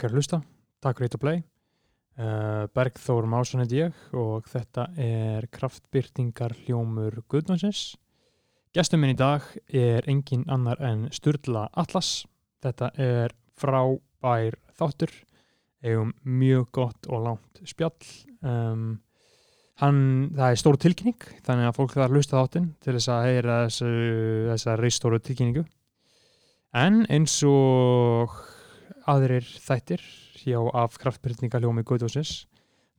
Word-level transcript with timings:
Takk 0.00 0.06
fyrir 0.06 0.16
að 0.16 0.22
hlusta, 0.22 0.38
takk 0.80 0.96
fyrir 0.96 1.12
að 1.12 1.20
play. 1.20 1.40
Uh, 2.16 2.62
Bergþór 2.72 3.26
Másson 3.28 3.60
heit 3.60 3.72
ég 3.76 3.98
og 4.16 4.46
þetta 4.48 4.86
er 4.96 5.44
kraftbyrtingar 5.52 6.54
hljómur 6.62 7.18
Guðnánsins 7.28 7.98
Gestum 8.72 9.02
minn 9.02 9.12
í 9.12 9.18
dag 9.18 9.44
er 9.68 10.08
engin 10.08 10.46
annar 10.48 10.80
en 10.80 11.02
Sturla 11.12 11.66
Atlas. 11.76 12.22
Þetta 12.64 12.88
er 12.96 13.34
frábær 13.60 14.56
þáttur. 14.80 15.12
Eigum 15.84 16.14
mjög 16.24 16.70
gott 16.78 17.08
og 17.12 17.26
langt 17.26 17.60
spjall. 17.68 17.92
Um, 18.40 19.02
hann, 19.84 20.30
það 20.32 20.46
er 20.46 20.62
stóru 20.62 20.80
tilkynning 20.80 21.28
þannig 21.44 21.68
að 21.68 21.76
fólk 21.76 21.92
þarf 21.92 22.06
að 22.06 22.16
hlusta 22.16 22.38
þáttinn 22.38 22.70
til 22.80 22.96
þess 22.96 23.12
að 23.12 23.26
heyra 23.28 23.58
þessu, 23.66 23.92
þessa 24.48 24.78
reistóru 24.80 25.20
tilkynningu. 25.28 25.66
En 26.72 27.02
eins 27.12 27.36
og 27.44 28.40
aðrir 29.08 29.46
þættir 29.64 30.02
hjá 30.40 30.58
af 30.76 30.96
kraftbyrningaljómi 31.00 31.84
Guðdósins 31.86 32.44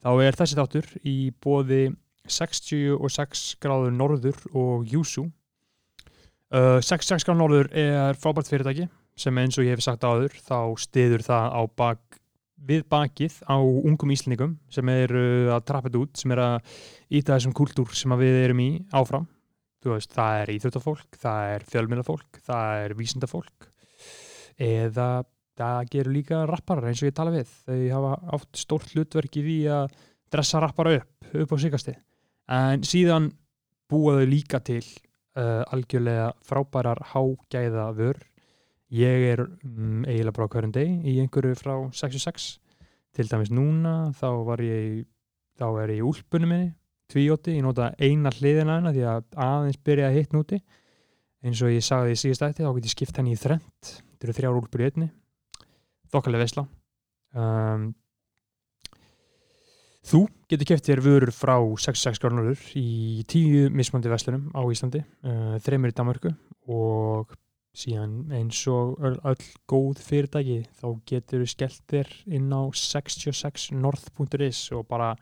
þá 0.02 0.12
er 0.24 0.38
þessi 0.38 0.58
þáttur 0.58 0.88
í 1.08 1.18
bóði 1.44 1.82
66 2.30 3.44
gráður 3.62 3.94
norður 3.96 4.40
og 4.58 4.88
Júsú. 4.90 5.28
Uh, 6.52 6.80
66 6.84 7.26
gráður 7.26 7.40
norður 7.40 7.70
er 7.78 8.18
frábært 8.20 8.50
fyrirtæki 8.52 8.88
sem 9.20 9.38
eins 9.42 9.58
og 9.60 9.68
ég 9.68 9.76
hef 9.76 9.86
sagt 9.86 10.06
áður 10.06 10.36
þá 10.42 10.58
stiður 10.82 11.26
það 11.26 11.58
á 11.58 11.62
bak 11.82 12.22
við 12.62 12.86
bakið 12.92 13.40
á 13.50 13.58
ungum 13.58 14.14
íslendingum 14.14 14.56
sem 14.70 14.90
eru 14.94 15.50
að 15.54 15.66
trappa 15.66 15.90
þetta 15.90 16.02
út 16.04 16.22
sem 16.22 16.34
er 16.36 16.42
að 16.44 16.74
íta 17.10 17.36
þessum 17.36 17.56
kultúr 17.58 17.94
sem 17.98 18.14
við 18.22 18.42
erum 18.46 18.62
í 18.62 18.72
áfram. 18.94 19.28
Veist, 19.82 20.12
það 20.14 20.40
er 20.44 20.52
íþjóttafólk, 20.54 21.18
það 21.18 21.52
er 21.56 21.64
fjölmjölafólk 21.72 22.42
það 22.46 22.84
er 22.84 22.94
vísindafólk 23.00 23.72
eða 24.62 25.08
það 25.60 25.92
gerur 25.94 26.16
líka 26.16 26.42
rapparar 26.50 26.90
eins 26.90 27.02
og 27.04 27.10
ég 27.10 27.18
tala 27.18 27.34
við. 27.34 27.52
Þau 27.68 27.82
hafa 27.96 28.14
átt 28.38 28.62
stórt 28.62 28.96
hlutverki 28.96 29.44
við 29.46 29.70
að 29.76 29.94
dressa 30.32 30.62
rappara 30.64 30.98
upp, 31.02 31.32
upp 31.36 31.54
á 31.54 31.58
sigasti 31.60 31.96
en 32.52 32.84
síðan 32.88 33.30
búaðu 33.92 34.28
líka 34.30 34.62
til 34.64 34.84
uh, 34.84 35.64
algjörlega 35.72 36.32
frábærar 36.48 37.04
hágæða 37.12 37.92
vör. 37.96 38.20
Ég 38.92 39.28
er 39.34 39.46
um, 39.46 40.04
eiginlega 40.04 40.36
bara 40.36 40.52
hverjum 40.52 40.76
deg 40.76 41.08
í 41.08 41.20
einhverju 41.24 41.56
frá 41.60 41.76
66 41.96 42.52
til 43.16 43.28
dæmis 43.28 43.52
núna 43.52 44.12
þá 44.16 44.30
var 44.48 44.64
ég 44.64 45.06
þá 45.60 45.68
er 45.84 45.96
ég 45.96 46.02
í 46.02 46.06
úlpunum 46.08 46.52
minni 46.52 46.72
tvíóti, 47.12 47.58
ég 47.58 47.66
nota 47.66 47.92
eina 48.00 48.32
hliðina 48.32 48.78
hana 48.80 48.94
því 48.96 49.08
að 49.12 49.26
aðeins 49.46 49.82
byrja 49.84 50.08
að 50.08 50.18
hitt 50.18 50.36
núti 50.36 50.62
eins 51.44 51.62
og 51.64 51.74
ég 51.74 51.84
sagði 51.86 52.16
í 52.16 52.22
síðast 52.22 52.46
ætti 52.48 52.64
þá 52.64 52.72
get 52.78 52.88
ég 52.88 52.94
skipt 52.94 53.20
henni 53.20 53.36
í 53.36 53.40
þrent 53.40 53.92
þetta 53.92 54.28
eru 54.28 54.38
þrjár 54.38 54.60
úlpur 54.62 54.84
í 54.84 54.88
einni 54.88 55.10
þokkalega 56.12 56.46
vesla 56.46 56.66
um, 57.34 57.92
þú 60.08 60.26
getur 60.50 60.72
kæft 60.72 60.90
þér 60.90 61.04
vörur 61.06 61.34
frá 61.36 61.56
66 61.60 62.22
granulur 62.22 62.66
í 62.80 63.24
tíu 63.30 63.70
mismöndi 63.74 64.12
veslunum 64.12 64.50
á 64.58 64.62
Íslandi 64.66 65.04
uh, 65.04 65.56
þreymir 65.64 65.94
í 65.94 65.98
Danmarku 65.98 66.34
og 66.72 67.32
síðan 67.72 68.34
eins 68.36 68.60
og 68.68 69.00
öll, 69.00 69.38
góð 69.70 70.02
fyrirtæki 70.04 70.58
þá 70.82 70.88
getur 71.08 71.44
við 71.46 71.54
skellt 71.54 71.86
þér 71.90 72.12
inn 72.36 72.52
á 72.52 72.62
66north.is 72.76 74.66
og 74.76 74.86
bara 74.90 75.14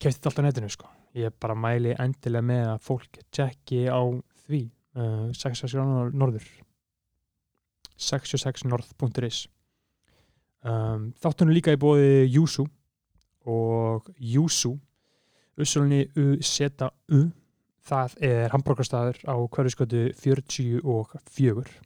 kæft 0.00 0.22
þetta 0.22 0.30
allt 0.30 0.40
á 0.40 0.44
netinu 0.46 0.72
sko. 0.72 0.88
ég 1.14 1.34
bara 1.42 1.58
mæli 1.58 1.92
endilega 1.98 2.46
með 2.46 2.66
að 2.70 2.82
fólk 2.86 3.20
tjekki 3.34 3.84
á 3.90 4.00
því 4.46 4.62
uh, 4.96 5.28
66 5.36 5.74
norður. 6.14 6.46
66north.is 8.00 9.44
um, 10.64 11.10
þáttunum 11.20 11.54
líka 11.54 11.74
í 11.74 11.80
bóði 11.80 12.26
Júsú 12.30 12.66
og 13.48 14.08
Júsú 14.18 14.76
Ussulunni 15.60 16.06
U-Z-U 16.16 17.20
það 17.90 18.16
er 18.24 18.52
hambúrgarstaður 18.52 19.20
á 19.26 19.34
hverjusköldu 19.50 20.10
44 20.20 21.78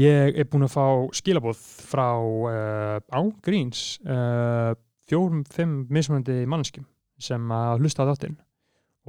ég 0.00 0.38
er 0.38 0.46
búin 0.46 0.66
að 0.68 0.74
fá 0.76 0.86
skilabóð 1.18 1.58
frá 1.90 2.08
uh, 2.20 3.00
ágríns 3.10 3.98
uh, 4.06 4.76
fjórum, 5.10 5.42
fimm 5.50 5.86
mismunandi 5.90 6.44
mannskjum 6.46 6.86
sem 7.20 7.52
að 7.52 7.82
hlusta 7.82 8.06
á 8.06 8.08
þáttinn 8.12 8.38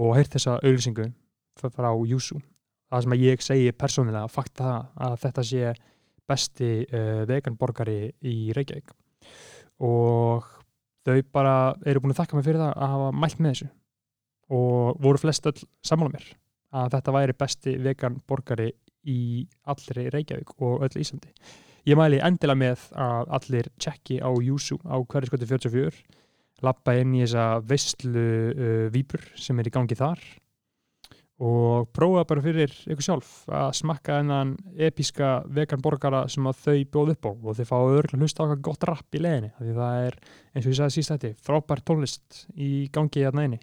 og 0.01 0.15
heirt 0.17 0.33
þessa 0.33 0.57
auðlýsingu 0.63 1.11
frá 1.61 1.91
Júsú 2.09 2.39
það 2.91 3.05
sem 3.05 3.15
að 3.15 3.23
ég 3.27 3.45
segi 3.45 3.71
persónilega 3.77 4.31
fakt 4.31 4.57
það 4.59 4.89
að 5.05 5.17
þetta 5.25 5.47
sé 5.47 5.73
besti 6.31 6.71
uh, 6.87 7.23
veganborgari 7.29 8.11
í 8.27 8.35
Reykjavík. 8.55 8.93
Og 9.85 10.47
þau 11.05 11.17
bara 11.33 11.55
eru 11.85 12.03
búin 12.03 12.15
að 12.15 12.23
þakka 12.23 12.37
mig 12.37 12.47
fyrir 12.47 12.61
það 12.61 12.73
að 12.75 12.93
hafa 12.95 13.09
mælt 13.23 13.41
með 13.41 13.55
þessu. 13.55 13.71
Og 14.51 15.01
voru 15.03 15.21
flest 15.21 15.51
öll 15.51 15.59
sammála 15.87 16.15
mér 16.15 16.31
að 16.71 16.93
þetta 16.95 17.13
væri 17.15 17.35
besti 17.35 17.75
vegan 17.83 18.21
borgari 18.27 18.69
í 19.11 19.19
allri 19.71 20.07
Reykjavík 20.13 20.55
og 20.61 20.85
öll 20.87 21.01
Íslandi. 21.01 21.31
Ég 21.89 21.97
mæli 21.97 22.19
endilega 22.21 22.61
með 22.61 22.83
að 22.93 23.31
allir 23.37 23.69
tjekki 23.81 24.19
á 24.21 24.29
Júsú 24.29 24.77
á 24.85 25.01
hverju 25.01 25.31
skoti 25.31 25.49
44 25.49 26.19
lappa 26.61 26.93
inn 26.99 27.15
í 27.17 27.23
þessa 27.23 27.45
vestlu 27.65 28.25
uh, 28.51 28.85
výpur 28.93 29.23
sem 29.39 29.57
er 29.59 29.69
í 29.69 29.73
gangi 29.73 29.97
þar 29.97 30.21
og 31.41 31.89
prófa 31.95 32.23
bara 32.29 32.43
fyrir 32.45 32.73
ykkur 32.85 33.05
sjálf 33.07 33.31
að 33.49 33.71
smakka 33.79 34.19
þennan 34.19 34.53
episka 34.89 35.31
vegan 35.49 35.81
borgara 35.81 36.27
sem 36.29 36.45
að 36.45 36.61
þau 36.67 36.77
bjóð 36.93 37.11
upp 37.15 37.27
á. 37.27 37.31
Og 37.31 37.57
þau 37.57 37.67
fá 37.71 37.77
örgulega 37.79 38.21
hlusta 38.21 38.43
á 38.43 38.45
eitthvað 38.45 38.63
gott 38.69 38.87
rapp 38.91 39.17
í 39.17 39.23
leðinni 39.25 39.51
því 39.57 39.75
það 39.79 40.05
er, 40.05 40.21
eins 40.53 40.67
og 40.67 40.71
ég 40.71 40.79
sagði 40.79 40.95
síst 40.97 41.15
þetta, 41.15 41.33
frábær 41.47 41.83
tónlist 41.87 42.45
í 42.53 42.71
gangi 42.93 43.25
hérna 43.25 43.47
einni 43.47 43.61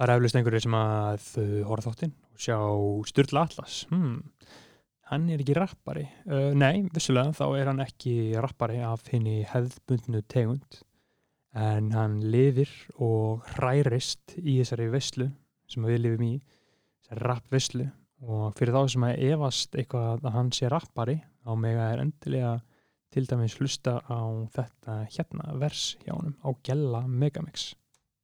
Það 0.00 0.08
er 0.08 0.16
eflust 0.16 0.36
einhverju 0.38 0.60
sem 0.64 0.74
að 0.78 1.24
horfa 1.68 1.90
þáttinn 1.90 2.12
og 2.16 2.40
sjá 2.40 2.56
Sturla 3.10 3.42
Atlas. 3.44 3.74
Hmm, 3.90 4.14
hann 5.10 5.26
er 5.28 5.42
ekki 5.42 5.56
rappari. 5.58 6.06
Uh, 6.24 6.54
nei, 6.56 6.86
vissulega 6.94 7.34
þá 7.36 7.58
er 7.58 7.68
hann 7.68 7.82
ekki 7.84 8.14
rappari 8.40 8.78
af 8.80 9.10
henni 9.12 9.42
hefðbundnu 9.50 10.22
tegund. 10.24 10.78
En 11.52 11.90
hann 11.92 12.16
lifir 12.32 12.72
og 12.96 13.44
hærist 13.58 14.38
í 14.40 14.56
þessari 14.62 14.88
visslu 14.94 15.28
sem 15.70 15.86
við 15.86 16.02
lifum 16.04 16.26
í, 16.26 16.34
þessari 17.04 17.26
rappvisslu 17.26 17.88
og 18.20 18.56
fyrir 18.58 18.76
þá 18.76 18.82
sem 18.92 19.06
að 19.08 19.22
efast 19.30 19.76
eitthvað 19.80 20.26
að 20.26 20.34
hann 20.36 20.50
sé 20.52 20.68
rappari 20.70 21.16
á 21.46 21.52
mega 21.56 21.88
er 21.94 22.02
endilega 22.04 22.54
til 23.10 23.24
dæmis 23.26 23.56
hlusta 23.58 23.98
á 24.06 24.20
þetta 24.54 25.00
hérna 25.10 25.54
vers 25.58 25.96
hjá 26.04 26.14
hann 26.14 26.36
á 26.44 26.48
Gjella 26.66 27.06
Megamix. 27.08 27.72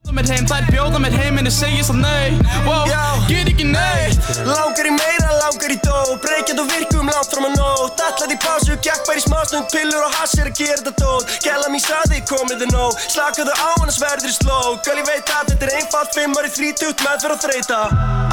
Mér 0.06 0.28
heim, 0.30 0.46
þær 0.46 0.66
bjóða 0.70 1.00
mér 1.02 1.14
heim 1.18 1.38
en 1.40 1.48
ég 1.48 1.54
segi 1.54 1.82
svo 1.84 1.96
nei. 1.98 2.36
Wow, 2.64 2.86
Get 3.26 3.48
ekki 3.50 3.66
neitt. 3.66 4.20
Langar 4.46 4.86
í 4.86 4.92
meira, 4.94 5.32
langar 5.40 5.72
í 5.74 5.78
dó. 5.82 5.96
Breykjað 6.22 6.62
og 6.62 6.68
virkum 6.70 7.10
langt 7.10 7.32
fram 7.32 7.48
að 7.48 7.56
nót 7.58 8.02
Allat 8.06 8.32
í 8.32 8.36
pásu, 8.40 8.76
gekk 8.84 9.02
bær 9.08 9.18
í 9.18 9.22
smásnum 9.24 9.64
Pillur 9.72 10.04
og 10.06 10.14
hass 10.14 10.36
er 10.38 10.50
að 10.50 10.60
gera 10.60 10.78
þetta 10.78 10.92
dót 11.00 11.34
Gæla 11.44 11.70
mín 11.72 11.82
saði, 11.82 12.20
komið 12.30 12.62
þið 12.62 12.72
nóg. 12.74 13.00
Slakaðu 13.12 13.56
á, 13.58 13.68
annars 13.82 13.98
verður 14.02 14.24
þið 14.28 14.36
sló. 14.36 14.60
Gæl 14.86 14.96
ég 15.00 15.08
veit 15.10 15.32
að 15.34 15.50
þetta 15.50 15.66
er 15.66 15.74
einfalt 15.80 16.16
Fimm 16.16 16.38
ári 16.38 16.52
þrítut 16.54 17.04
með 17.06 17.24
fyrir 17.24 17.36
að 17.36 17.44
þreita 17.46 17.80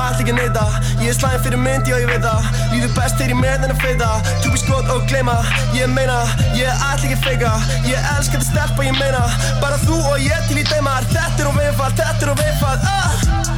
Allt 0.03 0.21
ekki 0.23 0.37
neyta 0.37 0.65
Ég 1.01 1.09
er 1.11 1.17
slæðin 1.17 1.43
fyrir 1.47 1.61
myndi 1.63 1.93
og 1.93 2.03
ég 2.03 2.09
veit 2.13 2.23
það. 2.23 2.47
Líður 2.73 2.93
best 2.97 3.19
þegar 3.19 3.33
ég 3.33 3.41
með 3.41 3.57
henn 3.65 3.73
að 3.75 3.83
feita 3.83 4.11
Túpi 4.45 4.61
skot 4.61 4.93
og 4.93 5.05
gleyma 5.09 5.35
Ég 5.77 5.91
meina, 5.93 6.19
ég 6.57 6.69
er 6.69 6.85
allt 6.89 7.05
ekki 7.07 7.19
feika 7.25 7.53
Ég 7.89 8.09
elska 8.15 8.39
þetta 8.39 8.49
stelpa, 8.49 8.87
ég 8.87 8.97
meina 8.99 9.25
Bara 9.61 9.79
þú 9.83 9.99
og 10.13 10.21
ég 10.23 10.49
til 10.49 10.59
í 10.61 10.65
deimar. 10.69 11.05
Þetta 11.13 11.43
er 11.43 11.49
og 11.49 11.57
veifall, 11.63 11.93
þetta 11.95 12.25
er 12.25 12.31
og 12.31 12.39
veifall 12.39 12.87
ah! 12.89 13.13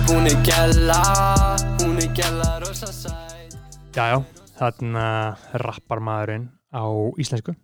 Hún 0.06 0.28
er 0.30 0.38
gæla, 0.46 1.02
hún 1.81 1.98
er 2.02 2.12
gæla 2.13 2.50
rosa 2.62 2.92
sæt. 2.94 3.56
Jájá, 3.96 4.19
þarna 4.60 5.06
rappar 5.63 6.02
maðurinn 6.06 6.46
á 6.69 6.86
íslensku. 7.22 7.56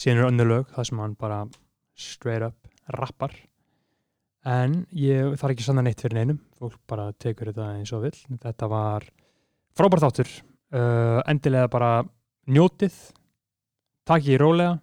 Síðan 0.00 0.22
eru 0.22 0.30
önnur 0.30 0.48
lög 0.48 0.72
það 0.72 0.88
sem 0.88 1.02
hann 1.02 1.16
bara 1.20 1.40
straight 1.98 2.46
up 2.46 2.56
rappar. 2.96 3.34
En 4.48 4.86
ég 4.96 5.36
þarf 5.36 5.52
ekki 5.52 5.66
sanna 5.66 5.84
neitt 5.84 6.00
fyrir 6.00 6.16
neinum. 6.16 6.40
Fólk 6.56 6.78
bara 6.88 7.10
tekur 7.12 7.50
þetta 7.50 7.74
eins 7.76 7.92
og 7.92 8.06
vill. 8.06 8.16
Þetta 8.40 8.70
var 8.72 9.04
frábært 9.76 10.06
áttur 10.08 10.30
uh, 10.30 11.20
endilega 11.28 11.68
bara 11.72 11.90
njótið. 12.48 12.96
Takk 14.08 14.32
ég 14.32 14.40
rólega 14.40 14.78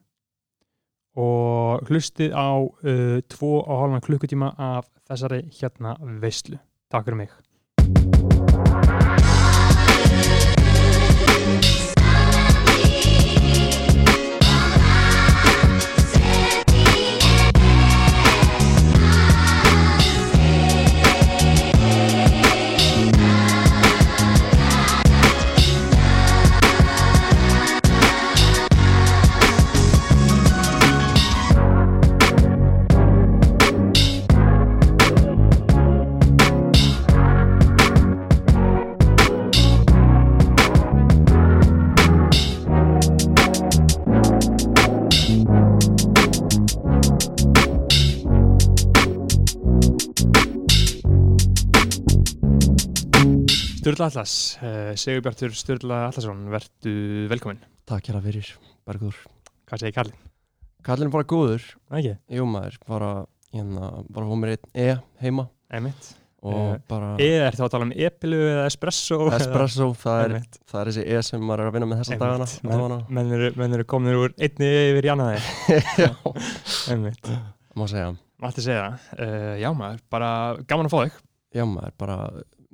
og 1.17 1.89
hlustið 1.89 2.33
á 2.37 2.49
uh, 2.61 3.19
tvo 3.29 3.53
og 3.63 3.83
hálfan 3.83 4.05
klukkutíma 4.05 4.53
af 4.57 4.89
þessari 5.09 5.43
hérna 5.59 5.97
veistlu 6.21 6.59
takk 6.91 7.09
fyrir 7.09 7.23
mig 7.25 9.16
Sturla 53.97 54.11
Atlas, 54.11 54.33
uh, 54.61 54.91
Sigurbjartur 54.93 55.53
Sturla 55.57 55.95
Atlasson, 56.11 56.43
verðu 56.53 56.91
velkominn. 57.31 57.63
Takk 57.89 58.11
hérna 58.11 58.19
fyrir, 58.21 58.45
Bergur 58.85 59.15
Hvað 59.65 59.79
segir 59.81 59.95
Karlin? 59.95 60.19
Kallin 60.85 61.07
er 61.09 61.13
bara 61.15 61.25
góður, 61.25 61.63
Ekki, 61.97 62.11
jú 62.37 62.43
maður 62.45 62.75
bara, 62.85 63.07
hérna, 63.55 63.89
bara 64.13 64.27
hún 64.29 64.43
mér 64.43 64.51
einn 64.53 64.69
E 64.77 64.85
heima 65.23 65.47
einmitt. 65.73 66.11
og 66.45 66.75
Eh, 66.75 66.83
bara 66.93 67.09
Eða 67.17 67.47
ertu 67.49 67.63
að 67.65 67.71
tala 67.73 67.87
um 67.87 67.93
epilu 67.95 68.37
eða 68.51 68.67
espresso? 68.69 69.17
eða- 69.31 69.39
espresso, 69.41 69.87
það 69.97 70.19
er, 70.21 70.29
Einmitt. 70.35 70.59
það 70.69 70.81
er 70.83 70.91
þessi 70.91 71.05
E 71.17 71.21
sem 71.23 71.41
maður 71.41 71.59
er 71.65 71.71
að 71.71 71.73
vinna 71.79 71.87
með 71.89 72.01
þessa 72.03 72.19
dagana 72.21 72.45
allavega. 72.45 73.09
Menn, 73.09 73.29
menn, 73.33 73.53
menn 73.57 73.73
eru 73.79 73.83
kominir 73.89 74.19
úr 74.21 74.35
einni 74.37 74.69
yfir 74.91 75.09
í 75.09 75.13
annaði. 75.15 75.41
Já, 76.05 76.13
Einmitt. 76.93 77.33
má 77.75 77.87
segja 77.89 78.13
Mátti 78.45 78.61
segja 78.61 78.91
það. 78.93 79.09
Uh, 79.17 79.57
já 79.57 79.73
maður, 79.73 79.99
bara 80.13 80.29
gaman 80.69 80.85
að 80.85 80.93
fá 80.93 80.99
þig. 81.07 81.17
Já 81.57 81.65
maður, 81.65 81.97
bara 81.97 82.17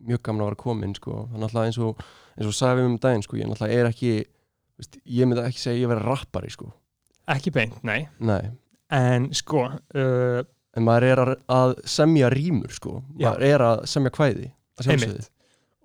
mjög 0.07 0.21
gaman 0.27 0.43
að 0.45 0.49
vera 0.51 0.61
komin 0.63 0.95
sko. 0.97 1.17
er 1.33 1.41
náttúrulega 1.43 1.69
eins 1.71 1.79
og 1.83 2.03
eins 2.37 2.49
og 2.49 2.55
sagði 2.57 2.81
við 2.81 2.89
um 2.91 2.97
daginn 3.03 3.23
sko. 3.25 3.37
ég 3.39 3.49
náttúrulega 3.51 3.79
er 3.81 3.89
ekki 3.91 4.13
veist, 4.79 4.97
ég 5.05 5.29
myndi 5.29 5.43
ekki 5.47 5.61
segja 5.63 5.75
að 5.77 5.83
ég 5.83 5.91
verið 5.93 6.07
rappari 6.09 6.49
sko. 6.53 6.71
Ekki 7.33 7.53
beint, 7.55 7.77
nei. 7.87 8.07
nei, 8.19 8.41
En 8.93 9.29
sko, 9.33 9.63
uh, 9.95 10.41
en 10.75 10.83
maður 10.85 11.05
er 11.07 11.21
að, 11.23 11.31
að 11.55 11.71
semja 11.89 12.27
rýmur 12.33 12.73
sko. 12.75 12.97
Já. 13.17 13.29
maður 13.31 13.45
er 13.47 13.63
að 13.69 13.85
semja 13.89 14.11
kvæði 14.13 14.49
að 14.51 14.87
sjálfsögðu. 14.87 15.13
Einmitt. 15.13 15.29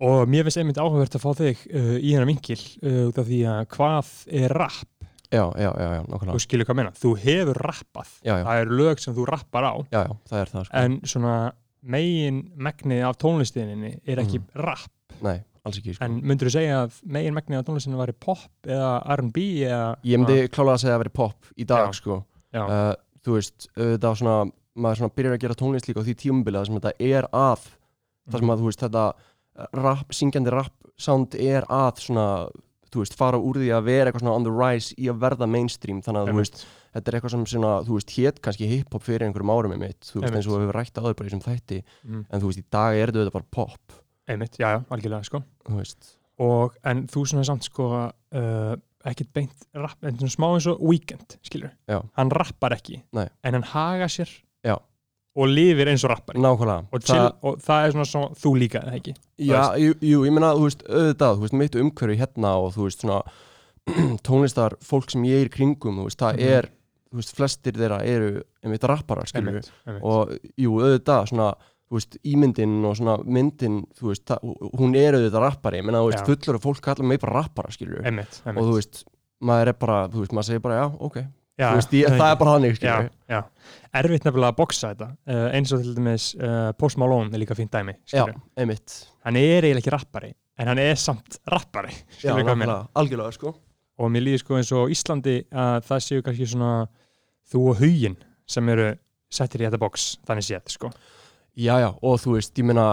og 0.09 0.29
mér 0.31 0.45
finnst 0.47 0.61
einmitt 0.63 0.81
áhugavert 0.83 1.17
að 1.19 1.23
fá 1.25 1.31
þig 1.39 1.63
uh, 1.73 1.95
í 1.99 2.13
hennar 2.13 2.29
vinkil 2.29 2.59
uh, 2.83 3.05
út 3.09 3.19
af 3.23 3.29
því 3.31 3.41
að 3.53 3.63
hvað 3.77 4.11
er 4.43 4.55
rapp? 4.59 4.91
já, 5.29 5.45
já, 5.61 5.71
já, 5.77 5.89
já, 5.93 6.03
Þú 6.33 6.41
skilur 6.41 6.65
hvað 6.65 6.75
að 6.75 6.79
menna. 6.81 6.93
Þú 6.97 7.11
hefur 7.23 7.59
rappað. 7.69 8.13
já, 8.25 8.35
Það 8.49 8.61
eru 8.63 8.77
lög 8.83 9.03
sem 9.05 9.15
þú 9.17 9.27
rappar 9.29 9.67
á. 9.69 9.75
já, 9.93 10.01
já, 10.09 10.13
það 10.31 10.39
er 10.43 10.53
það 10.55 10.65
sko. 10.69 10.83
En 10.83 11.01
svona 11.05 11.35
megin 11.83 12.43
megnið 12.59 13.05
af 13.09 13.19
tónlistininni 13.23 13.95
er 14.07 14.23
ekki 14.23 14.41
rapp. 14.59 14.93
nei, 15.25 15.41
alls 15.65 15.81
ekki 15.81 15.97
sko. 15.97 16.05
En 16.07 16.21
myndur 16.23 16.51
þú 16.51 16.55
segja 16.59 16.83
að 16.85 17.01
megin 17.17 17.37
megnið 17.37 17.61
af 17.61 17.69
tónlistinni 17.69 18.01
væri 18.01 18.17
pop 18.19 18.69
eða 18.69 18.93
R&B 19.17 19.45
eða... 19.67 19.83
ég 20.05 20.23
myndi 20.23 20.49
klálega 20.55 20.79
að 20.79 20.85
segja 20.85 20.97
að 20.99 21.05
vera 21.05 21.17
pop 21.21 21.53
í 21.57 21.69
dag 21.69 21.89
Já. 21.89 21.99
sko. 22.01 22.23
Já, 22.55 22.63
uh, 22.65 22.93
þú 23.27 23.37
veist, 23.37 23.69
það 23.77 24.07
var 24.09 24.21
svona 24.23 24.39
maður 24.79 25.03
svona 25.03 25.17
byrjar 25.19 25.35
að 25.37 25.43
gera 25.45 25.59
tónlist 25.59 25.89
líka 25.89 26.03
á 26.03 26.07
því 26.07 26.15
tímubili 26.23 26.61
þar 26.61 26.69
sem 26.69 26.79
þetta 26.79 27.09
er 27.09 27.29
að 27.35 27.67
þar 28.29 28.43
sem 28.43 28.53
að 28.53 28.61
þú 28.61 28.69
veist 28.69 28.85
þetta 28.85 29.05
rap, 29.75 30.15
syngjandi 30.15 30.55
rap 30.55 30.75
sound 30.99 31.35
er 31.39 31.67
að 31.73 32.03
svona 32.05 32.27
þú 32.93 33.05
veist 33.05 33.17
fara 33.19 33.41
úr 33.41 33.61
því 33.61 33.71
að 33.77 33.89
vera 33.89 34.11
eitthvað 34.11 34.25
svona 34.25 34.37
on 34.39 34.49
the 34.49 34.55
rise 34.55 34.97
í 34.99 35.09
að 35.13 35.23
verða 35.25 35.51
mainstream 35.51 36.03
þannig 36.05 36.23
að 36.23 36.33
þú 36.33 36.43
veist 36.43 36.67
þetta 36.97 37.11
er 37.11 37.19
eitthvað 37.19 37.35
sem 37.35 37.47
svona, 37.55 37.73
þú 37.87 37.99
veist 37.99 38.15
hétt 38.17 38.43
kannski 38.45 38.71
hip-hop 38.73 39.05
fyrir 39.05 39.29
einhverjum 39.29 39.55
árum 39.55 39.75
með 39.75 39.83
mitt 39.85 40.11
þú 40.13 40.23
veist 40.23 40.39
eins 40.39 40.49
og 40.49 40.57
við 40.57 40.67
hefur 40.67 40.81
rætt 40.81 41.01
áður 41.01 41.19
bara 41.19 41.29
í 41.29 41.33
þessum 41.33 41.47
þætti 41.47 41.81
mm. 41.85 42.23
en 42.29 42.45
þú 42.45 42.53
veist 42.53 42.63
í 42.63 42.69
dag 42.79 43.01
er 43.01 43.15
þetta 43.15 43.35
bara 43.35 43.51
pop 43.59 43.99
einmitt, 44.29 44.61
já, 44.61 44.75
já, 44.77 44.81
algjörlega, 44.93 45.25
sko. 45.25 45.43
þú 45.69 45.81
veist 45.81 46.15
Og, 46.39 46.77
en 46.87 47.07
þú 47.11 47.25
svona 47.27 47.45
samt, 47.47 47.67
sko, 47.67 47.89
uh, 47.99 48.75
ekkert 49.09 49.33
beint 49.35 49.65
rapp, 49.75 49.99
en 50.07 50.19
svona 50.21 50.35
smá 50.35 50.47
eins 50.53 50.69
og 50.71 50.83
Weekend, 50.87 51.39
skilur. 51.47 51.73
Já. 51.91 51.99
Hann 52.19 52.31
rappar 52.35 52.77
ekki, 52.77 53.01
Nei. 53.17 53.27
en 53.43 53.59
hann 53.59 53.67
haga 53.73 54.07
sér. 54.13 54.31
Og 55.39 55.51
lifir 55.53 55.89
eins 55.93 56.03
og 56.05 56.11
rappari. 56.11 56.41
nákvæmlega 56.43 56.87
Og, 56.93 57.03
chill, 57.07 57.29
og 57.47 57.61
það 57.63 57.85
er 57.87 57.93
svona 57.95 58.09
svo, 58.11 58.23
þú 58.43 58.53
líka, 58.59 58.81
eða 58.83 58.97
ekki? 58.99 59.15
Já, 59.49 59.63
jú, 59.79 59.93
jú, 60.03 60.25
ég 60.27 60.35
meina, 60.35 60.51
þú 60.59 60.65
veist, 60.67 60.83
auðvitað, 60.89 61.37
þú 61.39 61.45
veist, 61.47 61.57
mitt 61.63 61.79
umhverfi 61.79 62.19
hérna 62.19 62.55
og 62.65 62.73
þú 62.75 62.89
veist, 62.89 63.05
svona 63.07 63.21
tónlistar, 64.27 64.75
fólk 64.85 65.11
sem 65.15 65.25
ég 65.29 65.47
er 65.47 65.53
kringum, 65.53 66.01
þú 66.03 66.09
veist, 66.09 66.19
það 66.21 66.35
Mhm. 66.39 66.53
er, 66.59 66.69
þú 67.13 67.21
veist, 67.23 67.35
flestir 67.39 67.73
þeirra 67.79 68.01
eru, 68.05 68.43
einmitt, 68.65 68.85
rapparar, 68.85 69.25
einmitt. 69.35 69.71
og 70.03 70.35
jú, 70.59 70.75
auðvitað, 70.83 71.29
svona, 71.31 71.55
þú 71.89 71.97
veist, 71.97 72.19
ímyndin 72.25 72.85
og 72.85 72.97
svona 72.99 73.15
myndin, 73.25 73.87
þú 73.97 74.11
veist, 74.13 74.25
það, 74.29 74.39
hún 74.77 74.97
er 74.97 75.15
auðvitað 75.17 75.41
rappari, 75.47 75.79
ég 75.81 75.85
meina, 75.89 76.03
þú 76.05 76.11
veist, 76.13 76.27
fullur 76.29 76.61
fólk 76.61 76.81
kalla 76.85 77.05
mig 77.05 77.21
bara 77.21 77.33
rappara, 77.43 77.71
einmitt. 78.05 78.43
og 78.45 78.55
þú 78.61 78.75
veist, 78.77 79.05
maður 79.41 79.69
er 79.69 79.73
bara, 79.79 80.09
þú 80.09 80.19
veist, 80.25 80.33
maður 80.37 80.45
segir 80.51 80.61
bara, 80.61 80.81
já, 80.83 80.87
ok, 81.01 81.17
já, 81.59 81.69
þú 81.69 81.79
veist, 81.81 81.95
ég, 81.99 82.17
það 82.17 82.31
er 82.33 82.39
bara 82.41 82.55
þannig. 82.57 82.83
Erfitt 83.99 84.27
nefnilega 84.29 84.53
að 84.53 84.59
boksa 84.59 84.93
þetta. 84.93 85.09
Uh, 85.29 85.47
eins 85.59 85.73
og 85.75 85.83
til 85.85 85.95
dæmis 85.97 86.29
uh, 86.39 86.71
Post 86.79 87.01
Malone 87.01 87.33
er 87.35 87.43
líka 87.43 87.57
fínt 87.59 87.73
dæmi, 87.75 87.97
já, 88.13 88.25
Hann 88.29 89.41
er 89.41 89.67
eiginlega 89.67 89.83
ekki 89.83 89.93
rappari, 89.95 90.33
en 90.59 90.71
hann 90.73 90.81
er 90.83 90.97
samt 91.01 91.41
rappari, 91.51 91.93
já, 92.23 92.33
algjörlega, 92.37 93.35
sko, 93.37 93.55
og 93.99 94.13
mér 94.15 94.27
líður 94.29 94.45
sko 94.45 94.59
eins 94.61 94.73
og 94.77 94.93
Íslandi 94.95 95.37
að 95.51 95.83
það 95.89 96.05
séu 96.07 96.25
kannski 96.25 96.49
svona 96.49 96.73
þú 97.49 97.65
og 97.73 97.81
huginn 97.83 98.19
sem 98.49 98.69
eru 98.73 98.93
settir 99.33 99.65
í 99.65 99.69
þetta 99.69 99.81
box, 99.83 100.11
þannig 100.29 100.47
séð 100.47 100.75
sko. 100.77 100.93
Já, 101.59 101.75
já, 101.83 101.89
og 101.91 102.21
þú 102.23 102.37
veist, 102.37 102.53
ég 102.61 102.67
meina, 102.69 102.85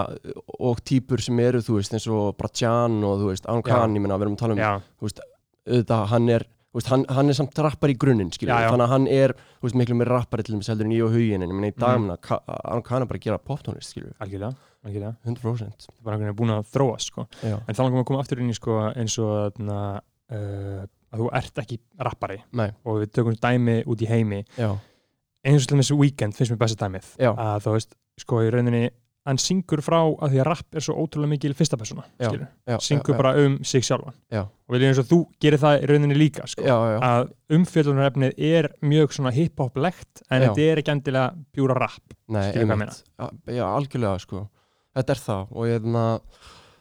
og 0.58 0.80
típur 0.82 1.22
sem 1.22 1.38
eru, 1.38 1.60
þú 1.62 1.76
veist, 1.78 1.92
eins 1.94 2.08
og 2.10 2.32
Bratjan 2.36 2.96
og 3.06 3.20
þú 3.20 3.28
veist. 3.30 3.46
Khan, 3.68 3.94
ég 3.94 4.02
meina, 4.02 4.16
við 4.18 4.26
erum 4.26 4.34
að 4.34 4.40
tala 4.42 4.56
um, 4.56 4.62
já, 4.64 4.72
auðvitað, 5.06 6.02
hann 6.10 6.26
er, 6.34 6.44
þú 6.48 6.55
veist, 6.76 6.90
hann, 6.92 7.04
hann 7.16 7.32
er 7.32 7.36
samt 7.38 7.58
rappar 7.64 7.90
í 7.92 7.96
grunninn, 7.98 8.30
þannig 8.36 8.84
að 8.86 8.92
hann 8.92 9.06
er, 9.08 9.32
veist, 9.64 9.76
miklu 9.80 9.96
meira 9.98 10.18
rappari 10.20 10.44
til 10.46 10.54
þess 10.58 10.68
heldur 10.74 10.86
en 10.90 10.94
ég 10.96 11.04
og 11.06 11.14
huginn, 11.16 11.42
en 11.42 11.50
ég 11.50 11.56
meina, 11.58 11.72
í 11.72 11.76
dag, 11.78 11.96
Mhm. 11.98 12.10
mm. 12.10 12.20
Ka 12.22 12.40
Aron 12.46 12.82
Khan 12.86 13.02
er 13.02 13.06
bara 13.10 13.18
að 13.18 13.26
gera 13.26 13.38
poptónlist, 13.38 13.94
skiljum, 13.94 14.12
algjörlega, 14.20 14.54
algjörlega 14.84 15.16
100%. 15.26 15.86
það 15.88 16.04
bara 16.04 16.16
einhvern 16.16 16.28
veginn 16.28 16.40
búin 16.42 16.54
að 16.56 16.68
þróast 16.74 17.10
sko. 17.10 17.26
En 17.42 17.74
þá 17.74 17.80
langum 17.82 17.98
við 17.98 18.04
að 18.04 18.10
koma 18.12 18.20
aftur 18.20 18.40
inn 18.44 18.50
í 18.50 18.54
sko, 18.58 18.76
eins 18.94 19.18
og 19.18 19.54
þarna, 19.56 19.80
uh, 20.30 20.86
að 21.12 21.22
þú 21.22 21.30
ert 21.32 21.54
ekki 21.62 21.78
rappari 22.02 22.38
nei, 22.52 22.70
og 22.84 23.00
við 23.02 23.12
tökum 23.14 23.36
dæmi 23.40 23.84
út 23.86 24.02
í 24.02 24.06
heimi 24.10 24.44
já, 24.58 24.76
eins 25.46 25.62
og 25.62 25.68
til 25.70 25.78
þessu 25.78 25.96
weekend 25.98 26.34
finnst 26.34 26.50
mér 26.52 26.58
besta 26.58 26.84
dæmið 26.88 27.06
Já. 27.22 27.30
að 27.32 27.60
þú 27.64 27.72
veist, 27.76 27.94
sko 28.18 28.40
í 28.42 28.50
rauninni 28.50 28.90
hann 29.26 29.38
syngur 29.42 29.80
frá 29.82 29.98
að 30.06 30.30
því 30.32 30.38
að 30.40 30.46
rapp 30.46 30.76
er 30.78 30.84
svo 30.86 30.94
ótrúlega 31.02 31.32
mikil 31.34 31.54
fyrsta 31.58 31.76
persóna, 31.80 32.04
Já. 32.20 32.28
skilur 32.30 32.46
já. 32.70 32.76
syngur 32.86 33.14
já, 33.14 33.18
bara 33.18 33.32
um 33.42 33.56
sig 33.64 33.82
sjálfan 33.82 34.14
Já. 34.32 34.42
og 34.46 34.74
við 34.76 34.84
eins 34.86 35.00
og 35.02 35.08
þú 35.10 35.18
gerir 35.42 35.58
það 35.58 35.82
í 35.82 35.86
rauninni 35.90 36.14
líka 36.18 36.46
sko. 36.46 36.62
Já, 36.62 36.76
já, 36.76 36.92
já, 36.94 37.00
að 37.10 37.32
umfjöldunarefnið 37.58 38.38
er 38.38 38.68
mjög 38.86 39.12
svona 39.16 39.32
hip-hop-legt 39.34 40.22
en 40.30 40.42
Já. 40.42 40.48
þetta 40.52 40.66
er 40.70 40.82
ekki 40.82 40.94
endilega 40.94 41.32
bjúra 41.56 41.74
rap 41.80 42.14
nei, 42.28 42.44
skilur 42.52 42.66
hvað 42.66 42.70
ég 42.70 42.76
einmitt. 42.76 43.02
Já, 43.18 43.56
já, 43.58 43.64
algjörlega, 43.76 44.20
sko, 44.22 44.44
þetta 44.96 45.16
er 45.16 45.22
það, 45.26 45.50
og 45.56 45.66
ég 45.70 45.82
meina, 45.90 46.06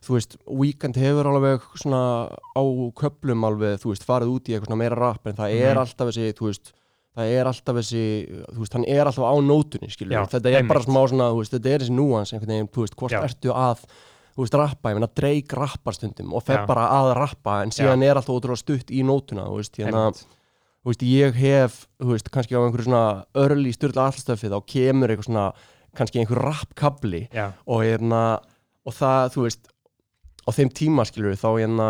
þú 0.05 0.13
veist, 0.19 0.37
Weekend 0.45 0.95
hefur 1.01 1.25
alveg 1.31 1.63
svona 1.81 2.01
á 2.29 2.63
köplum 3.01 3.45
alveg, 3.49 3.79
þú 3.81 3.89
veist, 3.95 4.05
farið 4.05 4.33
út 4.37 4.49
í 4.51 4.55
eitthvað 4.59 4.77
meira 4.83 4.95
rap, 5.01 5.25
en 5.25 5.33
það 5.39 5.55
er 5.57 5.73
Mhm. 5.73 5.81
alltaf 5.81 6.11
þessi, 6.13 6.33
þú 6.37 6.45
veist, 6.51 6.73
það 7.15 7.31
er 7.39 7.49
alltaf 7.49 7.77
þessi, 7.79 8.03
þú 8.51 8.59
veist, 8.63 8.73
hann 8.75 8.85
er 8.91 9.07
alltaf 9.09 9.23
á 9.23 9.35
nótunni, 9.45 9.89
skilur 9.93 10.17
Já, 10.17 10.23
þetta 10.35 10.51
er 10.51 10.65
bara 10.67 10.81
einmitt. 10.81 10.89
smá 10.89 11.01
svona, 11.11 11.29
þú 11.31 11.39
veist, 11.41 11.53
þetta 11.55 11.71
er 11.75 11.83
þessi 11.85 11.95
núans 11.95 12.33
einhvern 12.35 12.53
veginn, 12.55 12.71
þú 12.75 12.85
veist, 12.85 12.95
hvort 12.99 13.15
Já. 13.15 13.21
ertu 13.23 13.53
að 13.55 13.85
þú 14.35 14.43
veist, 14.43 14.57
rappa, 14.59 14.91
ég 14.91 14.97
meina, 14.99 15.11
Drake 15.15 15.55
rappar 15.55 15.95
stundum 15.95 16.33
og 16.35 16.43
fer 16.43 16.59
Já. 16.59 16.65
bara 16.67 16.87
að 16.91 17.11
rappa, 17.21 17.59
en 17.63 17.71
síðan 17.71 18.03
er 18.03 18.19
alltaf 18.19 18.35
ótrúlega 18.35 18.59
stutt 18.65 18.91
í 18.91 19.03
nótuna, 19.07 19.45
þú 19.47 19.61
veist, 19.61 19.79
hérna 19.79 20.01
Einmitt. 20.09 20.25
þú 20.83 20.91
veist, 20.91 21.05
ég 21.07 21.39
hef, 21.39 21.77
þú 22.03 22.09
veist, 22.11 22.31
kannski 22.35 22.57
á 22.57 22.59
einhverju 22.65 22.89
svona 22.89 23.05
early 23.45 23.71
styrla 23.71 24.09
allstöfi 24.11 24.51
þá 24.51 24.57
kemur 24.67 25.13
eitthvað 25.15 25.29
svona, 25.29 25.45
kannski 25.95 26.19
einhver 26.19 26.43
rappkabli 26.43 27.29
Já, 27.31 27.53
og 27.65 27.85
hérna, 27.87 28.23
og 28.85 28.93
það, 28.99 29.31
þú 29.37 29.47
veist 29.47 29.71
á 30.45 30.49
þeim 30.51 30.69
tíma, 30.75 31.05
skilur 31.07 31.39
þá 31.39 31.47
hérna 31.55 31.87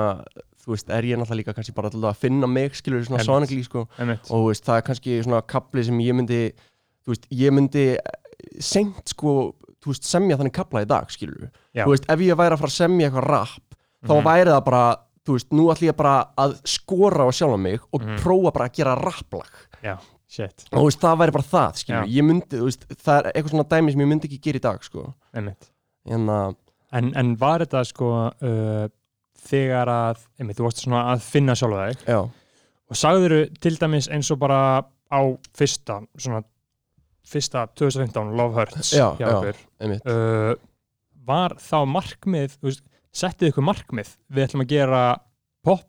þú 0.66 0.74
veist, 0.74 0.90
er 0.90 1.04
ég 1.04 1.18
náttúrulega 1.20 1.40
líka 1.44 1.54
kannski 1.54 1.74
bara 1.78 1.90
alltaf 1.92 2.16
að 2.16 2.22
finna 2.26 2.48
mig, 2.50 2.74
skilur 2.76 3.04
svona 3.06 3.24
sonically, 3.24 3.64
sko. 3.64 3.88
Einmitt. 4.00 4.32
Og 4.34 4.48
veist, 4.50 4.66
það 4.66 4.78
er 4.82 4.86
kannski 4.88 5.20
svona 5.24 5.42
kapli 5.46 5.84
sem 5.86 6.00
ég 6.02 6.16
myndi 6.18 6.40
þú 7.06 7.14
veist, 7.14 7.28
ég 7.32 7.54
myndi 7.54 7.86
seint 8.60 9.14
sko, 9.14 9.54
þú 9.84 9.92
veist, 9.94 10.08
semja 10.10 10.38
þannig 10.40 10.56
kapla 10.56 10.82
í 10.86 10.88
dag, 10.90 11.08
skilur 11.14 11.50
Já. 11.76 11.86
þú 11.86 11.92
veist, 11.94 12.08
ef 12.10 12.20
ég 12.26 12.38
væri 12.40 12.56
að 12.58 12.64
fara 12.64 12.72
að 12.74 12.80
semja 12.80 13.10
eitthvað 13.10 13.28
rap, 13.30 13.76
þá 14.06 14.14
Mhm. 14.16 14.26
væri 14.26 14.50
það 14.56 14.64
bara 14.66 14.84
þú 15.26 15.34
veist, 15.38 15.50
nú 15.52 15.64
ætlum 15.74 15.90
ég 15.90 15.96
bara 15.98 16.16
að 16.38 16.58
skora 16.66 17.26
á 17.26 17.30
sjálfa 17.34 17.60
mig 17.60 17.80
og 17.94 18.02
Mhm. 18.02 18.18
prófa 18.20 18.54
bara 18.54 18.70
að 18.70 18.74
gera 18.74 18.96
rapplag 18.96 19.50
Já, 19.84 19.98
shit, 20.28 20.66
og 20.72 20.80
þú 20.82 20.86
veist, 20.90 21.00
það 21.02 21.18
væri 21.18 21.32
bara 21.32 21.44
það, 21.44 21.74
myndi, 22.24 22.60
veist, 22.62 22.86
það 22.90 23.18
er 23.26 23.32
eitthvað 23.34 23.50
svona 23.54 23.70
dæmi 23.70 23.92
sem 23.92 24.02
ég 24.02 24.08
myndi 24.08 24.28
ekki 24.30 24.42
gera 24.42 24.58
í 24.58 24.62
dag, 24.62 24.84
sko. 24.84 25.14
Að, 26.08 26.56
En, 26.94 27.12
en 27.18 27.36
var 27.36 27.60
þetta 27.60 27.82
sko 27.86 28.10
uh, 28.42 28.88
þegar 29.46 29.92
að, 29.94 30.26
einmitt, 30.40 30.58
þú 30.60 30.68
varst 30.68 30.84
svona 30.84 31.04
að 31.14 31.24
finna 31.26 31.56
sjálfa 31.58 31.88
þig 31.92 32.06
já, 32.12 32.20
og 32.92 33.00
sagðiru 33.00 33.40
til 33.64 33.74
dæmis 33.82 34.10
eins 34.14 34.30
og 34.34 34.40
bara 34.42 34.60
á 35.10 35.22
fyrsta, 35.58 36.00
svona 36.18 36.42
fyrsta 37.26 37.66
2015 37.78 38.34
Love 38.38 38.54
Hurts 38.60 38.92
Já, 38.94 39.08
hjá 39.18 39.26
já. 39.26 39.36
okkur 39.40 39.60
einmitt 39.82 40.06
uh, 40.10 40.54
var 41.26 41.56
þá 41.62 41.78
markmið 41.90 42.58
þú 42.60 42.70
veist, 42.70 42.84
settið 43.16 43.52
ykkur 43.54 43.66
markmið 43.66 44.12
við 44.36 44.46
ætlum 44.48 44.66
að 44.66 44.74
gera 44.76 45.04
pop 45.66 45.88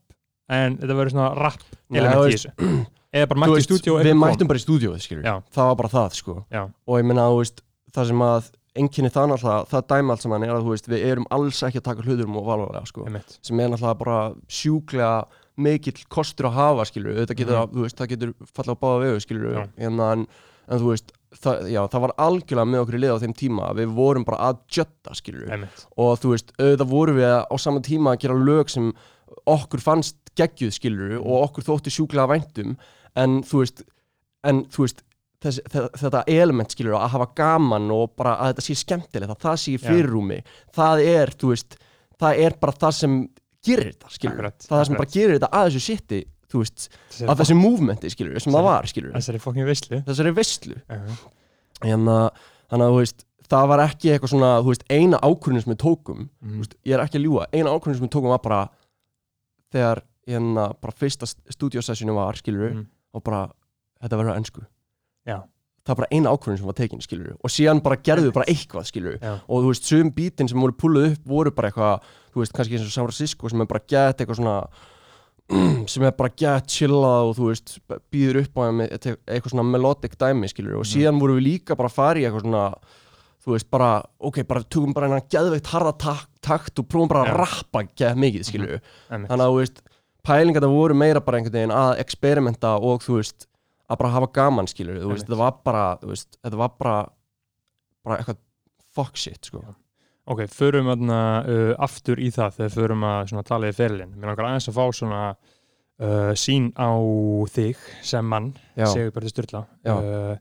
en 0.53 0.77
þetta 0.81 0.97
verður 0.97 1.13
svona 1.17 1.31
rap 1.37 1.65
Nei, 1.91 1.99
element 2.01 2.17
þú 2.17 2.27
í 2.29 2.31
veist, 2.37 2.47
þessu 2.53 2.85
eða 3.17 3.29
bara 3.33 3.37
Þú 3.37 3.43
mætti 3.43 3.53
í 3.53 3.57
veist, 3.59 3.69
stúdíu 3.71 3.93
og 3.93 3.99
við 3.99 4.07
eitthvað 4.07 4.17
kom. 4.21 4.25
mættum 4.27 4.49
bara 4.53 4.61
í 4.61 4.65
stúdíóið, 4.65 5.03
skilur 5.05 5.27
Já. 5.29 5.35
það 5.57 5.69
var 5.71 5.77
bara 5.83 5.93
það, 5.97 6.17
sko 6.21 6.37
Já. 6.57 6.63
og 6.65 7.01
ég 7.01 7.09
meina, 7.11 7.27
þú 7.33 7.39
veist, 7.43 7.63
það 7.97 8.09
sem 8.13 8.25
að 8.27 8.49
enginni 8.77 9.11
það 9.13 9.31
náttúrulega, 9.33 9.67
það 9.73 9.85
dæmi 9.93 10.13
allt 10.15 10.23
saman 10.25 10.45
er 10.47 10.55
að 10.55 10.69
veist, 10.71 10.89
við 10.91 11.05
erum 11.11 11.27
alls 11.35 11.63
ekki 11.67 11.81
að 11.81 11.87
taka 11.89 12.03
hluturum 12.07 12.37
og 12.41 12.47
valvarlega, 12.47 12.87
sko, 12.91 13.05
Einmitt. 13.09 13.39
sem 13.43 13.61
er 13.61 13.69
náttúrulega 13.73 13.99
bara 14.03 14.19
sjúklega 14.49 15.13
mikill 15.57 16.03
kostur 16.13 16.51
að 16.51 16.57
hafa, 16.59 16.85
skilur 16.91 17.17
þetta 17.23 17.37
getur, 17.39 17.57
Mhm. 17.63 17.73
þú 17.77 17.85
veist, 17.87 17.97
það 17.97 18.11
getur 18.13 18.35
falla 18.55 18.75
á 18.77 18.81
báða 18.83 19.01
vegu, 19.07 19.21
skilur 19.25 19.57
en, 19.79 20.01
en, 20.01 20.27
en 20.69 20.79
þú 20.83 20.91
veist, 20.93 21.13
það, 21.37 21.63
já, 21.73 21.81
það 21.89 22.01
var 22.07 22.13
algjörlega 22.19 22.69
með 22.71 22.81
okkur 22.85 22.97
í 22.99 23.01
lið 23.01 23.15
á 23.17 23.23
þeim 23.25 23.35
tíma 23.37 23.71
við 23.77 23.95
vorum 23.97 24.25
bara 24.25 24.39
að 24.53 24.59
jötta 24.69 25.15
skilur 25.17 25.51
einmitt. 25.53 25.87
Og 25.97 26.19
þú 26.21 26.33
veist, 26.35 26.53
auðvitað 26.61 26.89
vorum 26.93 27.17
við 27.17 27.33
á 27.49 27.57
sama 27.59 27.81
tíma 27.81 28.13
að 28.17 28.21
gera 28.27 28.35
lög 28.35 28.69
sem 28.73 28.93
okkur 29.47 29.81
fannst 29.81 30.17
geggjuð 30.37 30.73
skilur 30.77 31.17
og 31.21 31.49
okkur 31.51 31.65
þótti 31.65 31.93
sjúklega 31.93 32.29
væntum. 32.29 32.77
En 33.17 33.43
þú 33.43 33.63
veist, 33.65 33.83
en 34.45 34.65
þú 34.69 34.85
veist 34.85 35.03
þess, 35.43 35.61
þe- 35.73 35.91
þetta 36.01 36.23
element 36.33 36.71
skilur 36.75 36.97
að 36.99 37.11
hafa 37.13 37.27
gaman 37.37 37.91
og 37.95 38.15
bara 38.17 38.37
að 38.41 38.55
þetta 38.55 38.65
sé 38.67 38.75
skemmtilegt 38.83 39.31
að 39.35 39.43
það 39.45 39.57
sé 39.63 39.73
í 39.75 39.79
Já. 39.79 39.89
fyrirrúmi 39.91 40.39
það 40.77 41.03
er, 41.07 41.35
þú 41.37 41.51
veist, 41.53 41.77
það 42.21 42.41
er 42.47 42.57
bara 42.61 42.73
það 42.73 42.93
sem 43.01 43.17
gerir 43.67 43.93
þetta 43.93 44.11
skilur 44.17 44.35
Akkurat, 44.39 44.59
það 44.63 44.73
það 44.77 44.85
sem 44.87 44.95
akkurat. 44.95 44.99
bara 45.05 45.15
gerir 45.19 45.37
þetta 45.39 45.53
að 45.53 45.69
þessu 45.71 45.85
shiti 45.87 46.21
þú 46.47 46.59
veist, 46.63 46.89
Þessari 47.11 47.31
að 47.33 47.41
þessu 47.43 47.57
movementi 47.59 48.11
skilur 48.15 48.41
sem 48.41 48.53
það 48.55 48.63
var 48.71 48.87
skilur 48.87 49.13
Þessari 49.17 49.41
fokkin 49.43 49.67
veislu 49.67 50.03
þessari 50.07 50.35
veistlu 50.37 50.77
uh 50.89 51.17
hérna, 51.85 52.15
þannig 52.71 52.87
að 52.87 52.93
þú 52.95 53.01
veist 53.03 53.25
það 53.51 53.67
var 53.69 53.81
ekki 53.85 54.11
eitthvað 54.11 54.31
svona, 54.33 54.53
þú 54.65 54.71
veist, 54.73 54.85
eina 54.91 55.19
ákvörðin 55.23 55.63
sem 55.63 55.73
við 55.75 55.81
tókum, 55.83 56.23
þú 56.43 56.61
veist, 56.63 56.73
ég 56.89 56.95
er 56.97 57.03
ekki 57.05 57.19
að 57.21 57.27
ljúga 57.27 57.45
eina 57.53 57.71
ákvörðin 57.77 57.99
sem 58.01 58.07
við 58.07 58.13
tókum 58.17 58.33
var 58.33 58.41
bara 58.43 58.61
þegar, 59.75 60.01
hérna, 60.27 60.65
bara 60.83 60.95
fyrsta 60.97 61.29
stúdíosessjoni 61.55 62.15
var, 62.17 62.35
skilur 62.41 62.73
Mhm. 62.73 62.87
og 63.15 63.23
bara, 63.25 63.43
þetta 64.03 64.17
verður 64.19 64.37
ennsku. 64.41 64.65
Það 65.87 65.93
er 65.95 66.01
bara 66.01 66.11
eina 66.11 66.33
ákvörðin 66.35 66.61
sem 66.61 66.69
var 66.71 66.77
tekin, 66.81 67.05
skilur 67.05 67.37
og 67.37 67.53
síðan 67.53 67.83
bara 67.85 68.01
gerðu 68.09 68.33
bara 68.35 68.49
eitthvað, 68.51 68.89
skilur 68.91 69.17
Já. 69.21 69.39
og 69.39 69.63
þú 69.63 69.71
veist, 69.71 69.89
sum 69.89 70.11
bítin 70.17 70.51
sem 70.51 70.61
voru 70.61 70.77
pulluð 70.83 71.09
upp 71.13 71.31
voru 71.31 71.55
bara 71.55 71.71
eitthvað, 71.71 72.13
þú 72.35 72.43
veist, 72.43 72.55
kannski 72.57 72.79
eins 72.79 72.89
og 72.89 72.93
San 72.95 73.09
Francisco 73.09 73.53
sem 73.53 73.65
er 73.65 73.71
bara 73.71 73.85
gett 73.95 74.21
eitthvað 74.21 74.41
svona 74.43 74.59
sem 75.93 76.03
er 76.03 76.15
bara 76.19 76.35
gett 76.35 76.71
chillað 76.75 77.31
og 77.31 77.35
þú 77.39 77.51
veist, 77.53 77.77
býður 78.11 78.43
upp 78.43 78.59
á 78.59 78.63
eitthvað 78.67 79.53
svona 79.55 79.67
melodic 79.71 80.19
dæmi, 80.19 80.51
skilur 80.51 80.81
og 80.83 80.89
síðan 80.91 81.21
voru 81.23 81.39
við 81.39 81.47
líka 81.53 81.79
bara 81.79 81.93
að 81.93 81.99
fara 82.01 82.23
í 82.23 82.27
eitthvað 82.27 82.49
svona 82.49 82.69
þú 83.47 83.55
veist, 83.55 83.69
bara, 83.71 83.91
ok, 84.27 84.41
bara 84.49 84.65
tökum 84.67 84.95
bara 84.95 85.07
einan 85.07 85.29
geðveikt 85.31 85.71
harða 85.71 85.93
tak 86.03 86.25
takt 86.47 86.81
og 86.83 86.89
prófum 86.91 87.11
bara 87.11 87.25
að 87.27 87.37
rappa 87.41 87.85
geð 87.99 88.19
mikið, 88.23 88.47
skilur 88.49 88.73
einmitt. 88.77 89.31
Þannig 89.31 89.45
að, 89.45 89.53
þú 89.53 89.61
veist, 89.61 89.83
pælingar 90.27 90.65
það 90.65 90.75
voru 90.75 90.97
meira 90.99 91.23
bara 91.23 91.41
einhvern 91.41 91.57
veginn 91.57 91.75
að 91.75 92.01
experimenta 92.03 92.75
og 92.83 93.05
þú 93.07 93.21
veist, 93.21 93.47
að 93.87 94.01
bara 94.03 94.13
hafa 94.17 94.31
gaman, 94.35 94.69
skilur 94.71 95.01
þú 95.03 95.13
veist, 95.13 95.27
þetta 95.27 95.41
var 95.41 95.59
bara, 95.67 95.85
veist, 96.03 96.39
þetta 96.43 96.61
var 96.61 96.77
bara 96.79 96.97
bara 98.07 98.21
eitthvað 98.21 98.41
fuck 98.97 99.19
shit, 99.21 99.51
sko 99.51 99.63
Ok, 100.27 100.41
förum 100.51 100.89
aðna 100.91 101.19
uh, 101.47 101.69
aftur 101.87 102.19
í 102.19 102.33
það 102.35 102.57
þegar 102.57 102.73
förum 102.75 103.05
að 103.07 103.29
svona, 103.31 103.45
tala 103.47 103.69
í 103.71 103.75
ferilinn. 103.77 104.17
Mér 104.19 104.33
langar 104.33 104.49
aðeins 104.49 104.67
að 104.73 104.75
fá 104.75 104.97
svona 104.99 105.21
uh, 105.31 106.33
sín 106.35 106.73
á 106.75 106.91
þig 107.55 107.85
sem 108.03 108.27
mann, 108.27 108.49
segur 108.75 109.13
Börði 109.15 109.31
Sturla. 109.31 109.61
Já. 109.87 109.95
Uh, 109.95 110.33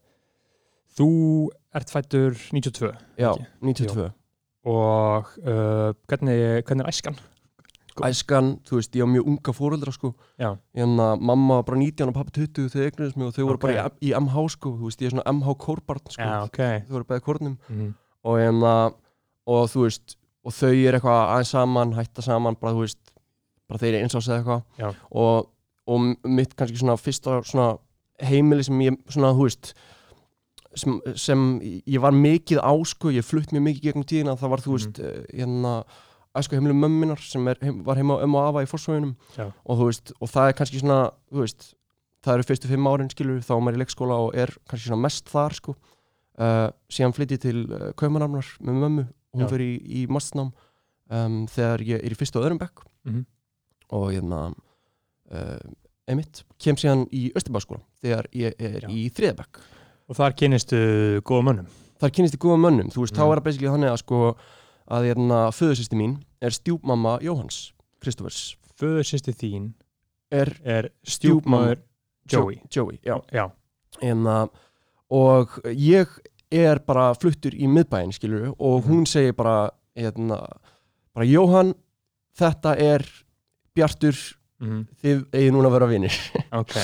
þú 0.97 1.09
ert 1.75 1.93
fættur 1.93 2.33
92 2.49 2.91
Já, 3.19 3.29
ekki? 3.29 3.47
92 3.61 4.09
og 4.65 5.31
uh, 5.43 5.91
hvernig, 6.09 6.39
hvernig 6.65 6.81
er 6.81 6.89
æskan? 6.89 7.17
Æskan, 8.03 8.59
þú 8.67 8.75
veist, 8.75 8.95
ég 8.99 9.05
á 9.05 9.07
mjög 9.07 9.27
unga 9.31 9.53
fóreldra 9.55 9.91
sko 9.95 10.09
en 10.75 10.97
að 10.99 11.21
mamma 11.21 11.55
var 11.61 11.63
bara 11.69 11.77
19 11.79 12.09
og 12.11 12.13
pappa 12.17 12.31
20 12.35 12.67
þegar 12.73 12.89
eignuðist 12.91 13.15
mig 13.15 13.27
og 13.29 13.33
þau 13.37 13.45
voru 13.45 13.55
Ok. 13.55 13.61
bara 13.61 13.85
í, 14.01 14.09
í 14.09 14.13
MH 14.19 14.49
sko, 14.51 14.73
þú 14.75 14.89
veist, 14.89 14.99
ég 15.01 15.07
er 15.07 15.15
svona 15.15 15.31
MH 15.31 15.55
kórbarn 15.63 16.11
sko, 16.11 16.21
já 16.21 16.43
ok. 16.43 16.59
þau 16.89 16.91
voru 16.97 17.05
bæði 17.05 17.23
kórnum 17.23 17.57
Mm. 17.69 17.93
og 18.25 18.39
en 18.39 18.59
að 18.61 18.93
og 19.47 19.69
þú 19.69 19.81
veist, 19.85 20.17
og 20.43 20.51
þau 20.51 20.73
er 20.73 20.93
eitthvað 20.99 21.23
aðeins 21.31 21.49
saman, 21.55 21.93
hætta 21.93 22.21
saman, 22.21 22.55
bara 22.59 22.73
þú 22.73 22.83
veist 22.83 23.11
bara 23.69 23.79
þeir 23.79 23.93
eru 23.95 24.03
eins 24.03 24.15
á 24.15 24.21
sig 24.21 24.33
Já. 24.33 24.37
eitthvað 24.43 24.95
og, 25.11 25.49
og 25.87 26.15
mitt 26.27 26.55
kannski 26.55 26.77
svona 26.77 26.97
fyrsta 26.97 27.41
svona 27.45 27.77
heimili 28.21 28.63
sem 28.63 28.79
ég 28.81 28.97
svona, 29.09 29.31
þú 29.33 29.47
veist 29.47 29.73
sem, 30.75 30.99
sem 31.15 31.45
ég 31.87 32.01
var 32.03 32.11
mikið 32.11 32.59
á 32.59 32.73
sko, 32.83 33.09
ég 33.09 33.23
flutt 33.23 33.53
mjög 33.55 33.63
mikið 33.69 33.81
gegnum 33.87 34.03
tíðina, 34.05 34.35
það 34.35 34.49
var 34.51 34.59
þú 34.65 34.71
veist 34.75 34.99
mm. 34.99 35.25
hérna, 35.39 35.73
æsku 36.35 36.55
heimili 36.57 36.75
mömminar 36.77 37.19
sem 37.23 37.47
er, 37.47 37.57
heim, 37.61 37.81
var 37.85 37.95
heima 37.99 38.17
ömmu 38.23 38.37
og 38.39 38.47
afa 38.49 38.63
í 38.65 38.69
fórsvöginum 38.69 39.15
og 39.65 39.83
og 40.21 40.29
það 40.29 40.47
er 40.49 40.53
kannski 40.59 40.79
svona 40.81 40.99
veist, 41.31 41.73
það 42.25 42.33
eru 42.39 42.43
fyrstu 42.49 42.67
fimm 42.71 42.87
árin 42.89 43.09
skilur 43.11 43.39
þá 43.45 43.51
er 43.55 43.61
maður 43.65 43.77
í 43.77 43.83
leikskóla 43.83 44.17
og 44.27 44.35
er 44.35 44.53
kannski 44.67 44.89
svona 44.89 45.01
mest 45.05 45.29
þar 45.29 45.53
sko 45.53 45.75
uh, 46.39 46.69
síðan 46.89 47.13
flytti 47.15 47.37
ég 47.37 47.43
til 47.45 47.65
uh, 47.71 47.91
Kaupanarmar 47.95 48.45
með 48.65 48.81
mömmu 48.83 49.05
hún 49.35 49.49
fyrir 49.51 49.75
í, 49.75 50.03
í 50.03 50.07
mastnám 50.07 50.51
um, 51.11 51.45
þegar 51.51 51.81
ég 51.85 52.03
er 52.05 52.11
í 52.15 52.19
fyrstu 52.19 52.41
öðrum 52.43 52.59
bekk 52.61 52.83
Mhm. 53.05 53.25
og 53.93 54.07
hérna 54.15 54.37
uh, 55.31 55.59
einmitt, 56.09 56.43
kem 56.61 56.75
síðan 56.77 57.03
í 57.13 57.27
Östurbæðskóla 57.37 57.81
þegar 58.01 58.27
ég 58.33 58.55
er 58.59 58.79
Já. 58.85 58.89
í 58.89 59.07
þriðabekk 59.13 59.59
Og 60.09 60.13
þar 60.19 60.35
kynnistu 60.37 60.77
góða 61.25 61.43
mönnum. 61.47 61.67
þar 62.01 62.11
kynnist 62.13 62.35
ég 62.37 62.41
góða 62.43 62.59
mönnum, 62.61 62.89
þú 62.93 63.01
veist, 63.05 63.13
Mm. 63.15 63.17
þá 63.17 63.23
er 63.25 63.39
það 63.39 63.43
basically 63.47 63.71
þannig 63.73 63.89
að 63.93 63.97
sko 64.03 64.19
að 64.91 65.07
hérna 65.09 65.39
föðursýsti 65.55 65.97
mín 65.99 66.17
er 66.41 66.53
stjúpmamma 66.55 67.17
Jóhanns 67.25 67.71
Kristófers 68.03 68.55
Föður 68.75 69.07
sýsti 69.07 69.31
þín 69.33 69.69
er 70.35 70.51
er 70.65 70.89
stjúpmaður 71.07 71.79
Joey. 72.31 72.59
Joey, 72.73 72.99
já 73.05 73.19
Já, 73.31 73.45
en, 74.01 74.25
uh, 74.27 74.47
og 75.13 75.59
ég 75.71 76.09
er 76.51 76.79
bara 76.85 77.11
fluttur 77.15 77.53
í 77.55 77.67
miðbæinn 77.69 78.11
skilur 78.13 78.53
og 78.59 78.83
Mhm. 78.83 78.89
hún 78.89 79.05
segir 79.07 79.33
bara 79.35 79.69
hérna, 79.95 80.39
bara 81.13 81.25
Jóhann 81.25 81.73
þetta 82.37 82.75
er 82.79 83.05
Bjartur 83.75 84.15
mm. 84.61 84.87
þið 85.03 85.23
eigið 85.31 85.51
núna 85.53 85.67
að 85.69 85.73
vera 85.77 85.87
vinir 85.87 86.17
ok. 86.51 86.75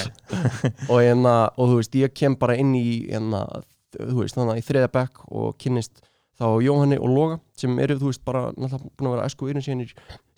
og, 0.91 0.97
hérna, 1.01 1.35
og 1.57 1.69
þú 1.69 1.75
veist, 1.81 1.95
ég 1.95 2.13
kem 2.13 2.35
bara 2.35 2.55
inn 2.59 2.73
í 2.75 3.07
hérna, 3.11 3.45
þú 3.97 4.21
veist, 4.21 4.35
þannig 4.35 4.61
í 4.61 4.65
þriða 4.69 4.91
bekk 4.91 5.21
og 5.31 5.57
kynnist 5.57 6.01
þá 6.41 6.47
Jóhanni 6.65 6.97
og 6.97 7.13
Loga 7.13 7.39
sem 7.61 7.77
eru, 7.83 7.99
þú 8.01 8.09
veist, 8.11 8.23
bara 8.25 8.47
náttúrulega 8.57 8.91
búin 8.97 9.09
að 9.11 9.15
vera 9.15 9.29
æsku 9.29 9.49
yfir 9.51 9.65
síðan 9.67 9.83
í, 9.85 9.89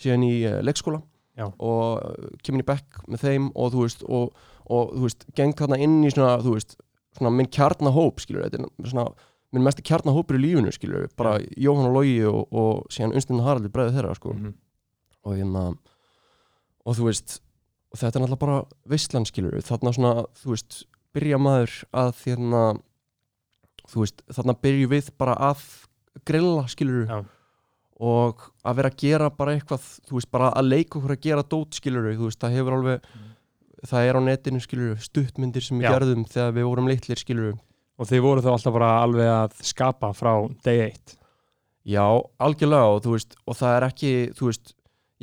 síðan 0.03 0.25
í 0.27 0.31
uh, 0.49 0.57
leikskóla 0.67 0.99
Já. 1.39 1.47
og 1.49 1.85
uh, 2.03 2.31
kemur 2.45 2.61
í 2.61 2.67
bekk 2.67 3.03
með 3.07 3.23
þeim 3.23 3.51
og 3.55 3.71
þú 3.73 3.85
veist, 3.85 4.03
og, 4.05 4.33
og 4.67 4.91
þú 4.97 5.05
veist, 5.07 5.23
geng 5.39 5.55
þarna 5.57 5.79
inn 5.81 6.01
í 6.03 6.11
svona, 6.13 6.35
þú 6.43 6.57
veist, 6.57 6.75
svona 7.17 7.31
minn 7.33 7.49
kjarnahóp, 7.53 8.19
skilur, 8.21 8.43
þetta 8.49 8.67
er 8.67 8.91
svona 8.91 9.07
minn 9.53 9.65
mesti 9.67 9.85
kjarnahópur 9.85 10.37
í 10.39 10.43
lífinu, 10.43 10.71
skilur, 10.73 11.07
bara 11.17 11.37
Jóhann 11.61 11.89
og 11.89 11.97
Logi 11.99 12.19
og, 12.25 12.43
og 12.49 12.85
síðan 12.93 13.13
Unstinn 13.17 13.41
Haraldur 13.45 13.73
bræði 13.73 13.95
þeirra, 13.99 14.15
sko 14.17 14.33
Mm. 14.33 14.53
og 15.23 15.35
hérna 15.37 15.65
og 16.83 16.97
þú 16.97 17.05
veist 17.07 17.37
og 17.93 17.99
þetta 18.01 18.17
er 18.17 18.23
náttúrulega 18.23 18.41
bara 18.41 18.55
veistlan 18.89 19.27
skilur 19.29 19.61
þarna 19.63 19.93
svona, 19.93 20.13
þú 20.41 20.55
veist, 20.55 20.79
byrja 21.13 21.37
maður 21.39 21.75
að 21.93 22.11
hérna 22.25 22.63
þú 23.91 24.01
veist, 24.03 24.23
þarna 24.33 24.55
byrju 24.65 24.89
við 24.91 25.11
bara 25.21 25.35
að 25.51 25.61
grilla 26.27 26.65
skilur 26.71 27.05
Já. 27.09 27.19
og 28.03 28.47
að 28.63 28.79
vera 28.79 28.93
að 28.93 29.03
gera 29.03 29.29
bara 29.33 29.57
eitthvað 29.57 29.85
þú 30.07 30.17
veist, 30.19 30.31
bara 30.31 30.51
að 30.53 30.71
leika 30.71 30.99
okkur 30.99 31.15
að 31.15 31.23
gera 31.27 31.45
dót 31.55 31.79
skilur 31.79 32.09
þú 32.13 32.29
veist, 32.29 32.41
það 32.41 32.57
hefur 32.59 32.77
alveg 32.79 33.11
það 33.83 34.07
er 34.07 34.19
á 34.19 34.21
netinu 34.23 34.63
skilur, 34.63 34.97
stuttmyndir 35.03 35.65
sem 35.65 35.79
við 35.79 35.89
Já. 35.89 35.93
gerðum 35.97 36.25
þegar 36.29 36.57
við 36.57 36.69
vorum 36.69 36.91
litlir 36.91 37.19
skilur 37.19 37.53
Og 37.93 38.09
þið 38.09 38.23
voru 38.25 38.41
þá 38.41 38.53
alltaf 38.55 38.73
bara 38.73 38.93
alveg 39.03 39.27
að 39.29 39.59
skapa 39.65 40.07
frá 40.17 40.31
day 40.65 40.87
1. 40.87 41.17
Já, 41.93 42.05
algjörlega 42.41 42.93
og 42.95 43.03
þú 43.05 43.11
veist 43.13 43.35
og 43.45 43.57
það 43.59 43.75
er 43.75 43.85
ekki, 43.89 44.13
þú 44.37 44.47
veist 44.49 44.73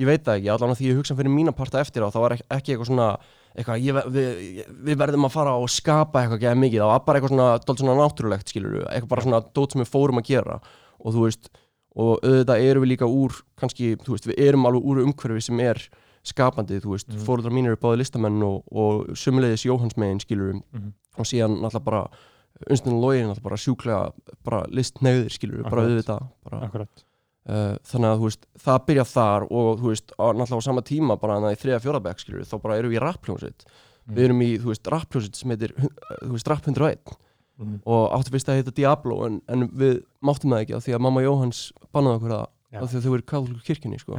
ég 0.00 0.08
veit 0.08 0.22
það 0.24 0.38
ekki, 0.38 0.50
allan 0.54 0.74
að 0.74 0.78
því 0.80 0.90
ég 0.90 1.00
hugsa 1.00 1.16
fyrir 1.18 1.34
mína 1.34 1.54
parta 1.56 1.80
eftir 1.82 2.04
á 2.04 2.12
þá 2.12 2.18
var 2.22 2.34
ekki, 2.36 2.46
ekki 2.56 2.74
eitthvað 2.74 2.90
svona 2.92 3.08
eitthvað, 3.56 3.80
ég, 3.82 3.98
við, 4.14 4.60
við 4.86 5.00
verðum 5.00 5.26
að 5.26 5.34
fara 5.34 5.56
og 5.58 5.70
skapa 5.72 6.22
eitthvað 6.22 6.44
ekki 6.44 6.60
mikið, 6.64 6.82
það 6.84 6.92
var 6.92 7.02
bara 7.06 7.18
eitthvað 7.20 7.34
svona 7.34 7.48
dót 7.66 7.82
svona 7.82 7.96
náttúrulegt, 7.98 8.52
skilur 8.52 8.76
við, 8.78 8.84
eitthvað 8.90 9.10
bara 9.14 9.24
svona 9.26 9.40
dót 9.58 9.74
sem 9.74 9.82
við 9.82 9.90
fórum 9.90 10.20
að 10.22 10.28
gera 10.30 10.60
og 11.00 11.16
þú 11.16 11.24
veist 11.26 11.50
og 12.00 12.22
auðvitað 12.22 12.62
erum 12.68 12.84
við 12.84 12.92
líka 12.92 13.08
úr 13.10 13.34
kannski, 13.58 13.96
þú 14.04 14.14
veist, 14.14 14.28
við 14.30 14.40
erum 14.46 14.66
alveg 14.70 14.86
úr 14.92 15.02
umhverfi 15.02 15.42
sem 15.48 15.60
er 15.64 15.80
skapandi, 16.22 16.78
þú 16.84 16.94
veist, 16.94 17.08
mm. 17.10 17.22
fóruðar 17.26 17.54
mínir 17.56 17.72
eru 17.74 17.80
báði 17.82 18.02
listamenn 18.02 18.42
og, 18.46 18.60
og 18.70 19.10
sumulegis 19.18 19.64
Jóhannsmegin, 19.66 20.20
skilur 20.22 20.52
við 20.52 20.60
Mhm. 20.76 20.92
og 21.18 21.26
síðan 21.26 21.56
náttúrulega 21.58 21.84
bara 21.84 22.02
unnstinn 22.70 22.94
og 22.94 23.02
login 23.02 23.26
náttúrulega 23.26 23.48
bara 23.48 23.56
sjúklega 23.56 24.34
bara 24.44 24.60
listnegðir, 24.70 25.30
skilur 25.34 25.62
við, 25.62 25.70
bara 25.70 25.82
auðvitað 25.88 26.26
bara 26.44 26.60
Akkurat. 26.68 27.04
Uh, 27.48 27.72
þannig 27.88 28.10
að 28.10 28.18
veist, 28.26 28.42
það 28.60 28.82
byrja 28.86 29.04
þar 29.08 29.44
og 29.48 29.78
veist, 29.80 30.12
á, 30.20 30.28
náttúrulega 30.36 30.60
á 30.60 30.68
sama 30.68 30.82
tíma 30.84 31.14
bara 31.18 31.38
þannig 31.38 31.48
að 31.48 31.54
í 31.56 31.60
þriða 31.62 31.78
fjórabæk 31.86 32.18
þá 32.50 32.56
bara 32.60 32.76
erum 32.76 32.90
við 32.92 32.98
í 33.00 33.04
rappljónsitt 33.06 33.64
Mm. 34.10 34.14
við 34.16 34.24
erum 34.24 34.40
í, 34.42 34.46
rappljónsitt 34.92 35.36
sem 35.36 35.50
heitir 35.52 35.72
uh, 35.76 35.88
þú 36.24 36.30
veist, 36.36 36.48
rap 36.48 36.62
101 36.64 37.16
Mm. 37.60 37.74
og 37.84 38.12
áttu 38.16 38.32
fyrst 38.32 38.48
að 38.48 38.56
heita 38.60 38.72
Diablo 38.72 39.18
en, 39.26 39.34
en 39.48 39.66
við 39.68 39.98
máttum 40.24 40.52
það 40.54 40.62
ekki 40.64 40.76
af 40.78 40.84
því 40.86 40.94
að 40.96 41.02
mamma 41.04 41.20
Jóhanns 41.24 41.58
bannaði 41.92 42.16
okkur 42.16 42.32
það 42.32 42.46
Já. 42.72 42.78
af 42.80 42.88
því 42.88 42.96
að 42.96 43.04
þau 43.04 43.10
voru 43.12 43.26
katholíku 43.32 43.64
kirkjunni 43.66 43.98
sko. 44.00 44.16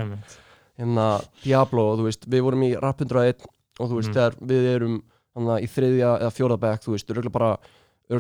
En 0.77 0.95
að 1.01 1.25
Diablo 1.43 1.85
og 1.91 1.97
þú 1.97 2.05
veist, 2.05 2.27
við 2.29 2.43
vorum 2.45 2.65
í 2.67 2.71
rap 2.77 3.01
101 3.01 3.41
og 3.79 3.89
Mhm. 4.09 4.13
þegar 4.13 4.37
við 4.45 4.67
erum 4.75 4.95
þannig 5.35 5.53
að 5.55 5.63
í 5.65 5.69
þriðja 5.73 6.11
eða 6.21 6.31
fjórabæk 6.37 6.85
þú 6.85 6.93
veist, 6.93 7.09
örgulega 7.09 7.31
bara 7.31 7.57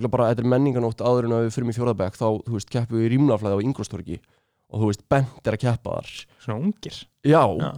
bara, 0.09 0.29
þetta 0.33 0.39
er 0.45 0.51
menninganótt 0.55 1.01
áður 1.05 1.25
en 1.25 1.31
að 1.37 1.45
við 1.45 1.53
fyrir 1.53 1.67
í 1.69 1.77
fjórabæk 1.77 2.13
þá, 2.17 2.27
keppum 2.71 2.97
við 2.97 3.05
í 3.05 3.11
rýmnaflæði 3.17 3.57
á 3.59 3.65
Ingolstorgi 3.65 4.19
og 4.71 4.81
þú 4.81 4.89
veist, 4.91 5.03
Bent 5.11 5.47
er 5.47 5.57
að 5.57 5.63
keppa 5.65 5.97
þar 5.99 6.11
Svona 6.45 6.59
ungir. 6.65 7.01
Já, 7.27 7.43
Já. 7.61 7.71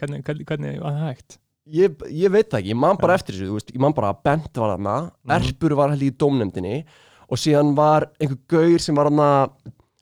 Hvernig, 0.00 0.22
hvernig, 0.24 0.46
hvernig 0.48 0.78
var 0.80 0.92
það 0.96 1.06
hægt? 1.10 1.38
ég, 1.70 1.96
ég 2.10 2.32
veit 2.34 2.48
það 2.50 2.58
ekki, 2.62 2.70
ég 2.72 2.78
man 2.82 2.96
bara 2.98 3.14
eftir 3.18 3.34
þessu, 3.36 3.48
þú 3.50 3.58
veist, 3.58 3.70
ég 3.76 3.80
man 3.84 3.92
bara 3.94 4.12
að 4.14 4.22
Bent 4.26 4.56
var 4.58 4.72
þarna, 4.76 4.94
Mhm. 5.24 5.34
Erpur 5.36 5.74
var 5.78 5.90
held 5.94 6.02
í 6.02 6.10
dómnefndinni 6.10 6.84
og 7.30 7.38
síðan 7.38 7.74
var 7.76 8.08
einhver 8.20 8.38
gaur 8.50 8.78
sem 8.82 8.96
var 8.96 9.04
hann 9.10 9.20
að 9.22 9.50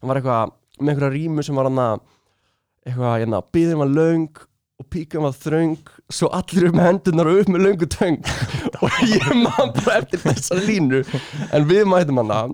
hann 0.00 0.08
var 0.08 0.16
eitthvað 0.20 0.52
með 0.80 0.92
einhverja 0.94 1.12
rímu 1.16 1.44
sem 1.44 1.54
var 1.58 1.64
hann 1.68 1.82
að 1.82 2.00
eitthvað, 2.86 3.18
hérna, 3.20 3.42
býðin 3.52 3.82
var 3.82 3.90
löng 3.92 4.28
og 4.78 4.86
píkan 4.94 5.24
var 5.26 5.34
þröng 5.34 5.76
svo 6.08 6.28
allir 6.32 6.68
upp 6.70 6.76
með 6.78 6.86
hendunar 6.88 7.26
og 7.32 7.40
upp 7.42 7.48
með 7.52 7.64
löngu 7.66 7.88
töng 7.90 8.20
og 8.80 8.90
ég 9.10 9.26
man 9.34 9.72
bara 9.82 9.98
eftir 9.98 10.22
þessari 10.22 10.64
línu 10.70 11.00
en 11.52 11.66
við 11.68 11.84
mætum 11.90 12.22
hana 12.22 12.44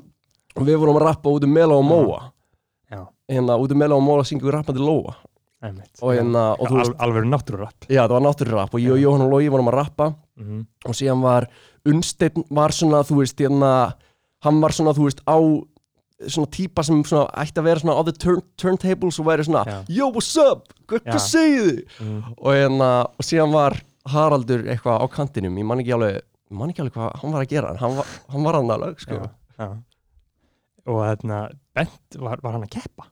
og 0.57 0.65
við 0.65 0.79
vorum 0.81 0.97
að 0.99 1.05
rappa 1.11 1.29
út 1.37 1.45
um 1.45 1.53
Mela 1.53 1.77
og 1.77 1.85
Móa 1.85 2.33
hérna 3.31 3.57
út 3.61 3.73
um 3.73 3.79
Mela 3.81 3.97
og 3.97 4.05
Móa 4.05 4.25
syngjum 4.27 4.51
við 4.51 4.57
rappandi 4.59 4.85
Lóa 4.85 5.15
einmitt 5.65 6.03
og 6.03 6.13
hérna, 6.13 6.47
og 6.59 6.69
þú 6.69 6.81
veist, 6.81 6.97
Alveg 7.01 7.29
náttúrurapp 7.31 7.87
já 7.89 8.03
það 8.05 8.17
var 8.17 8.25
náttúrurapp 8.27 8.75
og 8.77 8.83
ég 8.85 8.95
og 8.95 9.01
Jóhann 9.01 9.25
og 9.27 9.31
Lói 9.33 9.53
vorum 9.53 9.71
að 9.73 9.79
rappa 9.81 10.11
mm 10.41 10.65
og 10.85 10.97
síðan 10.99 11.23
var 11.25 11.47
Unnsteinn 11.89 12.45
var 12.53 12.73
svona, 12.73 13.03
þú 13.05 13.21
veist, 13.23 13.41
hérna 13.41 13.71
hann 14.45 14.61
var 14.61 14.73
svona, 14.77 14.93
þú 14.97 15.07
veist, 15.07 15.23
á 15.25 15.37
svona 16.29 16.51
típa 16.53 16.85
sem 16.85 17.01
svona 17.05 17.27
ætti 17.41 17.61
að 17.61 17.67
vera 17.69 17.83
svona 17.83 17.97
á 17.97 18.03
the 18.05 18.13
turn, 18.13 18.43
turntables 18.61 19.19
og 19.21 19.29
væri 19.29 19.45
svona 19.45 19.65
Já. 19.69 19.79
Yo, 19.89 20.11
what's 20.13 20.37
up? 20.41 20.73
Hvað 20.89 21.19
segið 21.25 21.65
þið? 21.71 21.81
mm. 22.05 22.21
og 22.37 22.51
hérna, 22.53 22.91
og 23.09 23.29
síðan 23.29 23.57
var 23.57 23.79
Haraldur 24.13 24.67
eitthvað 24.69 25.01
á 25.01 25.07
kantinum, 25.13 25.57
ég 25.61 25.69
man 25.69 25.81
ekki 25.81 25.97
alveg 25.97 26.21
ég 26.21 26.59
man 26.61 26.73
ekki 26.73 26.85
alveg 26.85 26.99
hvað 26.99 27.17
hann 27.23 27.35
var 27.37 27.47
að 27.47 27.53
gera 27.55 27.75
hann 27.81 27.99
var, 27.99 28.15
hann 28.35 28.49
var 28.49 28.61
alveg, 28.61 29.01
sko 29.01 29.21
já, 29.21 29.27
já. 29.59 29.69
Og 30.85 31.01
hérna, 31.01 31.41
Bent, 31.75 32.21
var, 32.21 32.41
var 32.45 32.59
hann 32.59 32.67
að 32.69 32.75
keppa? 32.77 33.09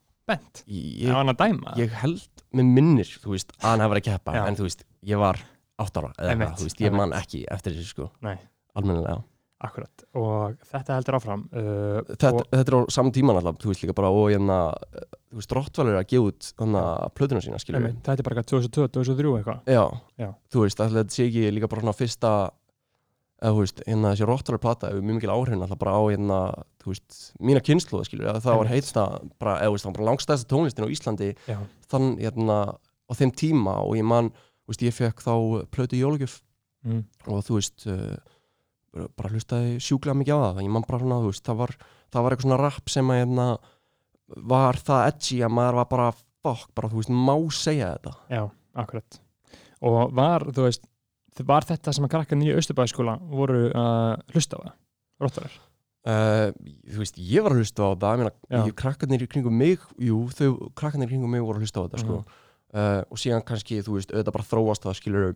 Ég, 0.66 1.08
var 1.08 1.18
hann 1.20 1.32
að 1.34 1.40
dæma? 1.42 1.74
ég 1.80 1.98
held 2.02 2.44
með 2.52 2.70
minnir, 2.78 3.10
þú 3.22 3.34
veist, 3.34 3.52
að 3.58 3.68
hann 3.70 3.84
hefði 3.84 3.94
verið 3.94 4.02
að 4.02 4.08
keppa 4.12 4.36
Já. 4.36 4.44
en 4.46 4.56
þú 4.58 4.68
veist, 4.68 4.86
ég 5.12 5.20
var 5.22 5.42
átt 5.82 6.00
ára 6.00 6.10
eða 6.18 6.32
Einmitt, 6.34 6.56
þú 6.60 6.68
veist, 6.68 6.80
ég 6.84 6.96
man 6.96 7.14
ekki 7.16 7.44
eftir 7.50 7.76
þessu, 7.76 7.92
sko. 7.94 8.08
Nei, 8.24 8.36
almennilega. 8.78 9.22
Akkurat. 9.62 10.02
Og 10.18 10.56
þetta 10.72 10.96
heldur 10.96 11.16
áfram 11.20 11.44
uh, 11.54 12.00
þetta, 12.08 12.32
og, 12.34 12.46
þetta 12.50 12.72
er 12.72 12.76
á 12.76 12.80
saman 12.90 13.14
tíman 13.14 13.38
alltaf, 13.38 13.60
þú 13.62 13.70
veist 13.70 13.84
líka 13.84 13.94
bara 13.94 14.08
og 14.10 14.24
hérna, 14.32 14.56
þú 15.30 15.38
veist, 15.38 15.54
Rottvalur 15.54 15.94
er 15.94 16.00
að 16.00 16.08
gefa 16.10 16.32
út 16.32 16.48
þannig 16.58 16.88
að 16.88 17.12
plötuna 17.20 17.42
sína, 17.44 17.60
skilur 17.62 17.78
einmitt, 17.78 18.00
Þetta 18.02 18.24
er 18.24 18.26
bara 18.26 18.42
eitthvað 18.42 18.66
2002, 18.66 18.88
2003 18.98 19.36
eitthvað. 19.38 19.60
Já, 19.70 19.84
Já. 20.18 20.28
þú 20.50 20.64
veist, 20.64 20.82
alltaf 20.82 20.98
þetta 20.98 21.14
sé 21.14 21.28
ekki 21.28 21.54
líka 21.54 21.70
bara 21.70 21.84
svona 21.84 21.94
fyrsta 21.94 22.32
eða 23.42 23.54
þú 23.54 23.62
veist, 23.62 23.84
hérna 23.86 24.12
þessi 24.12 24.28
Rottvalur 24.32 24.62
plata 24.66 24.90
hefur 24.90 25.06
mjög 25.06 25.18
mikil 25.20 25.34
áhrifin 25.34 25.62
alltaf 25.62 25.80
bara 25.82 25.94
á 25.94 26.02
hérna, 26.10 26.40
þú 26.82 26.92
veist, 26.92 27.18
mína 27.42 27.62
kynslu, 27.64 28.02
skilur 28.06 28.30
eða 28.30 28.42
það 28.44 28.60
var 28.60 28.70
heitsta, 28.72 29.04
bara, 29.42 29.56
eða 29.62 29.74
veist, 29.74 29.86
það 29.86 29.90
var 29.90 29.98
bara 29.98 30.08
langstæðsta 30.10 30.50
tónlistin 30.50 30.86
á 30.86 30.92
Íslandi 30.94 31.30
Já, 31.48 31.58
þann, 31.92 32.08
hérna, 32.20 32.58
á 32.78 33.12
þeim 33.18 33.34
tíma 33.38 33.76
og 33.84 33.96
ég 33.98 34.06
man, 34.08 34.30
þú 34.64 34.74
veist, 34.74 34.84
ég 34.86 34.96
fekk 34.98 35.24
þá 35.24 35.34
plötu 35.74 36.00
jólugjöf 36.00 36.38
mm. 36.86 37.02
og 37.28 37.42
þú 37.48 37.58
veist 37.58 37.88
uh, 37.92 38.14
bara 39.18 39.32
hlustaði 39.32 39.78
sjúklega 39.82 40.18
mikið 40.20 40.38
á 40.38 40.42
það 40.44 40.62
ég 40.66 40.74
man 40.76 40.86
bara 40.88 41.02
svona, 41.02 41.20
þú 41.24 41.32
veist, 41.32 41.46
það 41.48 41.60
var, 41.62 41.74
það 42.12 42.26
var 42.26 42.36
eitthvað 42.36 42.48
svona 42.48 42.62
rap 42.62 42.94
sem 42.94 43.12
að 43.12 43.20
hérna, 43.22 43.48
var 44.52 44.80
það 44.82 45.08
edgy 45.10 45.42
að 45.42 45.56
maður 45.58 45.80
var 45.82 45.92
bara 45.92 46.08
fuck, 46.16 46.72
bara 46.76 46.92
þú 46.92 47.02
veist, 47.02 47.12
má 47.12 47.36
segja 47.56 47.92
þetta 47.96 48.16
já, 48.32 48.42
akkurat 48.84 49.22
Og 49.82 50.14
var, 50.14 50.44
þú 50.54 50.68
veist 50.68 50.84
Var 51.40 51.64
þetta 51.64 51.94
sem 51.96 52.04
að 52.04 52.12
krakkan 52.12 52.42
í 52.44 52.50
Östubæðskóla 52.52 53.16
voru 53.32 53.70
að 53.72 54.34
hlusta 54.34 54.58
á 54.60 54.64
það? 54.66 54.74
Róttarar? 55.22 55.54
Uh, 56.06 56.50
þú 56.88 56.98
veist, 57.02 57.18
ég 57.18 57.44
var 57.44 57.54
að 57.54 57.62
hlusta 57.62 57.86
á 57.86 57.90
það 57.94 58.24
ég 58.50 58.74
krakkarnir 58.78 59.26
kringum 59.30 59.56
mig 59.56 59.78
jú, 59.98 60.24
þau, 60.34 60.72
krakkarnir 60.74 61.08
kringum 61.10 61.30
mig 61.30 61.42
voru 61.44 61.60
að 61.60 61.66
hlusta 61.66 61.80
á 61.80 61.84
þetta 61.86 62.02
sko. 62.02 62.18
Mhm. 62.22 62.40
uh, 62.74 63.02
og 63.10 63.18
síðan 63.20 63.44
kannski, 63.46 63.82
þú 63.84 63.98
veist, 63.98 64.12
auðvitað 64.12 64.36
bara 64.38 64.50
þróast 64.50 64.82
það 64.86 64.98
skilur 65.00 65.34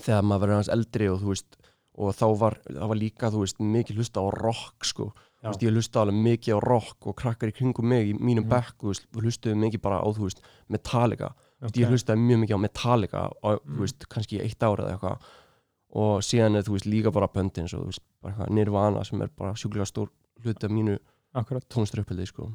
þegar 0.00 0.22
maður 0.22 0.40
verður 0.44 0.58
hans 0.60 0.68
eldri 0.76 1.08
og 1.10 1.20
þú 1.22 1.32
veist, 1.34 1.56
og 2.00 2.14
þá 2.14 2.26
var 2.38 2.54
það 2.68 2.88
var 2.92 2.96
líka, 3.00 3.30
þú 3.30 3.40
veist, 3.44 3.58
mikið 3.60 3.96
hlusta 4.00 4.20
á 4.22 4.26
rock 4.30 4.84
sko 4.84 5.12
Já. 5.40 5.48
Þú 5.48 5.52
veist, 5.54 5.62
ég 5.64 5.72
hlusta 5.72 6.00
alveg 6.02 6.16
mikið 6.20 6.52
á 6.52 6.58
rock 6.60 7.06
og 7.08 7.14
krakkar 7.16 7.48
í 7.48 7.54
kringum 7.56 7.86
mig 7.88 8.10
í 8.10 8.12
mínum 8.12 8.44
Mhm. 8.44 8.50
bekk, 8.52 8.74
þú 8.76 8.88
veist, 8.92 9.06
við 9.08 9.22
hlustuðum 9.24 9.62
mikið 9.64 9.80
bara 9.80 10.00
á, 10.04 10.08
þú 10.12 10.26
veist, 10.28 10.40
Metallica, 10.68 11.32
Þú 11.60 11.64
veist, 11.64 11.76
Okay. 11.76 11.82
ég 11.84 11.90
hlustaði 11.92 12.20
mjög 12.24 12.38
mikið 12.40 12.56
á 12.56 12.64
Metallica 12.64 13.18
á, 13.44 13.48
Mm. 13.60 13.76
þú 13.76 13.80
veist, 13.80 14.08
kannski 14.08 14.40
eitt 14.40 14.60
ára 14.60 14.84
eða 14.84 14.92
eitthvað 14.98 15.18
og 15.92 16.20
síðan 16.22 16.56
er, 16.56 16.62
þú 16.62 16.72
veist, 16.76 16.86
líka 16.86 17.12
bara 17.12 17.28
böndin 17.28 17.68
svo, 17.68 17.80
þú 17.80 17.86
veist, 17.90 18.00
bara 18.20 18.34
eitthvað 18.34 18.54
Nirvana 18.56 19.04
sem 19.04 19.22
er 19.22 19.32
bara 19.36 19.56
sjúklega 19.58 19.88
stór 19.88 20.10
hluti 20.44 20.66
af 20.66 20.72
mínu 20.74 20.98
Akkurat. 21.34 21.64
tónströppildi, 21.70 22.26
sko. 22.26 22.50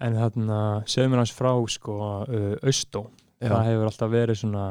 En 0.00 0.14
þarna, 0.14 0.60
segðu 0.86 1.12
mér 1.12 1.22
hans 1.22 1.34
frá 1.34 1.52
sko, 1.70 1.98
uh, 2.26 2.54
Austó. 2.62 3.08
Já, 3.38 3.52
það 3.52 3.68
hefur 3.68 3.90
alltaf 3.90 4.10
verið 4.10 4.40
svona 4.42 4.64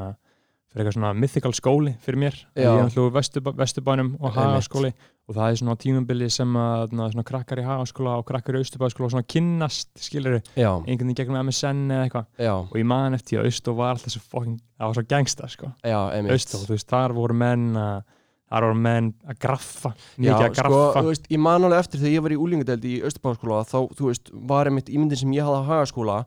fyrir 0.67 0.83
eitthvað 0.83 0.97
svona 0.97 1.11
mythical 1.15 1.53
skóli 1.55 1.93
fyrir 2.03 2.19
mér. 2.21 2.39
Já. 2.57 2.67
ég 2.67 2.81
alltaf 2.83 3.13
vesturbænum 3.15 3.61
vesturbænum 3.61 4.09
og 4.19 4.33
hagaskóli. 4.35 4.91
Og 5.27 5.35
það 5.35 5.51
er 5.51 5.59
svona 5.59 5.75
tímabili 5.79 6.27
sem 6.31 6.53
að 6.59 6.93
na, 6.95 7.07
svona 7.11 7.25
krakkar 7.27 7.59
í 7.59 7.65
hagaskóla 7.65 8.17
og 8.19 8.27
krakkar 8.27 8.55
í 8.55 8.61
austurbæðaskóla 8.63 9.09
svona 9.11 9.27
kynnast 9.27 9.89
skilur 9.99 10.37
já, 10.55 10.69
einhvern 10.71 11.09
veginn 11.09 11.17
gegnum 11.19 11.39
MSN 11.47 11.81
eða 11.91 12.05
eitthvað. 12.07 12.29
Og 12.67 12.77
ég 12.79 12.87
man 12.87 13.17
eftir 13.17 13.41
að 13.41 13.49
Austó 13.49 13.75
var 13.79 13.95
alltaf 13.95 14.15
svo 14.15 14.23
fucking 14.23 14.59
það 14.59 14.91
var 14.91 14.99
svo 14.99 15.05
gangsta 15.15 15.49
sko. 15.51 15.71
Austó, 15.83 16.61
þú 16.61 16.75
veist, 16.75 16.87
þar 16.91 17.15
voru 17.17 17.35
menn 17.35 17.67
að 17.79 17.97
þar 18.47 18.63
voru 18.67 18.79
menn 18.79 19.13
að 19.27 19.39
graffa 19.43 19.91
Já, 19.93 20.19
mikið 20.23 20.43
að 20.47 20.53
sko, 20.55 20.61
graffa 20.61 21.01
þú 21.03 21.07
veist, 21.11 21.25
ég 21.33 21.39
man 21.43 21.63
alveg 21.67 21.79
eftir 21.83 21.99
þegar 22.03 22.13
ég 22.17 22.23
var 22.27 22.35
í 22.35 22.41
úlingadeld 22.43 22.85
í 22.87 22.93
Östurbáðaskóla 23.09 23.63
þá, 23.67 23.77
þú 23.97 24.11
veist, 24.11 24.31
var 24.53 24.69
einmitt 24.71 24.89
ímyndin 24.93 25.19
sem 25.19 25.33
ég 25.35 25.43
hafði 25.47 25.63
á 25.63 25.69
hagaskóla 25.71 26.17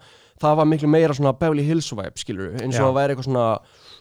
það 0.41 0.57
var 0.61 0.69
miklu 0.69 0.89
meira 0.89 1.15
svona 1.17 1.33
Beverly 1.37 1.65
Hills 1.65 1.89
vibe, 1.93 2.17
skilur 2.17 2.55
eins 2.61 2.77
og 2.77 2.81
Já. 2.81 2.85
það 2.89 2.99
væri 2.99 3.15
eitthvað 3.15 3.29
svona, 3.31 3.47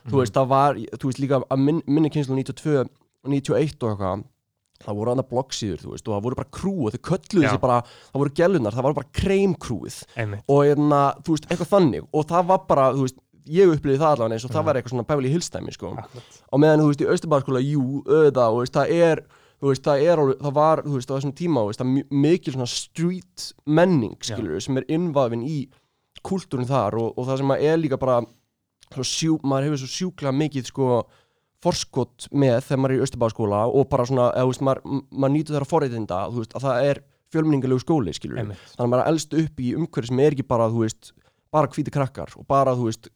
þú 0.08 0.12
Mhm. 0.14 0.20
veist, 0.20 0.34
það 0.34 0.48
var 0.48 0.76
þú 0.76 1.06
veist, 1.10 1.20
líka 1.24 1.42
að 1.50 1.60
minn, 1.60 1.82
minni 1.88 2.10
kynslu 2.10 2.36
92 2.36 2.86
91 3.28 3.84
og 3.84 3.90
eitthvað 4.00 4.24
það 4.80 4.96
voru 4.96 5.12
annað 5.12 5.28
bloggsíður, 5.28 5.80
þú 5.84 5.90
veist, 5.92 6.08
og 6.08 6.14
það 6.16 6.24
voru 6.24 6.36
bara 6.40 6.52
krú 6.56 6.74
og 6.88 6.94
þau 6.94 7.02
kölluðu 7.10 7.44
Já. 7.44 7.50
þessi 7.52 7.60
bara, 7.60 7.82
það 8.14 8.20
voru 8.22 8.32
gellunar 8.40 8.72
það 8.78 8.84
var 8.88 8.94
bara 8.94 9.10
kreimkrúið 9.12 9.98
og 10.48 10.64
og 13.50 13.56
það 13.56 13.58
ég 13.58 13.74
upplýði 13.74 14.00
það 14.00 14.14
allavega 14.14 14.34
eins 14.38 14.46
og 14.46 14.52
það 14.52 14.60
Mhm. 14.62 14.66
var 14.70 14.76
eitthvað 14.80 14.94
svona 14.94 15.08
Beverly 15.10 15.30
Hills 15.34 15.50
dæmi, 15.50 15.74
sko. 15.74 15.92
Akkurat. 15.98 16.40
Á 16.54 16.56
meðan 16.62 16.80
þú 16.80 16.88
veist 16.90 17.02
í 17.02 17.10
Östurbæðarskóla, 17.14 17.62
jú, 17.66 17.84
auðvitað 18.06 18.54
og 18.54 18.60
veist, 18.62 18.74
það 18.74 18.92
er, 18.92 19.24
þú 19.62 19.68
veist, 19.74 19.84
það 19.84 20.04
er 20.08 20.18
alveg, 20.24 20.38
það 20.40 20.54
var, 20.54 20.82
þú 20.84 20.94
veist, 21.00 21.10
á 21.10 21.16
þessum 21.18 21.34
tíma, 21.36 21.62
þú 21.64 21.70
veist, 21.70 21.80
það 21.80 22.12
mikil 22.12 22.54
svona 22.54 22.68
street 22.70 23.54
menning, 23.66 24.18
skilur 24.22 24.62
sem 24.62 24.78
er 24.78 24.84
innvafin 24.88 25.44
í 25.44 25.68
kultúrin 26.24 26.68
þar 26.68 26.94
og, 27.00 27.14
og 27.18 27.26
það 27.28 27.38
sem 27.38 27.48
að 27.56 27.62
er 27.64 27.78
líka 27.78 27.98
bara 28.00 28.22
sjú, 29.04 29.40
maður 29.44 29.70
hefur 29.70 29.78
svo 29.84 29.90
sjúklega 29.94 30.34
mikið 30.36 30.66
sko 30.66 31.06
forskot 31.64 32.30
með 32.32 32.62
þegar 32.64 32.80
maður 32.80 32.94
er 32.94 33.00
í 33.00 33.04
Östurbæðarskóla 33.06 33.62
og 33.76 33.90
bara 33.92 34.06
svona, 34.08 34.30
eða, 34.32 34.46
þú 34.48 34.52
veist, 34.54 34.64
maður, 34.68 35.02
maður 35.12 35.34
nýtur 35.36 35.56
þeirra 35.58 35.68
forreitinda, 35.70 36.20
þú 36.32 36.44
veist, 36.44 36.54
að 36.56 36.66
það 36.66 36.84
er 36.90 37.02
fjölmenningalegu 37.34 37.84
skóli, 37.84 38.14
skilur 38.16 38.40
einmitt, 38.42 38.62
þannig 38.74 38.86
að 38.88 38.92
maður 38.94 39.04
er 39.04 39.12
elst 39.12 39.34
upp 39.42 39.60
í 39.60 39.74
umhverfi 39.78 40.08
sem 40.10 40.20
er 40.24 40.32
ekki 40.38 40.48
bara, 40.50 40.70
þú 40.72 40.84
veist, 40.86 41.12
bara 41.54 41.68
hvíti 41.76 41.92
krakkar 41.94 42.32
og 42.40 42.48
bara, 42.50 42.74
þú 42.80 42.88
veist, 42.88 43.10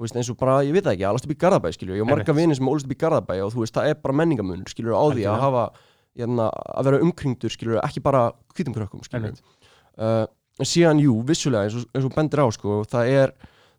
þú 0.00 0.06
veist 0.06 0.16
eins 0.16 0.30
og 0.32 0.36
bara, 0.40 0.56
ég 0.64 0.72
veit 0.72 0.86
það 0.86 0.94
ekki, 0.94 1.04
alast 1.04 1.26
upp 1.26 1.32
í 1.34 1.38
Garðabæ, 1.42 1.70
skilur, 1.76 1.96
ég 1.98 2.06
á 2.06 2.08
marga 2.08 2.24
Einmitt. 2.32 2.38
vini 2.40 2.54
sem 2.56 2.68
ólst 2.72 2.86
upp 2.88 2.94
í 2.94 2.96
Garðabæ 3.02 3.34
og 3.44 3.50
þú 3.52 3.64
veist, 3.66 3.74
það 3.76 3.90
er 3.90 3.98
bara 4.00 4.14
menningamun, 4.16 4.62
skilur, 4.70 4.94
á 4.96 5.04
því 5.12 5.26
að 5.28 5.42
hafa, 5.42 5.64
hérna, 6.16 6.46
að 6.72 6.88
vera 6.88 7.00
umkringdur, 7.04 7.52
skilur, 7.52 7.80
ekki 7.84 8.00
bara 8.06 8.22
hvítum 8.56 8.76
krökkum, 8.78 9.02
einmitt. 9.12 9.42
Uh, 10.00 10.24
en 10.56 10.70
síðan, 10.70 11.04
jú, 11.04 11.18
vissulega, 11.28 11.68
eins 11.68 11.76
og, 11.76 11.84
eins 11.92 12.08
og 12.08 12.16
bendir 12.16 12.40
á, 12.40 12.48
sko, 12.56 12.78
það 12.88 13.12
er, 13.12 13.34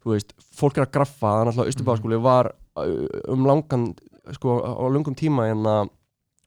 þú 0.06 0.14
veist, 0.14 0.38
fólk 0.62 0.78
er 0.78 0.86
að 0.86 0.94
graffa, 1.00 1.34
er 1.40 1.50
náttúrulega, 1.50 1.74
Östurbæðaskóli 1.74 2.22
var 2.22 2.54
uh, 2.54 2.94
um 3.34 3.50
langan, 3.50 3.90
sko, 4.38 4.62
á 4.62 4.86
lungum 4.94 5.18
tíma, 5.18 5.50
hérna, 5.50 5.80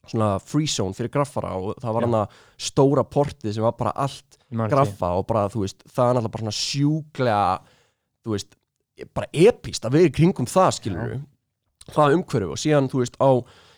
svona 0.07 0.35
free 0.39 0.69
zone 0.69 0.95
fyrir 0.95 1.11
graffara 1.13 1.55
og 1.57 1.79
það 1.81 1.95
var 1.97 2.05
hann 2.05 2.35
stóra 2.61 3.03
portið 3.09 3.55
sem 3.55 3.65
var 3.65 3.73
bara 3.75 3.93
allt 4.05 4.37
graffa 4.69 5.15
og 5.17 5.25
bara, 5.27 5.47
þú 5.51 5.63
veist, 5.65 5.81
það 5.89 6.11
er 6.11 6.17
náttúrulega 6.19 6.35
bara 6.35 6.45
svona 6.45 6.59
sjúklega, 6.59 7.39
þú 8.23 8.35
veist, 8.35 8.57
bara 9.13 9.27
epíst 9.33 9.85
að 9.85 9.97
vera 9.97 10.09
í 10.09 10.15
kringum 10.15 10.47
það, 10.49 10.71
skilur 10.79 11.15
það 11.95 12.15
umhverfu 12.17 12.51
og 12.55 12.59
síðan, 12.61 12.87
þú 12.89 13.01
veist, 13.03 13.17
á, 13.21 13.29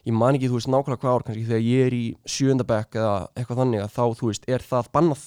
ég 0.07 0.13
man 0.15 0.37
ekki, 0.37 0.47
þú 0.51 0.59
veist, 0.59 0.69
nákvæmlega 0.71 1.01
hvað 1.03 1.15
ár, 1.17 1.25
kannski 1.27 1.45
þegar 1.49 1.65
ég 1.67 1.85
er 1.89 1.95
í 1.97 2.03
sjöndabæk 2.31 2.95
eða 3.01 3.15
eitthvað 3.35 3.61
þannig 3.63 3.81
að 3.83 3.93
þá, 3.97 4.03
þú 4.21 4.29
veist, 4.31 4.45
er 4.47 4.63
það 4.63 4.89
bannað. 4.95 5.23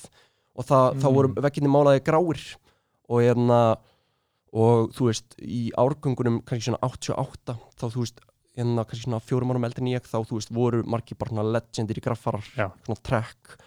Og 0.61 0.64
það, 0.66 0.87
þá 1.00 1.07
Mm. 1.09 1.14
voru 1.14 1.29
vegginni 1.44 1.70
málaði 1.72 2.00
gráir 2.05 2.40
og 3.11 3.20
hérna, 3.20 3.61
og 4.53 4.90
þú 4.96 5.07
veist, 5.11 5.37
í 5.42 5.70
árgöngunum 5.79 6.40
kannski 6.44 6.70
svona 6.70 6.81
88, 6.83 7.55
þá, 7.79 7.85
þú 7.92 8.00
veist, 8.05 8.20
hérna 8.59 8.85
kannski 8.85 9.05
svona 9.07 9.20
fjórum 9.22 9.53
árum 9.53 9.64
eldri 9.68 9.85
en 9.85 9.92
ég, 9.92 10.03
þá, 10.09 10.18
þú 10.26 10.38
veist, 10.40 10.50
voru 10.53 10.83
margir 10.87 11.16
bara 11.20 11.31
svona 11.31 11.46
legendir 11.55 12.00
í 12.00 12.03
graffarar, 12.05 12.44
svona 12.87 13.00
trekk, 13.07 13.59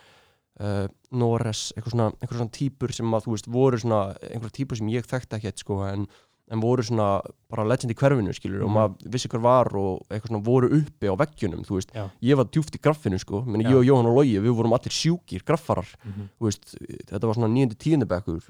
uh, 0.60 0.88
Norres, 1.12 1.72
eitthvað 1.76 1.92
svona, 1.96 2.12
eitthvað 2.22 2.38
svona 2.42 2.52
típur 2.60 2.92
sem 2.94 3.13
að, 3.13 3.24
þú 3.26 3.32
veist, 3.38 3.48
voru 3.48 3.78
svona, 3.82 4.04
einhverja 4.30 4.58
típur 4.60 4.78
sem 4.78 4.88
ég 4.94 5.06
þekkti 5.06 5.36
ekki 5.39 5.48
eitt, 5.52 5.60
sko, 5.63 5.82
en, 5.88 6.08
en 6.52 6.60
voru 6.60 6.84
svona 6.84 7.22
bara 7.50 7.63
legend 7.66 7.94
í 7.94 7.96
hverfinu, 7.96 8.34
skilur, 8.36 8.63
og 8.66 8.70
Mhm. 8.70 8.76
maður 8.76 9.12
vissi 9.13 9.30
hver 9.32 9.42
var 9.42 9.70
og 9.78 10.02
eitthvað 10.12 10.28
svona 10.30 10.44
voru 10.44 10.68
uppi 10.76 11.08
á 11.10 11.16
veggjunum, 11.16 11.63
þú 11.66 11.78
veist, 11.80 11.92
Já. 11.96 12.10
ég 12.22 12.36
var 12.36 12.46
djúft 12.46 12.76
í 12.76 12.82
graffinu, 12.84 13.18
sko, 13.20 13.42
menn 13.48 13.62
ég 13.63 13.74
og 13.78 13.86
Jóhann 13.86 14.06
og 14.06 14.16
Logi, 14.18 14.38
við 14.39 14.54
vorum 14.58 14.74
allir 14.76 14.92
sjúkir, 14.92 15.42
graffarar, 15.46 15.88
Mhm. 16.04 16.30
þú 16.38 16.44
veist, 16.50 16.76
þetta 17.08 17.22
var 17.26 17.34
svona 17.36 17.54
nýjandi 17.54 17.78
tíundabekkur, 17.78 18.42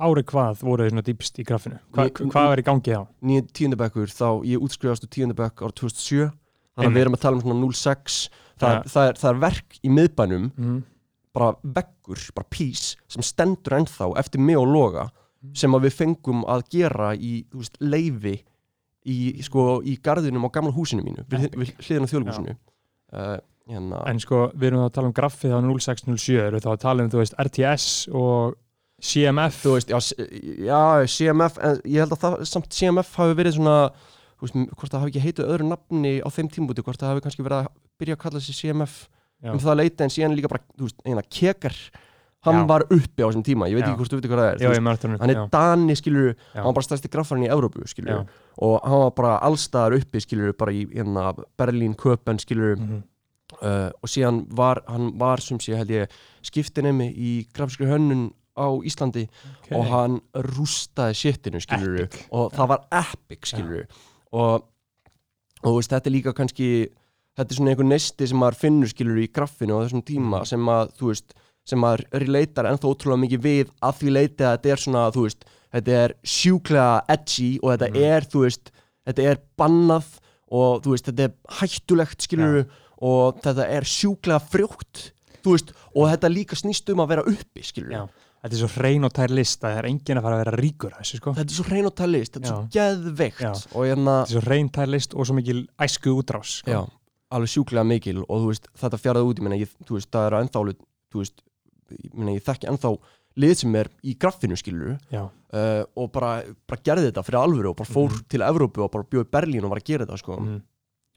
ári 0.00 0.22
hvað 0.24 0.62
voru 0.62 0.84
þið 0.84 0.90
svona 0.92 1.06
dýpst 1.06 1.38
í 1.40 1.44
grafinu? 1.46 1.78
Hva, 1.92 2.04
Ní- 2.08 2.30
hvað 2.30 2.48
var 2.50 2.58
í 2.58 2.64
gangi 2.64 2.92
þá? 2.92 3.06
nýjandi 3.22 3.52
tíundabekkur, 3.52 4.08
þá 4.10 4.44
ég 4.44 4.58
útskrifast 4.60 5.04
úr 5.06 5.10
tíundabekk 5.14 5.62
ára 5.62 5.72
2007, 5.72 6.32
þannig 6.76 6.90
að 6.90 6.96
við 6.96 7.02
erum 7.06 7.14
að 7.16 7.20
tala 7.20 7.36
um 7.36 7.42
svona 7.42 7.60
06, 7.72 8.28
það, 8.58 8.68
Ja. 8.68 8.78
er, 8.78 8.82
það, 8.84 9.08
er, 9.08 9.12
það 9.14 9.30
er 9.30 9.40
verk 9.40 9.78
í 9.84 9.90
miðbænum 9.90 10.52
Mm. 10.58 10.82
Bara 11.36 11.52
veggur, 11.62 12.20
bara 12.36 12.48
pís 12.52 12.94
sem 13.12 13.24
stendur 13.24 13.76
ennþá 13.76 14.10
eftir 14.22 14.42
mig 14.42 14.58
og 14.58 14.68
loga 14.70 15.08
sem 15.56 15.74
að 15.76 15.86
við 15.86 15.98
fengum 16.00 16.44
að 16.48 16.64
gera 16.72 17.12
í, 17.14 17.38
veist, 17.54 17.76
leifi 17.82 18.38
í, 19.06 19.16
sko, 19.44 19.82
í 19.86 19.98
garðinum 20.02 20.48
á 20.48 20.54
gamla 20.54 20.74
húsinu 20.74 21.04
mínu 21.04 21.26
við, 21.30 21.50
við 21.54 21.74
hliðina 21.84 22.10
þjóðlíkusinu 22.10 22.56
uh, 22.56 23.36
hérna, 23.70 24.02
En 24.10 24.22
sko, 24.22 24.46
við 24.54 24.70
erum 24.70 24.84
þá 24.84 24.88
að 24.88 24.94
tala 24.96 25.10
um 25.10 25.16
graffið 25.16 25.54
á 25.54 25.58
0607, 25.60 26.38
erum 26.40 26.58
við 26.58 26.66
þá 26.66 26.70
að 26.72 26.84
tala 26.86 27.06
um, 27.06 27.12
veist, 27.20 27.38
RTS 27.44 27.88
og 28.16 28.56
CMF 29.06 29.62
veist, 29.68 29.92
já, 29.92 29.98
já, 30.64 30.82
CMF 31.12 31.58
en 31.60 31.82
ég 31.84 32.02
held 32.02 32.16
að 32.16 32.22
það, 32.24 32.38
samt 32.48 32.70
CMF 32.72 33.12
hafi 33.20 33.36
verið 33.38 33.58
svona 33.58 33.78
hvort 34.40 34.92
það 34.92 35.02
hafi 35.02 35.12
ekki 35.12 35.24
heitið 35.24 35.50
öðru 35.52 35.68
nafni 35.70 36.16
á 36.20 36.28
þeim 36.32 36.48
tímbúti, 36.52 36.84
hvort 36.84 37.00
það 37.00 37.14
hafi 37.14 37.24
kannski 37.24 37.44
verið 37.44 37.62
að 37.62 37.70
byrja 38.00 38.16
að 38.16 38.22
kalla 38.24 38.42
sig 38.44 38.58
CMF 38.58 38.96
Já. 39.42 39.52
um 39.52 39.58
það 39.58 39.76
leiti 39.82 40.02
en 40.06 40.10
síðan 40.10 40.36
líka 40.36 40.48
bara, 40.48 40.62
þú 40.78 40.86
veist, 40.88 41.00
eina 41.06 41.22
kekar 41.22 41.76
hann 42.46 42.60
Já. 42.62 42.66
var 42.68 42.82
uppi 42.88 43.20
á 43.22 43.26
þessum 43.28 43.42
tíma, 43.44 43.66
ég 43.68 43.74
veit 43.76 43.84
Já. 43.84 43.90
ekki 43.90 43.98
hvort 44.00 44.12
þú 44.12 44.20
veit 44.20 44.28
hvað 44.30 44.40
það 44.40 44.48
er 44.48 44.56
Já, 44.56 44.70
ég 44.70 44.84
veist, 44.86 45.02
hann 45.20 45.30
er 45.34 45.48
Dani, 45.52 45.96
skilur 45.98 46.28
Já. 46.34 46.36
hann 46.54 46.64
var 46.70 46.76
bara 46.78 46.86
stærsti 46.86 47.10
graffarinn 47.12 47.44
í 47.46 47.50
Evrópu, 47.52 47.84
skilur 47.90 48.12
Já. 48.12 48.26
og 48.58 48.80
hann 48.86 49.02
var 49.04 49.10
bara 49.18 49.34
allstaðar 49.42 49.98
uppi, 49.98 50.20
skilur 50.24 50.52
bara 50.56 50.72
í 50.72 50.86
hérna, 50.94 51.34
Berlín, 51.58 51.94
Köpen, 51.96 52.38
skilur 52.38 52.76
Mhm. 52.78 53.02
uh, 53.62 53.90
og 54.02 54.08
síðan 54.08 54.46
var 54.50 54.82
hann 54.88 55.12
var 55.18 55.38
sem 55.40 55.58
sé 55.58 55.76
held 55.76 55.88
ég 55.90 56.08
skiptinemi 56.42 57.12
í 57.14 57.46
grafskri 57.52 57.86
hönnun 57.86 58.32
á 58.56 58.66
Íslandi 58.82 59.28
og 59.70 59.84
hann 59.86 60.20
rústaði 60.34 61.14
shitinu 61.14 61.60
skilur 61.60 62.00
Epic. 62.06 62.26
og 62.32 62.52
það 62.52 62.68
var 62.68 62.86
epic 62.90 63.44
skilur 63.52 63.86
og, 64.32 64.64
og 65.62 65.68
þú 65.68 65.76
veist, 65.76 65.90
þetta 65.92 66.06
er 66.06 66.14
líka 66.14 66.32
kannski 66.32 66.88
þetta 67.36 67.50
er 67.52 67.56
svona 67.58 67.70
einhver 67.74 67.88
nesti 67.90 68.26
sem 68.30 68.38
maður 68.40 68.58
finnur 68.62 68.88
skilur 68.92 69.18
í 69.22 69.28
graffinu 69.32 69.76
á 69.76 69.84
þessum 69.86 70.02
tíma 70.04 70.40
Mhm. 70.40 70.46
sem 70.46 70.60
að 70.66 70.92
þú 70.98 71.06
veist 71.12 71.34
sem 71.66 71.78
maður 71.82 72.04
relatar 72.12 72.64
ennþá 72.70 72.90
ótrúlega 72.94 73.22
mikið 73.26 73.40
við 73.42 73.70
að 73.82 73.94
því 74.00 74.10
leiti 74.12 74.44
að 74.46 74.56
þetta 74.56 74.70
er 74.72 74.76
svona 74.84 75.10
þú 75.12 75.22
veist, 75.26 75.44
þetta 75.74 75.92
er 76.04 76.14
sjúklega 76.24 77.04
edgy 77.08 77.58
og 77.62 77.68
þetta 77.78 77.88
Mhm. 77.90 78.02
er 78.04 78.20
þú 78.22 78.38
veist 78.46 78.70
þetta 79.06 79.22
er 79.30 79.38
bannað 79.58 80.06
og 80.50 80.82
þú 80.82 80.90
veist, 80.94 81.06
þetta 81.10 81.24
er 81.24 81.32
hættulegt 81.58 82.20
skilur 82.22 82.66
og 83.02 83.40
þetta 83.42 83.68
er 83.68 83.82
sjúklega 83.82 84.40
frjótt 84.40 85.10
þú 85.42 85.50
veist, 85.56 85.72
og 85.94 86.08
þetta 86.10 86.30
líka 86.32 86.54
snýst 86.56 86.88
um 86.92 86.98
að 87.04 87.08
vera 87.08 87.22
uppi 87.26 87.62
skilur 87.62 87.90
Já. 87.92 88.08
Þetta 88.46 88.54
er 88.54 88.60
svo 88.68 88.68
hrein 88.78 89.04
og 89.04 89.12
tær 89.12 89.30
list 89.34 89.60
að 89.64 89.72
það 89.74 89.78
er 89.80 89.86
enginn 89.90 90.18
að 90.18 90.22
fara 90.22 90.36
að 90.36 90.44
vera 90.44 90.56
ríkur 90.60 90.92
þessu 91.00 91.16
sko 91.18 91.32
þetta 91.34 91.50
er 91.50 91.56
svo 91.56 91.64
hrein 91.66 91.86
og 91.86 91.94
talist, 91.96 92.32
þetta 92.32 92.46
er 92.46 92.52
svo 92.52 92.62
Já. 92.62 92.70
geðveikt 92.76 93.40
Já. 93.42 93.50
og 93.74 93.82
hérna, 93.86 94.14
Þetta 94.22 94.30
er 94.30 94.40
svo 94.40 94.44
hrein 94.46 94.68
tær 94.70 94.86
list 94.86 95.14
og 95.14 95.26
svo 95.26 95.34
mikil 95.34 95.66
æsku 95.82 96.14
útrás 96.22 96.50
sko. 96.62 96.70
Alveg 97.30 97.48
sjúklega 97.50 97.84
mikil 97.86 98.22
og 98.28 98.42
þú 98.42 98.46
veist, 98.52 98.68
þetta 98.78 98.98
fjaraði 99.02 99.26
út, 99.30 99.38
ég 99.40 99.46
meina, 99.48 99.56
ég, 99.60 99.70
þú 99.88 99.96
veist, 99.98 100.10
það 100.14 100.26
er 100.28 100.36
ennþá 100.40 100.60
alveg, 100.62 100.76
þú 101.12 101.22
veist, 101.22 101.42
ég 102.04 102.14
meina, 102.14 102.34
ég 102.36 102.44
þekki 102.46 102.68
ennþá 102.70 102.92
lið 103.36 103.54
sem 103.60 103.74
er 103.76 103.90
í 104.06 104.14
graffinu, 104.16 104.56
skilur 104.56 104.94
uh, 105.12 105.82
og 105.96 106.10
bara, 106.14 106.30
bara 106.66 106.80
gerði 106.86 107.10
þetta 107.10 107.24
fyrir 107.26 107.40
alvöru 107.42 107.70
og 107.72 107.76
bara 107.76 107.90
fór 107.92 108.10
Mhm. 108.14 108.24
til 108.28 108.40
Evrópu 108.46 108.82
og 108.86 108.90
bara 108.92 109.04
bjóði 109.04 109.28
Berlín 109.30 109.64
og 109.64 109.70
var 109.70 109.80
að 109.82 109.84
gera 109.90 110.06
þetta, 110.06 110.18
sko 110.18 110.36
Mm. 110.40 110.62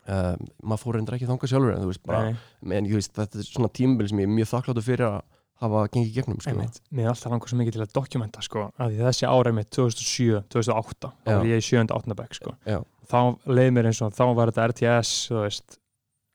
uh, 0.09 0.35
maður 0.63 0.83
fór 0.83 0.95
reyndar 0.97 1.15
ekki 1.15 1.27
þangað 1.29 1.51
sjálfur 1.53 1.75
en 1.75 1.81
þú 1.83 1.91
veist, 1.93 2.03
bara, 2.03 2.35
en 2.75 2.85
þú 2.89 2.93
veist, 2.99 3.13
þetta 3.13 3.39
er 3.39 3.43
svona 3.47 3.69
tímabil 3.71 4.09
sem 4.09 4.17
ég 4.19 4.27
er 4.27 4.35
mjög 4.35 4.49
þakkláttur 4.51 4.83
fyrir 4.89 5.05
að 5.07 5.21
hafa 5.59 5.87
gengið 5.91 6.13
gegnum, 6.15 6.37
sko 6.39 6.51
einmitt. 6.53 6.77
Mér 6.91 7.03
er 7.03 7.09
alltaf 7.11 7.31
langar 7.33 7.47
svo 7.51 7.57
mikið 7.59 7.73
til 7.75 7.81
að 7.83 7.93
dokumenta 7.93 8.41
sko, 8.41 8.71
að 8.79 8.93
þessi 8.99 9.27
ára 9.27 9.51
mitt 9.53 9.69
2007, 9.75 10.43
2008 10.49 11.11
þá 11.25 11.35
var 11.35 11.45
ég 11.45 11.59
í 11.59 11.65
7. 11.67 11.87
8. 11.91 12.15
bekk 12.15 12.33
sko. 12.37 12.55
Já. 12.65 12.79
þá 13.09 13.19
leið 13.47 13.71
mér 13.75 13.85
eins 13.89 14.01
og 14.05 14.13
þá 14.13 14.35
var 14.35 14.51
þetta 14.51 14.67
RTS 14.69 15.11
þú 15.31 15.41
veist, 15.43 15.78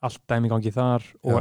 allt 0.05 0.21
dæmi 0.31 0.53
gangi 0.53 0.73
þar 0.75 1.03
og 1.25 1.41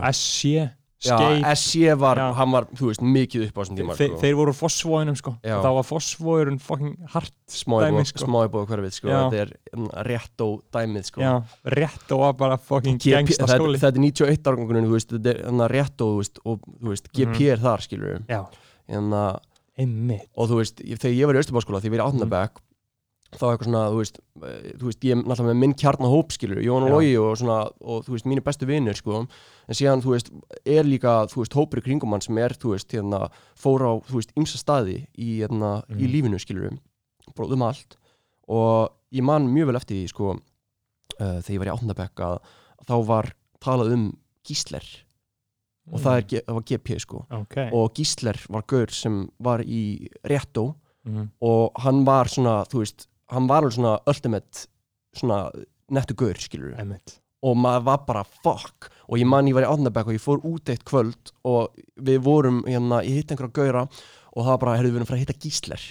Skate, 1.04 1.44
SC 1.60 1.96
var, 2.00 2.16
Já. 2.16 2.30
hann 2.38 2.52
var, 2.54 2.64
þú 2.80 2.88
veist, 2.88 3.02
mikið 3.04 3.42
upp 3.50 3.58
á 3.60 3.62
þessum 3.66 3.76
tíma, 3.76 3.96
Þe, 4.00 4.06
sko 4.08 4.20
þeir 4.22 4.36
voru 4.40 4.52
úr 4.54 4.56
fossvóinum 4.56 5.18
sko. 5.20 5.34
Þá 5.44 5.68
var 5.76 5.84
fossvóirun 5.84 6.60
fucking 6.64 6.94
hart 7.12 7.34
dæmi, 7.44 8.06
sko. 8.08 8.22
sko. 8.22 8.28
smá 8.30 8.44
hverfið, 8.48 8.94
sko, 8.96 9.10
þetta 9.12 9.42
er 9.42 9.52
mm, 9.76 9.90
rétt 10.08 10.44
og 10.46 10.62
dæmið, 10.72 11.10
sko 11.10 11.26
já, 11.26 11.34
rétt 11.76 12.16
og 12.16 12.24
bara 12.40 12.56
fucking 12.56 13.02
gangsta 13.04 13.44
þetta, 13.44 13.58
skóli 13.60 13.82
þetta 13.84 14.00
er 14.00 14.06
91 14.06 14.48
árgangunum, 14.54 14.88
þú 14.88 14.96
veist, 14.96 15.12
þetta 15.18 15.34
er 15.34 15.44
hann 15.50 15.66
rétt 15.76 16.06
og, 16.08 16.14
þú 16.14 16.22
veist, 16.24 16.40
og, 16.46 16.68
þú 16.80 16.94
veist, 16.96 17.12
GP 17.12 17.36
Mhm. 17.36 17.52
er 17.52 17.64
þar, 17.68 17.84
skilur 17.90 18.24
já, 18.32 18.42
en 18.88 19.10
að, 19.12 19.42
einmitt 19.84 20.30
og 20.38 20.48
þú 20.54 20.62
veist, 20.64 20.80
þegar 20.80 21.18
ég 21.20 21.26
var 21.28 21.36
í 21.36 21.44
Östubáskóla, 21.44 21.82
þegar 21.84 21.92
ég 21.92 22.00
var 22.00 22.00
í 22.00 22.14
Mhm. 22.14 22.16
Átnabæk 22.24 22.64
þá 23.38 23.44
eitthvað 23.50 23.68
svona, 23.68 23.84
þú 23.92 23.98
veist, 24.00 24.20
eh, 24.44 24.72
þú 24.80 24.86
veist, 24.90 25.00
ég 25.04 25.12
er 25.16 25.22
náttúrulega 25.24 25.50
með 25.54 25.60
minn 25.64 25.74
kjarnahóp, 25.74 26.32
skilur, 26.36 26.62
Jón 26.64 26.84
og 26.84 26.90
Já. 26.90 26.94
Logi 26.94 27.14
og 27.18 27.38
svona, 27.38 27.58
og 27.82 28.06
þú 28.06 28.14
veist, 28.16 28.26
mínu 28.30 28.44
bestu 28.44 28.66
vinnir, 28.70 28.96
sko, 29.00 29.20
en 29.68 29.76
síðan, 29.80 30.02
þú 30.04 30.14
veist, 30.16 30.32
er 30.66 30.84
líka, 30.84 31.14
þú 31.32 31.42
veist, 31.44 31.54
hópur 31.58 31.82
í 31.82 31.86
kringum 31.86 32.12
hann 32.16 32.22
sem 32.22 32.38
er, 32.38 32.50
þú 32.54 32.74
veist, 32.76 32.90
hérna, 32.92 33.30
fór 33.56 33.82
á, 33.88 33.92
þú 34.08 34.20
veist, 34.20 34.34
ymsa 34.38 34.58
staði 34.62 35.08
í, 35.18 35.40
hérna, 35.42 35.84
í 35.90 36.04
Mhm. 36.06 36.12
lífinu, 36.14 36.40
skilur, 36.40 36.78
bróðum 37.36 37.64
allt, 37.68 37.98
og 38.48 38.92
ég 39.14 39.24
man 39.24 39.48
mjög 39.48 39.68
vel 39.68 39.76
eftir 39.80 39.96
því, 39.98 40.08
sko, 40.10 40.32
uh, 41.20 41.40
þegar 41.42 41.54
ég 41.54 41.60
var 41.60 41.68
í 41.68 41.78
Átnabæk 41.78 42.16
að 42.16 42.40
þá 42.86 43.06
var 43.06 43.34
talað 43.62 43.94
um 43.94 44.18
gísler. 44.44 44.84
Og 45.92 46.00
það, 46.00 46.18
er, 46.18 46.22
G- 46.24 46.42
það 46.48 46.54
var 46.56 46.64
GP, 46.64 47.00
sko, 47.00 47.26
ok. 47.30 47.56
Og 47.74 47.94
gísler 47.94 48.38
var 48.50 48.62
gaur 48.64 48.88
sem 48.92 49.30
var 49.40 49.60
í 49.60 50.08
réttó 50.24 50.76
Mhm. 51.06 51.30
og 51.42 51.72
hann 51.84 52.06
var 52.06 52.26
svona, 52.26 52.66
þú 52.68 52.80
veist 52.80 53.08
hann 53.34 53.48
var 53.50 53.64
alveg 53.64 53.76
svona 53.78 53.98
ultimate 54.10 54.68
svona 55.18 55.40
nettu 55.94 56.16
gaur, 56.18 56.40
skilur 56.42 56.74
einmitt. 56.80 57.20
Og 57.44 57.58
maður 57.60 57.84
var 57.90 58.04
bara 58.08 58.22
fuck. 58.24 58.88
Og 59.12 59.20
ég 59.20 59.28
man 59.28 59.46
ég 59.50 59.54
var 59.58 59.66
í 59.66 59.70
Átnabæk 59.70 60.08
og 60.08 60.16
ég 60.16 60.24
fór 60.24 60.40
út 60.48 60.70
eitt 60.72 60.86
kvöld 60.88 61.34
og 61.44 61.74
við 62.00 62.22
vorum 62.24 62.62
hérna, 62.66 63.02
ég 63.04 63.20
hitt 63.20 63.34
einhverja 63.36 63.58
gaura 63.58 63.82
og 64.34 64.40
það 64.46 64.50
var 64.54 64.62
bara, 64.64 64.78
heyrðu 64.80 64.94
við 64.94 65.00
erum 65.02 65.10
fara 65.10 65.20
að 65.20 65.26
hitta 65.26 65.42
gísler. 65.44 65.84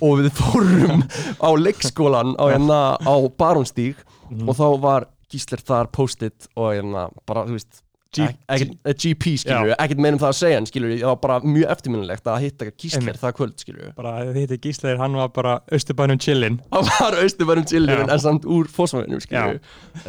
Og 0.00 0.20
við 0.22 0.30
fórum 0.38 1.02
á 1.46 1.50
leikskólan 1.58 2.36
á, 2.38 2.44
hérna, 2.54 2.78
á 3.02 3.14
Barónstíg 3.36 3.96
Mhm. 4.28 4.44
og 4.48 4.56
þá 4.58 4.66
var 4.80 5.04
gísler 5.32 5.60
þar 5.64 5.86
post-it 5.88 6.48
og 6.54 6.74
hérna, 6.76 7.06
bara, 7.26 7.46
þú 7.48 7.54
veist 7.56 7.78
Ekkert- 8.16 8.78
GP 9.02 9.34
skilur, 9.42 9.74
ekkert 9.76 10.00
meira 10.00 10.16
um 10.16 10.20
það 10.22 10.30
að 10.32 10.36
segja 10.38 10.56
en 10.58 10.66
skilur, 10.66 10.92
það 10.96 11.10
var 11.10 11.18
bara 11.20 11.34
mjög 11.44 11.72
eftirminnilegt 11.74 12.30
að 12.32 12.38
hitta 12.46 12.68
Einmitt. 12.70 13.18
það 13.20 13.34
kvöld 13.36 13.56
skilur 13.60 13.90
bara 13.98 14.12
þetta 14.32 14.58
gísleir, 14.64 14.96
hann 15.02 15.12
var 15.18 15.28
bara 15.28 15.58
austurbænum 15.70 16.18
chillin. 16.24 16.56
Hann 16.72 16.88
var 16.88 17.18
austuverðum 17.20 17.66
chillin 17.68 18.08
en 18.08 18.22
samt 18.24 18.48
úr 18.48 18.70
fósfæðinum 18.72 19.20
skilur 19.20 19.60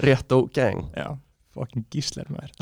rétt 0.05 0.31
og 0.31 0.47
gang 0.55 0.85
já, 0.95 1.09
fucking 1.53 1.85
gísleir 1.91 2.31
maður. 2.31 2.55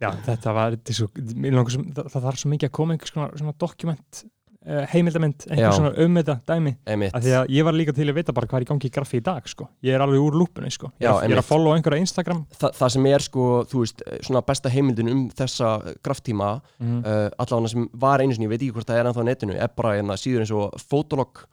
Já. 0.00 0.10
þetta 0.26 0.54
var 0.54 0.78
svo, 0.90 1.08
langar 1.16 1.74
það, 1.74 2.08
það 2.14 2.24
þarf 2.28 2.38
svo 2.42 2.50
mikið 2.54 2.68
að 2.70 2.74
koma 2.78 2.94
einhvers 2.94 3.14
konar 3.14 3.58
dokument 3.58 4.24
heimildamind, 4.64 5.44
einhver 5.50 5.66
Já. 5.66 5.72
svona 5.76 5.92
um 6.00 6.14
þetta 6.16 6.36
dæmi 6.48 6.70
Einmitt. 6.88 7.14
af 7.14 7.22
því 7.24 7.32
að 7.36 7.50
ég 7.52 7.66
var 7.66 7.76
líka 7.76 7.92
til 7.92 8.06
að 8.08 8.16
vita 8.16 8.32
bara 8.32 8.48
hvað 8.48 8.60
er 8.62 8.64
í 8.64 8.68
gangi 8.70 8.88
í 8.88 8.92
graffi 8.94 9.20
í 9.20 9.24
dag 9.24 9.48
sko. 9.48 9.68
ég 9.84 9.96
er 9.96 10.04
alveg 10.04 10.24
úr 10.24 10.38
lúpunni 10.40 10.72
sko. 10.72 10.90
ég, 10.96 11.04
Já, 11.04 11.10
er, 11.18 11.28
ég 11.28 11.36
er 11.36 11.42
að 11.42 11.48
followa 11.50 11.76
einhverja 11.76 12.04
Instagram 12.06 12.44
Þa, 12.56 12.70
það 12.78 12.94
sem 12.96 13.08
er 13.10 13.26
sko, 13.26 13.48
þú 13.68 13.82
veist, 13.82 14.04
svona 14.24 14.44
besta 14.48 14.72
heimildin 14.72 15.12
um 15.12 15.24
þessa 15.36 15.74
graftíma 16.04 16.50
mm. 16.80 17.02
uh, 17.04 17.28
allavega 17.44 17.74
sem 17.74 17.88
var 17.92 18.24
einu 18.24 18.36
sinni, 18.36 18.48
ég 18.48 18.54
veit 18.54 18.62
ekki 18.62 18.78
hvort 18.78 18.88
það 18.88 19.02
er 19.02 19.10
ennþá 19.10 19.26
á 19.26 19.28
netinu, 19.28 19.58
er 19.58 19.74
bara 19.76 19.96
hérna 19.98 20.16
síður 20.20 20.46
eins 20.46 20.54
og 20.54 20.80
Fotolog. 20.80 21.44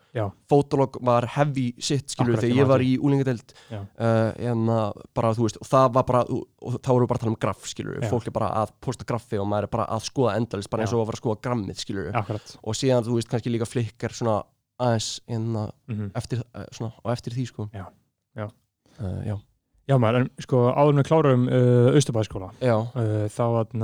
Fotolog 0.51 0.97
var 1.07 1.27
heavy 1.37 1.69
shit, 1.79 2.11
skilur 2.11 2.35
Akkurat, 2.35 2.43
þegar 2.43 2.61
ég 2.61 2.69
var 2.71 2.83
í 2.83 2.91
úlingadelt 2.99 3.53
Já. 3.71 3.79
uh, 3.79 4.31
en 4.51 4.65
bara, 5.15 5.33
þú 5.37 5.47
veist, 5.47 5.59
og 5.61 5.69
það 5.69 5.85
var 5.97 6.07
bara 6.09 6.23
þá 6.27 6.89
erum 6.91 7.05
við 7.05 7.11
bara 7.11 7.19
að 7.19 7.25
tala 7.25 7.33
um 7.33 7.37
graff, 7.45 7.69
skilur 7.71 8.07
fólk 8.11 8.27
er 8.27 8.35
bara 8.35 8.49
að 8.61 8.73
posta 8.83 9.07
graffi 9.07 9.39
og 9.39 9.47
maður 9.47 9.69
er 9.69 9.73
bara 9.77 9.85
að 9.95 10.07
skoða 10.09 10.35
endalist, 10.41 10.71
bara 10.73 10.83
eins 10.83 10.95
og 10.95 11.03
að 11.03 11.11
fara 11.11 11.19
að 11.19 11.23
skoða 11.23 11.43
grammið, 11.47 11.83
skilur 11.85 12.09
akkurat. 12.21 12.57
Og 12.61 12.77
síðan, 12.77 13.05
þú 13.07 13.19
veist, 13.19 13.31
kannski 13.31 13.53
líka 13.53 13.69
flikkar 13.69 14.17
svona 14.17 14.41
aðeins 14.81 15.13
hérna, 15.29 15.69
mm 15.87 16.11
eftir, 16.21 16.43
uh, 16.51 16.67
svona, 16.75 16.91
og 17.03 17.13
eftir 17.13 17.37
því, 17.37 17.47
sko. 17.47 17.69
Já. 17.75 17.87
Já. 18.35 18.49
Uh, 18.99 19.21
já, 19.25 19.35
já 19.89 19.97
maður, 19.99 20.21
en 20.21 20.43
sko 20.43 20.61
áður 20.69 20.97
með 20.97 21.07
klárum 21.07 21.45
uh, 21.47 21.91
austurbæðskóla 21.95 22.49
já, 22.61 22.75
uh, 22.75 23.27
þá 23.31 23.43
að 23.63 23.75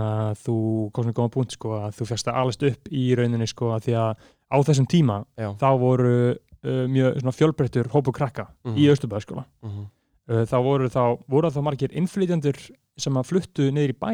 þú 0.44 0.58
komst 0.96 1.10
með 1.10 1.16
góða 1.20 1.34
punkt 1.34 1.56
sko 1.56 1.72
að 1.80 1.96
þú 1.98 2.08
férst 2.12 2.30
að 2.30 2.40
alast 2.42 2.66
upp 2.68 2.92
í 2.92 3.06
rauninni 3.18 3.48
sko 3.50 3.72
að 3.76 3.88
því 3.88 3.96
að 4.04 4.28
á 4.48 4.58
þessum 4.64 4.88
tíma 4.90 5.22
já. 5.38 5.52
þá 5.60 5.68
voru 5.80 6.14
uh, 6.36 6.88
mjög 6.88 7.22
fjölbreyttur 7.36 7.90
hópu 7.94 8.12
krakka 8.16 8.48
Mhm. 8.66 8.76
í 8.78 8.90
austurbæðskóla 8.92 9.46
mhm. 9.64 9.86
uh, 10.30 10.44
þá 10.48 10.58
voru 10.64 10.90
þá, 10.90 11.02
voru 11.28 11.50
þá 11.52 11.62
margir 11.64 11.92
innflytjandur 11.94 12.58
sem 12.98 13.14
að 13.14 13.28
fluttu 13.32 13.72
niður 13.72 13.94
í 13.94 13.98
bæ 14.00 14.12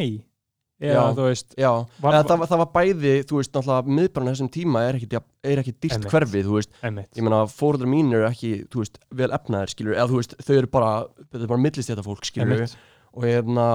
eða 0.84 1.04
Já. 1.06 1.14
þú 1.16 1.26
veist 1.30 1.54
Já, 1.56 1.70
Var- 2.02 2.14
eða, 2.18 2.24
það, 2.28 2.42
það 2.50 2.60
var 2.64 2.70
bæði, 2.74 3.12
þú 3.30 3.38
veist, 3.40 3.52
náttúrulega 3.54 3.94
miðbrann 4.00 4.28
þessum 4.34 4.50
tíma 4.52 4.82
er 4.90 4.98
ekki, 4.98 5.20
er 5.48 5.62
ekki 5.62 5.74
dýrt 5.80 5.94
Einmitt. 5.96 6.12
hverfið, 6.12 6.44
þú 6.50 6.56
veist, 6.58 6.72
einmitt, 6.84 7.10
ég 7.16 7.24
meina 7.24 7.44
fóruldrar 7.48 7.88
mín 7.88 8.10
eru 8.12 8.26
ekki, 8.28 8.50
þú 8.74 8.82
veist, 8.82 8.98
vel 9.16 9.30
efnaðir, 9.38 9.72
skilur, 9.72 9.96
eða 9.96 10.10
þú 10.12 10.20
veist, 10.20 10.36
þau 10.44 10.56
eru 10.58 10.68
bara, 10.74 10.90
þetta 11.30 11.44
er 11.46 11.52
bara 11.54 11.64
millist 11.64 11.90
þetta 11.94 12.04
fólk, 12.04 12.26
skilur, 12.28 12.52
einmitt. 12.58 12.76
og 13.14 13.24
hérna, 13.30 13.68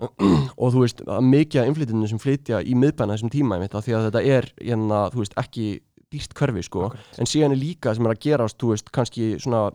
og 0.00 0.72
þú 0.74 0.80
veist, 0.84 1.02
mikið 1.04 1.60
af 1.62 1.68
innflytjinu 1.70 2.08
sem 2.10 2.20
flytja 2.22 2.60
í 2.64 2.74
miðbrann 2.78 3.12
þessum 3.14 3.30
tíma, 3.32 3.58
að 3.60 3.84
því 3.86 3.94
að 3.98 4.06
þetta 4.08 4.22
er, 4.36 4.48
hérna, 4.60 5.00
þú 5.12 5.22
veist, 5.24 5.36
ekki 5.42 5.66
dýrt 6.10 6.34
hverfið, 6.34 6.64
sko, 6.66 6.86
Akkurat. 6.88 7.18
en 7.22 7.28
síðan 7.30 7.52
er 7.54 7.60
líka 7.60 7.94
sem 7.94 8.06
er 8.08 8.14
að 8.16 8.22
gerast, 8.24 8.58
þú 8.58 8.72
veist, 8.72 8.90
kannski 8.96 9.28
svona, 9.42 9.70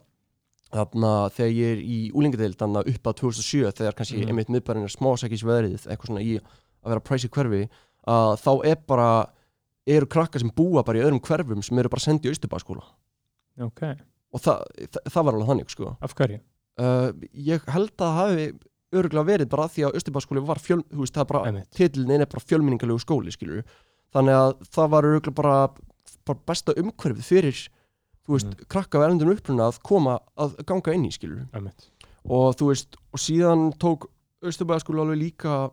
þarna, 0.76 1.12
þegar 1.32 1.54
ég 1.56 1.76
er 1.76 1.84
í 1.86 2.00
úlingadeild, 2.12 2.58
þarna 2.60 2.82
upp 2.92 3.08
að 3.12 3.18
2007, 3.22 3.72
þegar 3.78 3.96
kannski 3.96 4.18
Mhm. 4.20 4.28
einmitt 4.34 4.50
miðbrann 4.52 4.84
er 4.84 4.92
smásækis 4.92 5.46
veðrið, 5.48 5.86
eitthvað 5.88 6.10
svona 6.12 6.26
í 6.26 6.36
að 6.40 6.90
vera 6.92 7.00
præsi 7.00 7.30
hverfi 7.30 7.70
að 8.08 8.34
þá 8.42 8.52
er 8.66 8.76
bara 8.88 9.10
eru 9.88 10.06
krakkar 10.06 10.40
sem 10.42 10.50
búa 10.52 10.84
bara 10.84 11.00
í 11.00 11.02
öðrum 11.06 11.22
hverfum 11.22 11.64
sem 11.64 11.78
eru 11.80 11.90
bara 11.90 12.02
sendið 12.02 12.26
í 12.26 12.34
Austurbæðskóla 12.34 12.84
ok, 13.62 13.82
og 14.34 14.42
það, 14.42 14.62
það, 14.92 15.02
það 15.14 15.24
var 15.26 15.34
alveg 15.38 15.48
þannig 15.50 15.70
sko. 15.74 15.98
af 16.02 16.14
hverju? 16.18 16.40
uh, 16.82 17.12
ég 17.34 17.62
held 17.72 17.92
að 17.96 18.02
það 18.02 18.16
hafi 18.20 18.48
örgulega 19.02 19.26
verið 19.30 19.50
bara 19.50 19.64
af 19.68 19.74
því 19.76 19.86
að 19.88 19.96
Austurbæðskóli 20.00 20.44
var 20.48 20.60
fjöl, 20.64 20.82
þú 20.92 21.02
veist, 21.04 21.14
það 21.16 21.24
er 21.26 21.32
bara, 21.34 21.64
titlinn 21.76 22.12
er 22.22 22.26
bara 22.26 22.46
fjölminningalegu 22.46 23.00
skóli, 23.04 23.32
skilur 23.36 23.64
þannig 24.16 24.36
að 24.40 24.54
það 24.72 24.90
var 24.96 25.04
örgulega 25.12 25.36
bara, 25.36 25.56
bara 26.26 26.40
besta 26.48 26.74
umhverfið 26.74 27.24
fyrir 27.30 27.60
þú 28.26 28.34
veist, 28.38 28.48
Mhm. 28.56 28.68
krakka 28.68 28.98
við 29.00 29.06
erlendum 29.10 29.34
uppruna 29.36 29.68
að 29.70 29.80
koma 29.84 30.20
að 30.38 30.56
ganga 30.66 30.94
inn 30.94 31.06
í, 31.06 31.12
skilur 31.14 31.48
Einmitt. 31.54 31.90
og 32.26 32.56
þú 32.58 32.68
veist, 32.74 32.96
og 33.14 33.20
síðan 33.20 33.74
tók 33.78 34.08
Austurbæðaskóli 34.44 35.00
alveg 35.02 35.20
líka 35.22 35.72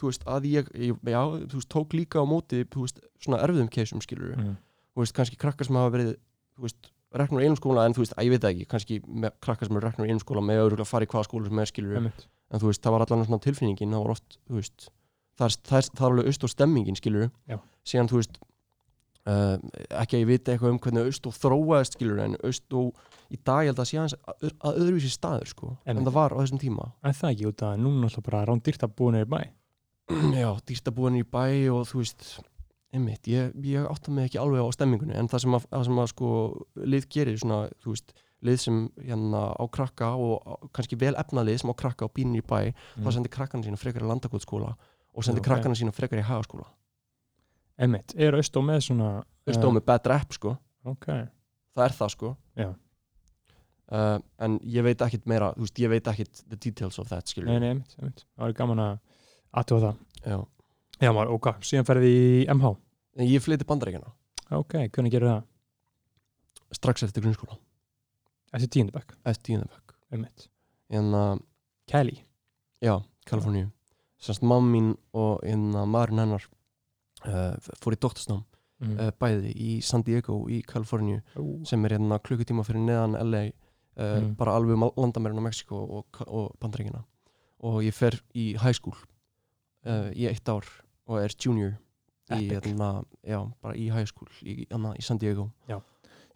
þú 0.00 0.08
veist, 0.08 0.24
að 0.24 0.42
ég, 0.48 0.68
ég 0.74 0.96
já, 1.04 1.20
þú 1.46 1.54
veist, 1.58 1.68
tók 1.68 1.92
líka 1.92 2.20
á 2.20 2.24
móti, 2.24 2.64
þú 2.64 2.80
veist, 2.86 3.00
svona 3.20 3.42
erfiðum 3.44 3.68
keisum, 3.70 4.00
skilur, 4.00 4.34
Mm. 4.36 4.56
þú 4.96 5.02
veist, 5.04 5.12
kannski 5.14 5.36
krakkar 5.36 5.66
sem 5.66 5.76
hafa 5.76 5.90
verið, 5.96 6.16
þú 6.56 6.62
veist, 6.64 6.90
reknur 7.12 7.42
í 7.42 7.44
einum 7.44 7.56
skóla 7.58 7.84
en 7.84 7.92
þú 7.92 7.98
veist, 8.04 8.14
að 8.16 8.24
ég 8.24 8.30
veit 8.30 8.44
ekki, 8.48 8.66
kannski 8.66 9.00
krakkar 9.42 9.66
sem 9.68 9.76
eru 9.76 9.84
reknur 9.90 10.06
í 10.06 10.10
einum 10.10 10.20
skóla 10.24 10.40
með 10.40 10.70
örugglega 10.70 10.86
fara 10.86 11.04
í 11.04 11.08
hvaða 11.10 11.26
skóla 11.28 11.48
sem 11.48 11.58
er, 11.58 11.66
skilur, 11.66 11.96
Einmitt. 11.96 12.26
En 12.50 12.62
þú 12.62 12.70
veist, 12.70 12.82
það 12.84 12.96
var 12.96 13.04
allan 13.06 13.26
svona 13.28 13.44
tilfinningin, 13.46 13.94
það 13.94 14.04
var 14.04 14.14
oft, 14.16 14.38
þú 14.48 14.58
veist 14.58 14.88
það 15.40 15.76
er, 15.78 15.90
alveg 16.06 16.30
aust 16.30 16.46
og 16.46 16.52
stemmingin, 16.52 16.98
skilur 16.98 17.28
Já. 17.48 17.58
síðan, 17.86 18.10
þú 18.10 18.20
veist 18.20 18.40
uh, 19.30 19.56
ekki 20.02 20.18
að 20.18 20.24
ég 20.24 20.28
viti 20.28 20.52
eitthvað 20.52 20.74
um 20.74 20.82
hvernig 20.82 21.08
aust 21.08 21.30
og 21.30 21.36
þróaðist, 21.38 21.96
skilur, 21.96 22.20
en 22.24 22.36
aust 22.44 22.76
og 22.76 22.90
í 23.30 23.38
dag, 23.38 23.64
ég 23.64 23.72
held 23.72 23.82
að 23.82 23.88
sé 23.90 24.00
aðeins 24.00 24.18
að, 24.18 24.52
að 24.58 24.82
öðruvísi 24.82 25.12
staður, 25.14 25.50
sko, 25.54 25.72
en 25.84 25.94
Einmitt. 25.94 26.10
það 26.10 26.18
var 26.18 26.36
á 26.36 26.40
þessum 26.42 26.62
tíma 26.62 26.90
En 27.06 27.16
það 27.16 27.34
ekki 27.34 27.50
út 27.50 27.66
að 27.68 27.82
núna 27.86 28.10
alltaf 28.10 28.26
bara 28.26 28.44
rándýrt 28.48 28.86
að 28.86 28.94
búa 28.98 29.14
niður 29.14 29.28
í 29.28 29.32
bæ 29.34 29.40
já, 30.42 30.50
dýrstabúin 30.66 31.20
í 31.20 31.26
bæ 31.26 31.44
og 31.70 31.84
þú 31.86 32.02
veist 32.02 32.30
einmitt, 32.90 33.28
ég, 33.30 33.54
ég 33.62 33.86
átta 33.86 34.10
mig 34.10 34.26
ekki 34.26 34.40
alveg 34.42 34.66
á 34.66 34.74
stemmingunni 34.74 35.14
en 35.14 35.30
það 35.30 35.44
sem 35.44 35.56
að, 35.56 35.66
það 35.70 35.84
sem 35.86 36.00
að 36.02 36.08
sko 36.10 36.30
lið 36.90 37.06
gerir 37.14 37.38
svona, 37.38 37.60
þú 37.84 37.94
veist 37.94 38.14
lið 38.42 38.56
sem 38.62 38.76
hérna 39.04 39.42
á 39.56 39.64
krakka 39.72 40.12
og 40.16 40.68
kannski 40.72 40.96
vel 41.00 41.14
efna 41.20 41.42
lið 41.44 41.58
sem 41.62 41.70
á 41.70 41.76
krakka 41.76 42.06
og 42.08 42.14
býnir 42.16 42.40
í 42.42 42.46
bæ 42.46 42.72
Mm. 42.96 43.04
þá 43.04 43.08
sendir 43.16 43.30
krakkana 43.34 43.64
sína 43.66 43.76
frekar 43.78 44.02
í 44.02 44.08
landakotskóla 44.08 44.74
og 45.14 45.24
sendir 45.24 45.42
Já, 45.42 45.46
ok. 45.46 45.48
krakkana 45.50 45.74
sína 45.76 45.92
frekar 45.92 46.18
í 46.18 46.22
hagaskóla. 46.24 46.66
Einmitt, 47.80 48.14
er 48.16 48.32
Austó 48.36 48.60
með 48.62 48.80
svona 48.88 49.10
þú 49.46 49.52
veist, 49.52 49.64
með 49.76 49.84
bad 49.86 50.06
rap 50.06 50.32
sko. 50.32 50.56
Ok, 50.84 51.06
það 51.06 51.84
er 51.84 51.92
það 51.96 52.10
sko. 52.14 52.36
Já. 52.56 52.68
uh, 53.92 54.18
en 54.38 54.58
ég 54.64 54.82
veit 54.86 55.00
ekkit 55.02 55.26
meira 55.26 55.52
þú 55.56 55.64
veist, 55.66 55.78
ég 55.82 55.88
veit 55.90 56.06
ekkit 56.12 56.42
the 56.48 56.56
details 56.56 56.98
of 56.98 57.08
that 57.08 57.26
skilur 57.26 57.48
nei, 57.50 57.58
nei, 57.58 57.68
einmitt, 57.74 57.94
einmitt. 57.98 58.24
Það 58.36 58.44
var 58.46 58.52
gaman 58.60 58.78
að 58.84 58.98
aðtúa 59.60 59.80
það. 59.80 59.96
Já. 60.26 60.38
Já, 61.00 61.12
maður, 61.16 61.32
ok, 61.38 61.46
síðan 61.64 61.86
ferði 61.88 62.10
í 62.12 62.46
MH 62.52 62.74
en 63.20 63.26
ég 63.26 63.42
flytti 63.42 63.64
bandaríkjana 63.66 64.12
Ok, 64.52 64.74
hvernig 64.92 65.12
gerir 65.14 65.28
það? 65.30 65.42
strax 66.76 67.02
eftir 67.02 67.22
grunnskóla 67.24 67.56
Eftir 68.52 68.70
tíundabæk, 68.74 69.14
eftir 69.24 69.62
einmitt. 70.10 70.48
En 70.90 71.14
uh, 71.14 71.36
Kelly? 71.86 72.24
Já, 72.82 73.00
Kaliforníu. 73.26 73.70
Sannst 74.20 74.42
mamma 74.42 74.68
mín 74.68 74.94
og 75.16 75.40
hérna 75.46 75.86
maðurinn 75.88 76.24
hennar 76.24 76.46
uh, 77.24 77.54
fór 77.80 77.94
í 77.94 78.00
doktorsnám 78.00 78.42
mm. 78.82 78.96
uh, 78.98 79.10
bæði 79.22 79.52
í 79.54 79.76
San 79.86 80.02
Diego 80.06 80.42
í 80.50 80.60
Kaliforníu 80.66 81.20
sem 81.68 81.84
er 81.86 81.96
hérna 81.96 82.18
klukkutíma 82.18 82.64
fyrir 82.66 82.84
neðan 82.88 83.18
LA 83.20 83.44
uh, 83.50 83.54
Mm. 84.00 84.34
bara 84.38 84.54
alveg 84.56 84.78
um 84.78 84.86
landamærin 84.96 85.42
á 85.42 85.44
Mexiko 85.44 85.76
og, 85.76 86.20
og 86.24 86.54
Bandaríkina 86.62 87.02
og 87.60 87.82
ég 87.84 87.92
fer 87.92 88.14
í 88.32 88.54
high 88.56 88.72
school 88.72 88.96
í 90.16 90.24
eitt 90.30 90.48
ár 90.48 90.64
og 91.10 91.18
er 91.20 91.34
junior 91.36 91.74
í, 92.30 92.46
Epic. 92.46 92.70
hérna, 92.70 93.02
já, 93.26 93.42
bara 93.60 93.74
í 93.76 93.90
high 93.92 94.06
school 94.08 94.30
í, 94.40 94.64
hérna, 94.70 94.94
í 94.96 95.04
San 95.04 95.18
Diego 95.20 95.50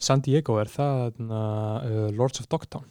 San 0.05 0.21
Diego 0.25 0.59
er 0.61 0.69
það 0.69 1.23
uh, 1.25 2.11
Lords 2.17 2.41
of 2.43 2.49
Dogtown. 2.53 2.87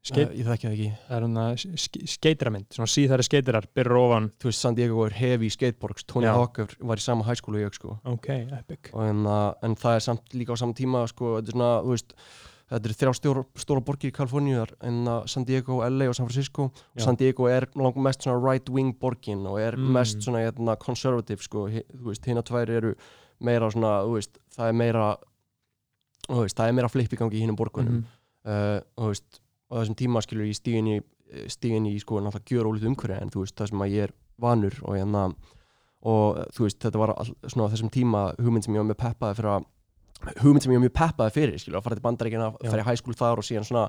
Skeit, 0.00 0.30
uh, 0.30 0.36
ég 0.38 0.46
þekki 0.48 0.64
það 0.66 0.74
ekki. 0.74 0.90
Það 1.10 1.24
er 1.44 2.06
skeitramynd, 2.14 2.68
svona 2.72 2.88
síðari 2.88 3.24
skeitirar 3.26 3.66
byrjar 3.76 3.98
ofan, 4.00 4.28
þú 4.40 4.48
veist 4.48 4.64
San 4.64 4.76
Diego 4.78 5.02
er 5.04 5.16
hefi 5.18 5.50
skateboards. 5.52 6.06
Tony 6.08 6.24
Já. 6.30 6.32
Hawk 6.38 6.58
er- 6.64 6.76
var 6.80 6.96
í 6.96 7.04
sama 7.04 7.34
school 7.36 7.58
og 7.58 7.66
ég 7.66 7.74
sko. 7.76 7.98
Ok, 8.08 8.28
epic. 8.58 8.90
En, 8.94 9.26
uh, 9.26 9.52
en 9.62 9.76
það 9.76 9.96
er 9.98 10.06
samt 10.06 10.32
líka 10.32 10.56
á 10.56 10.60
saman 10.62 10.74
tíma 10.78 11.04
sko, 11.12 11.36
þetta 11.42 11.52
er 11.52 11.58
svona, 11.58 11.70
þú 11.84 11.92
veist 11.94 12.14
þetta 12.70 12.86
er 12.88 12.96
þrjá 13.02 13.12
stóra, 13.18 13.44
stóra 13.58 13.80
borgir 13.84 14.10
í 14.10 14.14
Kaliforníu 14.16 14.56
þar, 14.62 14.72
en 14.88 14.98
uh, 15.06 15.20
San 15.26 15.44
Diego, 15.44 15.80
LA 15.84 16.08
og 16.08 16.14
San 16.16 16.28
Francisco. 16.30 16.70
Já. 16.96 17.04
San 17.04 17.16
Diego 17.20 17.48
er 17.50 17.66
langt 17.76 17.96
mest 18.00 18.22
svona 18.24 18.40
right 18.40 18.68
wing 18.70 18.94
borgin 18.98 19.44
og 19.46 19.60
er 19.60 19.76
Mm. 19.76 19.90
mest 19.92 20.22
svona 20.24 20.40
hérna, 20.48 20.78
conservative 20.78 21.42
sko, 21.42 21.68
þú 21.68 22.06
veist, 22.08 22.24
hina 22.24 22.42
tvær 22.42 22.70
eru 22.70 22.94
meira 23.40 23.68
svona, 23.70 24.00
þú 24.06 24.16
veist, 24.16 24.38
það 24.56 24.68
er 24.68 24.72
meira 24.72 25.16
þú 26.36 26.42
veist, 26.46 26.56
það 26.56 26.68
er 26.68 26.72
meira 26.78 26.88
flip 26.92 27.12
í 27.12 27.16
gangi 27.20 27.36
í 27.38 27.44
hinum 27.44 27.56
borgunum 27.58 28.00
Mhm. 28.00 28.04
uh, 28.46 28.80
og 28.96 29.08
veist, 29.14 29.40
á 29.70 29.74
þessum 29.80 29.96
tíma 29.96 30.22
skilur 30.22 30.46
ég 30.46 30.56
stígin 30.58 30.88
í 30.88 31.00
stígin 31.50 31.86
í 31.86 31.94
sko 32.02 32.18
náttúrulega 32.20 32.50
gjör 32.50 32.68
ólítið 32.70 32.88
umhverju 32.90 33.20
en 33.22 33.30
þú 33.30 33.44
veist, 33.44 33.54
það 33.56 33.68
sem 33.70 33.78
að 33.84 33.92
ég 33.94 34.02
er 34.08 34.12
vanur 34.40 34.74
og 34.82 34.96
hérna 34.96 35.34
og 36.02 36.38
þú 36.56 36.64
veist, 36.66 36.78
þetta 36.80 36.98
var 36.98 37.12
all, 37.16 37.34
svona 37.46 37.68
þessum 37.70 37.90
tíma 37.92 38.22
hugmynd 38.40 38.64
sem 38.64 38.74
ég 38.74 38.80
var 38.82 38.88
með 38.88 38.98
peppaði 39.02 39.36
fyrir 39.36 39.50
að 39.58 39.64
hugmynd 40.42 40.62
sem 40.64 40.72
ég 40.72 40.78
var 40.80 40.86
mjög 40.88 40.96
peppaði 40.96 41.34
fyrir 41.36 41.58
skilur, 41.60 41.78
að 41.80 41.84
fara 41.84 41.94
til 41.98 42.04
bandaríkina, 42.06 42.48
fara 42.70 42.92
í 42.94 42.96
school 43.00 43.14
þar 43.14 43.38
og 43.38 43.44
síðan 43.46 43.64
svona, 43.68 43.84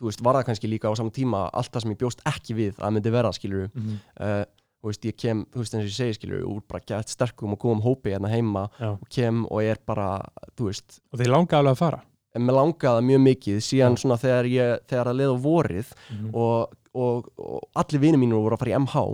þú 0.00 0.08
veist, 0.08 0.22
var 0.24 0.34
það 0.40 0.46
kannski 0.48 0.68
líka 0.72 0.88
á 0.90 0.94
saman 0.96 1.12
tíma 1.12 1.50
allt 1.52 1.70
það 1.72 1.82
sem 1.84 1.92
ég 1.94 1.98
bjóst 2.00 2.22
ekki 2.26 2.56
við 2.56 2.74
að 2.80 2.92
myndi 2.96 3.12
vera 3.12 3.30
skilur, 3.36 3.70
Mhm. 3.74 3.98
uh, 4.20 4.44
þú 4.80 4.88
veist, 4.90 5.04
ég 5.04 5.16
kem 5.16 5.44
þú 5.52 5.60
veist, 5.60 5.74
eins 5.74 5.84
og 5.84 5.90
ég 5.90 5.96
segi 5.96 6.14
skilur, 6.18 6.44
úr 6.48 6.62
bara 6.68 6.80
gett 6.86 7.08
sterkum 7.12 7.52
og 7.52 7.58
góðum 7.60 7.82
hópi 7.84 8.14
hérna 8.14 8.30
heima 8.32 8.68
Já. 8.80 8.92
og 8.96 9.08
kem 9.12 9.42
og 9.50 9.62
er 9.62 9.76
bara, 9.86 10.20
þú 10.56 10.70
veist 10.70 11.00
og 11.12 11.18
þeir 11.20 11.30
langa 11.34 11.58
alveg 11.58 11.72
að 11.76 11.82
fara 11.84 12.00
mér 12.38 12.54
langaði 12.54 13.02
mikið 13.04 13.24
mikið 13.26 13.56
síðan 13.66 13.96
Já. 13.96 14.00
svona 14.04 14.16
þegar 14.22 14.44
ég, 14.48 14.78
þegar 14.88 15.06
að 15.10 15.18
leið 15.20 15.32
á 15.34 15.38
vorið 15.44 15.88
Mhm. 16.10 16.30
og, 16.34 16.74
og, 16.94 17.28
og 17.38 17.60
allir 17.74 18.00
vinir 18.00 18.18
mínur 18.22 18.40
voru 18.42 18.54
að 18.56 18.62
fara 18.64 18.70
í 18.70 18.78
MH 18.78 19.04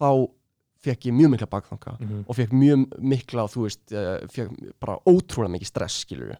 þá 0.00 0.08
fekk 0.86 1.06
ég 1.08 1.14
mjög 1.16 1.30
mikla 1.32 1.46
bakþanga 1.50 1.96
Mhm. 2.00 2.24
og 2.28 2.36
fekk 2.36 2.52
mjög 2.52 2.86
mikla, 3.00 3.46
þú 3.48 3.62
veist 3.64 3.92
uh, 3.92 4.18
fekk 4.28 4.50
bara 4.80 4.98
ótrúlega 5.06 5.54
mikið 5.56 5.66
stress 5.72 6.04
skilur 6.04 6.36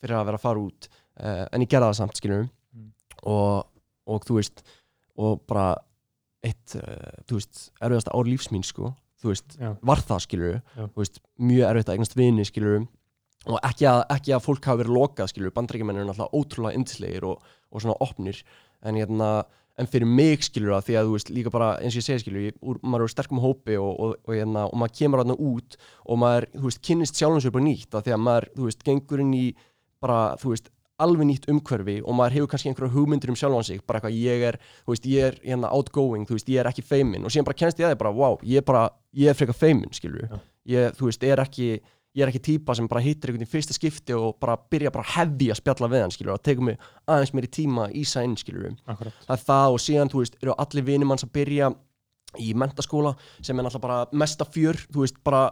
fyrir 0.00 0.14
að 0.18 0.26
vera 0.26 0.36
að 0.38 0.44
fara 0.44 0.60
út 0.60 0.88
uh, 1.20 1.46
en 1.52 1.60
ég 1.64 1.68
gerði 1.68 1.88
það 1.88 1.94
samt 2.02 2.16
skilur 2.20 2.48
Mm. 2.74 2.90
og, 3.24 3.64
og 4.06 4.24
þú 4.28 4.34
veist 4.36 4.62
og 5.16 5.40
bara 5.48 5.74
eitt, 6.48 6.78
uh, 6.80 7.22
þú 7.28 7.40
veist, 7.40 7.64
erfiðasta 7.78 8.14
ár 8.16 8.28
lífs 8.28 8.50
mín 8.54 8.64
sko, 8.66 8.92
þú 9.22 9.32
veist, 9.32 9.58
Já. 9.58 9.72
var 9.82 10.02
það 10.08 10.24
skilur 10.24 10.56
Já. 10.58 10.86
þú 10.86 11.02
veist, 11.02 11.20
mjög 11.38 11.68
erfitt 11.72 11.90
að 11.90 11.98
eignast 11.98 12.16
vini 12.18 12.46
skilur 12.48 12.86
og 13.48 13.60
ekki 13.64 13.86
að, 13.88 14.00
ekki 14.16 14.34
að 14.34 14.44
fólk 14.44 14.66
hafi 14.68 14.82
verið 14.82 14.96
lokað 14.96 15.30
skilur, 15.32 15.54
bandrækjumenn 15.54 16.00
eru 16.00 16.08
náttúrulega 16.08 16.40
ótrúlega 16.40 16.78
yndislegir 16.78 17.26
og, 17.28 17.46
og 17.72 17.84
svona 17.84 17.96
opnir. 18.04 18.40
En, 18.84 18.98
hérna, 18.98 19.28
en 19.78 19.88
fyrir 19.90 20.10
mig 20.10 20.44
skilur 20.46 20.76
að 20.76 20.88
því 20.88 20.98
að 20.98 21.08
þú 21.08 21.14
veist 21.14 21.30
líka 21.34 21.52
bara 21.54 21.70
eins 21.78 21.94
og 21.94 22.02
ég 22.02 22.06
segi 22.08 22.24
skilur 22.24 22.46
ég, 22.48 22.58
úr, 22.60 22.80
maður 22.82 23.04
er 23.04 23.08
úr 23.08 23.14
sterkum 23.14 23.42
hópi 23.42 23.78
og, 23.80 23.92
og, 23.94 24.16
og, 24.24 24.34
hérna, 24.34 24.66
og 24.68 24.80
maður 24.82 24.96
kemur 25.00 25.22
þarna 25.22 25.38
út 25.48 25.78
og 26.04 26.20
maður 26.24 26.48
þú 26.56 26.64
veist, 26.66 26.82
kynnist 26.88 27.20
sjálfum 27.20 27.44
sér 27.44 27.54
bara 27.54 27.66
nýtt. 27.68 27.90
Að 27.94 28.08
því 28.08 28.16
að 28.16 28.24
maður 28.26 28.48
þú 28.56 28.68
veist, 28.68 28.84
gengur 28.90 29.24
inn 29.24 29.34
í 29.38 29.46
bara 30.02 30.20
þú 30.42 30.52
veist, 30.54 30.72
alveg 31.02 31.28
nýtt 31.28 31.48
umhverfi 31.52 31.98
og 32.02 32.16
maður 32.18 32.38
hefur 32.38 32.50
kannski 32.52 32.72
einhverja 32.72 32.94
hugmyndir 32.94 33.32
um 33.32 33.38
sjálfan 33.38 33.66
sig 33.66 33.82
bara 33.86 34.00
eitthvað 34.00 34.16
ég 34.18 34.46
er, 34.50 34.58
þú 34.84 34.94
veist, 34.94 35.06
ég 35.10 35.28
er 35.28 35.38
hérna 35.44 35.70
outgoing, 35.74 36.26
þú 36.28 36.38
veist, 36.38 36.50
ég 36.50 36.62
er 36.62 36.70
ekki 36.70 36.84
feimin 36.86 37.24
og 37.26 37.34
síðan 37.34 37.48
bara 37.48 37.60
kennst 37.60 37.78
ég 37.78 37.88
að 37.88 37.94
því 37.94 38.00
bara, 38.02 38.14
wow, 38.18 38.40
ég 38.42 38.62
er 38.62 38.66
bara, 38.66 38.88
ég 39.14 39.30
er 39.30 39.38
frekar 39.38 39.58
feimin, 39.58 39.94
skilur 39.94 40.26
Já. 40.26 40.40
ég, 40.74 40.98
þú 40.98 41.10
veist, 41.10 41.24
er 41.24 41.44
ekki 41.44 41.70
ég 42.18 42.24
er 42.24 42.32
ekki 42.32 42.40
típa 42.42 42.74
sem 42.74 42.88
bara 42.90 43.02
hittir 43.04 43.30
einhvern 43.30 43.46
í 43.46 43.50
fyrsta 43.50 43.74
skipti 43.76 44.14
og 44.16 44.38
bara 44.42 44.56
byrja 44.58 44.90
bara 44.94 45.06
hefi 45.14 45.50
að 45.52 45.60
spjalla 45.60 45.90
við 45.92 46.02
hann, 46.02 46.14
skilur 46.14 46.34
og 46.34 46.42
tekur 46.42 46.66
mig 46.70 46.80
aðeins 47.06 47.34
meiri 47.36 47.50
tíma 47.52 47.84
að 47.86 47.98
ísa 48.00 48.24
inn, 48.26 48.34
skilur 48.40 48.72
akkurat. 48.88 49.20
Það 49.26 49.34
er 49.36 49.44
það 49.50 49.76
og 49.76 49.82
síðan, 49.84 50.10
þú 50.12 50.22
veist, 50.24 50.38
eru 50.42 50.56
allir 50.64 50.86
vinir 50.88 51.10
manns 51.10 51.26
að 51.26 51.34
byrja 51.38 51.70
í 52.36 52.50
mentaskóla 52.54 53.14
sem 53.40 53.56
er 53.58 53.64
náttúrulega 53.64 53.80
bara 53.80 54.06
mesta 54.20 54.44
fjör, 54.44 54.76
þú 54.92 55.00
veist, 55.00 55.16
bara, 55.24 55.46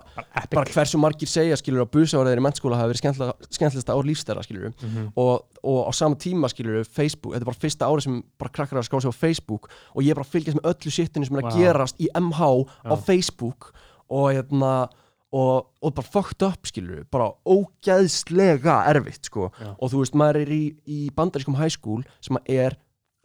bara 0.53 0.69
hversu 0.69 0.99
margir 1.01 1.27
segja, 1.31 1.57
skilur, 1.57 1.87
að 1.87 1.95
busávaraðir 1.97 2.43
í 2.43 2.45
mentaskóla 2.45 2.77
hafa 2.77 2.93
verið 2.93 3.01
skemmtilegasta 3.49 3.95
ár 3.97 4.05
lífstæra, 4.05 4.43
skilur 4.45 4.75
Mhm. 4.83 5.07
og, 5.17 5.47
og 5.65 5.89
á 5.89 5.91
sama 5.97 6.15
tíma 6.21 6.51
skilur 6.53 6.83
við 6.83 6.91
Facebook, 6.93 7.33
þetta 7.33 7.41
er 7.47 7.51
bara 7.51 7.63
fyrsta 7.65 7.89
ári 7.89 8.03
sem 8.05 8.23
bara 8.39 8.51
krakkar 8.53 8.79
að 8.83 8.85
skrá 8.91 9.01
sig 9.01 9.09
á 9.09 9.17
Facebook 9.17 9.71
og 9.97 10.03
ég 10.05 10.11
er 10.11 10.15
bara 10.21 10.29
að 10.29 10.35
fylgjast 10.37 10.59
með 10.61 10.69
öllu 10.75 10.93
sittinu 10.93 11.27
sem 11.27 11.37
er 11.37 11.43
að 11.43 11.51
Vá. 11.51 11.59
gerast 11.65 11.97
í 11.99 12.09
MH 12.15 12.41
á 12.85 12.93
Já. 12.93 12.97
Facebook 13.07 13.73
og 14.11 14.29
hérna 14.37 14.89
og, 15.33 15.67
og 15.83 15.95
bara 15.97 16.07
fucked 16.13 16.43
up 16.47 16.67
skilur 16.69 17.01
við, 17.01 17.07
bara 17.11 17.33
ógæðslega 17.45 18.77
erfitt 18.93 19.25
sko 19.31 19.51
Já. 19.59 19.73
og 19.81 19.91
þú 19.91 20.03
veist 20.05 20.15
maður 20.15 20.43
er 20.45 20.53
í, 20.55 20.63
í 20.87 20.99
bandarískum 21.17 21.57
high 21.59 21.73
school 21.73 22.05
sem 22.21 22.37
er 22.47 22.77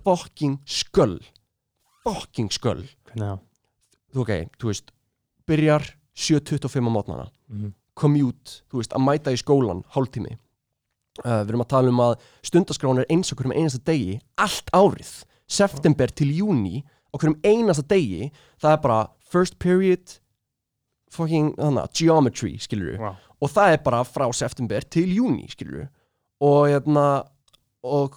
fucking 0.05 0.59
sköll 0.65 1.19
fucking 2.05 2.49
sköll 2.49 2.87
hvernig 3.11 3.27
það 3.27 3.39
þú 4.11 4.23
ok, 4.25 4.33
þú 4.59 4.71
veist 4.71 4.91
byrjar 5.47 5.87
7.25 6.15 6.87
á 6.87 6.91
mótnana 6.91 7.27
Mhm. 7.51 7.73
commute, 7.95 8.63
þú 8.71 8.79
veist, 8.79 8.93
að 8.93 9.03
mæta 9.03 9.31
í 9.31 9.37
skólan 9.37 9.83
hálftími. 9.91 10.37
Uh, 11.25 11.43
við 11.43 11.49
erum 11.49 11.61
að 11.61 11.67
tala 11.67 11.89
um 11.89 11.99
að 11.99 12.13
stundaskrán 12.41 12.99
er 12.99 13.05
eins 13.11 13.31
og 13.31 13.37
hverjum 13.37 13.57
einasta 13.57 13.83
degi 13.83 14.21
allt 14.37 14.71
árið, 14.71 15.25
september 15.45 16.07
til 16.07 16.31
júni 16.31 16.83
og 17.11 17.19
hverjum 17.19 17.39
einasta 17.43 17.83
degi. 17.83 18.31
Það 18.57 18.71
er 18.71 18.81
bara 18.81 19.09
first 19.19 19.59
period 19.59 20.19
fucking, 21.11 21.53
þannig, 21.57 21.91
geometry, 21.93 22.57
skilur 22.57 22.97
wow. 22.97 23.15
og 23.41 23.49
það 23.51 23.73
er 23.73 23.83
bara 23.83 24.03
frá 24.07 24.33
september 24.33 24.81
til 24.81 25.11
júni, 25.11 25.49
skilur 25.51 25.89
og 26.39 26.69
hérna 26.71 27.27
og, 27.83 28.15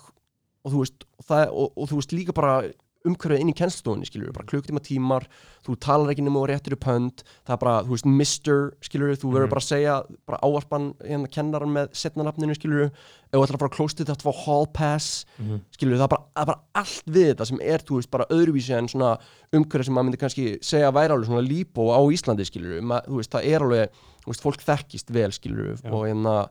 og 0.65 0.73
og, 0.73 1.73
og 1.77 1.89
þú 1.91 1.99
veist 1.99 2.15
líka 2.15 2.33
bara 2.33 2.63
umhverfið 3.05 3.43
inn 3.43 3.51
í 3.53 3.55
kennstofunni, 3.57 4.07
skilur 4.09 4.33
bara 4.33 4.47
klukktíma 4.49 4.81
tímar, 4.85 5.27
þú 5.67 5.75
talar 5.83 6.13
ekki 6.15 6.25
nema 6.25 6.41
og 6.41 6.47
réttur 6.49 6.73
upp 6.77 6.87
hönd, 6.89 7.23
það 7.45 7.53
er 7.57 7.61
bara, 7.61 7.75
þú 7.85 7.93
veist, 7.93 8.07
mister 8.09 8.61
skilur, 8.85 9.13
þú 9.21 9.33
verður 9.35 9.45
Mhm. 9.49 9.53
bara 9.53 9.61
að 9.61 9.69
segja 9.69 9.95
bara 10.27 10.39
áarpan, 10.43 10.87
hérna, 11.05 11.29
kennaran 11.29 11.73
með 11.75 11.91
setnanafninu, 11.93 12.55
skilur, 12.57 12.85
ef 12.87 12.93
þú 13.33 13.45
ætlar 13.45 13.57
að 13.57 13.61
fara 13.61 13.71
að 13.71 13.77
klóstið 13.77 14.07
þetta 14.09 14.17
að 14.17 14.33
fá 14.33 14.45
hall 14.47 14.67
pass, 14.67 15.27
Mhm. 15.39 15.61
skilur, 15.77 15.97
það 15.99 16.05
er 16.05 16.09
bara, 16.09 16.23
það 16.35 16.43
er 16.43 16.47
bara 16.47 16.61
allt 16.75 17.05
við 17.07 17.35
þetta 17.35 17.47
sem 17.47 17.61
er, 17.61 17.79
þú 17.79 17.95
veist, 17.97 18.11
bara 18.11 18.27
öðruvísi 18.31 18.71
en 18.79 18.89
svona 18.89 19.19
umhverfið 19.53 19.85
sem 19.85 19.95
maður 19.95 20.05
myndi 20.09 20.19
kannski 20.25 20.59
segja 20.63 20.89
að 20.91 20.95
væri 20.95 21.11
alveg 21.13 21.27
svona 21.29 21.49
lípó 21.49 21.93
á 21.93 22.01
Íslandi, 22.09 22.45
skilur 22.49 22.83
Ma, 22.83 23.01
þú 23.03 23.17
veist, 23.21 23.31
það 23.31 23.45
er 23.45 23.61
alveg, 23.61 23.89
þú 24.25 24.29
veist, 24.33 24.41
fólk 24.43 24.61
þekkist 24.65 25.11
vel, 25.11 25.31
skilur, 25.31 25.73
og 25.93 26.07
hérna 26.09 26.49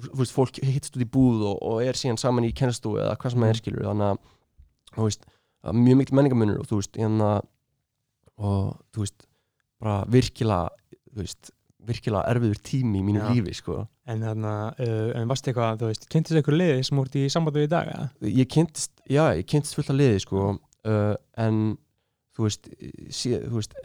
þú 0.00 0.16
veist, 0.16 0.32
fólk 0.32 0.56
hittst 0.64 0.96
út 0.96 1.02
í 1.02 1.10
búð 1.10 1.42
og, 1.44 1.58
og 1.62 1.82
er 1.82 1.92
síðan 1.92 2.16
saman 2.18 2.44
í 2.44 2.54
kennstói 2.54 3.00
eða 3.04 3.18
hvað 3.18 3.30
sem 3.32 3.40
það 3.40 3.44
Mhm. 3.44 3.50
er, 3.50 3.60
skilur 3.60 3.84
þannig 3.84 4.08
að, 4.08 4.18
þú 4.96 5.04
veist, 5.04 5.20
það 5.20 5.28
er 5.28 5.39
mjög 5.68 6.00
mikil 6.00 6.18
menningamunur 6.18 6.60
og 6.62 6.68
þú 6.70 6.80
veist, 6.80 6.98
hérna 6.98 7.30
og 8.40 8.76
þú 8.94 9.04
veist, 9.04 9.26
bara 9.80 9.96
virkilega 10.10 10.70
veist, 11.16 11.52
virkilega 11.86 12.28
erfiður 12.32 12.60
tími 12.64 13.00
í 13.00 13.04
mínu 13.04 13.22
Já. 13.22 13.28
lífi, 13.32 13.56
sko 13.60 13.84
en 14.10 14.24
þarna, 14.26 14.54
uh, 14.74 15.12
en 15.20 15.30
varstu 15.30 15.52
eitthvað, 15.52 15.78
þú 15.82 15.90
veist, 15.92 16.08
kynntist 16.10 16.38
eitthvað 16.40 16.58
liði 16.58 16.82
sem 16.88 17.00
úrt 17.02 17.16
í 17.20 17.28
sambandi 17.32 17.62
við 17.62 17.68
í 17.68 17.72
dag, 17.74 17.92
eða? 17.92 18.32
ég 18.40 18.50
kynntist, 18.50 18.92
já, 19.06 19.22
ég 19.38 19.46
kynntist 19.50 19.76
fullt 19.78 19.92
af 19.92 19.98
liði, 20.00 20.22
sko 20.24 20.46
uh, 20.50 21.14
en 21.44 21.60
þú 22.36 22.46
veist, 22.46 22.70
sí, 23.12 23.36
þú 23.36 23.60
veist 23.60 23.76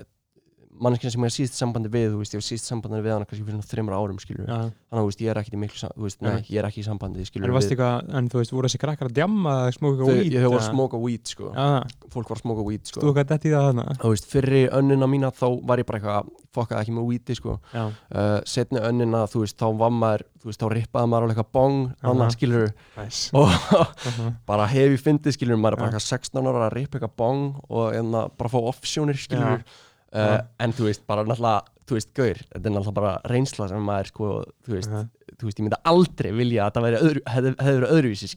manneskina 0.82 1.14
sem 1.14 1.26
ég 1.26 1.32
er 1.32 1.36
síðast 1.36 1.60
sambandi 1.60 1.92
við, 1.92 2.08
þú 2.14 2.22
veist, 2.22 2.36
ég 2.36 2.42
var 2.42 2.46
síðast 2.48 2.70
sambandi 2.72 3.02
við 3.06 3.14
hana 3.16 3.28
kannski 3.30 3.46
fyrir 3.46 3.56
svona 3.56 3.70
þreymur 3.72 3.96
árum, 3.96 4.20
skilur 4.22 4.46
Já. 4.46 4.56
þannig 4.56 4.96
að, 4.96 5.02
þú 5.02 5.10
veist, 5.10 5.24
ég 5.26 5.32
er 5.32 5.40
ekkert 5.42 5.58
í 5.58 5.62
miklu, 5.62 5.82
þú 5.86 6.06
veist, 6.08 6.22
nei, 6.26 6.36
ég 6.50 6.62
er 6.62 6.70
ekki 6.70 6.82
í 6.82 6.88
sambandi, 6.88 7.28
skilur 7.30 7.52
En 7.52 7.60
eitthvað, 7.60 8.10
en 8.20 8.32
þú 8.32 8.42
veist, 8.42 8.56
voru 8.56 8.72
þessi 8.72 8.82
krakkar 8.84 9.12
að 9.12 9.20
djamma 9.20 9.56
eða 9.66 9.76
smóka 9.78 10.10
Þau, 10.10 10.22
ég 10.22 10.40
hef 10.40 10.50
voru 10.50 10.62
að 10.62 10.68
smóka 10.70 11.02
weed, 11.06 11.26
sko. 11.32 11.52
Já, 11.56 11.68
fólk 12.16 12.32
var 12.34 12.42
að 12.42 12.46
smóka 12.46 12.66
weed, 12.68 12.86
sko. 12.92 13.06
Eitthvað 13.06 13.32
dætt 13.32 13.48
í 13.48 13.54
það 13.56 13.70
þarna? 13.70 13.88
þú 14.04 14.14
veist, 14.16 14.30
fyrri 14.32 14.64
önnina 14.80 15.12
mína 15.12 15.32
þá 15.36 15.48
var 15.66 15.82
ég 15.82 15.90
bara 15.90 16.02
eitthvað 16.02 16.34
fokkaði 16.56 16.86
ekki 16.86 16.96
með 16.96 17.10
weedi 17.10 17.36
sko. 17.38 17.58
Já, 17.74 17.84
uh, 17.90 18.38
setni 18.48 18.82
önnina, 18.84 19.26
þú 19.32 19.44
veist, 19.44 19.58
þá 19.60 19.68
var 19.80 19.94
maður 19.96 20.26
þú 20.42 20.52
veist, 20.52 20.62
þá 20.62 20.68
rippaði 20.76 21.12
maður 21.12 21.26
alveg 21.26 21.40
eitthvað 21.40 21.56
bong 21.58 21.80
annað 22.12 22.36
skilur 22.36 22.68
næs. 22.96 23.22
og 23.40 24.46
bara 24.50 24.68
hef 24.72 24.96
ég 24.96 25.02
fyndið 25.02 25.38
skilur 25.38 25.60
maður 25.60 25.80
er 25.80 25.82
bara 25.82 25.92
eitthvað 25.92 26.08
16 26.08 26.52
ára 26.52 26.68
að 26.68 26.76
rippa 26.76 27.00
eitthvað 27.00 27.18
bong 27.22 27.48
og 27.66 27.98
enna, 27.98 28.26
bara 28.38 28.54
fá 28.54 28.60
offsjónir 28.62 29.20
skilur 29.20 29.66
uh, 30.16 30.38
en 30.66 30.74
þú 30.78 30.88
veist, 30.90 31.04
bara 31.10 31.26
náttúrulega 31.28 31.74
þú 31.86 31.98
veist, 32.00 32.12
gaur, 32.18 32.40
þetta 32.50 32.70
er 32.70 32.74
náttúrulega 32.74 32.96
bara 33.02 33.14
reynsla 33.30 33.68
sem 33.70 33.84
maður 33.86 34.08
sko, 34.14 34.30
þú 34.66 34.74
veist, 34.78 34.90
Uh-huh. 34.96 35.36
þú 35.36 35.50
veist 35.50 35.60
ég 35.60 35.66
myndi 35.68 35.80
aldrei 35.92 36.32
vilja 36.34 36.66
að 36.66 36.74
það 36.78 36.86
öðru, 37.10 37.22
hefði, 37.34 37.52
hefði 37.60 37.80
verið 37.80 37.94
öðruvísi 37.98 38.30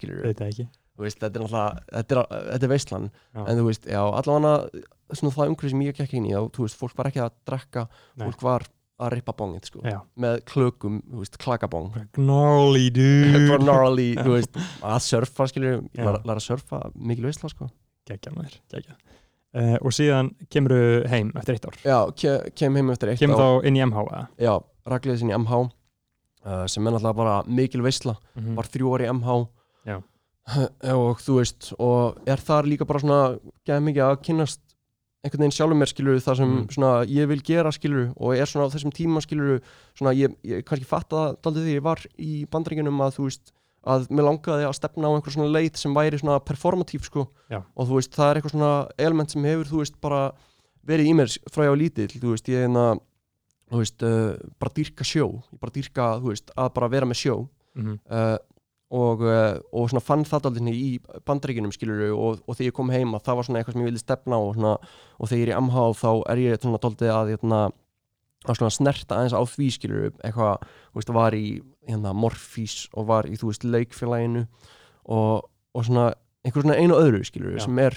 þú 0.99 1.05
veist, 1.07 1.21
þetta 1.23 1.39
er 1.39 1.45
náttúrulega, 1.45 1.85
þetta 1.95 2.15
er, 2.17 2.23
þetta 2.53 2.67
er 2.69 2.73
veistlan 2.75 3.07
Já. 3.15 3.43
en 3.47 3.61
þú 3.61 3.67
veist, 3.69 3.85
já, 3.87 4.01
allavega 4.03 4.83
svona 5.15 5.35
það 5.39 5.53
umhverfið 5.53 5.71
sem 5.73 5.85
ég 5.87 5.97
gekk 6.03 6.17
inn 6.19 6.27
í, 6.29 6.35
þá, 6.35 6.43
þú 6.59 6.67
veist, 6.67 6.79
fólk 6.83 6.97
var 6.99 7.09
ekki 7.13 7.23
að 7.25 7.37
drekka, 7.49 7.85
Nei. 8.19 8.27
fólk 8.29 8.43
var 8.49 8.67
að 8.99 9.13
rippa 9.15 9.33
bongið, 9.39 9.69
sko, 9.71 9.81
Já. 9.87 10.01
með 10.19 10.41
klökum, 10.51 10.97
þú 11.07 11.23
veist, 11.23 11.39
klakabong 11.39 11.93
Gnarly, 12.19 12.89
dude. 12.99 13.45
gnarly, 13.63 14.09
þú 14.27 14.35
veist, 14.35 14.59
að 14.83 14.99
surfa, 15.07 15.47
Já. 15.55 16.03
læra, 16.03 16.19
læra 16.27 16.41
að 16.43 16.47
surfa 16.51 16.83
mikil 16.99 17.29
veistla, 17.31 17.49
sko 17.55 17.71
Gekkja 18.09 18.31
maður, 18.35 18.55
gekkja. 18.73 18.95
Uh, 19.57 19.79
og 19.81 19.95
síðan 19.97 20.27
kemur 20.53 21.07
heim 21.09 21.31
eftir 21.41 21.55
eitt 21.57 21.65
ár. 21.65 21.77
já, 21.81 21.99
ke 22.13 22.51
kem 22.55 22.75
heim 22.77 22.91
eftir 22.93 23.09
eitt 23.15 23.19
Kemur 23.23 23.39
ár. 23.41 23.41
þá 23.63 23.67
inn 23.71 23.79
í 23.79 23.81
MH, 23.87 24.03
eða? 24.13 24.27
já, 24.45 24.53
ragliðið 24.93 25.19
sinni 25.23 25.33
í 25.33 25.39
MH 25.41 25.61
uh, 25.63 26.67
sem 26.69 26.85
er 26.87 26.93
náttúrulega 26.93 27.17
bara 27.17 27.37
mikil 27.49 27.81
veistla 27.83 28.19
Mm. 28.37 28.55
var 28.61 28.69
þrjú 28.69 28.93
ári 28.99 29.07
í 29.09 29.13
MH 29.15 29.39
Já. 29.89 29.97
og 31.01 31.19
þú 31.25 31.39
veist 31.41 31.73
og 31.81 32.21
er 32.29 32.37
þar 32.45 32.69
líka 32.69 32.85
bara 32.87 33.01
svona 33.01 33.21
geða 33.65 33.81
mikið 33.89 34.05
að 34.11 34.21
kynnast 34.29 34.61
einhvern 35.25 35.43
veginn 35.43 35.57
sjálfur 35.57 35.81
mér 35.81 35.91
skilur 35.95 36.21
það 36.23 36.37
sem 36.43 36.53
Mm. 36.53 36.69
svona 36.77 36.93
ég 37.09 37.27
vil 37.33 37.41
gera 37.43 37.73
skilur 37.73 38.13
og 38.21 38.37
er 38.37 38.47
svona 38.47 38.69
á 38.69 38.73
þessum 38.77 38.93
tíma 38.95 39.25
skilur 39.25 39.63
svona 39.97 40.13
ég, 40.15 40.37
ég 40.45 40.61
kannski 40.69 40.87
fatta 40.87 41.17
það 41.17 41.41
daldið 41.43 41.65
því 41.67 41.75
ég 41.81 41.83
var 41.89 42.05
í 42.21 42.45
bandringunum 42.53 43.01
að 43.01 43.17
þú 43.17 43.31
veist 43.31 43.53
að 43.89 44.09
mér 44.13 44.29
langaði 44.29 44.67
að 44.69 44.77
stefna 44.79 45.11
á 45.11 45.15
einhver 45.15 45.35
svona 45.35 45.53
leit 45.55 45.81
sem 45.81 45.95
væri 45.97 46.21
svona 46.21 46.39
performatív 46.45 47.07
sko. 47.09 47.29
Já. 47.49 47.63
og 47.75 47.89
þú 47.89 47.99
veist 47.99 48.17
það 48.17 48.31
er 48.31 48.41
eitthvað 48.41 48.55
svona 48.57 48.73
element 49.09 49.35
sem 49.35 49.49
hefur 49.49 49.71
þú 49.71 49.83
veist 49.83 50.01
bara 50.05 50.23
verið 50.89 51.11
í 51.11 51.15
mér 51.17 51.33
frá 51.53 51.65
ég 51.67 51.73
á 51.73 51.81
lítill 51.81 52.11
þú 52.15 52.35
veist 52.35 52.51
ég 52.53 52.61
er 52.61 52.67
hérna 52.67 52.87
þú 53.69 53.83
veist 53.83 54.05
uh, 54.07 54.37
bara 54.61 54.75
dýrka 54.77 55.05
sjó. 55.07 55.27
Ég 55.53 55.63
bara 55.63 55.75
dýrka 55.75 56.13
þú 56.23 56.33
veist 56.33 56.55
að 56.57 56.71
bara 56.77 56.93
vera 56.93 57.09
með 57.09 57.23
sjó. 57.25 57.41
Mm 57.79 57.99
uh, 58.09 58.37
og, 58.89 59.21
uh, 59.21 59.59
og 59.77 59.91
svona 59.91 60.01
fann 60.01 60.25
það 60.25 60.49
aldrei 60.49 60.73
í 60.73 60.93
bandaríkinum 61.29 61.73
skilur 61.75 62.07
og, 62.15 62.39
og 62.49 62.57
þegar 62.57 62.71
ég 62.71 62.77
kom 62.79 62.93
heima 62.93 63.21
það 63.21 63.39
var 63.39 63.49
svona 63.49 63.61
eitthvað 63.61 63.77
sem 63.77 63.83
ég 63.83 63.91
vildi 63.91 64.01
stefna 64.01 64.39
á 64.39 64.41
og, 64.41 64.55
svona, 64.57 64.71
og 65.19 65.29
þegar 65.29 65.43
ég 65.43 65.49
er 65.49 65.53
í 65.53 65.59
MH 65.61 65.85
þá 65.99 66.09
er 66.33 66.41
ég 66.41 66.63
svona 66.63 66.81
daldið 66.85 67.13
að, 67.13 67.33
hérna, 67.35 67.59
að 68.53 68.61
svona 68.61 68.75
snerta 68.75 69.17
aðeins 69.19 69.37
á 69.37 69.43
því 69.49 69.69
skilur 69.75 70.09
eitthvað, 70.25 70.67
þú 70.93 71.01
veist, 71.01 71.13
var 71.19 71.37
í 71.39 71.45
hérna, 71.89 72.13
morfís 72.17 72.77
og 72.95 73.07
var 73.09 73.29
í, 73.29 73.37
þú 73.41 73.51
veist, 73.53 73.65
leikfélaginu 73.65 74.45
og, 75.09 75.49
og 75.75 75.87
svona 75.89 76.11
einhver 76.45 76.65
svona 76.65 76.79
einu 76.79 76.99
öðru 76.99 77.23
skilur 77.27 77.57
Já. 77.59 77.65
sem 77.67 77.79
er 77.83 77.97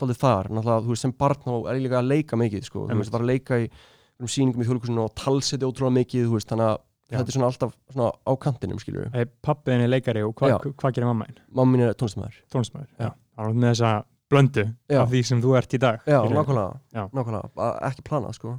daldið 0.00 0.18
þar, 0.22 0.48
náttúrulega, 0.50 0.84
þú 0.86 0.94
veist, 0.94 1.04
sem 1.06 1.12
barn 1.18 1.42
þá 1.44 1.52
er 1.70 1.76
ég 1.78 1.84
líka 1.86 2.00
að 2.00 2.08
leika 2.10 2.38
mikið, 2.40 2.64
sko, 2.66 2.86
þú 2.90 2.98
veist, 3.02 3.12
var 3.14 3.22
að 3.24 3.30
leika 3.30 3.58
í 3.62 3.68
einhverjum 3.68 4.32
sýningum 4.34 4.62
í 4.64 4.66
þjóðleikusinu 4.68 5.04
og 5.04 5.14
talseti 5.18 5.66
ótrúlega 5.68 5.96
mikið, 6.00 6.26
þú 6.30 6.38
veist, 6.38 6.50
þannig 6.50 6.70
að 6.72 6.80
Já. 7.04 7.18
þetta 7.18 7.28
er 7.28 7.36
svona 7.36 7.48
alltaf 7.52 7.72
svona 7.92 8.08
á 8.24 8.32
kantinum, 8.40 8.78
skilur 8.80 9.10
Hey, 9.12 9.26
Pappiðin 9.44 9.84
er 9.84 9.90
leikari 9.92 10.22
og 10.24 10.32
hvað 10.38 10.54
Já. 10.54 10.56
hva, 10.62 10.72
hva 10.80 10.90
gerir 10.96 11.06
mamma 11.10 11.26
einn? 11.28 11.36
mamma 11.52 11.76
mín 11.76 11.84
er 11.84 11.92
tónlistamæður 12.00 12.38
Tónlismæður. 12.54 12.88
Já. 12.96 13.10
Það 13.36 13.50
er 13.50 13.58
með 13.60 13.68
þessa 13.74 13.90
blöndu 14.32 14.64
Já. 14.88 14.98
af 15.02 15.10
því 15.12 15.20
sem 15.28 15.42
þú 15.44 15.52
ert 15.60 15.76
í 15.76 15.80
dag. 15.84 16.00
Já, 16.08 16.16
Skilurðu? 16.16 16.38
nákvæmlega, 16.38 16.80
Já. 16.96 17.02
nákvæmlega, 17.12 17.50
bara 17.60 17.90
ekki 17.90 18.06
planað 18.08 18.38
sko 18.38 18.54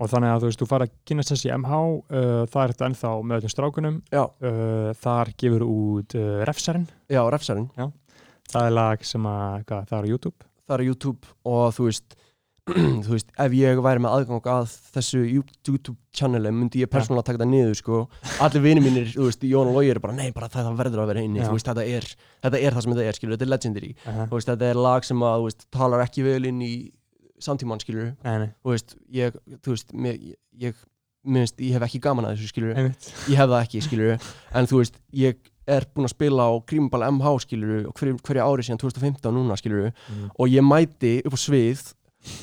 Og 0.00 0.08
þannig 0.08 0.32
að 0.32 0.40
þú 0.40 0.50
veist, 0.50 0.60
þú 0.62 0.68
fara 0.70 0.86
að 0.88 0.94
kynast 1.10 1.34
þessi 1.34 1.52
MH, 1.52 1.80
uh, 2.08 2.28
það 2.48 2.62
er 2.62 2.72
þetta 2.74 2.88
ennþá 2.88 3.10
með 3.20 3.40
öllum 3.40 3.54
strákunum, 3.54 3.98
Já, 4.14 4.22
uh, 4.24 4.92
þar 5.02 5.32
gefur 5.42 5.66
út 5.66 6.16
uh, 6.16 6.30
refsarinn, 6.48 6.88
já, 7.10 7.20
refsarinn, 7.34 7.68
það 8.50 8.70
er 8.70 8.74
lag 8.78 9.04
sem 9.04 9.28
að, 9.28 9.66
hvað, 9.68 9.86
það 9.92 9.98
er 9.98 10.08
á 10.08 10.10
YouTube. 10.14 10.50
það 10.70 10.76
er 10.78 10.86
YouTube 10.88 11.34
og 11.50 11.72
þú 11.76 11.88
veist 11.90 12.18
þú 13.04 13.14
veist, 13.14 13.30
ef 13.40 13.54
ég 13.56 13.80
væri 13.82 14.02
með 14.02 14.14
aðgang 14.16 14.48
að 14.52 14.74
þessu 14.94 15.20
YouTube 15.24 15.96
channeli 16.14 16.52
myndi 16.54 16.82
ég 16.82 16.90
persónulega 16.92 17.30
taka 17.30 17.40
það 17.40 17.50
niður 17.54 17.78
sko. 17.78 18.00
Allir 18.44 18.64
vinir 18.64 18.84
mínir, 18.84 19.08
þú 19.14 19.26
veist, 19.28 19.46
Jón 19.48 19.70
og 19.70 19.78
Lógi 19.78 19.92
eru 19.94 20.02
bara 20.04 20.16
nei, 20.16 20.28
bara 20.36 20.50
það 20.52 20.70
verður 20.78 21.04
að 21.04 21.12
vera 21.12 21.24
inni, 21.24 21.40
Já. 21.40 21.48
þú 21.48 21.56
veist, 21.56 21.70
þetta 21.70 21.86
er 21.96 22.08
þetta 22.44 22.60
er 22.60 22.76
það 22.76 22.84
sem 22.84 22.94
þetta 22.94 23.06
er, 23.06 23.18
skilur, 23.18 23.34
þetta 23.36 23.46
er 23.46 23.52
legendary. 23.54 23.90
Uh 23.96 24.12
-huh. 24.12 24.28
þú 24.30 24.38
veist, 24.38 24.50
þetta 24.52 24.70
er 24.70 24.82
lag 24.86 25.08
sem 25.08 25.24
að, 25.30 25.36
þú 25.38 25.48
veist, 25.48 25.66
talar 25.70 26.04
ekki 26.04 26.26
vel 26.26 26.44
inn 26.50 26.62
í 26.62 26.74
samtímann, 27.44 27.80
skilur 27.82 28.12
þú 28.64 28.74
veist, 28.74 28.96
ég, 29.12 29.36
þú 29.64 29.74
veist, 29.76 29.92
mér, 29.94 30.18
ég 30.60 30.74
minnst, 31.24 31.58
ég 31.60 31.74
hef 31.76 31.84
ekki 31.84 32.00
gaman 32.00 32.24
að 32.30 32.36
þessu, 32.38 32.48
skilur 32.54 32.74
ég 32.80 33.36
hef 33.36 33.48
það 33.50 33.56
ekki, 33.62 33.82
skilur 33.84 34.14
en 34.56 34.66
þú 34.70 34.78
veist, 34.82 34.94
ég 35.12 35.36
er 35.70 35.84
búinn 35.94 36.08
að 36.08 36.14
spila 36.16 36.46
á 36.48 36.52
Grímball 36.66 37.04
MH, 37.12 37.34
skilur 37.44 37.86
og 37.90 37.94
hverju, 38.00 38.16
hverju 38.26 38.42
ári 38.46 38.64
síðan 38.66 38.80
2015 38.82 39.34
núna, 39.36 39.56
skilur 39.60 39.90
Mm. 40.10 40.30
og 40.38 40.48
ég 40.48 40.64
mæti 40.64 41.18
upp 41.26 41.36
á 41.36 41.40
svið 41.40 41.82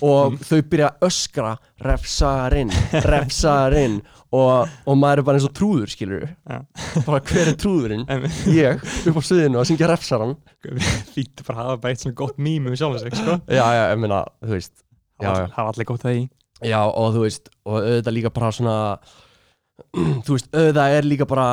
og 0.01 0.37
þau 0.41 0.61
byrja 0.71 0.87
að 0.89 1.03
öskra 1.09 1.49
refsarinn, 1.85 2.71
refsarinn 3.05 3.99
og, 4.33 4.69
og 4.89 4.97
maður 4.97 5.21
er 5.21 5.25
bara 5.27 5.37
eins 5.39 5.45
og 5.47 5.53
trúður, 5.57 5.91
skilur 5.91 6.23
Já. 6.49 6.57
bara 7.05 7.19
hver 7.29 7.51
er 7.51 7.57
trúðurinn? 7.61 8.05
Ég, 8.53 8.81
upp 9.11 9.19
á 9.19 9.21
sviðinu 9.23 9.61
að 9.61 9.69
syngja 9.69 9.89
refsarann. 9.91 10.33
Fýtt 11.13 11.43
bara 11.47 11.61
að 11.63 11.69
hafa 11.75 11.91
eitt 11.93 12.03
svona 12.03 12.17
gott 12.23 12.37
mými 12.41 12.73
við 12.73 12.81
sjálf 12.81 12.99
sig, 13.03 13.13
sko. 13.21 13.37
já, 13.47 13.63
já, 13.77 13.83
ég 13.93 14.01
meina, 14.01 14.23
þú 14.43 14.55
veist 14.57 14.73
Hafa 15.55 15.69
allir 15.73 15.85
gott 15.89 16.01
það 16.03 16.19
í. 16.21 16.29
Já, 16.65 16.81
og 16.89 17.13
þú 17.13 17.23
veist, 17.27 17.49
og 17.65 17.79
auðvitað 17.83 18.13
líka 18.17 18.29
bara 18.33 18.51
svona 18.51 18.77
þú 20.25 20.33
veist, 20.33 20.47
auðvitað 20.57 20.93
er 20.97 21.05
líka 21.05 21.25
bara 21.29 21.43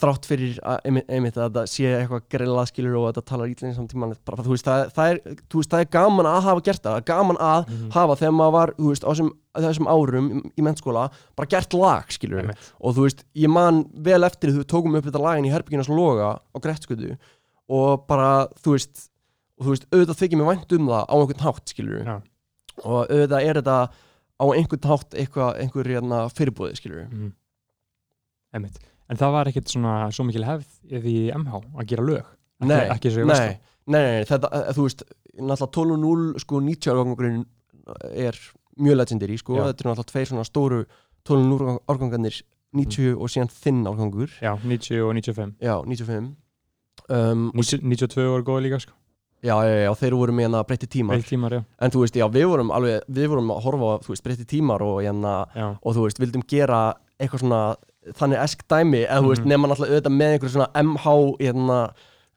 þrátt 0.00 0.24
fyrir 0.26 0.56
að, 0.66 0.80
einmitt, 1.06 1.36
að 1.38 1.44
þetta 1.44 1.62
sé 1.70 1.84
eitthvað 1.94 2.24
greinlega 2.34 2.70
skilur 2.72 2.96
og 2.98 3.04
þetta 3.12 3.22
talar 3.30 3.52
ítlinni 3.52 3.76
samtíman 3.76 4.14
bara, 4.26 4.42
þú 4.42 4.50
veist, 4.56 4.66
það, 4.66 4.82
það 4.96 5.12
er, 5.12 5.20
þú 5.46 5.60
veist, 5.60 5.70
það 5.70 5.84
er 5.84 5.90
gaman 5.94 6.28
að 6.32 6.40
hafa 6.48 6.64
gert 6.66 6.82
það, 6.82 6.96
það 6.96 7.06
gaman 7.12 7.38
að 7.38 7.60
Mhm. 7.70 7.92
hafa 7.94 8.16
þegar 8.18 8.34
maður 8.40 8.56
var, 8.56 8.72
þú 8.80 8.88
veist, 8.90 9.06
á 9.06 9.10
þessum, 9.12 9.30
þessum 9.62 9.90
árum 9.94 10.26
í, 10.42 10.64
mennskóla, 10.66 11.04
bara 11.38 11.50
gert 11.54 11.78
lag, 11.78 12.10
skilur 12.18 12.42
Einmitt. 12.42 12.72
og 12.82 12.96
þú 12.98 13.06
veist, 13.06 13.22
ég 13.38 13.48
man 13.54 13.84
vel 13.94 14.22
eftir 14.26 14.50
þú 14.56 14.64
tókum 14.66 14.98
upp 14.98 15.06
þetta 15.06 15.22
lagin 15.22 15.46
í 15.46 15.54
herbyggina 15.54 15.86
sem 15.86 15.94
loga 15.96 16.32
á 16.42 16.56
Grettskutu 16.58 17.14
og 17.70 18.06
bara, 18.10 18.48
þú 18.58 18.74
veist 18.74 19.06
og 19.60 19.66
þú 19.68 19.70
veist, 19.76 19.86
auðvitað 19.94 20.18
þykir 20.18 20.38
mér 20.42 20.50
vænt 20.50 20.72
um 20.80 20.88
það 20.90 21.06
á 21.06 21.14
einhvern 21.14 21.46
hátt, 21.46 21.66
skilur 21.70 22.02
Já. 22.02 22.18
Og 22.82 23.10
auðvitað 23.10 23.48
er 23.48 23.60
þetta 23.60 23.76
á 24.42 24.44
einhvern 24.52 24.88
eitthvað, 25.12 25.50
einhver 25.62 25.90
hérna, 25.92 26.22
fyrirbúði, 26.32 26.78
skilur 26.80 27.04
Mm. 27.10 27.32
Einmitt. 28.52 28.78
En 29.08 29.16
það 29.16 29.32
var 29.32 29.48
ekkert 29.48 29.68
svona 29.72 29.94
svo 30.12 30.24
mikil 30.28 30.44
hefð 30.44 31.06
í 31.08 31.32
MH 31.32 31.60
að 31.76 31.86
gera 31.88 32.02
lög. 32.04 32.26
Ekki, 32.62 32.68
Nei, 32.68 32.88
ekki 32.92 33.12
nei, 33.16 33.58
nei, 33.86 34.02
nei, 34.02 34.24
þetta, 34.28 34.48
eh, 34.52 34.72
þú 34.76 34.84
veist 34.86 35.02
náttúrulega 35.40 35.72
12.0 35.72 36.42
sko 36.44 36.60
90 36.60 36.92
árgangurinn 36.92 37.46
er 38.12 38.38
mjög 38.78 38.96
legendary, 38.96 39.38
sko, 39.40 39.56
Já. 39.56 39.64
þetta 39.72 39.82
er 39.82 39.88
náttúrulega 39.90 40.12
tveir 40.12 40.28
svona 40.30 40.44
stóru 40.46 40.84
12 41.24 41.78
árgangarnir 41.88 42.42
90 42.72 43.16
og 43.18 43.30
síðan 43.32 43.50
þinn 43.52 43.82
árgangur 43.88 44.30
Já, 44.40 44.54
90 44.62 45.02
og 45.04 45.14
95 45.14 45.54
já, 45.60 45.74
95 45.84 46.30
um, 47.08 47.48
og, 47.52 47.60
90, 47.60 47.82
92 47.84 48.28
voru 48.32 48.46
góð 48.46 48.62
líka 48.66 48.80
sko 48.80 48.96
já, 49.42 49.54
já, 49.66 49.74
já, 49.84 49.92
þeir 50.00 50.14
voru 50.16 50.32
með 50.32 50.46
hérna 50.46 50.64
breytti 50.66 50.86
tímar. 50.86 51.16
Eitt 51.18 51.26
tímar, 51.28 51.52
já, 51.58 51.62
en 51.82 51.90
þú 51.90 52.02
veist, 52.04 52.14
já, 52.20 52.26
við 52.30 52.46
vorum 52.52 52.70
alveg 52.70 53.02
við 53.08 53.28
vorum 53.32 53.50
að 53.54 53.62
horfa 53.66 53.88
á, 53.90 53.94
þú 54.06 54.12
veist, 54.14 54.24
breytti 54.26 54.46
tímar 54.52 54.82
og 54.86 55.00
hérna, 55.02 55.32
og 55.82 55.96
þú 55.96 56.06
veist, 56.06 56.18
vildum 56.22 56.44
gera 56.48 56.80
eitthvað 57.18 57.42
svona, 57.44 57.60
þannig 58.18 58.40
esk 58.42 58.64
dæmi 58.70 59.02
eða 59.06 59.20
þú 59.22 59.28
veist, 59.32 59.42
Mhm. 59.44 59.48
nema 59.52 59.68
náttúrulega 59.68 59.94
auðvitað 59.98 60.16
með 60.20 60.32
einhver 60.36 60.50
svona 60.50 60.70
MH, 60.74 61.06
hérna 61.40 61.78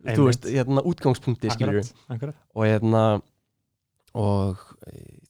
þú 0.06 0.10
Einmitt. 0.10 0.26
veist, 0.26 0.44
hérna 0.46 0.84
útgangspunkti, 0.86 1.50
skilur 1.50 1.80
Akkurat, 1.80 1.94
akkurat. 2.10 2.36
Og 2.56 2.64
hérna 2.66 3.22
og 4.16 4.58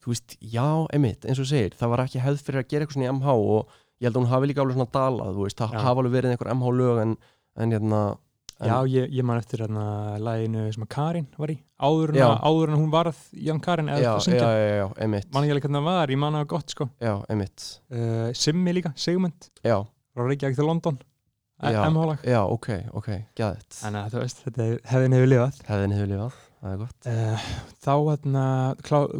þú 0.03 0.11
veist, 0.11 0.35
já, 0.41 0.67
emitt 0.93 1.25
eins 1.25 1.39
og 1.39 1.45
þú 1.45 1.49
segir, 1.49 1.73
það 1.79 1.89
var 1.93 2.03
ekki 2.05 2.21
hefð 2.21 2.43
fyrir 2.45 2.61
að 2.61 2.67
gera 2.69 2.85
eitthvað 2.85 2.97
svona 2.99 3.07
í 3.07 3.13
MH 3.15 3.27
og 3.33 3.67
ég 4.01 4.05
held 4.09 4.15
að 4.15 4.21
hún 4.21 4.29
hafi 4.33 4.47
líka 4.51 4.61
alveg 4.61 4.75
svona 4.77 4.91
dalað 4.93 5.33
þú 5.37 5.45
veist, 5.47 5.57
það 5.57 5.73
hafa 5.79 6.01
alveg 6.03 6.13
verið 6.17 6.31
einhver 6.35 6.51
MH 6.53 6.73
lög 6.79 7.01
en, 7.01 7.15
en 7.57 7.71
hérna 7.71 8.01
en, 8.59 8.69
Já, 8.69 8.75
ég, 8.87 9.09
ég 9.11 9.25
man 9.27 9.39
eftir 9.41 9.63
hérna 9.65 9.85
læginu 10.23 10.67
sem 10.71 10.85
að 10.85 10.91
Karin 10.95 11.25
var 11.35 11.51
í 11.51 11.57
áður 11.75 12.13
en, 12.15 12.21
að, 12.23 12.75
hún 12.77 12.93
varð 12.93 13.17
Ján 13.47 13.59
Karin 13.63 13.89
eða 13.91 14.03
já, 14.03 14.11
að 14.13 14.19
já, 14.19 14.25
syngja. 14.27 14.51
já, 14.53 14.69
já, 14.79 14.85
emitt 15.07 15.27
Man 15.33 15.43
ekki 15.43 15.55
alveg 15.55 15.67
hvernig 15.67 15.81
það 15.81 15.89
var, 15.89 16.13
ég 16.15 16.21
man 16.21 16.37
það 16.39 16.47
gott 16.53 16.75
sko. 16.75 16.87
Já, 17.03 17.13
emitt, 17.35 17.65
uh, 17.91 18.29
Simmi 18.37 18.77
líka, 18.77 18.93
Sigmund. 18.95 19.51
Já, 19.65 19.77
frá 20.15 20.29
Reykjavík 20.29 20.59
til 20.61 20.69
London. 20.69 21.01
Já. 21.63 21.79
MH-lag 21.87 22.23
já, 22.27 22.41
ok, 22.51 22.67
ok, 22.99 23.07
gæðið 23.39 23.77
Þannig 23.77 24.01
að 24.01 24.09
þú 24.11 24.23
veist, 24.25 24.41
þetta 24.43 24.65
hefðin 24.91 25.13
hefur 25.15 25.29
lifað. 25.31 25.59
Hefðin 25.69 25.93
hefur 25.95 26.09
lifað, 26.11 26.39
það 26.59 26.73
er 26.73 26.81
gott. 26.81 27.07
Uh, 27.07 27.45
Þá 27.85 27.93
hérna, 28.09 28.43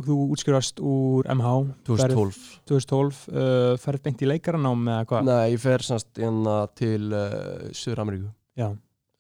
þú 0.09 0.17
útskjörast 0.35 0.81
úr 0.83 1.29
MH 1.31 1.53
2012 1.87 2.41
2012 2.71 3.21
uh, 3.31 3.77
ferð 3.79 4.03
beint 4.07 4.25
í 4.25 4.29
leikaranám 4.29 4.83
eða 4.97 5.07
hvað? 5.11 5.29
Nei, 5.31 5.45
ég 5.55 5.63
fer 5.63 5.87
semst 5.87 6.11
hérna 6.19 6.57
til 6.75 7.07
uh, 7.15 7.71
Suður 7.71 8.03
Ameríku 8.03 8.33
Já, 8.59 8.67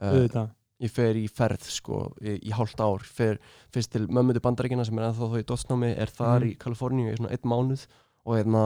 uh, 0.01 0.47
ég 0.81 0.91
fer 0.91 1.15
í 1.15 1.27
ferð 1.31 1.63
sko 1.71 2.13
í, 2.21 2.35
í 2.49 2.51
hálft 2.51 2.81
ár 2.83 2.99
fer 3.03 3.37
fyrst 3.71 3.91
til 3.93 4.07
mömmutu 4.07 4.41
bandaríkina 4.43 4.83
sem 4.85 4.97
er 4.99 5.05
ennþá 5.09 5.29
þá 5.31 5.39
í 5.39 5.45
dótsnámi 5.47 5.93
er 5.97 6.07
þar 6.11 6.41
Mhm. 6.41 6.49
í 6.51 6.57
Kaliforníu 6.57 7.13
í 7.13 7.17
svona 7.17 7.31
einn 7.31 7.47
mánuð 7.47 7.85
og 8.25 8.35
hérna 8.37 8.63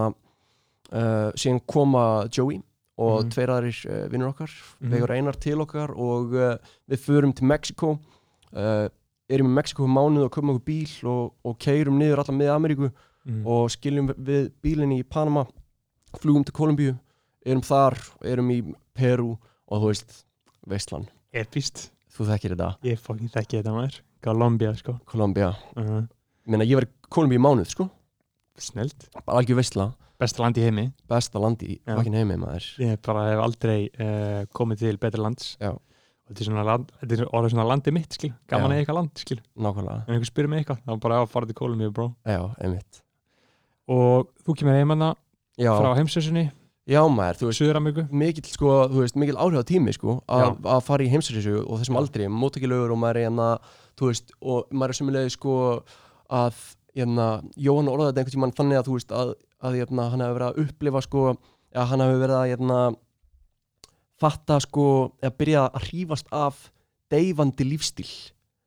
uh, 0.92 1.30
síðan 1.38 1.62
koma 1.68 2.28
Joey 2.34 2.62
og 3.00 3.24
Mhm. 3.24 3.30
tveir 3.32 3.50
aðrir 3.54 3.78
uh, 3.90 4.08
vinnur 4.10 4.34
okkar 4.34 4.50
Mhm. 4.82 4.90
vegur 4.92 5.12
einar 5.16 5.38
til 5.40 5.58
okkar 5.62 5.92
og 5.96 6.32
við 6.90 6.98
förum 7.06 7.34
til 7.36 7.46
Mexiko 7.48 8.00
erum 9.30 9.48
í 9.52 9.54
Mexiko 9.54 9.84
um 9.86 9.94
mánuð 9.94 10.26
og 10.26 10.32
komum 10.32 10.56
okkur 10.58 10.66
bíl 10.66 11.06
og, 11.08 11.34
og 11.46 11.60
keirum 11.60 12.00
niður 12.00 12.24
allar 12.24 12.38
með 12.40 12.50
Ameríku 12.56 12.90
mm. 13.28 13.44
og 13.46 13.70
skiljum 13.70 14.08
við 14.18 14.50
bílinni 14.64 15.00
í 15.04 15.08
Panama 15.08 15.46
flugum 16.18 16.44
til 16.44 16.54
Kolumbíu 16.58 16.96
erum 17.46 17.62
þar, 17.62 17.94
erum 18.26 18.50
í 18.50 18.60
Peru 18.98 19.38
og 19.70 19.82
þú 19.84 19.92
veist, 19.92 20.24
Veistland 20.68 21.08
Epist. 21.34 21.90
Þú 22.10 22.26
þekkir 22.32 22.56
þetta, 22.56 22.70
Ég 22.88 23.02
fokkin 23.02 23.30
þekki 23.30 23.60
þetta 23.60 23.74
maður. 23.76 24.00
Colombia 24.26 24.74
sko. 24.76 24.98
Kolumbía 25.08 25.50
uh 25.54 25.84
-huh. 25.84 26.08
Meina, 26.46 26.66
ég 26.66 26.76
var 26.76 26.84
í 26.84 26.92
Kolumbíu 27.10 27.38
í 27.38 27.42
mánuð, 27.42 27.70
sko. 27.70 27.90
Snelt 28.58 29.10
bara 29.26 29.38
algjör 29.40 29.56
veistla, 29.56 29.94
Besta 30.20 30.44
land 30.44 30.58
í 30.58 30.64
heimi. 30.66 30.92
Besta 31.08 31.40
landi 31.40 31.66
í 31.66 31.76
bakinn 31.88 32.14
heimi 32.14 32.36
maður. 32.36 32.66
Ég 32.84 32.98
bara 33.06 33.30
hef 33.30 33.40
aldrei 33.40 33.90
uh, 34.02 34.46
komið 34.52 34.82
til 34.84 34.98
betra 34.98 35.22
lands. 35.22 35.54
Já. 35.62 35.78
þetta 36.28 36.42
er 36.44 36.46
svona, 36.46 36.64
land, 36.68 36.92
þetta 37.00 37.16
er 37.24 37.50
svona 37.50 37.64
landi 37.66 37.92
mitt 37.92 38.14
skil, 38.14 38.34
gaman 38.52 38.72
að 38.72 38.82
eitthvað 38.82 39.00
land 39.00 39.22
skil. 39.24 39.40
Nákvæmlega, 39.56 40.04
en 40.06 40.14
einhver 40.14 40.30
spyrir 40.30 40.50
mig 40.52 40.60
eitthvað, 40.60 40.82
þá 40.86 41.00
bara 41.00 41.22
að 41.24 41.30
fara 41.32 41.50
til 41.50 41.56
Kolumbíu 41.56 41.94
bro. 41.96 42.10
Já, 42.28 42.54
einmitt. 42.60 43.02
Og 43.88 44.28
þú 44.44 44.58
kemur 44.60 44.78
heimanna 44.78 45.16
já, 45.58 45.72
frá 45.72 45.96
heimsössunni, 45.98 46.50
já 46.90 47.00
maður, 47.12 47.40
þú 47.40 47.50
veist 47.50 48.10
mikill, 48.22 48.50
sko, 48.50 48.74
þú 48.92 49.04
veist, 49.04 49.20
mikill 49.20 49.38
áhrif 49.40 49.62
á 49.62 49.70
tími, 49.70 49.94
sko 49.96 50.18
að 50.28 50.66
að 50.74 50.82
fara 50.88 51.06
í 51.06 51.12
heimsreysu 51.12 51.60
og 51.62 51.82
þessum 51.82 51.98
Já. 51.98 52.02
aldri 52.02 52.30
mótækilögur 52.34 52.96
og 52.96 53.02
maður 53.02 53.20
er 53.20 53.28
hérna, 53.28 53.50
þú 54.00 54.10
veist 54.10 54.34
og 54.40 54.74
maður 54.74 54.96
er 54.96 55.00
semulega, 55.00 55.34
sko 55.36 55.54
að, 56.40 56.64
hérna, 56.98 57.28
Jóhann 57.56 57.92
orðaði 57.92 58.10
þetta 58.10 58.24
einhvern 58.24 58.38
tímann 58.38 58.58
þannig 58.58 58.80
að, 58.80 58.90
þú 58.90 58.98
veist, 58.98 59.16
að, 59.22 59.36
að 59.62 59.80
hérna, 59.80 60.10
hann 60.14 60.26
hefur 60.26 60.40
verið 60.40 60.50
að 60.50 60.66
upplifa, 60.66 61.06
sko 61.06 61.24
já, 61.30 61.82
hann 61.92 62.06
hefur 62.06 62.24
verið 62.26 62.40
að, 62.40 62.50
hérna 62.56 62.82
fatta, 64.20 64.60
sko, 64.66 64.90
eða 65.24 65.38
byrja 65.40 65.66
að 65.70 65.88
hrífast 65.88 66.34
af 66.36 66.68
deyfandi 67.14 67.70
lífstíl. 67.70 68.12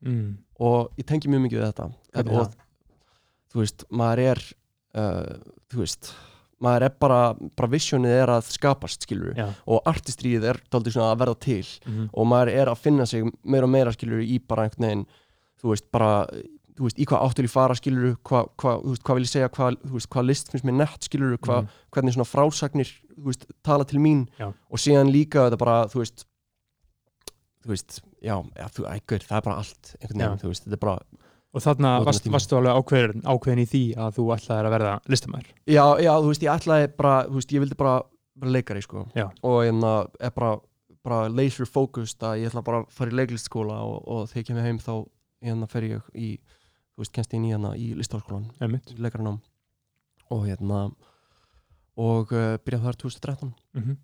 Mm. 0.02 0.40
og 0.58 0.98
ég 0.98 1.06
tengi 1.06 1.30
mjög 1.30 1.44
mikið 1.44 1.60
við 1.60 1.68
þetta. 1.68 1.84
Hvernig 2.16 2.38
og 2.40 2.54
þú 3.52 3.60
veist, 3.60 3.84
maður 3.92 4.22
er 4.24 4.40
uh, 4.98 5.34
þú 5.70 5.82
veist 5.82 6.12
maður 6.62 6.86
er 6.86 6.94
bara, 7.02 7.20
bara 7.58 7.68
visionið 7.72 8.14
er 8.22 8.32
að 8.36 8.48
skapast 8.54 9.02
skilur 9.06 9.34
Já. 9.36 9.48
og 9.66 9.82
artistríð 9.90 10.44
er 10.52 10.60
dálítið 10.70 10.94
svona 10.96 11.12
að 11.12 11.20
verða 11.24 11.38
til 11.40 11.66
Mm. 11.86 12.08
og 12.14 12.26
maður 12.30 12.52
er 12.54 12.66
að 12.72 12.78
finna 12.78 13.06
sig 13.06 13.24
meira 13.44 13.64
og 13.66 13.70
meira 13.74 13.92
skilur 13.92 14.22
í 14.22 14.38
bara 14.46 14.68
einhvern 14.68 14.86
veginn 14.86 15.06
þú 15.62 15.70
veist, 15.72 15.90
bara, 15.92 16.26
þú 16.76 16.86
veist, 16.88 16.98
í 16.98 17.04
hvað 17.06 17.22
áttur 17.26 17.44
ég 17.46 17.50
fara 17.52 17.74
skilur, 17.74 18.16
hvað 18.24 18.48
hva, 18.56 18.72
þú 18.82 18.88
veist, 18.94 19.02
hvað 19.02 19.14
vil 19.18 19.24
ég 19.26 19.32
segja 19.32 19.48
hvað, 19.48 19.76
þú 19.86 19.92
veist, 19.98 20.08
hvað 20.10 20.26
list 20.26 20.50
finnst 20.52 20.64
mér 20.64 20.74
nett 20.80 21.00
skilur 21.08 21.36
hvað, 21.38 21.62
Mhm. 21.62 21.68
hvernig 21.92 22.14
svona 22.14 22.30
frásagnir 22.32 22.90
þú 23.18 23.24
veist, 23.28 23.46
tala 23.62 23.84
til 23.84 23.98
mín 24.00 24.26
Já. 24.38 24.52
og 24.70 24.78
síðan 24.78 25.10
líka 25.12 25.48
þetta 25.50 25.58
bara, 25.58 25.86
þú 25.86 25.98
veist 26.02 26.24
þú 27.62 27.68
veist, 27.70 28.00
já, 28.22 28.36
já 28.58 28.66
þú, 28.74 28.86
ægur, 28.90 29.22
það 29.22 29.36
er 29.38 29.44
bara 29.46 29.56
allt 29.62 29.94
einhvern 30.00 30.18
veginn, 30.18 30.38
Já. 30.38 30.42
þú 30.42 30.48
veist, 30.50 30.64
þetta 30.66 30.72
er 30.72 30.82
bara 30.82 30.98
og 31.52 31.64
þarna 31.64 31.92
varst, 32.06 32.28
varstu 32.32 32.56
alveg 32.58 32.78
ákveðin, 32.80 33.24
ákveðin 33.28 33.62
í 33.62 33.68
því 33.68 33.82
að 34.00 34.18
þú 34.18 34.26
ætlaðir 34.36 34.68
að 34.68 34.74
verða 34.76 34.94
listamæður 35.12 35.48
Já, 35.68 35.84
já, 36.00 36.12
þú 36.16 36.32
veist, 36.32 36.46
ég 36.46 36.52
ætlaði 36.54 36.90
bara, 36.96 37.14
veist, 37.28 37.52
ég 37.52 37.64
vildi 37.64 37.78
bara 37.78 37.96
vera 38.42 38.54
leikari, 38.56 38.82
sko. 38.82 39.04
Og 39.44 39.58
hérna, 39.66 39.92
er 40.20 40.32
bara, 40.34 40.56
bara 41.04 41.20
laser 41.28 41.68
focused 41.68 42.24
að 42.24 42.42
ég 42.42 42.52
ætla 42.52 42.64
bara 42.64 42.82
að 42.82 42.90
fara 42.96 43.12
í 43.12 43.18
leiklistskóla 43.20 43.78
og, 43.84 43.98
og 44.08 44.26
þegar 44.30 44.42
ég 44.42 44.48
kemur 44.48 44.68
heim 44.68 44.80
þá 44.82 44.92
hérna 45.42 45.68
fer 45.70 45.88
ég 45.88 46.10
í, 46.14 46.30
þú 46.94 47.04
veist, 47.04 47.14
kennst 47.16 47.34
ég 47.34 47.40
inn 47.40 47.48
í 47.48 47.52
hérna 47.52 47.74
einmitt. 48.62 48.94
leikaranám. 48.96 49.40
Og 50.32 50.46
hérna 50.48 50.86
og 52.00 52.32
uh, 52.32 52.56
byrjaði 52.64 52.86
þar 52.86 52.98
2013 53.02 53.52
mm 53.52 53.82
-hmm. 53.82 53.96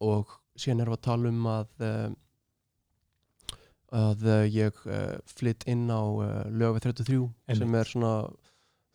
og 0.00 0.34
síðan 0.56 0.82
erum 0.84 0.92
við 0.92 0.98
að 0.98 1.06
tala 1.06 1.28
um 1.28 1.46
að 1.46 1.68
uh, 1.80 2.10
að 3.92 4.22
uh, 4.24 4.42
ég 4.48 4.78
uh, 4.88 5.18
flytt 5.28 5.66
inn 5.68 5.84
á 5.92 6.00
uh, 6.00 6.42
lögveg 6.48 6.82
33 6.86 7.06
sem 7.12 7.62
Einmitt. 7.62 7.80
er 7.82 7.90
svona 7.92 8.12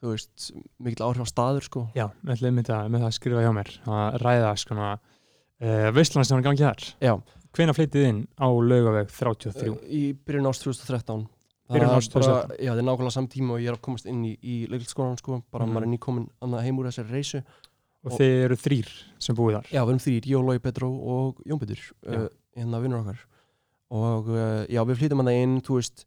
þú 0.02 0.12
veist, 0.14 0.52
mikill 0.84 1.06
áhrif 1.08 1.26
á 1.26 1.28
staður 1.30 1.66
sko 1.66 1.86
Já, 1.98 2.08
með, 2.26 2.44
það, 2.66 2.90
með 2.90 3.00
það 3.02 3.08
að 3.10 3.16
skrifa 3.18 3.44
hjá 3.46 3.52
mér 3.58 3.72
að 3.88 4.18
ræða 4.26 4.52
svona 4.62 4.90
uh, 4.98 5.88
veistlands 5.96 6.30
sem 6.30 6.38
hann 6.38 6.46
gangi 6.50 6.66
þar 6.66 6.88
Já, 7.02 7.16
Hvena 7.58 7.74
flyttið 7.74 8.04
inn 8.12 8.20
á 8.38 8.48
laugaveg 8.52 9.10
33? 9.10 9.70
Uh, 9.72 9.78
í 9.90 10.02
byrjun 10.28 10.50
ást 10.52 10.66
2013 10.68 11.26
Byrjun 11.68 11.90
bara- 11.90 12.00
2013. 12.00 12.60
Já, 12.64 12.70
það 12.72 12.80
er 12.80 12.86
nákvæmlega 12.88 13.16
samtíma 13.18 13.56
og 13.58 13.64
ég 13.64 13.68
er 13.72 13.76
að 13.76 13.82
komast 13.84 14.06
inn 14.08 14.22
í, 14.24 14.36
í 14.40 14.54
leikilskólan 14.72 15.18
sko, 15.20 15.42
bara 15.52 15.66
Mhm. 15.66 15.74
maður 15.76 15.88
er 15.88 15.92
nýkomin 15.96 16.28
annað 16.46 16.64
heim 16.64 16.78
úr 16.80 16.88
þessari 16.88 17.12
reysu 17.18 17.42
og 18.08 18.14
þið 18.14 18.36
eru 18.46 18.56
þrýr 18.62 18.92
sem 19.20 19.36
búið 19.36 19.58
þar 19.58 19.68
Já, 19.74 19.82
við 19.84 19.90
erum 19.92 20.04
þrýr, 20.06 20.30
ég 20.32 20.38
og 20.40 20.46
Lói 20.48 20.60
Petró 20.64 20.88
og 21.18 21.42
Jón 21.50 21.60
Petur 21.60 21.82
uh, 22.08 22.28
hérna 22.56 22.80
vinnur 22.86 23.02
okkar 23.02 23.20
og 23.94 24.28
uh, 24.30 24.66
já, 24.70 24.82
við 24.84 25.00
flytum 25.02 25.22
hann 25.24 25.30
það 25.32 25.42
inn, 25.44 25.58
þú 25.64 25.78
veist 25.80 26.06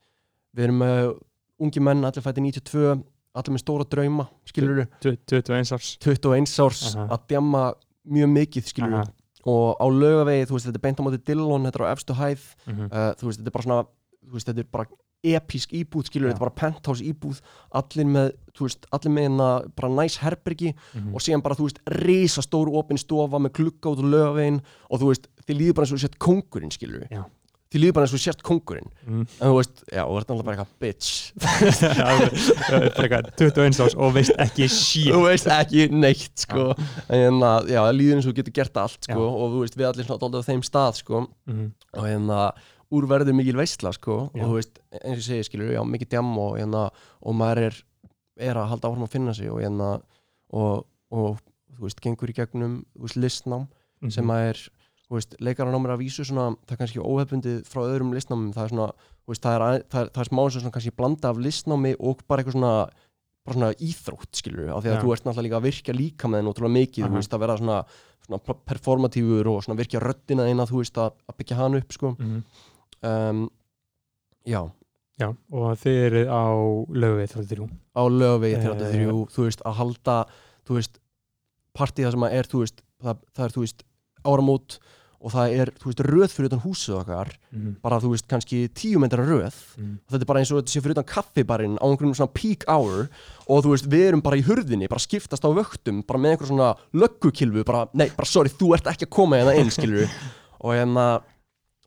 við 0.56 0.64
erum 0.68 0.82
uh, 0.82 1.12
ungi 1.60 1.80
menn, 1.84 2.04
allir 2.04 2.24
fætti 2.24 2.42
92 2.44 3.02
allir 3.38 3.54
með 3.54 3.62
stóra 3.62 3.84
drauma, 3.86 4.26
skilur 4.48 4.84
21 5.04 5.72
árs 5.76 5.92
21 6.02 6.54
árs 6.64 6.80
Aha. 6.96 7.06
að 7.14 7.26
djamma 7.30 7.64
mjög 8.10 8.32
mikið, 8.34 8.70
skilur 8.72 8.96
Aha. 9.00 9.12
og 9.46 9.76
á 9.78 9.86
laugavegi, 9.86 10.48
þú 10.50 10.56
veist, 10.56 10.66
þetta 10.66 10.80
er 10.80 10.86
beint 10.88 10.98
á 11.00 11.04
móti 11.06 11.20
Dillon, 11.30 11.68
þetta 11.68 11.78
er 11.80 11.86
á 11.86 11.92
efstu 11.94 12.16
hæð 12.18 12.48
Mhm. 12.66 12.88
uh, 12.90 13.12
þú 13.20 13.28
veist, 13.30 13.38
þetta 13.40 13.46
er 13.52 13.56
bara 13.58 13.66
svona 13.68 13.86
þú 14.26 14.34
veist, 14.34 14.48
þetta 14.50 14.58
er 14.66 14.70
bara 14.72 14.86
episk 15.22 15.72
íbúð, 15.76 16.06
skilur, 16.08 16.30
þetta 16.32 16.40
bara 16.40 16.56
penthouse 16.56 17.04
íbúð 17.04 17.40
allir 17.76 18.06
með, 18.08 18.30
þú 18.56 18.64
veist, 18.66 18.86
allir 18.96 19.12
með 19.12 19.26
hérna 19.28 19.48
bara 19.76 19.88
næs 19.92 20.16
herbergi 20.24 20.74
Mhm. 20.94 21.14
og 21.14 21.20
síðan 21.20 21.42
bara, 21.44 21.54
þú 21.54 21.68
veist, 21.68 21.78
risa 21.86 22.40
stóru 22.42 22.74
opin 22.80 22.96
stofa 22.98 23.36
með 23.38 23.52
klukka 23.52 23.92
út 23.92 24.00
á 24.00 24.04
lögavegin 24.10 24.62
og 24.90 25.00
þú 25.00 25.06
veist, 25.12 25.28
þið 25.46 25.56
líður 25.60 25.74
bara 25.76 25.84
eins 25.86 25.92
og 25.92 25.98
þú 25.98 26.04
sért 26.08 26.18
kóngurinn, 26.18 26.72
skilur 26.72 27.06
Já. 27.10 27.24
Þið 27.70 27.80
líður 27.84 27.94
bara 27.94 28.06
eins 28.06 28.12
og 28.14 28.18
þú 28.18 28.22
sért 28.24 28.42
kóngurinn 28.46 28.88
Mm. 29.06 29.26
en 29.40 29.48
þú 29.50 29.54
veist, 29.56 29.82
já, 29.94 30.02
og 30.04 30.16
þetta 30.18 30.30
er 30.30 30.36
alltaf 30.36 30.46
bara 30.46 30.56
eitthvað 30.56 30.74
bitch 30.82 31.10
Frekar, 32.96 33.28
21 33.38 33.80
árs 33.84 33.94
og 33.98 34.12
veist 34.14 34.34
ekki 34.42 34.66
shit 34.70 35.10
þú 35.14 35.20
veist 35.26 35.48
ekki 35.54 35.86
neitt, 35.92 36.44
sko 36.44 36.70
en 37.12 37.40
að, 37.46 37.70
já, 37.72 37.80
það 37.84 37.96
líður 37.98 38.18
eins 38.18 38.26
og 38.28 38.32
þú 38.34 38.36
getur 38.40 38.56
gert 38.60 38.80
allt, 38.82 38.98
sko 39.06 39.18
Já. 39.18 39.30
og 39.30 39.54
þú 39.54 39.62
veist, 39.64 39.78
við 39.80 39.88
allir 39.90 40.08
svona 40.08 40.22
dálítið 40.24 40.42
á 40.42 40.48
þeim 40.50 40.64
stað, 40.66 40.98
sko 41.02 41.22
Mhm. 41.50 41.66
og 41.96 42.04
hérna 42.06 42.40
úrverður 42.90 43.36
mikil 43.38 43.56
veistla 43.60 43.92
sko 43.94 44.18
Já. 44.34 44.42
og 44.42 44.48
þú 44.50 44.54
veist, 44.58 44.80
eins 45.00 45.14
og 45.14 45.20
ég 45.20 45.28
segi 45.30 45.48
skilur 45.50 45.72
já, 45.74 45.82
mikið 45.86 46.08
djam 46.14 46.32
og 46.38 46.58
hérna 46.58 46.84
og 47.22 47.34
maður 47.38 47.62
er, 47.70 47.82
er 48.50 48.54
að 48.58 48.68
halda 48.74 48.88
áfram 48.90 49.06
að 49.06 49.14
finna 49.14 49.34
sig 49.34 49.50
og 49.50 49.60
hérna 49.62 50.00
og, 50.52 50.86
og 51.12 51.38
þú 51.78 51.86
veist, 51.86 52.00
gengur 52.02 52.30
í 52.30 52.34
gegnum 52.34 52.80
þú 52.96 53.06
veist, 53.06 53.16
listnám 53.16 53.68
Mhm. 54.02 54.10
sem 54.10 54.24
að 54.32 54.48
er 54.48 54.58
þú 55.10 55.18
veist, 55.18 55.34
leikaranámur 55.42 55.90
að 55.90 56.02
vísu 56.04 56.24
svona 56.24 56.52
það 56.64 56.74
er 56.76 56.80
kannski 56.84 57.02
óhefbundið 57.02 57.56
frá 57.66 57.80
öðrum 57.82 58.12
listnámum 58.14 58.52
það 58.54 58.64
er 58.68 58.70
svona, 58.74 58.88
þú 59.26 59.32
veist, 59.34 59.42
það 59.42 59.56
er, 59.56 59.64
að, 59.66 59.78
það 59.90 60.04
er, 60.04 60.10
það 60.14 60.22
er 60.24 60.28
smá 60.30 60.42
eins 60.44 60.56
og 60.56 60.62
svona 60.62 60.74
kannski 60.76 60.92
blanda 61.00 61.32
af 61.32 61.40
listnámi 61.42 61.92
og 61.98 62.22
bara 62.30 62.44
eitthvað 62.44 62.56
svona 62.56 62.74
bara 63.40 63.56
svona 63.56 63.70
íþrótt 63.80 64.36
skilur 64.38 64.68
af 64.70 64.82
því 64.84 64.90
að 64.92 64.96
Já. 64.96 65.00
þú 65.02 65.12
ert 65.16 65.24
náttúrulega 65.26 65.46
líka 65.48 65.58
að 65.58 65.66
virkja 65.66 65.94
líka 65.96 66.28
með 66.30 66.40
þenn 66.42 66.50
ótrúlega 66.52 66.76
mikið, 66.76 67.02
Aha. 67.04 67.10
þú 67.10 67.18
veist, 67.18 67.34
að 67.34 67.40
vera 67.42 67.56
svona, 67.56 67.78
svona 68.26 68.40
performatífur 68.70 69.48
og 69.50 69.62
svona 69.64 69.78
virkja 69.80 70.02
röddina 70.04 70.46
eina, 70.46 70.66
þú 70.68 70.82
veist, 70.82 71.00
að, 71.00 71.14
að 71.26 71.38
byggja 71.40 71.56
hann 71.56 71.78
upp 71.80 71.96
sko. 71.96 72.12
Mhm. 72.18 72.42
um, 73.02 73.48
já, 74.46 74.62
Já, 75.20 75.26
og 75.52 75.74
þið 75.76 75.96
eru 76.06 76.20
á 76.32 76.44
lögvið 76.96 77.32
33 77.34 77.66
á 77.92 78.02
lögvegi 78.08 78.56
Eh. 78.56 78.62
33, 78.64 79.26
þú 79.34 79.42
veist, 79.44 79.60
að 79.68 79.74
halda 79.76 80.14
þú 80.64 80.76
veist, 80.78 80.94
partíða 81.76 82.12
sem 82.14 82.24
að 82.24 82.36
er, 82.38 82.48
þú 82.48 82.60
veist, 82.62 82.80
það, 83.02 83.18
það 83.36 83.44
er, 83.44 83.52
þú 83.56 83.64
veist 83.66 83.84
áramót 84.24 84.78
og 85.20 85.32
það 85.34 85.54
er, 85.60 85.70
þú 85.76 85.90
veist, 85.90 86.00
röð 86.06 86.32
fyrir 86.32 86.48
utan 86.48 86.62
húsið 86.64 86.94
okkar, 87.02 87.28
Mhm. 87.52 87.74
bara, 87.82 87.98
þú 88.00 88.10
veist, 88.14 88.26
kannski 88.26 88.68
tíu 88.72 88.98
metra 88.98 89.20
röð 89.20 89.52
Mhm. 89.76 89.98
og 90.06 90.10
þetta 90.14 90.22
er 90.22 90.30
bara 90.30 90.40
eins 90.40 90.50
og 90.52 90.62
þetta 90.64 90.72
sé 90.72 90.80
fyrir 90.80 90.96
utan 90.96 91.04
kaffibarinn 91.04 91.76
á 91.76 91.84
einhverjum 91.84 92.14
svona 92.16 92.32
peak 92.32 92.64
hour 92.68 93.08
og 93.48 93.64
þú 93.64 93.70
veist, 93.74 93.86
við 93.86 94.08
erum 94.08 94.22
bara 94.22 94.36
í 94.36 94.42
hurðinni, 94.42 94.88
bara 94.88 94.98
skiptast 94.98 95.44
á 95.44 95.50
vöktum 95.52 96.02
bara 96.06 96.18
með 96.18 96.36
einhver 96.38 96.48
svona 96.48 96.76
löggukilfu 96.94 97.64
bara, 97.66 97.88
nei, 97.92 98.08
bara 98.16 98.24
sorry, 98.26 98.48
þú 98.48 98.72
ert 98.74 98.84
ekki 98.86 99.04
að 99.06 99.10
koma 99.10 99.36
hérna 99.36 99.58
inn, 99.60 99.68
skilur 99.70 100.08
og 100.64 100.72
hérna 100.72 101.22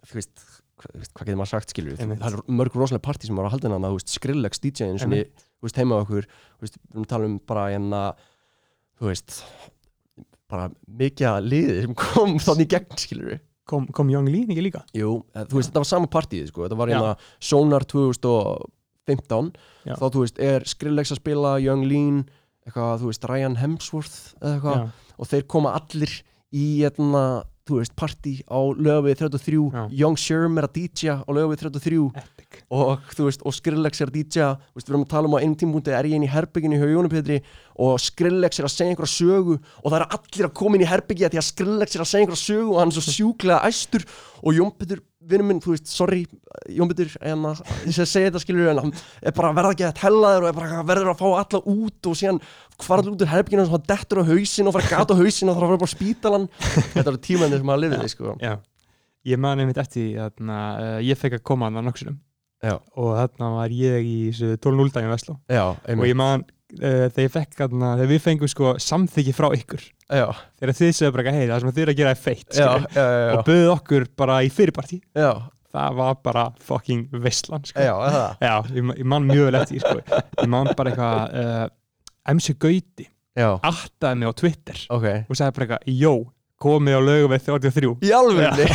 þú 0.06 0.14
veist, 0.14 0.30
hvað, 0.78 1.26
getur 1.26 1.38
maður 1.40 1.48
sagt, 1.48 1.74
Einmitt. 1.74 2.20
það 2.20 2.34
er 2.34 2.42
mörg 2.54 2.74
rosalega 2.76 3.02
partí 3.02 3.26
sem 3.26 3.36
var 3.36 3.46
að 3.50 3.52
halda 3.56 3.70
hérna, 3.70 3.90
þú 3.90 3.98
veist, 3.98 4.10
Skrillex 4.14 4.60
DJ-in 4.60 5.00
sem 5.00 5.10
ég, 5.12 5.26
þú 5.58 5.64
veist, 5.66 5.76
heima 5.82 6.06
okkur 6.06 6.26
þú 6.28 6.62
veist, 6.62 6.78
við 6.78 6.94
erum 6.94 7.04
að 7.06 7.08
tala 7.08 7.26
um 7.26 7.40
bara 7.48 7.66
hérna 7.72 8.16
þú 9.02 9.10
veist 9.10 9.44
bara 10.54 10.70
mikið 11.02 11.30
að 11.32 11.50
liði 11.50 11.80
sem 11.88 11.98
kom 11.98 12.38
þannig 12.46 12.72
gegn, 12.76 13.02
skilur 13.02 13.42
Kom, 13.70 13.86
kom 13.96 14.10
Young 14.12 14.28
Lean 14.28 14.50
ekki 14.52 14.64
líka? 14.66 14.82
Jú, 14.92 15.22
eh, 15.32 15.46
þú 15.48 15.56
veist, 15.56 15.70
þetta 15.72 15.82
var 15.86 15.88
sama 15.88 16.10
partíð 16.12 16.50
sko. 16.50 16.66
þetta 16.66 16.78
var 16.82 16.90
hérna 16.92 17.14
Sonar 17.40 17.86
2015 17.88 19.54
Já. 19.88 19.96
þá, 19.96 20.04
þú 20.12 20.24
veist, 20.26 20.42
er 20.44 20.66
Skrillex 20.68 21.14
að 21.16 21.22
spila 21.22 21.54
Young 21.64 21.86
Lean, 21.88 22.18
eitthvað, 22.68 22.98
þú 23.00 23.12
veist, 23.14 23.28
Ryan 23.32 23.56
Hemsworth 23.62 24.18
eða 24.42 24.58
eitthvað, 24.58 24.82
Já, 24.84 25.16
og 25.16 25.32
þeir 25.32 25.48
koma 25.56 25.72
allir 25.80 26.12
í, 26.52 26.66
hérna, 26.84 27.24
þú 27.64 27.80
veist, 27.80 27.94
partí 27.96 28.34
á 28.44 28.60
lögavið 28.60 29.22
33, 29.22 29.60
Já. 29.72 29.84
Young 30.02 30.18
Sherm 30.20 30.58
er 30.60 30.68
að 30.68 30.74
DJ 30.76 31.14
á 31.24 31.30
lögavið 31.32 31.62
33 31.64 32.00
epic 32.20 32.58
og, 32.68 33.06
þú 33.16 33.28
veist, 33.30 33.46
og 33.48 33.56
Skrillex 33.56 34.04
er 34.04 34.12
að 34.12 34.18
DJ 34.18 34.50
veist, 34.76 34.88
við 34.88 34.92
erum 34.92 35.06
að 35.06 35.14
tala 35.14 35.30
um 35.30 35.38
á 35.38 35.42
einum 35.44 35.56
tímpúndi 35.62 35.96
er 35.96 36.10
ég 36.10 36.18
inn 36.18 36.28
í 36.28 36.32
herbygginu 36.34 36.82
hjá 36.82 36.92
Jónu 36.92 37.12
Petri 37.14 37.40
og 37.80 37.96
Skrillex 38.04 38.60
er 38.60 38.68
að 38.68 38.76
segja 38.76 38.92
einhverja 38.92 39.16
sögu 39.16 39.56
og 39.56 39.88
það 39.88 39.98
er 40.02 40.08
allir 40.20 40.50
að 40.50 40.56
koma 40.60 40.78
inn 40.78 40.84
í 40.84 40.92
herbyggja 40.92 41.32
því 41.32 41.40
að 41.40 41.50
Skrillex 41.50 41.96
er 41.96 42.04
að 42.04 42.12
segja 42.12 42.26
einhverja 42.26 42.44
sögu 42.44 42.76
og 42.76 42.82
hann 42.82 42.92
er 42.92 43.00
svo 43.00 43.16
sjúklega 43.16 43.72
æstur 43.72 44.08
og 44.44 44.60
Jón 44.60 44.76
Petur, 44.76 45.00
vinnum 45.30 45.50
minn, 45.50 45.62
þú 45.64 45.74
veist, 45.74 45.90
sorry 45.92 46.24
Jón 46.72 46.90
Petur, 46.92 47.14
en 47.26 47.48
að 47.50 47.62
þess 47.84 48.02
að 48.04 48.10
segja 48.12 48.30
þetta 48.30 48.42
skilur 48.44 48.72
en 48.72 48.82
hann 48.82 48.94
er 49.22 49.36
bara 49.36 49.54
verða 49.56 49.74
ekki 49.76 49.86
að 49.88 50.02
hellaður 50.04 50.46
og 50.46 50.50
er 50.50 50.84
verður 50.90 51.12
að 51.14 51.22
fá 51.22 51.28
alla 51.30 51.62
út 51.74 52.10
og 52.10 52.20
síðan 52.20 52.42
allir 52.84 53.14
út 53.14 53.24
úr 53.24 53.32
herbygginu 53.32 53.66
og 53.66 53.74
hann 53.78 53.88
dettur 53.90 54.22
á 54.22 54.30
hausin 54.30 54.70
og 54.70 54.76
fara 54.76 54.92
gata 54.92 55.16
á 55.16 55.22
hausin 55.22 55.52
og 55.52 55.58
þarf 55.58 55.64
að 55.64 55.74
fara 55.74 55.82
bara 55.84 55.92
á 55.92 55.96
spítalan 55.96 56.48
þetta 56.94 57.08
eru 57.14 57.24
tímandi 57.30 57.60
sem 57.60 57.70
maður 57.70 57.84
lifið 57.86 58.12
sko. 58.14 58.36
Já, 58.44 58.54
ég 59.32 59.42
man 59.46 59.64
einmitt 59.64 59.82
eftir 59.82 60.20
að 60.24 60.44
uh, 60.44 61.00
ég 61.04 61.20
fekk 61.20 61.40
að 61.40 61.46
koma 61.52 61.70
hann 61.70 61.80
á 61.80 61.88
nokksunum 61.88 62.20
Já. 62.64 62.78
og 62.96 63.14
þarna 63.18 63.54
var 63.58 63.74
ég 63.76 64.08
í 64.08 64.18
þessu 64.32 64.58
12.0 64.64 64.94
daginn 64.96 65.12
Vestló 65.12 65.38
Já, 65.52 65.66
og 65.76 66.06
ég 66.08 66.16
man 66.20 66.46
uh, 66.80 67.08
þegar 67.10 67.26
ég 67.26 67.34
fekk 67.34 67.58
þarna, 67.62 67.96
þegar 68.00 68.12
við 68.14 68.24
fengum 68.28 68.52
sko 68.52 68.76
samþykki 68.84 69.36
frá 69.38 69.50
ykkur. 69.58 69.86
Já, 70.14 70.28
þegar 70.60 70.78
þið 70.78 70.94
segðu 70.98 71.16
bara 71.16 71.34
hei, 71.34 71.44
það 71.48 71.64
sem 71.64 71.74
þið 71.74 71.84
eru 71.84 71.94
að 71.94 72.00
gera 72.02 72.14
er 72.14 72.20
feitt 72.22 72.58
já, 72.60 72.68
og 73.34 73.44
buðuð 73.48 73.72
okkur 73.74 74.06
bara 74.20 74.40
í 74.46 74.50
fyrirparti 74.54 75.00
já, 75.18 75.30
það 75.74 75.96
var 76.02 76.20
bara 76.28 76.44
fucking 76.62 77.16
veistlan 77.24 77.66
sko. 77.66 77.82
já, 77.82 77.94
það? 78.04 78.44
Já, 78.44 78.54
ég, 78.76 78.92
ég 79.00 79.10
man 79.16 79.26
mjög 79.30 79.50
vel 79.50 79.60
eftir 79.62 79.80
því, 79.80 79.82
sko. 79.88 80.22
ég 80.44 80.52
man 80.54 80.70
bara 80.78 80.94
eitthvað 80.94 81.40
uh, 81.40 81.66
MC 82.36 82.56
Gauti 82.62 83.08
Já, 83.34 83.48
attaði 83.66 84.20
mig 84.22 84.30
á 84.30 84.34
Twitter 84.38 84.84
ok. 84.94 85.08
og 85.26 85.40
sagði 85.40 85.56
bara 85.58 85.66
eitthvað, 85.66 85.96
jó, 86.04 86.14
komið 86.64 87.00
á 87.00 87.02
lögum 87.02 87.34
við 87.34 87.48
33 87.48 87.94
Í 88.06 88.14
alvegni 88.14 88.68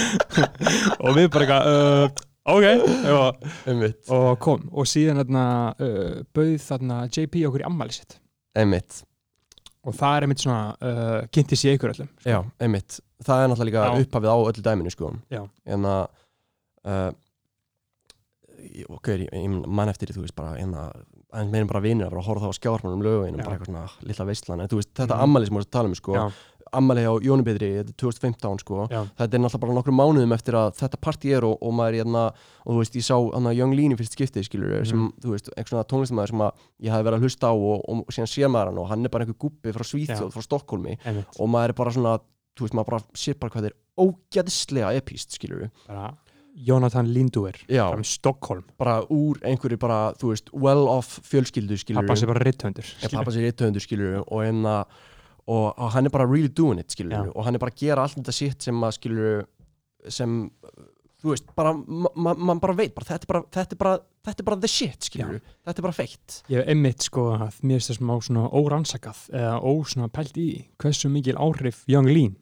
og 1.04 1.14
við 1.14 1.30
bara 1.30 1.46
eitthvað 1.46 1.70
uh, 1.70 2.26
ok 2.48 2.64
og, 3.10 3.44
og 4.16 4.32
kom 4.42 4.66
og 4.72 4.88
síðan 4.88 5.20
þarna, 5.22 5.44
uh, 5.76 6.24
bauð 6.34 6.56
þarna 6.64 7.04
JP 7.10 7.44
okkur 7.50 7.64
í 7.64 7.68
ammæli 7.68 7.96
sitt 7.96 8.18
einmitt 8.56 9.02
og 9.86 9.96
það 9.96 10.16
er 10.16 10.26
einmitt 10.26 10.44
svona 10.44 10.62
uh, 10.76 11.18
kynnti 11.32 11.56
sér 11.56 11.78
ykkur 11.78 11.94
öllum 11.94 12.10
sko. 12.10 12.28
Já, 12.28 12.40
einmitt 12.60 13.00
Það 13.20 13.42
er 13.42 13.50
náttúrulega 13.52 13.80
Já. 13.84 13.90
líka 13.92 14.06
upphafið 14.06 14.30
á 14.32 14.36
öllu 14.40 14.62
dæminu 14.64 14.92
sko 14.94 15.10
Já. 15.28 15.42
En 15.68 15.84
að 15.88 16.02
uh, 16.88 17.10
ég- 18.60 18.88
Ok, 18.88 19.08
ég, 19.12 19.28
ég 19.28 19.66
man 19.68 19.92
eftir 19.92 20.08
því, 20.08 20.16
þú 20.16 20.24
veist 20.24 20.36
bara 20.36 20.56
en 20.60 20.72
að 20.72 21.02
aðeins 21.30 21.52
meðin 21.52 21.70
bara 21.70 21.82
vinir 21.84 22.06
að 22.06 22.14
bara 22.14 22.24
horfa 22.26 22.48
þá 22.48 22.50
á 22.50 22.58
skjármannum 22.58 23.04
lögin 23.04 23.36
Já. 23.38 23.44
bara 23.44 23.56
eitthvað 23.56 23.70
svona 23.70 24.08
lilla 24.08 24.26
veistlan 24.30 24.62
en 24.64 24.70
þú 24.70 24.80
veist, 24.80 24.92
þetta 24.98 25.16
mm. 25.16 25.26
ammali 25.26 25.46
sem 25.46 25.54
við 25.54 25.60
erum 25.60 25.68
að 25.68 25.76
tala 25.76 25.90
um 25.90 25.98
sko 25.98 26.16
Já. 26.16 26.24
Ammali 26.72 27.02
á 27.06 27.12
Jóni 27.22 27.42
Betri, 27.46 27.68
þetta 27.78 27.90
er 27.92 27.98
2015 28.02 28.60
sko. 28.62 28.86
Já. 28.90 29.00
þetta 29.18 29.36
er 29.36 29.42
náttúrulega 29.44 29.60
bara 29.64 29.76
nokkrum 29.78 29.98
mánuðum 30.00 30.34
eftir 30.36 30.54
að 30.60 30.70
þetta 30.80 31.00
partí 31.02 31.32
er 31.36 31.44
og, 31.48 31.58
og 31.62 31.72
maður 31.74 31.94
er 31.94 32.00
hérna 32.04 32.24
og 32.30 32.70
þú 32.74 32.78
veist, 32.82 32.96
ég 33.00 33.06
sá 33.06 33.16
hann 33.18 33.50
að 33.50 33.56
Young 33.60 33.74
Lean 33.78 33.92
í 33.94 33.98
fyrst 34.00 34.16
skiptið 34.18 34.46
skilur 34.48 34.76
Mhm. 34.80 34.86
sem, 34.90 35.06
þú 35.22 35.34
veist, 35.34 35.50
einhvern 35.56 35.72
svona 35.74 35.88
tónlistamæður 35.90 36.28
sem 36.34 36.44
að 36.46 36.52
ég 36.86 36.90
hafi 36.94 37.04
verið 37.10 37.18
að 37.18 37.24
hlusta 37.26 37.46
á 37.50 37.54
og, 37.54 37.84
og, 37.88 38.04
og 38.06 38.14
síðan 38.14 38.30
sér 38.34 38.48
maður 38.54 38.70
hann 38.72 38.78
og 38.84 38.88
hann 38.88 39.04
er 39.04 39.08
bara 39.14 39.24
einhver 39.26 39.38
gubbi 39.38 39.72
frá 39.72 39.84
Svíþjóð, 39.90 40.30
frá 40.34 40.42
Stokkólmi 40.46 40.98
og 41.40 41.48
maður 41.48 41.68
er 41.74 41.78
bara 41.82 41.90
svona, 41.96 42.18
þú 42.56 42.66
veist, 42.66 42.74
maður 42.74 42.90
bara 42.90 43.04
sér 43.14 43.38
bara 43.40 43.50
hvað 43.54 43.68
þeir 43.70 43.76
ógæðislega 44.00 44.94
epíst, 45.00 45.36
skilur 45.38 45.70
bara 45.88 46.12
Jonathan 46.60 47.06
Linduer 47.14 47.54
Já. 47.70 47.86
frá 47.94 48.02
Stockholm 48.04 48.64
bara 48.78 49.00
úr 49.08 49.38
einhverju 49.46 49.78
bara, 49.80 50.12
þú 50.18 50.32
veist, 50.32 50.50
well-off 50.52 51.20
fjölskyldu, 51.24 51.78
skilur 51.78 52.02
pappa 52.02 52.16
sé 52.18 52.26
bara 52.26 52.42
rithöndur 52.44 52.84
pappa 53.12 53.30
sér 53.30 53.46
eitthvað 53.52 53.78
skilur 53.84 54.18
og, 54.26 54.42
enna, 54.44 54.80
og, 55.50 55.66
og 55.76 55.90
hann 55.96 56.06
er 56.06 56.12
bara 56.14 56.28
really 56.30 56.48
doing 56.52 56.78
it, 56.82 56.92
skilur 56.94 57.32
og 57.34 57.44
hann 57.46 57.56
er 57.58 57.62
bara 57.62 57.72
að 57.74 57.82
gera 57.82 58.04
allt 58.06 58.18
þetta 58.20 58.34
sitt 58.36 58.66
sem 58.68 58.84
að, 58.86 58.94
skilur 59.00 59.42
sem, 60.08 60.36
þú 61.20 61.32
veist, 61.34 61.50
bara 61.58 61.72
ma- 61.76 62.12
ma- 62.14 62.36
mann 62.38 62.60
bara 62.62 62.76
veit, 62.78 62.94
bara, 62.96 63.08
þetta, 63.10 63.26
er 63.26 63.32
bara, 63.34 63.42
þetta, 63.56 63.76
er 63.76 63.80
bara, 63.82 63.94
þetta 64.28 64.44
er 64.44 64.48
bara 64.50 64.60
the 64.62 64.70
shit, 64.70 65.08
skilur 65.10 65.40
þetta 65.66 65.76
er 65.82 65.86
bara 65.88 65.96
feitt 65.96 66.38
ég 66.52 66.60
hef 66.62 66.70
einmitt 66.74 67.06
sko 67.08 67.26
að 67.36 67.58
mér 67.66 67.80
finnst 67.80 67.92
það 67.92 67.98
smá 68.00 68.14
svona 68.28 68.44
órannsakað 68.60 69.24
eða 69.42 69.56
óssvona 69.72 70.08
pælt 70.16 70.38
í 70.40 70.48
hversu 70.80 71.10
mikil 71.12 71.36
áhrif 71.40 71.82
Young 71.90 72.08
Lean 72.08 72.36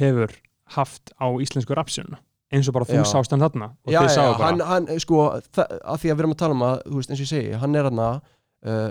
hefur 0.00 0.34
haft 0.76 1.14
á 1.18 1.26
íslensku 1.42 1.74
rapsuna 1.78 2.20
eins 2.50 2.66
og 2.66 2.74
bara 2.74 2.86
þú 2.88 2.98
Já. 3.00 3.06
sást 3.12 3.30
hann 3.34 3.42
þarna 3.44 3.70
og 3.86 3.92
já, 3.94 4.00
þið 4.02 4.12
sáu 4.16 4.32
bara. 4.34 4.46
hann, 4.48 4.60
hann, 4.66 4.88
sko, 5.02 5.20
að 5.30 6.02
því 6.02 6.10
að 6.10 6.16
við 6.16 6.22
erum 6.24 6.32
að 6.34 6.40
tala 6.42 6.56
um 6.56 6.64
að, 6.66 6.80
þú 6.90 6.96
veist, 6.98 7.10
eins 7.14 7.20
og 7.20 7.24
ég 7.26 7.30
segi, 7.30 7.52
hann 7.62 7.78
er 7.78 7.86
hann 7.88 8.00
uh, 8.02 8.88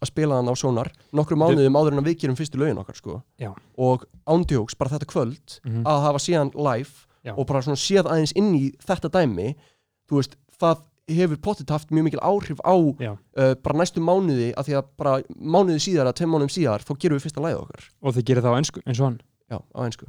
að 0.00 0.08
spila 0.10 0.36
hann 0.40 0.48
á 0.48 0.54
Sonar 0.56 0.88
nokkru 1.12 1.36
mánuðum 1.36 1.76
áður 1.76 1.98
en 1.98 2.04
við 2.04 2.18
gerum 2.22 2.36
fyrstu 2.38 2.58
lögin 2.60 2.78
okkar, 2.80 2.96
sko 2.96 3.22
og 3.78 4.04
ándjóks, 4.26 4.76
bara 4.78 4.90
þetta 4.96 5.06
kvöld 5.12 5.60
Mhm. 5.64 5.82
að 5.84 6.02
hafa 6.06 6.18
síðan 6.18 6.52
live 6.54 7.06
Já. 7.24 7.34
og 7.36 7.46
bara 7.46 7.60
svona 7.60 7.76
séð 7.76 8.06
aðeins 8.08 8.32
inn 8.36 8.54
í 8.56 8.70
þetta 8.80 9.10
dæmi 9.10 9.54
þú 10.08 10.16
veist, 10.20 10.36
það 10.60 10.82
hefur 11.10 11.36
pottit 11.42 11.68
haft 11.70 11.90
mjög 11.90 12.04
mikil 12.06 12.20
áhrif 12.22 12.60
á 12.64 12.72
uh, 12.72 13.54
bara 13.60 13.78
næstu 13.78 14.00
mánuði, 14.00 14.52
að 14.54 14.64
því 14.70 14.74
að 14.78 14.84
bara 14.96 15.14
mánuði 15.36 15.80
síðar 15.82 16.06
að 16.06 16.16
tveim 16.20 16.30
mánuðum 16.30 16.52
síðar, 16.54 16.84
þá 16.86 16.92
gerum 17.02 17.18
við 17.18 17.24
fyrsta 17.26 17.42
læð 17.42 17.58
okkar 17.60 17.88
og 18.02 18.14
þið 18.14 18.24
gerir 18.30 18.42
það 18.46 18.54
á 18.54 18.58
ennsku 18.60 18.80
eins 18.86 19.00
og 19.00 19.06
hann 19.08 19.20
já, 19.50 19.58
á 19.74 19.80
einsku 19.84 20.06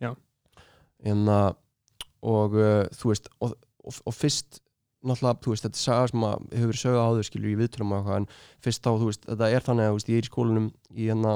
Já. 0.00 0.10
en 1.04 1.26
að 1.28 1.56
og 2.26 2.54
uh, 2.56 2.86
þú 2.94 3.10
veist 3.12 3.28
og, 3.40 3.52
og, 3.84 3.98
og 4.06 4.14
fyrst 4.14 4.60
náttúrulega, 5.04 5.40
þú 5.44 5.52
veist, 5.52 5.66
þetta 5.66 5.78
er 5.78 5.84
saga 5.84 6.08
sem 6.10 6.24
hefur 6.26 6.70
verið 6.70 6.82
sögða 6.82 7.04
áður 7.06 7.28
skilur 7.28 7.50
í 7.50 7.58
viðtölum 7.60 7.92
og 7.92 7.98
eitthvað 8.00 8.20
en 8.20 8.28
fyrst 8.64 8.82
þá, 8.86 8.90
þú 8.92 9.10
veist, 9.10 9.26
þetta 9.26 9.50
er 9.50 9.66
þannig 9.66 9.86
að 9.86 9.92
þú 9.92 9.98
veist, 9.98 10.10
ég 10.12 10.16
er 10.16 10.26
í 10.26 10.30
skólanum 10.30 10.68
í 10.94 11.08
hérna 11.10 11.34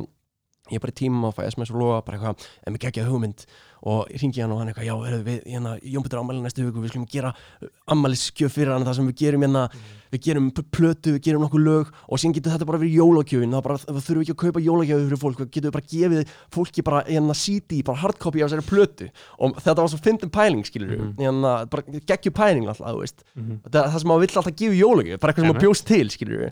ég 0.70 0.78
er 0.78 0.84
bara 0.86 0.94
í 0.94 1.00
tíma 1.02 1.28
að 1.30 1.36
fæ 1.40 1.42
SMS 1.50 1.70
og 1.74 1.80
loga 1.82 2.00
bara 2.06 2.18
eitthvað, 2.18 2.46
en 2.66 2.72
mér 2.76 2.84
geggja 2.86 3.08
hugmynd. 3.10 3.44
Og 3.80 4.10
ég 4.12 4.20
ringi 4.20 4.42
hann 4.42 4.52
og 4.52 4.58
hann 4.60 4.68
eitthvað, 4.68 4.84
já, 4.90 4.94
heyrðu, 5.00 5.22
við, 5.24 5.38
hérna, 5.48 5.70
Jón 5.80 6.02
Petur 6.04 6.20
ámæli 6.20 6.42
næstu 6.44 6.66
viku, 6.66 6.82
við 6.84 6.90
skulum 6.92 7.06
gera 7.08 7.30
ammælisgjöf 7.88 8.52
fyrir 8.52 8.74
hann, 8.74 8.84
það 8.84 8.98
sem 8.98 9.06
við 9.08 9.16
gerum 9.22 9.44
hérna, 9.46 9.62
við 10.12 10.22
gerum 10.26 10.50
plötu, 10.52 11.14
við 11.16 11.22
gerum 11.24 11.44
nokkuð 11.46 11.62
lög 11.64 11.88
og 12.12 12.20
síðan 12.20 12.34
getur 12.36 12.52
þetta 12.54 12.68
bara 12.68 12.80
verið 12.82 12.98
jólagjöfin, 12.98 13.56
það 13.56 13.80
það 13.86 14.02
þurfum 14.04 14.24
ekki 14.26 14.34
að 14.34 14.40
kaupa 14.44 14.62
jólagjöfi 14.66 15.06
fyrir 15.08 15.22
fólk, 15.24 15.40
við 15.40 15.50
getum 15.56 15.74
bara 15.78 15.88
gefið 15.94 16.34
fólki 16.58 16.84
bara 16.90 17.02
hérna 17.08 17.38
CD, 17.40 17.80
bara 17.88 18.02
hardcopy 18.04 18.44
af 18.44 18.50
þessari 18.52 18.68
plötu. 18.68 19.10
Og 19.40 19.56
þetta 19.64 19.76
var 19.80 19.92
svo 19.94 20.02
fyndin 20.04 20.34
pæling, 20.36 20.64
skilur 20.68 20.92
við, 20.92 21.00
Mhm. 21.00 21.16
hérna, 21.24 21.56
bara 21.70 21.82
geggju 22.12 22.32
pæling 22.36 22.68
alltaf, 22.68 22.84
þú 22.92 23.00
veist, 23.00 23.24
mm 23.34 23.60
það, 23.70 23.84
það 23.94 23.98
sem 24.00 24.08
maður 24.12 24.20
vill 24.26 24.36
alltaf 24.36 24.56
gefa 24.60 24.80
jólagjöf, 24.84 25.20
bara 25.20 25.32
eitthvað 25.32 25.46
sem 25.46 25.54
maður 25.54 25.64
bjóst 25.66 25.84
til, 25.86 26.06
skilur 26.10 26.38
við 26.44 26.50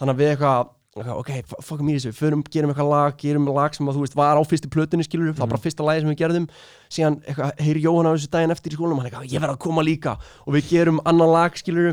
þannig 0.00 0.14
að 0.16 0.20
við 0.24 0.36
eitthvað 0.36 0.68
ok, 0.96 1.08
ok, 1.20 1.30
f- 1.44 1.60
fokkum 1.68 1.88
í 1.92 1.94
þessu, 1.98 2.10
förum, 2.16 2.40
gerum 2.50 2.72
eitthvað 2.72 2.90
lag 2.90 3.16
gerum 3.20 3.46
lag 3.54 3.74
sem 3.76 3.86
að 3.86 3.98
þú 3.98 4.04
veist 4.06 4.16
var 4.18 4.40
á 4.40 4.42
fyrstu 4.42 4.70
plötunni 4.74 5.06
skilur, 5.06 5.30
það 5.36 5.44
var 5.44 5.52
bara 5.54 5.62
fyrsta 5.62 5.86
lagi 5.86 6.02
sem 6.02 6.10
við 6.10 6.18
gerðum 6.24 6.48
síðan 6.90 7.18
heyri 7.62 7.84
Jóhann 7.84 8.10
á 8.10 8.14
þessu 8.16 8.30
daginn 8.34 8.54
eftir 8.56 8.74
í 8.74 8.78
skólanum 8.78 8.98
hann 9.02 9.10
eitthvað, 9.10 9.28
ég 9.30 9.44
verð 9.44 9.54
að 9.54 9.60
koma 9.66 9.84
líka 9.86 10.16
og 10.46 10.54
við 10.56 10.70
gerum 10.72 10.98
annan 11.06 11.30
lag 11.30 11.54
skilur 11.60 11.92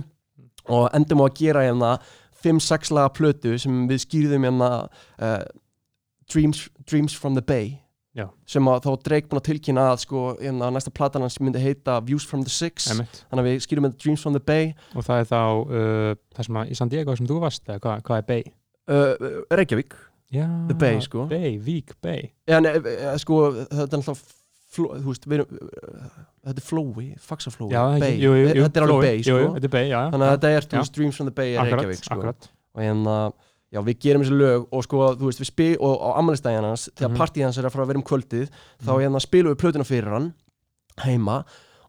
og 0.67 0.89
endum 0.97 1.21
á 1.21 1.25
að 1.29 1.35
gera 1.43 1.65
hérna 1.67 1.91
5-6 2.43 2.91
laga 2.97 3.13
plötu 3.17 3.53
sem 3.61 3.85
við 3.89 4.01
skýrðum 4.03 4.45
hérna 4.49 4.71
uh, 5.21 5.43
Dreams, 6.31 6.65
Dreams 6.89 7.13
from 7.15 7.35
the 7.37 7.41
Bay 7.45 7.77
Já. 8.17 8.25
sem 8.49 8.65
að 8.65 8.81
þá 8.81 8.89
Drake 9.05 9.29
búin 9.29 9.37
að 9.39 9.45
tilkynna 9.51 9.83
að 9.91 9.99
sko, 10.01 10.21
að 10.41 10.71
næsta 10.73 10.89
platan 10.89 11.21
hans 11.21 11.35
myndi 11.37 11.61
heita 11.61 11.99
Views 12.01 12.25
from 12.25 12.41
the 12.41 12.49
Six 12.49 12.89
Einmitt. 12.89 13.19
þannig 13.29 13.43
að 13.43 13.49
við 13.51 13.59
skýrum 13.67 13.85
með 13.85 13.97
Dreams 14.01 14.23
from 14.25 14.33
the 14.33 14.41
Bay 14.41 14.71
og 14.97 15.05
það 15.05 15.21
er 15.21 15.27
þá 15.29 15.37
uh, 15.37 16.13
það 16.33 16.47
sem 16.49 16.57
að 16.63 16.71
í 16.73 16.77
San 16.79 16.89
Diego 16.93 17.15
sem 17.19 17.29
þú 17.29 17.37
varst 17.45 17.69
hvað, 17.69 18.01
hvað 18.07 18.23
er 18.23 18.25
Bay? 18.31 18.47
Uh, 18.87 19.43
Reykjavík, 19.51 19.95
Já, 20.31 20.43
The 20.67 20.75
Bay, 20.75 20.99
sko. 21.01 21.25
Bay, 21.31 21.57
Vík, 21.57 21.93
Bay 22.03 22.33
ja, 22.47 22.59
ne, 22.59 22.73
e, 22.83 23.13
sko 23.21 23.37
þetta 23.69 23.87
er 23.87 24.01
alltaf 24.01 24.19
fló, 24.75 24.89
þú 24.99 25.07
veist, 25.13 25.27
við 25.27 25.37
erum 25.39 25.61
uh, 25.61 26.07
þetta 26.49 26.59
er 26.59 26.65
flói, 26.67 27.05
faxaflói 27.23 27.69
Já, 27.71 27.83
Bay, 28.01 28.17
jú, 28.19 28.33
jú, 28.35 28.49
jú, 28.51 28.63
þetta 28.65 28.81
er 28.81 28.85
alveg 28.87 28.97
Flói. 28.97 29.05
Bay 29.07 29.17
jú, 29.21 29.23
sko. 29.23 29.37
jú, 29.39 29.51
þetta 29.55 29.69
er 29.69 29.75
Bay, 29.77 29.85
já, 29.87 29.95
já. 30.01 30.09
þannig 30.11 30.27
að 30.27 30.33
þetta 30.35 30.51
er, 30.57 30.67
þú 30.67 30.75
Já. 30.75 30.81
veist, 30.83 30.95
Dreams 30.97 31.15
from 31.21 31.29
the 31.31 31.35
Bay 31.39 31.53
er 31.55 31.69
Reykjavík 31.71 32.03
sko. 32.03 32.13
akkurat 32.17 32.49
og 32.77 32.81
hérna 32.83 33.15
já, 33.71 33.79
við 33.87 33.97
gerum 34.03 34.21
þessi 34.25 34.35
lög 34.39 34.67
og 34.71 34.83
sko, 34.83 34.97
þú 35.19 35.29
veist, 35.31 35.41
við 35.43 35.49
spil 35.53 35.71
og 35.79 35.95
á 36.03 36.09
ammælistæðin 36.19 36.67
hans, 36.67 36.89
þegar 36.95 37.09
Mhm. 37.13 37.17
partíð 37.23 37.43
hans 37.47 37.57
er 37.57 37.63
að 37.67 37.71
fara 37.77 37.83
að 37.83 37.87
vera 37.93 37.99
um 38.03 38.07
kvöldið, 38.11 38.49
þá 38.83 38.91
Mhm. 38.91 39.01
hérna 39.07 39.19
spilum 39.23 39.55
við 39.55 39.61
plötuna 39.63 39.87
fyrir 39.87 40.11
hann 40.11 40.33
heima 41.07 41.45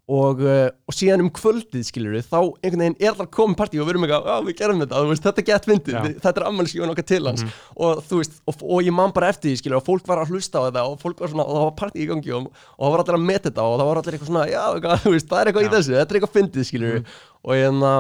og, 0.09 0.39
uh, 0.41 0.71
og 0.89 0.95
síðan 0.97 1.21
um 1.21 1.29
kvöldið 1.37 1.83
skilur 1.85 2.15
við, 2.17 2.25
þá 2.31 2.39
einhvern 2.65 2.81
veginn 2.81 2.95
er 3.05 3.11
alltaf 3.13 3.29
komin 3.37 3.57
partíð 3.59 3.83
og 3.83 3.89
við 3.89 3.93
erum 3.93 4.07
eitthvað, 4.07 4.29
já, 4.31 4.37
við 4.47 4.57
gerum 4.57 4.79
þetta, 4.81 5.03
veist, 5.11 5.25
þetta 5.27 5.43
er 5.43 5.47
gett 5.51 5.67
við- 5.69 6.15
þetta 6.25 6.33
er 6.41 6.47
ammælisgjóðan 6.49 6.93
okkar 6.95 7.07
til 7.11 7.21
hans 7.29 7.43
Mhm. 7.45 7.51
og 7.77 8.01
þú 8.09 8.21
veist, 8.23 8.39
og, 8.49 8.55
og 8.65 8.83
ég 8.89 8.93
man 8.97 9.13
bara 9.13 9.29
eftir 9.29 9.51
því 9.53 9.59
skilur, 9.61 9.77
og 9.77 9.85
fólk 9.85 10.07
var 10.09 10.19
að 10.25 10.33
hlusta 10.33 10.59
á 10.59 10.67
þetta 10.71 10.85
og 10.89 10.99
fólk 11.03 11.21
var 11.21 11.29
svona, 11.29 11.45
og 11.45 11.55
það 11.59 11.67
var 11.69 11.77
partíð 11.83 12.03
í 12.03 12.09
gangi 12.09 12.33
og, 12.39 12.47
og 12.79 12.83
það 12.87 12.95
var 12.97 13.05
allir 13.05 13.19
að 13.21 13.27
meta 13.29 13.51
þetta 13.51 13.63
og 13.69 13.77
það 13.79 13.89
var 13.91 14.01
allir 14.01 14.17
eitthvað 14.17 14.31
svona, 14.33 14.47
já, 14.49 14.65
veist, 15.13 15.29
það 15.29 15.41
er 15.43 15.47
eitthvað 15.53 15.67
í 15.67 15.69
Já. 15.69 15.75
þessu, 15.77 15.93
þetta 15.99 16.09
er 16.15 16.21
eitthvað 16.21 16.37
fyndið 16.39 16.69
skilur 16.73 16.95
Mhm. 16.99 17.05
og 17.45 17.53
hérna 17.55 17.93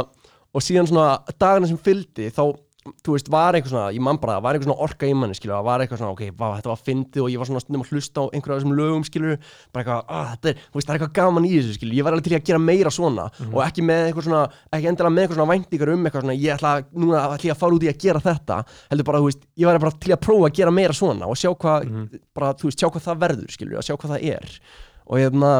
og 0.54 0.62
síðan 0.64 0.88
svona 0.88 1.08
dagana 1.38 1.66
sem 1.68 1.76
fylgdi 1.78 2.30
þá, 2.32 2.56
þú 3.04 3.14
veist, 3.14 3.28
var 3.32 3.54
eitthvað 3.58 3.72
svona 3.72 3.92
ég 3.94 4.00
man 4.04 4.18
bara, 4.18 4.34
það 4.38 4.42
var 4.46 4.54
eitthvað 4.58 4.68
svona 4.68 4.84
orka 4.86 5.06
í 5.08 5.14
manni, 5.18 5.34
skilur 5.38 5.54
það 5.58 5.64
var 5.68 5.80
eitthvað 5.84 5.98
svona, 6.02 6.12
ok, 6.14 6.22
vá, 6.38 6.46
þetta 6.58 6.70
var 6.72 6.80
fyndið 6.86 7.22
og 7.24 7.30
ég 7.32 7.38
var 7.42 7.48
svona 7.50 7.62
stundum 7.64 7.82
að 7.84 7.90
hlusta 7.92 8.20
á 8.20 8.24
einhverja 8.32 8.54
af 8.56 8.60
þessum 8.62 8.74
lögum, 8.78 9.04
skilur 9.08 9.38
bara 9.72 9.82
eitthvað, 9.84 10.04
ah, 10.08 10.28
þetta 10.34 10.48
er, 10.52 10.54
þú 10.68 10.78
veist, 10.78 10.88
það 10.88 10.94
er 10.94 10.98
eitthvað 10.98 11.14
gaman 11.18 11.48
í 11.48 11.52
þessu, 11.58 11.74
skilur 11.78 11.98
ég 11.98 12.04
var 12.08 12.12
alveg 12.16 12.24
til 12.28 12.36
að 12.38 12.44
gera 12.48 12.58
meira 12.68 12.90
svona 12.94 13.26
og 13.52 13.60
ekki 13.66 13.82
með 13.88 14.02
eitthvað 14.08 14.28
svona, 14.28 14.42
ekki 14.72 14.90
endilega 14.92 15.14
með 15.14 15.22
eitthvað 15.26 15.38
svona 15.40 15.52
væntingar 15.54 15.92
um 15.94 16.04
eitthvað 16.08 16.24
svona, 16.26 16.38
ég 16.38 16.54
ætla 16.58 16.72
að, 16.78 16.84
núna 16.98 17.24
ætla 17.34 17.48
ég 17.48 17.54
að 17.56 17.60
fara 17.64 17.74
út 17.78 17.82
í 17.86 17.92
að 17.92 17.98
gera 18.06 18.20
þetta, 18.28 18.56
heldur 18.90 19.08
bara, 19.10 19.18
þú 19.18 19.28
veist 19.30 19.42
ég 19.58 19.66
var 19.70 19.78
bara 19.78 19.96
til 20.06 20.12
að 20.16 20.22
prófa 20.28 20.48
að 20.48 20.56
gera 20.58 20.70
meira 20.78 20.92
svona 20.96 21.26
og 21.28 21.36
sjá 21.36 21.50
hvað, 21.54 21.84
Mhm. 21.88 22.20
bara, 22.34 22.52
þú 22.54 22.68
veist, 22.68 22.78
sjá 22.78 22.88
hvað 22.90 23.06
það 23.08 23.20
verður, 23.24 23.50
skilur 23.52 23.78
að 23.78 23.86
sjá 23.88 23.96
hvað 23.96 24.12
það 24.16 24.24
er 24.34 24.60
og 25.08 25.16
hérna, 25.16 25.52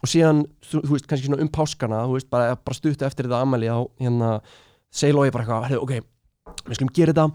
og 0.00 0.08
síðan, 0.08 0.44
þú, 0.64 0.80
þú 0.84 0.92
veist, 0.92 1.06
kannski 1.08 1.26
svona 1.28 1.40
um 1.40 1.48
páskana, 1.48 2.04
þú 2.08 2.12
veist, 2.18 2.30
bara, 2.30 2.54
bara 2.56 2.74
stuttu 2.76 3.04
eftir 3.06 3.24
þetta 3.28 3.40
ammæli 3.44 3.68
á, 3.68 3.80
hérna, 4.00 4.40
segi 4.92 5.12
Lói 5.12 5.30
bara 5.30 5.44
eitthvað, 5.44 5.68
"Heyrðu, 5.70 5.82
ok, 5.82 6.04
við 6.66 6.78
skulum 6.78 6.94
gera 6.96 7.16
þetta 7.16 7.26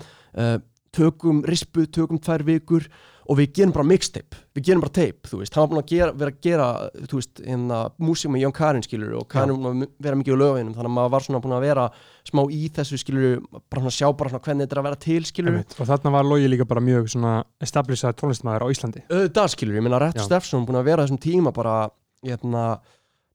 uh, 0.45 0.55
tökum 0.95 1.43
rispu, 1.47 1.86
tökum 1.91 2.21
tvær 2.21 2.45
vikur 2.47 2.88
og 3.26 3.39
við 3.39 3.55
gerum 3.57 3.71
bara 3.73 3.88
mixtape. 3.89 4.38
Við 4.53 4.67
gerum 4.67 4.84
bara 4.84 4.93
tape, 4.93 5.30
þú 5.30 5.39
veist, 5.39 5.55
hann 5.55 5.63
var 5.63 5.69
búin 5.71 5.82
að 5.82 5.91
gera, 5.91 6.11
vera 6.19 6.32
að 6.32 6.43
gera 6.45 6.67
þú 7.09 7.17
veist, 7.17 7.41
hérna, 7.41 7.80
músík 8.05 8.32
með 8.32 8.43
Jón 8.43 8.53
Karin 8.55 8.86
skilur 8.86 9.15
og 9.17 9.26
Karin 9.32 9.55
var 9.63 9.73
að 9.73 9.86
vera 10.05 10.19
mikið 10.19 10.38
á 10.38 10.41
lögavinum 10.43 10.76
þannig 10.76 10.91
að 10.91 10.95
maður 10.99 11.13
var 11.15 11.26
svona 11.26 11.41
búin 11.41 11.55
að 11.57 11.65
vera 11.65 11.86
smá 12.30 12.41
í 12.53 12.61
þessu 12.76 12.99
skilur, 13.01 13.41
bara 13.65 13.82
svona 13.82 13.95
sjá 13.97 14.05
bara 14.19 14.34
svona 14.34 14.45
hvernig 14.45 14.67
þetta 14.67 14.78
er 14.78 14.82
að 14.84 14.88
vera 14.89 15.01
til 15.07 15.19
skilur, 15.26 15.55
Einmitt. 15.55 15.78
og 15.80 15.89
þarna 15.89 16.13
var 16.15 16.30
Logi 16.30 16.51
líka 16.51 16.69
bara 16.69 16.86
mjög 16.86 17.09
svona 17.15 17.34
established 17.65 18.21
tónlistmaður 18.21 18.67
á 18.69 18.73
Íslandi. 18.76 19.05
Auðvitað 19.09 19.53
skilur, 19.55 19.80
ég 19.80 19.88
meina 19.88 20.03
Rett. 20.05 20.21
Steffsson 20.21 20.69
búin 20.69 20.80
að 20.84 20.91
vera 20.91 21.07
þessum 21.07 21.21
tíma 21.26 21.55
bara, 21.55 21.80
hérna 22.21 22.67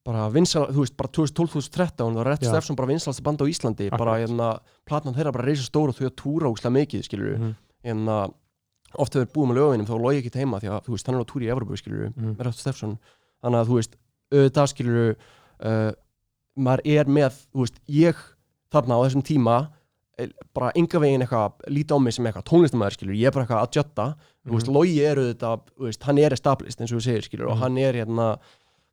bara 0.06 0.28
vinsal, 0.32 0.66
þú 0.72 0.80
veist, 0.84 0.96
bara 0.96 1.10
2012-2013 1.12 2.16
og 2.16 2.24
Rett. 2.26 2.44
Steffsson 2.46 2.76
bara 2.78 2.88
vinsalasta 2.88 3.22
band 3.26 3.42
á 3.42 3.46
Íslandi 3.50 3.90
bara, 3.90 4.14
Akkurat. 4.16 4.22
hérna, 4.24 4.60
platnan 4.88 5.14
þeirra 5.14 5.32
bara 5.32 5.44
reysa 5.44 5.66
stór 5.68 5.88
og 5.92 5.94
þau 5.98 6.06
að 6.08 6.16
túra 6.16 6.48
óslega 6.50 6.72
mikið, 6.78 7.04
skilur 7.04 7.38
Mhm. 7.38 7.54
en 7.84 8.06
að 8.06 8.34
oft 8.98 9.14
hefur 9.14 9.26
búið 9.32 9.48
með 9.50 9.56
lögavinum 9.60 9.86
þá 9.86 10.00
logi 10.02 10.22
ekki 10.22 10.38
heima 10.40 10.60
því 10.60 10.68
að 10.70 10.84
þú 10.86 10.90
veist, 10.96 11.06
hann 11.06 11.14
er 11.16 11.20
á 11.22 11.30
túri 11.30 11.44
í 11.46 11.50
Evropu 11.54 11.76
skilur 11.76 12.12
með 12.16 12.40
Rett 12.40 12.54
Steffsson 12.56 12.98
þannig 13.44 13.60
að 13.60 13.68
þú 13.68 13.74
veist, 13.80 13.96
auðvitað 14.32 14.68
skilur 14.74 15.16
uh, 15.62 15.92
maður 16.58 16.80
er 16.84 17.04
með 17.04 17.32
þú 17.54 17.60
veist, 17.60 17.80
ég 17.88 18.16
þarna 18.72 18.96
á 18.96 19.00
þessum 19.04 19.22
tíma 19.22 19.68
eh, 20.18 20.28
bara 20.54 20.72
enga 20.76 20.98
veginn 21.00 21.22
eitthvað 21.22 21.52
líta 21.68 21.94
á 21.96 21.98
mig 22.00 22.12
sem 22.14 22.24
eitthvað 22.26 22.44
tónlistamæður 22.44 22.96
skilur, 22.96 23.14
ég 23.16 23.26
er 23.26 23.30
bara 23.32 23.44
eitthvað 23.46 23.62
að 23.64 23.72
jötta 23.78 24.16
þú 24.46 24.52
veist, 24.56 24.66
Mhm. 24.68 24.74
logi 24.74 25.00
er 25.04 25.16
auðvitað, 25.16 25.60
veist, 25.78 26.02
hann 26.02 26.18
er 26.18 26.32
established 26.32 26.80
eins 26.80 26.92
og 26.92 26.98
þú 26.98 27.04
segir 27.04 27.22
skilur 27.28 27.48
og 27.50 27.56
Mhm. 27.56 27.60
hann 27.60 27.78
er 27.78 27.92
hérna 27.94 28.38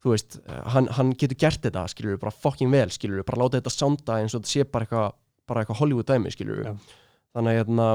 þú 0.08 0.14
veist, 0.16 0.38
hann, 0.74 0.88
hann 0.98 1.14
getur 1.20 1.40
gert 1.44 1.64
þetta 1.68 1.86
skilur, 1.92 2.20
bara 2.22 2.34
fucking 2.34 2.72
vel 2.74 2.90
skilur, 2.94 3.26
bara 3.28 3.44
láta 3.44 3.60
þetta 3.60 3.74
sanda 3.74 4.20
eins 4.22 4.36
og 4.36 4.44
þetta 4.44 4.54
sé 4.54 4.68
bara 4.72 4.88
eitthvað 4.88 5.10
bara 5.48 5.64
eitthvað 5.64 5.82
Hollywood 5.82 6.08
dæmi 6.10 6.32
skilur 6.34 6.62
Já. 6.66 6.74
þannig 7.36 7.54
að 7.54 7.60
hérna, 7.62 7.88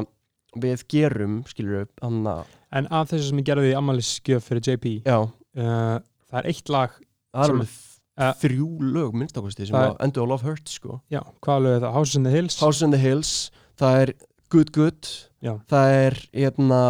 við 0.62 0.84
gerum 0.92 1.38
skilur, 1.48 1.86
hann 2.02 2.26
að 2.28 2.42
en 2.72 2.88
af 2.92 3.10
þessu 3.12 3.30
sem 3.30 3.40
ég 3.42 3.48
gerði 3.48 3.72
í 3.72 3.78
ammælisgjöf 3.78 4.48
fyrir 4.48 4.68
JP 4.68 4.92
já, 5.04 5.18
uh, 5.24 5.96
það 6.28 6.38
er 6.40 6.50
eitt 6.52 6.72
lag 6.72 6.94
það 7.32 7.52
er 7.52 7.62
eh, 7.62 8.34
þrjú 8.42 8.68
lög 8.94 9.16
minnstakosti 9.20 9.68
sem 9.68 9.76
að 9.76 9.96
endur 10.04 10.24
á 10.24 10.30
Love 10.32 10.48
Hurts 10.48 10.76
sko. 10.80 11.00
já, 11.12 11.20
hvað 11.44 11.64
lög 11.66 11.76
er 11.78 11.84
það? 11.86 11.96
Houses 11.96 12.20
in 12.20 12.28
the 12.28 12.32
Hills 12.32 12.58
House 12.60 12.84
in 12.86 12.94
the 12.96 13.00
Hills, 13.00 13.32
það 13.80 14.00
er 14.02 14.14
Good 14.52 14.72
Good, 14.76 15.08
Já. 15.40 15.54
það 15.70 15.94
er 15.96 16.18
hérna, 16.36 16.80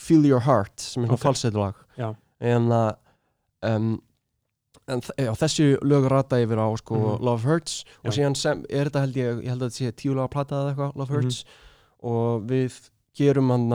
Feel 0.00 0.26
Your 0.28 0.44
Heart 0.44 0.80
sem 0.80 1.04
er 1.04 1.08
svona 1.08 1.16
Ok. 1.16 1.20
okay. 1.20 1.26
falsettulag 1.28 1.78
Já. 1.96 2.10
en, 2.40 2.68
að, 2.76 2.90
um, 3.70 3.92
en 4.90 5.00
já, 5.00 5.30
þessi 5.38 5.66
lög 5.86 6.08
rata 6.10 6.36
yfir 6.42 6.58
á 6.60 6.68
sko, 6.80 6.96
Mhm. 6.98 7.20
Love 7.24 7.42
Hurts 7.48 7.84
og 8.04 8.10
Já. 8.12 8.16
síðan 8.20 8.36
sem, 8.36 8.64
er 8.70 8.86
þetta 8.90 9.00
held 9.06 9.14
ég, 9.16 9.42
ég 9.44 9.48
held 9.54 9.62
að 9.62 9.68
þetta 9.70 9.80
sé 9.80 9.92
tíu 10.02 10.14
laga 10.14 10.28
plata 10.30 10.54
eða 10.60 10.74
eitthvað, 10.74 10.96
Love 10.96 11.10
Mhm. 11.10 11.22
Hurts 11.22 11.44
og 12.02 12.46
við 12.48 12.90
gerum 13.16 13.50
hann 13.50 13.70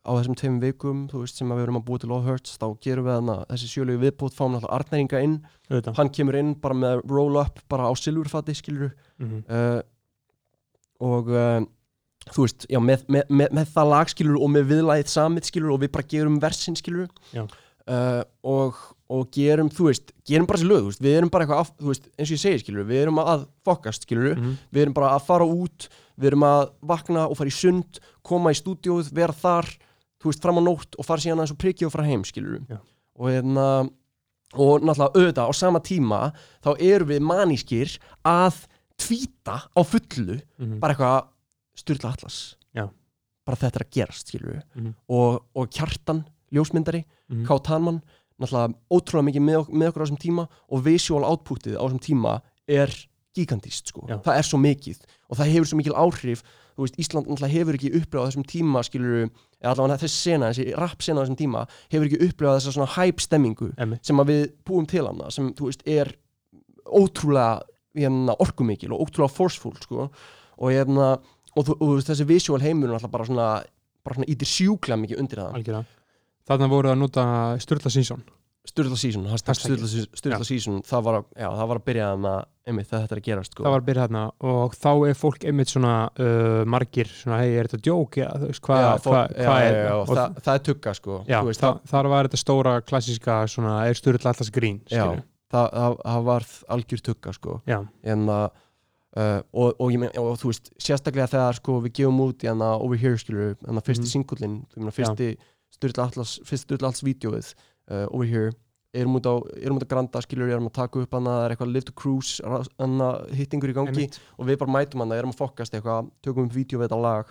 á 0.00 0.10
þessum 0.16 0.34
tveim 0.34 0.60
vikum, 0.62 1.08
þú 1.10 1.20
veist, 1.22 1.36
sem 1.36 1.48
við 1.48 1.62
erum 1.66 1.76
að 1.76 1.84
búa 1.84 1.98
til 2.00 2.08
Love 2.08 2.24
Hurts, 2.24 2.56
þá 2.56 2.66
gerum 2.80 3.04
við 3.04 3.14
hann 3.20 3.44
þessi 3.50 3.68
sjölegu 3.68 4.00
viðbútt, 4.00 4.34
fáum 4.34 4.54
náttúrulega 4.56 4.78
Arnæringa 4.80 5.22
inn 5.22 5.34
auðvitað 5.70 5.96
hann 5.96 6.08
kemur 6.08 6.34
inn 6.40 6.54
bara 6.54 6.74
með 6.74 7.02
roll 7.10 7.36
up 7.36 7.60
bara 7.68 7.84
á 7.84 7.92
silfurfati, 7.94 8.54
skilur 8.56 8.92
Mhm. 9.20 9.44
uh, 9.50 9.82
og 11.00 11.28
uh, 11.28 11.60
þú 12.30 12.44
veist, 12.44 12.66
já, 12.68 12.78
með, 12.80 13.04
með, 13.08 13.24
með, 13.28 13.50
með 13.56 13.66
það 13.74 13.90
lag 13.90 14.06
skilur 14.12 14.36
og 14.40 14.50
með 14.50 14.66
viðlagið 14.72 15.08
samið 15.12 15.44
skilur 15.50 15.72
og 15.74 15.80
við 15.80 15.92
bara 15.92 16.08
gerum 16.08 16.40
versin 16.40 16.76
skilur 16.76 17.08
uh, 17.36 18.22
og, 18.44 18.74
og 19.10 19.30
gerum, 19.34 19.68
þú 19.74 19.88
veist, 19.88 20.12
gerum 20.28 20.46
bara 20.46 20.60
þessi 20.60 20.68
lög, 20.70 20.84
veist, 20.86 21.00
við 21.02 21.16
erum 21.18 21.30
bara 21.34 21.44
eitthvað, 21.46 21.70
þú 21.80 21.88
veist, 21.90 22.04
eins 22.16 22.30
og 22.30 22.36
ég 22.36 22.42
segi 22.44 22.60
skilur, 22.62 22.84
við 22.86 23.00
erum 23.02 23.18
að 23.18 23.46
fokast 23.66 24.06
skilur, 24.06 24.36
Mhm. 24.38 24.52
við 24.72 24.82
erum 24.84 24.94
bara 24.94 25.08
að 25.18 25.24
fara 25.26 25.44
út 25.44 25.88
við 26.20 26.26
erum 26.32 26.44
að 26.44 26.70
vakna 26.82 27.24
og 27.30 27.36
fara 27.36 27.48
í 27.48 27.52
sund 27.52 27.98
koma 28.22 28.50
í 28.50 28.54
stúdíóð, 28.60 29.10
vera 29.12 29.32
þar 29.32 29.66
þú 30.20 30.28
veist, 30.30 30.42
fram 30.42 30.58
á 30.58 30.62
nótt 30.62 30.94
og 30.98 31.04
fara 31.06 31.18
síðan 31.18 31.40
aðeins 31.40 31.50
og 31.52 31.58
prikja 31.58 31.86
og 31.86 31.92
fara 31.92 32.04
heim 32.06 32.22
skilur 32.22 32.60
Já. 32.68 32.78
og 33.18 33.26
hérna 33.30 33.90
og 34.54 34.82
náttúrulega 34.82 35.14
auðvitað 35.14 35.48
á 35.48 35.52
sama 35.54 35.80
tíma 35.80 36.32
þá 36.62 36.76
erum 36.80 37.08
við 37.08 37.20
manískir 37.22 37.98
að 38.24 38.66
tvíta 38.98 39.62
á 39.74 39.80
fullu 39.82 40.40
Mhm. 40.58 40.78
bara 40.80 40.94
eitthvað 40.94 41.26
styrla 41.76 42.12
atlas 42.12 42.56
Já. 42.76 42.90
bara 43.46 43.56
þetta 43.56 43.76
er 43.80 43.84
að 43.86 43.90
gerast 43.90 44.26
skilur 44.28 44.52
við 44.54 44.62
Mhm. 44.76 44.94
og, 45.08 45.42
og 45.56 45.70
kjartan, 45.70 46.24
ljósmyndari 46.52 47.04
Mhm. 47.30 47.46
Náttúrulega 48.40 48.74
ótrúlega 48.90 49.26
mikið 49.28 49.42
með, 49.44 49.68
með 49.68 49.90
okkur 49.90 50.02
á 50.02 50.04
þessum 50.06 50.20
tíma 50.22 50.46
og 50.72 50.84
visual 50.86 51.24
outputið 51.28 51.76
á 51.76 51.82
þessum 51.84 52.00
tíma 52.06 52.34
er 52.70 52.94
gigantist 53.36 53.92
sko, 53.92 54.06
Já. 54.08 54.16
það 54.24 54.38
er 54.40 54.46
svo 54.48 54.58
mikið 54.58 55.02
og 55.30 55.36
það 55.38 55.50
hefur 55.54 55.68
svo 55.70 55.76
mikil 55.78 55.94
áhrif. 55.94 56.42
Þú 56.74 56.86
veist, 56.86 56.96
Ísland 57.02 57.26
náttúrulega 57.28 57.52
hefur 57.52 57.76
ekki 57.76 57.90
upplifað 57.98 58.24
á 58.24 58.28
þessum 58.30 58.44
tíma 58.48 58.80
skilur, 58.86 59.28
eða 59.60 59.72
allavega 59.74 59.98
þessi 60.00 60.16
sena 60.24 60.48
þessi 60.50 60.64
rap 60.80 61.02
sena 61.04 61.20
á 61.20 61.22
þessum 61.26 61.36
tíma, 61.36 61.64
hefur 61.92 62.06
ekki 62.08 62.20
upplifað 62.30 62.56
þessa 62.56 62.72
svona 62.72 62.90
hype 62.94 63.20
stemmingu 63.20 63.68
sem 64.06 64.22
að 64.22 64.30
við 64.32 64.42
búum 64.64 64.86
til 64.88 65.04
hana, 65.04 65.28
sem 65.34 65.50
þú 65.58 65.68
veist 65.68 65.82
er 65.86 66.14
ótrúlega 66.86 67.60
hérna, 67.98 68.36
orkumikil 68.40 68.94
og 68.94 69.04
ótrúlega 69.06 69.34
forceful 69.34 69.74
sko. 69.82 70.08
og, 70.60 70.68
hérna, 70.72 71.18
og, 71.56 71.64
þú- 71.66 71.78
veist, 71.96 72.08
þessi 72.10 72.26
visual 72.28 72.60
heimur 72.60 72.88
náttúrulega 72.88 73.10
bara 73.10 73.24
svona, 73.28 73.48
bara 74.04 74.14
svona 74.16 74.28
ítir 74.28 74.48
sjúklega 74.48 75.00
mikið 75.00 75.18
undir 75.22 75.38
það. 75.40 75.54
Algjörlega 75.60 75.84
þarna 76.48 76.70
voru 76.72 76.92
að 76.92 77.00
nota 77.02 77.24
Sturla 77.62 77.92
Sísson 77.92 78.22
Sturla 78.68 78.96
Hashtagið. 79.30 79.86
Sturla, 80.12 80.44
season 80.44 80.82
það 80.84 81.04
var, 81.06 81.16
að, 81.20 81.28
já, 81.40 81.46
það 81.48 81.68
var 81.70 81.78
að 81.80 81.84
byrja 81.88 82.08
með 82.20 82.40
einmitt 82.70 82.88
þegar 82.90 83.02
þetta 83.02 83.14
er 83.16 83.20
að 83.20 83.26
gerast 83.28 83.54
sko. 83.54 83.64
það 83.64 83.72
var 83.72 83.82
að 83.82 83.86
byrja 83.88 84.04
þarna 84.04 84.24
og 84.50 84.74
þá 84.76 84.90
er 85.08 85.16
fólk 85.16 85.46
einmitt 85.48 85.72
svona 85.72 85.94
uh, 86.12 86.60
margir 86.68 87.10
svona 87.10 87.38
hei 87.40 87.54
er 87.56 87.70
þetta 87.70 87.80
djók 87.88 88.18
hvað 88.20 89.06
hva, 89.06 89.22
hva 89.32 89.56
er 89.64 89.78
já, 89.78 89.94
og 89.96 90.12
það, 90.12 90.38
það 90.44 90.52
er 90.52 90.64
tugga 90.68 90.94
sko. 90.98 91.18
já, 91.24 91.38
veist, 91.48 91.64
þa 91.64 91.92
þar 91.94 92.10
var 92.12 92.28
þetta 92.28 92.42
stóra 92.44 92.74
klassíska 92.84 93.38
svona 93.50 93.76
er 93.88 93.98
Sturla 93.98 94.34
alltaf 94.34 94.52
grín 94.54 94.82
Já. 94.92 95.06
það, 95.50 95.70
það, 95.72 95.96
það 96.04 96.26
var 96.28 96.50
algjör 96.76 97.06
tugga 97.10 97.38
sko. 97.38 97.60
en 97.70 98.26
að 98.40 98.50
Uh, 99.10 99.40
og, 99.50 99.72
og, 99.82 99.90
mein, 99.98 100.12
og 100.22 100.36
þú 100.38 100.52
veist, 100.52 100.68
sérstaklega 100.78 101.24
þegar 101.32 101.56
sko, 101.58 101.80
við 101.82 101.96
gefum 101.98 102.20
út 102.22 102.44
í 102.44 102.46
hana 102.46 102.68
Over 102.78 103.00
Here 103.00 103.18
skilur, 103.18 103.56
hana 103.66 103.82
fyrsti 103.82 104.04
mm. 104.04 104.10
singullin 104.12 104.92
fyrsti 104.94 105.32
Sturla 105.80 106.08
Atlas 106.10 106.38
fyrsti 106.44 106.66
Sturla 106.68 106.92
Atlas 106.92 107.06
vídeóið 107.06 107.54
uh, 107.56 108.06
Over 108.12 108.28
Here 108.28 108.52
erum 108.92 109.16
út 109.20 109.26
á, 109.26 109.34
erum 109.62 109.78
út 109.78 109.86
á 109.86 109.90
Granda 109.90 110.22
skilur, 110.24 110.50
erum 110.50 110.66
að 110.66 110.78
taka 110.80 111.02
upp 111.04 111.12
hana, 111.14 111.34
það 111.38 111.44
er 111.44 111.54
eitthvað 111.54 111.74
Live 111.74 111.88
to 111.88 111.94
Cruise 111.94 112.54
hana, 112.80 113.10
hittingur 113.38 113.70
í 113.70 113.76
gangi 113.76 113.92
einmitt. 113.94 114.18
og 114.34 114.48
við 114.48 114.58
bara 114.62 114.74
mætum 114.74 115.04
hana, 115.04 115.18
erum 115.18 115.34
að 115.34 115.42
fokast 115.44 115.76
eitthvað 115.76 116.10
tökum 116.24 116.48
upp 116.48 116.56
vídeo 116.56 116.80
við 116.80 116.88
þetta 116.88 116.98
lag 117.04 117.30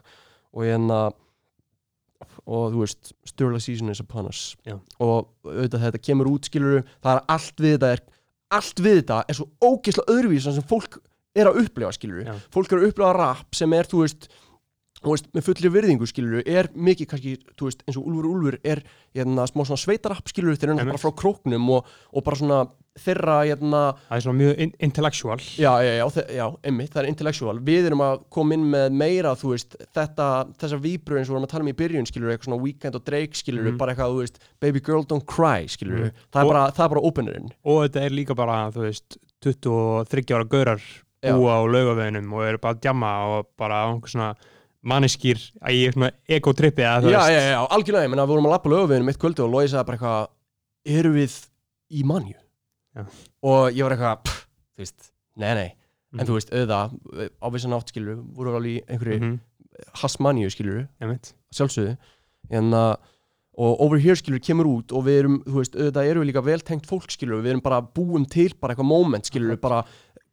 og 0.56 0.64
hérna 0.64 1.00
og 2.48 2.74
þú 2.74 2.84
veist, 2.84 3.12
Sturla 3.28 3.60
season 3.64 3.92
is 3.92 4.02
upon 4.04 4.30
us 4.32 4.56
Já. 4.68 4.78
og 5.00 5.30
auðvitað 5.48 5.86
þetta 5.88 6.04
kemur 6.08 6.32
út 6.32 6.50
skilur 6.50 6.82
það 7.04 7.14
er 7.14 7.22
allt 7.36 7.64
við 7.64 7.76
þetta 7.78 7.92
er, 7.96 8.04
allt 8.60 8.84
við 8.84 9.00
þetta 9.02 9.22
er 9.28 9.40
svo 9.40 9.48
ógeðslega 9.60 10.16
öðruvísan 10.16 10.58
sem 10.58 10.68
fólk 10.68 11.00
er 11.40 11.50
að 11.52 11.62
upplifa 11.64 11.94
skilur 11.96 12.26
Já. 12.28 12.36
fólk 12.56 12.72
er 12.72 12.82
að 12.82 12.90
upplifa 12.90 13.14
rap 13.20 13.56
sem 13.56 13.76
er 13.78 13.88
þú 13.90 14.04
veist, 14.04 14.30
þú 15.04 15.14
veist 15.16 15.30
með 15.34 15.46
fullri 15.48 15.70
virðingu 15.72 16.08
skilur 16.10 16.44
er 16.46 16.68
mikið 16.76 17.08
kannski, 17.14 17.38
þú 17.56 17.70
veist, 17.70 17.84
eins 17.88 17.98
og 17.98 18.06
Úlfur 18.10 18.28
Úlfur 18.34 18.60
er 18.64 18.82
hérna, 19.16 19.46
smá 19.48 19.64
svona 19.66 19.80
sveitarap 19.80 20.28
skilur 20.28 20.56
þeir 20.60 20.74
eru 20.76 20.86
bara 20.92 20.98
frá 21.02 21.12
króknum 21.16 21.70
og, 21.78 21.86
og 22.14 22.24
bara 22.24 22.36
svona 22.40 22.60
þeirra 23.00 23.36
hérna, 23.48 23.82
það 24.10 24.18
er 24.18 24.24
svona 24.26 24.40
mjög 24.42 24.58
in 24.60 24.72
intellectual. 24.84 25.38
Já, 25.56 25.72
já, 25.86 25.92
já, 26.02 26.24
já, 26.36 26.46
einmitt, 26.68 26.90
það 26.92 27.04
er 27.06 27.08
intellectual. 27.14 27.60
Við 27.64 27.86
erum 27.88 28.02
að 28.04 28.26
koma 28.36 28.58
inn 28.58 28.66
með 28.74 28.90
meira, 29.00 29.32
þú 29.40 29.54
veist 29.54 29.78
þetta, 29.96 30.26
þessar 30.60 30.82
víbru 30.84 31.16
eins 31.16 31.30
og 31.30 31.32
við 31.32 31.38
erum 31.38 31.48
að 31.48 31.54
tala 31.54 31.64
um 31.64 31.72
í 31.72 31.76
byrjun 31.80 32.10
skilur, 32.10 32.34
eitthvað 32.34 32.50
svona 32.50 32.60
Weekend 32.66 32.96
og 33.00 33.06
Drake, 33.08 33.40
skilur 33.40 33.70
Mhm. 33.70 33.78
bara 33.80 33.94
eitthvað, 33.94 34.12
þú 34.18 34.20
veist, 34.26 34.40
Baby 34.60 34.82
Girl 34.84 35.06
Don't 35.08 35.26
Cry, 35.32 35.68
skilur 35.72 36.10
Mhm. 36.10 36.12
það, 36.34 36.42
er 36.42 36.46
Og- 36.46 36.52
bara, 36.52 36.72
það 36.76 36.86
er 36.86 36.90
bara 36.90 37.02
openerinn. 37.08 37.52
Og 37.64 37.80
þetta 37.88 38.04
er 38.04 38.10
líka 38.10 38.36
bara, 38.36 38.70
þú 38.72 38.82
veist 38.90 39.18
23 39.64 40.36
ára 40.36 40.44
gaurar 40.50 40.82
búa 41.24 41.56
á 41.56 41.62
laugaveginum 41.68 42.34
og 42.34 42.44
eru 42.48 42.58
bara 42.58 42.74
að 42.76 42.82
djamma 42.82 43.12
og 43.38 43.48
bara 43.58 43.86
á 43.86 43.92
einhver 43.94 44.12
svona 44.12 44.36
manneskýr 44.86 45.40
í 45.70 45.80
svona 45.92 46.12
ekotrippi 46.30 46.82
Já, 46.86 47.00
já, 47.04 47.40
já, 47.52 47.60
algjörlega, 47.68 48.06
ég 48.08 48.14
menna, 48.14 48.26
við 48.26 48.34
vorum 48.36 48.48
að 48.48 48.56
lappa 48.56 48.70
lögum 48.72 49.06
mitt 49.06 49.20
kvöldu 49.20 49.44
og 49.46 49.52
Lói 49.52 49.68
sagði 49.68 49.86
bara 49.90 49.98
eitthvað 49.98 50.96
Eru 51.00 51.12
við 51.18 51.36
í 51.92 52.04
manju? 52.08 52.38
Já. 52.96 53.04
Og 53.44 53.76
ég 53.76 53.84
var 53.84 53.96
eitthvað, 53.98 54.22
pff, 54.24 54.46
þú 54.78 54.86
veist, 54.86 55.12
nei, 55.38 55.54
nei 55.54 55.70
Mhm. 56.10 56.20
En 56.22 56.26
þú 56.26 56.34
veist, 56.40 56.50
auðvitað, 56.50 56.94
á 57.38 57.48
vissan 57.54 57.74
átt, 57.78 57.92
skilur 57.92 58.16
voru 58.34 58.56
alveg 58.58 58.80
í 58.80 58.86
einhverju 58.90 59.18
Mhm, 59.20 59.36
hasmanju, 60.02 60.48
skilur 60.50 60.88
einmitt. 61.00 61.34
sjálfsögðu 61.54 61.98
en 62.50 62.72
að 62.74 62.96
og 63.60 63.82
over 63.84 64.00
here 64.00 64.16
skilur 64.16 64.40
kemur 64.42 64.66
út 64.66 64.92
og 64.92 65.04
við 65.06 65.20
erum, 65.20 65.44
þú 65.44 65.54
veist, 65.60 65.76
auðvitað 65.76 66.10
erum 66.10 66.24
við 66.24 66.30
líka 66.32 66.44
vel 66.44 66.60
tengt 66.66 66.88
fólk 66.88 67.12
skilur, 67.12 67.44
við 67.44 67.52
erum 67.54 67.62
bara 67.62 67.82
búum 67.82 68.26
til 68.28 68.50
bara 68.60 68.74
eitthvað 68.74 68.88
moment 68.90 69.24
skilur, 69.30 69.58
bara, 69.62 69.84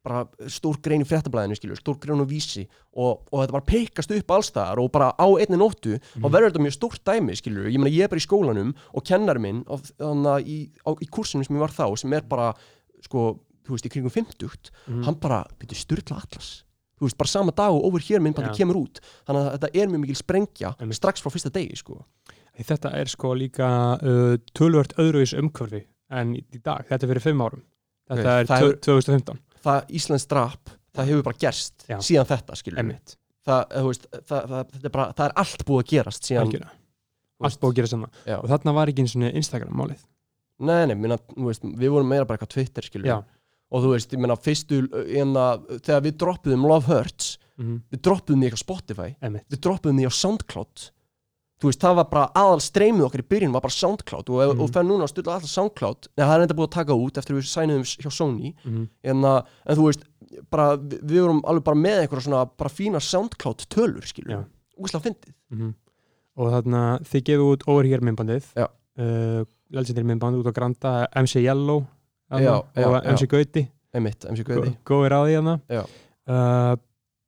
bara 0.07 0.21
stór 0.53 0.77
grein 0.85 1.03
í 1.03 1.07
fréttablaðinu 1.09 1.57
skilur, 1.59 1.81
stór 1.81 1.97
grein 1.99 2.23
á 2.23 2.27
vísi 2.31 2.63
og, 2.95 3.25
og 3.33 3.41
þetta 3.43 3.57
bara 3.57 3.67
peikast 3.67 4.13
upp 4.15 4.31
allstaðar 4.37 4.79
og 4.85 4.93
bara 4.95 5.09
á 5.19 5.27
einni 5.35 5.59
nóttu 5.59 5.97
og 6.23 6.29
verður 6.31 6.53
þetta 6.53 6.63
mjög 6.63 6.77
stórt 6.79 7.03
dæmi 7.11 7.35
skilur, 7.41 7.67
ég 7.67 7.81
meina 7.83 7.91
ég 7.91 8.07
er 8.07 8.13
bara 8.13 8.23
í 8.23 8.27
skólanum 8.27 8.71
og 8.95 9.03
kennar 9.09 9.41
minn 9.43 9.65
á, 9.67 9.75
þannig, 9.99 10.47
í, 10.47 10.59
á, 10.87 10.91
í 11.03 11.09
kursinu 11.11 11.43
sem 11.47 11.59
ég 11.59 11.65
var 11.67 11.75
þá, 11.75 11.85
sem 11.99 12.15
er 12.15 12.23
bara 12.31 12.53
sko, 13.03 13.27
þú 13.67 13.75
veist, 13.75 13.89
í 13.89 13.93
kringum 13.97 14.15
50 14.15 14.71
Mhm. 14.87 15.03
hann 15.09 15.19
bara, 15.19 15.43
byrju, 15.59 15.75
styrla 15.83 16.23
atlas. 16.23 16.63
Þú 16.97 17.05
veist, 17.11 17.19
bara 17.19 17.29
sama 17.29 17.53
dag 17.53 17.75
og 17.75 17.85
over 17.85 18.01
here 18.01 18.21
myndbandi 18.23 18.55
Já. 18.55 18.63
kemur 18.63 18.79
út. 18.87 19.01
Þannig 19.27 19.43
að 19.43 19.59
þetta 19.59 19.71
er 19.83 19.89
mjög 19.91 20.01
mikil 20.07 20.17
sprengja 20.17 20.71
Einmitt. 20.81 20.97
strax 20.97 21.21
frá 21.21 21.29
fyrsta 21.35 21.51
degi, 21.53 21.77
sko. 21.77 21.99
Þetta 22.57 22.95
er 22.97 23.11
sko 23.13 23.35
líka 23.37 23.69
uh, 24.01 24.37
tölvört 24.57 24.95
öðruvis 24.97 25.35
umhverfi 25.37 25.83
en 26.11 26.37
í, 26.39 26.45
dag, 26.63 26.87
þetta 26.89 27.03
er 27.05 27.11
fyrir 27.13 27.21
fimm 27.27 27.43
árum. 27.45 27.61
Þetta 28.09 28.23
Ok, 28.23 28.27
er 28.31 28.47
það 28.47 28.63
tvö- 28.63 28.71
hefur- 28.71 28.81
2015 28.87 29.39
það 29.67 29.95
Íslands 30.01 30.27
drap, 30.31 30.75
það 30.97 31.13
hefur 31.13 31.29
bara 31.29 31.41
gerst 31.45 31.87
Já. 31.91 31.99
síðan 32.05 32.29
þetta, 32.33 32.59
skilur 32.61 32.83
einmitt, 32.83 33.17
það, 33.47 33.63
þú 33.77 33.93
veist, 33.93 34.11
það, 34.17 34.51
það, 34.53 34.75
er 34.83 34.95
bara, 34.99 35.07
það 35.13 35.25
er 35.29 35.39
allt 35.45 35.65
búið 35.69 35.85
að 35.85 35.89
gerast 35.95 36.29
síðan, 36.29 36.53
allt 37.47 37.63
búið 37.63 37.73
að 37.73 37.81
gera 37.81 37.93
saman 37.95 38.21
Já. 38.25 38.37
og 38.41 38.51
þarna 38.53 38.77
var 38.81 38.93
ekki 38.93 39.07
eins 39.07 39.17
og 39.19 39.41
Instagram 39.43 39.81
málið. 39.83 40.05
Nei, 40.67 40.83
nei, 40.89 40.95
minna, 40.97 41.19
veist, 41.37 41.67
við 41.67 41.93
vorum 41.93 42.09
meira 42.09 42.25
bara 42.25 42.39
eitthvað 42.39 42.55
Twitter, 42.55 42.87
skilur 42.87 43.11
Já. 43.11 43.17
og 43.69 43.85
þú 43.85 43.91
veist, 43.93 44.15
ég 44.15 44.23
meina, 44.23 44.39
fyrstu 44.41 44.85
enna, 45.05 45.49
þegar 45.77 46.07
við 46.07 46.17
droppuðum 46.23 46.71
Love 46.71 46.89
Hurts 46.93 47.35
mm 47.57 47.79
við 47.93 48.03
droppuðum 48.05 48.43
því 48.43 48.49
eitthvað 48.51 48.61
Spotify 48.61 49.07
einmitt, 49.25 49.47
við 49.49 49.61
droppuðum 49.65 50.01
því 50.01 50.09
á 50.09 50.13
Soundcloud 50.13 50.83
þú 51.61 51.71
veist, 51.71 51.81
það 51.81 51.95
var 51.97 52.05
bara 52.11 52.27
aðal 52.37 52.61
streymið 52.61 53.05
okkar 53.07 53.23
í 53.23 53.29
byrjun 53.33 53.53
var 53.57 53.63
bara 53.65 53.73
Soundcloud 53.77 54.29
og, 54.29 54.41
Mhm. 54.55 54.61
og 54.61 54.71
fer 54.75 54.83
núna 54.85 55.05
að 55.07 55.13
stilla 55.15 55.35
alltaf 55.37 55.49
Soundcloud 55.53 56.09
neða 56.17 56.27
það 56.29 56.35
er 56.37 56.43
enda 56.47 56.55
búið 56.59 56.69
að 56.69 56.77
taka 56.77 56.93
út 56.93 57.17
eftir 57.19 57.35
við 57.37 57.47
sæniðum 57.49 57.87
hjá 58.03 58.11
Sony 58.13 58.55
mm 58.65 58.89
en, 59.05 59.23
að, 59.23 59.47
en 59.67 59.77
þú 59.77 59.87
veist, 59.89 60.05
bara, 60.51 60.77
við, 60.77 61.21
vorum 61.23 61.41
alveg 61.45 61.65
bara 61.65 61.77
með 61.77 62.01
einhverja 62.03 62.27
svona 62.29 62.45
bara 62.57 62.71
fína 62.71 63.01
Soundcloud 63.01 63.67
tölur, 63.73 64.05
skilur 64.05 64.31
Já. 64.37 64.45
úslega 64.79 65.05
fyndið 65.09 65.33
-hmm. 65.55 65.75
og 66.37 66.53
þarna 66.53 67.01
þið 67.01 67.23
gefið 67.25 67.47
út 67.53 67.63
Over 67.69 67.85
Here 67.85 68.01
myndbandið 68.05 68.45
Já. 68.57 68.67
uh, 68.99 69.45
legendary 69.71 70.05
myndband 70.07 70.37
út 70.37 70.47
á 70.47 70.53
Granda 70.53 71.07
MC 71.17 71.41
Yellow 71.41 71.87
Já, 72.31 72.39
já, 72.75 72.87
og. 72.87 73.05
MC 73.07 73.27
Gauti 73.27 73.69
góðir 74.85 75.13
á 75.15 75.21
því 75.25 75.61
Já. 75.71 75.85
uh, 76.29 76.77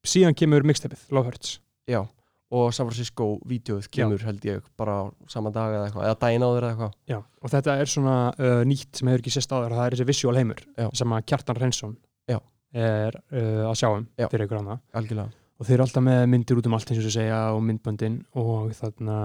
síðan 0.04 0.34
kemur 0.34 0.62
mixtapið 0.62 0.98
Love 1.10 1.26
Hurts 1.30 1.60
já, 1.88 2.04
og 2.48 2.70
San 2.72 2.88
Francisco 2.88 3.26
vídeoð 3.48 3.90
kemur 3.92 4.22
held 4.24 4.44
ég 4.48 4.62
bara 4.80 4.94
á 5.04 5.04
sama 5.28 5.50
dag 5.52 5.74
eða 5.74 5.88
eitthvað, 5.88 6.06
eða 6.08 6.20
daginn 6.22 6.46
áður 6.46 6.64
eða 6.64 6.70
eitthvað 6.72 6.94
Já, 7.12 7.18
og 7.42 7.52
þetta 7.52 7.74
er 7.82 7.92
svona 7.92 8.14
uh, 8.32 8.62
nýtt 8.68 9.00
sem 9.00 9.10
hefur 9.10 9.24
ekki 9.24 9.34
sést 9.34 9.52
áður 9.52 9.76
það 9.76 9.84
er 9.84 9.96
þessi 9.98 10.08
visual 10.08 10.38
heimur 10.40 10.62
Já. 10.72 10.88
sem 11.02 11.12
að 11.18 11.26
Kjartan 11.28 11.60
Reynsson 11.60 11.94
Já. 12.30 12.38
er 12.72 13.20
uh, 13.20 13.68
að 13.68 13.76
sjá 13.82 13.88
um 13.90 14.08
Já. 14.16 14.26
fyrir 14.32 14.48
ykkur 14.48 14.62
hana 14.62 14.78
algjörlega 14.96 15.28
og 15.58 15.66
þeir 15.66 15.76
eru 15.76 15.86
alltaf 15.88 16.04
með 16.06 16.26
myndir 16.32 16.60
út 16.60 16.68
um 16.70 16.76
allt 16.78 16.92
eins 16.94 17.04
og 17.04 17.16
segja 17.18 17.40
og 17.52 17.64
myndböndin 17.66 18.20
og 18.38 18.72
þarna 18.78 19.18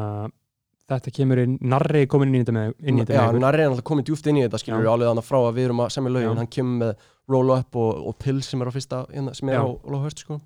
þetta 0.94 1.14
kemur 1.16 1.40
inn, 1.44 1.58
Narri 1.64 2.04
er 2.04 2.10
komin 2.12 2.32
inn 2.32 2.42
í 2.42 2.44
þetta 2.44 2.56
með, 2.58 2.74
inn 2.84 2.98
í 2.98 3.04
þetta 3.04 3.16
já, 3.16 3.22
með 3.22 3.30
ykkur. 3.30 3.44
Narri 3.46 3.64
er 3.64 3.70
alltaf 3.72 3.86
komið 3.88 4.08
djúft 4.10 4.30
inn 4.30 4.40
í 4.40 4.44
þetta 4.46 4.60
skilur 4.62 4.84
Já. 4.84 4.92
alveg 4.94 5.10
þannig 5.12 5.28
frá 5.28 5.38
að 5.40 5.54
við 5.56 5.68
erum 5.70 5.84
að 5.84 5.92
semja 5.96 6.24
Já. 6.24 6.30
hann 6.40 6.50
kemur 6.58 6.80
með 6.82 7.06
Roll 7.34 7.54
Up 7.56 7.78
og, 7.80 8.02
og 8.10 8.18
Pill 8.20 8.42
sem 8.44 8.64
er 8.64 8.72
á 8.72 8.74
fyrsta 8.76 9.00
hérna, 9.14 9.36
sem 9.38 9.52
er 9.52 9.56
Já. 9.56 9.64
á 9.64 9.98
Hurts 10.04 10.26
sko 10.26 10.40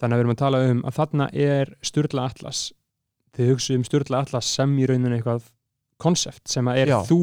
þannig 0.00 0.14
að 0.14 0.18
við 0.18 0.24
erum 0.24 0.34
að 0.34 0.42
tala 0.42 0.58
um 0.70 0.82
að 0.88 0.96
þarna 0.98 1.28
er 1.32 1.72
Sturla 1.82 2.26
Atlas 2.30 2.72
þið 3.36 3.52
hugsu 3.52 3.74
um 3.78 3.84
Sturla 3.86 4.20
Atlas 4.24 4.46
sem 4.58 4.76
í 4.78 4.86
rauninu 4.88 5.16
eitthvað 5.18 5.48
konsept 5.98 6.48
sem 6.48 6.68
að 6.70 6.82
er 6.84 6.92
Já. 6.92 6.98
þú 7.08 7.20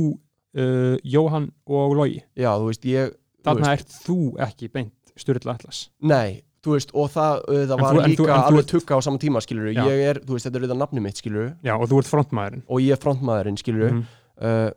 uh, 0.60 0.98
Jóhann 1.04 1.50
og 1.68 1.96
Logi 2.00 2.22
já, 2.36 2.52
þú 2.60 2.68
veist, 2.72 2.86
ég 2.90 3.14
þarna 3.46 3.72
ert 3.78 3.96
þú 4.06 4.18
ekki 4.48 4.70
beint 4.74 5.14
Sturla 5.16 5.56
Atlas 5.56 5.86
nei, 6.04 6.42
þú 6.66 6.76
veist, 6.76 6.92
og 6.98 7.12
það, 7.14 7.42
uh, 7.48 7.62
það 7.70 7.82
var 7.84 7.96
þú- 7.96 8.04
en 8.04 8.10
líka 8.12 8.22
þú- 8.24 8.30
en 8.30 8.36
þú 8.36 8.48
alveg 8.50 8.64
ert- 8.66 8.72
tukka 8.76 8.98
á 8.98 9.00
sama 9.06 9.18
tíma 9.22 9.42
skilur 9.46 9.72
Já. 9.72 9.84
ég 9.88 10.04
er, 10.10 10.20
þú 10.26 10.36
veist, 10.36 10.46
þetta 10.50 10.56
er 10.60 10.66
auðvitað 10.66 10.82
nafni 10.84 11.02
mitt 11.06 11.22
skilur 11.22 11.50
Já, 11.64 11.74
og 11.80 11.88
þú 11.90 12.00
ert 12.02 12.12
frontmaðurinn 12.12 12.64
og 12.68 12.82
ég 12.84 12.92
er 12.98 13.04
frontmaðurinn 13.06 13.58
skilur 13.62 13.92
Mhm. 13.92 14.06
uh, 14.42 14.72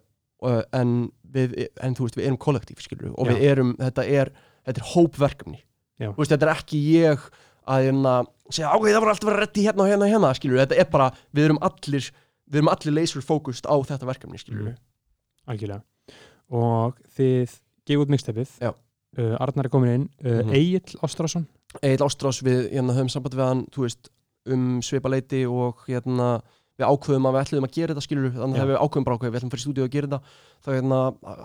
uh, 0.46 0.62
en 0.72 1.10
við, 1.28 1.66
en 1.82 1.94
þú 1.98 2.06
veist, 2.06 2.16
við 2.16 2.26
erum 2.30 2.38
kollektív 2.38 2.78
skilur 2.80 3.12
og 3.18 3.26
Já. 3.26 3.32
við 3.34 3.42
erum, 3.50 3.74
þetta 3.82 4.04
er 4.06 4.30
þetta 4.68 4.78
er 4.84 4.88
hópverkefni 4.94 5.60
Já. 5.98 6.12
þú 6.12 6.16
veist, 6.22 6.30
þetta 6.32 6.46
er 6.46 6.54
ekki 6.54 6.78
ég 6.94 7.18
að 7.68 7.84
hérna 7.88 8.14
segja, 8.50 8.72
ok, 8.74 8.86
það 8.88 9.00
var 9.04 9.12
alltaf 9.12 9.28
að 9.28 9.32
vera 9.32 9.44
reddi 9.44 9.64
hérna 9.66 9.84
og 9.84 9.90
hérna 9.92 10.06
og 10.08 10.12
hérna 10.14 10.32
skilur, 10.38 10.60
þetta 10.62 10.78
er 10.80 10.88
bara, 10.92 11.10
við 11.36 11.44
erum 11.50 11.58
allir 11.68 12.10
við 12.48 12.56
erum 12.62 12.70
allir 12.72 12.94
laser 12.96 13.20
fókust 13.28 13.66
á 13.68 13.74
þetta 13.84 14.08
verkefni 14.08 14.38
skilur 14.40 14.70
Mhm. 14.70 14.76
algjörlega 15.48 15.82
og 16.50 16.96
þið 17.16 17.56
gefið 17.88 18.02
út 18.04 18.12
mixtapið 18.14 18.52
Já. 18.62 18.70
uh, 19.18 19.36
Arnar 19.40 19.66
er 19.68 19.72
komin 19.72 19.94
inn 19.94 20.06
uh, 20.24 20.42
Mhm. 20.44 20.54
Egil 20.54 20.98
Ástrásson 21.04 21.46
Egil 21.82 22.00
Ástrás, 22.06 22.40
við 22.42 22.70
hérna, 22.72 22.94
höfum 22.96 23.10
samband 23.12 23.34
við 23.36 23.44
hann 23.48 23.66
veist, 23.76 24.08
um 24.48 24.80
svipa 24.80 25.10
leiti 25.12 25.44
og 25.46 25.82
hérna, 25.86 26.40
við 26.78 26.86
ákveðum 26.86 27.26
að 27.28 27.34
við 27.34 27.42
ætluðum 27.42 27.66
að 27.66 27.74
gera 27.74 27.94
þetta 27.94 28.04
skilur, 28.06 28.32
þannig 28.36 28.62
að 28.62 28.70
við 28.70 28.78
ákveðum 28.78 29.06
bara 29.08 29.18
ákveð 29.18 29.32
við 29.32 29.38
ætlum 29.38 29.48
að 29.48 29.54
fara 29.54 29.60
í 29.60 29.64
stúdíu 29.64 29.84
að 29.84 29.94
gera 29.94 30.08
þetta 30.08 30.20
þá 30.62 30.68
hérna, 30.76 30.98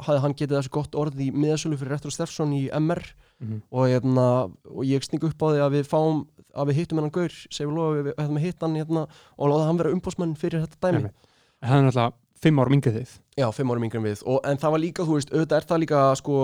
hafði 0.05 0.21
hann 0.23 0.36
getið 0.38 0.57
þessu 0.59 0.73
gott 0.77 0.97
orð 1.03 1.23
í 1.23 1.29
miðasölu 1.34 1.79
fyrir 1.79 1.95
Retro 1.95 2.13
Steffsson 2.13 2.53
í 2.53 2.61
MR 2.77 3.01
og, 3.73 3.88
hérna, 3.89 4.27
og 4.69 4.86
ég 4.86 5.03
sning 5.03 5.25
upp 5.25 5.41
á 5.41 5.47
því 5.49 5.63
að 5.65 5.73
við 5.79 5.89
fáum 5.89 6.23
að 6.53 6.69
við 6.69 6.79
hittum 6.84 7.01
hennan 7.01 7.13
gaur, 7.13 7.34
segjum 7.49 7.73
lofa 7.75 7.97
við, 7.97 8.13
ætlum 8.13 8.38
að 8.38 8.45
hitta 8.45 8.67
hann 8.67 8.77
hérna, 8.77 9.07
og 9.38 9.49
láta 9.49 9.67
hann 9.67 9.81
vera 9.81 9.93
umbósmann 9.95 10.36
fyrir 10.38 10.67
þetta 10.67 10.91
dæmi. 10.93 11.11
Hann 11.65 11.88
er 11.88 11.89
alltaf 11.89 12.13
fimm 12.43 12.59
árum 12.61 12.77
yngri 12.77 12.93
þið. 12.93 13.13
Já, 13.39 13.47
fimm 13.55 13.71
árum 13.73 13.86
yngri 13.88 14.01
en 14.01 14.05
við. 14.05 14.23
Og, 14.27 14.41
En 14.45 14.59
það 14.61 14.75
var 14.75 14.84
líka, 14.84 15.05
þú 15.07 15.17
veist, 15.17 15.31
auðvitað 15.34 15.57
er 15.57 15.67
það 15.71 15.84
líka 15.84 16.01
sko, 16.19 16.38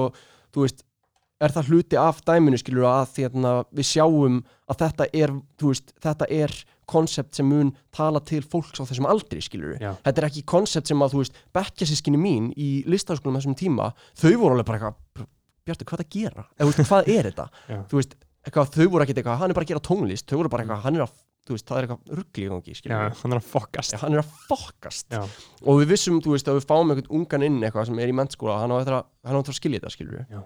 er 1.39 1.53
það 1.55 1.69
hluti 1.71 1.99
af 1.99 2.21
dæminu 2.27 2.59
skilur 2.59 2.87
að 2.89 3.13
því 3.15 3.27
að 3.29 3.59
við 3.79 3.87
sjáum 3.87 4.39
að 4.69 4.81
þetta 4.81 5.09
er, 5.21 5.35
veist, 5.63 5.93
þetta 6.03 6.27
er 6.35 6.55
konsept 6.89 7.37
sem 7.37 7.47
mun 7.47 7.71
tala 7.95 8.21
til 8.25 8.41
fólks 8.45 8.81
á 8.81 8.83
þessum 8.89 9.07
aldri 9.09 9.41
skilur 9.45 9.77
Já. 9.81 9.91
þetta 10.05 10.23
er 10.23 10.27
ekki 10.29 10.45
konsept 10.49 10.89
sem 10.89 11.03
að, 11.05 11.13
þú 11.13 11.21
veist, 11.23 11.37
bekkjasískinni 11.55 12.21
mín 12.21 12.49
í 12.57 12.69
listaskólum 12.89 13.37
þessum 13.39 13.57
tíma, 13.59 13.91
þau 14.17 14.33
voru 14.41 14.57
alveg 14.57 14.69
bara 14.69 14.81
eitthvað 14.81 15.29
Bjartur, 15.69 15.85
hvað 15.89 16.01
er 16.01 16.05
að 16.05 16.13
gera? 16.15 16.45
Eða, 16.57 16.67
veist, 16.69 16.83
hvað 16.89 17.09
er 17.13 17.29
þetta? 17.29 17.47
Já. 17.71 17.79
þú 17.91 17.99
veist, 17.99 18.13
eitthvað, 18.47 18.69
þau 18.75 18.85
voru 18.93 19.05
ekkert 19.05 19.21
eitthvað, 19.21 19.41
hann 19.43 19.51
er 19.53 19.59
bara 19.59 19.67
að 19.67 19.73
gera 19.73 19.85
tónlist 19.89 20.29
þau 20.29 20.37
voru 20.39 20.53
bara 20.53 20.65
eitthvað, 20.65 20.83
hann 20.87 20.97
er 20.99 21.05
að, 21.05 21.15
þú 21.45 21.55
veist, 21.55 21.67
það 21.69 21.79
er 21.79 21.87
eitthvað 21.87 22.29
gangi, 22.49 22.77
skilur 22.79 22.95
Já, 22.95 23.15
hann 23.21 23.35
er 23.35 23.41
að 23.41 23.49
fokkast 23.53 23.95
Já, 23.95 23.99
hann 24.03 24.17
er 24.17 24.23
að 24.23 24.35
fokkast 24.49 25.17
Já. 25.17 25.21
og 25.61 25.81
við 25.83 25.93
vissum, 25.93 26.21
þú 26.25 26.35
veist, 26.35 26.49
að 26.49 26.59
við 26.61 26.69
fáum 26.71 26.93
einhvern 26.95 27.19
ungan 27.19 27.45
inn 27.45 27.59
eitthvað 27.61 27.89
sem 27.91 28.01
er 28.01 28.11
í 28.11 28.15
mennskóla, 28.17 28.61
hann 28.63 28.73
á 28.73 28.77
eftir 28.79 28.97
að, 28.97 29.51
skilja 29.59 29.81
þetta, 29.81 29.93
skilur 29.93 30.17
við, 30.17 30.45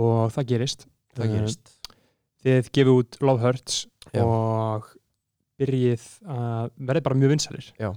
og 0.00 0.30
það 0.34 0.50
gerist 0.52 0.86
það 1.16 1.36
gerist 1.36 1.76
Þið 2.40 2.68
gefið 2.72 2.90
út 2.94 3.16
Love 3.20 3.42
Hurts 3.44 3.80
Já. 4.14 4.22
og 4.24 4.86
byrjið 5.60 6.04
að 6.26 6.70
verði 6.88 7.02
bara 7.06 7.18
mjög 7.20 7.30
vinsælir 7.34 7.66
Já. 7.78 7.90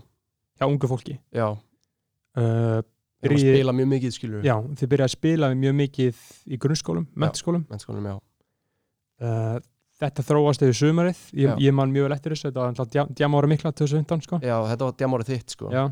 hjá 0.60 0.66
ungu 0.68 0.88
fólki. 0.92 1.20
Já, 1.34 1.48
uh, 1.50 2.82
við 3.24 3.30
erum 3.30 3.38
að 3.38 3.40
Byrji- 3.40 3.54
spila 3.56 3.72
mjög 3.78 3.88
mikið, 3.94 4.12
skilur 4.18 4.44
Já, 4.44 4.56
þið 4.62 4.88
byrjið 4.94 5.06
að 5.08 5.14
spila 5.16 5.50
mjög 5.56 5.76
mikið 5.80 6.16
í 6.48 6.58
grunnskólum, 6.60 7.08
mennskólum 7.16 7.66
mennskólum, 7.70 8.04
já, 8.12 8.16
uh, 9.24 9.60
þetta 10.02 10.24
þróast 10.26 10.64
yfir 10.66 10.76
sumarið. 10.76 11.20
Ég, 11.38 11.48
Já. 11.48 11.54
ég 11.64 11.74
man 11.78 11.92
mjög 11.94 12.08
vel 12.08 12.16
eftir 12.16 12.34
þessu, 12.34 12.50
þetta 12.50 12.60
var 12.60 12.72
alltaf 12.74 13.12
djamára 13.20 13.50
mikla 13.52 13.72
2015 13.78 14.24
sko, 14.26 14.40
Já, 14.44 14.56
þetta 14.72 14.88
var 14.88 14.96
djamárið 15.00 15.30
þitt 15.32 15.54
sko. 15.56 15.70
Já. 15.72 15.84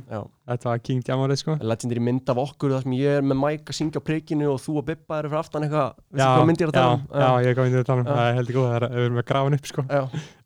þetta 0.51 0.69
var 0.71 0.81
King 0.87 1.03
djamárið 1.07 1.39
sko. 1.43 1.55
Legendary 1.61 2.03
mynd 2.07 2.31
af 2.33 2.41
okkur 2.43 2.73
þar 2.75 2.83
sem 2.85 2.95
ég 2.97 3.19
er 3.19 3.27
með 3.29 3.39
Mike 3.43 3.71
að 3.71 3.77
syngja 3.77 4.01
á 4.01 4.07
prikinu 4.09 4.49
og 4.51 4.59
þú 4.63 4.77
og 4.81 4.87
Bibba 4.89 5.19
eru 5.21 5.31
fyrir 5.31 5.41
aftan 5.43 5.67
eitthvað. 5.67 5.93
Veistu 6.11 6.23
já, 6.25 6.31
hvað 6.35 6.49
mynd 6.49 6.63
ég 6.63 6.67
er 6.67 6.73
að 6.73 6.75
já, 6.75 6.81
tala 6.81 6.97
um? 6.97 7.05
já, 7.21 7.29
ég 7.47 7.55
kom 7.59 7.69
inn 7.69 7.77
í 7.77 7.81
að 7.81 7.87
tala 7.91 8.01
um. 8.01 8.09
Já. 8.09 8.15
það 8.17 8.31
er 8.31 8.39
heldur 8.41 8.57
góð, 8.57 8.67
það 8.71 8.81
er 8.81 8.87
við 8.97 9.05
erum 9.05 9.21
að 9.21 9.27
grafa 9.31 9.47
hann 9.51 9.59
upp 9.61 9.69
sko. 9.71 9.85
Já, 9.87 10.01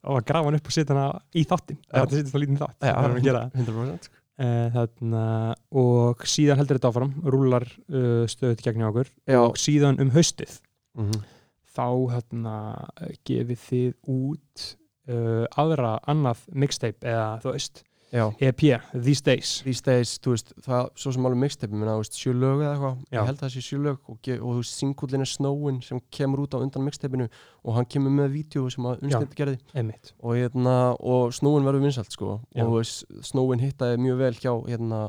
og 0.05 0.19
að 0.19 0.27
grafa 0.29 0.49
hann 0.51 0.59
upp 0.59 0.69
og 0.69 0.75
setja 0.77 0.93
hana 0.95 1.07
í 1.33 1.45
þáttin 1.49 1.79
Já. 1.79 1.95
þetta 1.95 2.19
setja 2.19 2.29
svo 2.35 2.43
lítinn 2.43 2.61
þátt, 2.61 2.77
já, 2.85 2.91
það 2.93 3.07
erum 3.09 3.19
að 3.21 3.27
gera 3.29 3.41
það. 3.45 3.65
100% 3.65 4.09
sko. 4.09 4.19
Eh, 4.35 4.65
þarna, 4.75 5.21
og 5.79 6.23
síðan 6.27 6.59
heldur 6.59 6.75
þetta 6.75 6.89
áfram 6.91 7.11
rúlar 7.23 7.63
uh, 7.87 8.25
stöðut 8.27 8.59
gegn 8.65 8.81
hjá 8.83 8.89
okkur. 8.89 9.11
Já, 9.31 9.37
og 9.39 9.55
síðan 9.55 10.01
um 10.03 10.09
haustið. 10.11 10.57
Mhm, 10.99 11.21
þá 11.75 11.87
hérna, 12.13 12.55
gefið 13.27 13.65
þið 13.65 14.15
út 14.15 14.69
uh, 15.11 15.43
aðra 15.59 15.97
annað 16.09 16.47
mixtape 16.55 17.11
eða 17.11 17.35
þú 17.43 17.53
veist 17.55 17.83
já. 18.15 18.33
EP, 18.39 18.61
These 18.93 19.23
Days. 19.23 19.61
These 19.65 19.83
days, 19.83 20.15
þú 20.23 20.33
veist, 20.35 20.53
það 20.63 20.89
svo 21.01 21.13
sem 21.15 21.27
alveg 21.27 21.41
mixtape 21.41 21.75
minna, 21.75 21.95
þú 21.97 22.03
veist, 22.03 22.17
sjö 22.19 22.33
lög 22.35 22.63
eða 22.63 22.71
eitthvað. 22.71 22.97
Ég 23.11 23.29
held 23.29 23.35
að 23.35 23.43
það 23.43 23.53
sé 23.55 23.63
sjö 23.65 23.79
lög 23.83 24.11
og, 24.11 24.19
og 24.35 24.43
þú 24.45 24.57
veist, 24.61 24.75
singullin 24.79 25.25
er 25.25 25.31
Snowin 25.31 25.79
sem 25.85 26.01
kemur 26.15 26.43
út 26.45 26.55
á 26.55 26.59
undan 26.61 26.85
mixtapeinu 26.87 27.27
og 27.27 27.77
hann 27.77 27.89
kemur 27.91 28.13
með 28.15 28.35
vídeo 28.37 28.67
sem 28.73 28.87
að 28.87 29.05
unnstætti 29.05 29.39
gerði. 29.41 29.61
Einmitt. 29.75 30.13
Og, 30.21 30.35
hérna, 30.39 30.75
og 30.99 31.35
Snowin 31.35 31.67
verður 31.67 31.87
vinsalt 31.87 32.15
sko. 32.15 32.37
Já. 32.55 32.63
og 32.63 32.71
þú 32.71 32.77
veist, 32.79 33.17
Snowin 33.31 33.63
hittaði 33.63 34.03
mjög 34.05 34.21
vel 34.23 34.35
hjá 34.39 34.53
hérna, 34.69 35.01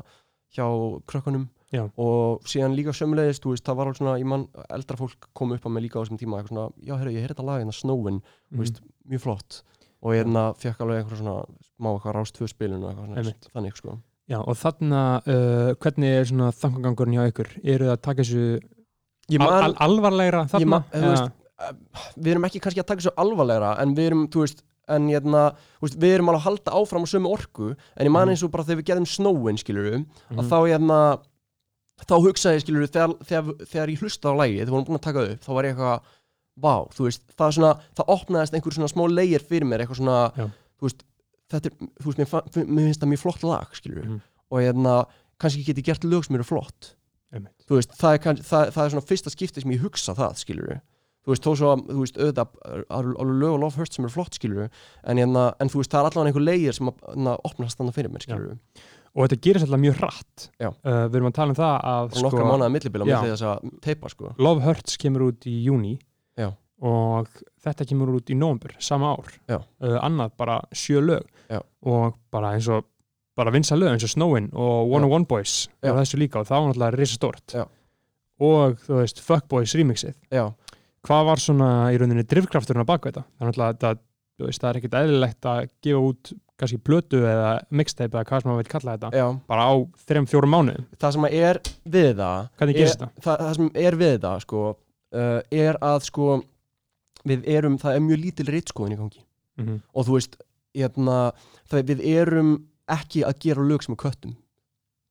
hjá 0.57 0.67
krökkunum 1.07 1.47
Já. 1.73 1.83
og 1.99 2.41
síðan 2.47 2.75
líka 2.77 2.93
sömulegist, 2.95 3.43
veist, 3.43 3.63
það 3.67 3.75
var 3.75 3.87
alveg 3.89 3.97
svona, 3.99 4.17
ég 4.21 4.25
mann, 4.25 4.47
eldra 4.71 4.95
fólk 4.97 5.27
kom 5.35 5.51
upp 5.51 5.65
á 5.65 5.69
mig 5.69 5.83
líka 5.83 5.99
á 5.99 6.03
þessum 6.05 6.17
tíma, 6.21 6.39
eitthvað 6.39 6.53
svona, 6.53 6.71
já, 6.79 6.93
herru, 6.97 7.11
ég 7.11 7.21
heyrði 7.25 7.35
þetta 7.35 7.43
lag 7.49 7.59
hérna 7.61 7.73
Snowin, 7.75 8.21
þú 8.21 8.55
Mhm. 8.55 8.59
veist, 8.63 8.81
mjög 9.09 9.21
flott 9.25 9.61
og 10.01 10.13
hérna 10.13 10.43
fekk 10.55 10.79
alveg 10.79 11.03
eitthvað 11.03 11.17
svona 11.19 11.45
má 11.81 11.89
eitthvað 11.91 12.15
rást 12.15 12.37
tvö 12.37 12.47
spilun 12.47 12.83
og 12.83 12.91
eitthvað 12.93 13.23
svona, 13.23 13.33
þannig 13.55 13.75
sko 13.75 13.97
Já, 14.29 14.39
og 14.43 14.55
þarna, 14.59 15.01
uh, 15.27 15.73
hvernig 15.79 16.09
er 16.19 16.25
svona 16.25 16.51
þangangangurinn 16.51 17.15
hjá 17.15 17.31
ykkur? 17.31 17.47
Eru 17.63 17.85
það 17.85 17.93
að 17.95 18.01
taka 18.01 18.21
þessu 18.23 18.59
ég 19.31 19.39
al, 19.41 19.63
al, 19.63 19.75
alvarlegra 19.79 20.41
Ég 20.43 20.49
þarna? 20.51 20.67
man- 20.67 20.83
þú 20.91 21.11
veist, 21.11 21.31
við 22.17 22.31
erum 22.31 22.43
ekki 22.45 22.59
kannski 22.61 22.79
að 22.83 22.87
taka 22.87 23.01
svo 23.01 23.11
alvarlegra 23.17 23.79
en 23.81 23.95
við 23.95 24.07
erum, 24.11 24.27
þú 24.27 24.39
veist, 24.43 24.63
en 24.89 25.07
hérna, 25.07 25.55
veist, 25.81 25.95
við 25.99 26.15
erum 26.15 26.27
alveg 26.29 26.39
að 26.41 26.47
halda 26.47 26.71
áfram 26.79 27.03
á 27.03 27.07
sömu 27.11 27.31
orku 27.31 27.75
en 27.97 28.05
ég 28.07 28.11
man 28.11 28.27
Mhm. 28.27 28.31
eins 28.35 28.43
og 28.43 28.51
bara 28.51 28.63
þegar 28.63 28.81
við 28.81 28.85
gerðum 28.85 29.07
snowin, 29.07 29.57
skilur 29.57 29.91
við 29.91 30.05
Mhm. 30.31 30.39
að 30.39 30.49
þá 30.49 30.57
hérna 30.67 31.19
þá 32.05 32.15
hugsaði, 32.27 32.61
skilur 32.61 32.83
við, 32.85 32.91
þegar, 32.93 33.13
þegar, 33.25 33.65
þegar 33.71 33.91
ég 33.93 34.01
hlusta 34.03 34.29
á 34.29 34.33
lægi, 34.37 34.57
þegar 34.59 34.67
við 34.69 34.75
vorum 34.75 34.87
búin 34.91 34.99
að 34.99 35.05
taka 35.07 35.19
það 35.23 35.31
upp 35.33 35.45
þá 35.47 35.51
var 35.57 35.65
ég 35.67 35.73
eitthvað, 35.73 36.11
vá, 36.57 36.73
þú 36.97 37.07
veist 37.07 37.23
það, 37.33 37.47
er 37.47 37.55
svona, 37.57 37.71
það 37.97 38.11
opnaðist 38.17 38.57
einhver 38.57 38.75
svona 38.77 38.91
smá 38.91 39.03
leigir 39.09 39.45
fyrir 39.47 39.65
mér, 39.69 39.83
eitthvað 39.85 40.01
svona, 40.01 40.17
Já. 40.37 40.45
þú 40.77 40.87
veist 40.89 41.03
þetta 41.53 41.71
er, 41.71 41.87
þú 42.01 42.11
veist, 42.11 42.19
mér, 42.21 42.67
mér 42.67 42.87
finnst 42.89 43.01
það 43.01 43.11
mjög 43.13 43.23
flott 43.23 43.43
lag, 43.47 43.73
skilur 43.77 44.05
Mhm. 44.05 44.19
og 44.51 44.61
hérna 44.63 44.93
kannski 45.39 45.63
get 45.65 45.77
ég 45.77 45.85
gert 45.89 46.03
lög 46.07 46.25
sem 46.25 46.35
eru 46.35 46.43
flott 46.47 46.93
Einmitt. 47.33 47.53
þú 47.67 47.75
veist, 47.79 47.91
það 47.97 48.13
er, 48.13 48.17
kann, 48.23 48.37
það, 48.37 48.69
það 48.75 48.85
er 48.85 48.93
svona 48.93 49.07
fyrsta 49.09 49.29
skipti 49.33 49.61
sem 49.61 49.71
ég 49.71 49.81
hugsa 49.83 50.13
það, 50.15 50.37
skilur 50.43 50.79
þú 51.27 51.33
veist, 51.33 51.43
þó 51.43 51.51
svo 51.59 51.71
að, 51.75 51.81
þú 51.91 51.99
veist, 52.05 52.17
auðvitað 52.17 52.47
alveg 52.89 53.39
lög 53.41 53.53
og 53.57 53.59
love 53.59 53.75
hurts 53.75 53.95
sem 53.97 54.05
eru 54.05 54.13
flott, 54.13 54.37
skilur 54.37 54.69
en, 54.69 55.17
hérna, 55.19 55.53
en 55.59 55.67
þú 55.67 55.81
veist, 55.81 55.91
það 55.91 55.99
er 55.99 56.09
allavega 56.11 56.29
einhver 56.31 56.45
leigir 56.47 56.73
sem 56.77 56.87
að 56.87 57.01
hérna, 57.09 57.33
opnast 57.43 57.77
þannig 57.81 57.97
fyrir 57.97 58.13
mér, 58.13 58.23
skilur 58.23 58.47
við 58.47 58.85
Og 59.17 59.25
þetta 59.25 59.37
gerist 59.47 59.65
alltaf 59.65 59.81
mjög 59.81 59.95
hratt. 59.97 60.43
Uh, 60.61 60.71
Við 61.09 61.15
erum 61.17 61.29
að 61.31 61.35
tala 61.39 61.53
um 61.53 61.57
það 61.57 61.75
að 61.89 62.03
og 62.11 62.17
nokkra 62.27 62.41
sko, 62.43 62.49
mánuða 62.51 62.69
millibila 62.75 63.07
með 63.09 63.23
þess 63.31 63.45
að 63.49 63.71
teipa, 63.81 64.11
sko. 64.13 64.33
Love 64.37 64.61
Hurts 64.67 64.97
kemur 65.01 65.23
út 65.31 65.47
í 65.49 65.55
júni 65.65 65.95
Já. 66.37 66.51
og 66.85 67.31
þetta 67.65 67.87
kemur 67.89 68.11
út 68.13 68.29
í 68.29 68.37
nómbur 68.37 68.75
sama 68.77 69.15
ár. 69.17 69.31
Uh, 69.49 69.97
annað 70.05 70.35
bara 70.37 70.59
sjö 70.69 71.01
lög. 71.01 71.25
Já. 71.49 71.61
og 71.87 72.17
bara 72.29 72.49
eins 72.57 72.67
og 72.67 72.83
bara 73.39 73.53
vinsa 73.55 73.77
lög 73.79 73.93
eins 73.95 74.03
og 74.03 74.09
Snowin 74.11 74.49
og 74.53 74.89
One 74.91 75.07
on 75.07 75.13
One 75.21 75.25
Boys 75.29 75.69
Já. 75.81 75.93
og 75.93 76.01
þessu 76.01 76.17
líka 76.19 76.41
og 76.41 76.47
það 76.49 76.59
var 76.59 76.67
náttúrulega 76.73 76.97
risastórt. 76.99 77.53
Já. 77.55 77.63
og 78.43 78.77
þú 78.83 78.97
veist 79.01 79.21
Fuckboys 79.23 79.73
remixið. 79.79 80.13
Já, 80.29 80.51
hvað 81.07 81.23
var 81.31 81.41
svona 81.41 81.69
í 81.93 81.97
rauninni 81.97 82.25
drifkrafturinn 82.27 82.83
á 82.85 82.89
baku 82.89 83.09
þetta? 83.09 83.23
Það 83.25 83.45
er 83.45 83.49
náttúrulega 83.49 83.77
þetta 83.77 84.45
veist, 84.45 84.61
það 84.61 84.69
er 84.69 84.79
ekkert 84.81 84.97
eðlilegt 85.01 85.47
að 85.49 85.61
gefa 85.87 86.03
út 86.11 86.33
kannski 86.57 86.79
blötu 86.81 87.21
eða 87.21 87.51
mixtape 87.69 88.17
eða 88.17 88.25
hvað 88.27 88.43
sem 88.43 88.51
maður 88.51 88.63
veit 88.63 88.71
kalla 88.71 88.95
þetta 88.95 89.11
já, 89.21 89.25
bara 89.49 89.67
á 89.69 89.73
þrejum 90.07 90.27
fjórum 90.31 90.53
mánuðum. 90.55 90.87
Það 90.97 91.15
sem 91.15 91.27
er 91.29 91.59
við 91.83 92.09
það 92.17 92.49
hvernig 92.57 92.73
er, 92.73 92.79
gerist 92.81 93.03
þetta? 93.03 93.23
það, 93.27 93.43
það 93.43 93.53
sem 93.59 93.69
er 93.83 93.99
við 94.01 94.17
það, 94.25 94.39
sko 94.45 94.63
uh, 94.71 95.39
er 95.61 95.79
að, 95.91 95.99
sko 96.07 96.31
við 97.27 97.47
erum, 97.57 97.77
það 97.81 97.99
er 97.99 98.03
mjög 98.07 98.23
lítil 98.23 98.47
reitskoðin 98.49 98.97
í 98.97 98.99
gangi. 99.03 99.23
Mm 99.57 99.67
-hmm. 99.67 99.79
og 99.93 100.07
þú 100.07 100.17
veist, 100.17 100.35
hérna 100.77 101.19
það, 101.69 101.85
við 101.91 102.03
erum 102.15 102.51
ekki 102.87 103.23
að 103.27 103.39
gera 103.45 103.69
lög 103.69 103.83
sem 103.83 103.93
við 103.95 104.03
köttum. 104.05 104.37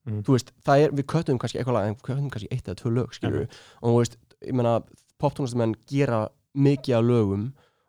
Mhm. 0.06 0.22
þú 0.22 0.36
veist, 0.36 0.52
það 0.62 0.82
er, 0.82 0.92
við 0.94 1.06
köttum 1.10 1.38
kannski 1.42 1.58
eitthvað 1.58 1.76
lag 1.76 1.88
en 1.88 1.96
við 1.96 2.02
köttum 2.06 2.30
kannski 2.30 2.50
eitt 2.54 2.68
eða 2.68 2.78
tvö 2.78 2.90
lög, 2.94 3.14
skilur 3.14 3.40
við 3.42 3.56
og 3.82 3.88
þú 3.90 3.96
veist, 3.98 4.18
ég 4.46 4.54
meina, 4.54 4.74
poptónlistamenn 5.18 5.74
gera 5.90 6.28
mikið 6.54 6.98
af 6.98 7.06
lögum 7.06 7.46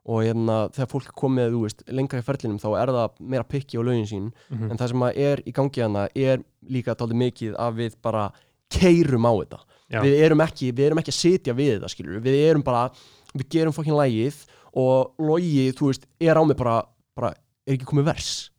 og 0.08 0.22
hérna, 0.24 0.58
þegar 0.72 0.88
fólk 0.94 1.10
komið, 1.20 1.56
veist, 1.62 1.84
lengra 1.92 2.22
í 2.22 2.24
ferlinum 2.24 2.60
þá 2.64 2.68
er 2.82 2.92
það 2.96 3.18
meira 3.20 3.44
pikki 3.44 3.76
á 3.78 3.84
lögin 3.84 4.08
sín. 4.08 4.28
Mhm. 4.50 4.72
en 4.72 4.78
það 4.78 4.88
sem 4.94 5.04
er 5.04 5.42
í 5.46 5.52
gangi 5.54 5.82
hana 5.84 6.08
er 6.16 6.44
líka 6.70 6.96
tóldi 6.96 7.14
mikið 7.20 7.56
að 7.60 7.76
við 7.82 7.96
bara 8.02 8.32
keirum 8.72 9.26
á 9.28 9.32
þetta. 9.44 9.60
Við 10.04 10.20
erum, 10.26 10.42
ekki, 10.44 10.72
við 10.76 10.86
erum 10.90 10.98
ekki 11.00 11.12
að 11.14 11.22
sitja 11.22 11.54
við 11.56 11.80
þetta 11.80 11.90
skilur 11.92 12.20
við 12.24 12.50
erum 12.50 12.64
bara, 12.64 12.90
við 13.36 13.48
gerum 13.50 13.72
fokkin 13.76 13.96
lægið 13.96 14.46
og 14.76 15.14
logi, 15.20 15.72
þú 15.72 15.88
veist, 15.92 16.06
er 16.20 16.36
á 16.36 16.44
mig 16.44 16.58
bara, 16.58 16.82
bara 17.16 17.34
er 17.68 17.76
ekki 17.78 17.86
komið 17.88 18.06
vers? 18.06 18.50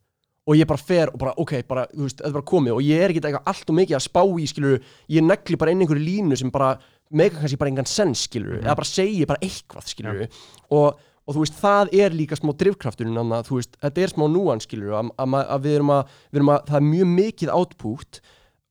Og 0.48 0.56
ég 0.56 0.64
bara 0.66 0.80
fer 0.80 1.10
og 1.12 1.18
bara, 1.20 1.34
ok, 1.36 1.52
bara, 1.68 1.86
þú 1.92 2.06
veist, 2.06 2.16
þetta 2.22 2.28
er 2.30 2.32
bara 2.38 2.48
komið 2.48 2.72
og 2.72 2.80
ég 2.82 3.02
er 3.04 3.10
ekki 3.12 3.20
eitthvað 3.20 3.50
allt 3.52 3.68
og 3.68 3.76
mikið 3.76 3.96
að 3.98 4.06
spá 4.06 4.22
í 4.24 4.46
skilur, 4.48 4.78
ég 5.12 5.22
negli 5.28 5.56
bara 5.60 5.70
inn 5.72 5.80
einhverju 5.84 6.04
línu 6.06 6.36
sem 6.40 6.50
bara, 6.50 6.78
mega 7.12 7.36
kannski 7.40 7.58
bara 7.60 7.70
engan 7.70 7.86
sens 7.88 8.24
skilur, 8.28 8.56
Mhm. 8.56 8.64
eða 8.64 8.76
bara 8.76 8.88
segi 8.88 9.26
bara 9.26 9.38
eitthvað 9.44 9.84
skilur 9.92 10.28
og, 10.70 10.96
og 11.28 11.36
þú 11.36 11.44
veist, 11.44 11.60
það 11.60 11.92
er 12.00 12.16
líka 12.16 12.38
smá 12.38 12.54
drifkrafturinn, 12.56 13.18
þannig 13.20 13.36
að 13.36 13.48
þú 13.50 13.60
veist, 13.60 13.78
þetta 13.84 14.02
er 14.04 14.12
smá 14.14 14.24
núan 14.32 14.62
skilur, 14.64 14.94
að, 14.96 15.12
að, 15.20 15.38
að 15.44 15.66
við 15.66 15.78
erum 15.78 15.94
að, 15.98 16.18
við 16.30 16.40
erum 16.40 16.52
að 16.54 16.60
það 16.70 16.78
er 16.78 16.86
mjög 16.88 17.10
mikið 17.18 17.52
output 17.52 18.20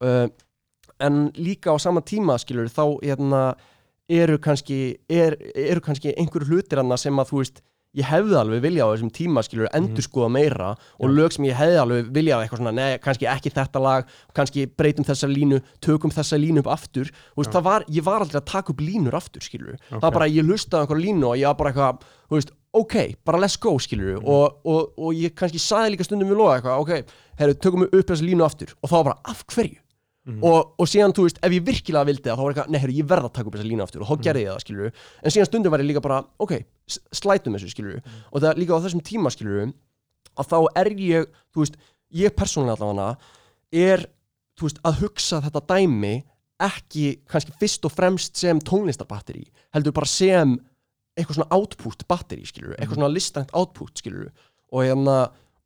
uh, 0.02 0.24
en 1.08 1.20
líka 1.38 1.70
á 1.70 1.76
sama 1.78 2.02
tíma 2.02 2.38
skilur, 2.42 2.70
þá 2.74 2.84
hérna, 3.04 3.42
eru 4.08 4.38
kannski 4.42 4.80
er, 5.12 5.36
eru 5.54 5.84
kannski 5.84 6.16
einhverju 6.18 6.48
hlutir 6.50 6.82
annað 6.82 7.04
sem 7.04 7.22
að 7.22 7.30
þú 7.30 7.42
veist 7.42 7.62
ég 7.96 8.04
hefði 8.04 8.36
alveg 8.36 8.60
vilja 8.62 8.84
á 8.84 8.92
þessum 8.92 9.10
tíma 9.16 9.42
skilur 9.46 9.68
endur 9.72 10.04
skoða 10.04 10.28
meira 10.34 10.74
og 11.00 11.08
lög 11.14 11.32
sem 11.32 11.46
ég 11.48 11.56
hefði 11.56 11.78
alveg 11.80 12.10
vilja 12.12 12.36
á 12.36 12.40
eitthvað 12.44 12.60
svona, 12.60 12.74
nei, 12.76 12.98
kannski 13.00 13.28
ekki 13.32 13.52
þetta 13.56 13.80
lag 13.80 14.10
kannski 14.36 14.66
breytum 14.68 15.06
þessa 15.08 15.30
línu, 15.30 15.62
tökum 15.80 16.12
þessa 16.12 16.36
línu 16.38 16.60
upp 16.60 16.68
aftur, 16.76 17.08
þú 17.32 17.40
veist, 17.42 17.54
það 17.56 17.64
var 17.70 17.86
ég 17.88 18.04
var 18.04 18.20
aldrei 18.26 18.40
að 18.42 18.46
taka 18.52 18.74
upp 18.74 18.84
línur 18.84 19.16
aftur, 19.16 19.40
skilur 19.40 19.78
Ok. 19.78 19.96
það 19.96 20.04
var 20.04 20.16
bara, 20.18 20.28
ég 20.28 20.44
lustaði 20.44 20.84
einhverja 20.84 21.06
línu 21.06 21.30
og 21.32 21.36
ég 21.40 21.48
var 21.48 21.58
bara 21.62 21.72
eitthvað 21.72 22.06
þú 22.28 22.36
veist, 22.36 22.52
ok, 22.74 22.94
bara 23.24 23.38
let's 23.40 23.56
go, 23.58 23.78
skilur 23.80 24.18
Mhm. 24.20 24.28
og, 24.28 24.60
og, 24.68 24.92
og 24.98 25.14
ég 25.16 25.32
kannski 25.34 25.58
saði 25.58 25.96
líka 25.96 26.04
stundum 26.04 26.28
við 26.28 26.36
loða 26.36 26.60
eitthvað, 26.60 26.80
ok, 26.84 27.12
herru, 27.40 27.54
tökum 27.54 27.86
við 27.88 27.98
upp 28.02 28.06
þessa 28.12 28.28
línu 28.28 28.44
aftur. 28.44 28.74
Og 28.82 28.90
þá 28.90 28.96
var 29.00 29.04
bara, 29.04 29.18
af 29.24 29.44
hverju? 29.48 29.78
Mhm. 30.28 30.42
og, 30.44 30.74
og 30.76 30.88
síðan, 30.90 31.14
þú 31.16 31.24
veist, 31.24 31.38
ef 31.42 31.54
ég 31.56 31.64
virkilega 31.64 32.04
vildi 32.04 32.26
það 32.28 32.36
þá 32.36 32.42
var 32.42 32.52
eitthvað, 32.52 32.70
nei, 32.74 32.80
herru, 32.82 32.96
ég 32.98 33.06
verð 33.08 33.28
að 33.28 33.34
taka 33.38 33.48
upp 33.48 33.54
þessa 33.56 33.68
línu 33.68 33.84
aftur. 33.84 34.02
Og 34.04 34.08
þá 34.10 34.24
gerði 34.26 34.42
ég 34.44 34.50
það, 34.52 34.64
skilur 34.66 34.90
en 35.22 35.34
síðan 35.34 35.48
stundum 35.48 35.72
var 35.72 35.80
ég 35.80 35.88
líka 35.88 36.02
bara, 36.04 36.18
ok, 36.44 36.54
slætum 37.16 37.56
þessu, 37.56 37.70
skilur 37.72 38.02
og 38.32 38.42
það 38.44 38.60
líka 38.60 38.76
á 38.76 38.84
þessum 38.84 39.04
tíma, 39.08 39.32
skilur 39.32 39.72
að 40.38 40.50
þá 40.52 40.58
er 40.82 40.92
ég, 41.00 41.28
þú 41.54 41.64
veist 41.64 41.78
ég 42.20 42.36
persónulega 42.36 42.76
allavega 42.76 43.16
er, 43.72 44.04
þú 44.58 44.68
veist, 44.68 44.82
að 44.84 45.00
hugsa 45.02 45.40
þetta 45.48 45.64
dæmi 45.72 46.14
ekki 46.68 47.04
kannski 47.30 47.54
fyrst 47.60 47.86
og 47.86 47.94
fremst 47.94 48.36
sem 48.36 48.58
tónlistarbatteri 48.58 49.44
heldur 49.76 49.94
bara 49.94 50.10
sem 50.10 50.56
eitthvað 51.18 51.38
svona 51.38 51.54
output 51.54 52.04
batteri, 52.10 52.46
skilur 52.46 52.74
eitthvað 52.76 52.98
svona 52.98 53.12
listrænt 53.12 53.54
output, 53.56 53.94
skilur 53.98 54.30
og 54.72 54.84
hérna 54.84 55.18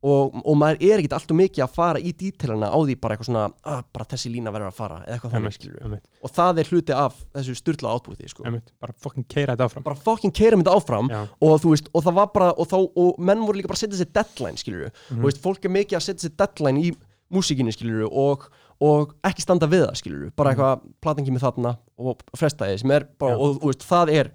og, 0.03 0.33
og 0.43 0.57
maður 0.59 0.81
er 0.83 0.99
ekkert 0.99 1.13
alltaf 1.15 1.37
mikið 1.39 1.63
að 1.63 1.75
fara 1.77 1.99
í 2.03 2.11
dítilana 2.19 2.67
á 2.67 2.77
því 2.83 2.95
bara 2.99 3.15
eitthvað 3.15 3.29
svona 3.29 3.43
ah, 3.63 3.83
bara 3.95 4.05
þessi 4.11 4.31
lína 4.33 4.51
verður 4.51 4.67
að 4.71 4.75
fara, 4.81 4.97
eða 5.05 5.15
eitthvað 5.15 5.31
þannig, 5.37 5.53
skilur 5.55 5.85
einmitt, 5.87 6.03
og 6.27 6.33
það 6.35 6.59
er 6.63 6.71
hluti 6.73 6.95
af 6.97 7.15
þessu 7.37 7.55
styrla 7.55 7.93
outputi, 7.95 8.27
sko. 8.33 8.43
Bara 8.83 8.93
fucking 9.05 9.25
keira 9.31 9.55
þetta 9.55 9.69
áfram. 9.69 9.85
Bara 9.87 9.95
fucking 9.95 10.33
keirum 10.35 10.63
þetta 10.65 10.75
áfram 10.75 11.09
og 11.39 11.63
veist, 11.69 11.87
og 11.93 12.03
það 12.03 12.17
var 12.19 12.27
bara 12.35 12.51
og, 12.57 12.67
þá, 12.67 12.77
og 12.83 13.19
menn 13.23 13.45
voru 13.47 13.57
líka 13.61 13.71
bara 13.71 13.79
að 13.79 13.85
setja 13.85 14.01
sér 14.03 14.11
deadline, 14.19 14.57
skilur 14.59 14.91
Mhm. 14.91 15.19
og 15.23 15.25
veist, 15.29 15.41
fólk 15.41 15.63
er 15.65 15.69
mikið 15.79 15.97
að 15.97 16.05
setja 16.09 16.27
sér 16.27 16.35
deadline 16.43 16.83
í 16.83 16.93
músíkinni, 17.33 17.71
skilur 17.73 18.09
og, 18.11 18.49
og 18.83 19.15
ekki 19.23 19.41
standa 19.41 19.65
við 19.71 19.87
það, 19.87 19.95
skilur 20.03 20.31
bara 20.35 20.51
eitthvað, 20.53 20.83
platan 21.01 21.25
kemur 21.25 21.39
þarna 21.47 21.77
og 21.97 22.19
frestaði 22.37 22.79
sem 22.83 22.91
er 22.91 23.07
bara, 23.17 23.37
Mhm. 23.37 23.63
Og 23.63 23.71
veist, 23.71 23.87
það 23.87 24.11
er 24.19 24.31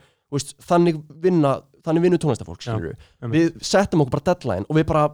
þannig 0.64 0.98
vinna, 1.22 1.60
þannig 1.84 2.02
vinnu 2.04 2.18
tónlistafólk, 2.20 2.60
við 3.32 3.60
settum 3.64 4.00
okkur 4.02 4.16
bara 4.18 4.26
deadline 4.34 4.66
og 4.68 4.76
við 4.76 4.86
bara, 4.86 5.04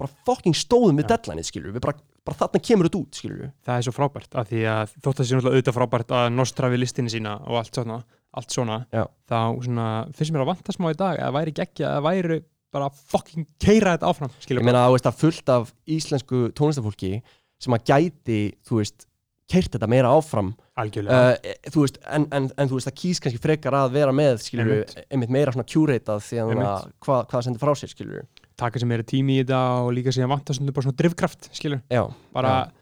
bara 0.00 0.14
fucking 0.28 0.56
stóðum 0.56 1.00
við 1.00 1.06
Já. 1.06 1.10
deadline, 1.14 1.44
skilur 1.46 1.74
við 1.74 1.84
bara, 1.84 1.96
bara 2.26 2.38
þarna 2.42 2.62
kemur 2.68 2.88
þetta 2.88 3.00
út, 3.00 3.18
skilur 3.20 3.50
það 3.66 3.76
er 3.76 3.86
svo 3.86 3.94
frábært 3.96 4.38
af 4.40 4.48
því 4.50 4.62
að 4.72 4.94
þótt 4.96 5.10
að 5.10 5.20
það 5.20 5.28
sé 5.28 5.36
náttúrulega 5.36 5.58
auðvitað 5.58 5.78
frábært 5.78 6.14
að 6.20 6.30
nostrafi 6.36 6.80
listinni 6.80 7.12
sína 7.12 7.36
og 7.46 7.60
allt 7.60 7.80
svona 7.80 7.98
allt 8.30 8.54
svona 8.54 8.78
þá 8.90 9.38
svona, 9.64 9.88
finnst 10.14 10.34
mér 10.34 10.44
að 10.44 10.50
vanta 10.52 10.74
smá 10.74 10.88
í 10.92 10.98
dag 10.98 11.20
að 11.20 11.36
væri 11.36 11.54
geggja, 11.56 11.92
að 11.98 12.06
væri 12.06 12.40
bara 12.70 12.90
fucking 12.94 13.48
keira 13.62 13.96
þetta 13.96 14.10
áfram 14.12 14.34
skilur 14.38 14.62
ég 14.62 14.68
meina 14.68 14.86
að 14.86 15.12
fullt 15.18 15.50
af 15.50 15.72
íslensku 15.90 16.48
tónlistafólki 16.54 17.16
sem 17.60 17.74
að 17.76 17.86
gæti 17.90 18.40
þú 18.66 18.78
veist, 18.78 19.06
keirt 19.50 19.74
þetta 19.74 19.88
meira 19.90 20.12
áfram. 20.14 20.52
Algjörlega. 20.80 21.32
Uh, 21.36 21.70
þú 21.74 21.84
veist, 21.84 21.98
en, 22.06 22.26
en, 22.36 22.50
en 22.54 22.70
þú 22.70 22.78
veist 22.78 22.90
það 22.90 22.98
kýs 23.02 23.22
kannski 23.24 23.42
frekar 23.42 23.76
að 23.76 23.96
vera 23.98 24.14
með 24.14 24.44
skilur 24.44 24.70
Einmitt. 24.76 24.94
einmitt 25.10 25.34
meira 25.34 25.54
svona 25.56 25.68
curatað 25.68 26.22
því 26.28 26.44
að 26.44 26.86
hvað 27.04 27.26
það 27.34 27.46
sendir 27.48 27.64
frá 27.64 27.74
sér 27.76 27.92
skilur 27.92 28.28
taka 28.60 28.80
sem 28.80 28.90
meira 28.90 29.06
tími 29.06 29.38
í 29.38 29.42
þetta 29.42 29.60
og 29.84 29.90
líka 29.96 30.14
síðan 30.14 30.32
vanta 30.34 30.56
svona 30.56 30.74
svona 30.76 30.96
drifkraft 31.00 31.50
skilur, 31.56 31.82
já, 31.90 32.02
bara 32.34 32.54
já. 32.54 32.72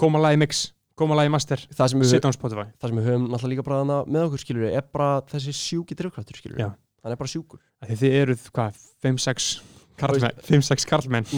koma 0.00 0.20
lagi 0.22 0.40
mix, 0.40 0.62
koma 0.98 1.18
lagi 1.18 1.32
master 1.32 1.64
sem 1.68 2.04
setja 2.08 2.32
á 2.32 2.34
Spotify. 2.36 2.68
það 2.80 2.92
sem 2.92 3.00
við 3.00 3.10
höfum 3.10 3.26
náttúrulega 3.28 3.54
líka 3.54 3.66
bara 3.68 4.04
með 4.04 4.28
okkur 4.28 4.44
skilur 4.44 4.70
er 4.70 4.86
bara 4.94 5.10
þessi 5.32 5.56
sjúki 5.56 5.98
drifkraftur 5.98 6.40
skilur 6.40 6.62
Já. 6.62 6.70
hann 7.04 7.14
er 7.14 7.20
bara 7.20 7.30
sjúkur. 7.30 7.60
Því 7.84 7.98
þið 8.02 8.16
eruð, 8.22 8.46
hvað, 8.56 8.80
5-6 9.04 9.50
karlmenn, 9.98 10.40
5-6 10.48 10.88
karlmenn 10.88 11.28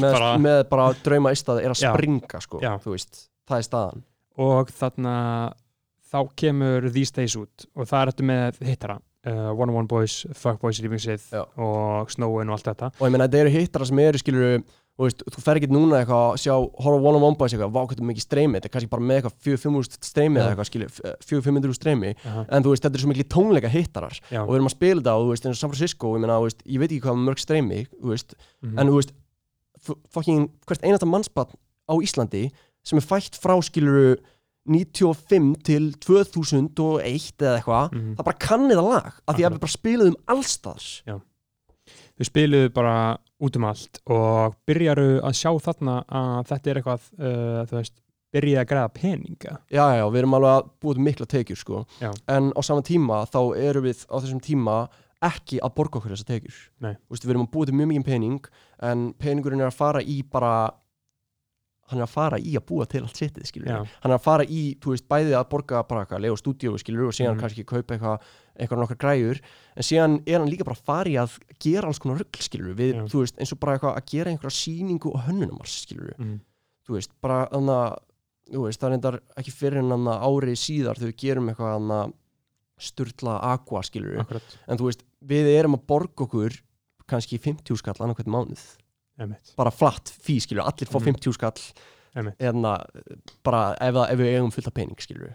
með, 0.45 0.63
bara, 0.71 0.91
drauma 1.05 1.35
istað 1.37 1.65
er 1.65 1.75
að 1.75 1.83
springa 1.83 2.45
sko, 2.45 2.63
þú 2.85 2.95
veist, 2.95 3.27
það 3.49 3.63
er 3.63 3.69
staðan 3.69 4.07
og 4.41 4.73
þarna 4.73 5.15
þá 6.11 6.19
kemur 6.43 6.89
These 6.91 7.15
Days 7.21 7.37
út 7.39 7.69
og 7.77 7.87
það 7.87 8.01
er 8.03 8.13
þetta 8.13 8.29
með 8.33 8.61
hittara 8.71 8.99
uh, 8.99 9.51
One 9.55 9.71
on 9.71 9.77
One 9.85 9.91
Boys, 9.91 10.23
Fuck 10.35 10.61
Boys 10.65 10.81
remixið 10.83 11.29
Já. 11.35 11.45
og 11.61 12.11
Snowin 12.11 12.51
og 12.51 12.57
allt 12.59 12.71
þetta 12.73 12.93
og 12.97 13.07
ég 13.07 13.15
meina 13.15 13.29
þetta 13.29 13.43
eru 13.45 13.53
hittara 13.59 13.87
sem 13.91 14.01
eru 14.03 14.21
skilur 14.23 14.63
veist, 15.01 15.23
þú 15.33 15.41
fer 15.41 15.57
ekki 15.57 15.69
núna 15.73 16.01
eitthvað 16.03 16.25
að 16.35 16.41
sjá 16.43 16.53
horfa 16.85 16.99
one 17.09 17.17
on 17.21 17.25
one 17.31 17.39
boys 17.41 17.55
eitthvað, 17.55 17.71
vá 17.73 17.81
hvernig 17.89 18.09
mikið 18.11 18.25
streymi 18.27 18.59
þetta 18.59 18.69
er 18.69 18.73
kannski 18.75 18.91
bara 18.93 19.07
með 19.09 19.21
eitthvað 19.21 19.37
4-5 19.47 19.95
streymi 20.11 20.41
eða 20.43 20.51
eitthvað 20.51 20.69
skilur, 20.69 20.91
4-500 21.31 21.77
streymi 21.79 22.11
Aha. 22.29 22.43
en 22.53 22.67
þú 22.67 22.75
veist, 22.75 22.85
þetta 22.85 22.99
er 22.99 23.05
svo 23.07 23.13
mikið 23.15 23.29
tónleika 23.33 23.71
hittarar 23.73 24.19
Já. 24.29 24.43
og 24.43 24.51
við 24.51 24.59
erum 24.59 24.69
að 24.69 24.75
spila 24.75 25.01
þetta 25.01 25.15
og 25.17 25.25
þú 25.25 25.33
veist, 25.33 25.47
eins 25.49 25.57
og 25.57 25.63
San 25.63 25.73
Francisco 25.73 26.13
ég 26.19 26.25
meina, 26.27 26.37
veist, 26.45 26.61
ég 26.69 26.83
veit 26.83 26.91
ekki 26.91 27.01
hvað 27.07 27.23
mörg 27.31 27.41
streymi 27.47 27.81
þú 27.95 28.13
veist, 28.13 28.37
Mhm. 28.61 28.77
en 28.83 28.93
þú 28.93 28.99
veist 28.99 29.15
fucking 30.13 30.45
hvert 30.69 30.85
einasta 30.85 31.09
mannspann 31.09 31.49
á 31.89 31.95
Íslandi 32.05 32.51
sem 32.85 32.99
er 33.01 33.07
fætt 33.07 33.37
frá 33.41 33.57
skiluru 33.63 34.17
95 34.71 35.57
til 35.65 35.91
2001 36.05 37.43
eða 37.43 37.57
eitthvað, 37.59 37.93
Mhm. 37.93 38.15
það 38.17 38.25
bara 38.25 38.39
kannið 38.39 38.79
að 38.81 38.89
lag 38.91 39.13
af 39.29 39.37
því 39.37 39.45
að 39.47 39.53
við 39.55 39.61
bara 39.61 39.77
spiluðum 39.79 40.17
allstars 40.29 41.03
þau 41.07 42.25
spiluðu 42.29 42.73
bara 42.75 43.19
út 43.41 43.57
um 43.57 43.65
allt 43.65 44.01
og 44.07 44.55
byrjaru 44.69 45.21
að 45.25 45.33
sjá 45.33 45.51
þarna 45.65 46.05
að 46.07 46.47
þetta 46.51 46.71
er 46.71 46.81
eitthvað 46.81 47.01
uh, 47.19 47.65
þú 47.67 47.77
veist, 47.81 47.95
byrjaði 48.33 48.61
að 48.61 48.69
græða 48.71 48.93
peninga 48.95 49.55
já, 49.71 49.85
já, 49.89 49.97
já, 49.99 50.05
við 50.13 50.19
erum 50.21 50.35
alveg 50.35 50.51
að 50.61 50.69
búið 50.85 50.99
mikla 51.07 51.27
tekjur 51.27 51.57
sko. 51.59 51.87
Já. 52.01 52.13
en 52.29 52.53
á 52.53 52.61
sama 52.63 52.83
tíma 52.83 53.25
þá 53.27 53.41
erum 53.57 53.85
við 53.89 54.05
á 54.07 54.17
þessum 54.21 54.41
tíma 54.45 54.89
ekki 55.23 55.59
að 55.61 55.75
borga 55.75 55.99
okkur 55.99 56.13
þessar 56.15 56.29
tekjur 56.31 56.61
Nei. 56.81 56.95
Veist, 57.11 57.25
við 57.25 57.31
erum 57.35 57.47
að 57.49 57.51
búið 57.57 57.73
mjög 57.75 57.89
mikið 57.91 58.05
pening 58.07 58.45
en 58.83 59.13
peningurinn 59.19 59.61
er 59.61 59.69
að 59.73 59.77
fara 59.81 60.01
í 60.05 60.23
bara 60.23 60.71
hann 61.91 62.01
er 62.01 62.07
að 62.07 62.13
fara 62.15 62.39
í 62.39 62.53
að 62.59 62.65
búa 62.71 62.87
til 62.91 63.03
allt 63.05 63.19
setið 63.21 63.47
skilur 63.51 63.69
Já. 63.73 63.79
hann 64.05 64.13
er 64.13 64.17
að 64.19 64.23
fara 64.25 64.45
í, 64.47 64.61
þú 64.81 64.95
veist, 64.95 65.07
bæði 65.11 65.35
að 65.39 65.49
borga 65.51 65.83
bara 65.89 66.05
eitthvað, 66.05 66.23
lega 66.25 66.37
stúdíu 66.41 66.79
skilur 66.79 67.09
og 67.11 67.17
síðan 67.17 67.35
Mhm. 67.37 67.41
kannski 67.43 67.65
kaupa 67.67 67.95
eitthvað, 67.97 68.21
eitthvað 68.59 68.83
nokkar 68.85 68.99
græjur 69.05 69.41
en 69.77 69.83
síðan 69.83 70.19
er 70.27 70.39
hann 70.39 70.49
líka 70.51 70.65
bara 70.65 70.77
að 70.79 70.85
fara 70.85 71.11
í 71.11 71.17
að 71.21 71.39
gera 71.59 71.87
alls 71.89 71.99
konar 71.99 72.19
rugl 72.23 72.41
skilur 72.47 72.75
við, 72.75 72.95
Já. 72.95 73.05
þú 73.11 73.25
veist, 73.25 73.37
eins 73.39 73.53
og 73.53 73.61
bara 73.61 73.79
eitthvað 73.79 73.97
að 73.97 74.07
gera 74.15 74.31
einhverja 74.31 74.59
sýningu 74.61 75.13
og 75.15 75.21
hönnunumars 75.27 75.77
skilur 75.87 76.15
mm. 76.19 76.41
þú 76.87 76.97
veist, 76.99 77.11
bara 77.21 77.47
þannig 77.53 77.77
að 77.81 77.99
þú 78.51 78.65
veist, 78.67 78.81
það 78.81 78.95
endar 78.97 79.21
ekki 79.39 79.53
fyrir 79.55 79.79
en 79.79 79.91
þannig 79.95 80.15
að 80.15 80.25
árið 80.31 80.57
síðar 80.59 80.99
við 80.99 81.13
gerum 81.17 81.49
eitthvað 81.53 81.75
þannig 81.77 82.01
að 82.01 82.13
sturla 82.81 83.35
aqua 83.53 83.83
skilur 83.85 84.23
en 84.25 84.79
þú 84.81 84.87
veist, 84.89 85.03
við 85.23 85.51
erum 85.59 85.77
að 85.77 85.87
borga 85.87 86.25
okkur 86.25 86.57
kannski 87.11 87.39
50 87.43 87.77
skall 87.77 87.95
annarkvæmt 88.01 88.31
mánuð 88.31 88.63
emitt, 89.21 89.53
bara 89.59 89.71
flatt 89.75 90.11
fí 90.11 90.39
skilur, 90.43 90.65
allir 90.67 90.89
fá 90.91 90.99
Mhm. 91.01 91.11
50 91.15 91.37
skall. 91.37 91.61
Einmitt. 92.17 92.39
eða 92.43 92.73
bara 93.47 93.77
ef, 93.81 93.95
ef 93.95 94.19
við 94.19 94.35
eigum 94.35 94.51
fullt 94.51 94.67
af 94.67 94.75
pening 94.75 94.99
skilur 94.99 95.35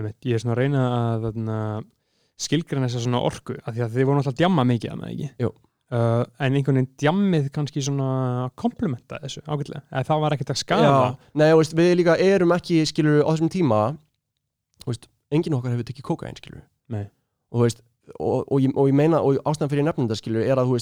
emitt 0.00 0.16
ég 0.24 0.34
er 0.34 0.38
svona 0.40 0.54
að 0.54 0.60
reyna 0.62 0.84
að 0.88 1.26
þarna, 1.26 1.84
skilgræna 2.40 2.88
þessa 2.88 3.02
svona 3.04 3.20
orku 3.20 3.58
af 3.60 3.74
því 3.74 3.84
að 3.84 3.92
þið 3.98 4.08
voru 4.08 4.22
að 4.24 4.38
djamma 4.38 4.64
mikið 4.64 4.90
að 4.94 5.00
með 5.02 5.12
ekki? 5.12 5.28
Jú. 5.44 5.50
Uh, 5.92 6.24
en 6.40 6.56
einhvern 6.56 6.78
veginn 6.80 6.88
djammið 6.98 7.50
kannski 7.52 7.82
svona 7.84 8.50
komplementa 8.56 9.18
þessu 9.20 9.42
ágætlega, 9.44 9.82
eða 9.92 10.06
það 10.08 10.22
var 10.24 10.34
ekkert 10.34 10.52
að 10.54 10.56
skada 10.62 10.88
Já, 10.88 11.16
nei, 11.34 11.50
veist, 11.52 11.74
við 11.76 11.90
líka 12.00 12.16
erum 12.18 12.54
ekki 12.56 12.80
skilur 12.88 13.20
á 13.20 13.28
þessum 13.28 13.52
tíma 13.52 13.80
veist, 14.88 15.06
enginn 15.30 15.54
okkar 15.58 15.76
hefur 15.76 15.84
tekið 15.84 16.08
kókain 16.08 16.40
skilur 16.40 16.64
og 17.52 17.60
veist, 17.60 17.84
og, 18.18 18.48
og, 18.48 18.58
ég, 18.64 18.72
og 18.74 18.88
ég 18.88 18.96
meina 18.96 19.20
og 19.20 19.36
ástæðan 19.44 19.70
fyrir 19.70 19.84
nefnum 19.84 20.08
þetta 20.08 20.18
skilur 20.22 20.48
er 20.48 20.56
að 20.56 20.72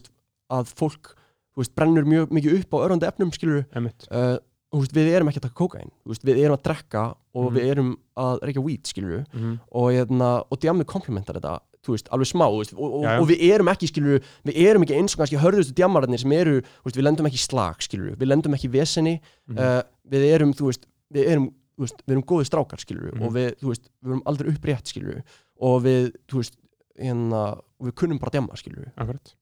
að 0.52 0.72
fólk, 0.78 1.16
veist, 1.57 1.74
brennur 1.74 2.05
mjög 2.09 2.30
mikið 2.32 2.61
upp 2.61 2.70
á 2.74 2.78
örandi 2.86 3.07
efnum 3.09 3.32
skilur 3.34 3.64
uh, 4.11 4.38
þú 4.72 4.80
veist, 4.80 4.94
við 4.96 5.11
erum 5.12 5.28
ekki 5.28 5.42
að 5.42 5.48
taka 5.50 5.82
veist, 6.09 6.24
við 6.24 6.38
erum 6.44 6.57
að 6.57 6.62
drekka 6.68 7.03
og 7.34 7.44
Mhm. 7.50 7.55
við 7.57 7.70
erum 7.72 7.90
að 8.16 8.38
reykja 8.42 8.64
weed 8.64 8.86
skilur 8.86 9.24
mm. 9.32 9.61
og, 9.70 9.92
hérna, 9.92 10.30
og 10.50 10.59
djamið 10.61 10.86
komplementar 10.86 11.36
þetta 11.36 11.61
veist, 11.88 12.09
alveg 12.14 12.28
smá, 12.30 12.46
veist, 12.57 12.72
og, 12.76 12.92
og, 13.00 13.05
og 13.05 13.26
við 13.28 13.42
erum 13.50 13.68
ekki 13.72 13.88
skilur, 13.90 14.22
við 14.46 14.61
erum 14.62 14.84
ekki 14.84 14.94
eins 14.96 15.14
og 15.16 15.22
kannski 15.22 15.40
hörðustu 15.42 15.74
djamararnir 15.74 16.20
sem 16.22 16.32
eru, 16.32 16.61
veist, 16.84 16.96
við 16.96 17.05
lendum 17.09 17.26
ekki 17.26 17.40
slag 17.42 17.82
skilur, 17.82 18.14
við 18.16 18.30
lendum 18.30 18.55
ekki 18.55 18.70
veseni. 18.70 19.20
Mhm. 19.50 19.59
uh, 19.59 19.82
við 20.09 20.28
erum, 20.32 20.53
þú 20.55 20.70
veist, 20.70 20.86
við 21.12 21.28
erum 21.34 21.50
við 21.82 22.12
erum 22.14 22.22
góði 22.28 22.46
strákar, 22.46 22.78
skilur 22.78 23.12
Mhm. 23.12 23.22
og 23.26 23.32
við, 23.34 23.48
þú 23.59 23.66
veist, 23.72 23.88
við 24.05 24.11
erum 24.12 24.22
aldrei 24.26 24.53
upprétt, 24.53 24.86
skilur 24.86 25.22
og 25.61 25.82
við, 25.82 26.12
þú 26.28 26.36
veist, 26.38 26.57
hérna 27.00 27.61
við 27.82 27.92
kunnum 27.98 28.18
bara 28.20 28.30
djama, 28.30 28.55
skilur 28.55 28.92
akkurat. 28.96 29.34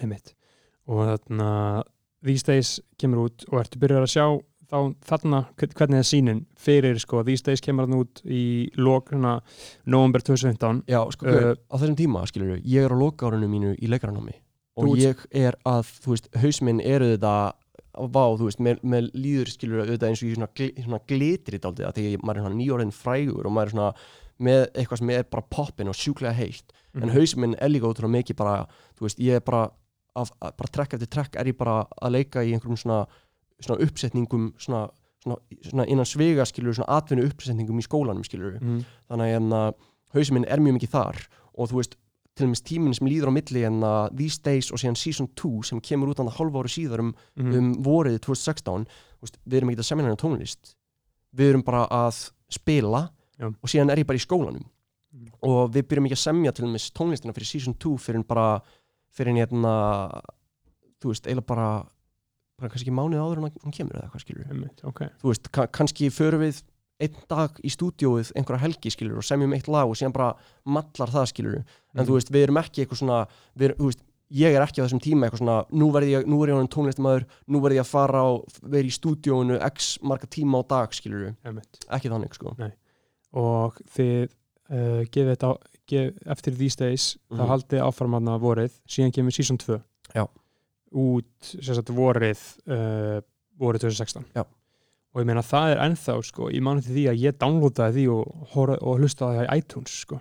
Emitt 0.00 0.34
og 0.88 1.04
þarna 1.08 1.50
These 2.24 2.46
Days 2.48 2.80
kemur 3.00 3.26
út 3.28 3.44
og 3.52 3.60
ertu 3.62 3.78
byrjar 3.82 4.04
að 4.06 4.12
sjá 4.14 4.26
þá 4.70 4.78
þarna 5.04 5.40
hvern- 5.60 5.74
hvernig 5.76 5.98
er 6.00 6.06
sínin 6.08 6.38
fyrir 6.56 6.98
sko, 6.98 7.22
These 7.24 7.44
Days 7.44 7.60
kemur 7.60 7.84
hann 7.86 7.98
út 8.00 8.22
í 8.24 8.70
lok 8.80 9.10
hérna, 9.12 9.40
november 9.86 10.20
2015 10.24 10.84
Já, 10.88 11.02
sko, 11.12 11.26
Uh, 11.26 11.54
á 11.68 11.74
þessum 11.76 11.96
tíma, 11.96 12.24
skilur 12.26 12.56
ég 12.64 12.84
er 12.84 12.90
á 12.90 12.96
lokárunum 12.96 13.50
mínu 13.52 13.74
í 13.78 13.86
leikaranámi 13.92 14.32
og 14.76 14.96
ég 14.98 15.20
er 15.30 15.54
að, 15.66 15.84
þú 16.02 16.10
veist, 16.16 16.28
haus 16.40 16.60
minn 16.62 16.80
eru 16.80 17.12
þetta 17.16 17.52
vá, 18.10 18.24
þú 18.34 18.48
veist, 18.48 18.58
með, 18.58 18.80
með 18.82 19.10
líður 19.14 19.52
skilur 19.52 19.84
auðvitað 19.84 20.08
eins 20.08 20.22
og 20.24 20.28
ég 20.28 20.34
svona, 20.34 20.48
gl 20.56 20.82
svona 20.82 21.00
glitri 21.06 21.58
dálítið 21.62 21.86
að 21.86 21.94
því 21.94 22.16
maður 22.24 22.40
er 22.40 22.42
svona 22.48 22.58
nýjórðin 22.58 22.96
frægur 22.96 23.46
og 23.46 23.52
maður 23.54 23.66
er 23.68 23.74
svona 23.76 23.94
með 24.40 24.64
eitthvað 24.74 24.98
sem 24.98 25.10
er 25.14 25.22
bara 25.30 25.46
poppin 25.50 25.88
og 25.88 25.94
sjúklega 25.94 26.34
heitt 26.34 26.72
en 26.96 27.02
Mhm. 27.08 27.14
hausinn 27.14 27.40
minn 27.40 27.54
er 27.60 27.68
líka 27.68 27.86
ótrúlega 27.86 28.16
mikið 28.18 28.36
bara, 28.36 28.66
þú 28.98 29.00
veist, 29.06 29.18
ég 29.20 29.36
er 29.36 29.40
bara 29.40 29.70
af, 30.16 30.30
að, 30.40 30.52
bara 30.56 30.68
trekk 30.72 30.94
eftir 30.94 31.08
trekk 31.10 31.36
er 31.40 31.46
ég 31.50 31.56
bara 31.58 31.86
að 32.02 32.12
leika 32.12 32.42
í 32.44 32.52
einhverjum 32.54 32.76
svona, 32.78 33.06
svona 33.60 33.80
uppsetningum 33.82 34.52
svona, 34.58 34.88
svona, 35.22 35.36
svona 35.62 35.86
innan 35.90 36.06
svega 36.06 36.44
skilur, 36.46 36.74
svona 36.74 36.98
atvinnu 37.00 37.26
uppsetningum 37.28 37.78
í 37.80 37.86
skólanum 37.86 38.24
skilur 38.24 38.60
Mhm. 38.60 38.84
þannig 39.10 39.24
að 39.26 39.34
hérna, 39.34 39.60
hausinn 40.14 40.34
minn 40.34 40.44
er 40.48 40.58
mjög 40.60 40.78
mikið 40.78 40.90
þar 40.94 41.26
og 41.58 41.68
þú 41.70 41.74
veist, 41.80 41.96
til 42.36 42.46
dæmis 42.48 42.62
tíminn 42.66 42.94
sem 42.94 43.06
líður 43.06 43.30
á 43.30 43.32
milli 43.34 43.64
en 43.64 43.80
að 43.80 44.16
These 44.16 44.40
Days 44.42 44.70
og 44.72 44.78
síðan 44.78 44.96
Season 44.96 45.28
2 45.36 45.62
sem 45.64 45.80
kemur 45.80 46.08
út 46.10 46.18
hann 46.18 46.26
að 46.28 46.38
hálfa 46.38 46.62
ári 46.64 46.72
síðar 46.74 46.98
um, 47.00 47.14
Mhm. 47.36 47.54
um 47.54 47.74
vorið 47.82 48.18
2016 48.20 48.86
þú 48.86 49.22
veist, 49.22 49.38
við 49.46 49.56
erum 49.56 49.70
ekki 49.70 49.78
að 49.78 49.90
semja 49.90 50.04
hennar 50.04 50.16
tónlist 50.18 50.74
við 51.36 51.50
erum 51.50 51.62
bara 51.64 51.86
að 51.88 52.30
spila 52.50 53.10
Já. 53.38 53.46
og 53.46 53.68
síðan 53.70 53.90
er 53.90 53.96
ég 53.98 54.06
bara 54.06 54.18
í 54.18 54.26
skólanum 54.26 54.64
Mhm. 55.14 55.28
og 55.42 55.70
við 55.72 55.82
byrjum 55.86 56.06
ekki 56.06 56.18
að 56.18 56.26
semja 56.26 56.52
til 56.54 56.64
dæmis 56.66 56.90
tónlistina 56.90 57.32
fyrir 57.32 57.46
Season 57.46 57.74
2 57.74 57.96
fyrir 57.98 58.16
en 58.16 58.22
bara 58.24 58.60
fyrir 59.14 59.32
en 59.34 59.40
hérna 59.42 59.74
þú 61.02 61.12
veist, 61.12 61.26
eiginlega 61.26 61.48
bara 61.50 61.68
bara 62.58 62.70
kannski 62.70 62.92
mánuð 62.94 63.18
áður 63.24 63.40
en 63.42 63.50
hún 63.64 63.74
kemur 63.74 63.98
eða 63.98 64.10
hvað 64.12 64.22
skilur 64.24 64.46
Einmitt, 64.52 64.84
ok. 64.86 65.00
Þú 65.22 65.30
veist, 65.32 65.50
ka 65.54 65.66
kannski 65.74 66.10
förum 66.14 66.44
við 66.44 66.62
einn 67.02 67.16
dag 67.28 67.56
í 67.66 67.70
stúdíóið 67.74 68.30
einhverja 68.38 68.62
helgi 68.62 68.92
skilur 68.94 69.18
og 69.18 69.26
semjum 69.26 69.52
eitt 69.56 69.66
lag 69.68 69.90
og 69.90 69.96
síðan 69.98 70.14
bara 70.14 70.28
mallar 70.64 71.10
það 71.10 71.26
skilur 71.32 71.56
en 71.58 71.64
Mhm. 71.94 72.06
þú 72.06 72.14
veist, 72.14 72.30
við 72.30 72.42
erum 72.46 72.60
ekki 72.62 72.84
eitthvað 72.84 73.00
svona 73.02 73.26
við, 73.58 73.74
þú 73.76 73.88
veist, 73.90 74.04
ég 74.30 74.54
er 74.54 74.62
ekki 74.62 74.78
á 74.80 74.86
þessum 74.86 75.02
tíma 75.02 75.26
eitthvað 75.26 75.42
svona 75.42 75.56
nú 75.74 75.90
verð 75.92 76.08
ég, 76.14 76.26
nú 76.30 76.38
er 76.44 76.48
ég 76.48 76.54
honum 76.54 76.70
tónlistamæður 76.70 77.26
nú 77.50 77.60
verð 77.60 77.74
ég 77.74 77.82
að 77.84 77.90
fara 77.90 78.22
og 78.22 78.46
vera 78.62 78.86
í 78.86 78.94
stúdíóinu 78.94 79.58
x 79.74 79.98
marga 80.02 80.26
tíma 80.30 80.62
á 80.62 80.68
dag 80.68 80.94
skilur 80.94 81.34
Einmitt. 81.44 81.82
ekki 81.90 82.08
þannig 82.14 82.34
sko. 82.38 82.54
Og 83.34 83.74
þið 83.90 84.30
uh, 84.70 85.02
gefið 85.10 85.30
þetta 85.34 85.50
á, 85.50 85.52
eftir 85.92 86.56
These 86.56 86.76
Days 86.80 87.16
þá 87.30 87.40
Mhm. 87.42 87.48
haldið 87.50 87.82
áfram 87.84 88.12
hann 88.16 88.24
að 88.28 88.40
vorið 88.40 88.72
síðan 88.88 89.12
kemur 89.12 89.32
Season 89.32 89.58
2 89.58 89.80
Já. 90.14 90.26
út 90.94 91.54
sagt 91.62 91.90
vorið 91.90 92.40
uh, 92.70 93.20
vorið 93.58 93.84
2016 93.88 94.24
Já. 94.34 94.44
og 95.14 95.20
ég 95.22 95.26
meina 95.26 95.42
það 95.42 95.72
er 95.74 95.82
ennþá 95.88 96.14
sko, 96.24 96.50
ég 96.50 96.62
mani 96.62 96.80
til 96.82 96.94
því 96.94 97.04
að 97.10 97.20
ég 97.24 97.38
downloadaði 97.38 97.94
því 97.98 98.06
og, 98.14 98.78
og 98.82 98.98
hlustaði 99.02 99.38
það 99.40 99.48
í 99.50 99.58
iTunes 99.58 99.98
sko. 100.04 100.20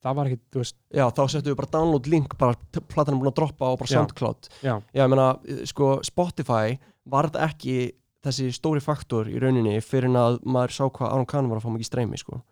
það 0.00 0.14
var 0.16 0.26
ekki, 0.30 0.40
þú 0.52 0.62
veist 0.62 0.76
já, 0.96 1.04
þá 1.12 1.22
settum 1.28 1.52
við 1.52 1.56
bara 1.60 1.72
download 1.76 2.06
link 2.08 2.36
bara 2.38 2.54
platan 2.88 3.14
er 3.14 3.20
búin 3.20 3.32
að 3.32 3.38
droppa 3.40 3.68
á 3.68 3.72
bara. 3.76 3.90
SoundCloud 3.94 4.48
já, 4.64 4.74
já, 4.94 5.02
ég 5.04 5.10
meina, 5.12 5.26
eh, 5.48 5.64
sko, 5.68 6.00
Spotify 6.04 6.78
var 7.06 7.28
þetta 7.28 7.48
ekki 7.50 7.74
þessi 8.24 8.50
stóri 8.52 8.82
faktor 8.84 9.28
í 9.30 9.38
rauninni 9.40 9.78
fyrir 9.84 10.10
en 10.10 10.18
að 10.20 10.40
maður 10.44 10.74
sá 10.76 10.82
hvað 10.88 11.12
Aron 11.14 11.28
Kahn 11.28 11.48
var 11.50 11.60
að 11.60 11.66
fá 11.66 11.70
mikið 11.74 11.88
streymi 11.88 12.20
sko. 12.20 12.42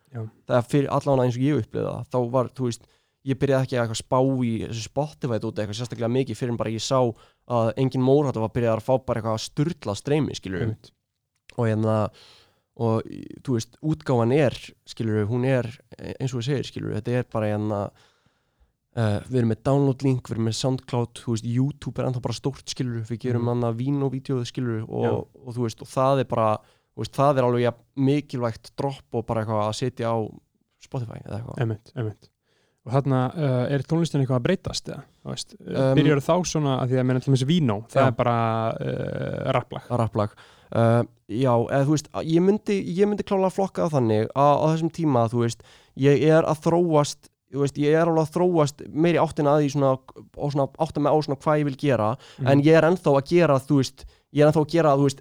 Það 0.48 0.56
er 0.56 0.70
fyrir 0.72 0.94
allan 0.96 1.24
eins 1.24 1.36
og 1.36 1.44
ég 1.44 1.60
upplifði 1.62 1.90
það 1.90 2.06
þá 2.14 2.18
var, 2.32 2.50
þú 2.56 2.68
veist, 2.68 2.88
ég 3.28 3.40
byrjaði 3.42 3.66
ekki 3.66 3.80
að 3.82 3.98
spá 3.98 4.18
í 4.22 4.52
þessu 4.64 4.84
Spotify 4.86 5.38
út 5.42 5.60
eitthvað 5.60 5.78
sérstaklega 5.80 6.12
mikið 6.14 6.40
fyrir 6.40 6.54
en 6.54 6.60
bara 6.60 6.72
ég 6.72 6.84
sá 6.84 6.98
að 7.02 7.72
engin 7.82 8.04
mórhætt 8.04 8.40
var 8.40 8.54
byrjað 8.54 8.78
að 8.78 8.86
fá 8.86 8.94
bara 9.04 9.20
eitthvað 9.20 9.44
sturla 9.44 9.96
streymi 9.98 10.36
skilur 10.38 10.64
einmitt. 10.64 10.92
og 11.56 11.66
hérna 11.66 11.96
og 12.78 13.08
þú 13.42 13.56
veist, 13.56 13.74
útgáfan 13.82 14.32
er 14.36 14.54
skilur 14.86 15.26
hún 15.28 15.44
er 15.48 15.66
eins 15.98 16.32
og 16.32 16.40
við 16.40 16.48
segir 16.48 16.68
skilur 16.68 16.94
þetta 16.94 17.16
er 17.18 17.28
bara 17.32 17.50
hérna 17.50 17.80
uh, 18.96 19.18
við 19.28 19.38
erum 19.42 19.52
með 19.52 19.62
download 19.68 20.02
link, 20.06 20.22
við 20.28 20.36
erum 20.38 20.48
með 20.48 20.56
Soundcloud 20.60 21.20
þú 21.24 21.34
veist, 21.34 21.44
YouTube 21.48 22.00
er 22.02 22.08
ennþá 22.08 22.22
bara 22.24 22.38
stórt 22.38 22.68
skilur 22.72 23.04
við 23.08 23.20
gerum 23.26 23.42
Mhm. 23.44 23.48
hann 23.52 23.68
að 23.72 23.78
vín 23.82 24.02
og 24.02 24.12
vídeo 24.12 24.40
skilur 24.44 24.82
og, 24.88 25.28
og 25.44 25.54
þú 25.54 25.66
veist, 25.66 25.82
og 25.82 25.88
það 25.88 26.20
er 26.24 26.24
bara 26.24 26.48
veist, 26.98 27.12
það 27.14 27.38
er 27.38 27.44
alveg 27.48 27.62
ja, 27.62 27.72
mikilvægt 27.96 28.72
dropp 28.76 29.14
og 29.14 29.26
bara 29.26 29.44
eitthvað 29.44 29.68
að 29.68 29.78
setja 29.78 30.10
á 30.10 30.16
Spotify 30.82 31.20
eða 31.26 31.38
eitthvað 31.40 31.60
einmitt, 31.62 31.92
einmitt. 31.96 32.28
og 32.86 32.92
þarna 32.94 33.20
uh, 33.34 33.64
er 33.74 33.82
tónlistin 33.82 34.20
eitthvað 34.22 34.38
að 34.40 34.46
breytast 34.48 34.88
eða, 34.88 35.02
veist, 35.28 35.54
um, 35.60 35.94
byrjar 35.98 36.20
þá 36.24 36.34
svona 36.46 36.76
að 36.82 36.92
því 36.92 36.98
að 37.02 37.06
meina 37.08 37.20
til 37.24 37.32
þessi 37.34 37.48
Vino, 37.50 37.80
það 37.90 38.02
Já. 38.02 38.06
er 38.06 38.16
bara 38.18 38.36
uh, 38.78 39.52
rapplag 39.58 39.90
rapplag 39.90 40.36
já, 41.28 41.52
eða 41.72 41.84
þú 41.88 41.94
veist, 41.94 42.08
ég 42.28 42.42
myndi 42.44 42.74
ég 42.98 43.08
myndi 43.08 43.24
klálega 43.24 43.50
flokka 43.54 43.86
það 43.86 43.94
þannig 43.98 44.26
að 44.36 44.54
á 44.60 44.64
þessum 44.68 44.90
tíma, 44.98 45.22
þú 45.32 45.42
veist, 45.46 45.62
ég 45.96 46.24
er 46.28 46.44
að 46.48 46.60
þróast 46.66 47.30
veist, 47.52 47.76
ég 47.78 47.94
er 47.96 48.06
alveg 48.06 48.26
að 48.26 48.34
þróast 48.36 48.82
meiri 48.92 49.18
áttina 49.18 49.54
að 49.56 49.62
því 49.64 49.70
svona, 49.72 49.92
og 50.36 50.52
svona 50.52 50.68
átta 50.78 51.00
með 51.00 51.12
á 51.14 51.16
svona 51.24 51.40
hvað 51.40 51.58
ég 51.60 51.64
vil 51.64 51.76
gera, 51.76 52.16
Mhm. 52.38 52.46
en 52.48 52.62
ég 52.62 52.74
er 52.76 52.82
ennþá 52.84 53.10
að 53.16 53.24
gera, 53.28 53.58
þú 53.58 53.76
veist, 53.80 54.04
ég 54.34 54.42
er 54.44 54.52
ennþá 54.52 54.60
að 54.64 54.68
gera, 54.70 54.96
þú 54.96 55.02
veist, 55.08 55.20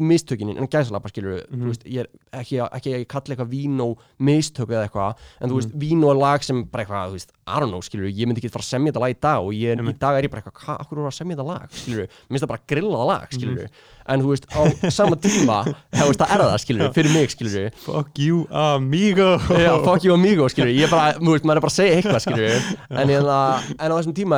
mistökinin, 0.00 0.56
en 0.58 0.66
gæsalapa 0.68 1.08
skilur 1.10 1.42
Mhm. 1.50 1.62
þú 1.62 1.66
veist, 1.72 1.84
ég 1.84 2.00
er 2.00 2.06
ekki, 2.32 2.58
að- 2.62 2.70
að 2.72 3.06
kalli 3.08 3.34
eitthvað 3.36 3.50
vín 3.50 3.80
og 3.80 3.98
mistök 4.20 4.68
eða 4.68 4.88
eitthvað 4.88 5.14
en 5.40 5.50
þú 5.50 5.52
Mhm. 5.52 5.60
veist, 5.60 5.78
vín 5.78 6.04
og 6.04 6.16
lag 6.16 6.42
sem 6.42 6.64
bara 6.64 6.84
eitthvað, 6.84 7.08
þú 7.08 7.12
veist, 7.12 7.30
I 7.46 7.58
don't 7.60 7.68
know, 7.70 7.80
skilur, 7.80 8.06
ég 8.08 8.26
myndi 8.26 8.38
ekki 8.38 8.50
fara 8.50 8.62
að 8.62 8.70
semja 8.70 8.92
þetta 8.92 9.00
lag 9.00 9.10
í 9.16 9.20
dag 9.20 9.38
og 9.42 9.52
ég, 9.52 9.74
í 9.74 9.78
Einmitt. 9.78 9.98
dag 9.98 10.14
er 10.14 10.28
ég 10.28 10.30
bara 10.30 10.42
eitthvað, 10.42 10.52
hvað, 10.62 10.80
akkur 10.80 10.96
voru 10.96 11.08
að 11.08 11.18
semja 11.18 11.36
þetta 11.36 11.46
lag, 11.46 11.68
skilur 11.72 12.06
mér 12.06 12.08
finnst 12.30 12.44
það 12.44 12.48
bara 12.48 12.60
grillað 12.68 13.06
lag, 13.08 13.28
skilur 13.30 13.56
Mhm. 13.62 13.68
en 14.06 14.20
þú 14.22 14.26
veist, 14.30 14.46
á 14.52 14.90
sama 14.90 15.16
tíma 15.16 15.74
þá 15.92 16.06
veist, 16.06 16.18
það 16.20 16.30
er 16.30 16.38
það, 16.38 16.58
skilur, 16.64 16.92
fyrir 16.94 17.12
mig, 17.12 17.28
skilur 17.30 17.72
Fuck 17.74 18.18
you 18.18 18.46
amigo. 18.50 19.38
Já, 19.38 19.84
fuck 19.84 20.04
you 20.04 20.14
amigo, 20.14 20.46
skilur, 20.48 20.68
ég 20.72 20.84
er 20.84 20.90
bara, 20.90 21.18
veist, 21.18 21.44
maður 21.44 21.56
er 21.56 21.60
bara 21.60 21.72
að 21.72 21.78
segja 21.80 21.96
eitthvað, 22.02 22.20
skilur 22.20 22.76
en, 22.90 23.08
hérna, 23.08 23.62
en 23.78 23.90
á 23.90 23.94
þessum 23.98 24.14
tíma 24.14 24.36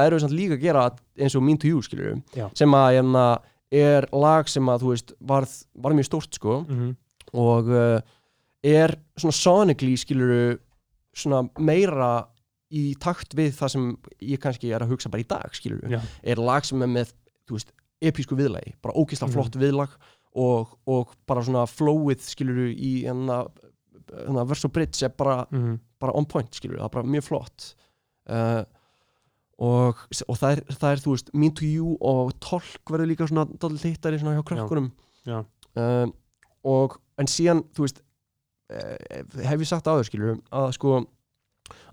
er 3.74 4.06
lag 4.14 4.48
sem 4.50 4.68
að, 4.70 4.84
þú 4.84 4.92
veist, 4.92 5.12
varð, 5.26 5.54
varð 5.82 5.98
mjög 5.98 6.08
stórt, 6.10 6.36
sko 6.38 6.60
Mhm. 6.68 6.92
og 7.34 7.68
uh, 7.74 8.00
er 8.64 8.94
svona 9.18 9.34
sonically 9.36 9.96
skiluru 9.98 10.58
svona 11.14 11.42
meira 11.58 12.26
í 12.74 12.94
takt 12.98 13.34
við 13.36 13.52
það 13.58 13.70
sem 13.74 13.88
ég 14.22 14.38
kannski 14.42 14.72
er 14.74 14.82
að 14.84 14.90
hugsa 14.94 15.10
bara 15.10 15.22
í 15.22 15.28
dag 15.28 15.50
skiluru, 15.54 15.88
Já. 15.90 16.00
er 16.22 16.36
lag 16.42 16.64
sem 16.64 16.80
er 16.82 16.90
með 16.90 17.12
þú 17.48 17.58
veist, 17.58 17.72
episku 18.02 18.36
viðlagi, 18.36 18.74
bara 18.82 18.94
ógeðslega 18.94 19.28
Mhm. 19.30 19.34
flott 19.36 19.56
viðlag 19.60 19.90
og, 20.34 20.78
og 20.86 21.14
bara 21.26 21.42
svona 21.42 21.66
flowið 21.70 22.20
skiluru 22.20 22.70
í 22.74 23.04
enna, 23.06 23.44
enna 24.26 24.44
vers 24.44 24.64
og 24.64 24.72
bridge 24.72 25.02
er 25.04 25.08
bara, 25.10 25.46
Mhm. 25.52 25.78
bara 26.00 26.12
on 26.14 26.24
point 26.26 26.50
skiluru, 26.54 26.78
það 26.80 26.84
er 26.84 26.88
bara 27.00 27.06
mjög 27.06 27.24
flott 27.28 27.74
uh, 28.28 28.64
og, 29.62 30.00
og 30.28 30.38
það, 30.40 30.50
er, 30.50 30.62
það 30.74 30.90
er 30.90 31.02
þú 31.04 31.14
veist, 31.14 31.32
Mean 31.36 31.54
to 31.54 31.66
You 31.68 31.94
og 32.02 32.34
Tolk 32.42 32.90
verður 32.90 33.10
líka 33.12 33.28
svona 33.30 33.46
dálítið 33.46 33.94
hittari 33.94 34.20
svona 34.20 34.36
hjá 34.38 34.46
krökkunum 34.48 34.90
Já. 35.28 35.42
uh, 35.78 36.06
og 36.66 36.98
en 37.20 37.30
síðan 37.30 37.62
þú 37.76 37.86
veist 37.86 38.00
uh, 38.74 38.96
hef 39.46 39.62
ég 39.62 39.70
sagt 39.70 39.90
áður 39.90 40.08
skilur 40.08 40.38
að 40.50 40.72
sko 40.78 41.02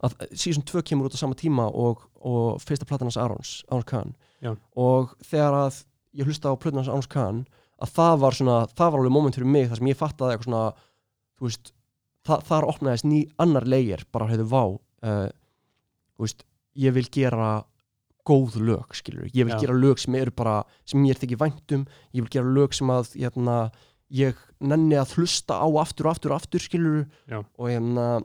að 0.03 0.17
season 0.33 0.65
2 0.67 0.83
kemur 0.87 1.07
út 1.07 1.15
á 1.15 1.21
sama 1.21 1.37
tíma 1.37 1.67
og, 1.69 2.01
og 2.17 2.59
fyrsta 2.63 2.87
platan 2.89 3.07
hans 3.07 3.19
Arons, 3.21 3.51
Arons 3.69 3.87
Khan 3.87 4.15
Já. 4.43 4.55
og 4.75 5.13
þegar 5.23 5.59
að 5.61 5.83
ég 6.17 6.27
hlusta 6.27 6.51
á 6.51 6.59
platan 6.59 6.81
hans 6.81 6.91
Arons 6.91 7.11
Khan 7.11 7.43
að 7.81 7.93
það 7.95 8.15
var 8.23 8.37
svona, 8.37 8.57
það 8.73 8.91
var 8.93 9.01
alveg 9.01 9.15
moment 9.15 9.37
fyrir 9.37 9.53
mig 9.53 9.69
þar 9.69 9.79
sem 9.79 9.91
ég 9.91 9.99
fattaði 9.99 10.35
eitthvað 10.35 10.49
svona 10.49 10.65
þú 11.37 11.47
veist, 11.47 11.71
það, 12.27 12.43
þar 12.49 12.67
opnaðist 12.73 13.07
ný 13.07 13.21
annar 13.41 13.67
leigir, 13.69 14.03
bara 14.13 14.29
hefðu 14.29 14.47
vá 14.51 14.63
uh, 14.65 15.29
þú 16.17 16.25
veist, 16.25 16.43
ég 16.75 16.93
vil 16.93 17.07
gera 17.11 17.63
góð 18.27 18.55
lög, 18.61 18.93
skilur 18.93 19.25
ég 19.33 19.45
vil 19.45 19.55
Já. 19.55 19.59
gera 19.61 19.73
lög 19.73 19.97
sem 19.99 20.15
eru 20.15 20.31
bara 20.31 20.63
sem 20.85 21.03
ég 21.05 21.15
er 21.15 21.19
þykir 21.25 21.39
væntum, 21.41 21.87
ég 22.13 22.21
vil 22.21 22.29
gera 22.29 22.45
lög 22.53 22.73
sem 22.73 22.87
að 22.87 23.15
hérna, 23.17 23.71
ég 24.11 24.35
nenni 24.59 24.95
að 24.95 25.15
hlusta 25.17 25.57
á 25.57 25.65
aftur 25.81 26.05
og 26.05 26.11
aftur 26.15 26.31
og 26.31 26.41
aftur, 26.41 26.59
skilur 26.61 27.05
Já. 27.27 27.41
og 27.57 27.67
hérna 27.71 28.21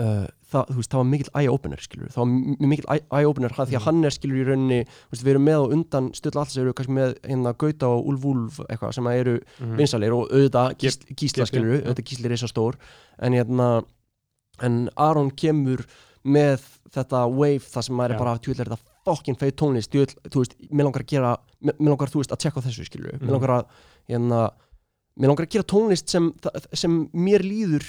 uh, 0.00 0.26
það, 0.52 0.66
þú 0.72 0.76
veist, 0.80 0.90
það 0.92 0.98
var 1.02 1.08
mikill 1.12 1.30
eye-opener, 1.38 1.82
skilur 1.84 2.10
það 2.12 2.22
var 2.24 2.66
mikill 2.72 2.88
eye- 2.96 3.06
eye-opener, 3.20 3.52
mm. 3.54 3.66
því 3.68 3.76
að 3.76 3.80
Mhm. 3.80 3.84
hann 3.86 4.04
er 4.04 4.10
skilur 4.16 4.40
í 4.42 4.46
rauninni, 4.48 4.80
þú 4.88 5.14
veist, 5.14 5.24
við 5.24 5.30
erum 5.34 5.44
með 5.46 5.58
og 5.62 5.72
undan 5.76 6.10
stöðla 6.12 6.40
alls 6.42 6.56
eru 6.56 6.72
kannski 6.74 6.96
með 6.98 7.14
hérna 7.22 7.54
Gauta 7.56 7.86
og 7.88 8.06
Úlf 8.10 8.24
Úlf 8.24 8.60
eitthvað 8.68 8.94
sem 8.94 9.06
eru 9.06 9.40
Mhm. 9.60 9.76
vinsalir 9.78 10.12
og 10.16 10.28
auðvitað 10.30 10.74
gís, 10.78 10.98
gísla 11.14 11.44
Gísli, 11.44 11.46
skilur, 11.46 11.82
auðvitað 11.86 12.04
gísli 12.10 12.28
reysa 12.28 12.48
stór 12.48 12.74
en 13.18 13.32
hérna 13.32 13.84
en 14.60 14.88
Aron 14.96 15.30
kemur 15.30 15.84
með 16.24 16.62
þetta 16.94 17.22
wave 17.32 17.64
það 17.66 17.82
sem 17.88 17.96
maður 17.98 18.14
er 18.14 18.18
bara 18.22 18.38
tjóðlega 18.38 18.76
þetta 18.76 18.90
fokkin 19.02 19.34
feit 19.40 19.56
tónlist 19.58 19.90
djöðl, 19.90 20.14
þú 20.30 20.42
veist, 20.44 20.52
mér 20.70 20.86
langar 20.86 21.02
að 21.02 21.10
gera 21.10 21.32
mér 21.66 21.90
langar, 21.90 22.10
þú 22.12 22.20
veist, 22.22 22.30
að 22.32 22.38
tjekka 22.44 22.62
þessu 22.62 22.84
Mhm. 23.18 23.24
mér 23.26 23.32
langar 23.34 23.50
að, 23.56 23.64
hérna 24.08 24.42
mér 25.18 25.28
langar 25.32 25.46
að 25.46 25.50
gera 25.56 25.64
tónlist 25.64 26.08
sem, 26.08 26.32
sem 26.72 27.08
mér 27.12 27.42
líður 27.42 27.82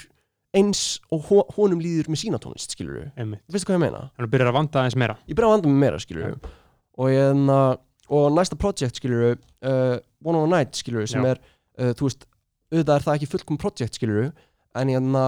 eins 0.54 1.00
og 1.10 1.22
ho- 1.28 1.46
honum 1.56 1.80
líður 1.80 2.08
með 2.10 2.20
sína 2.24 2.38
tónlist 2.38 2.74
einmitt 3.16 3.42
veistu 3.50 3.66
hvað 3.70 3.78
ég 3.78 3.84
meina? 3.86 4.10
Þannig 4.18 4.30
byrjar 4.30 4.50
að 4.50 4.58
vanda 4.58 4.80
aðeins 4.82 4.96
meira 4.96 5.16
ég 5.28 5.34
byrja 5.34 5.48
að 5.48 5.54
vanda 5.54 5.68
mig 5.68 5.80
meira 5.84 5.98
skilur 5.98 6.28
Já. 6.30 6.50
og, 6.98 7.08
hérna, 7.10 7.78
og 8.10 8.32
næsta 8.32 8.58
project 8.58 8.96
skilur 9.00 9.38
uh, 9.62 9.98
One 10.24 10.36
on 10.38 10.52
a 10.52 10.56
Night 10.58 10.72
skilur 10.74 11.06
sem 11.08 11.22
Já. 11.22 11.30
er, 11.34 11.38
uh, 11.78 11.92
þú 11.94 12.06
veist 12.08 12.26
auðvitað 12.72 12.94
er 12.98 13.06
það 13.06 13.14
ekki 13.18 13.30
fullkom 13.34 13.58
project 13.58 13.94
skilur 13.98 14.32
en, 14.74 14.88
hérna, 14.88 15.24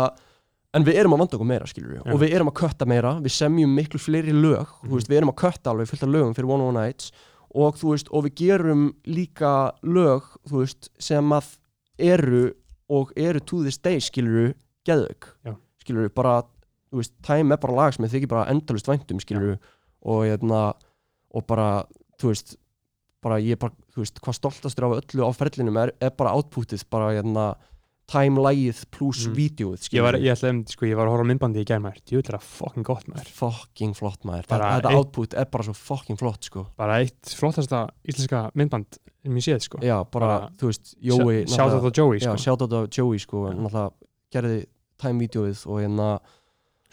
en 0.76 0.84
við 0.86 0.98
erum 1.00 1.16
að 1.16 1.22
vanda 1.22 1.38
okkur 1.38 1.48
meira 1.48 1.68
skilur 1.70 1.96
Já. 1.98 2.02
og 2.12 2.20
við 2.20 2.34
erum 2.36 2.50
að 2.50 2.58
kötta 2.60 2.88
meira. 2.88 3.14
Við 3.24 3.34
semjum 3.36 3.72
miklu 3.76 4.00
fleiri 4.02 4.34
lög 4.36 4.74
þú 4.82 4.92
veist, 4.96 5.10
við 5.10 5.20
erum 5.20 5.32
að 5.32 5.38
kötta 5.42 5.72
alveg 5.72 5.90
fullt 5.90 6.04
af 6.06 6.12
lögum 6.12 6.36
fyrir 6.36 6.52
One 6.52 6.66
on 6.66 6.76
a 6.76 6.86
Nights. 6.86 7.12
Og 7.56 7.78
veist, 7.80 8.10
og 8.12 8.26
við 8.26 8.34
gerum 8.42 8.88
líka 9.08 9.52
lög, 9.86 10.26
veist, 10.52 10.90
sem 11.00 11.32
að 11.32 11.54
eru 11.96 12.50
og 12.92 13.14
eru 13.18 13.40
to 13.40 13.62
this 13.64 13.80
day 13.82 14.02
skilur 14.04 14.52
geðveik. 14.86 15.30
Já. 15.46 15.56
skilur 15.82 16.10
bara, 16.14 16.40
þú 16.90 17.00
veist, 17.00 17.14
Time 17.26 17.54
er 17.54 17.62
bara 17.62 17.78
lag 17.80 17.94
sem 17.94 18.06
þykir 18.10 18.30
bara 18.30 18.50
endalust 18.52 18.90
væntum 18.90 19.22
skilur 19.22 19.56
og 20.06 20.26
hérna 20.26 20.68
og 21.34 21.46
bara, 21.48 21.86
þú 22.20 22.32
veist 22.34 22.56
bara 23.24 23.38
ég 23.42 23.56
er 23.56 23.60
bara, 23.60 23.74
þú 23.94 24.04
veist, 24.04 24.20
hvað 24.22 24.38
stoltastur 24.38 24.86
af 24.86 24.98
öllu 25.00 25.26
á 25.26 25.30
ferlinum 25.34 25.78
er, 25.80 25.92
er 26.02 26.12
bara 26.14 26.34
outputið 26.36 26.84
bara 26.92 27.14
hérna 27.16 27.46
time-lægið 28.06 28.84
pluss 28.94 29.26
Mhm. 29.26 29.34
vídeoið, 29.34 29.80
Ég 29.98 30.02
ég 30.22 30.30
sko, 30.70 30.86
ég 30.86 30.94
var 30.96 31.06
að 31.08 31.10
horfa 31.16 31.24
á 31.26 31.30
myndbandi 31.30 31.62
í 31.64 31.66
gærmær 31.66 31.96
Jú, 32.06 32.20
þetta 32.22 32.34
er 32.34 32.38
fucking 32.40 32.84
gott 32.86 33.06
maður. 33.08 33.26
Fucking 33.26 33.94
flott 33.96 34.22
maður, 34.24 34.46
Bara 34.48 34.80
þetta, 34.80 34.90
eitt- 34.90 34.96
output 34.96 35.34
er 35.34 35.44
bara 35.46 35.64
svo 35.64 35.74
fucking 35.74 36.16
flott, 36.18 36.44
sko. 36.44 36.66
Bara 36.76 37.00
eitt 37.02 37.22
flottasta 37.34 37.88
íslenska 38.06 38.50
myndband 38.54 38.86
ég 39.24 39.30
séð, 39.42 39.60
sko. 39.62 39.78
Já, 39.82 40.04
bara, 40.08 40.26
Bara- 40.26 40.50
þú 40.56 40.66
veist, 40.70 40.94
Jói 41.02 41.44
Sjátt 41.46 41.72
á 41.82 41.90
Joey, 41.92 42.18
já, 42.20 42.36
sko. 42.36 42.36
shoutout 42.56 42.70
á 42.72 42.88
Joey, 42.88 43.18
sko, 43.18 43.50
Já. 43.50 43.54
náttúrulega 43.58 43.92
gerði 44.32 44.66
time-vídeoið 44.98 45.66
og 45.66 45.80
hérna 45.82 46.20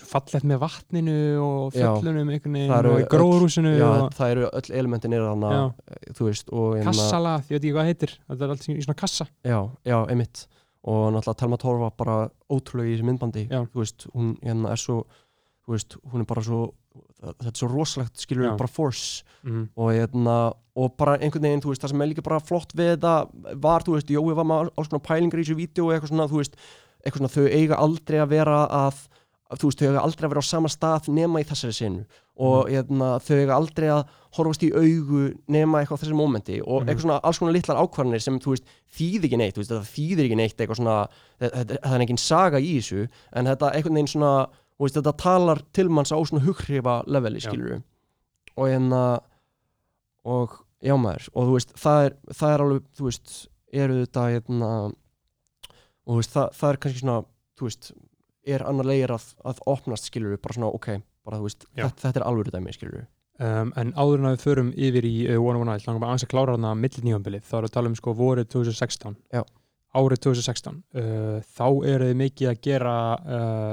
Fallegt 0.03 0.43
með 0.43 0.57
vatninu 0.59 1.37
og 1.39 1.71
fjöllunum 1.71 2.31
Það 2.67 2.85
og 2.89 2.99
í 2.99 3.05
gróðrúsinu 3.07 3.73
það 4.09 4.31
eru 4.31 4.49
öll 4.51 4.71
elementin 4.73 5.13
eru 5.13 5.27
þarna, 5.29 5.51
Já. 5.53 5.73
þú 6.17 6.25
veist, 6.27 6.49
hérna 6.73 6.83
kassala, 6.91 7.33
ég 7.43 7.49
veit 7.53 7.61
ekki 7.61 7.71
hvað 7.71 7.83
það 7.83 7.91
heitir 7.93 8.17
Þetta 8.27 8.41
er 8.41 8.49
allt 8.49 8.67
í 8.67 8.83
svona 8.83 8.95
kassa. 8.97 9.27
Já, 9.45 9.59
já, 9.85 10.07
einmitt 10.09 10.47
og 10.83 11.03
náttúrulega 11.15 11.39
Telma 11.39 11.59
Torfa 11.61 11.91
bara 11.97 12.15
ótrúlega 12.51 12.91
í 12.91 12.95
þessu 12.95 13.07
myndbandi. 13.07 13.45
Veist, 13.75 14.07
hún 14.13 14.33
hérna 14.43 14.73
er 14.73 14.81
svo 14.81 15.03
veist, 15.69 15.95
hún 16.11 16.23
er 16.23 16.27
bara 16.27 16.43
svo 16.43 16.65
þetta 17.23 17.49
er 17.49 17.57
svo 17.57 17.69
rosalegt, 17.71 18.19
skilur 18.21 18.45
við, 18.45 18.57
bara 18.59 18.69
force. 18.69 19.23
Mm. 19.47 19.63
og 19.79 19.89
hérna, 19.95 20.35
og 20.79 20.93
bara 20.99 21.17
einhvern 21.17 21.47
veginn, 21.47 21.63
veist, 21.65 21.83
það 21.83 21.93
sem 21.93 22.03
er 22.03 22.11
líka 22.11 22.25
bara 22.25 22.41
flott 22.43 22.75
við 22.77 22.93
þetta 22.93 23.13
var, 23.63 23.85
þú 23.85 23.97
veist, 23.97 24.13
Jói 24.13 24.35
var 24.37 24.47
með 24.47 24.71
alls 24.71 24.91
konar 24.91 25.05
pælingar 25.07 25.41
í 25.41 25.45
þessu 25.45 25.57
vídeo 25.59 25.87
og 25.87 25.95
eitthvað 25.95 26.13
svona, 26.13 26.29
þú 26.31 26.41
veist 26.41 26.57
eitthvað 27.03 27.21
svona, 27.21 27.33
þau 27.33 27.59
eiga 27.59 27.79
aldrei 27.83 28.19
að 28.23 28.31
vera 28.35 28.59
að 28.67 29.01
þú 29.59 29.69
veist, 29.69 29.79
þau 29.81 29.87
eiga 29.91 30.01
aldrei 30.03 30.25
að 30.27 30.31
vera 30.33 30.43
á 30.43 30.51
sama 30.53 30.69
stað 30.71 31.07
nema 31.13 31.41
í 31.41 31.47
þessari 31.49 31.75
sinu 31.77 32.05
og 32.43 32.69
hérna, 32.71 33.09
þau 33.21 33.35
eiga 33.37 33.55
aldrei 33.57 33.87
að 33.93 34.03
horfast 34.33 34.63
í 34.65 34.71
augu 34.73 35.23
nema 35.53 35.81
eitthvað 35.83 35.97
á 35.97 36.01
þessi 36.03 36.17
momenti 36.17 36.55
og 36.63 36.81
Mhm. 36.81 36.87
eitthvað 36.89 37.01
svona 37.05 37.19
alls 37.23 37.39
konar 37.39 37.53
litlar 37.53 37.77
ákvarðanir 37.83 38.21
sem 38.21 38.39
þú 38.39 38.49
veist, 38.55 38.65
þýð 38.97 39.27
ekki 39.27 39.37
neitt, 39.37 39.57
veist, 39.57 39.69
þetta 39.69 39.91
þýðir 39.93 40.25
ekki 40.25 40.39
neitt 40.39 40.57
eitthvað 40.57 40.79
svona, 40.81 40.97
þetta, 41.39 41.77
það 41.83 41.93
er 41.95 42.05
engin 42.07 42.17
saga 42.23 42.57
í 42.59 42.71
þessu 42.79 43.07
en 43.33 43.45
þetta 43.45 43.71
einhvern 43.73 43.93
veginn 43.99 44.07
svona 44.15 44.33
veist, 44.79 44.95
þetta 44.97 45.13
talar 45.17 45.61
til 45.73 45.89
manns 45.89 46.11
á 46.11 46.17
svona 46.25 46.43
hugrifa 46.47 47.03
leveli, 47.07 47.39
skilur 47.39 47.69
við 47.77 47.83
og 48.57 48.67
hérna 48.69 49.03
og 50.25 50.57
já 50.83 50.95
maður, 50.99 51.29
og 51.35 51.47
þú 51.47 51.53
veist, 51.57 51.73
það 51.79 52.05
er, 52.07 52.15
það 52.33 52.53
er 52.53 52.63
alveg, 52.65 52.83
þú 52.97 53.03
veist 53.07 53.35
eru 53.73 53.99
þetta 54.05 54.23
hérna, 54.33 54.69
og 56.03 56.09
þú 56.11 56.17
veist, 56.19 56.33
það, 56.35 56.49
það 56.59 56.69
er 56.73 56.77
kannski 56.83 57.03
svona 57.03 57.19
þú 57.59 57.67
veist, 57.69 57.91
er 58.45 58.63
annar 58.67 58.87
leir 58.87 59.13
að, 59.15 59.33
að 59.47 59.59
opnast 59.71 60.09
skilur 60.09 60.37
bara 60.41 60.57
svona, 60.57 60.71
ok, 60.75 60.87
bara 61.23 61.39
þú 61.39 61.47
veist 61.47 61.67
þetta, 61.71 61.91
þetta 62.05 62.19
er 62.21 62.25
alvöru 62.27 62.53
dæmi, 62.53 62.75
skilur 62.75 63.05
Um, 63.41 63.71
en 63.81 63.89
áður 63.97 64.19
en 64.21 64.27
að 64.29 64.35
við 64.35 64.43
förum 64.43 64.67
yfir 64.77 65.05
í 65.09 65.13
uh, 65.25 65.39
One 65.41 65.57
on 65.57 65.63
One 65.63 65.73
Night, 65.73 65.87
langar 65.87 66.03
bara 66.03 66.13
að 66.21 66.29
klára 66.29 66.53
hana 66.53 66.75
millinýjumbilið, 66.77 67.41
þá 67.47 67.55
við 67.55 67.65
að 67.65 67.71
tala 67.73 67.89
um 67.89 67.95
sko 67.97 68.11
vorið 68.13 68.45
2016 68.53 69.15
Já. 69.33 69.41
árið 69.97 70.21
2016 70.27 70.75
uh, 70.77 71.39
þá 71.57 71.65
eru 71.89 72.09
þið 72.11 72.19
mikið 72.19 72.51
að 72.51 72.59
gera 72.67 72.93
uh, 73.17 73.71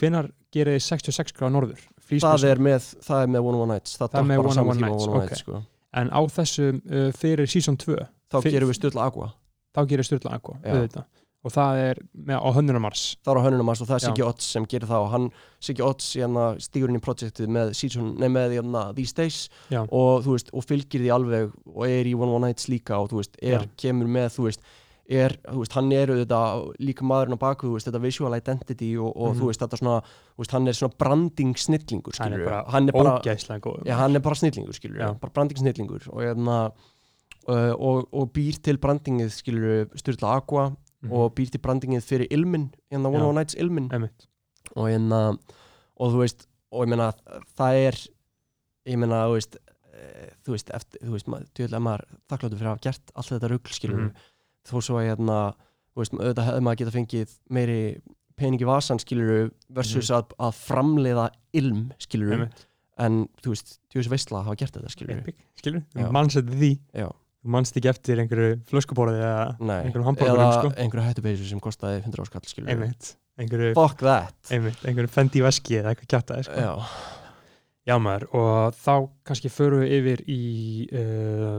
hvenar 0.00 0.30
gerir 0.56 0.78
þið 0.78 0.86
66 0.86 1.36
gráða 1.36 1.52
norður 1.58 1.84
það 2.08 2.46
er 2.48 2.62
með, 2.64 2.88
það 3.04 3.26
er 3.26 3.30
með 3.34 3.50
One 3.50 3.60
on 3.60 3.66
One 3.66 3.76
Nights 3.76 3.98
það, 4.00 4.08
Það 4.14 4.18
er 4.22 4.28
með 4.30 4.42
One 4.46 4.54
on 4.64 4.72
One 4.72 4.84
Nights, 4.86 5.04
One 5.04 5.04
on 5.04 5.20
ok. 5.20 5.28
Nights, 5.28 5.44
sko. 5.44 5.62
en 6.00 6.14
á 6.16 6.20
þessum 6.40 6.80
uh, 6.80 7.06
fyrir 7.20 7.52
season 7.52 7.78
2 7.84 8.00
þá 8.32 8.38
gerum 8.48 8.72
við 8.72 8.80
Sturla 8.80 9.10
Aqua 9.12 9.28
þá 9.76 9.82
gerir 9.92 10.08
Sturla 10.08 10.38
Aqua 10.40 10.56
Já. 10.64 10.72
auðvitað. 10.72 11.06
Og 11.42 11.50
það 11.50 11.78
er 11.82 11.98
með, 12.14 12.36
á 12.38 12.48
hönnunarmars 12.54 13.00
það 13.24 13.32
er 13.32 13.38
á 13.40 13.44
hönnunum 13.48 13.70
hans 13.72 13.80
og 13.82 13.88
það 13.90 13.96
er. 13.98 14.04
Siggi 14.06 14.22
Odds 14.28 14.50
sem 14.54 14.66
gerir 14.70 14.86
það 14.90 15.06
og 15.06 15.10
hann, 15.10 15.24
Siggi 15.62 15.82
Odds 15.82 16.10
hérna, 16.14 16.44
stígur 16.62 16.92
inn 16.92 17.00
í 17.00 17.02
projektið 17.02 17.48
með, 17.50 17.72
season, 17.74 18.12
nei, 18.22 18.28
með 18.30 18.54
hérna, 18.58 18.84
These 18.94 19.16
Days 19.18 19.40
og, 19.90 20.22
veist, 20.36 20.52
og 20.54 20.62
fylgir 20.68 21.02
því 21.02 21.10
alveg 21.16 21.50
og 21.74 21.82
er 21.88 22.06
í 22.06 22.14
One 22.14 22.30
on 22.30 22.36
One 22.38 22.46
Nights 22.52 22.68
líka 22.70 23.00
og 23.02 23.10
veist, 23.22 23.34
er, 23.42 23.66
kemur 23.76 24.06
með 24.06 24.30
þú 24.36 24.46
veist, 24.46 24.62
er, 25.12 25.34
þú 25.50 25.58
veist, 25.64 25.74
hann 25.74 25.90
er 25.92 26.12
þetta 26.14 26.38
líka 26.78 27.04
maðurinn 27.10 27.34
á 27.34 27.40
baku, 27.42 27.72
þetta 27.82 28.00
visual 28.06 28.36
identity 28.38 28.92
og, 28.96 29.10
og 29.16 29.32
Mhm. 29.34 29.40
þú 29.42 29.50
veist, 29.50 29.60
þetta 29.66 29.80
svona 29.82 30.02
hann 30.54 30.68
er 30.68 30.78
svona 30.78 30.94
branding 30.96 31.54
snillingur 31.58 32.14
hann 32.22 32.32
er 32.38 32.44
bara, 32.46 32.64
hann 32.70 32.88
er 32.88 32.92
bara, 32.92 33.18
já, 33.84 33.94
hann 33.98 34.14
er 34.16 34.20
bara 34.20 34.34
snillingur 34.38 34.78
bara 35.20 35.32
branding 35.34 35.58
snillingur 35.58 36.06
og, 36.08 36.22
hérna, 36.22 36.72
uh, 37.48 37.74
og, 37.74 38.06
og 38.14 38.30
býr 38.32 38.62
til 38.62 38.78
brandingið 38.78 39.30
skilur 39.34 39.90
Sturla 39.98 40.36
Aqua 40.38 40.70
Mhm. 41.02 41.12
og 41.12 41.34
býr 41.34 41.50
til 41.50 41.60
brandingið 41.60 42.04
fyrir 42.06 42.26
Ilmin 42.30 42.68
hérna 42.92 43.08
One 43.10 43.24
One 43.26 43.40
Nights 43.40 43.54
Ilmin 43.58 43.88
og 44.76 44.88
hérna 44.88 45.38
og 45.98 46.12
þú 46.12 46.18
veist, 46.22 46.46
og 46.72 46.84
ég 46.86 46.88
meina 46.88 47.12
það 47.58 47.74
er, 47.88 47.98
ég 48.86 48.98
meina 48.98 49.24
þú 49.26 49.34
veist 49.36 49.56
eh, 49.92 50.30
þú 50.46 50.54
veist, 50.56 50.70
eftir, 50.74 51.00
þú 51.04 51.12
veist 51.16 51.28
maður, 51.28 51.46
tjóðlega 51.54 51.82
maður 51.82 52.04
þakkláttur 52.30 52.58
fyrir 52.58 52.70
að 52.70 52.74
hafa 52.76 52.86
gert 52.88 53.12
allt 53.14 53.32
þetta 53.34 53.50
rugl 53.52 53.72
skilur 53.76 54.00
Mhm. 54.00 54.14
þó 54.64 54.76
svo 54.82 54.96
að 55.00 55.06
hérna, 55.10 55.38
þú 55.94 56.00
veist, 56.02 56.12
auðvitað 56.14 56.46
hefði 56.48 56.62
maður 56.62 56.78
geta 56.82 56.96
fengið 56.96 57.38
meiri 57.50 58.00
pening 58.36 58.60
í 58.62 58.64
vasan 58.66 58.98
skilur 58.98 59.50
versus 59.68 60.10
að, 60.10 60.30
að 60.38 60.54
framleiða 60.56 61.30
ilm 61.52 61.92
skilur. 61.98 62.32
Einmitt. 62.32 62.66
en 62.98 63.26
þú 63.42 63.48
veist, 63.52 63.78
tjóðis 63.90 64.08
veistla 64.12 64.42
hafa 64.44 64.54
gert 64.56 64.72
þetta 64.76 64.90
skilur 64.90 65.18
Epic, 65.18 65.34
skilur, 65.58 65.82
Já. 65.94 66.06
þú 66.06 66.12
manst 66.12 66.36
eftir 66.36 66.54
því 66.60 66.78
Já. 66.94 67.10
Þú 67.42 67.52
manst 67.56 67.76
ekki 67.78 67.90
eftir 67.90 68.20
einhverju 68.22 68.60
flöskubórið 68.70 69.18
eða 69.22 69.46
Nei, 69.58 69.78
einhverjum 69.86 70.04
eða 70.04 70.10
hambúrgurum 70.12 70.52
sko. 70.58 70.70
einhverju 70.84 71.06
hættupeysu 71.08 71.48
sem 71.50 71.62
kostaði 71.64 72.02
100 72.04 72.22
áskall 72.26 72.46
skilur 72.46 72.70
einmitt, 72.74 73.16
einhverju, 73.42 73.72
fuck 73.78 73.98
that 74.04 74.52
einmitt, 74.54 74.78
einhverju 74.86 75.10
fendi 75.10 75.42
veski 75.42 75.80
eða 75.80 75.92
eitthvað 75.94 76.12
kjátaði 76.14 76.46
sko. 76.48 76.62
já, 76.62 76.72
Já 77.82 77.96
maður, 77.98 78.28
og 78.38 78.76
þá 78.78 78.92
kannski 79.26 79.50
förum 79.50 79.80
við 79.82 79.92
yfir 79.96 80.20
í 80.30 80.42
uh, 80.94 81.56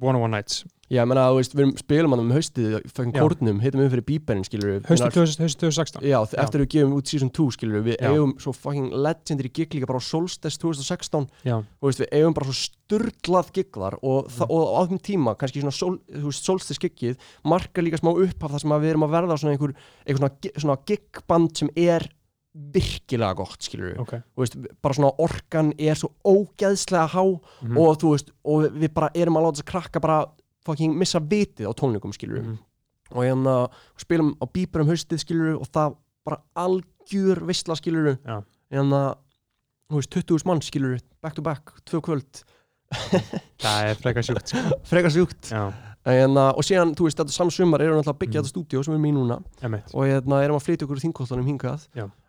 One 0.00 0.18
on 0.18 0.28
One 0.28 0.36
Nights 0.36 0.64
já, 0.88 1.02
ég 1.02 1.08
meina, 1.08 1.26
þú 1.28 1.38
veist, 1.38 1.54
við 1.56 1.72
spilum 1.82 2.14
hann 2.14 2.22
um 2.22 2.30
haustið 2.32 2.76
Já. 2.78 2.80
kórnum, 3.18 3.58
hittum 3.60 3.82
við 3.82 3.90
fyrir 3.92 4.04
bíberinn 4.08 4.46
skilur 4.46 4.78
Haustu 4.88 5.10
2016 5.12 6.00
Já, 6.00 6.16
Já. 6.16 6.38
eftir 6.40 6.60
að 6.60 6.64
við 6.64 6.70
gefum 6.74 6.94
út 6.96 7.10
season 7.12 7.32
2 7.36 7.48
skilur 7.56 7.84
við 7.84 7.98
Já. 7.98 8.08
eigum 8.08 8.32
svo 8.40 8.54
fucking 8.56 8.94
legendary 8.96 9.52
gig 9.52 9.76
líka 9.76 9.88
bara 9.90 10.00
á 10.00 10.04
Solstice 10.08 10.60
2016 10.62 11.28
Já, 11.44 11.60
þú 11.60 11.90
veist, 11.90 12.02
við 12.04 12.12
eigum 12.16 12.36
bara 12.38 12.48
svo 12.48 12.56
sturglað 12.56 13.52
giglar 13.58 13.98
og, 14.00 14.30
mm. 14.32 14.48
og 14.48 14.64
á 14.64 14.80
þeim 14.88 15.02
tíma, 15.10 15.36
kannski 15.36 15.64
svona 15.64 15.76
sol, 15.76 15.98
Solstice 16.32 16.80
gigið 16.80 17.18
marka 17.44 17.84
líka 17.84 18.00
smá 18.00 18.14
upp 18.14 18.48
af 18.48 18.54
það 18.54 18.64
sem 18.64 18.76
við 18.78 18.94
erum 18.94 19.08
að 19.08 19.16
verða 19.18 19.40
svona 19.42 19.56
einhver, 19.58 19.76
einhver 20.06 20.24
svona, 20.24 20.54
svona 20.56 20.80
gigband 20.88 21.52
sem 21.60 21.74
er 21.76 22.08
virkilega 22.74 23.34
gott 23.38 23.62
skilur 23.62 23.92
við, 23.92 24.00
ok 24.02 24.12
þú 24.34 24.42
veist, 24.42 24.56
bara 24.82 24.94
svona 24.94 25.12
orkan 25.24 25.72
er 25.78 25.94
svo 25.94 26.10
ógeðslega 26.26 27.06
há 27.14 27.22
Mhm. 27.62 27.76
og 27.78 27.98
þú 28.02 28.10
veist, 28.14 28.30
og 28.44 28.72
við 28.72 28.92
bara 28.94 29.10
erum 29.14 29.36
að 29.36 29.42
láta 29.46 29.56
þess 29.58 29.64
að 29.66 29.70
krakka 29.72 30.00
bara 30.00 30.26
fucking 30.66 30.96
missa 30.98 31.20
vitið 31.20 31.68
á 31.70 31.72
tónleikum 31.78 32.12
skilur 32.12 32.40
við 32.40 32.44
Mhm. 32.46 32.58
og 33.14 33.22
hérna 33.24 33.70
spilum 33.96 34.34
á 34.42 34.44
bíber 34.52 34.80
um 34.82 34.88
haustið 34.88 35.18
skilur 35.24 35.60
og 35.60 35.68
það 35.72 35.96
bara 36.24 36.42
algjör 36.56 37.40
veistla 37.46 37.74
skilur 37.76 38.18
Já. 38.26 38.42
hérna 38.72 39.14
þú 39.90 39.96
veist 39.96 40.10
20.000 40.10 40.44
mann 40.46 40.60
skilur 40.60 40.98
back 41.22 41.34
to 41.34 41.42
back, 41.42 41.72
tvö 41.86 42.00
kvöld 42.02 42.44
Það 43.58 43.88
er 43.90 43.94
frekar 44.00 44.22
sjúkt 44.24 44.48
sko. 44.48 44.58
frekar 44.90 45.10
sjúkt 45.12 45.50
Já, 45.52 45.72
hérna, 46.06 46.52
og 46.56 46.62
síðan 46.64 46.94
þú 46.96 47.08
veist 47.08 47.18
þetta 47.18 47.34
samsumar 47.34 47.80
erum 47.82 47.98
við 47.98 48.02
alltaf 48.04 48.14
að 48.16 48.20
byggja 48.22 48.40
Mm. 48.40 48.44
þetta 48.44 48.52
stúdíó 48.54 48.84
sem 48.84 48.94
við 48.94 48.98
erum 48.98 49.08
í 49.08 49.14
núna. 49.18 49.38
Einmitt. 49.62 49.94
Og 49.94 50.04
hérna 50.06 50.42
erum 50.44 50.56
að 50.56 50.64
flytja 50.68 50.84
okkur 50.86 50.96
úr 50.96 51.04
þingkostunum 51.04 51.46
hingað. 51.48 51.88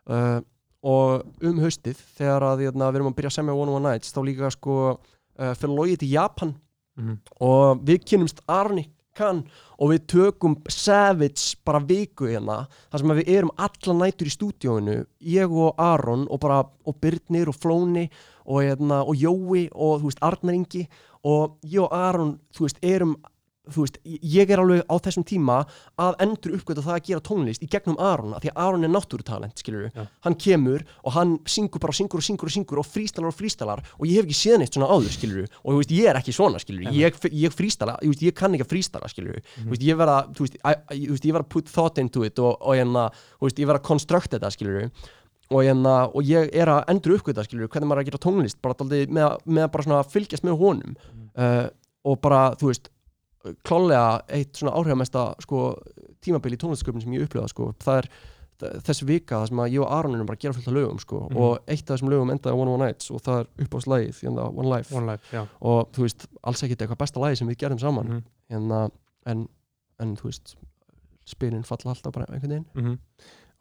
Uh, 0.10 0.42
og 0.84 1.24
um 1.44 1.60
haustið 1.60 1.98
þegar 2.18 2.42
að 2.44 2.64
hérna, 2.66 2.92
við 2.92 2.96
erum 3.02 3.12
að 3.12 3.16
byrja 3.20 3.30
að 3.30 3.38
semja 3.40 3.54
One 3.54 3.72
on 3.72 3.76
One 3.84 3.90
Nights 3.92 4.14
þá 4.16 4.20
líka 4.26 4.52
sko 4.52 4.76
uh, 5.00 5.54
fyrir 5.56 5.76
logið 5.76 6.00
til 6.00 6.10
Japan. 6.12 6.56
Mhm. 7.00 7.18
og 7.40 7.80
við 7.88 8.02
kynnumst 8.04 8.42
Arni 8.50 8.90
Khan 9.16 9.46
og 9.80 9.90
við 9.94 10.02
tökum 10.12 10.58
Savage 10.68 11.56
bara 11.64 11.80
viku 11.80 12.28
hérna 12.28 12.68
þar 12.92 13.00
sem 13.00 13.14
við 13.16 13.30
erum 13.38 13.52
alla 13.56 13.94
nætur 14.02 14.28
í 14.28 14.34
stúdíóinu 14.36 15.06
ég 15.24 15.50
og 15.50 15.76
Aron 15.80 16.28
og 16.30 16.40
bara 16.42 16.66
og 16.86 17.00
Byrnir 17.00 17.48
og 17.48 17.56
Flóni 17.56 18.10
og, 18.46 18.60
hérna, 18.64 19.00
og 19.08 19.16
Jói 19.16 19.70
og 19.72 20.02
þú 20.02 20.10
veist 20.10 20.20
Arnar 20.22 20.54
Ingi 20.60 20.88
og 21.24 21.56
ég 21.64 21.80
og 21.86 21.94
Aron 21.94 22.40
þú 22.52 22.68
veist 22.68 22.84
erum 22.84 23.16
þú 23.76 23.84
veist, 23.86 23.98
ég 24.06 24.50
er 24.54 24.62
alveg 24.64 24.82
á 24.90 24.96
þessum 25.06 25.26
tíma 25.28 25.58
að 26.00 26.16
endur 26.26 26.56
uppgöta 26.58 26.84
það 26.86 26.96
að 26.98 27.06
gera 27.10 27.24
tónlist 27.30 27.64
í 27.64 27.70
gegnum 27.72 27.98
Aron, 28.00 28.34
af 28.38 28.42
því 28.44 28.52
að 28.54 28.62
Aron 28.66 28.84
er 28.88 28.94
náttúrutalent 28.94 29.62
skilur 29.64 29.90
Já. 29.96 30.06
hann 30.26 30.36
kemur 30.36 30.86
og 31.04 31.14
hann 31.18 31.36
syngur 31.46 31.80
bara 31.84 31.94
syngur 31.94 32.20
og 32.22 32.26
syngur 32.28 32.50
og 32.50 32.56
syngur 32.56 32.82
og 32.84 32.88
frístalar 32.90 33.30
og 33.34 33.38
frístalar 33.40 33.84
og 34.00 34.08
ég 34.08 34.20
hef 34.20 34.26
ekki 34.30 34.40
séð 34.40 34.58
neitt 34.64 34.74
svona 34.78 34.90
áður 34.90 35.14
skilur 35.18 35.46
og 35.64 35.70
þú 35.74 35.78
veist, 35.82 35.96
ég 36.00 36.10
er 36.10 36.20
ekki 36.22 36.36
svona 36.36 36.60
skilur 36.64 36.92
ég, 36.96 37.22
ég 37.46 37.56
frístala, 37.56 37.98
ég, 38.02 38.10
veist, 38.14 38.26
ég 38.26 38.36
kann 38.36 38.54
ekki 38.58 38.66
að 38.68 38.74
frístala 38.76 39.10
skilur 39.12 39.40
Mhm. 39.40 39.66
þú 39.68 39.70
veist, 39.76 39.84
ég 39.88 39.98
verða, 40.00 40.18
þú 40.34 40.48
veist, 40.48 41.26
ég 41.26 41.34
verða 41.36 41.50
put 41.50 41.66
thought 41.70 41.98
into 41.98 42.24
it 42.24 42.40
og, 42.40 42.58
og 42.62 42.76
hérna, 42.76 43.10
þú 43.40 43.48
veist, 43.50 43.60
ég 43.60 43.68
verða 43.70 43.84
construct 43.84 44.32
þetta 44.36 44.52
skilur 44.52 44.90
og 45.50 45.64
hérna, 45.66 45.94
og 46.14 46.22
ég 46.30 46.50
er 46.54 46.70
að 46.70 46.84
endur 46.94 47.16
uppgöta 47.18 47.42
skilur, 47.44 47.68
hvernig 47.68 47.88
maður 47.90 48.02
er 48.02 48.06
að 48.06 48.10
gera 48.12 48.22
tónlist 48.22 48.60
bara 48.62 48.76
með, 48.86 49.38
með 49.50 49.72
bara 49.74 49.84
svona 49.84 50.04
fylgjast 50.06 50.44
með 50.46 50.60
honum. 50.62 50.96
Uh, 51.34 51.70
og 52.06 52.20
bara, 52.22 52.54
þú 52.60 52.70
veist 52.70 52.90
klálega 53.64 54.22
eitt 54.36 54.58
svona 54.60 54.74
áhrifamesta 54.76 55.36
sko, 55.44 55.78
tímabil 56.22 56.54
í 56.54 56.60
tónlistsköpun 56.60 57.02
sem 57.02 57.14
ég 57.16 57.24
upplifa 57.28 57.48
sko. 57.48 57.74
það 57.80 57.98
er 58.04 58.10
þessi 58.84 59.06
vika 59.08 59.38
það 59.40 59.48
sem 59.48 59.60
ég 59.72 59.80
og 59.86 59.92
Aron 59.96 60.16
erum 60.18 60.28
bara 60.28 60.36
að 60.36 60.42
gera 60.44 60.54
fullt 60.58 60.68
af 60.68 60.74
lögum 60.76 60.98
sko. 61.00 61.20
Mhm. 61.30 61.38
og 61.40 61.60
eitt 61.68 61.90
af 61.90 61.96
þessum 61.96 62.10
lögum 62.12 62.32
endaði 62.34 62.52
á 62.52 62.60
One 62.60 62.72
One 62.76 62.86
Nights 62.86 63.12
og 63.12 63.22
það 63.24 63.40
er 63.40 63.66
uppáðslægið 63.66 64.20
hérna, 64.24 64.50
One 64.58 64.70
Life 64.76 64.96
One 64.96 65.12
Life, 65.14 65.48
og 65.62 65.92
þú 65.96 66.02
veist, 66.04 66.28
alls 66.44 66.64
ekkert 66.64 66.82
eitthvað 66.82 66.98
besta 67.06 67.20
lagi 67.24 67.36
sem 67.38 67.48
við 67.48 67.58
gerum 67.58 67.80
saman 67.80 68.06
Mhm. 68.10 68.24
hérna, 68.52 68.92
en, 69.26 69.48
en 70.00 70.16
þú 70.18 70.24
veist 70.24 70.56
spyrin 71.26 71.64
falla 71.64 71.94
alltaf 71.94 72.12
bara 72.12 72.26
einhvern 72.26 72.50
veginn 72.50 72.66
Mhm. 72.76 73.00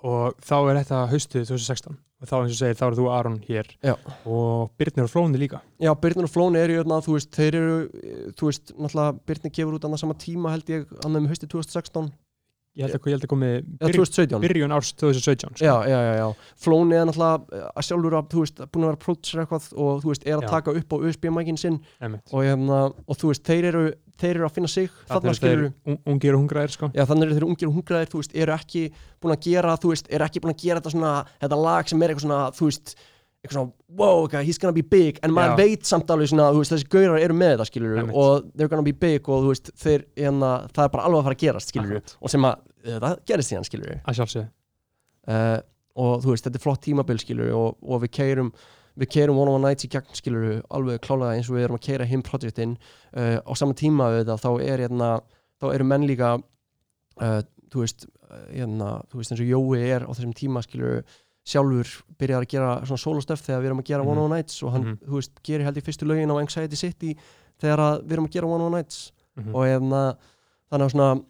Og 0.07 0.37
þá 0.45 0.55
er 0.59 0.79
þetta 0.83 1.01
haustið 1.12 1.49
2016 1.51 1.97
og 2.19 2.27
þá 2.27 2.35
eins 2.41 2.55
og 2.55 2.59
segir, 2.59 2.79
þá 2.79 2.85
eru 2.89 2.99
þú 2.99 3.09
Aron 3.15 3.41
hér 3.47 3.69
Já. 3.85 3.95
og 4.27 4.70
Byrnir 4.79 5.07
og 5.07 5.12
Flóni 5.12 5.39
líka 5.39 5.61
Já, 5.79 5.93
Byrnir 5.95 6.27
og 6.27 6.33
Flóni 6.35 6.59
eru 6.62 6.79
hérna, 6.81 7.01
þú 7.05 7.19
veist, 7.19 7.31
þeir 7.35 7.59
eru 7.61 7.77
eh, 8.03 8.23
þú 8.39 8.49
veist, 8.51 8.73
náttúrulega 8.75 9.19
Byrnir 9.29 9.55
gefur 9.59 9.77
út 9.79 9.87
annað 9.87 10.03
sama 10.03 10.16
tíma 10.19 10.55
held 10.55 10.73
ég, 10.73 10.89
annað 11.05 11.23
um 11.23 11.29
haustið 11.31 11.53
2016 11.55 12.11
ég 12.79 12.87
held 12.87 12.95
að, 12.95 13.07
ég 13.11 13.16
held 13.16 13.27
að 13.27 13.33
komi 13.33 13.51
2017 13.83 14.43
byrjun 14.45 14.75
árs 14.77 14.91
2017 14.95 15.57
sko. 15.59 15.65
Já, 15.66 15.75
já, 15.91 15.99
já, 15.99 16.12
já. 16.20 16.53
Flóni 16.62 16.99
er 16.99 17.07
náttúrulega 17.09 17.59
eh, 17.59 17.70
að 17.75 17.87
sjálfur 17.89 18.19
að, 18.19 18.29
þú 18.35 18.45
veist, 18.45 18.61
búin 18.75 18.87
að 18.87 18.93
vera 18.93 19.01
prótsir 19.03 19.43
eitthvað 19.43 19.70
og 19.75 20.03
þú 20.05 20.12
veist, 20.12 20.27
er 20.29 20.37
að 20.37 20.45
Já. 20.47 20.51
taka 20.53 20.75
upp 20.79 20.95
á 20.95 20.97
USB-mækin 21.09 21.59
sinn 21.59 21.81
og, 21.99 22.39
hérna, 22.47 22.83
og 22.95 23.19
þú 23.19 23.33
veist, 23.33 23.47
þeir 23.49 23.70
eru, 23.73 23.83
þeir 24.19 24.35
eru 24.36 24.47
að 24.49 24.55
finna 24.57 24.69
sig 24.73 24.89
eru 25.09 25.35
skilur 25.35 25.61
þeir 25.69 25.93
un- 25.93 26.01
ungir 26.15 26.35
og 26.35 26.40
hungraðir 26.43 26.74
sko. 26.74 26.90
Já, 26.95 27.05
þannig 27.09 27.28
eru 27.28 27.36
þeir 27.39 27.47
ungir 27.49 27.69
og 27.70 27.77
hungraðir, 27.78 28.11
þú 28.12 28.23
veist, 28.23 28.35
eru 28.35 28.57
ekki 28.57 28.82
búin 29.23 29.35
að 29.36 29.45
gera, 29.49 29.77
þú 29.78 29.93
veist, 29.95 30.11
eru 30.11 30.27
ekki 30.28 30.43
búin 30.45 30.55
að 30.55 30.65
gera 30.65 30.81
þetta 30.82 30.95
svona, 30.97 31.12
þetta 31.45 31.61
lag 31.62 31.89
sem 31.93 32.03
er 32.03 32.12
eitthvað 32.15 32.27
svona, 32.27 32.40
þú 32.59 32.69
veist, 32.70 32.95
eitthvað 33.39 33.55
svona, 33.55 33.73
wow, 34.01 34.24
okay, 34.27 34.43
he's 34.45 34.59
gonna 34.59 34.74
be 34.74 34.82
big, 34.82 35.19
en 35.23 35.31
maður 35.31 35.57
veit 35.62 35.86
samt 35.86 36.11
alveg 36.11 36.28
svona, 36.32 36.51
þú 36.51 36.62
veist, 36.65 36.74
þessi 36.74 36.89
gaurar 36.90 37.23
eru 37.23 37.36
með 37.39 37.53
þetta, 37.55 37.66
skilur 37.70 37.99
Einmitt. 38.03 38.16
og 38.19 38.49
they're 38.59 38.69
gonna 38.73 38.82
be 38.82 38.93
big 38.93 39.28
og 39.31 39.45
þú 39.47 39.53
veist, 39.55 39.70
þeir, 39.78 40.05
hérna, 40.19 40.53
það 40.74 40.85
er 40.89 40.95
bara 40.97 41.05
alveg 41.07 41.20
að 41.23 41.28
fara 41.28 41.39
að 41.39 41.45
gerast, 41.45 41.70
skilur 41.73 41.93
Akkurat. 42.01 42.16
og 42.20 42.31
sem 42.35 42.49
að, 42.49 42.65
þetta 42.89 43.12
gerist 43.31 43.53
síðan, 43.53 43.69
skilur 43.70 43.95
að 44.03 44.19
sjálfsögðu 44.19 44.49
uh, 45.28 45.61
og 45.99 46.23
þú 46.24 46.35
veist, 46.35 46.47
þetta 46.49 46.59
er 46.61 46.65
flott 46.66 46.82
tímabil 46.85 47.19
skilur 47.23 47.55
og, 47.59 47.78
og 47.82 48.03
við 48.05 48.12
keirum 48.19 48.51
við 48.99 49.11
keirum 49.15 49.39
One 49.39 49.51
on 49.53 49.61
One 49.61 49.69
Nights 49.69 49.85
í 49.87 49.91
gegn 49.93 50.15
skilur 50.19 50.62
alveg 50.75 51.01
klálega 51.05 51.37
eins 51.39 51.49
og 51.51 51.57
við 51.57 51.65
erum 51.69 51.79
að 51.79 51.85
keira 51.87 52.05
hinn 52.11 52.23
projektinn 52.27 52.77
uh, 53.15 53.39
á 53.47 53.53
sama 53.55 53.75
tíma 53.79 54.11
við 54.15 54.25
þetta 54.27 54.37
þá 54.43 54.51
er 54.66 54.83
hérna, 54.87 55.11
þá 55.62 55.66
eru 55.75 55.85
menn 55.85 56.07
líka 56.09 56.33
uh, 57.23 57.41
þú 57.70 57.85
veist 57.85 58.07
uh, 58.09 58.45
hérna, 58.51 58.91
þú 59.11 59.20
veist 59.20 59.33
eins 59.35 59.43
og 59.45 59.51
Jói 59.53 59.81
er 59.95 60.07
á 60.07 60.11
þessum 60.11 60.35
tíma 60.37 60.62
skilur 60.66 61.03
sjálfur 61.49 61.89
byrjar 62.20 62.45
að 62.45 62.51
gera 62.53 62.73
svona 62.85 63.01
solostöf 63.01 63.41
þegar 63.47 63.62
við 63.62 63.70
erum 63.70 63.79
að 63.81 63.89
gera 63.89 64.03
One 64.05 64.11
Mhm. 64.11 64.19
on 64.19 64.25
One 64.31 64.37
Nights 64.37 64.62
og 64.62 64.73
hann, 64.75 64.83
Mhm. 64.85 64.99
þú 65.09 65.15
veist, 65.16 65.33
gerir 65.43 65.65
held 65.65 65.77
í 65.79 65.85
fyrstu 65.87 66.05
lögin 66.07 66.29
á 66.35 66.37
Anxiety 66.43 66.77
City 66.77 67.15
þegar 67.62 68.03
við 68.05 68.12
erum 68.12 68.27
að 68.29 68.35
gera 68.35 68.47
One 68.47 68.61
on 68.65 68.73
One 68.73 68.77
Nights 68.83 69.12
Mhm. 69.39 69.55
og 69.55 69.62
hérna 69.65 70.03
þannig 70.70 70.85
að 70.85 70.93
svona, 70.93 71.25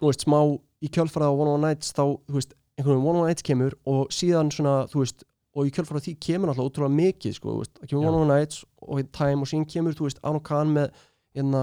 þú 0.00 0.06
veist, 0.08 0.24
smá 0.24 0.38
í 0.80 0.88
kjölfarað 0.88 1.28
á 1.28 1.34
One 1.36 1.50
on 1.50 1.54
One 1.60 1.66
Nights 1.68 1.92
þá, 1.92 2.02
þú 2.28 2.34
veist, 2.38 2.54
einhvern 2.78 2.94
veginn 2.96 3.04
One 3.08 3.16
on 3.18 3.22
One 3.24 3.28
Nights 3.28 3.42
kemur 3.42 3.72
og 3.84 4.08
síðan 4.08 4.50
svona, 4.54 4.86
þú 4.88 5.02
veist, 5.04 5.24
og 5.58 5.66
í 5.66 5.72
kjölfarað 5.74 6.04
því 6.06 6.12
kemur 6.22 6.52
alltaf 6.52 6.68
ótrúlega 6.68 6.94
mikið, 6.94 7.34
sko, 7.40 7.56
veist, 7.58 7.78
kemur. 7.90 8.04
One 8.06 8.14
on 8.14 8.22
One 8.28 8.34
Nights 8.38 8.60
og 8.86 9.00
Time 9.16 9.42
og 9.42 9.48
síðan 9.50 9.66
kemur, 9.72 9.96
þú 9.98 10.06
veist, 10.06 10.20
Anu 10.22 10.40
Khan 10.46 10.70
með, 10.76 10.90
hérna, 11.34 11.62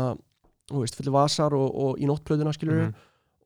þú 0.69 0.81
veist, 0.84 0.97
fullir 0.99 1.13
vasar 1.15 1.53
og, 1.55 1.69
og 1.85 1.99
í 2.01 2.09
nóttplöðuna, 2.09 2.51
skilur 2.57 2.81
Mhm. 2.89 2.95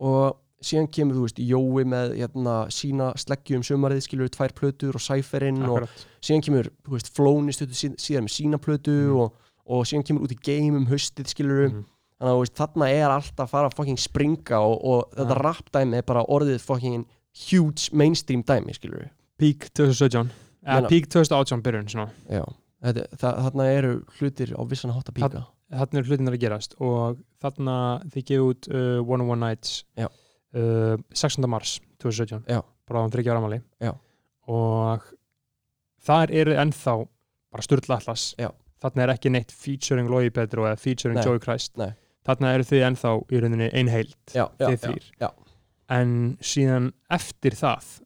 og 0.02 0.38
síðan 0.64 0.90
kemur, 0.92 1.16
þú 1.16 1.22
veist, 1.28 1.38
Jói 1.40 1.84
með, 1.86 2.16
hérna, 2.18 2.56
sína 2.74 3.14
sleggju 3.16 3.56
um 3.60 3.64
sumarið, 3.64 4.02
skilur 4.08 4.30
tvær 4.34 4.52
plötur 4.58 4.96
og 4.96 5.02
Cypherinn 5.06 5.62
og 5.70 5.88
síðan 6.22 6.44
kemur, 6.44 6.72
þú 6.84 6.92
veist, 6.98 7.14
Flóni 7.14 7.54
stötu 7.54 7.78
síðan 7.96 8.26
með 8.28 8.34
sína 8.40 8.58
plötu 8.60 8.92
Mhm. 8.92 9.20
og, 9.20 9.34
og 9.68 9.86
síðan 9.86 10.04
kemur 10.08 10.24
út 10.28 10.32
í 10.34 10.42
game 10.42 10.76
um 10.76 10.86
haustið, 10.88 11.28
skilur 11.28 11.70
Mhm. 11.70 11.86
þannig 12.20 12.34
að 12.34 12.40
veist, 12.42 12.56
þarna 12.56 12.90
er 12.90 13.10
alltaf 13.10 13.46
að 13.46 13.50
fara 13.50 13.70
að 13.70 13.76
fucking 13.76 13.98
springa 14.00 14.58
og, 14.60 14.84
og 14.84 15.12
þetta 15.16 15.36
Ja. 15.38 15.42
rap 15.44 15.72
dæmi 15.72 15.96
er 15.98 16.02
bara 16.02 16.26
orðið 16.26 16.60
fucking 16.60 17.06
huge 17.52 17.90
mainstream 17.94 18.44
dæmi, 18.44 18.74
skilur 18.76 19.10
Peak 19.40 19.70
2017 19.78 20.32
eða 20.66 20.90
Peak 20.92 21.08
2018 21.12 21.64
byrjun 21.66 21.92
þarna 23.20 23.70
eru 23.74 23.94
hlutir 24.20 24.54
á 24.56 24.62
vissan 24.68 24.94
hátt 24.96 25.12
að 25.12 25.20
píka 25.20 25.46
þarna 25.70 26.02
eru 26.02 26.10
hlutinnar 26.10 26.38
að 26.38 26.44
gerast 26.44 26.76
og 26.82 27.20
þarna 27.44 27.76
þið 28.10 28.26
gefið 28.32 28.46
út 28.48 28.70
uh, 28.72 29.00
One 29.04 29.26
on 29.26 29.34
One 29.36 29.46
Nights 29.46 29.84
uh, 30.00 30.96
16. 31.14 31.46
mars 31.50 31.78
2017 32.02 32.48
Já. 32.50 32.62
bara 32.90 33.04
á 33.04 33.06
um 33.06 33.14
30 33.14 33.30
ára 33.30 33.42
amali 33.44 33.62
Já. 33.84 33.94
og 34.50 35.06
þar 36.06 36.34
eru 36.42 36.58
ennþá 36.64 36.96
bara 37.54 37.66
Sturla 37.66 38.00
Atlas 38.00 38.32
Já. 38.40 38.50
þarna 38.82 39.06
er 39.06 39.16
ekki 39.16 39.34
neitt 39.34 39.54
featuring 39.54 40.10
Logi 40.10 40.34
Petro 40.34 40.66
eða 40.66 40.80
featuring 40.82 41.20
Nei. 41.20 41.26
Joey 41.28 41.44
Christ 41.44 41.78
Nei. 41.80 41.92
þarna 42.28 42.56
eru 42.58 42.68
þið 42.72 42.86
ennþá 42.90 43.16
í 43.30 43.44
rauninni 43.44 43.72
já, 44.34 44.46
Þið 44.58 45.12
já, 45.20 45.30
en 46.00 46.14
síðan 46.42 46.94
eftir 47.14 47.58
það 47.60 47.98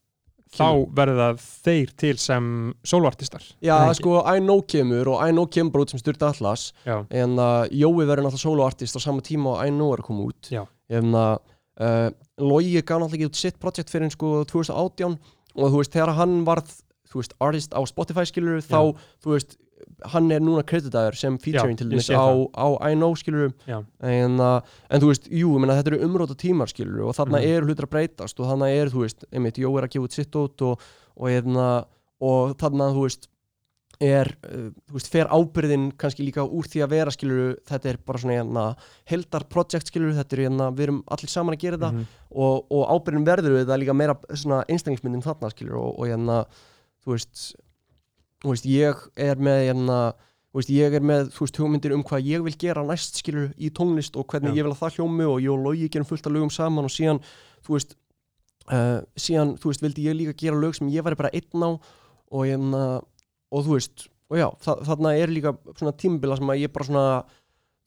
þá 0.54 0.64
Kemur- 0.68 0.90
verða 1.00 1.28
þeir 1.42 1.94
til 1.98 2.14
sem 2.22 2.46
soloartistar 2.86 3.46
já 3.64 3.78
sko, 3.98 4.20
I 4.30 4.40
know 4.44 4.62
kemur 4.62 5.10
og 5.16 5.24
I 5.26 5.32
know 5.34 5.48
kemur 5.50 5.74
bara 5.74 5.88
út 5.88 5.94
sem 5.96 6.02
styrta 6.02 6.30
allas 6.34 6.68
Já, 6.86 7.00
en 7.10 7.34
uh, 7.40 7.64
Jói 7.74 8.06
verður 8.06 8.28
náttúrulega 8.28 8.44
soloartist 8.46 8.98
á 8.98 9.02
sama 9.02 9.22
tíma 9.26 9.56
og 9.56 9.66
I 9.66 9.74
know 9.74 9.94
er 9.96 10.04
að 10.04 10.10
koma 10.12 10.28
út. 10.30 10.52
Já. 10.54 10.64
en 10.94 11.14
uh, 11.18 11.36
uh, 11.82 12.10
Logi 12.38 12.76
gaf 12.82 13.02
náttúrulega 13.02 13.18
ekki 13.24 13.32
út 13.32 13.42
sitt 13.42 13.60
projekt 13.62 13.90
fyrir 13.94 14.14
sko 14.14 14.44
2018 14.50 15.18
og 15.54 15.70
þú 15.70 15.78
veist, 15.82 15.94
þegar 15.94 16.16
hann 16.18 16.40
varð 16.48 16.72
veist, 17.14 17.34
artist 17.46 17.74
á 17.78 17.82
Spotify 17.86 18.24
skilur 18.26 18.62
þá, 18.66 18.94
þú 19.22 19.36
veist, 19.36 19.58
hann 20.12 20.32
er 20.32 20.40
núna 20.44 20.64
kreditaður 20.68 21.16
sem 21.18 21.38
featuring 21.42 21.78
til 21.80 21.90
sé 22.04 22.16
á, 22.18 22.28
á 22.54 22.68
I 22.90 22.94
know 22.96 23.14
skilur 23.16 23.54
já, 23.68 23.80
en, 24.02 24.40
uh, 24.40 24.62
en 24.90 25.02
þú 25.04 25.12
veist, 25.12 25.28
jú, 25.32 25.54
ég 25.56 25.60
meina, 25.64 25.78
þetta 25.82 25.94
eru 25.94 26.06
umróta 26.08 26.36
tímar 26.36 26.72
skilur 26.72 27.08
og 27.10 27.16
þarna 27.18 27.40
Mhm. 27.40 27.48
eru 27.58 27.66
hlutir 27.68 27.88
að 27.88 27.94
breytast 27.96 28.40
og 28.40 28.50
þarna 28.52 28.70
er, 28.74 28.90
þú 28.90 29.06
veist, 29.06 29.26
einmitt, 29.32 29.58
Jó 29.62 29.70
er 29.78 29.88
að 29.88 29.94
gefa 29.96 30.08
út 30.10 30.12
sitt 30.18 30.36
út 30.36 30.62
og, 30.62 30.80
og, 31.18 31.28
hérna, 31.30 31.86
og 32.22 32.58
þarna, 32.58 32.92
þú 32.96 33.06
veist 33.08 33.28
er, 34.02 34.28
uh, 34.50 34.70
þú 34.90 34.98
veist, 34.98 35.08
fer 35.14 35.28
ábyrðin 35.32 35.92
kannski 35.96 36.26
líka 36.26 36.44
úr 36.44 36.66
því 36.68 36.82
að 36.84 36.90
vera 36.90 37.12
skilur 37.14 37.56
þetta 37.70 37.90
er 37.94 37.98
bara 38.04 38.20
svona 38.20 38.38
hérna, 38.42 38.64
heldar 39.06 39.46
project 39.48 39.88
skilur 39.88 40.14
þetta 40.18 40.34
er 40.34 40.42
hérna, 40.50 40.72
við 40.76 40.88
erum 40.90 41.04
allir 41.08 41.30
saman 41.30 41.56
að 41.56 41.62
gera 41.62 41.78
þetta 41.78 41.92
mhm, 41.94 42.08
og, 42.34 42.66
og 42.74 42.84
ábyrðin 42.98 43.26
verður 43.28 43.56
við 43.60 43.68
það 43.70 43.80
líka 43.84 43.96
meira 43.96 44.16
svona 44.34 44.64
einstaklingsmyndin 44.68 45.24
þarna 45.24 45.52
skilur 45.54 45.78
og, 45.80 46.00
og 46.00 46.10
hérna, 46.10 46.46
þú 47.06 47.14
veist 47.16 47.46
veist, 48.52 48.68
ég 48.68 49.04
er 49.16 49.40
með 49.40 49.60
hérna, 49.70 49.98
veist, 50.54 50.72
ég 50.74 50.96
er 50.98 51.06
með 51.06 51.32
þú 51.34 51.46
veist, 51.46 51.60
hugmyndir 51.62 51.96
um 51.96 52.06
hvað 52.08 52.30
ég 52.30 52.46
vil 52.46 52.56
gera 52.60 52.86
næst 52.86 53.20
skilur 53.22 53.52
í 53.58 53.72
tónlist 53.74 54.18
og 54.20 54.28
hvernig 54.32 54.54
Já. 54.54 54.60
ég 54.60 54.68
vil 54.68 54.74
að 54.74 54.82
það 54.82 54.98
hljómi 55.00 55.28
og 55.30 55.38
ég 55.42 55.52
og 55.54 55.62
Logi 55.64 55.90
gerum 55.90 56.10
fullt 56.10 56.28
af 56.28 56.36
lögum 56.36 56.54
saman 56.54 56.90
og 56.90 56.94
síðan, 56.94 57.22
þú 57.66 57.78
veist 57.78 57.96
uh, 58.72 59.00
síðan, 59.16 59.56
þú 59.62 59.72
veist, 59.72 59.86
vildi 59.86 60.08
ég 60.08 60.18
líka 60.20 60.38
gera 60.44 60.60
lög 60.60 60.76
sem 60.78 60.92
ég 60.94 61.06
væri 61.06 61.20
bara 61.20 61.34
einn 61.34 61.68
á 61.68 61.72
og 61.74 62.44
hérna, 62.48 62.84
og 63.54 63.66
þú 63.68 63.78
veist 63.78 64.08
og 64.34 64.40
já, 64.40 64.48
þa 64.66 64.78
þarna 64.88 65.14
er 65.20 65.32
líka 65.34 65.54
svona 65.78 65.94
tímabila 66.00 66.38
sem 66.40 66.52
að 66.54 66.62
ég 66.64 66.74
bara 66.74 66.88
svona 66.88 67.08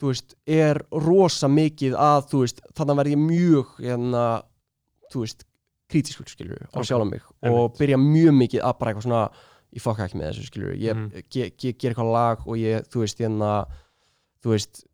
þú 0.01 0.13
veist, 0.13 0.37
er 0.47 0.81
rosa 0.93 1.49
mikið 1.51 1.97
að 1.99 2.31
þú 2.31 2.43
veist, 2.45 2.63
þarna 2.77 2.97
verð 3.01 3.15
ég 3.15 3.23
mjög 3.23 3.77
hérna, 3.81 4.25
þú 5.13 5.25
veist 5.25 5.47
kritískur 5.91 6.29
skilur 6.31 6.67
á 6.67 6.79
Ok, 6.79 6.89
sjálf 6.89 7.09
mig 7.09 7.27
og 7.47 7.77
byrja 7.79 7.99
mjög 8.01 8.37
mikið 8.41 8.65
að 8.67 8.79
bara 8.81 8.93
eitthvað 8.93 9.07
svona 9.09 9.23
ég 9.77 9.83
fokka 9.85 10.07
ekki 10.09 10.19
með 10.21 10.31
þessu 10.33 10.47
skilur 10.51 10.75
ég 10.81 10.97
Mhm. 10.97 11.23
ge, 11.31 11.51
ge, 11.57 11.73
ger 11.77 11.93
eitthvað 11.93 12.13
lag 12.13 12.45
og 12.47 12.57
ég, 12.57 12.87
þú 12.89 13.03
veist, 13.05 13.19
hérna 13.21 13.67
þú 14.43 14.53
veist, 14.55 14.85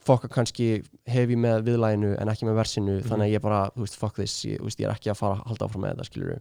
fokka 0.00 0.28
kannski 0.32 0.82
hef 1.06 1.28
ég 1.28 1.36
með 1.38 1.64
viðlæginu 1.68 2.14
en 2.20 2.28
ekki 2.32 2.46
með 2.48 2.56
versinu 2.60 2.94
Mhm. 3.00 3.08
þannig 3.10 3.26
að 3.28 3.34
ég 3.36 3.42
bara, 3.42 3.70
þú 3.76 3.80
veist, 3.84 3.96
fuck 4.00 4.14
this 4.16 4.44
ég, 4.44 4.58
ég 4.60 4.86
er 4.88 4.94
ekki 4.94 5.10
að 5.12 5.16
fara 5.20 5.36
að 5.36 5.46
halda 5.46 5.66
áfram 5.68 5.82
með 5.84 5.94
þetta 5.96 6.08
skilur 6.10 6.40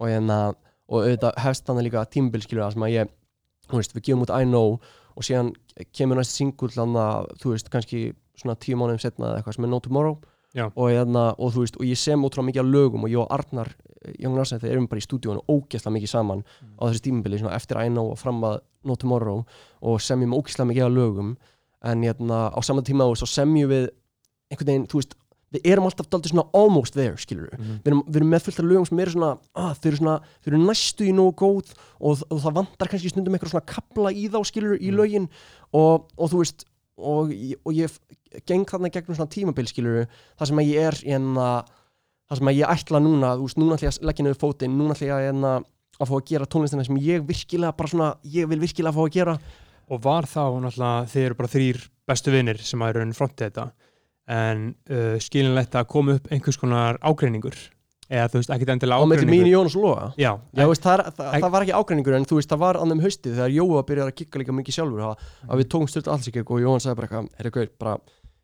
og 0.00 0.08
hérna 0.08 0.54
og 0.88 1.04
auðvitað 1.04 1.34
hefst 1.38 1.64
þannig 1.66 1.84
líka 1.90 2.04
tímabil 2.10 2.42
skilur 2.42 2.64
það 2.64 2.72
sem 2.72 2.82
að 2.82 2.94
ég, 2.96 3.08
þú 3.68 3.76
veist, 3.76 3.92
við 3.94 4.02
gefum 4.08 4.22
út 4.26 4.30
I 4.40 4.44
know 4.44 4.80
og 5.16 5.22
síðan 5.22 5.52
kemur 5.92 6.16
næst 6.16 6.34
singull 6.34 6.70
að, 6.96 7.26
þú 7.38 7.50
veist, 7.52 7.70
kannski 7.70 8.14
svona 8.38 8.54
tíu 8.58 8.74
mánuðum 8.76 9.00
setna 9.00 9.26
eða 9.34 9.42
eitthvað 9.42 9.54
sem 9.54 9.64
er 9.64 9.68
No 9.68 9.78
Tomorrow. 9.80 10.18
Og 10.76 10.88
hérna, 10.90 11.34
og 11.38 11.52
veist, 11.60 11.76
og 11.76 11.82
ég 11.86 11.96
sem 11.98 12.18
ótrúlega 12.22 12.48
mikið 12.50 12.60
af 12.60 12.72
lögum 12.72 13.04
og 13.04 13.10
ég 13.10 13.18
og 13.20 13.28
Arnar, 13.30 13.68
Jón 14.18 14.36
Larsson 14.36 14.60
þeir 14.62 14.72
erum 14.76 14.86
bara 14.88 15.00
í 15.00 15.06
stúdíónu 15.06 15.42
ógeðslega 15.48 15.94
mikið 15.96 16.08
saman 16.12 16.44
á 16.78 16.82
þessu 16.86 17.02
tímabili, 17.08 17.38
svona 17.40 17.54
eftir 17.58 17.80
I 17.82 17.88
know 17.90 18.10
og 18.12 18.18
fram 18.18 18.42
að 18.46 18.60
No 18.84 18.94
Tomorrow 18.96 19.44
og 19.82 20.00
semjum 20.00 20.36
ógeðslega 20.38 20.68
mikið 20.70 20.84
af 20.86 20.92
lögum 20.94 21.32
en 21.82 22.02
hérna, 22.02 22.50
á 22.54 22.58
sama 22.62 22.82
tíma, 22.82 23.04
og 23.06 23.16
semjum 23.18 23.70
við 23.70 23.88
einhvern 24.50 24.66
veginn, 24.70 24.86
þú 24.90 24.98
veist, 25.02 25.14
við 25.54 25.66
erum 25.72 25.84
alltaf 25.88 26.08
daldið 26.12 26.30
svona 26.34 26.46
almost 26.54 26.92
there, 26.94 27.16
skilur 27.16 27.48
Mhm. 27.58 27.80
við 27.82 27.86
erum, 27.90 28.02
við 28.06 28.16
erum 28.16 28.30
með 28.30 28.42
fullt 28.44 28.58
af 28.60 28.66
lögum 28.68 28.86
sem 28.86 28.98
eru 29.00 29.10
svona 29.14 29.38
ah, 29.54 29.74
þau 29.74 29.86
eru 29.88 29.96
svona, 29.96 30.16
þau 30.44 30.48
eru 30.52 30.58
næstu 30.66 31.04
í 31.08 31.12
nógu 31.14 31.34
góð 31.40 31.72
og, 32.00 32.22
og 32.30 32.38
það 32.42 32.54
vantar 32.58 32.88
kannski 32.88 33.08
stundum 33.10 33.34
eitthvað 33.34 33.50
svona 33.54 33.66
kapla 33.66 34.10
í 34.12 34.28
þá 34.28 34.38
skilur 34.44 34.76
í 34.78 34.90
Mm. 34.90 34.96
lögin 34.98 35.28
og, 35.72 36.06
og 36.18 36.30
þú 36.30 36.38
veist 36.42 36.64
og, 36.98 37.30
ég- 37.30 37.56
og 37.64 37.72
ég 37.72 37.90
geng 38.46 38.64
þarna 38.66 38.90
gegnum 38.92 39.16
svona 39.16 39.30
tímabil 39.30 39.66
skilur 39.70 40.06
það 40.38 40.46
sem 40.46 40.58
að 40.58 40.68
ég 40.68 40.86
er 40.88 40.96
hérna, 41.06 41.64
það 42.28 42.40
sem 42.40 42.50
að 42.52 42.58
ég 42.60 42.72
ætla 42.76 43.00
núna 43.02 43.32
þú 43.38 43.48
veist, 43.48 43.60
núna 43.60 43.78
ætla 43.78 43.88
ég 43.88 43.96
að 43.98 44.08
leggja 44.10 44.26
niður 44.26 44.40
fótinn 44.42 44.76
núna 44.78 44.96
ætla 44.96 45.08
ég 45.08 45.14
að, 45.16 45.24
hérna, 45.28 45.52
að 45.98 46.10
fá 46.10 46.14
að 46.18 46.26
gera 46.30 46.50
tónlistina 46.54 46.84
sem 46.86 47.00
ég 47.02 47.24
virkilega 47.28 47.76
bara 47.78 47.92
svona, 47.92 48.10
ég 48.36 48.48
vil 48.50 48.60
virkilega 48.62 48.94
fá 48.94 49.02
að 49.04 49.14
gera. 49.16 49.38
Og 49.88 50.02
var 50.04 50.28
þá 50.28 50.42
náttúrulega 50.60 51.08
þeir 51.08 51.24
eru 51.30 51.38
bara 51.38 51.52
þrýr 51.54 51.80
bestu 52.08 52.32
vinnir 52.34 52.60
sem 52.60 52.82
að 52.84 52.92
eru 52.92 53.04
enn 53.06 53.16
frontið 53.16 53.48
þetta 53.48 53.66
en 54.28 54.68
uh, 54.92 55.16
skilinlegt 55.24 55.76
að 55.78 55.88
koma 55.88 56.18
upp 56.18 56.28
einhvers 56.32 56.58
konar 56.60 56.98
ágreiningur 57.00 57.56
eða 58.08 58.28
þú 58.32 58.40
veist, 58.40 58.52
ekkert 58.54 58.72
endilega 58.74 59.00
á 59.00 59.04
með 59.04 59.22
mín 59.24 59.28
ágreiningur 59.28 59.50
Jónas 59.52 59.76
og 59.76 59.84
Loga 59.84 60.06
já, 60.16 60.30
Já, 60.56 60.64
veist, 60.68 60.84
það, 60.84 60.94
er- 60.94 61.16
það, 61.16 61.32
það 61.42 61.54
var 61.54 61.64
ekki 61.64 61.74
ágreiningur 61.78 62.16
en 62.18 62.28
þú 62.28 62.38
veist, 62.38 62.52
það 62.52 62.62
var 62.62 62.78
annum 62.82 63.02
haustið 63.04 63.34
þegar 63.36 63.54
Jói 63.56 63.66
var 63.72 63.86
að 64.04 64.12
kikka 64.20 64.42
líka 64.42 64.56
mikið 64.56 64.78
sjálfur 64.78 65.04
að, 65.08 65.26
við 65.60 65.68
styrta 65.92 66.14
alls 66.14 66.28
ekki 66.30 66.44
og 66.44 66.62
Jóhann 66.64 66.84
sagði 66.84 67.00
bara 67.00 67.08
eitthvað, 67.08 67.28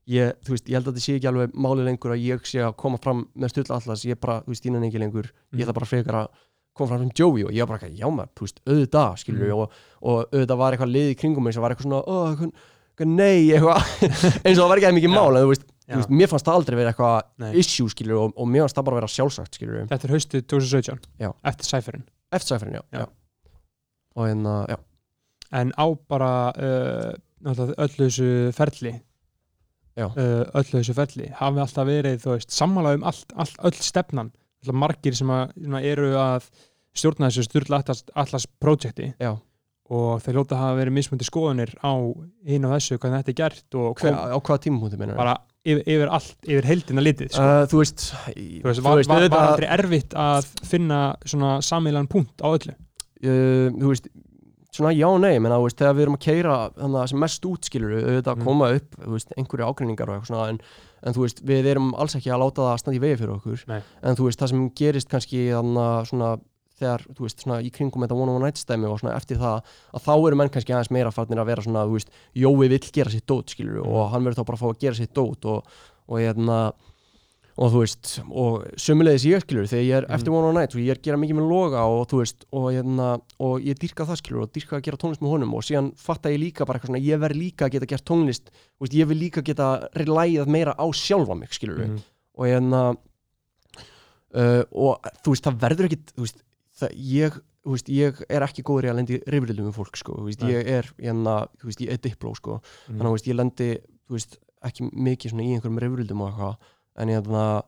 ég, 0.06 0.32
þú 0.44 0.51
veist, 0.55 0.66
ég 0.68 0.74
held 0.76 0.86
að 0.89 0.93
þetta 0.94 1.05
sé 1.05 1.14
ekki 1.18 1.28
alveg 1.31 1.55
máli 1.56 1.85
lengur 1.86 2.12
að 2.12 2.24
ég 2.24 2.44
sé 2.47 2.59
að 2.60 2.74
koma 2.76 2.98
fram 3.01 3.22
með 3.36 3.48
styrla 3.55 3.78
allas 3.81 4.05
ég 4.05 4.18
bara, 4.20 4.40
þú 4.44 4.52
veist, 4.52 4.64
ég 4.66 4.72
nenni 4.74 4.89
ekki 4.90 5.01
lengur 5.01 5.31
Mhm. 5.31 5.59
ég 5.60 5.64
ætla 5.66 5.74
bara 5.74 5.86
frekar 5.86 6.14
að 6.14 6.28
koma 6.74 6.89
fram 6.90 7.01
sem 7.05 7.10
Joey 7.14 7.44
og 7.44 7.51
ég 7.52 7.60
var 7.64 7.66
bara 7.66 7.78
eitthvað, 7.78 7.98
já 7.98 8.09
maður, 8.10 8.31
þú 8.36 8.40
veist, 8.44 8.60
auðvitað 8.66 9.18
skilur 9.22 9.47
Mhm. 9.48 9.59
og, 9.59 9.70
og 10.02 10.31
auðvitað 10.32 10.56
var 10.59 10.72
eitthvað 10.72 10.93
lið 10.93 11.10
í 11.10 11.18
kringum 11.20 11.43
mig 11.44 11.55
sem 11.55 11.62
var 11.62 11.70
eitthvað 11.70 11.89
svona, 11.89 12.02
oh, 12.06 12.31
eitthvað, 12.31 12.52
eitthvað 12.94 13.14
nei, 13.14 13.39
eitthvað 13.55 13.78
eins 14.44 14.59
og 14.59 14.64
það 14.64 14.68
var 14.68 14.76
ekki 14.78 14.90
að 14.90 14.97
mikið 14.98 15.10
Já. 15.10 15.14
mál 15.14 15.36
en 15.36 15.43
þú 15.44 15.48
veist, 15.55 15.64
þú 15.89 15.97
veist, 16.01 16.10
mér 16.10 16.28
fannst 16.28 16.44
það 16.48 16.55
aldrei 16.59 16.76
vera 16.76 16.93
eitthvað 16.93 17.22
Nei. 17.39 17.52
issue 17.60 17.89
skilur 17.89 18.18
og, 18.24 18.32
og 18.36 18.47
mér 18.48 18.64
fannst 18.64 18.76
það 18.76 18.85
bara 18.85 18.97
vera 19.01 19.12
sjálfsagt 19.14 19.55
skilur 19.59 19.86
þetta 19.89 20.05
er 20.09 20.14
haustið 20.14 20.47
2017 20.48 21.01
Já. 21.20 21.31
eftir 21.44 21.64
sæferinn 21.68 22.05
eftir 22.32 22.48
sæferinn, 22.59 22.74
já, 22.74 22.82
Já. 22.93 22.98
já. 23.01 23.06
og 24.16 24.26
hérna, 24.28 24.55
já 24.68 24.76
en 25.55 25.70
á 25.78 25.86
bara 26.09 26.31
uh, 26.56 27.14
öllu 27.44 28.09
þessu 28.09 28.52
ferli. 28.56 28.94
Uh, 29.97 30.45
öllu 30.59 30.81
þessu 30.81 30.95
ferli. 30.97 31.31
Hafi 31.39 31.65
alltaf 31.65 31.89
verið, 31.89 32.29
veist, 32.29 32.55
sammála 32.55 32.95
um 32.99 33.09
allt, 33.11 33.35
allt 33.39 33.59
öll 33.69 33.77
stefnan, 33.79 34.33
alltaf 34.62 34.81
margir 34.85 35.16
sem 35.19 35.31
að, 35.35 35.55
eru 35.83 36.15
að 36.19 36.49
stjórna 36.95 37.31
þessu 37.31 37.49
styrla 37.49 37.83
allas, 37.83 38.05
allas 38.15 38.47
projekti 38.62 39.11
Já. 39.21 39.33
og 39.91 40.23
þeir 40.23 40.39
hljóta 40.39 40.57
að 40.57 40.62
hafa 40.62 40.79
verið 40.79 40.97
mismundi 40.99 41.27
skoðunir 41.27 41.75
á 41.83 41.93
hinn 42.49 42.69
og 42.69 42.77
þessu, 42.77 42.99
hvernig 43.03 43.23
þetta 43.25 43.35
er 43.35 43.41
gert 43.41 43.79
og 43.81 44.03
Hver, 44.03 44.15
á 44.15 44.39
hvaða 44.39 44.62
tímapunkti 44.66 45.01
meinar 45.01 45.19
bara 45.19 45.35
yfir, 45.65 45.83
yfir 45.83 46.12
allt, 46.19 46.37
yfir 46.47 46.69
heildina 46.71 47.05
litið 47.05 47.33
sko. 47.35 47.43
uh, 47.43 47.65
þú 47.71 47.83
veist, 47.83 48.07
þú 48.29 48.69
veist, 48.69 48.85
var, 48.87 49.03
var, 49.11 49.27
var 49.35 49.49
aldrei 49.49 49.69
erfitt 49.79 50.15
að 50.19 50.51
finna 50.71 51.01
svona 51.27 51.57
samílan 51.66 52.11
punkt 52.11 52.45
á 52.45 52.49
öllu? 52.53 52.77
Uh, 53.25 53.71
þú 53.75 53.91
veist 53.91 54.11
svona 54.75 54.91
já 54.95 55.07
og 55.07 55.21
nei, 55.23 55.37
þú 55.39 55.61
veist, 55.65 55.79
þegar 55.79 55.95
við 55.95 56.03
erum 56.07 56.17
að 56.19 56.25
keira 56.25 56.55
þannig 56.75 57.01
að 57.03 57.11
sem 57.13 57.21
mest 57.25 57.47
útskilur 57.51 57.93
auðvitað 58.01 58.37
Mm. 58.41 58.45
koma 58.49 58.71
upp, 58.75 58.97
veist, 59.15 59.35
einhverju 59.39 59.69
ágreiningar 59.69 60.09
og 60.11 60.17
eitthvað 60.17 60.31
svona, 60.33 60.49
en, 60.51 60.59
en 61.05 61.15
þú 61.15 61.23
veist, 61.27 61.43
við 61.47 61.69
erum 61.75 61.93
alls 61.95 62.17
ekki 62.19 62.33
að 62.35 62.43
láta 62.43 62.67
það 62.67 62.81
standa 62.83 62.99
í 62.99 63.03
vegi 63.05 63.21
fyrir 63.21 63.35
okkur 63.37 63.65
Nei. 63.71 63.81
en 64.03 64.17
þú 64.19 64.27
veist, 64.27 64.41
það 64.43 64.51
sem 64.55 64.65
gerist 64.83 65.09
kannski 65.15 65.45
þannig 65.53 65.85
að 65.85 66.09
svona 66.11 66.33
þegar, 66.75 67.05
þú 67.15 67.23
veist, 67.29 67.39
svona 67.45 67.61
í 67.63 67.71
kringum 67.71 68.03
þetta 68.03 68.17
one 68.19 68.33
on 68.33 68.37
one 68.41 68.49
night 68.49 68.59
stæmi 68.59 68.89
og 68.91 68.99
svona 68.99 69.15
eftir 69.15 69.39
það 69.39 69.61
að 69.95 70.03
þá 70.09 70.15
eru 70.27 70.37
menn 70.41 70.51
kannski 70.51 70.75
aðeins 70.75 70.91
meira 70.91 71.13
farnir 71.15 71.39
að 71.39 71.47
vera 71.53 71.63
svona, 71.63 71.85
þú 71.87 71.95
veist 72.01 72.11
Jói 72.35 72.67
vill 72.75 72.81
gera 72.91 73.11
sitt 73.15 73.27
dót, 73.31 73.47
skilur 73.55 73.79
Mm. 73.85 73.93
og 73.95 74.11
hann 74.11 74.25
verður 74.27 74.43
þá 74.43 74.47
bara 74.49 74.59
að 74.59 74.65
fá 74.65 74.69
að 74.75 74.81
gera 74.83 74.99
sitt 74.99 75.15
dót 75.15 75.45
og, 75.47 75.63
og 76.09 76.19
hérna 76.19 76.59
og 77.56 77.70
þú 77.70 77.81
veist, 77.85 78.09
og 78.35 78.64
sömulegis 78.82 79.24
ég 79.31 79.43
skilur 79.44 79.68
þegar 79.70 79.85
ég 79.86 79.94
er 79.94 80.06
Mhm. 80.09 80.14
eftir 80.16 80.32
One 80.35 80.48
on 80.48 80.55
Night 80.55 80.74
og 80.74 80.81
ég 80.81 80.90
er 80.90 80.97
að 80.98 81.02
gera 81.02 81.16
mikið 81.18 81.36
með 81.39 81.48
loga 81.48 81.85
og 81.86 82.09
þú 82.10 82.18
veist 82.22 82.44
og, 82.52 82.64
hérna, 82.74 83.20
og 83.39 83.60
ég 83.62 83.78
dýrka 83.78 84.06
það 84.09 84.18
skilur 84.22 84.43
og 84.43 84.52
dýrka 84.52 84.76
að 84.78 84.82
gera 84.82 84.97
tónlist 84.97 85.20
með 85.22 85.31
honum 85.35 85.55
og 85.55 85.62
síðan 85.62 85.93
fatta 85.97 86.31
ég 86.31 86.40
líka 86.43 86.66
bara 86.66 86.78
eitthvað 86.81 86.90
svona 86.90 87.05
ég 87.06 87.20
verð 87.22 87.36
líka 87.39 87.66
að 87.68 87.72
geta 87.78 87.86
gert 87.86 88.05
tónlist 88.05 88.51
veist, 88.81 88.93
ég 88.94 89.06
vil 89.06 89.18
líka 89.20 89.43
geta 89.44 89.89
relæðað 89.94 90.47
meira 90.48 90.74
á 90.74 90.86
sjálfa 90.93 91.39
mig 91.39 91.51
skilur 91.55 91.78
Mhm. 91.86 92.02
og 92.36 92.44
hérna 92.47 92.97
uh, 94.35 94.62
og 94.74 95.02
þú 95.22 95.35
veist, 95.35 95.44
það 95.47 95.59
verður 95.62 95.89
ekkit 95.90 96.12
þú 96.16 96.24
veist, 96.26 96.43
það, 96.81 96.94
ég 96.98 97.40
þú 97.64 97.70
veist, 97.76 97.89
ég 97.89 98.24
er 98.28 98.44
ekki 98.44 98.62
góður 98.66 98.85
í 98.85 98.90
að 98.93 98.97
lendi 98.98 99.20
rifrilum 99.31 99.68
með 99.70 99.76
fólk 99.78 99.97
sko, 99.97 100.16
þú 100.18 100.24
veist, 100.28 100.43
ég 100.44 100.66
er 100.68 100.90
hérna, 101.01 101.36
þú 101.60 101.70
veist, 101.70 101.81
ég 101.81 101.93
er 101.94 101.97
dipló 102.05 102.35
sko, 102.36 102.60
Mhm. 102.90 102.98
þannig 102.98 103.14
veist, 103.14 103.28
ég 103.31 103.36
lendi 103.39 103.68
þú 104.09 104.18
veist, 104.18 104.36
ekki 104.64 104.90
mikið 104.93 105.31
svona 105.31 105.44
í 105.44 105.52
einhverjum 105.55 105.81
rifrildum 105.81 106.20
og 106.22 106.32
eitthvað, 106.32 106.56
en 106.97 107.09
ég 107.09 107.23
þannig 107.25 107.65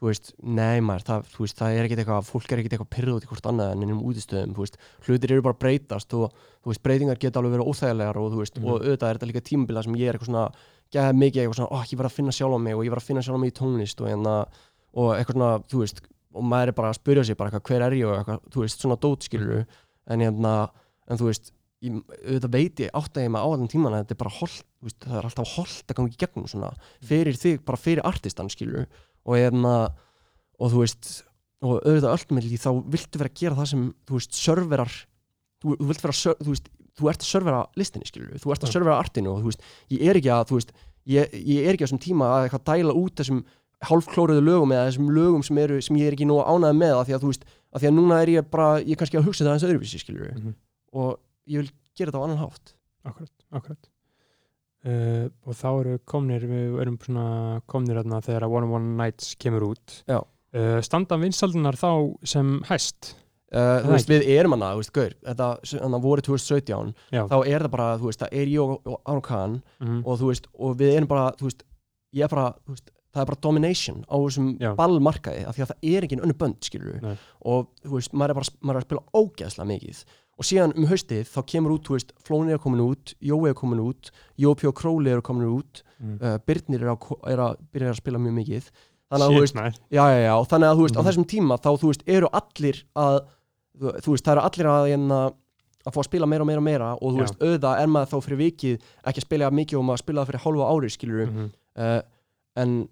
þú 0.00 0.08
veist, 0.08 0.30
nei 0.40 0.80
maður, 0.80 1.02
það, 1.04 1.24
þú 1.34 1.42
veist, 1.44 1.56
það 1.60 1.74
er 1.76 1.84
ekkit 1.84 1.98
eitthvað 2.00 2.28
fólk 2.30 2.52
er 2.54 2.60
ekkit 2.62 2.72
eitthvað 2.72 2.90
pyrrð 2.94 3.14
út 3.18 3.24
í 3.26 3.28
hvort 3.28 3.48
annað 3.50 3.72
en 3.74 3.82
innum 3.84 3.98
útistöðum, 4.08 4.54
þú 4.56 4.62
veist, 4.64 4.78
hlutir 5.04 5.32
eru 5.34 5.42
bara 5.44 5.52
að 5.52 5.60
breytast 5.60 6.14
og 6.16 6.32
þú 6.64 6.70
veist, 6.72 6.82
breytingar 6.86 7.18
geta 7.20 7.36
alveg 7.42 7.52
verið 7.58 7.68
óþægilegar 7.68 8.16
og 8.16 8.30
þú 8.32 8.38
veist, 8.40 8.56
Mhm. 8.56 8.64
og 8.70 8.80
auðvitað 8.80 9.10
er 9.10 9.18
þetta 9.18 9.28
líka 9.28 9.44
tímabila 9.44 9.82
sem 9.84 9.94
ég 10.00 10.08
er 10.08 10.16
eitthvað 10.16 10.30
svona, 10.32 10.46
gæða 10.90 11.12
mikið 11.20 11.40
eitthvað 11.42 11.58
svona, 11.60 11.72
ó, 11.76 11.78
ég 11.84 11.98
verð 12.00 12.08
að 12.08 12.16
finna 12.16 12.32
sjálf 12.32 12.56
á 12.56 12.60
mig 12.64 12.74
og 12.74 12.84
ég 12.84 12.90
verð 12.90 13.02
að 13.04 13.08
finna 13.10 13.20
sjálf 13.22 13.36
á 13.36 13.40
mig 13.44 13.52
í 13.52 13.58
tónlist 13.60 14.00
og 14.00 14.08
hérna, 14.08 14.34
og 14.96 15.08
eitthvað 15.20 15.36
svona, 15.36 15.52
þú 15.68 15.78
veist 15.84 16.00
og 16.32 16.42
maður 16.48 16.68
er 16.68 16.72
bara 16.80 16.88
að 16.94 16.98
spyrja 17.00 17.24
sig 17.26 17.36
bara 17.36 17.50
eitthvað, 17.50 17.66
hver 17.68 17.82
er 17.84 17.92
ég? 17.92 18.06
og 18.08 18.16
eitthvað, 18.24 18.40
þú 18.50 18.60
veist, 18.64 18.80
svona 18.80 18.96
dót 18.96 19.20
skilur 19.28 19.66
en 20.08 20.20
hérna, 20.20 20.70
en 21.10 21.18
þú 21.18 21.28
veist 21.28 21.52
ég, 21.80 21.96
auðvitað 22.26 22.52
veit 22.54 22.80
ég, 22.84 22.90
átta 22.94 23.22
ég 23.24 23.30
mig 23.32 23.40
á 23.40 23.46
allan 23.48 23.70
tíman 23.72 23.94
að 23.96 24.02
þetta 24.04 24.14
er 24.16 24.20
bara 24.22 24.34
holt, 24.40 24.64
þú 24.80 24.88
veist, 24.88 24.98
það 25.06 25.18
er 25.20 25.28
alltaf 25.30 25.54
holt 25.56 25.84
að 25.92 25.96
ganga 26.00 26.12
í 26.12 26.18
gegnum 26.20 26.48
svona, 26.50 26.70
fyrir 27.08 27.38
þig, 27.40 27.62
bara 27.64 27.80
fyrir 27.80 28.04
artistan 28.10 28.50
skilur, 28.52 28.86
og 29.24 29.36
hérna 29.38 29.74
og 30.60 30.72
þú 30.74 30.82
veist, 30.84 31.10
og 31.64 31.78
auðvitað 31.84 32.14
öllmilli 32.16 32.58
þá 32.60 32.70
viltu 32.92 33.20
vera 33.20 33.30
að 33.32 33.40
gera 33.40 33.56
það 33.60 33.70
sem 33.72 33.86
þú 34.08 34.18
veist, 34.18 34.36
serverar 34.40 34.92
þú, 35.60 35.74
þú 35.80 35.88
vilt 35.90 36.04
vera, 36.04 36.12
að 36.14 36.20
ser- 36.20 36.38
þú 36.40 36.52
veist, 36.54 36.68
þú 37.00 37.08
ert 37.12 37.24
að 37.24 37.30
servera 37.30 37.60
listinni 37.80 38.08
skilur, 38.08 38.36
þú 38.40 38.52
ert 38.52 38.64
að 38.66 38.72
servera 38.74 38.98
artinu 39.00 39.32
og 39.34 39.40
þú 39.44 39.50
veist, 39.52 39.62
ég 39.92 40.04
er 40.10 40.16
ekki 40.20 40.30
að, 40.36 40.44
þú 40.50 40.58
veist 40.60 40.72
ég, 41.08 41.32
ég 41.48 41.64
er 41.68 41.76
ekki 41.76 41.84
á 41.84 41.86
þessum 41.88 42.00
tíma 42.04 42.28
að 42.34 42.44
eitthvað 42.48 42.64
dæla 42.70 42.96
út 43.00 43.16
þessum 43.20 43.40
hálfklóruðu 43.88 44.42
lögum 44.44 44.72
eða 44.76 44.88
þessum 44.90 45.08
lögum 45.16 45.44
sem, 45.46 45.56
eru, 45.62 45.78
sem 45.80 45.96
ég 45.96 46.10
er 46.10 46.16
ekki 46.16 46.26
nú 46.28 46.36
ánæði 46.44 46.76
með 46.76 46.98
af 47.00 47.06
því 47.08 47.14
að 47.16 47.22
þú 47.24 47.30
veist, 47.32 47.44
af 47.72 47.80
því 47.80 47.88
að 47.88 47.94
núna 47.96 48.18
er 48.20 48.32
ég 48.34 48.50
bara 48.52 48.66
ég 48.82 48.90
er 48.92 49.00
kannski 49.00 49.16
að 49.20 49.24
hugsa 49.30 49.46
það 49.46 49.54
eins 49.54 49.64
öðruvísi 49.70 50.00
skilur 50.02 50.34
Mhm. 50.36 50.52
og 50.92 51.16
ég 51.50 51.64
vil 51.64 51.72
gera 51.98 52.12
þetta 52.12 52.20
á 52.22 52.26
annan 52.26 52.42
hátt. 52.42 52.74
Akkurat, 53.10 53.34
akkurat. 53.56 53.90
Uh, 54.80 55.26
og 55.44 55.56
þá 55.58 55.66
eru 55.70 55.96
komnir 56.08 56.44
við 56.48 56.76
erum 56.80 56.96
svona 57.02 57.24
komnir 57.68 57.98
þarna 58.00 58.22
þegar 58.24 58.46
að 58.46 58.54
One 58.56 58.68
on 58.68 58.76
One 58.78 58.94
Nights 59.00 59.34
kemur 59.40 59.66
út. 59.72 59.98
Uh, 60.08 60.78
standa 60.84 61.18
vinsaldunar 61.20 61.76
þá 61.78 61.90
sem 62.26 62.54
hæst? 62.70 63.14
Uh, 63.50 63.82
veist, 63.90 64.06
við 64.06 64.28
erum 64.30 64.54
hana, 64.54 64.70
þú 64.76 64.80
veist, 64.84 64.92
gaur. 64.94 65.14
Þetta, 65.26 65.98
voru 66.04 66.22
2017, 66.22 66.94
Já. 67.10 67.24
þá 67.26 67.36
er 67.40 67.64
það 67.64 67.72
bara 67.74 67.88
þú 67.98 68.08
veist, 68.08 68.22
það 68.22 68.38
er 68.38 68.52
ég 68.52 68.62
og, 68.62 68.94
Aron 69.02 69.26
Kahn 69.26 69.58
mm 69.82 70.00
og 70.06 70.20
þú 70.20 70.30
veist, 70.30 70.48
og 70.54 70.78
við 70.78 70.94
erum 70.94 71.10
bara, 71.10 71.26
þú 71.40 71.48
veist 71.48 71.64
ég 72.14 72.26
er 72.26 72.32
bara, 72.32 72.46
þú 72.62 72.76
veist, 72.76 72.92
það 73.10 73.22
er 73.24 73.30
bara 73.32 73.40
domination 73.42 74.00
á 74.06 74.16
þessum 74.22 74.48
Já. 74.62 74.70
ballmarkaði, 74.78 75.42
af 75.50 75.56
því 75.56 75.64
að 75.64 75.72
það 75.72 75.88
er 75.90 76.06
ekki 76.06 76.20
önnu 76.20 76.36
bönd, 76.40 76.58
skilur 76.66 77.00
Nei. 77.02 77.14
og 77.52 77.68
þú 77.82 77.96
veist, 77.96 78.14
maður 78.14 78.34
er 78.34 78.40
bara, 78.40 78.54
maður 78.60 78.78
er 78.78 78.84
að 78.84 78.88
spila 78.88 79.20
ógeðslega 79.20 79.70
mikið 79.72 80.04
og 80.40 80.46
síðan 80.48 80.72
um 80.78 80.86
haustið 80.88 81.28
þá 81.28 81.40
kemur 81.52 81.74
út, 81.76 81.84
þú 81.84 81.96
veist, 81.98 82.12
Flóni 82.24 82.54
er 82.54 82.60
komin 82.62 82.80
út 82.80 83.12
Jói 83.20 83.50
er 83.50 83.56
komin 83.58 83.82
út, 83.84 84.08
Jópi 84.40 84.68
og 84.70 84.76
Króli 84.78 85.12
eru 85.12 85.20
komin 85.26 85.50
út, 85.52 85.82
mm. 86.00 86.14
uh, 86.22 86.38
Byrnir 86.48 86.86
er 86.86 86.94
er 87.28 87.42
að 87.44 87.58
byrja 87.74 87.92
að 87.92 87.98
spila 88.00 88.18
mjög 88.22 88.38
mikið 88.40 88.70
þannig 89.10 89.26
að, 89.26 89.34
þú 89.34 89.42
veist, 89.44 89.60
já, 89.90 90.04
já, 90.06 90.18
já, 90.24 90.34
þannig 90.54 90.68
að, 90.70 90.76
þú 90.78 90.84
veist, 90.86 90.96
á 90.96 91.00
Mhm. 91.02 91.08
þessum 91.10 91.26
tíma 91.34 91.56
þá, 91.60 91.70
þú 91.82 91.88
veist, 91.90 92.02
eru 92.06 92.28
allir 92.40 92.76
að 92.96 93.18
þú, 93.80 94.10
veist, 94.14 94.24
það 94.24 94.32
eru 94.36 94.44
allir 94.48 94.66
að 94.70 94.88
hérna, 94.90 95.18
að 95.80 95.92
fá 95.94 95.98
að 96.00 96.08
spila 96.10 96.26
meira 96.30 96.42
og 96.44 96.46
meira 96.50 96.60
og 96.60 96.64
meira 96.68 96.88
og 97.00 97.12
þú 97.14 97.18
veist, 97.24 97.36
auðvitað 97.40 97.80
er 97.82 97.86
maður 97.90 98.10
þá 98.12 98.16
fyrir 98.26 98.40
vikið 98.44 98.74
ekki 99.10 99.20
að 99.20 99.26
spila 99.26 99.50
mikið 99.50 99.78
og 99.80 99.84
maður 99.88 100.02
spila 100.04 100.20
það 100.24 100.30
fyrir 100.30 100.44
hálfa 100.44 100.70
ári 100.72 100.90
skilur 100.94 101.26
Mhm. 101.30 101.50
uh, 101.76 102.02
en 102.56 102.88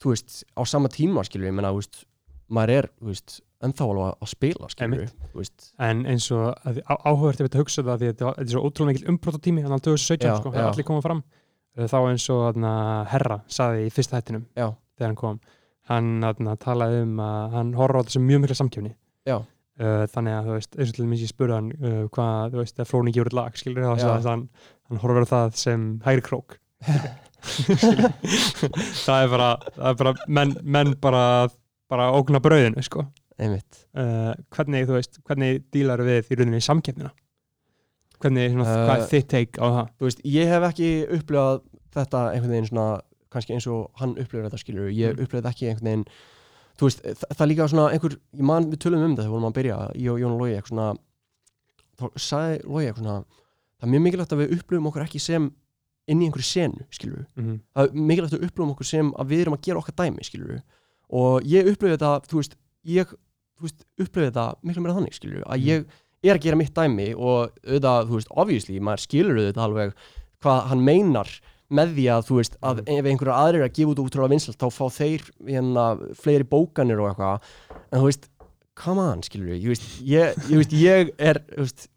þú 0.00 0.14
veist, 0.14 0.44
á 0.56 0.62
sama 0.66 0.88
tíma 0.88 1.24
skilur 1.28 1.46
ég 1.50 1.54
menna, 1.54 1.70
þú 1.74 1.80
veist, 1.82 2.04
maður 2.50 2.70
er 2.78 2.88
þú 3.00 3.06
veist, 3.12 3.40
ennþá 3.66 3.86
alveg 3.86 4.06
að- 4.08 4.18
að 4.24 4.30
spila 4.32 4.68
en 5.78 6.06
eins 6.06 6.30
og 6.32 6.54
að 6.64 6.80
áhugavert 6.88 7.40
ef 7.40 7.46
þetta 7.50 7.60
hugsa 7.62 7.82
það 7.84 7.98
því 8.00 8.08
að 8.08 8.14
þetta 8.16 8.32
er 8.40 8.50
svo 8.54 8.62
ótrúlega 8.64 8.92
mikil 8.94 9.08
umbrótatími 9.14 9.62
þannig 9.64 9.78
að 9.80 9.86
2017 9.90 10.26
Já, 10.30 10.36
sko, 10.40 10.48
já. 10.50 10.54
þegar 10.56 10.72
allir 10.74 10.88
koma 10.92 11.02
fram 11.08 11.22
Uh, 11.78 11.84
þá 11.86 11.98
eins 12.10 12.24
og 12.34 12.40
þarna, 12.48 12.70
Herra 13.06 13.36
saði 13.46 13.84
í 13.86 13.90
fyrsta 13.94 14.18
hættinum 14.18 14.42
Já. 14.58 14.72
þegar 14.98 15.06
hann 15.12 15.16
kom 15.20 15.36
hann 15.86 16.08
þarna, 16.24 16.56
talaði 16.58 17.02
um 17.04 17.20
að 17.22 17.52
hann 17.54 17.70
horfður 17.78 18.02
á 18.02 18.10
sem 18.10 18.24
mjög 18.26 18.40
mikla 18.42 18.56
samkjöfni 18.58 18.90
Já. 19.30 19.36
Uh, 19.78 20.02
þannig 20.10 20.34
að 20.34 20.48
þú 20.48 20.56
veist, 20.56 20.74
eins 20.74 20.90
og 20.90 20.94
til 20.96 21.04
dæmis 21.06 21.22
ég 21.22 21.30
spurði 21.30 21.54
hann 21.54 21.70
uh, 21.78 22.08
hvað, 22.10 22.50
þú 22.50 22.58
veist, 22.64 22.80
að 22.82 22.90
Flóni 22.90 23.14
gefur 23.14 23.30
lag 23.38 23.54
skilur 23.56 23.86
þá 23.86 23.92
Já. 23.94 24.02
sagði 24.02 24.28
hann, 24.32 24.42
hann 24.90 24.98
horfður 25.04 25.22
á 25.22 25.30
það 25.30 25.54
sem 25.62 25.86
hægri 26.08 26.26
krók 26.26 26.58
það 29.06 29.22
er 29.22 29.30
bara, 29.32 29.48
það 29.78 29.88
er 29.92 29.98
bara 30.02 30.14
menn, 30.26 30.56
menn 30.62 30.92
bara, 31.00 31.22
bara 31.90 32.10
ógna 32.18 32.42
brauðinu 32.42 32.82
sko 32.84 33.06
einmitt. 33.40 33.84
Uh, 33.96 34.32
hvernig, 34.54 34.86
þú 34.88 34.96
veist, 34.98 35.18
hvernig 35.26 35.62
dílar 35.74 36.02
við 36.06 36.30
í 36.30 36.38
rauninni 36.40 36.60
samkeppnina? 36.64 37.10
Hvernig, 38.20 38.50
svona, 38.52 38.66
Uh, 38.68 38.82
hvað 38.86 39.02
er 39.02 39.06
þitt 39.14 39.28
take 39.32 39.60
á 39.60 39.66
það? 39.76 39.86
þú 39.98 40.08
veist, 40.08 40.20
ég 40.28 40.50
hef 40.52 40.66
ekki 40.68 40.90
upplifað 41.16 41.62
þetta 41.96 42.24
einhvern 42.34 42.52
veginn 42.54 42.68
svona 42.68 43.00
kannski 43.32 43.54
eins 43.56 43.66
og 43.70 43.90
hann 44.00 44.12
upplifir 44.18 44.44
þetta 44.48 44.58
skilur 44.60 44.90
ég 44.92 45.14
Mm. 45.16 45.24
upplifið 45.24 45.48
ekki 45.50 45.68
einhvern 45.70 45.88
veginn 45.88 46.04
þú 46.78 46.88
veist, 46.88 47.00
það, 47.04 47.36
það 47.38 47.48
líka 47.48 47.68
svona 47.68 47.86
einhver 47.94 48.16
ég 48.36 48.44
man 48.50 48.70
við 48.70 48.78
tölum 48.84 49.04
um 49.04 49.14
þetta 49.14 49.22
þegar 49.24 49.34
vorum 49.34 49.48
að 49.50 49.56
byrja 49.58 49.78
ég 49.94 50.10
og 50.12 50.20
Jón 50.20 50.34
og 50.34 50.40
Lógi 50.40 50.54
eitthvað 50.58 50.68
svona 50.74 50.88
þá 52.00 52.04
sagði 52.16 52.60
Lógi 52.64 52.86
eitthvað 52.90 53.04
svona 53.04 53.24
það 53.80 53.86
er 53.88 53.92
mjög 53.94 54.02
mikilvægt 54.06 54.32
að 54.36 54.40
við 54.42 54.54
upplifum 54.58 54.86
okkur 54.90 55.04
ekki 55.06 55.20
sem 55.20 55.50
inn 56.10 56.20
í 56.20 56.26
einhverju 56.26 56.48
senu, 56.48 56.86
skilur 56.90 57.24
mm 57.36 57.44
-hmm. 57.44 57.58
það 57.74 57.88
er 57.88 57.92
mikilvægt 58.10 58.34
að 58.34 58.44
upplifum 58.48 58.70
okkur 58.74 58.86
sem 58.86 59.12
að 59.14 59.28
við 59.32 59.40
erum 59.40 59.54
að 59.54 59.62
gera 59.66 59.78
okkar 59.78 59.94
dæmi, 59.96 60.24
skilur 60.24 60.62
og 61.10 61.42
ég 61.44 61.66
upplifið 61.70 61.96
þetta, 61.98 62.12
þú 62.28 62.36
veist 62.36 62.56
ég, 62.84 63.06
þú 63.60 63.68
veist, 63.68 63.84
upplifið 64.00 64.30
þetta 64.30 64.46
miklu 64.64 64.82
meira 64.84 64.96
þannig, 64.98 65.14
skilur 65.18 65.44
að 65.44 65.60
Mm. 65.60 65.86
ég 66.24 66.30
er 66.30 66.36
að 66.36 66.42
gera 66.42 66.56
mitt 66.56 66.74
dæmi 66.74 67.08
og 67.14 67.52
auðvitað, 67.64 68.08
þú 68.10 68.16
veist, 68.18 68.32
obviously, 68.36 68.80
maður 68.80 69.04
skilur 69.06 69.38
auðvitað 69.40 69.64
alveg 69.68 69.94
hvað 70.40 70.66
hann 70.72 70.84
meinar 70.84 71.30
með 71.70 71.94
því 71.94 72.04
að, 72.10 72.24
þú 72.26 72.36
veist, 72.40 72.56
að 72.62 72.80
Mm. 72.80 72.98
ef 72.98 73.04
einhverja 73.04 73.38
aðrir 73.40 73.60
er 73.62 73.68
að 73.68 73.74
gefa 73.78 73.92
út 73.94 74.02
útrúlega 74.04 74.32
vinsalt, 74.34 74.58
þá 74.58 74.68
fá 74.74 74.86
þeir 74.90 75.22
hérna, 75.46 75.84
fleiri 76.18 76.44
bókanir 76.44 76.98
og 77.00 77.10
eitthvað 77.12 77.40
en 77.92 78.00
þú 78.00 78.04
veist, 78.10 78.28
come 78.74 78.98
on, 79.00 79.20
skilur 79.22 79.54
ég 79.54 79.68
veist, 79.70 79.86
ég, 80.02 80.34
ég, 80.50 80.56
veist, 80.56 80.72
ég 80.72 81.10
er 81.18 81.38
þú 81.52 81.64
veist, 81.66 81.88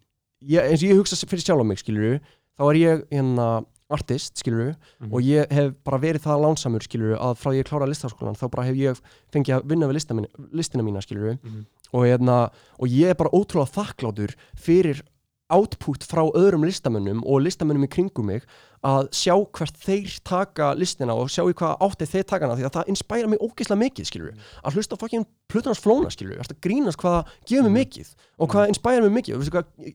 ég, 0.44 0.62
eins 0.62 0.84
og 0.84 0.90
ég 0.90 0.98
hugsa 1.00 1.26
fyrir 1.26 1.42
sjálf 1.44 1.64
á 1.64 1.66
mig, 1.66 1.78
skilur 1.80 2.20
þá 2.60 2.64
er 2.70 2.76
ég 2.78 3.04
hérna 3.10 3.66
artist, 3.90 4.38
skilur 4.38 4.76
Mhm. 5.02 5.14
og 5.14 5.22
ég 5.22 5.52
hef 5.52 5.74
bara 5.84 6.00
verið 6.00 6.22
það 6.24 6.42
lánsamur 6.46 6.82
skilur 6.84 7.18
að 7.18 7.38
frá 7.38 7.52
ég 7.54 7.64
klára 7.66 7.88
listaskólan 7.88 8.38
þá 8.38 8.50
bara 8.52 8.64
hef 8.68 8.76
ég 8.76 9.02
fengið 9.32 9.60
að 9.62 9.66
vinna 9.66 9.88
við 9.88 9.94
lista 9.94 10.14
mín, 10.14 10.28
listina 10.52 10.84
mína 10.84 11.02
skilur 11.02 11.40
Mhm. 11.44 11.66
og, 11.94 12.02
hérna, 12.06 12.52
og 12.80 12.88
ég 12.88 13.10
er 13.10 13.16
bara 13.16 13.30
ótrúlega 13.30 13.70
þakklátur 13.72 14.36
fyrir 14.56 15.02
output 15.50 16.00
frá 16.08 16.24
öðrum 16.34 16.64
listamönnum 16.66 17.22
og 17.26 17.42
listamönnum 17.42 17.84
í 17.86 17.90
kringum 17.90 18.26
mig 18.26 18.44
að 18.84 19.06
sjá 19.16 19.34
hvert 19.56 19.78
þeir 19.80 20.16
taka 20.28 20.66
listina 20.76 21.14
og 21.16 21.30
sjá 21.32 21.44
í 21.48 21.54
hvað 21.56 21.78
átti 21.86 22.08
þeir 22.12 22.26
taka 22.28 22.48
hana 22.50 22.58
því 22.60 22.66
að 22.68 22.74
það 22.76 22.90
inspæra 22.92 23.30
mig 23.32 23.40
ógeðslega 23.40 23.80
mikið 23.80 24.08
skilur 24.10 24.34
að 24.60 24.76
hlusta 24.76 24.98
á 24.98 25.02
fucking 25.02 25.26
Plutarnas 25.48 25.80
flóna 25.80 26.12
skilur 26.12 26.42
að 26.44 26.52
grínast 26.66 27.00
hvað 27.00 27.16
það 27.16 27.32
gefur 27.48 27.70
mig 27.70 27.78
mikið 27.80 28.10
og 28.44 28.52
hvað 28.52 28.68
inspæra 28.74 29.06
mig 29.06 29.14
mikið? 29.20 29.36
Og 29.40 29.44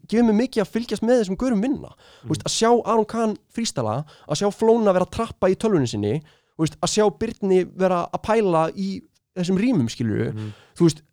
gefur 0.08 0.24
mig 0.30 0.38
mikið 0.40 0.62
að 0.64 0.72
fylgjast 0.72 1.04
með 1.04 1.20
þessum 1.20 1.36
görum 1.42 1.60
vinna? 1.66 1.92
Mm. 1.92 2.30
veist, 2.32 2.46
að 2.48 2.54
sjá 2.56 2.70
Aron 2.88 3.08
Kahn 3.12 3.36
frístala 3.52 3.98
að 4.24 4.40
sjá 4.40 4.48
flóna 4.56 4.94
vera 4.96 5.04
að 5.04 5.14
trappa 5.18 5.50
í 5.52 5.58
tölvunni 5.60 5.90
sinni 5.90 6.14
veist, 6.58 6.78
að 6.80 6.94
sjá 6.96 7.04
Byrni 7.20 7.64
vera 7.76 8.06
að 8.08 8.24
pæla 8.24 8.64
í 8.72 8.88
þessum 9.36 9.60
rýmum 9.60 9.92
skilur 9.92 10.32
Mhm. 10.32 10.52
þú 10.78 10.88
veist 10.88 11.04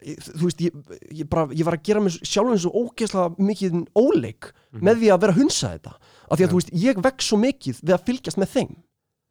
þú 0.00 0.44
veist, 0.46 0.60
ég, 0.64 0.72
ég, 1.12 1.28
bara, 1.28 1.46
ég 1.52 1.64
var 1.64 1.76
að 1.76 1.82
gera 1.84 2.00
mér 2.00 2.14
sjálf 2.24 2.50
eins 2.54 2.66
og 2.66 2.76
ógeðslega 2.80 3.36
mikið 3.38 3.74
óleik 3.98 4.52
Mhm. 4.72 4.82
með 4.86 4.94
því 5.00 5.08
að 5.12 5.20
vera 5.20 5.32
að 5.34 5.40
hunsa 5.42 5.68
þetta 5.74 5.92
af 6.30 6.38
því 6.38 6.44
að 6.44 6.46
Já. 6.46 6.50
þú 6.52 6.58
veist, 6.60 6.70
ég 6.72 7.02
vex 7.02 7.24
svo 7.30 7.36
mikið 7.42 7.80
við 7.82 7.94
að 7.96 8.04
fylgjast 8.06 8.38
með 8.38 8.48
þeim 8.54 8.76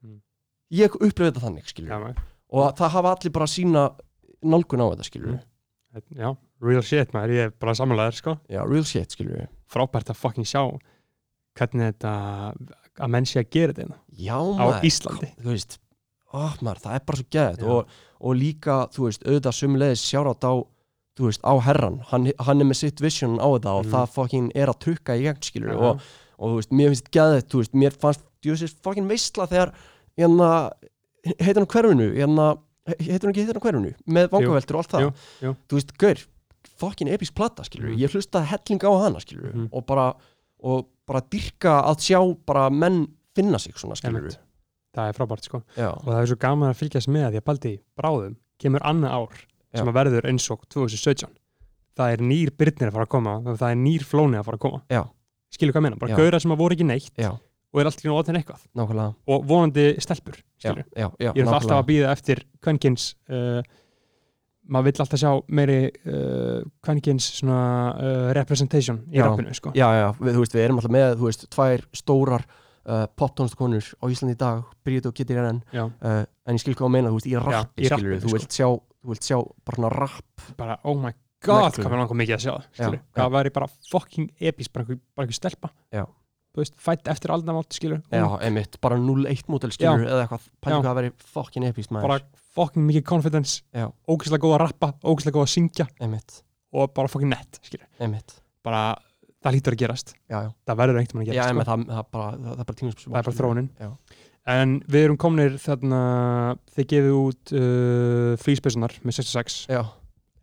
Mhm. 0.03 0.21
ég 0.71 0.89
upplifði 0.99 1.31
þetta 1.31 1.45
þannig, 1.47 1.65
skilur 1.73 1.89
Já, 1.89 1.99
maður. 1.99 2.17
og 2.51 2.75
það 2.75 2.89
hafa 2.89 3.15
allir 3.15 3.31
bara 3.31 3.45
sína 3.47 3.95
nálgun 4.43 4.81
á 4.83 4.87
þetta, 4.93 5.03
skilur 5.09 5.39
Mhm. 5.39 6.19
já, 6.19 6.37
real 6.61 6.81
shit 6.83 7.11
maður, 7.13 7.29
ég 7.29 7.45
er 7.45 7.49
bara 7.51 7.73
samanlegaður 7.73 8.13
sko 8.13 8.39
já, 8.49 8.63
real 8.69 8.83
shit, 8.83 9.09
skilur 9.09 9.47
frábært 9.67 10.09
að 10.11 10.15
fucking 10.15 10.45
sjá 10.45 10.79
hvernig 11.57 11.93
þetta 11.93 12.55
að 12.99 13.09
menn 13.09 13.25
sé 13.25 13.39
að 13.43 13.49
gera 13.49 13.73
þetta 13.73 13.95
hérna 14.17 14.59
á 14.59 14.81
Íslandi 14.83 15.33
þú 15.41 15.49
veist 15.55 15.77
oh, 16.33 16.53
maður, 16.61 16.79
það 16.83 16.95
er 16.95 17.05
bara 17.05 17.17
svo 17.17 17.25
gæðið 17.35 17.63
og, 17.73 17.87
og 18.21 18.35
líka, 18.35 18.75
þú 18.93 19.05
veist, 19.07 19.23
auðvitað 19.25 19.55
sumulegis 19.59 20.03
sjárat 20.05 20.43
á, 20.45 20.53
þú 21.19 21.25
veist, 21.29 21.41
á 21.43 21.53
herran 21.65 21.99
hann, 22.11 22.31
hann 22.39 22.61
er 22.61 22.65
með 22.69 22.79
sitt 22.83 22.99
vision 23.01 23.39
á 23.39 23.47
þetta 23.49 23.73
og 23.79 23.85
Mhm. 23.85 23.91
það 23.93 24.09
fucking 24.15 24.51
er 24.55 24.67
að 24.67 24.79
trukka 24.79 25.15
í 25.17 25.23
gegn, 25.27 25.41
skilur 25.41 25.73
Já. 25.73 25.77
og, 25.77 26.01
og 26.39 26.49
þú 26.49 26.55
veist, 26.59 26.71
mér 26.71 26.89
finnst 26.93 27.11
gæðið, 27.11 27.43
þú 27.49 27.57
veist, 27.63 27.73
mér 27.73 27.91
fannst 27.99 28.23
djúsins 28.43 28.75
fucking 28.83 29.07
veistla 29.09 29.47
þegar 29.47 29.73
hérna, 30.17 30.71
heitir 31.39 31.59
hann 31.59 31.67
hverfinu 31.67 32.09
hérna, 32.15 32.57
heitir 32.87 33.25
hann 33.27 33.33
ekki 33.33 33.43
heitir 33.45 33.57
hann 33.59 33.65
hverfinu 33.65 33.93
með 34.07 34.29
vangaveltur 34.31 34.75
og 34.75 34.83
allt 34.83 34.91
það 34.93 35.01
jú, 35.05 35.11
jú. 35.43 35.55
þú 35.67 35.79
veist, 35.79 35.97
gaur, 35.97 36.23
fokkin 36.79 37.07
episk 37.11 37.33
plata 37.35 37.63
skilur, 37.63 37.89
Mhm. 37.91 37.99
ég 37.99 38.11
hlustaði 38.13 38.45
helling 38.53 38.79
á 38.87 38.91
hana 39.03 39.19
skilur 39.19 39.53
Mhm. 39.53 39.69
og 39.73 39.85
bara, 39.85 40.13
og 40.63 40.87
bara 41.07 41.21
dyrka 41.21 41.83
að 41.83 41.97
sjá 41.99 42.37
bara 42.45 42.69
menn 42.69 43.07
finna 43.35 43.57
sig 43.59 43.73
svona 43.75 43.95
skilur 43.95 44.21
Einmitt. 44.29 44.37
Það 44.99 45.11
er 45.11 45.17
frábært 45.17 45.49
sko. 45.49 45.61
Já, 45.75 45.89
og 45.91 46.07
það 46.09 46.21
er 46.21 46.31
svo 46.31 46.39
gaman 46.45 46.71
að 46.71 46.79
fylgjast 46.79 47.11
með 47.11 47.27
því 47.29 47.41
að 47.41 47.47
Baldi 47.49 47.75
bráðum 47.99 48.37
kemur 48.59 48.85
annað 48.89 49.15
ár 49.15 49.37
sem 49.39 49.85
Já. 49.85 49.89
að 49.89 49.97
verður 49.99 50.29
eins 50.31 50.47
og 50.53 50.65
2017 50.73 51.29
það 51.99 52.15
er 52.15 52.23
nýr 52.25 52.51
byrnir 52.57 52.89
að 52.89 52.97
fara 52.97 53.07
að 53.07 53.13
koma 53.13 53.35
það 53.49 53.69
er 53.69 53.79
nýr 53.83 54.05
flóni 54.07 54.39
að 54.39 54.47
fara 54.47 54.59
að 54.59 54.65
koma. 54.65 54.81
Já, 54.89 55.01
skilur 55.53 55.75
hvað 55.75 55.81
ég 55.81 55.87
meina, 55.87 56.01
bara 56.01 56.19
gauðra 56.19 56.41
sem 56.43 56.55
að 56.55 56.61
voru 56.63 56.77
ekki 56.77 56.87
neitt 56.89 57.23
og 57.69 57.81
er 57.81 57.89
allt 57.89 58.01
í 58.01 58.07
nú 58.07 58.15
ótinn 58.17 58.39
eitthvað. 58.39 58.63
Nákvæmlega. 58.77 59.11
Og 59.29 59.43
vonandi 59.49 59.83
stelpur 60.01 60.39
já, 60.39 60.71
skilur. 60.71 60.87
já, 60.89 61.05
já, 61.21 61.29
ég 61.29 61.43
er 61.43 61.51
alltaf 61.51 61.75
að 61.77 61.89
býða 61.91 62.13
eftir 62.15 62.41
kvenkins 62.65 63.11
uh, 63.29 63.59
maður 64.69 64.89
vill 64.89 65.03
alltaf 65.03 65.21
sjá 65.21 65.29
meiri 65.59 65.77
uh, 65.89 66.63
kvenkins 66.85 67.27
svona 67.39 67.59
uh, 67.93 68.23
representation 68.37 69.03
í 69.13 69.21
rappinu 69.21 69.53
sko. 69.57 69.73
já, 69.77 69.85
já, 69.97 70.07
við, 70.17 70.33
þú 70.37 70.45
veist, 70.45 70.57
við 70.57 70.65
erum 70.65 70.81
alltaf 70.81 70.95
með 70.95 71.13
þú 71.19 71.29
veist, 71.29 71.45
tvær 71.53 71.85
stórar 72.01 72.47
uh, 72.89 73.05
poptónstkonur 73.19 73.85
á 74.01 74.05
Íslandi 74.09 74.35
í 74.35 74.39
dag, 74.39 74.65
Bríð 74.85 75.09
og 75.09 75.21
Rennen 75.29 75.61
Já, 75.75 75.85
uh, 75.85 76.21
en 76.49 76.57
ég 76.57 76.63
skil 76.63 76.75
hvað 76.75 76.89
að 76.89 76.93
meina, 76.97 77.11
þú 77.13 77.19
veist, 77.19 77.29
í 77.29 77.35
rappi 77.39 77.85
í 77.85 77.89
skilur 77.89 77.95
rappinu, 77.95 78.21
þú 78.23 78.29
sko. 78.29 78.37
vilt 78.37 78.57
sjá, 78.57 78.67
þú 78.99 79.13
vilt 79.13 79.27
sjá 79.29 79.37
bara 79.65 79.79
svona 79.79 79.91
rapp 79.95 80.47
bara 80.59 80.77
oh 80.83 80.97
my 80.97 81.13
god 81.45 81.69
Neglu. 81.69 81.83
hvað 81.85 81.93
við 81.93 82.01
langar 82.01 82.19
mikið 82.21 82.35
að 82.37 82.43
sjá 82.45 82.51
það, 82.53 82.69
skilur. 82.73 82.99
Já, 82.99 83.11
hvað 83.19 83.35
væri 83.37 83.53
bara 83.59 83.69
fucking 83.91 84.31
episk 84.51 84.73
bara 84.75 84.85
einhver, 84.85 85.01
bara 85.15 85.27
einhver 85.27 85.39
stelpa 85.39 85.71
Já. 85.95 86.03
þú 86.49 86.63
veist, 86.63 86.75
fætt 86.83 87.11
eftir 87.13 87.33
aldamót 87.35 87.77
skilur 87.77 88.01
já, 88.09 88.23
Ung, 88.25 88.35
einmitt, 88.43 88.79
bara 88.83 88.97
0-1 88.99 89.45
mótel 89.47 89.71
skilur 89.75 90.03
eða 90.07 90.25
eitthvað, 90.25 90.49
Já. 90.49 90.73
hvað 90.73 90.91
að 90.91 90.99
veri 91.01 91.13
fokkin 91.35 91.69
epist 91.69 91.93
maður, 91.95 92.09
bara 92.09 92.43
fucking 92.57 92.89
mikið 92.89 93.05
confidence 93.07 93.61
Já. 93.71 93.87
ógeðslega 94.09 94.43
góð 94.43 94.57
að 94.57 94.63
rappa, 94.65 94.91
ógeðslega 95.05 95.37
góð 95.37 95.45
að 95.47 95.53
syngja 95.55 95.87
einmitt, 96.01 96.41
og 96.75 96.91
bara 96.97 97.11
fucking 97.11 97.31
nett 97.31 97.61
skilur. 97.63 97.87
einmitt 98.01 98.39
bara, 98.65 98.97
það 99.43 99.55
lítur 99.55 99.75
að 99.75 99.81
gerast. 99.83 100.15
Já, 100.29 100.37
já, 100.45 100.49
það 100.67 100.79
verður 100.81 100.99
einhvern 101.01 101.19
veginn 101.21 101.31
að 101.31 101.37
já, 101.37 101.41
gerast 101.41 101.53
einmitt, 101.53 101.69
sko. 101.69 101.75
það, 101.75 101.93
það, 101.95 102.09
bara, 102.15 102.31
það, 102.31 102.65
bara 102.65 102.79
það 102.79 103.19
er 103.19 103.29
bara 103.29 103.37
þróunin. 103.39 103.69
Já, 103.79 103.91
en 104.55 104.73
við 104.89 105.03
erum 105.05 105.17
komnir 105.21 105.55
þarna 105.61 106.01
þið 106.75 106.87
gefið 106.93 107.15
út 107.19 107.53
uh, 107.59 108.33
flýspessunar 108.43 108.97
með 109.05 109.17
66 109.21 109.61
já, 109.69 109.81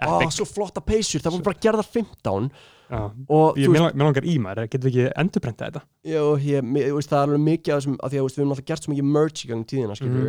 epic. 0.06 0.32
Svo 0.36 0.46
flotta 0.48 0.80
peysur, 0.84 1.20
það 1.24 1.36
voru 1.38 1.46
bara 1.50 1.62
gerðar 1.66 1.88
15 1.92 2.50
Já. 2.86 3.00
og 3.34 3.56
Ég, 3.58 3.66
veist, 3.74 3.96
langar 3.98 4.22
í 4.30 4.36
maður, 4.38 4.68
getur 4.70 4.86
við 4.92 4.98
ekki 5.08 5.14
endurprenta 5.18 5.66
þetta? 5.66 5.80
Já, 6.06 6.20
ég, 6.38 6.62
þú 6.62 6.94
veist, 7.00 7.10
það 7.10 7.18
er 7.18 7.24
alveg 7.32 7.42
mikið 7.48 7.72
af 7.74 7.80
þessum, 7.80 7.96
af 7.98 8.12
því 8.12 8.20
að 8.20 8.26
veist, 8.28 8.36
við 8.38 8.44
erum 8.44 8.52
alltaf 8.54 8.68
gert 8.70 8.84
svo 8.86 8.92
mikið 8.92 9.08
merch 9.16 9.42
í 9.42 9.48
gang 9.50 9.64
tíðina, 9.72 9.96
Mhm. 10.06 10.28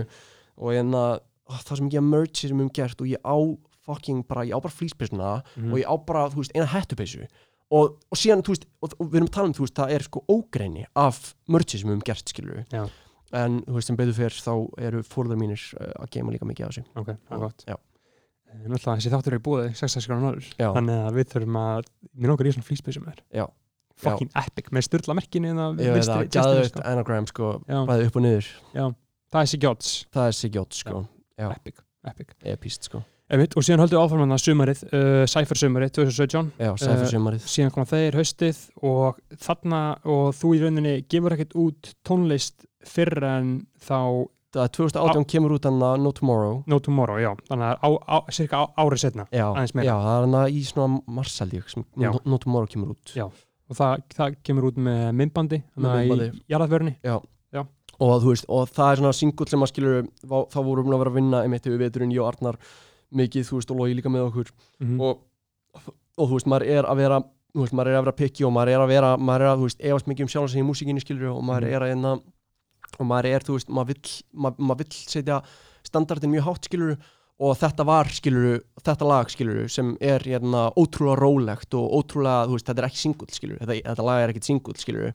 og 0.57 0.72
ég 0.73 0.80
enna, 0.81 1.03
það 1.52 1.72
er 1.72 1.77
svo 1.77 1.85
mikið 1.85 2.07
merch 2.10 2.41
sem 2.41 2.49
við 2.49 2.57
höfum 2.64 2.73
gert 2.73 3.02
og 3.03 3.07
ég 3.14 3.22
á 3.22 3.38
fucking 3.85 4.23
bara, 4.27 4.41
ég 4.49 4.57
á 4.57 4.60
bara 4.60 4.73
flýspeysuna 4.73 5.44
Mhm. 5.56 5.69
og 5.72 5.77
ég 5.77 5.85
á 5.85 5.95
bara, 6.03 6.30
þú 6.34 6.41
veist, 6.41 6.56
eina 6.57 6.65
hettupeysu 6.65 7.27
og, 7.73 7.98
og 8.11 8.19
síðan, 8.19 8.44
þú 8.48 8.53
veist, 8.56 8.65
og, 8.81 8.94
og 8.99 9.10
við 9.11 9.19
erum 9.19 9.27
að 9.30 9.35
tala 9.38 9.49
um, 9.52 9.56
þú 9.57 9.65
veist, 9.65 9.76
það 9.80 9.94
er 9.98 10.06
sko 10.07 10.23
ógreini 10.31 10.85
af 10.95 11.19
merchi 11.52 11.80
sem 11.81 11.89
við 11.89 11.95
höfum 11.98 12.06
gert, 12.07 12.31
skilur 12.31 12.61
Já. 12.72 12.85
en, 13.41 13.60
þú 13.68 13.76
veist, 13.77 13.89
sem 13.91 13.99
betur 13.99 14.15
fyrr 14.18 14.38
þá 14.45 14.53
eru 14.89 15.03
fórðar 15.07 15.41
mínir 15.41 15.64
uh, 15.81 15.91
að 16.06 16.11
geima 16.15 16.31
líka 16.35 16.48
mikið 16.48 16.68
af 16.69 16.76
þessu 16.77 16.85
ok, 17.03 17.11
það 17.27 17.38
er 17.38 17.44
gott 17.44 17.65
Já. 17.68 17.77
En 18.48 18.61
náttúrulega 18.72 19.02
þessi 19.02 19.11
þáttur 19.11 19.34
er 19.35 19.41
í 19.41 19.44
búið 19.44 19.65
66 19.76 20.07
grána 20.07 20.23
norður 20.30 20.45
Já. 20.56 20.69
þannig 20.77 21.02
að 21.10 21.18
við 21.19 21.31
þurfum 21.34 21.57
að 21.61 21.89
mér 22.15 22.31
langar 22.31 22.48
í 22.48 22.53
svona 22.56 22.68
flýspesum 22.69 23.03
með 23.10 23.19
Já. 23.35 23.44
fucking 24.06 24.31
epic 24.39 24.72
með 24.72 24.88
styrla 24.88 25.18
merkinu 25.19 25.52
að 25.52 25.81
vinstri- 25.84 26.31
gæðut 26.31 26.72
sko. 26.72 26.85
anagram, 26.88 27.27
sko, 27.27 27.52
Já. 27.68 27.81
bæði 27.89 28.07
upp 28.07 28.22
og 28.22 28.23
niður 28.23 28.48
það 29.27 29.41
er 29.44 29.52
Sigjóts 29.52 29.91
það 30.15 30.31
er 30.31 30.38
Sigjótt, 30.39 30.80
sko, 30.80 31.03
Já. 31.35 31.49
epic, 31.52 31.84
epic. 32.07 32.31
epíst, 32.56 32.88
sko 32.88 33.03
Einmitt, 33.27 33.57
og 33.59 33.65
síðan 33.65 33.81
höldum 33.83 33.97
við 33.97 34.03
áfram 34.05 34.21
hann 34.23 34.35
að 34.37 34.43
sumarið 34.45 34.81
uh, 34.87 35.25
Cypher 35.27 35.59
sumarið 35.59 35.89
2017 35.97 36.51
Já, 36.63 36.69
Eh, 36.71 37.01
sumarið 37.11 37.47
síðan 37.51 37.73
koma 37.75 37.89
þeir 37.89 38.15
haustið 38.15 38.61
og 38.87 39.17
þarna 39.43 39.81
og 40.07 40.29
þú 40.37 40.51
í 40.55 40.61
rauninni 40.61 40.93
gefur 41.11 41.35
ekkert 41.35 41.57
út 41.59 41.89
tónlist 42.07 42.63
fyrr 42.87 43.19
en 43.27 43.53
þá 43.83 43.99
Það 44.55 44.63
er 44.63 44.71
2018 44.77 45.25
kemur 45.27 45.53
út 45.57 45.65
hann 45.67 45.81
að 45.83 45.97
No 46.01 46.11
Tomorrow. 46.15 46.61
No 46.71 46.77
Tomorrow, 46.79 47.17
já, 47.19 47.33
þannig 47.49 47.67
að 47.67 47.81
á, 47.83 47.89
á, 48.07 48.17
cirka 48.31 48.61
árið 48.79 49.01
setna 49.03 49.25
Já, 49.27 49.43
Aðeins 49.51 49.73
meira. 49.75 49.89
já, 49.89 49.95
það 50.05 50.13
er 50.15 50.23
hann 50.23 50.37
að 50.39 50.55
í 50.55 50.61
svona 50.69 51.01
mars 51.19 51.35
held 51.43 51.57
ég 51.57 51.67
sem 51.73 51.83
Já. 51.83 52.07
No, 52.07 52.21
no 52.23 52.39
Tomorrow 52.41 52.71
kemur 52.71 52.93
út. 52.95 53.11
Já. 53.11 53.27
og 53.27 53.75
það, 53.77 54.05
það 54.15 54.37
kemur 54.47 54.69
út 54.71 54.79
með 54.87 55.03
myndbandi 55.19 55.59
Með 55.75 55.99
með 56.13 56.23
í 56.23 56.31
jarðaförni 56.55 56.95
og 57.97 58.19
þú 58.21 58.29
veist, 58.29 58.45
og 58.53 58.67
það 58.69 58.91
er 58.91 58.99
svona 59.01 59.13
singull 59.17 59.47
sem 59.49 59.63
að 59.65 59.71
skilur 59.71 60.03
þá 60.21 60.57
vorum 60.61 60.85
við 60.85 60.93
að 60.93 60.99
vera 61.01 61.11
að 61.11 61.15
vinna 61.17 61.39
einmitt 61.41 61.65
við 61.65 61.79
veturinn, 61.81 62.11
ég 62.13 62.21
og 62.21 62.27
Arnar 62.29 62.59
mikið, 63.15 63.47
þú 63.47 63.59
veist, 63.59 63.71
og 63.71 63.77
logi 63.81 63.95
líka 63.99 64.09
með 64.11 64.27
okkur. 64.31 64.51
Mm 64.84 65.01
og, 65.01 65.23
og 66.17 66.29
þú 66.29 66.34
veist, 66.39 66.47
maður 66.49 66.67
er 66.67 66.88
að 66.89 66.97
vera 66.97 67.19
þú 67.53 67.61
veist, 67.63 67.73
maður 67.77 67.91
er 67.91 67.97
að 67.97 68.03
vera 68.07 68.17
pikki 68.17 68.45
og 68.45 68.51
maður 68.53 68.69
er 68.73 68.81
að 68.84 68.88
vera 68.91 69.11
maður 69.17 69.41
er 69.45 69.51
að, 69.51 69.57
þú 69.61 69.67
veist, 69.69 69.81
efast 69.91 70.07
mikið 70.11 70.25
um 70.25 70.31
sjálf 70.34 70.49
sig 70.51 70.61
í 70.61 70.65
músíkinni 70.67 71.01
skilur 71.03 71.29
og 71.35 71.43
maður 71.45 71.67
Mhm. 71.67 71.75
er 71.75 71.81
að 71.81 71.91
einna 71.95 72.11
og 72.99 73.05
maður 73.05 73.25
er, 73.35 73.39
þú 73.45 73.53
veist, 73.57 73.69
maður 73.69 73.88
vill 73.88 74.11
maður, 74.34 74.57
maður 74.67 74.77
vill 74.77 74.97
setja 75.13 75.41
standardin 75.88 76.31
mjög 76.34 76.45
hátt 76.47 76.65
skilur 76.69 76.97
og 77.39 77.53
þetta 77.57 77.85
var, 77.85 78.05
skilur 78.09 78.61
þetta 78.81 79.05
lag, 79.07 79.27
skilur, 79.29 79.67
sem 79.69 79.91
er 80.01 80.19
hérna, 80.25 80.71
ótrúlega 80.73 81.19
rólegt 81.21 81.73
og 81.77 81.91
ótrúlega, 81.99 82.47
þú 82.49 82.55
veist, 82.57 82.65
þetta 82.65 82.81
er 82.81 82.88
ekki 82.89 82.97
singull, 83.03 83.29
skilur, 83.29 83.59
þetta, 83.61 83.75
þetta 83.91 84.05
lag 84.07 84.21
er 84.23 84.29
ekkit 84.34 84.47
singull, 84.49 84.73
skilur 84.81 85.11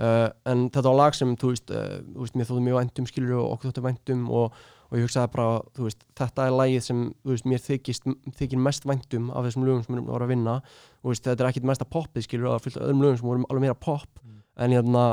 uh, 0.00 0.28
en 0.46 0.70
þetta 0.70 0.86
var 0.88 0.96
lag 0.96 1.14
sem, 1.18 1.34
þú 1.36 1.50
veist, 1.52 1.70
uh, 1.70 1.98
þú 2.14 2.24
veist 2.24 2.34
mér 2.40 2.48
þóttu 2.48 2.64
mjög 2.64 2.78
væntum, 2.80 3.06
skilur, 3.10 3.34
og 3.42 3.52
okkur 3.58 3.70
þóttu 3.74 3.84
væntum 3.84 4.24
og, 4.32 4.52
og 4.90 4.98
ég 4.98 5.06
hugsaði 5.06 5.30
bara, 5.34 5.60
þú 5.76 5.86
veist, 5.88 6.04
þetta 6.18 6.46
er 6.46 6.54
lagið 6.56 6.82
sem, 6.86 7.00
þú 7.24 7.32
veist, 7.34 7.46
mér 7.50 7.62
þykist, 7.64 8.04
þykir 8.38 8.60
mest 8.62 8.86
væntum 8.86 9.30
af 9.34 9.44
þessum 9.48 9.64
lögum 9.66 9.82
sem 9.84 9.94
við 9.94 9.98
erum 10.02 10.10
að 10.14 10.24
að 10.26 10.32
vinna. 10.32 10.54
Og 11.02 11.10
veist, 11.12 11.24
þetta 11.26 11.44
er 11.44 11.50
ekkit 11.50 11.66
mesta 11.70 11.84
poppið, 11.84 12.26
skilur, 12.28 12.46
og 12.46 12.54
það 12.54 12.58
er 12.60 12.64
fullt 12.66 12.76
af 12.80 12.86
öðrum 12.86 13.02
lögum 13.02 13.18
sem 13.20 13.26
voru 13.30 13.46
alveg 13.50 13.64
meira 13.66 13.74
pop. 13.74 14.08
Mm. 14.22 14.32
en, 14.56 14.70
hérna, 14.72 15.04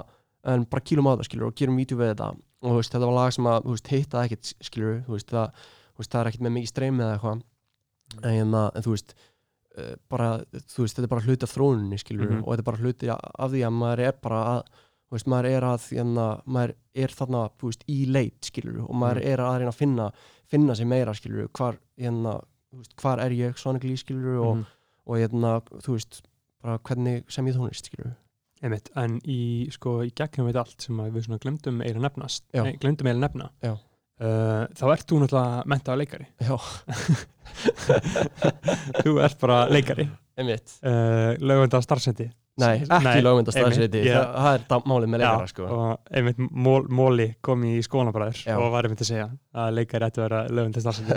en 0.54 0.64
bara 0.72 0.82
kýlum 0.88 1.08
á 1.10 1.12
það, 1.18 1.26
skilur, 1.28 1.48
og 1.50 1.56
gerum 1.60 1.76
vídeo 1.82 1.98
við 2.00 2.14
þetta. 2.14 2.30
Og 2.64 2.78
veist, 2.78 2.94
þetta 2.94 3.10
var 3.10 3.18
lag 3.18 3.34
sem 3.36 3.50
að, 3.52 3.66
þú 3.66 3.74
veist, 3.76 3.90
hittaði 3.91 4.30
ekkit, 4.30 4.54
skilur, 4.64 5.02
það, 5.34 5.66
það 6.00 6.20
er 6.22 6.30
ekkit 6.32 6.45
með 6.45 6.54
mikið 6.58 6.72
streymi 6.72 7.04
eða 7.04 7.18
eitthvað. 7.18 7.41
En, 8.22 8.30
hérna, 8.30 8.62
en 8.78 8.86
þú 8.86 8.94
veist 8.94 9.14
uh, 9.18 9.94
bara, 10.14 10.30
þú 10.70 10.86
veist, 10.86 10.95
þetta 10.95 11.08
er 11.10 11.14
bara 11.16 11.26
hluti 11.28 11.48
af 11.48 11.54
þróuninni, 11.58 12.00
skilur, 12.00 12.30
Mhm. 12.30 12.44
og 12.45 12.54
þetta 12.54 12.64
er 12.64 12.70
bara 12.72 12.82
hluti 12.84 13.10
af 13.12 13.52
því 13.52 13.64
að 13.68 13.74
maður 13.82 14.00
er 14.08 14.18
bara 14.22 14.41
að 14.54 14.64
veist, 15.14 15.27
maður 15.31 15.49
er 15.52 15.65
að, 15.68 15.85
hérna, 15.94 16.27
maður 16.45 16.73
er 17.06 17.14
þarna, 17.18 17.44
veist, 17.61 17.85
í 17.90 17.99
leit, 18.10 18.40
skilur 18.49 18.81
og 18.88 18.95
maður 18.95 19.22
Mhm. 19.22 19.27
er 19.34 19.38
að 19.45 19.57
reyna 19.61 19.72
að 19.73 19.80
finna, 19.80 20.10
finna 20.49 20.76
sig 20.76 20.88
meira, 20.88 21.14
skilur, 21.14 21.48
hvar, 21.53 21.77
hérna 21.99 22.35
þú 22.73 22.81
veist, 22.81 22.95
hvar 22.98 23.19
er 23.22 23.31
ég, 23.38 23.57
sonically, 23.57 23.95
skilur 23.98 24.40
og, 24.41 24.56
Mhm. 24.57 24.65
og 25.07 25.15
hérna, 25.18 25.61
þú 25.81 25.98
veist 25.98 26.22
bara 26.64 26.77
hvernig 26.80 27.23
sem 27.31 27.45
ég 27.45 27.56
tónlist, 27.56 27.90
skilur 27.91 28.15
Einmitt, 28.64 28.90
en 28.95 29.19
í, 29.27 29.69
sko, 29.76 29.99
í 30.07 30.11
gegnum 30.15 30.48
við 30.49 30.56
allt 30.56 30.81
sem 30.81 30.95
við 30.98 31.26
svona 31.26 31.38
glemdum 31.40 31.81
eiginlega 31.84 32.07
nefnast 32.07 32.44
nei, 32.53 32.77
glemdum 32.80 33.07
eiginlega 33.10 33.27
nefna 33.27 33.49
uh, 34.22 34.68
þá 34.72 34.84
ert 34.94 35.06
þú 35.10 35.19
náttúrulega 35.19 35.65
mentaða 35.68 35.98
leikari. 35.99 36.27
Já, 36.40 36.56
þú 39.03 39.18
ert 39.23 39.40
bara 39.41 39.57
leikari. 39.68 40.06
Einmitt. 40.40 40.77
Uh, 40.81 41.35
lögvenda 41.44 41.81
starfsendi 41.84 42.30
nei, 42.61 42.84
ekki 42.84 43.21
lögmyndast 43.25 43.57
það 43.57 43.95
ég- 43.97 44.35
er 44.53 44.65
málið 44.89 45.09
með 45.09 45.23
leikara, 45.23 45.47
sko. 45.49 45.69
og 45.73 46.11
einmitt 46.13 46.41
mól, 46.51 46.84
Móli 46.89 47.27
kom 47.41 47.63
í 47.65 47.73
skólanabræður 47.85 48.43
og 48.57 48.67
var 48.75 48.88
einmitt 48.88 49.01
að 49.01 49.09
segja 49.09 49.27
að 49.63 49.71
leikari 49.80 50.09
ætti 50.09 50.21
að 50.21 50.27
vera 50.27 50.43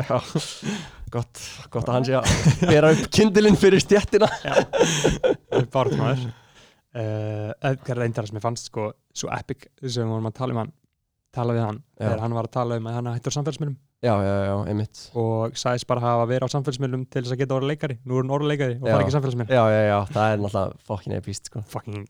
já, 0.01 0.17
gott, 1.17 1.43
gott 1.75 1.91
að 1.91 1.99
hann 1.99 2.09
sé 2.09 2.17
að 2.17 2.33
bera 2.73 2.95
upp 2.97 3.11
kindilinn 3.19 3.61
fyrir 3.61 3.85
stjettina 3.85 4.31
barðmaður 5.75 6.25
uh, 6.27 7.53
Edgar 7.71 8.01
Reindar 8.01 8.29
sem 8.29 8.41
ég 8.41 8.45
fannst 8.45 8.71
sko 8.73 8.91
svo 9.17 9.31
epic 9.37 9.69
sem 9.85 10.05
við 10.07 10.15
vorum 10.15 10.31
að 10.33 10.39
tala 10.41 10.57
um 10.57 10.63
hann 10.65 10.75
tala 11.37 11.53
við 11.53 11.67
hann, 11.67 11.83
þegar 12.01 12.23
hann 12.25 12.37
var 12.39 12.49
að 12.49 12.55
tala 12.57 12.81
um 12.81 12.89
að 12.89 12.97
hann 12.97 13.13
hættur 13.13 13.35
á 13.35 13.37
samfélagsmiðlum 13.37 13.77
já, 14.07 14.15
já, 14.25 14.35
já, 14.47 14.55
einmitt. 14.71 15.01
Og 15.19 15.57
sagðist 15.59 15.89
bara 15.91 16.05
hafa 16.05 16.27
verið 16.31 16.47
á 16.47 16.55
samfélagsmiðlum 16.55 17.07
til 17.11 17.23
þess 17.25 17.35
að 17.35 17.41
geta 17.43 17.57
orðið 17.59 17.73
leikari, 17.75 17.99
nú 18.07 18.17
er 18.19 18.25
hann 18.25 18.35
orðið 18.37 18.53
leikari 18.53 18.77
og 18.79 18.87
Já. 18.87 18.93
fara 18.95 19.07
ekki 19.07 19.17
samfélagsmiðl, 19.17 19.57
já, 19.57 19.63
já, 19.75 19.81
já, 19.91 19.97
það 20.15 20.35
er 20.35 20.45
náttúrulega 20.45 20.87
fokkin 20.91 21.17
epíst, 21.19 21.51
sko. 21.51 21.65
Fucking 21.75 22.07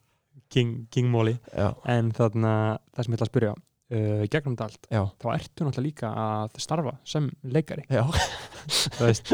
king, 0.53 0.75
king 0.95 1.09
Móli 1.11 1.37
en 1.57 2.13
þarna, 2.17 2.53
það 2.95 3.09
sem 3.09 3.17
ég 3.17 3.19
ætla 3.19 3.27
að 3.27 3.33
spyrja 3.33 3.53
uh, 3.57 4.25
gegnum 4.31 4.57
þetta 4.57 4.69
allt, 4.71 4.89
já, 4.93 5.03
þá 5.23 5.29
ertu 5.35 5.67
náttúrulega 5.67 5.87
líka 5.89 6.13
að 6.27 6.61
starfa 6.63 6.97
sem 7.09 7.29
leikari. 7.43 7.87
Já. 7.91 8.05
Þú 8.99 9.09
veist, 9.09 9.33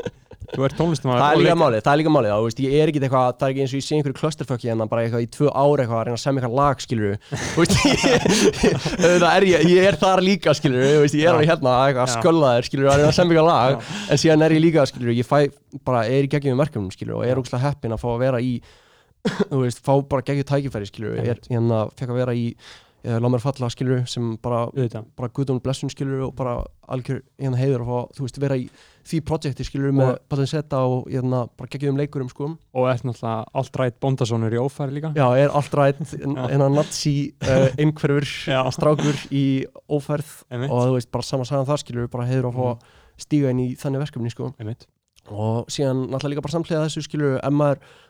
þú 0.52 0.64
ert 0.66 0.76
tónlistamæður 0.78 1.22
það 1.22 1.32
er 1.32 1.40
líka 1.42 1.56
málið, 1.60 1.82
það 1.82 1.92
er 1.92 2.00
líka 2.00 2.12
málið, 2.12 2.32
ég 2.62 2.74
er 2.82 2.90
ekki 2.90 3.00
eitthvað, 3.02 3.36
það 3.38 3.46
er 3.46 3.52
ekki 3.52 3.62
eins 3.64 3.72
og 3.72 3.78
ég 3.78 3.86
sé 3.86 3.96
einhverju 3.96 4.16
clusterfucki 4.18 4.70
en 4.72 4.82
bara 4.90 5.04
eitthvað 5.04 5.24
í 5.24 5.28
tvö 5.36 5.48
ára 5.52 5.84
eitthvað 5.84 5.98
að 5.98 6.04
reyna 6.08 6.18
að 6.18 6.22
semja 6.22 6.42
eitthvað 6.42 6.58
lag, 6.58 6.82
skilur 6.84 7.16
þú 7.32 7.62
veist, 7.62 7.74
ég, 7.88 9.24
er 9.32 9.46
ég, 9.48 9.66
ég 9.72 9.88
er 9.88 9.98
þar 10.02 10.24
líka, 10.26 10.54
skilur, 10.58 10.84
þú 10.84 11.02
veist, 11.04 11.18
ég 11.18 11.26
er 11.26 11.32
alveg 11.32 11.52
hérna 11.52 11.74
að 11.78 12.00
Já. 12.02 12.04
skölda 12.16 12.52
þér, 12.56 12.68
skilur, 12.68 12.90
að 12.92 13.00
reyna 13.00 13.10
að 13.10 13.18
semja 13.18 13.36
eitthvað 13.36 13.50
lag, 13.50 13.72
Já. 13.72 13.98
en 14.12 14.22
síðan 14.24 14.46
er 14.46 14.56
ég 14.56 14.64
líka, 14.66 14.86
skilur, 14.90 15.16
ég 15.16 15.28
fæ, 15.28 15.38
bara 15.88 16.04
er 16.10 16.28
í 16.28 16.32
geggjum 16.32 16.62
verkefnum, 16.62 16.92
skilur, 16.94 17.18
og 17.20 17.26
er 17.26 17.42
ógslag 17.42 17.64
heppin 17.64 17.96
að 17.96 18.02
fá 18.02 18.08
að 18.12 18.22
vera 18.26 18.42
í, 18.42 18.54
þú 19.50 19.64
veist, 19.64 19.82
fá 19.84 19.94
bara 20.10 20.26
geggjum 20.26 20.48
tækifæri, 20.52 20.90
skilur, 20.90 21.18
er, 21.22 21.42
hérna, 21.48 21.86
ég 23.04 23.20
lág 23.20 23.30
mér 23.34 23.40
falla 23.42 23.68
skilur 23.72 24.04
sem 24.06 24.36
bara, 24.42 24.66
auðvitað. 24.70 25.04
bara 25.18 25.28
guðdónu 25.28 25.60
blessun 25.62 25.90
skilur 25.90 26.20
og 26.28 26.34
bara 26.38 26.64
algjör 26.88 27.22
hérna 27.40 27.56
heiður 27.58 27.84
fá, 27.88 27.98
þú 28.14 28.26
veist, 28.26 28.38
vera 28.42 28.56
í 28.60 28.68
því 29.08 29.20
projekti 29.26 29.64
skilur 29.66 29.92
með 29.92 30.12
Og- 30.12 30.18
bara 30.30 30.46
setta 30.46 30.78
og 30.86 31.08
hérna 31.10 31.48
bara 31.58 31.68
geggjum 31.68 31.96
leikurum 31.98 32.28
sko. 32.30 32.52
Og 32.74 32.86
er 32.88 33.02
náttúrulega 33.02 33.44
alltrætt 33.54 33.98
bóndasónur 34.00 34.52
í 34.54 34.60
ófæri 34.62 34.92
líka. 34.94 35.12
Já, 35.18 35.26
er 35.36 35.50
allt 35.50 35.74
rætt 35.74 36.14
að 36.62 36.74
nazi 36.76 37.34
uh, 37.42 37.68
einhverfur 37.82 38.26
strákur 38.70 39.18
í 39.34 39.64
ófærð. 39.90 40.30
Og 40.70 40.78
þú 40.86 40.94
veist, 40.98 41.10
bara 41.10 41.22
sama 41.26 41.44
sagan 41.44 41.66
þar 41.66 41.82
skilur 41.82 42.08
bara 42.12 42.26
heiður 42.30 42.52
að 42.52 42.58
fá 42.60 42.66
Mhm. 42.72 42.98
stíga 43.18 43.50
inn 43.50 43.58
í 43.60 43.76
þannig 43.76 44.00
verkefni 44.06 44.30
sko. 44.32 44.54
Einmitt 44.58 44.86
og 45.30 45.68
síðan 45.70 46.08
náttúrulega 46.10 46.32
líka 46.34 46.42
bara 46.42 46.52
samhliða 46.56 46.86
þessu 46.88 47.02
skilur 47.06 47.36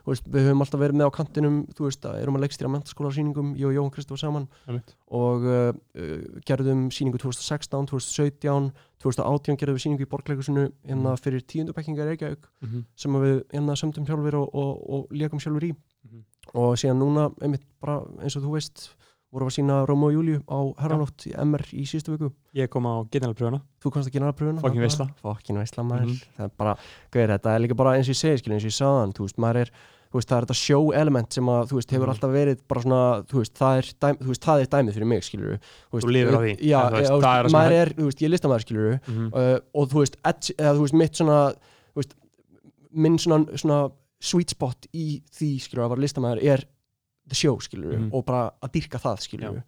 þú 0.03 0.09
veist, 0.09 0.25
við 0.33 0.47
höfum 0.47 0.61
alltaf 0.65 0.79
verið 0.81 0.97
með 0.97 1.07
á 1.07 1.11
kantinum 1.13 1.57
þú 1.77 1.85
veist, 1.85 2.05
að 2.05 2.21
erum 2.23 2.35
að 2.35 2.41
leikstýra 2.43 2.71
mentaskólarsýningum 2.73 3.51
ég 3.55 3.67
og 3.69 3.73
Jóhann 3.75 3.91
Kristof 3.93 4.19
saman 4.19 4.47
einmitt 4.67 4.95
og 5.13 5.45
uh, 5.45 5.69
uh, 5.95 6.41
gerðum 6.47 6.89
sýningu 6.91 7.21
2016, 7.21 7.85
2017 7.93 8.71
2018 9.03 9.57
gerðum 9.61 9.77
við 9.77 9.83
sýningu 9.85 10.03
í 10.07 10.09
borgleikusinu 10.09 10.65
hérna 10.87 11.13
Mhm. 11.13 11.21
fyrir 11.21 11.41
tíundubekkingar 11.45 12.07
Reykjavík 12.07 12.43
mm 12.61 12.67
-hmm. 12.69 12.83
sem 12.95 13.11
við 13.13 13.43
hérna 13.53 13.75
sömdum 13.75 14.05
sjálfur 14.07 14.35
og, 14.35 14.55
og, 14.55 14.89
og 14.89 15.07
lékum 15.11 15.39
sjálfur 15.39 15.63
í 15.69 15.75
Mhm. 16.03 16.23
og 16.53 16.75
síðan 16.77 16.99
núna, 16.99 17.31
einmitt 17.41 17.63
bara 17.79 18.01
eins 18.21 18.35
og 18.35 18.43
þú 18.43 18.51
veist 18.53 18.89
vorum 19.33 19.49
að 19.49 19.55
sína 19.57 19.77
Róma 19.89 20.05
og 20.09 20.13
Júliu 20.13 20.39
á 20.45 20.59
Herranótt 20.83 21.25
í 21.27 21.33
MR 21.43 21.63
í 21.73 21.83
síðustu 21.89 22.13
viku 22.17 22.31
ég 22.55 22.69
kom 22.69 22.85
á 22.85 23.01
generalpröfuna 23.09 23.61
þú 23.83 23.91
komst 23.91 24.09
að 24.09 24.13
gera 24.19 24.33
pröfuna 24.33 24.61
Fucking 24.61 24.81
veisla. 24.85 25.07
fokkin 25.23 25.57
veisla 25.57 25.83
maður 25.83 26.05
Mhm. 26.05 26.21
það 26.37 26.45
er 26.45 26.51
bara, 26.57 26.75
gauðir, 27.11 27.33
þetta 27.37 27.55
er 27.55 27.59
líka 27.65 27.75
bara 27.75 27.95
eins 27.97 28.07
og 28.09 28.13
ég 28.15 28.21
segi 28.21 28.37
skilur, 28.43 28.55
eins 28.55 28.63
og 28.63 28.71
ég 28.71 28.79
sagðan, 28.81 29.13
þú 29.13 29.25
veist, 29.27 29.37
maður 29.37 29.61
er 29.63 29.71
þú 30.13 30.17
veist, 30.19 30.29
það 30.29 30.37
er 30.37 30.45
þetta 30.45 30.55
show 30.61 30.91
element 30.93 31.33
sem 31.33 31.45
að, 31.49 31.63
þú 31.69 31.73
veist, 31.79 31.89
hefur 31.89 32.05
Mhm. 32.05 32.13
alltaf 32.13 32.31
verið 32.31 32.57
bara 32.69 32.81
svona, 32.81 33.23
þú 33.25 33.37
veist, 33.41 33.53
það 33.57 33.77
er, 33.77 33.85
dæm, 34.03 34.17
þú 34.21 34.27
veist, 34.29 34.41
það 34.45 34.61
er 34.61 34.67
dæmið 34.75 34.93
fyrir 34.93 35.07
mig, 35.07 35.23
skilur 35.23 35.59
Þú 35.91 36.11
lifir 36.13 36.33
á 36.37 36.39
því, 36.43 36.53
já, 36.61 36.79
en 36.85 36.93
þú 36.93 36.99
veist, 36.99 37.09
það 37.09 37.39
er 37.39 37.43
það 37.43 37.49
sem 37.49 37.57
maður 37.59 37.71
er- 37.73 37.81
er, 37.81 37.93
þú 37.97 38.03
veist, 38.05 38.19
ég 38.21 38.25
er 38.25 38.33
listamæður, 38.35 38.61
skilur 38.65 38.99
mm 39.07 39.13
-hmm. 39.17 39.33
uh, 39.33 39.59
og 39.73 39.89
þú 39.89 39.97
veist, 40.03 40.15
edge, 40.23 40.53
eða, 40.59 40.73
þú 40.77 40.81
veist, 40.85 40.93
mitt 40.93 41.13
svona 41.17 41.53
þú 41.53 41.97
veist, 41.97 42.13
minn 42.93 43.17
svona, 43.17 43.45
svona 43.57 43.91
sweet 44.21 44.49
spot 44.51 44.87
í 44.93 45.21
því, 45.33 45.59
skilur, 45.59 45.83
að 45.85 45.89
vera 45.89 46.01
listamæður 46.01 46.43
er 46.43 46.63
the 47.33 47.39
show, 47.41 47.57
skilur, 47.65 47.97
Mhm. 47.97 48.09
og 48.13 48.25
bara 48.29 48.51
að 48.63 48.71
dyrka 48.77 49.01
það, 49.01 49.21
skilur 49.27 49.57
Já. 49.59 49.63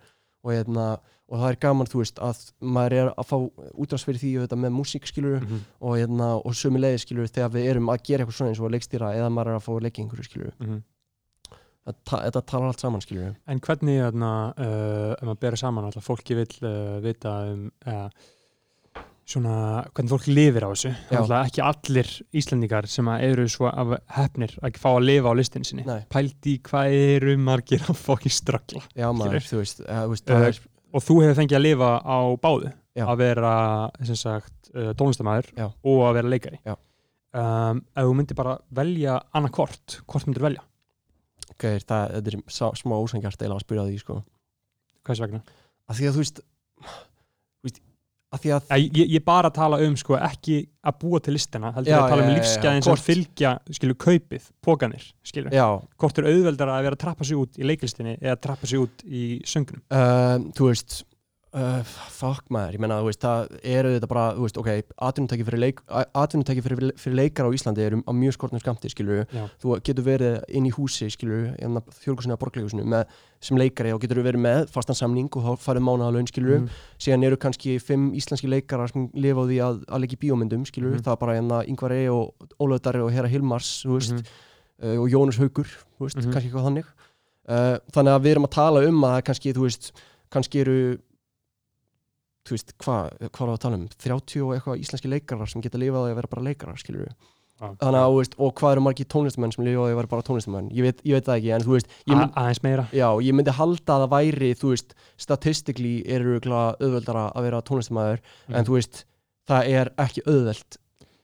og, 0.46 0.52
hérna, 0.54 0.88
og 1.28 1.40
það 1.42 1.50
er 1.52 1.56
gaman, 1.66 1.88
þú 1.90 2.02
veist, 2.04 2.20
að 2.22 2.42
maður 2.62 2.94
er 3.02 3.08
að 3.18 3.26
fá 3.32 3.38
útráðs 3.82 4.06
fyrir 4.06 4.20
því 4.22 4.32
þetta, 4.46 4.58
með 4.62 4.76
músík, 4.80 5.08
skilur 5.10 5.40
Mhm. 5.42 5.60
og, 5.82 5.96
hérna, 5.98 6.28
og 6.46 6.54
sömu 6.54 6.78
leiði, 6.84 7.00
skilur, 7.06 7.28
þegar 7.28 7.50
við 7.56 7.70
erum 7.72 7.90
að 7.90 8.04
gera 8.04 8.24
eitthvað 8.26 8.38
svona 8.38 8.50
eins 8.54 8.60
og 8.62 8.70
að 8.70 8.76
leikstýra 8.76 9.16
eða 9.18 9.32
maður 9.34 9.48
er 9.50 9.58
að 9.58 9.66
fá 9.66 9.72
að 9.74 9.88
í 9.90 10.04
einhverju, 10.06 10.28
skilur 10.30 10.54
Mhm. 10.60 10.84
þetta, 11.88 12.18
þetta 12.32 12.42
talar 12.46 12.68
allt 12.68 12.80
saman, 12.80 13.02
skilur 13.02 13.36
En 13.48 13.60
hvernig, 13.60 14.00
þarna, 14.06 14.54
uh, 14.58 15.12
ef 15.14 15.22
maður 15.28 15.40
bera 15.40 15.56
saman 15.58 15.86
alltaf, 15.86 16.04
fólki 16.06 16.36
vill 16.36 16.70
uh, 16.70 17.00
vita 17.02 17.34
um 17.52 17.72
uh, 17.88 18.10
svona, 19.26 19.56
hvernig 19.96 20.12
fólk 20.14 20.28
lifir 20.30 20.66
á 20.66 20.70
þessu 20.70 20.92
ekki 21.40 21.64
allir 21.66 22.10
Íslendingar 22.38 22.86
sem 22.92 23.08
að 23.10 23.24
eru 23.32 23.46
svo 23.50 23.70
af 23.72 23.96
hefnir 24.18 24.54
að 24.62 24.78
fá 24.82 24.92
að 24.92 25.08
lifa 25.08 25.32
á 25.34 25.38
listinni 25.40 25.66
sinni 25.66 25.86
Nei. 25.88 26.04
pældi 26.14 26.56
í 26.56 26.62
hvað 26.68 26.98
eru 27.00 27.36
margir 27.42 27.82
að 27.90 27.98
fokkin 27.98 28.34
ströggla 28.36 28.84
já, 28.94 29.08
maður, 29.18 29.48
þú 29.50 29.62
veist, 29.64 29.82
þú 29.82 30.12
veist 30.14 30.30
Uh, 30.36 30.46
er, 30.52 30.60
og 30.96 31.04
þú 31.06 31.18
hefur 31.24 31.40
fengið 31.42 31.58
að 31.60 31.66
lifa 31.66 31.90
á 32.06 32.18
báðu 32.46 32.70
Já. 32.96 33.06
að 33.10 33.18
vera 33.24 33.56
sem 34.08 34.20
sagt, 34.20 34.70
uh, 34.76 34.92
tónlistamæður 35.00 35.50
og 35.66 36.06
að 36.06 36.16
vera 36.20 36.32
leikari 36.36 36.62
um, 36.70 37.82
ef 37.82 38.06
þú 38.06 38.14
myndir 38.22 38.38
bara 38.38 38.56
velja 38.78 39.18
annað 39.36 39.58
hvort, 39.58 39.98
hvort 40.06 40.30
myndir 40.30 40.46
velja? 40.46 40.64
gauðir, 41.62 41.84
það, 41.88 42.14
þetta 42.20 42.32
er 42.36 42.78
smá 42.80 42.96
ósangjart 43.00 43.42
eða 43.42 43.58
að 43.58 43.66
spyrja 43.66 43.90
því, 43.90 44.00
sko 44.06 44.22
Hvers 45.06 45.22
vegna? 45.22 45.42
að 45.90 46.00
því 46.00 46.08
að 46.10 46.16
þú 46.16 46.24
veist 46.24 46.40
að 48.36 48.46
að 48.58 48.76
Ég, 48.84 48.90
ég, 49.02 49.10
ég 49.16 49.26
bara 49.26 49.50
tala 49.56 49.80
um 49.86 49.96
sko 50.00 50.18
ekki 50.20 50.60
að 50.86 50.98
búa 51.02 51.22
til 51.26 51.34
listina 51.36 51.72
heldur 51.76 51.92
Já, 51.96 51.98
að 52.04 52.14
tala 52.14 52.26
um 52.26 52.30
já, 52.30 52.36
lífsgæðin 52.38 52.86
sem 52.86 52.92
hvort- 52.92 53.06
fylgja 53.08 53.52
skilur 53.80 53.98
kaupið, 54.06 54.52
pókanir 54.66 55.08
hvort 55.98 56.22
er 56.22 56.30
auðveldar 56.30 56.72
að 56.76 56.84
vera 56.90 57.00
að 57.00 57.04
trappa 57.06 57.28
sig 57.32 57.38
út 57.42 57.58
í 57.60 57.68
leiklistinni 57.72 58.18
eða 58.22 58.38
trappa 58.46 58.70
sig 58.70 58.80
út 58.86 59.06
í 59.08 59.26
söngunum 59.48 59.82
uh, 59.90 60.38
þú 60.58 60.70
veist 60.72 61.02
uh, 61.56 61.82
fuck 62.12 62.50
maður, 62.52 62.74
ég 62.76 62.82
menna, 62.84 62.98
veist, 63.06 63.22
það 63.24 63.54
eru 63.64 63.92
þetta 63.96 64.08
bara, 64.12 64.24
þú 64.36 64.44
veist, 64.44 64.58
ok, 64.60 64.70
atvinnutæki 65.08 65.46
fyrir, 65.48 65.62
leik, 65.64 65.80
fyrir, 66.66 66.92
fyrir 67.00 67.16
leikar 67.16 67.48
á 67.48 67.56
Íslandi 67.56 67.84
eru 67.86 68.02
á 68.04 68.12
mjög 68.12 68.36
skortnum 68.36 68.60
skamti, 68.60 68.90
skilur 68.92 69.24
Já. 69.32 69.46
þú 69.64 69.78
getur 69.88 70.04
verið 70.06 70.36
inn 70.52 70.68
í 70.68 70.74
húsi, 70.76 71.08
skilur 71.14 71.54
þjórkursinu 72.04 72.36
að 72.36 72.42
borgleikursinu 72.44 72.84
með, 72.92 73.06
sem 73.46 73.58
leikari 73.60 73.94
og 73.96 74.02
getur 74.04 74.20
verið 74.26 74.44
með 74.44 74.68
fastan 74.74 74.98
samning 75.00 75.30
og 75.32 75.46
þá 75.48 75.64
farið 75.70 75.86
mánaða 75.88 76.14
laun, 76.18 76.28
skilur 76.28 76.60
Mhm. 76.60 76.70
síðan 77.00 77.24
eru 77.30 77.38
kannski 77.38 77.80
fimm 77.80 78.12
íslenski 78.14 78.50
leikarar 78.52 78.92
sem 78.92 79.10
lifa 79.14 79.40
á 79.40 79.46
því 79.48 79.58
að, 79.64 79.86
að 79.88 80.00
leika 80.04 80.16
í 80.18 80.22
bíómyndum, 80.26 80.66
skilur 80.68 80.96
Mhm. 80.98 81.04
það 81.04 81.12
er 81.14 81.22
bara 81.24 81.34
hérna 81.40 81.64
Ingvar 81.68 81.92
E. 81.94 82.08
og 82.10 82.82
Darri 82.82 83.00
og 83.02 83.12
Hera 83.12 83.28
Hilmars, 83.28 83.84
þú 83.86 83.96
veist, 84.00 84.12
Mhm. 84.12 84.26
uh, 84.84 85.02
og 85.02 85.10
Jónas 85.10 85.38
Haugur, 85.40 85.66
þú 86.00 86.04
veist, 86.04 86.18
Mhm. 86.18 86.32
kannski 86.34 86.50
eitthvað 86.52 86.68
þannig 86.68 86.86
uh, 87.48 87.78
þannig 87.94 88.12
að 88.12 88.22
við 88.24 88.32
erum 88.36 88.46
að 88.46 88.52
tala 88.52 88.88
um 88.88 89.02
að 89.04 89.22
kannski, 89.24 89.54
þú 89.54 89.62
veist, 89.70 89.92
kannski 90.32 90.60
eru 90.62 90.98
þú 92.46 92.54
veist, 92.56 92.74
hvað 92.78 93.16
hva 93.20 93.26
er 93.26 93.32
það 93.36 93.54
að 93.56 93.62
tala 93.66 93.76
um 93.80 93.88
30 93.90 94.42
og 94.46 94.52
eitthvað 94.56 94.82
íslenski 94.86 95.10
leikarar 95.10 95.50
sem 95.50 95.62
geta 95.66 95.78
lifað 95.82 96.10
að 96.12 96.16
vera 96.20 96.28
bara 96.36 96.46
leikarar, 96.46 96.78
skilur 96.78 97.06
við 97.08 97.16
Já. 97.56 97.70
þannig 97.80 98.02
að, 98.04 98.10
þú 98.12 98.18
veist, 98.20 98.34
og 98.44 98.50
hvað 98.60 98.72
eru 98.76 98.82
margir 98.84 99.08
tónlistamenn 99.08 99.54
sem 99.56 99.64
lifa 99.66 99.86
að 99.88 99.96
vera 99.96 100.12
bara 100.12 100.26
tónlistamenn, 100.28 100.66
ég 100.76 100.84
veit, 100.84 100.98
ég 101.08 101.14
veit 101.16 101.26
það 101.30 101.38
ekki 101.40 101.52
en 101.56 101.64
þú 101.66 101.72
veist, 101.78 101.88
ég, 102.06 102.14
A- 102.14 102.20
mynd, 102.20 102.34
aðeins 102.42 102.64
meira 102.66 102.86
já, 102.92 103.08
ég 103.24 103.34
myndi 103.38 103.54
halda 103.56 103.94
að 103.96 104.02
það 104.04 104.12
væri, 104.16 104.50
þú 104.60 104.72
veist 104.74 104.96
statistically 105.18 105.94
eru 106.06 106.40
auðveldara 106.44 107.32
að 107.34 107.46
vera 107.48 107.62
tónlistamæður, 107.62 108.20
Mhm. 108.50 108.56
en 108.60 108.66
þú 108.66 108.74
veist 108.78 109.06
það 109.48 109.70
er 109.80 109.92
ekki 109.98 110.22
auðveld 110.28 110.78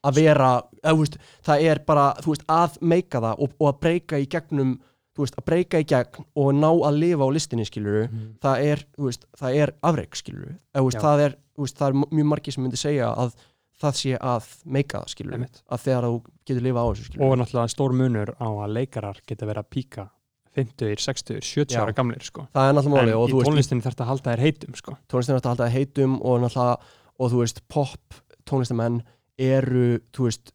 að 0.03 0.15
vera, 0.17 0.51
þú 0.83 0.97
veist, 1.03 1.17
það 1.45 1.61
er 1.71 1.79
bara 1.85 2.05
þú 2.23 2.31
veist, 2.33 2.45
að 2.47 2.77
meika 2.81 3.19
það 3.21 3.35
og, 3.43 3.51
og 3.59 3.67
að 3.75 3.79
breyka 3.81 4.17
í 4.17 4.25
gegnum, 4.27 4.79
þú 5.15 5.25
veist, 5.25 5.35
að 5.35 5.45
breyka 5.45 5.79
í 5.81 5.85
gegn 5.91 6.25
og 6.35 6.53
ná 6.55 6.69
að 6.71 6.99
lifa 6.99 7.23
á 7.27 7.29
listinni, 7.35 7.65
skilur 7.67 8.07
Mhm. 8.09 8.39
það 8.41 8.65
er, 8.71 8.85
þú 8.97 9.03
veist, 9.09 9.25
það 9.37 9.55
er 9.63 9.73
afreg, 9.83 10.15
skilur 10.15 10.49
eða, 10.73 10.81
þú 10.81 10.85
veist, 10.87 10.97
Já. 10.97 11.01
það 11.07 11.19
er, 11.25 11.35
þú 11.57 11.61
veist, 11.65 11.77
það 11.77 11.87
er 11.87 11.93
mjög 12.15 12.27
margir 12.31 12.53
sem 12.53 12.63
myndi 12.63 12.77
segja 12.79 13.09
að 13.15 13.33
það 13.81 13.93
sé 13.97 14.17
að 14.21 14.47
meika 14.65 14.99
það, 15.01 15.09
skilur 15.15 15.33
Einmitt. 15.33 15.61
að 15.71 15.79
þegar 15.81 16.03
þú 16.05 16.15
getur 16.45 16.61
lifað 16.61 16.81
á 16.81 16.89
þessu, 16.93 17.05
skilur 17.09 17.25
og 17.25 17.37
náttúrulega 17.41 17.73
stór 17.75 17.93
munur 17.97 18.29
á 18.39 18.47
að 18.47 18.73
leikarar 18.77 19.17
geta 19.27 19.45
verið 19.45 19.63
að 19.65 19.69
píka 19.71 20.09
50, 20.55 20.95
60, 20.99 21.39
70 21.41 21.75
Já. 21.75 21.81
ára 21.81 21.93
gamlir 21.95 22.21
sko. 22.23 22.47
það 22.53 22.69
er 22.69 22.73
náttúrulega 22.75 23.01
en 23.01 23.07
máli 23.07 23.13
og 23.15 23.29
í 23.29 23.43
tónlistinni 23.47 23.81
þarf 23.81 23.95
þetta 23.95 24.03
að 24.03 24.11
halda 24.11 24.31
þér 24.35 24.39
heitum 24.45 24.75
sko. 24.75 24.97
tónlistin 25.09 25.33
er 25.35 25.39
þetta 25.39 25.49
alltaf 25.51 25.71
heitum 25.71 26.21
og 26.21 26.41
náttúrulega, 26.41 26.77
og 27.19 27.31
þú 27.31 27.37
veist, 27.41 27.61
pop 27.67 28.13
tónlistamenn 28.45 29.01
eru 29.39 29.99
þú 30.13 30.23
veist, 30.27 30.51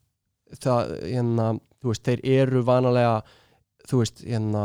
það, 0.60 1.02
hérna 1.02 1.60
þú 1.82 1.88
veist, 1.90 2.02
þeir 2.04 2.20
eru 2.24 2.62
vanalega 2.62 3.22
þú 3.86 4.00
veist, 4.02 4.22
hérna 4.26 4.64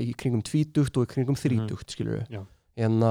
í 0.00 0.12
kringum 0.16 0.42
tvítugt 0.42 0.96
og 0.96 1.06
í 1.06 1.12
kringum 1.14 1.36
þrítugt, 1.36 1.90
skilur 1.92 2.22
Mhm. 2.24 2.32
Já. 2.32 2.46
hérna, 2.78 3.10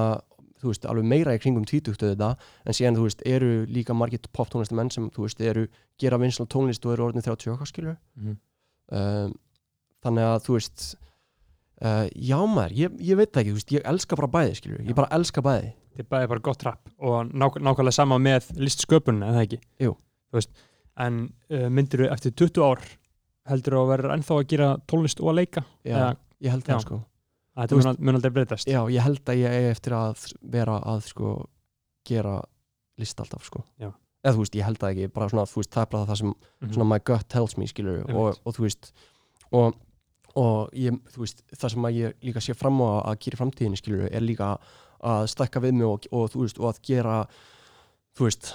þú 0.64 0.72
veist, 0.72 0.86
alveg 0.88 1.06
meira 1.06 1.34
í 1.36 1.40
kringum 1.44 1.66
tvítugt 1.68 2.02
auðvitað, 2.04 2.38
en 2.66 2.74
síðan, 2.74 2.96
þú 2.98 3.04
veist, 3.08 3.22
eru 3.26 3.66
líka 3.68 3.94
margir 3.94 4.20
pop 4.34 4.50
tónlistamenn 4.50 4.92
sem, 4.92 5.10
þú 5.12 5.26
veist, 5.28 5.42
eru 5.42 5.68
gera 6.00 6.18
vinsal 6.18 6.48
tónlist 6.48 6.86
og 6.86 6.94
eru 6.94 7.06
orðin 7.12 7.22
30 7.24 7.52
okkar, 7.54 7.68
skilur 7.68 7.98
Mhm. 8.18 8.38
um, 8.92 9.34
þannig 10.04 10.24
að, 10.28 10.44
þú 10.48 10.54
veist 10.58 10.96
uh, 11.84 12.08
já 12.16 12.38
maður, 12.48 12.72
ég, 12.78 12.98
ég 13.02 13.18
veit 13.18 13.32
það 13.32 13.42
ekki, 13.44 13.52
þú 13.54 13.60
veist, 13.60 13.72
ég 13.78 13.82
elska 13.86 14.16
bara 14.16 14.28
bæði, 14.28 14.56
skilur, 14.60 14.80
Já. 14.84 14.88
ég 14.90 14.96
bara 14.96 15.08
elska 15.12 15.42
bæði 15.42 15.74
þetta 15.94 16.00
er 16.00 16.10
bara, 16.10 16.28
bara 16.28 16.40
gott 16.40 16.64
rap 16.66 16.90
og 17.00 17.32
nák 17.34 17.60
nákvæmlega 17.62 17.94
sama 17.94 18.18
með 18.18 18.48
listsköpunna 18.58 19.30
eða 19.34 19.44
ekki 19.46 19.60
Jú. 19.80 19.94
Þú 20.32 20.40
veist, 20.40 20.50
en 20.98 21.34
uh, 21.52 21.70
myndir 21.70 22.00
þú 22.06 22.12
eftir 22.14 22.32
20 22.32 22.62
ár 22.64 22.80
heldur 23.50 23.74
þú 23.78 23.82
að 23.84 23.90
vera 23.94 24.14
ennþá 24.18 24.38
að 24.40 24.48
gera 24.54 24.70
tónlist 24.88 25.20
og 25.24 25.32
að 25.34 25.40
leika 25.42 25.64
Já. 25.84 25.96
Eða, 25.98 26.12
ég 26.46 26.52
held 26.56 26.64
það, 26.68 26.82
sko 26.86 27.00
þetta 27.58 27.76
mun, 27.80 27.98
mun 28.00 28.16
aldrei 28.20 28.32
breytast 28.38 28.68
Já, 28.72 28.80
ég 28.90 29.04
held 29.06 29.24
að 29.30 29.42
ég 29.44 29.58
eigi 29.58 29.72
eftir 29.76 29.94
að 29.98 30.24
vera 30.56 30.80
að 30.94 31.02
sko 31.10 31.34
gera 32.08 32.38
list 32.98 33.20
alltaf 33.24 33.46
sko 33.50 33.64
Já. 33.82 33.90
eða 34.24 34.36
þú 34.38 34.44
veist, 34.46 34.56
ég 34.56 34.64
held 34.68 34.80
það 34.80 34.94
ekki, 34.96 35.08
bara 35.14 35.30
svona, 35.30 35.46
þú 35.50 35.60
veist, 35.62 35.72
það 35.76 35.82
er 35.86 35.92
bara 35.96 36.06
það 36.12 36.18
sem 36.22 36.34
Mhm. 36.34 36.74
svona 36.74 36.90
my 36.94 37.00
gut 37.00 37.28
tells 37.30 37.58
me, 37.58 37.66
skilur 37.68 38.00
Einmitt. 38.04 38.16
og, 38.16 38.40
og 38.46 38.54
þú 38.56 38.62
veist 38.68 38.92
og, 39.52 39.76
og 40.36 40.70
ég, 40.74 40.98
þú 41.14 41.20
veist, 41.26 41.44
það 41.54 41.70
sem 41.76 41.84
að 41.90 41.98
ég 42.00 42.14
líka 42.24 42.42
sé 42.42 42.56
fram 42.56 42.80
á 42.82 43.04
að 43.12 43.20
gera 43.20 43.36
í 43.36 43.42
framtíðinni, 43.44 43.78
skilur 43.78 44.08
er 44.12 44.22
líka 44.22 44.58
að 45.04 45.28
stakka 45.28 45.60
við 45.62 45.74
mig 45.78 45.86
og, 45.88 46.08
og 46.12 46.30
þú 46.32 46.42
veist, 46.46 46.60
og 46.60 46.72
að 46.74 46.80
gera 46.88 47.28
þú 48.18 48.24
veist, 48.30 48.54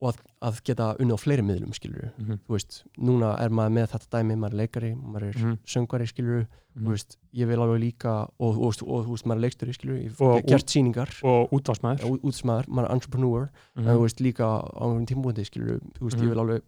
og 0.00 0.12
að, 0.12 0.18
að 0.46 0.58
geta 0.68 0.86
unni 1.02 1.10
á 1.14 1.18
fleiri 1.18 1.42
miðlum, 1.42 1.72
skilur 1.74 2.12
Mhm. 2.18 2.38
þú 2.46 2.54
veist, 2.54 2.84
núna 2.98 3.32
er 3.42 3.50
maður 3.50 3.72
með 3.78 3.86
þetta 3.92 4.08
dæmi 4.14 4.36
maður 4.38 4.52
er 4.54 4.58
leikari, 4.62 4.94
maður 4.94 5.22
er 5.28 5.34
Mhm. 5.38 5.58
söngvari, 5.66 6.06
skilur 6.06 6.46
Mhm. 6.76 6.84
þú 6.86 6.88
veist, 6.94 7.16
ég 7.34 7.46
vil 7.48 7.58
alveg 7.58 7.80
líka 7.82 8.30
og, 8.38 8.54
þú 8.54 9.10
veist, 9.10 9.26
maður 9.26 9.36
er 9.38 9.44
leiksturi, 9.48 9.74
skilur 9.74 9.98
ég 9.98 10.10
hef 10.10 10.46
gert 10.46 10.66
sýningar, 10.70 11.10
og 11.24 11.50
útvarsmaður 11.50 12.00
út- 12.10 12.20
útsmaður, 12.22 12.66
maður 12.68 12.84
er 12.88 12.92
entrepreneur 12.94 13.50
Mhm. 13.76 13.86
en 13.88 13.96
þú 13.96 14.00
veist, 14.02 14.20
líka 14.20 14.44
á 14.46 14.82
einhvern 14.86 15.06
tímabúndi, 15.06 15.44
skilur 15.44 15.80
þú 15.98 16.00
veist, 16.06 16.16
Mhm. 16.16 16.22
ég 16.24 16.28
vil 16.28 16.38
alveg, 16.38 16.62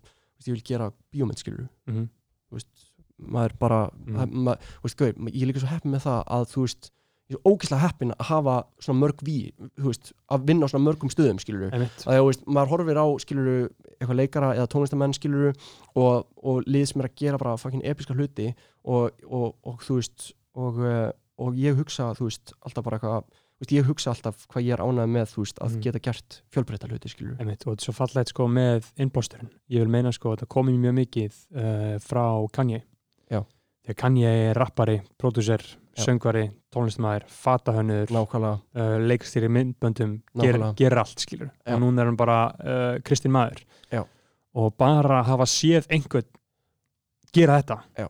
ég 0.46 0.52
vil 0.52 0.62
gera 0.64 0.92
bíómynd, 1.14 1.38
skilur 1.38 1.68
Mhm. 1.86 2.08
þú 2.50 2.52
veist, 2.52 2.66
maður 3.20 3.58
bara 3.60 3.90
Mhm. 4.06 4.16
mm. 4.16 4.32
maður, 4.32 4.58
þú 4.58 4.82
veist, 4.82 4.96
gauð, 4.96 5.14
ég 5.30 5.42
er 5.42 5.52
líka 5.52 5.60
svo 5.60 5.68
heppin 5.68 5.92
með 5.92 6.02
það 6.02 6.24
að 6.26 6.48
þú 6.50 6.60
veist, 6.64 6.90
ég 7.30 7.36
er 7.38 7.44
ógeðslega 7.46 7.82
heppin 7.84 8.12
að 8.16 8.26
hafa 8.30 8.54
svona 8.82 9.00
mörg 9.04 9.20
ví, 9.26 9.36
veist, 9.78 10.12
að 10.34 10.46
vinna 10.50 10.66
á 10.66 10.70
svona 10.72 10.86
mörgum 10.88 11.12
stöðum 11.12 11.38
skilur 11.42 11.70
einmitt, 11.72 12.02
að 12.06 12.18
þú 12.20 12.26
veist, 12.30 12.46
maður 12.50 12.72
horfir 12.74 12.98
á 13.00 13.06
skiluru 13.22 13.56
eitthvað 14.00 14.18
leikara 14.20 14.52
eða 14.56 14.70
tónlistamenn 14.72 15.14
skiluru 15.16 15.52
og, 15.94 16.26
og 16.42 16.62
lið 16.66 16.88
sem 16.90 17.02
er 17.04 17.10
að 17.10 17.18
gera 17.22 17.38
bara 17.42 17.56
fucking 17.60 17.84
episka 17.86 18.16
hluti 18.18 18.48
og, 18.84 19.12
og, 19.30 19.54
og 19.62 19.84
þú 19.86 20.00
veist 20.00 20.32
og, 20.58 20.80
og 21.40 21.54
ég 21.60 21.78
hugsa, 21.78 22.10
þú 22.18 22.26
veist, 22.30 22.52
alltaf 22.66 22.84
bara 22.88 22.98
eitthvað 22.98 23.30
ég 23.76 23.84
hugsa 23.84 24.10
alltaf 24.14 24.46
hvað 24.48 24.64
ég 24.66 24.72
er 24.72 24.80
ánægð 24.82 25.10
með 25.14 25.34
veist, 25.36 25.58
að 25.60 25.74
Mm. 25.76 25.80
geta 25.84 26.00
gert 26.00 26.38
fjölbreytta 26.50 26.88
hluti 26.88 27.10
skiluru 27.12 27.36
einmitt 27.38 27.66
og 27.66 27.74
þetta 27.76 27.82
er 27.84 27.86
svo 27.90 27.92
fallegt 27.92 28.30
sko 28.32 28.46
með 28.48 28.86
innblásturinn 29.04 29.50
ég 29.68 29.84
vil 29.84 29.92
meina 29.92 30.10
sko 30.16 30.32
að 30.32 30.38
þetta 30.40 30.48
komi 30.56 30.72
mjög 30.80 30.94
mikið 30.96 31.36
uh, 31.54 31.98
frá 32.00 32.24
Kanye 32.56 32.80
Já. 33.30 33.42
þegar 33.84 33.98
Kanye 34.00 34.32
er 34.48 34.56
rappari, 34.58 34.96
pródúser 35.20 35.60
Já. 35.60 35.76
Söngvari, 36.04 36.44
tónlistamæður, 36.74 37.26
fatahönnur 37.28 38.12
uh, 38.14 38.96
leikstýri 39.04 39.50
myndböndum 39.52 40.18
ger, 40.42 40.58
gerir 40.78 41.02
allt 41.02 41.22
skilur 41.22 41.50
Já. 41.50 41.74
og 41.74 41.82
núna 41.84 42.02
er 42.02 42.10
hann 42.10 42.20
bara 42.20 42.40
uh, 42.50 42.98
Kristinn 43.06 43.34
maður 43.34 43.64
Já. 43.92 44.04
og 44.54 44.76
bara 44.78 45.22
hafa 45.28 45.48
séð 45.50 45.88
einhvern 45.90 46.28
gera 47.34 47.60
þetta 47.60 47.80
Já. 47.98 48.08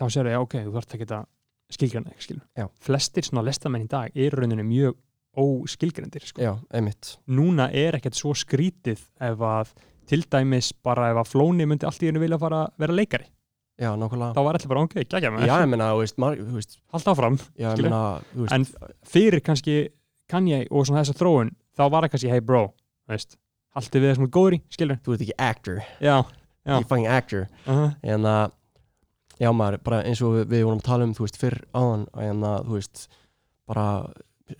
þá 0.00 0.06
sér 0.10 0.32
ég, 0.32 0.44
ok, 0.46 0.60
þú 0.66 0.76
þarft 0.78 0.98
ekki 0.98 1.10
að 1.10 1.26
skilgræna 1.74 2.12
þig, 2.14 2.28
skilur 2.28 2.46
Já. 2.56 2.68
flestir 2.86 3.26
svona 3.26 3.46
lestamenn 3.48 3.86
í 3.86 3.90
dag 3.90 4.14
eru 4.14 4.42
rauninni 4.42 4.66
mjög 4.66 5.00
óskilgrændir 5.36 6.26
sko. 6.26 6.42
já, 6.42 6.54
einmitt 6.72 7.18
núna 7.26 7.68
er 7.72 7.98
ekkert 7.98 8.18
svo 8.18 8.34
skrítið 8.38 9.00
ef 9.20 9.42
að 9.42 9.72
til 10.08 10.22
dæmis 10.30 10.72
bara 10.84 11.10
ef 11.12 11.22
að 11.22 11.30
Flóni 11.32 11.66
myndi 11.66 11.86
allt 11.88 12.02
í 12.02 12.10
hennu 12.10 12.22
vilja 12.22 12.38
fara 12.38 12.64
að 12.66 12.84
vera 12.84 12.96
leikari 12.98 13.28
já, 13.80 13.90
nákvæmlega 13.98 14.34
þá 14.36 14.40
var 14.46 14.54
allir 14.58 14.68
bara 14.70 14.82
ok, 14.86 14.94
gægja 15.10 15.30
með 15.34 15.46
já, 15.48 15.54
ég 15.60 15.68
meina, 15.72 15.88
þú 15.94 16.54
veist, 16.54 16.78
haldt 16.94 17.08
áfram 17.10 17.38
já, 17.58 17.70
ég 17.74 17.82
meina, 17.82 18.02
veist 18.34 18.52
en 18.52 18.66
fyrir 19.10 19.40
kannski 19.44 19.78
Kanye 20.30 20.62
og 20.70 20.86
svona 20.86 21.02
þessa 21.02 21.18
þróun 21.18 21.50
þá 21.76 21.82
var 21.90 22.04
það 22.06 22.12
kannski, 22.14 22.30
hey 22.32 22.40
bro, 22.40 22.62
veist 23.10 23.36
haltu 23.74 24.00
við 24.00 24.12
þessum 24.14 24.30
góðri, 24.30 24.60
skilur 24.70 25.00
þú 25.04 25.14
ert 25.16 25.24
ekki 25.26 25.38
actor, 25.38 25.80
já, 26.00 26.16
Já. 26.64 26.76
ekki 26.78 26.88
fucking 26.88 27.06
actor 27.10 27.48
uh 27.66 27.74
-huh. 27.74 27.96
en 28.02 28.22
að 28.24 28.52
já 29.40 29.50
maður, 29.52 29.78
bara 29.82 30.02
eins 30.04 30.22
og 30.22 30.32
við, 30.38 30.44
við 30.46 30.64
vorum 30.64 30.78
að 30.78 30.84
tala 30.86 31.04
um 31.04 31.14
þú 31.14 31.24
veist, 31.26 31.36
fyrr 31.36 31.58
áðan, 31.74 32.06
en 32.16 32.40
að 32.42 32.64
þú 32.68 32.72
veist 32.78 33.08
bara 33.66 34.06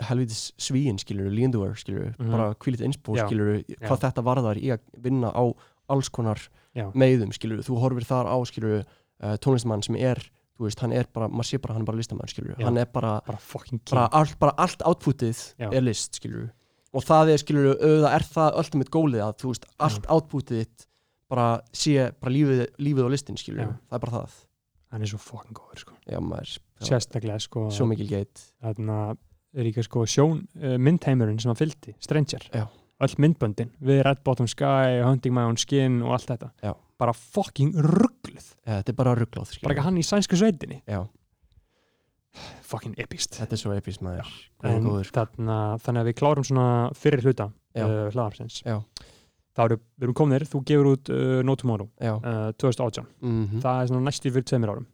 helvitis 0.01 0.53
svíin 0.59 0.99
skilur, 0.99 1.31
líndúar 1.31 1.77
skilur, 1.77 2.15
Mhm. 2.19 2.31
bara 2.31 2.55
kvílit 2.55 2.81
insbú 2.81 3.17
Já. 3.17 3.27
skilur, 3.27 3.63
hvað 3.81 4.01
þetta 4.01 4.23
varðar 4.25 4.57
í 4.57 4.73
að 4.73 4.81
vinna 4.99 5.31
á 5.33 5.45
alls 5.89 6.09
konar 6.09 6.39
Já. 6.75 6.91
meiðum 6.93 7.33
skilur, 7.33 7.63
þú 7.63 7.79
horfir 7.81 8.05
þar 8.05 8.27
á 8.27 8.37
skilur 8.45 8.85
uh, 9.23 9.37
tónlistamann 9.43 9.85
sem 9.87 9.99
er, 10.01 10.21
þú 10.59 10.69
veist, 10.69 10.83
hann 10.85 10.95
er 10.95 11.09
bara 11.13 11.29
maður 11.29 11.51
sé 11.51 11.61
bara, 11.63 11.77
hann 11.77 11.85
er 11.85 11.91
bara 11.91 12.01
listamann 12.01 12.31
skilur, 12.31 12.57
Já. 12.59 12.67
hann 12.67 12.81
er 12.81 12.91
bara 12.91 13.17
bara 13.27 13.39
bara 13.91 14.09
allt, 14.13 14.39
bara 14.39 14.55
allt 14.57 14.83
outputið 14.87 15.41
Já. 15.59 15.69
er 15.71 15.83
list 15.85 16.21
skilur 16.21 16.51
og 16.95 17.03
það 17.03 17.35
er 17.35 17.43
skilur, 17.43 17.71
auðvitað 17.75 18.11
er 18.15 18.27
það 18.31 18.59
ultimate 18.63 18.95
goalið 18.95 19.25
að 19.27 19.37
þú 19.43 19.53
veist, 19.53 19.71
allt 19.83 20.11
outputið 20.15 20.65
þitt 20.65 20.89
bara 21.35 21.47
sé 21.75 22.11
bara 22.21 22.35
lífið, 22.35 22.67
lífið 22.79 23.07
á 23.07 23.11
listin 23.15 23.41
skilur, 23.41 23.65
Já. 23.67 23.79
það 23.91 23.99
er 23.99 24.05
bara 24.07 24.19
það 24.19 24.43
hann 24.95 25.03
er 25.03 25.11
svo 25.11 25.19
fucking 25.19 25.57
góður 25.59 25.83
sko. 25.83 25.97
já 26.07 26.21
maður, 26.23 26.57
sérstaklega 26.87 27.41
sko 27.43 27.67
svo 27.75 27.87
mikil 27.91 28.07
geit 28.11 28.45
þarna 28.63 28.99
er 29.55 29.67
líka 29.67 29.83
sko 29.87 30.05
sjón 30.07 30.45
uh, 30.61 30.77
myndheimurinn 30.79 31.41
sem 31.43 31.51
hann 31.51 31.59
fylgdi, 31.59 31.97
Stranger 32.05 32.47
Já. 32.55 32.67
öll 33.03 33.17
myndböndin, 33.19 33.73
við 33.83 34.05
Red 34.07 34.23
Bottom 34.27 34.47
Sky 34.51 35.01
Hunting 35.03 35.35
My 35.35 35.49
Own 35.49 35.59
Skin 35.59 35.99
og 36.05 36.15
allt 36.15 36.31
þetta 36.31 36.53
Já. 36.63 36.75
Bara 36.99 37.13
fucking 37.13 37.75
ruggluð. 37.75 38.55
Ja, 38.67 38.79
þetta 38.83 38.93
er 38.93 38.99
bara 39.01 39.15
skilur. 39.17 39.63
bara 39.63 39.75
ekki 39.75 39.85
hann 39.89 39.99
í 39.99 40.05
sænsku 40.07 40.37
sveitinni. 40.39 40.83
Já, 40.89 41.03
fucking 42.67 42.95
epist 42.99 43.37
þetta 43.39 43.55
er 43.55 43.61
svo 43.61 43.75
epís 43.77 44.01
maður. 44.03 44.31
Þannig 44.63 46.01
að 46.01 46.09
við 46.11 46.17
klárum 46.19 46.47
svona 46.47 46.67
fyrir 46.99 47.23
hluta 47.23 47.51
Já. 47.77 47.85
uh, 47.87 48.09
hlaðarsins 48.15 48.61
Já. 48.67 48.81
þá 49.55 49.61
eru, 49.69 49.77
við 49.99 50.07
erum 50.09 50.17
kominir, 50.19 50.45
þú 50.51 50.63
gefur 50.67 50.89
út 50.95 51.11
uh, 51.15 51.43
No 51.47 51.55
Tomorrow 51.59 51.89
já, 52.03 52.15
uh, 52.19 52.49
2018, 52.59 53.07
mm 53.23 53.61
það 53.63 53.81
er 53.85 53.91
svona 53.93 54.05
næstu 54.09 54.33
fyrir 54.35 54.47
tveimur 54.51 54.75
árum. 54.75 54.91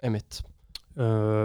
Emitt 0.00 0.38
uh, 0.96 1.44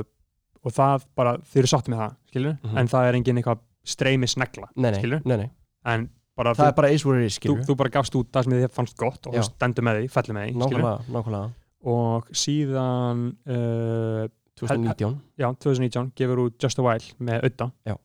og 0.64 0.72
það 0.72 1.04
bara, 1.20 1.34
þið 1.44 1.60
eru 1.60 1.68
satt 1.68 1.90
með 1.92 2.00
það 2.00 2.14
skilur, 2.32 2.54
Mhm. 2.64 2.78
en 2.80 2.88
það 2.88 3.08
er 3.10 3.18
engin 3.20 3.40
eitthvað 3.42 3.60
streymi 3.86 4.28
snegla, 4.32 4.70
nei, 4.80 4.92
nei, 4.92 5.00
Skilur? 5.02 5.22
nei, 5.28 5.36
nei. 5.42 5.50
en 5.92 6.06
bara 6.36 6.54
það 6.56 6.66
þú, 6.66 6.72
er 6.72 6.78
bara 6.80 6.94
is 6.96 7.06
what 7.08 7.20
it 7.22 7.30
is 7.32 7.38
þú, 7.44 7.56
þú 7.66 7.76
bara 7.80 7.94
gafst 7.96 8.16
út 8.20 8.32
það 8.34 8.48
sem 8.48 8.56
þið 8.56 8.66
fannst 8.76 8.98
gott 9.00 9.30
og 9.30 9.36
þú 9.38 9.44
stendur 9.48 9.86
með 9.88 10.00
því, 10.02 10.10
fellir 10.16 10.38
með 10.38 10.48
því 10.50 10.62
nákvæmlega, 10.62 11.06
nákvæmlega. 11.16 11.54
Og 11.86 12.30
síðan 12.36 13.26
uh, 13.46 14.26
2019, 14.56 15.18
já, 15.38 15.50
2019 15.60 16.14
gefur 16.16 16.42
út 16.46 16.64
Just 16.64 16.80
a 16.80 16.86
While 16.86 17.12
með 17.20 17.44
Auða 17.50 17.68
Já. 17.86 17.96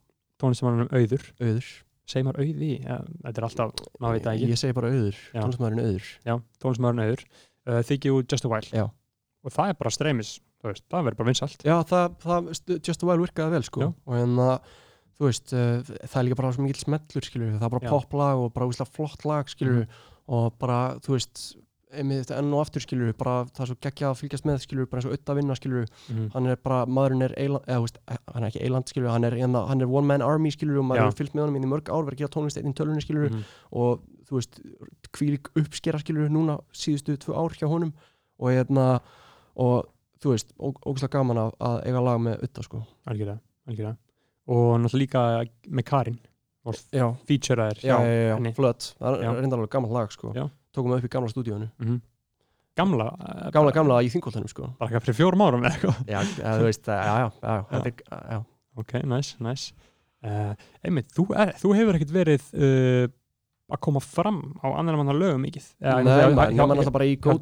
tónlistamannum 0.43 0.91
Auður. 0.91 1.27
Auður. 1.41 1.71
Segir 2.11 2.27
maður 2.27 2.43
Auði, 2.43 2.71
ja, 2.83 2.97
þetta 3.23 3.41
er 3.41 3.47
alltaf 3.47 3.83
maður 4.03 4.17
veit 4.17 4.25
það 4.27 4.35
ekki, 4.35 4.51
ég 4.51 4.61
segi 4.61 4.77
bara 4.77 4.91
auður, 4.91 5.21
tónlismæðurinn 5.37 5.83
auður. 5.87 6.09
Já, 6.27 6.35
tónlistamannum 6.65 7.05
Auður. 7.07 7.25
Uh, 7.71 8.15
út 8.17 8.35
Just 8.35 8.47
a 8.49 8.51
While. 8.51 8.71
Já. 8.75 8.87
og 9.41 9.55
það 9.55 9.73
er 9.73 9.79
bara 9.81 9.95
streymis, 9.95 10.33
þú 10.61 10.75
það 10.91 11.07
verður 11.07 11.19
bara 11.21 11.31
vinsalt 11.31 11.63
já, 11.65 11.77
það, 11.89 12.17
það 12.25 12.51
st- 12.59 12.81
Just 12.89 13.05
a 13.05 13.09
While 13.09 13.25
virkaði 13.25 13.55
vel 13.55 13.63
sko. 13.69 13.87
Já. 13.87 13.91
og 14.11 14.35
það, 14.41 14.75
þú 15.21 15.29
veist 15.29 15.53
uh, 15.53 15.81
það 16.09 16.21
er 16.21 16.29
líka 16.29 16.39
bara 16.41 16.53
svo 16.57 16.65
mikill 16.65 16.81
smellur 16.87 17.27
skilur 17.27 17.57
það 17.59 17.67
er 17.67 17.75
bara 17.77 17.91
poplag 17.93 18.45
og 18.45 18.55
bara 18.57 18.71
úslega 18.71 18.95
flott 18.95 19.27
lag 19.29 19.51
skilur 19.53 19.83
og 20.31 20.55
bara, 20.63 20.79
þú 21.05 21.17
veist 21.19 21.43
einmitt 21.91 22.31
enn 22.31 22.53
og 22.55 22.61
aftur 22.63 22.85
skilur 22.85 23.11
bara 23.19 23.45
það 23.51 23.65
er 23.65 23.69
svo 23.73 23.77
geggjað 23.83 24.13
að 24.13 24.19
fylgjast 24.21 24.45
með 24.47 24.61
skilur 24.63 24.87
bara 24.87 25.01
eins 25.01 25.09
og 25.09 25.15
auðvitað 25.15 25.39
vinna 25.41 25.57
skilur 25.59 25.87
mm 26.09 26.29
hann 26.35 26.47
er 26.47 26.57
bara, 26.63 26.85
maðurinn 26.87 27.25
er 27.27 27.35
eiland, 27.37 27.65
eða, 27.67 27.81
þú 27.81 27.87
veist, 27.89 27.99
hann 28.31 28.45
er 28.45 28.49
ekki 28.49 28.63
eiland 28.65 28.93
skilur, 28.93 29.11
hann 29.11 29.25
er, 29.27 29.35
hérna- 29.35 29.67
hann 29.67 29.81
er 29.83 29.91
one 29.91 30.07
man 30.07 30.23
army 30.23 30.53
skilur 30.55 30.79
og 30.79 30.87
maður 30.87 31.01
Já. 31.01 31.05
hefur 31.09 31.19
fylgt 31.19 31.35
með 31.35 31.45
honum 31.49 31.65
í 31.65 31.71
mörg 31.73 31.91
ár 31.91 32.05
verið 32.07 32.15
að 32.15 32.23
gera 32.23 32.35
tónlist 32.37 32.61
einn 32.61 32.71
í 32.71 32.77
tölunni 32.79 33.03
skilur 33.03 33.29
-hmm. 33.29 33.43
og 33.73 34.05
þú 34.29 34.39
veist, 34.39 34.61
kvílík 35.11 35.51
uppskera 35.59 35.99
skilur 35.99 36.31
núna 36.31 36.61
síðustu 36.73 37.17
tvö 37.19 37.35
ár 37.35 37.51
hjá 37.59 37.67
honum. 37.67 37.93
Og 38.39 38.55
hérna 38.55 39.01
og 39.57 39.91
þú 40.23 40.31
veist, 40.31 40.55
ó- 40.63 40.79
ógeðslega 40.87 41.19
gaman 41.19 41.37
að, 41.37 41.51
að 41.59 41.83
eiga 41.87 42.01
lag 42.01 42.21
með 42.21 42.45
Utta 42.45 42.63
sko. 42.63 42.85
Algjörlega, 43.07 43.41
algjörlega 43.67 43.97
og 44.51 44.81
náttúrulega 44.83 45.01
líka 45.05 45.23
með 45.71 45.87
Karin. 45.91 46.19
Og 46.69 46.77
já, 46.93 47.07
já, 47.97 48.35
henni. 48.37 48.51
flött 48.57 48.91
það 49.01 49.21
er 49.25 49.37
reyndar 49.41 49.59
alveg 49.63 49.71
gaman 49.73 49.95
lag 49.97 50.11
sko. 50.13 50.33
Tókum 50.77 50.93
við 50.93 50.99
upp 51.01 51.07
í 51.09 51.13
gamla 51.15 51.31
stúdíónu 51.33 51.69
Mhm. 51.81 52.01
gamla 52.77 53.07
eh, 53.17 53.51
gamla, 53.55 53.73
gamla 53.75 54.01
í 54.05 54.11
þingoltanum 54.13 54.49
sko. 54.53 54.69
Bara 54.79 54.91
eitthvað 54.91 55.07
fyrir 55.09 55.19
fjórum 55.21 55.43
árum 55.47 55.65
eða 55.65 55.73
eitthvað. 55.73 56.03
Já, 56.07 56.21
þú 56.59 56.67
veist, 56.69 56.85
já, 56.87 57.15
já, 57.23 57.31
já, 58.31 58.43
ok, 58.77 58.93
nice, 59.05 59.37
nice. 59.41 59.73
Uh, 60.23 60.53
einmitt, 60.85 61.09
þú, 61.17 61.25
er, 61.33 61.55
þú 61.57 61.71
hefur 61.79 61.97
ekkert 61.97 62.11
verið 62.13 62.43
uh, 62.53 63.07
að 63.73 63.81
koma 63.81 64.01
fram 64.05 64.41
á 64.61 64.69
annar 64.77 64.99
manna 65.01 65.15
lögum 65.17 65.41
mikið? 65.47 65.67
Nei, 65.81 66.05
ég 66.05 66.35
man 66.69 66.77
alltaf 66.77 66.93
bara 66.93 67.07
í 67.09 67.17
góð, 67.17 67.41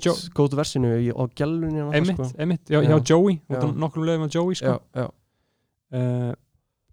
versinu 0.54 0.92
og 1.16 1.32
einmitt, 1.98 2.14
sko. 2.20 2.28
einmitt, 2.38 2.62
já, 2.70 2.78
Já. 2.78 2.88
hjá 2.92 2.98
Joey 3.10 3.40
nokkrum 3.82 4.06
lögum 4.06 4.28
á 4.28 4.30
Joey 4.30 4.54
sko. 4.54 4.76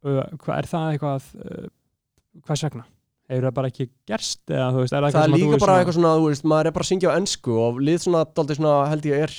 Uh, 0.05 0.21
hvað 0.43 0.59
er 0.59 0.69
það 0.71 0.91
eitthvað 0.93 1.31
uh, 1.41 1.71
hvers 2.45 2.67
vegna? 2.67 2.85
hefur 3.25 3.47
það 3.47 3.55
bara 3.57 3.69
ekki 3.71 3.87
gerst 4.05 4.51
eða 4.53 4.71
þú 4.73 4.81
veist, 4.83 4.93
er 4.93 5.05
það, 5.05 5.15
það 5.15 5.23
er 5.23 5.25
eitthvað 5.25 5.25
sem 5.25 5.35
að 5.35 5.39
líka 5.41 5.57
þú 5.57 5.65
bara 5.65 5.75
eitthvað 5.81 5.95
svona, 5.97 6.15
þú 6.15 6.25
veist, 6.29 6.47
maður 6.51 6.69
er 6.69 6.75
bara 6.75 6.85
að 6.85 6.89
syngja 6.91 7.09
á 7.09 7.17
ennsku 7.17 7.55
og 7.57 7.79
lið 7.81 8.01
svona, 8.03 8.21
daldið 8.37 8.59
svona, 8.59 8.73
held 8.91 9.07
ég 9.09 9.23
er 9.25 9.33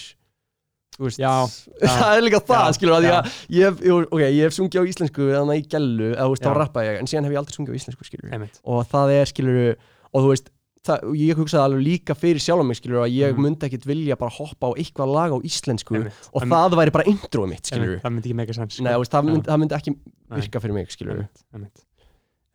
þú 0.97 1.07
veist, 1.07 1.21
Já, 1.23 1.33
það 2.01 2.17
er 2.17 2.25
líka 2.27 2.41
það, 2.49 2.65
Já, 2.65 2.77
skilur, 2.79 2.97
að 2.97 3.07
já. 3.07 3.15
ég, 3.61 3.79
ég, 3.87 4.09
ok, 4.11 4.25
ég 4.25 4.43
hef 4.43 4.57
sungið 4.57 4.83
á 4.83 4.91
íslensku 4.91 5.29
eða 5.31 5.59
í 5.61 5.63
gellu, 5.71 6.11
eða 6.17 6.27
þú 6.27 6.35
veist, 6.35 6.49
þá 6.49 6.59
rappa 6.59 6.87
ég 6.89 6.99
en 6.99 7.11
síðan 7.13 7.29
hef 7.29 7.37
ég 7.37 7.43
aldrei 7.43 7.59
sungið 7.61 7.77
á 7.77 7.79
íslensku, 7.79 8.09
skilur 8.09 8.35
einmitt, 8.35 8.59
og 8.67 8.83
það 8.91 9.15
er, 9.21 9.31
skilur, 9.31 9.63
og 10.11 10.27
þú 10.27 10.33
veist 10.35 10.51
það, 10.87 11.07
ég 11.21 11.39
hugsaði 11.41 11.63
alveg 11.67 11.83
líka 11.87 12.15
fyrir 12.19 12.41
sjálf 12.43 12.65
mig, 12.67 12.79
skilur, 12.79 13.03
að 13.05 13.13
ég 13.17 13.35
Mhm. 13.35 13.43
myndi 13.47 13.67
ekkit 13.69 13.87
vilja 13.87 14.17
bara 14.21 14.31
hoppa 14.37 14.71
á 14.71 14.73
eitthvað 14.79 15.13
lag 15.15 15.31
á 15.35 15.39
íslensku 15.43 15.95
einmitt 15.99 16.31
og 16.33 16.43
En- 16.43 16.49
það 16.55 16.79
væri 16.81 16.93
bara 16.97 17.05
introið 17.11 17.49
mitt, 17.53 17.65
skilur 17.67 18.01
það 18.01 18.13
myndi 18.17 18.31
ekki 18.31 18.39
mega 18.43 18.53
sens 18.57 18.81
Nei, 18.81 18.93
þú 18.93 19.03
veist, 19.05 19.13
það, 19.13 19.25
myndi, 19.31 19.47
það 19.51 19.61
myndi 19.65 19.77
ekki 19.81 19.95
Nei. 19.97 20.41
virka 20.41 20.61
fyrir 20.61 20.75
mig, 20.75 20.89
einmitt, 20.97 21.45
einmitt. 21.55 21.85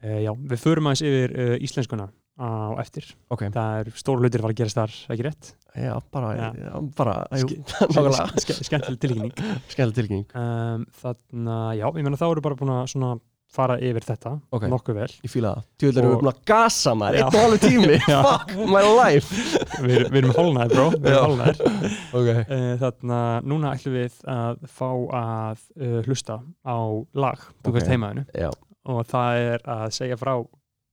Uh, 0.02 0.18
já, 0.26 0.32
við 0.34 0.58
förum 0.64 0.88
aðeins 0.90 1.04
yfir 1.06 1.34
uh, 1.38 1.58
íslenskuna 1.62 2.08
á 2.42 2.74
eftir 2.82 3.06
Ok, 3.30 3.44
það 3.54 3.80
er 3.86 3.92
stór 3.94 4.18
hlutir 4.18 4.40
að 4.42 4.46
fara 4.48 4.54
að 4.56 4.60
gerast 4.62 4.78
þar, 4.80 4.94
ekki 5.14 5.26
rétt 5.28 5.52
já, 5.78 5.94
bara, 6.12 6.30
Já. 6.40 6.48
já. 6.58 6.72
bara, 6.98 7.28
skemmtileg 8.66 8.98
tilkynning 9.04 9.34
skemmtileg 9.70 9.94
tilkynning, 10.00 10.26
um, 10.34 10.86
þannig 11.04 11.54
að 11.54 11.76
já, 11.78 11.86
ég 11.86 12.04
meina 12.08 12.18
þá 12.18 12.26
eru 12.32 12.42
bara 12.48 12.56
búin 12.58 12.74
að 12.74 12.90
svona 12.96 13.12
fara 13.52 13.76
yfir 13.84 14.06
þetta 14.08 14.32
Ok. 14.56 14.64
nokkuð 14.72 14.96
vel. 14.96 15.10
Ég 15.26 15.32
fíla 15.34 15.50
það. 15.58 15.66
Tjóðlega 15.82 16.02
erum 16.06 16.14
við 16.14 16.22
búin 16.22 16.32
að 16.32 16.42
gasa 16.52 16.94
maður, 16.96 17.18
einn 17.18 17.28
og 17.28 17.38
halvu 17.42 17.60
tími. 17.66 17.98
Fuck 18.28 18.54
my 18.72 18.84
life. 18.88 19.42
Við, 19.84 20.06
við 20.14 20.18
erum 20.22 20.34
hálnaðir 20.38 20.76
bró, 20.78 20.86
við 20.96 21.10
erum 21.12 21.26
hálnaðir 21.26 21.62
Ok, 22.22 22.30
uh, 22.32 22.72
þannig 22.84 23.14
að 23.18 23.50
núna 23.52 23.74
ætlum 23.76 23.98
við 23.98 24.18
að 24.36 24.64
fá 24.78 24.88
að 25.20 25.66
uh, 25.82 26.00
hlusta 26.08 26.40
á 26.64 26.78
lag, 27.26 27.44
þú 27.62 27.74
Ok. 27.74 27.78
veist 27.80 27.92
heimaðinu 27.92 28.26
já, 28.40 28.50
og 28.96 29.02
það 29.12 29.42
er 29.52 29.68
að 29.76 29.86
segja 30.00 30.20
frá 30.22 30.34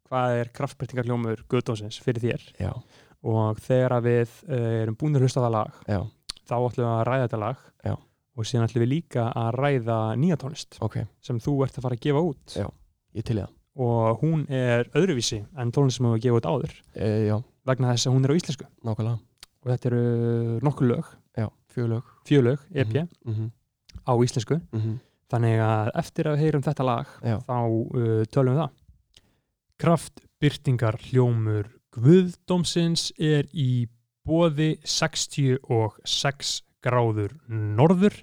hvað 0.08 0.38
er 0.42 0.50
kraftbyrtingarljómur 0.56 1.42
Guðdósins 1.52 1.98
fyrir 2.02 2.22
þér. 2.24 2.44
Já, 2.58 2.72
og 3.28 3.58
þegar 3.60 4.00
við 4.06 4.34
uh, 4.48 4.82
erum 4.82 4.96
búin 4.98 5.14
að 5.18 5.26
hlusta 5.28 5.42
það 5.46 5.54
lag 5.60 5.80
já. 5.86 5.98
þá 6.48 6.54
ætlum 6.58 6.84
við 6.86 6.92
að 6.96 7.02
ræða 7.12 7.24
þetta 7.28 7.40
lag. 7.46 7.64
Já. 7.86 7.94
Og 8.38 8.46
síðan 8.46 8.68
ætlum 8.68 8.84
við 8.84 8.92
líka 8.92 9.28
að 9.34 9.48
ræða 9.58 9.98
nýja 10.20 10.38
tónlist 10.38 10.78
ok, 10.84 11.00
sem 11.24 11.40
þú 11.42 11.56
ert 11.66 11.78
að 11.78 11.86
fara 11.88 11.98
að 11.98 12.04
gefa 12.06 12.24
út. 12.30 12.54
Já. 12.54 12.68
ég 13.18 13.26
til 13.26 13.38
í 13.38 13.42
það. 13.42 13.54
Og 13.78 14.22
hún 14.22 14.44
er 14.50 14.90
öðruvísi 14.98 15.40
en 15.58 15.72
tónlist 15.74 15.98
sem 15.98 16.06
við 16.10 16.22
gefa 16.26 16.40
út 16.40 16.50
áður. 16.50 16.76
E, 16.94 17.08
vegna 17.66 17.94
þess 17.94 18.08
að 18.08 18.14
hún 18.16 18.26
er 18.26 18.34
á 18.34 18.38
íslensku. 18.38 18.68
Nákvæmlega, 18.86 19.18
og 19.62 19.72
þetta 19.72 19.90
eru 19.90 20.04
nokkur 20.66 20.90
lög, 20.92 21.10
fjölög 21.74 22.14
fjölög, 22.28 22.58
EP 22.74 22.94
mm 22.94 23.34
-hmm. 23.34 23.50
á 24.04 24.12
íslensku. 24.24 24.60
Þannig 25.28 25.60
að 25.60 25.90
eftir 25.94 26.26
að 26.26 26.36
við 26.36 26.42
heyrum 26.42 26.62
þetta 26.62 26.84
lag 26.84 27.06
já, 27.22 27.36
þá 27.44 27.58
uh, 27.60 28.22
tölum 28.32 28.54
við 28.54 28.60
það. 28.62 28.70
Kraftbyrtingar 29.78 30.96
hljómur 31.10 31.66
Guðdómsins 31.92 33.12
er 33.18 33.44
í 33.52 33.88
bóði 34.24 34.78
66 34.84 36.62
gráður 36.84 37.34
norður 37.48 38.16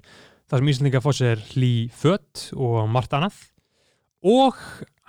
þar 0.46 0.62
sem 0.62 0.70
Íslandinga 0.72 1.02
fór 1.04 1.16
sér 1.18 1.42
hlý 1.52 1.72
fött 1.94 2.48
og 2.54 2.84
margt 2.90 3.16
annað 3.16 3.38
og 4.26 4.58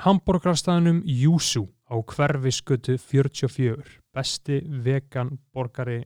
hambúrgarstæðanum 0.04 1.04
Júsú 1.06 1.68
á 1.88 1.96
hverfiskötu 1.98 2.98
44 3.00 4.02
besti 4.14 4.62
vegan 4.66 5.38
borgari 5.54 6.04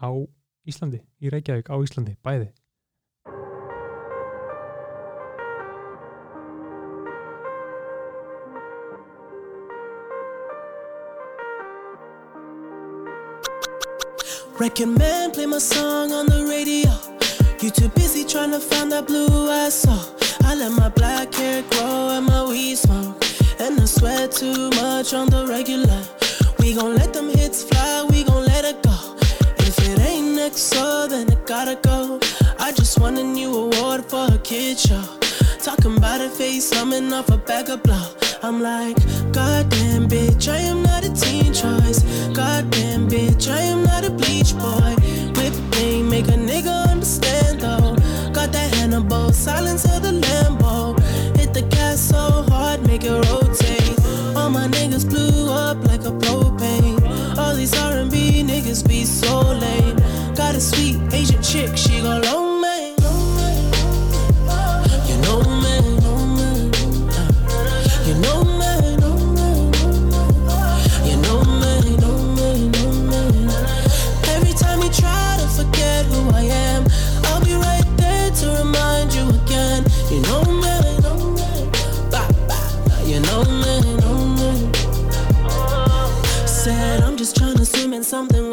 á 0.00 0.10
Íslandi, 0.68 1.00
í 1.20 1.30
Reykjavík 1.32 1.70
á 1.72 1.76
Íslandi, 1.80 2.16
bæði 2.24 2.50
Record 14.60 14.98
man, 14.98 15.32
play 15.32 15.46
my 15.46 15.58
song 15.58 16.12
on 16.12 16.26
the. 16.26 16.39
You 17.62 17.68
too 17.68 17.90
busy 17.90 18.24
trying 18.24 18.52
to 18.52 18.58
find 18.58 18.90
that 18.90 19.06
blue 19.06 19.50
I 19.50 19.68
saw. 19.68 20.00
I 20.44 20.54
let 20.54 20.72
my 20.72 20.88
black 20.88 21.34
hair 21.34 21.62
grow 21.68 22.08
and 22.08 22.24
my 22.24 22.48
weed 22.48 22.76
smoke. 22.76 23.22
And 23.58 23.78
I 23.78 23.84
sweat 23.84 24.32
too 24.32 24.70
much 24.80 25.12
on 25.12 25.28
the 25.28 25.46
regular. 25.46 26.02
We 26.58 26.72
gon' 26.72 26.96
let 26.96 27.12
them 27.12 27.28
hits 27.28 27.64
fly, 27.64 28.06
we 28.08 28.24
gon' 28.24 28.46
let 28.46 28.64
it 28.64 28.82
go. 28.82 28.96
If 29.58 29.78
it 29.86 30.00
ain't 30.00 30.36
next, 30.36 30.72
so 30.72 31.06
then 31.06 31.30
it 31.30 31.46
gotta 31.46 31.78
go. 31.82 32.18
I 32.58 32.72
just 32.72 32.98
won 32.98 33.18
a 33.18 33.22
new 33.22 33.52
award 33.54 34.06
for 34.06 34.26
a 34.32 34.38
kid 34.38 34.78
show. 34.78 35.04
Talking 35.62 35.98
about 35.98 36.22
a 36.22 36.30
face, 36.30 36.72
coming 36.72 37.12
off 37.12 37.28
a 37.28 37.36
bag 37.36 37.68
of 37.68 37.82
blow. 37.82 38.06
I'm 38.42 38.62
like, 38.62 38.96
goddamn 39.32 40.08
bitch, 40.08 40.48
I 40.50 40.60
am 40.60 40.82
not 40.82 41.04
a 41.04 41.12
teen 41.12 41.52
choice. 41.52 42.00
Goddamn 42.32 43.06
bitch, 43.10 43.50
I 43.52 43.60
am 43.60 43.84
not 43.84 44.06
a 44.06 44.10
bleach 44.10 44.56
boy. 44.56 44.99
Silence 49.32 49.84
of 49.84 50.02
the 50.02 50.12
Lambo. 50.12 50.98
Hit 51.36 51.54
the 51.54 51.62
gas 51.62 52.00
so 52.00 52.44
hard, 52.48 52.86
make 52.86 53.04
it 53.04 53.12
rotate. 53.12 53.98
All 54.36 54.50
my 54.50 54.68
niggas 54.68 55.08
blew 55.08 55.50
up 55.50 55.78
like 55.84 56.04
a 56.04 56.12
propane. 56.12 57.00
All 57.38 57.54
these 57.54 57.74
R&B 57.78 58.42
niggas 58.42 58.86
be 58.86 59.04
so 59.04 59.40
lame. 59.40 59.96
Got 60.34 60.54
a 60.54 60.60
sweet 60.60 60.96
Asian 61.12 61.42
chick, 61.42 61.76
she 61.76 62.00
go 62.00 62.20
long 62.24 62.59
something 88.10 88.49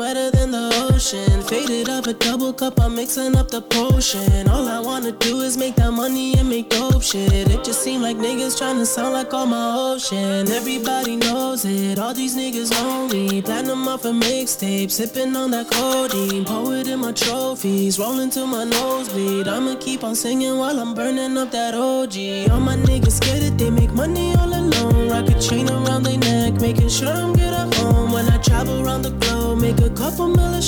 Faded 1.08 1.88
up 1.88 2.06
a 2.06 2.12
double 2.12 2.52
cup, 2.52 2.82
I'm 2.82 2.94
mixing 2.94 3.38
up 3.38 3.50
the 3.50 3.62
potion. 3.62 4.50
All 4.50 4.68
I 4.68 4.82
wanna 4.82 5.14
do 5.14 5.40
is 5.40 5.56
make 5.56 5.76
that 5.76 5.92
money 5.92 6.38
and 6.38 6.50
make 6.50 6.70
dope 6.70 7.02
shit. 7.02 7.32
It 7.32 7.64
just 7.64 7.82
seem 7.82 8.02
like 8.02 8.18
niggas 8.18 8.58
trying 8.58 8.78
to 8.80 8.86
sound 8.86 9.14
like 9.14 9.34
all 9.34 9.46
my 9.46 9.74
ocean. 9.74 10.52
Everybody 10.52 11.16
knows 11.16 11.64
it, 11.64 11.98
all 11.98 12.14
these 12.14 12.36
niggas 12.36 12.74
lonely. 12.74 13.42
Platinum 13.42 13.88
off 13.88 14.04
a 14.04 14.10
mixtape, 14.10 14.92
sipping 14.92 15.34
on 15.38 15.52
that 15.52 15.72
codeine. 15.72 16.44
Poet 16.44 16.90
in 16.90 17.00
my 17.00 17.14
trophies, 17.14 17.98
rolling 17.98 18.30
to 18.32 18.46
my 18.46 18.66
nosebleed. 18.66 19.48
I'ma 19.48 19.76
keep 19.80 20.04
on 20.04 20.14
singing 20.14 20.58
while 20.58 20.78
I'm 20.78 20.94
burning 20.94 21.38
up 21.38 21.52
that 21.52 21.74
OG. 21.74 22.52
All 22.52 22.60
my 22.60 22.76
niggas 22.76 23.14
scared 23.14 23.44
that 23.44 23.58
they 23.58 23.70
make 23.70 23.94
money 23.94 24.36
all 24.36 24.50
alone. 24.50 25.08
Rock 25.08 25.30
a 25.30 25.40
chain 25.40 25.70
around 25.70 26.04
their 26.04 26.18
neck, 26.18 26.60
making 26.60 26.90
sure 26.90 27.08
I'm 27.08 27.32
good 27.32 27.54
at 27.54 27.74
home. 27.76 28.12
When 28.12 28.28
I 28.28 28.40
travel 28.40 28.86
around 28.86 29.04
the 29.04 29.12
globe, 29.12 29.62
make 29.62 29.80
a 29.80 29.90
couple 29.92 30.28
million 30.28 30.58
a 30.58 30.62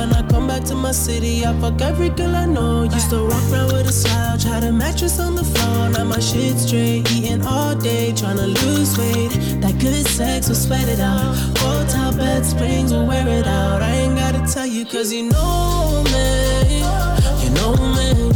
And 0.00 0.14
I 0.14 0.22
come 0.30 0.46
back 0.46 0.64
to 0.64 0.74
my 0.74 0.92
city, 0.92 1.44
I 1.44 1.52
fuck 1.60 1.78
every 1.82 2.08
girl 2.08 2.34
I 2.34 2.46
know. 2.46 2.84
Used 2.84 3.10
to 3.10 3.22
walk 3.22 3.44
around 3.52 3.72
with 3.74 3.86
a 3.86 3.92
slouch, 3.92 4.44
had 4.44 4.64
a 4.64 4.72
mattress 4.72 5.20
on 5.20 5.34
the 5.34 5.44
floor. 5.44 5.90
Now 5.90 6.04
my 6.04 6.18
shit 6.18 6.56
straight, 6.56 7.10
eating 7.12 7.42
all 7.42 7.74
day, 7.74 8.12
tryna 8.12 8.48
lose 8.62 8.96
weight. 8.96 9.60
That 9.60 9.78
good 9.78 10.06
sex 10.06 10.48
will 10.48 10.54
sweat 10.54 10.88
it 10.88 11.00
out. 11.00 11.36
Hotel 11.58 12.12
bed 12.16 12.46
springs 12.46 12.92
will 12.92 13.06
wear 13.06 13.28
it 13.28 13.46
out. 13.46 13.82
I 13.82 13.90
ain't 13.90 14.16
gotta 14.16 14.40
tell 14.50 14.66
you, 14.66 14.86
cause 14.86 15.12
you 15.12 15.24
know 15.24 16.02
me. 16.14 16.78
You 17.44 17.50
know 17.50 17.74
me. 17.94 18.29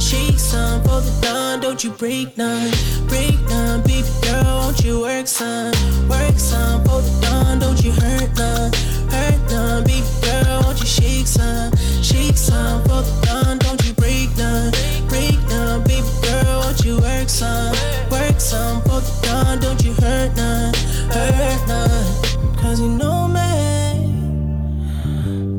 Shake 0.00 0.38
some, 0.38 0.82
for 0.82 1.00
the 1.00 1.18
dawn? 1.20 1.60
Don't 1.60 1.82
you 1.84 1.90
break 1.90 2.36
none, 2.38 2.70
break 3.06 3.38
none, 3.48 3.82
baby 3.82 4.08
girl. 4.22 4.60
Won't 4.60 4.84
you 4.84 5.00
work 5.00 5.26
some, 5.26 5.72
work 6.08 6.38
some 6.38 6.82
for 6.84 7.02
the 7.02 7.20
dawn? 7.20 7.58
Don't 7.58 7.82
you 7.84 7.92
hurt 7.92 8.34
none, 8.36 8.72
hurt 9.10 9.50
none, 9.50 9.84
baby 9.84 10.06
girl. 10.22 10.62
Won't 10.62 10.80
you 10.80 10.86
shake 10.86 11.26
some, 11.26 11.70
shake 12.02 12.36
some 12.36 12.82
for 12.84 13.02
the 13.02 13.26
dawn? 13.26 13.58
Don't 13.58 13.84
you 13.86 13.92
break 13.94 14.34
none, 14.38 14.72
break 15.08 15.38
none, 15.48 15.82
baby 15.84 16.08
girl. 16.22 16.60
Won't 16.60 16.84
you 16.84 16.98
work 16.98 17.28
some, 17.28 17.76
work 18.10 18.40
some 18.40 18.80
for 18.82 19.00
the 19.00 19.12
dawn? 19.22 19.58
Don't 19.58 19.82
you 19.84 19.92
hurt 19.92 20.34
none, 20.36 20.72
hurt 21.12 21.68
none? 21.68 22.56
Cause 22.56 22.80
you 22.80 22.88
know 22.88 23.28
me, 23.28 23.40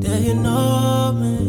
yeah, 0.02 0.18
you 0.18 0.34
know 0.34 1.12
me. 1.12 1.47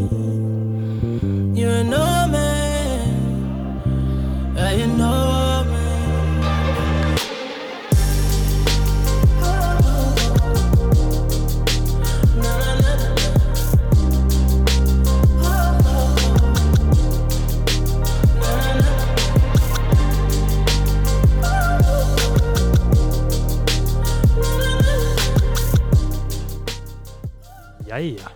Jæja, 27.99 28.29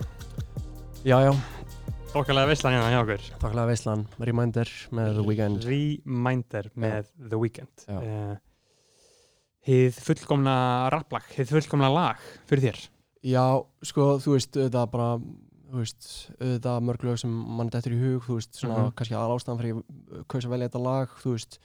já, 1.07 1.17
já, 1.23 1.31
okkarlega 2.19 2.49
veistlan 2.49 2.73
hérna 2.75 2.89
hjá 2.91 2.97
okkur. 2.99 3.21
Þakklega 3.39 3.67
Veislan, 3.69 4.01
Reminder 4.19 4.71
með 4.91 5.13
The 5.15 5.23
Weeknd. 5.29 5.67
Reminder 5.69 6.67
með 6.83 7.11
The 7.29 7.39
Weeknd. 7.39 7.85
Já. 7.87 7.99
uh, 8.01 8.33
Hið 9.63 9.99
fullkomna 10.03 10.55
rapplag, 10.91 11.29
hið 11.37 11.53
fullkomna 11.55 11.87
lag 11.93 12.19
fyrir 12.49 12.65
þér? 12.65 12.81
Já, 13.23 13.45
sko, 13.87 14.09
þú 14.19 14.33
veist, 14.35 14.57
auðvitað 14.59 14.89
bara 14.97 15.07
þú 15.21 15.79
veist, 15.79 16.09
auðvitað 16.41 16.83
mörg 16.89 17.05
lög 17.07 17.21
sem 17.23 17.37
mann 17.61 17.71
dettur 17.71 17.95
í 17.95 18.01
hug, 18.01 18.25
þú 18.27 18.35
veist, 18.41 18.59
svona 18.59 18.81
Mhm. 18.81 18.91
kannski 18.99 19.15
aðal 19.15 19.37
ástæðan 19.37 19.61
fyrir 19.61 20.43
að 20.43 20.51
velja 20.57 20.67
þetta 20.67 20.83
lag, 20.83 21.15
þú 21.23 21.37
veist 21.37 21.59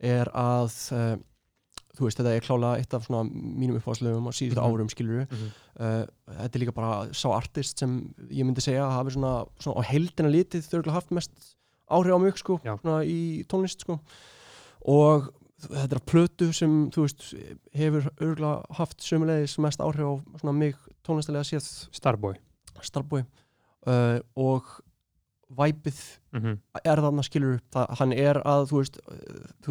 er 0.00 0.32
að 0.32 0.72
uh, 0.96 1.16
þú 1.96 2.06
veist, 2.06 2.18
þetta 2.18 2.32
er 2.36 2.40
klálega 2.46 2.78
eitt 2.80 2.94
af 2.96 3.04
svona 3.06 3.24
mínum 3.28 3.76
uppáðslögum 3.80 4.28
á 4.28 4.32
síðustu 4.32 4.60
Mhm. 4.62 4.66
árum, 4.72 4.88
skilur 4.88 5.26
Mhm. 5.30 5.48
uh, 5.80 6.06
þetta 6.40 6.54
er 6.56 6.60
líka 6.64 6.74
bara 6.74 7.08
sá 7.12 7.28
artist 7.36 7.78
sem 7.78 8.14
ég 8.30 8.44
myndi 8.44 8.60
segja 8.64 8.86
að 8.86 8.96
hafi 8.96 9.10
svona, 9.16 9.46
svona 9.60 9.80
á 9.80 9.82
heldina 9.84 10.30
litið 10.32 10.68
þau 10.68 10.90
haft 10.92 11.10
mest 11.10 11.30
áhrif 11.90 12.14
á 12.16 12.18
mig, 12.20 12.34
sko, 12.38 12.60
Já. 12.64 12.78
svona 12.80 13.04
í 13.04 13.44
tónlist, 13.46 13.80
sko 13.84 14.00
og 14.86 15.28
þetta 15.62 15.92
er 15.94 16.00
plötu 16.06 16.52
sem 16.52 16.90
þú 16.90 17.04
veist 17.04 17.34
hefur 17.74 18.08
örgulega 18.18 18.64
haft 18.74 18.98
sömulegis 18.98 19.58
mest 19.58 19.78
áhrif 19.78 20.02
á 20.02 20.40
svona 20.40 20.52
mig 20.58 20.74
tónlistalega 21.04 21.44
séð 21.46 21.88
Starboy 21.92 22.34
Starboy 22.82 23.24
uh, 23.86 24.18
og 24.36 24.64
væpið 25.58 26.00
mm 26.32 26.52
er 26.88 26.96
þarna 27.04 27.22
skilur 27.22 27.58
það, 27.74 27.90
hann 27.98 28.12
er 28.16 28.38
að 28.48 28.62
þú 28.70 28.78
veist, 28.80 28.94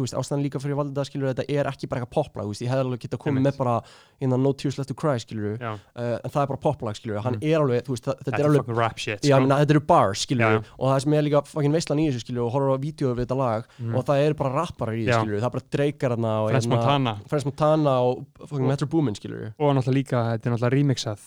veist 0.04 0.14
ástæðan 0.14 0.42
líka 0.44 0.60
fyrir 0.62 0.76
valda 0.78 1.02
skilur 1.04 1.32
þetta 1.34 1.44
er 1.50 1.66
ekki 1.66 1.88
bara 1.90 2.00
eitthvað 2.04 2.12
poplag 2.14 2.46
ég 2.62 2.70
hefði 2.70 2.84
alveg 2.84 3.00
geta 3.02 3.18
komið 3.18 3.40
Einmitt. 3.42 3.48
með 3.48 3.58
bara 3.58 3.74
innan 4.22 4.42
No 4.46 4.52
Tears 4.54 4.78
Left 4.78 4.88
to 4.88 4.94
Cry 4.94 5.18
skilur 5.18 5.58
uh, 5.58 5.74
en 5.96 6.30
það 6.30 6.42
er 6.44 6.46
bara 6.52 6.60
poplag 6.62 6.94
skilur 6.96 7.18
hann 7.24 7.34
Mhm. 7.34 7.42
er 7.50 7.58
alveg, 7.64 7.88
veist, 7.90 8.04
það, 8.06 8.22
þetta 8.22 8.38
er 8.38 8.46
alveg 8.46 8.98
shit 9.02 9.22
Já, 9.26 9.34
sko. 9.36 9.40
menna, 9.42 9.58
þetta 9.58 9.70
eru 9.74 9.80
bars, 9.90 10.22
skilur 10.26 10.46
Já. 10.46 10.62
og 10.78 10.86
það 10.92 11.00
sem 11.02 11.12
er 11.18 11.22
líka 11.22 11.42
fucking 11.50 11.72
veistlan 11.74 11.98
í 11.98 12.06
þessu, 12.12 12.20
skilur 12.24 12.46
og 12.46 12.52
horfður 12.54 12.76
á 12.76 12.84
vídeo 12.86 13.14
við 13.14 13.26
þetta 13.26 13.36
lag 13.42 13.64
Mhm. 13.78 13.94
og 13.96 14.04
það 14.06 14.22
eru 14.26 14.34
bara 14.34 14.54
rapparar 14.62 14.94
í 14.94 15.04
þessu, 15.06 15.20
skilur 15.20 15.40
það 15.40 15.50
er 15.50 15.56
bara 15.58 15.68
dreikar 15.76 16.10
þarna 16.14 16.32
og 16.44 16.50
Frans 16.50 16.66
hérna- 16.66 16.76
Montana 16.76 17.14
Frans 17.26 17.44
Montana 17.44 17.94
og 18.06 18.26
fucking 18.46 18.68
Metro 18.68 18.86
Boomin, 18.86 19.14
skilur 19.18 19.52
og 19.58 19.74
náttúrulega 19.74 19.98
líka, 19.98 20.38
þetta 20.38 20.46
er 20.46 20.52
náttúrulega 20.54 20.76
remixað 20.78 21.18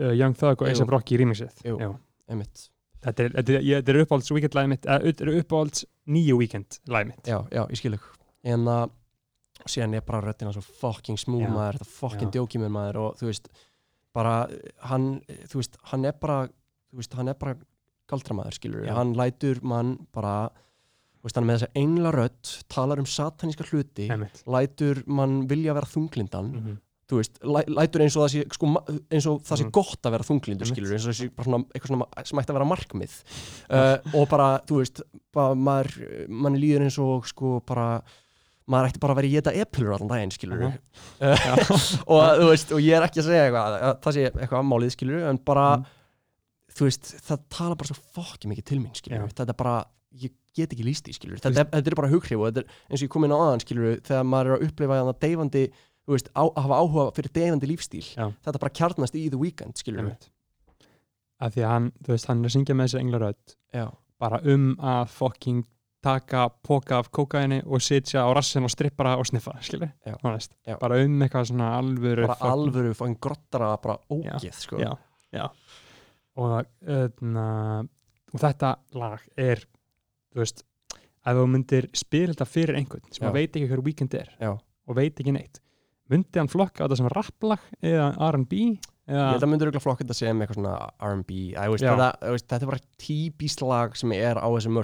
uh, 0.00 0.12
Young 0.16 0.34
Thug 0.34 0.62
og. 0.62 0.68
A$AP 0.68 0.88
Rocky 0.90 1.16
remixið 1.18 1.52
Þetta 3.06 3.22
er, 3.22 3.34
þetta 3.38 3.56
er, 3.60 3.90
er 3.94 3.98
uppáhalds 4.02 4.32
weekend 4.34 4.56
lagið 4.58 4.70
mitt 4.72 4.86
þetta 4.88 5.26
er 5.26 5.32
uppáhalds 5.40 5.84
nýju 6.10 6.38
weekend 6.40 6.78
lagið 6.90 7.12
mitt 7.12 7.28
já, 7.30 7.38
já, 7.54 7.62
ég 7.70 7.78
skilur 7.80 8.06
en 8.46 8.66
að 8.72 8.90
síðan 9.66 9.94
er 9.98 10.04
bara 10.06 10.20
röddina 10.26 10.52
svo 10.54 10.62
fucking 10.80 11.16
Já. 11.46 11.50
maður, 11.54 11.78
þetta 11.80 11.90
fucking 12.00 12.28
Já. 12.28 12.34
djóki 12.36 12.60
með 12.62 12.70
maður 12.76 12.98
og 13.04 13.16
þú 13.20 13.30
veist, 13.30 13.48
bara 14.14 14.34
hann, 14.90 15.06
þú 15.50 15.58
veist, 15.62 15.78
hann 15.92 16.04
er 16.10 16.12
bara 16.20 16.36
þú 16.46 17.00
veist, 17.00 17.16
hann 17.18 17.28
er 17.32 17.38
bara 17.40 17.56
galdramæður, 18.10 18.54
skilur 18.58 18.86
Já. 18.86 18.94
hann 18.98 19.14
lætur 19.18 19.62
mann 19.66 19.96
bara 20.14 20.34
þú 21.18 21.26
veist, 21.26 21.36
hann 21.40 21.46
er 21.46 21.50
með 21.50 21.58
þessa 21.60 21.82
engla 21.82 22.12
rödd 22.14 22.52
talar 22.70 23.02
um 23.02 23.08
sataníska 23.10 23.66
hluti 23.70 24.06
Einmitt. 24.10 24.42
lætur 24.46 25.02
mann 25.06 25.46
vilja 25.50 25.74
vera 25.74 25.86
þunglindan 25.90 26.52
Mhm. 26.52 26.76
Þú 27.06 27.20
veist, 27.20 27.36
læ, 27.46 27.60
lætur 27.70 28.02
eins 28.02 28.16
og 28.18 28.24
það 28.26 28.32
sé 28.34 28.40
sko, 28.56 28.66
eins 29.14 29.26
og 29.30 29.42
það 29.46 29.58
sé 29.60 29.64
Mhm. 29.64 29.72
gott 29.76 30.02
að 30.02 30.10
vera 30.16 30.24
þunglindur 30.26 30.66
Einmitt. 30.66 30.74
skilur, 30.74 30.92
eins 30.96 31.06
og 31.06 31.12
það 31.12 31.18
sé 31.20 31.28
bara 31.36 31.46
svona 31.46 31.64
eitthvað 31.70 31.90
svona 31.92 32.26
sem 32.26 32.38
ætti 32.42 32.50
að 32.50 32.58
vera 32.58 32.70
markmið 32.72 33.14
uh, 33.70 33.96
og 34.20 34.28
bara, 34.28 34.48
þú 34.66 34.80
veist, 34.82 35.02
bara 35.32 35.54
maður 35.54 36.28
manni 36.28 36.58
líður 36.64 36.82
eins 36.88 36.98
og 36.98 37.26
sko 37.30 37.60
bara 37.66 38.02
maður 38.66 38.88
ætti 38.90 38.98
bara 38.98 39.14
að 39.14 39.20
vera 39.20 39.28
í 39.30 39.34
geta 39.36 39.52
epilur 39.54 39.94
allan 39.94 40.08
daginn 40.10 40.34
skilur 40.34 40.64
Aha. 40.66 41.66
og 42.10 42.22
þú 42.42 42.48
veist, 42.50 42.72
og 42.74 42.80
ég 42.82 42.96
er 42.98 43.06
ekki 43.06 43.22
að 43.22 43.28
segja 43.30 43.44
eitthvað 43.46 43.76
að 43.78 44.00
það 44.02 44.16
sé 44.18 44.24
eitthvað 44.32 44.66
málið 44.66 44.94
skilur 44.96 45.28
en 45.30 45.38
bara, 45.46 45.66
Mhm. 45.76 45.86
þú 46.76 46.88
veist, 46.90 47.12
það 47.22 47.44
tala 47.48 47.74
bara 47.78 47.88
svo 47.92 47.96
fokki 48.18 48.50
mikið 48.50 48.64
til 48.64 48.78
mín 48.82 48.94
skilur, 48.98 49.22
Já. 49.22 49.32
þetta 49.38 49.54
er 49.54 49.60
bara 49.62 49.76
ég 50.16 50.32
get 50.56 50.70
ekki 50.74 50.84
líst 50.84 51.06
í 51.06 51.14
skilur, 51.14 51.38
þetta, 51.38 51.68
þetta 51.70 51.86
er 51.92 51.94
bara 51.94 52.08
hughrif 52.10 52.40
og 52.40 52.50
þetta 52.50 52.64
er 52.64 52.70
eins 52.90 53.02
og 53.02 53.06
ég 53.06 53.10
kom 53.14 53.24
inn 53.24 53.30
á 53.30 53.38
aðan 53.38 53.60
skilur 53.62 54.00
þegar 54.02 54.24
maður 54.26 54.46
er 54.50 54.56
að 54.56 55.20
þú 55.22 55.70
veist, 56.14 56.28
á, 56.38 56.42
að 56.46 56.62
hafa 56.62 56.78
áhuga 56.82 57.04
fyrir 57.16 57.32
deyfandi 57.34 57.66
lífstíl 57.66 58.04
Já. 58.14 58.26
þetta 58.46 58.60
bara 58.62 58.74
kjarnast 58.78 59.14
í 59.18 59.24
The 59.32 59.38
Weeknd 59.40 59.76
skilur 59.80 60.04
Einmitt. 60.04 60.28
að 61.42 61.56
því 61.56 61.64
að 61.66 61.72
hann, 61.74 61.88
þú 62.04 62.12
veist, 62.14 62.26
hann 62.30 62.42
er 62.44 62.48
að 62.50 62.54
syngja 62.56 62.74
með 62.78 62.86
þessi 62.90 63.00
englarödd 63.02 63.56
já, 63.74 63.86
bara 64.22 64.40
um 64.54 64.68
að 64.80 65.08
fucking 65.16 65.64
taka 66.06 66.44
póka 66.62 67.00
af 67.00 67.08
kókaini 67.10 67.62
og 67.66 67.82
sitja 67.82 68.22
á 68.22 68.30
rassin 68.36 68.62
og 68.62 68.70
strippara 68.70 69.16
og 69.18 69.26
sniffa, 69.26 69.56
veist, 69.58 70.52
Já. 70.66 70.76
bara 70.78 71.00
um 71.02 71.18
eitthvað 71.24 71.48
svona 71.50 71.72
alvöru 71.80 72.26
bara 72.28 72.36
fucking- 72.38 72.52
alvöru 72.52 72.94
fangin 72.94 73.18
grottara 73.20 73.76
bara 73.82 73.98
ógeð 74.10 74.52
sko 74.54 74.78
já, 74.78 74.92
já 75.32 75.48
og, 76.36 76.66
öðna, 76.86 77.88
og 78.32 78.40
þetta 78.40 78.76
lag 78.94 79.20
er 79.36 79.64
þú 80.32 80.42
veist 80.44 80.62
ef 81.26 81.34
þú 81.34 81.46
myndir 81.50 81.88
spila 81.96 82.32
þetta 82.34 82.46
fyrir 82.46 82.76
einhvern 82.78 83.02
sem 83.10 83.26
að 83.26 83.32
veit 83.40 83.56
ekki 83.56 83.68
hver 83.72 83.82
weekend 83.82 84.14
er 84.14 84.28
Já. 84.38 84.52
og 84.54 84.94
veit 84.94 85.18
ekki 85.18 85.32
neitt 85.34 85.58
myndi 86.12 86.40
hann 86.40 86.50
flokka 86.52 86.84
þetta 86.84 86.98
sem 87.00 87.10
rapplag 87.12 87.64
eða 87.82 88.10
R&B 88.30 88.60
Ég 89.06 89.14
held 89.14 89.44
að 89.44 89.50
myndur 89.52 89.68
auðvitað 89.70 89.84
flokk 89.84 90.00
þetta 90.02 90.14
sem 90.18 90.40
eitthvað 90.42 90.56
svona 90.58 90.90
R&B 90.98 91.30
þetta, 91.54 92.56
er 92.66 92.70
bara 92.72 92.78
típist 92.98 93.60
lag 93.62 93.92
sem 93.94 94.12
er 94.16 94.34
á 94.42 94.46
þessum 94.50 94.80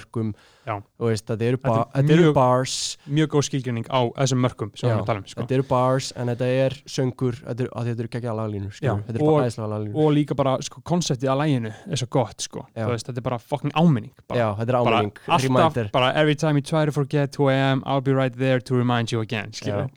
veist, 1.03 1.24
þetta 1.27 1.43
eru, 1.49 1.59
Þetta 1.59 1.73
ba 1.73 1.81
er 1.82 1.89
þetta 2.05 2.12
eru 2.15 2.23
mjög- 2.23 2.35
bars. 2.36 2.74
mjög 3.11 3.28
góð 3.32 3.43
skilgjörning 3.49 3.86
á 3.90 4.01
þessum 4.15 4.39
við 4.47 4.93
Já. 4.94 4.94
um 5.01 5.24
sko. 5.27 5.40
þetta 5.43 5.57
eru 5.59 5.66
bars 5.66 6.12
en 6.15 6.27
þetta 6.31 6.47
er 6.66 6.70
söngur 6.86 7.35
þetta 7.43 7.61
eru, 7.66 7.70
geggja 8.15 8.35
skilur. 8.70 9.03
þetta 9.09 9.19
eru 9.19 9.27
bara 9.27 9.47
æðislega 9.49 9.69
laglínur 9.74 9.97
og 10.07 10.12
líka 10.15 10.36
bara 10.39 10.55
sko, 10.62 10.81
konseptið 10.86 11.28
að 11.35 11.40
læginu 11.43 11.74
er 11.90 11.97
svo 11.97 12.07
gott 12.15 12.40
sko. 12.47 12.66
Veist, 12.77 13.07
þetta 13.11 13.19
er 13.19 13.27
bara 13.27 13.39
fucking 13.43 13.73
áminning 13.74 14.12
bara, 14.28 14.39
Já, 14.39 14.49
þetta 14.55 14.69
er 14.69 14.85
bara 14.86 15.03
ámenning, 15.03 15.19
alltaf 15.27 15.90
bara 15.90 16.12
every 16.15 16.36
time 16.36 16.55
you 16.55 16.62
try 16.62 16.85
to 16.86 16.93
forget 16.93 17.35
who 17.35 17.49
I 17.51 17.55
am 17.59 17.82
I'll 17.85 18.01
be 18.01 18.15
right 18.15 18.39
there 18.39 18.61
to 18.61 18.74
remind 18.77 19.11
you 19.11 19.19
again 19.20 19.51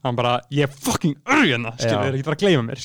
hann 0.03 0.15
bara, 0.15 0.41
ég 0.49 0.64
er 0.64 0.68
fucking 0.73 1.14
örgjörna 1.30 1.77
Já. 1.77 2.02
er 2.10 2.14
ekki 2.18 2.26
bara 2.26 2.35
að 2.35 2.41
gleyma 2.41 2.65
mér 2.72 2.81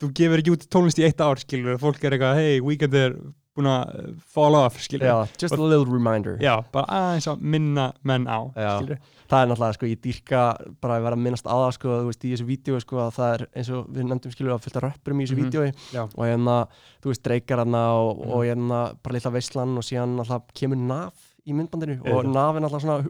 þú 0.00 0.13
gefur 0.14 0.42
ekki 0.42 0.52
út 0.56 0.68
tónlist 0.72 0.98
í 1.00 1.06
eitt 1.08 1.20
ár 1.24 1.40
skilur, 1.42 1.78
fólk 1.82 2.04
er 2.04 2.12
eitthvað, 2.16 2.36
hey, 2.40 2.60
weekend 2.64 2.94
er 2.94 3.16
búin 3.54 3.68
að 3.70 3.90
uh, 3.94 4.06
fall 4.34 4.54
off, 4.58 4.80
skilur 4.82 5.06
Já, 5.06 5.16
just 5.38 5.54
a 5.54 5.60
little 5.62 5.86
reminder 5.86 6.38
Já, 6.42 6.56
bara 6.74 6.86
aðeins 6.90 7.28
að 7.30 7.42
minna 7.54 7.92
menn 8.02 8.24
á 8.26 8.50
Já. 8.58 8.70
skilur, 8.80 8.98
Það 9.24 9.40
er 9.40 9.48
náttúrulega, 9.48 9.74
sko, 9.78 9.86
ég 9.88 10.00
dýrka 10.04 10.40
bara 10.84 10.96
að 10.98 11.04
vera 11.06 11.16
að 11.16 11.22
minnast 11.24 11.46
á 11.48 11.54
það, 11.56 11.70
sko, 11.78 11.92
þú 12.02 12.08
veist, 12.10 12.24
í 12.26 12.32
þessu 12.34 12.44
vídeo, 12.48 12.80
sko, 12.82 12.98
að 13.00 13.12
það 13.16 13.30
er 13.34 13.44
eins 13.56 13.70
og 13.72 13.86
við 13.94 14.08
nefndum 14.10 14.34
skilur 14.34 14.52
að 14.56 14.64
fylgta 14.66 14.82
röppurum 14.84 15.20
í 15.22 15.24
þessu 15.26 15.36
Mhm. 15.38 15.44
vídeo 15.44 15.62
Já. 15.94 16.02
og 16.04 16.24
hérna, 16.28 16.56
þú 17.02 17.08
veist, 17.12 17.22
dreikar 17.24 17.58
hana 17.64 17.84
og, 17.94 18.18
Mhm. 18.18 18.30
og 18.34 18.44
hérna, 18.44 18.80
bara 19.02 19.14
litla 19.14 19.30
veislan 19.32 19.76
og 19.78 19.82
síðan 19.86 20.18
alltaf 20.20 20.42
kemur 20.54 20.76
naf 20.76 21.33
í 21.44 21.52
myndbandinu 21.52 21.98
og 22.00 22.06
Auðvitað. 22.08 22.32
naf 22.34 22.56
er 22.56 22.66
alltaf 22.68 22.82
svona, 22.84 23.06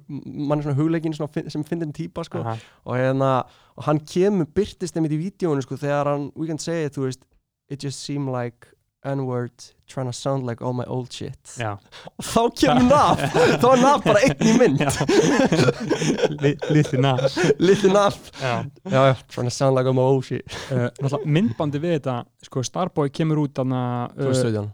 mann 0.49 0.59
er 0.59 0.65
svona 0.67 0.79
hugleikin 0.81 1.15
sem 1.55 1.65
fyndin 1.65 1.93
típa, 1.95 2.25
sko. 2.27 2.41
Aha. 2.43 2.57
og 2.85 2.97
hérna, 2.99 3.33
og 3.79 3.85
hann 3.89 4.01
kemur, 4.01 4.47
byrtist 4.55 4.95
þeim 4.97 5.07
í 5.07 5.19
vídeóinu, 5.29 5.63
sko, 5.63 5.77
þegar 5.79 6.11
hann, 6.13 6.31
we 6.35 6.47
can 6.51 6.59
say 6.59 6.85
it, 6.89 6.95
þú 6.99 7.07
veist, 7.09 7.23
it 7.71 7.79
just 7.83 8.03
seemed 8.03 8.29
like 8.35 8.67
n-word 9.05 9.53
trying 9.87 10.07
to 10.09 10.13
sound 10.17 10.47
like 10.47 10.63
all 10.65 10.73
my 10.73 10.85
old 10.89 11.13
shit. 11.13 11.37
Já, 11.61 11.75
og 12.17 12.25
þá 12.25 12.41
kemur 12.57 12.87
naf, 12.89 13.21
þá 13.61 13.67
er 13.75 13.83
naf 13.83 14.05
bara 14.07 14.23
einn 14.25 14.47
í 14.49 14.55
mynd. 14.57 14.81
Li- 16.41 16.57
litli 16.73 17.01
nas 17.05 17.37
litli 17.61 17.91
naf 17.93 18.17
Já. 18.41 18.65
Já, 18.89 19.01
já, 19.11 19.15
trying 19.29 19.47
to 19.47 19.51
sound 19.55 19.77
like 19.77 19.87
all 19.87 19.93
my 19.95 20.03
old 20.03 20.25
shit. 20.25 20.43
Uh, 20.73 20.89
náttúrulega 21.03 21.35
myndbandi 21.37 21.81
við 21.85 21.99
þetta 21.99 22.17
sko 22.49 22.65
Starboy 22.65 23.13
kemur 23.15 23.43
út 23.45 23.55
þarna 23.61 23.83
uh, 24.09 24.25
2017 24.25 24.73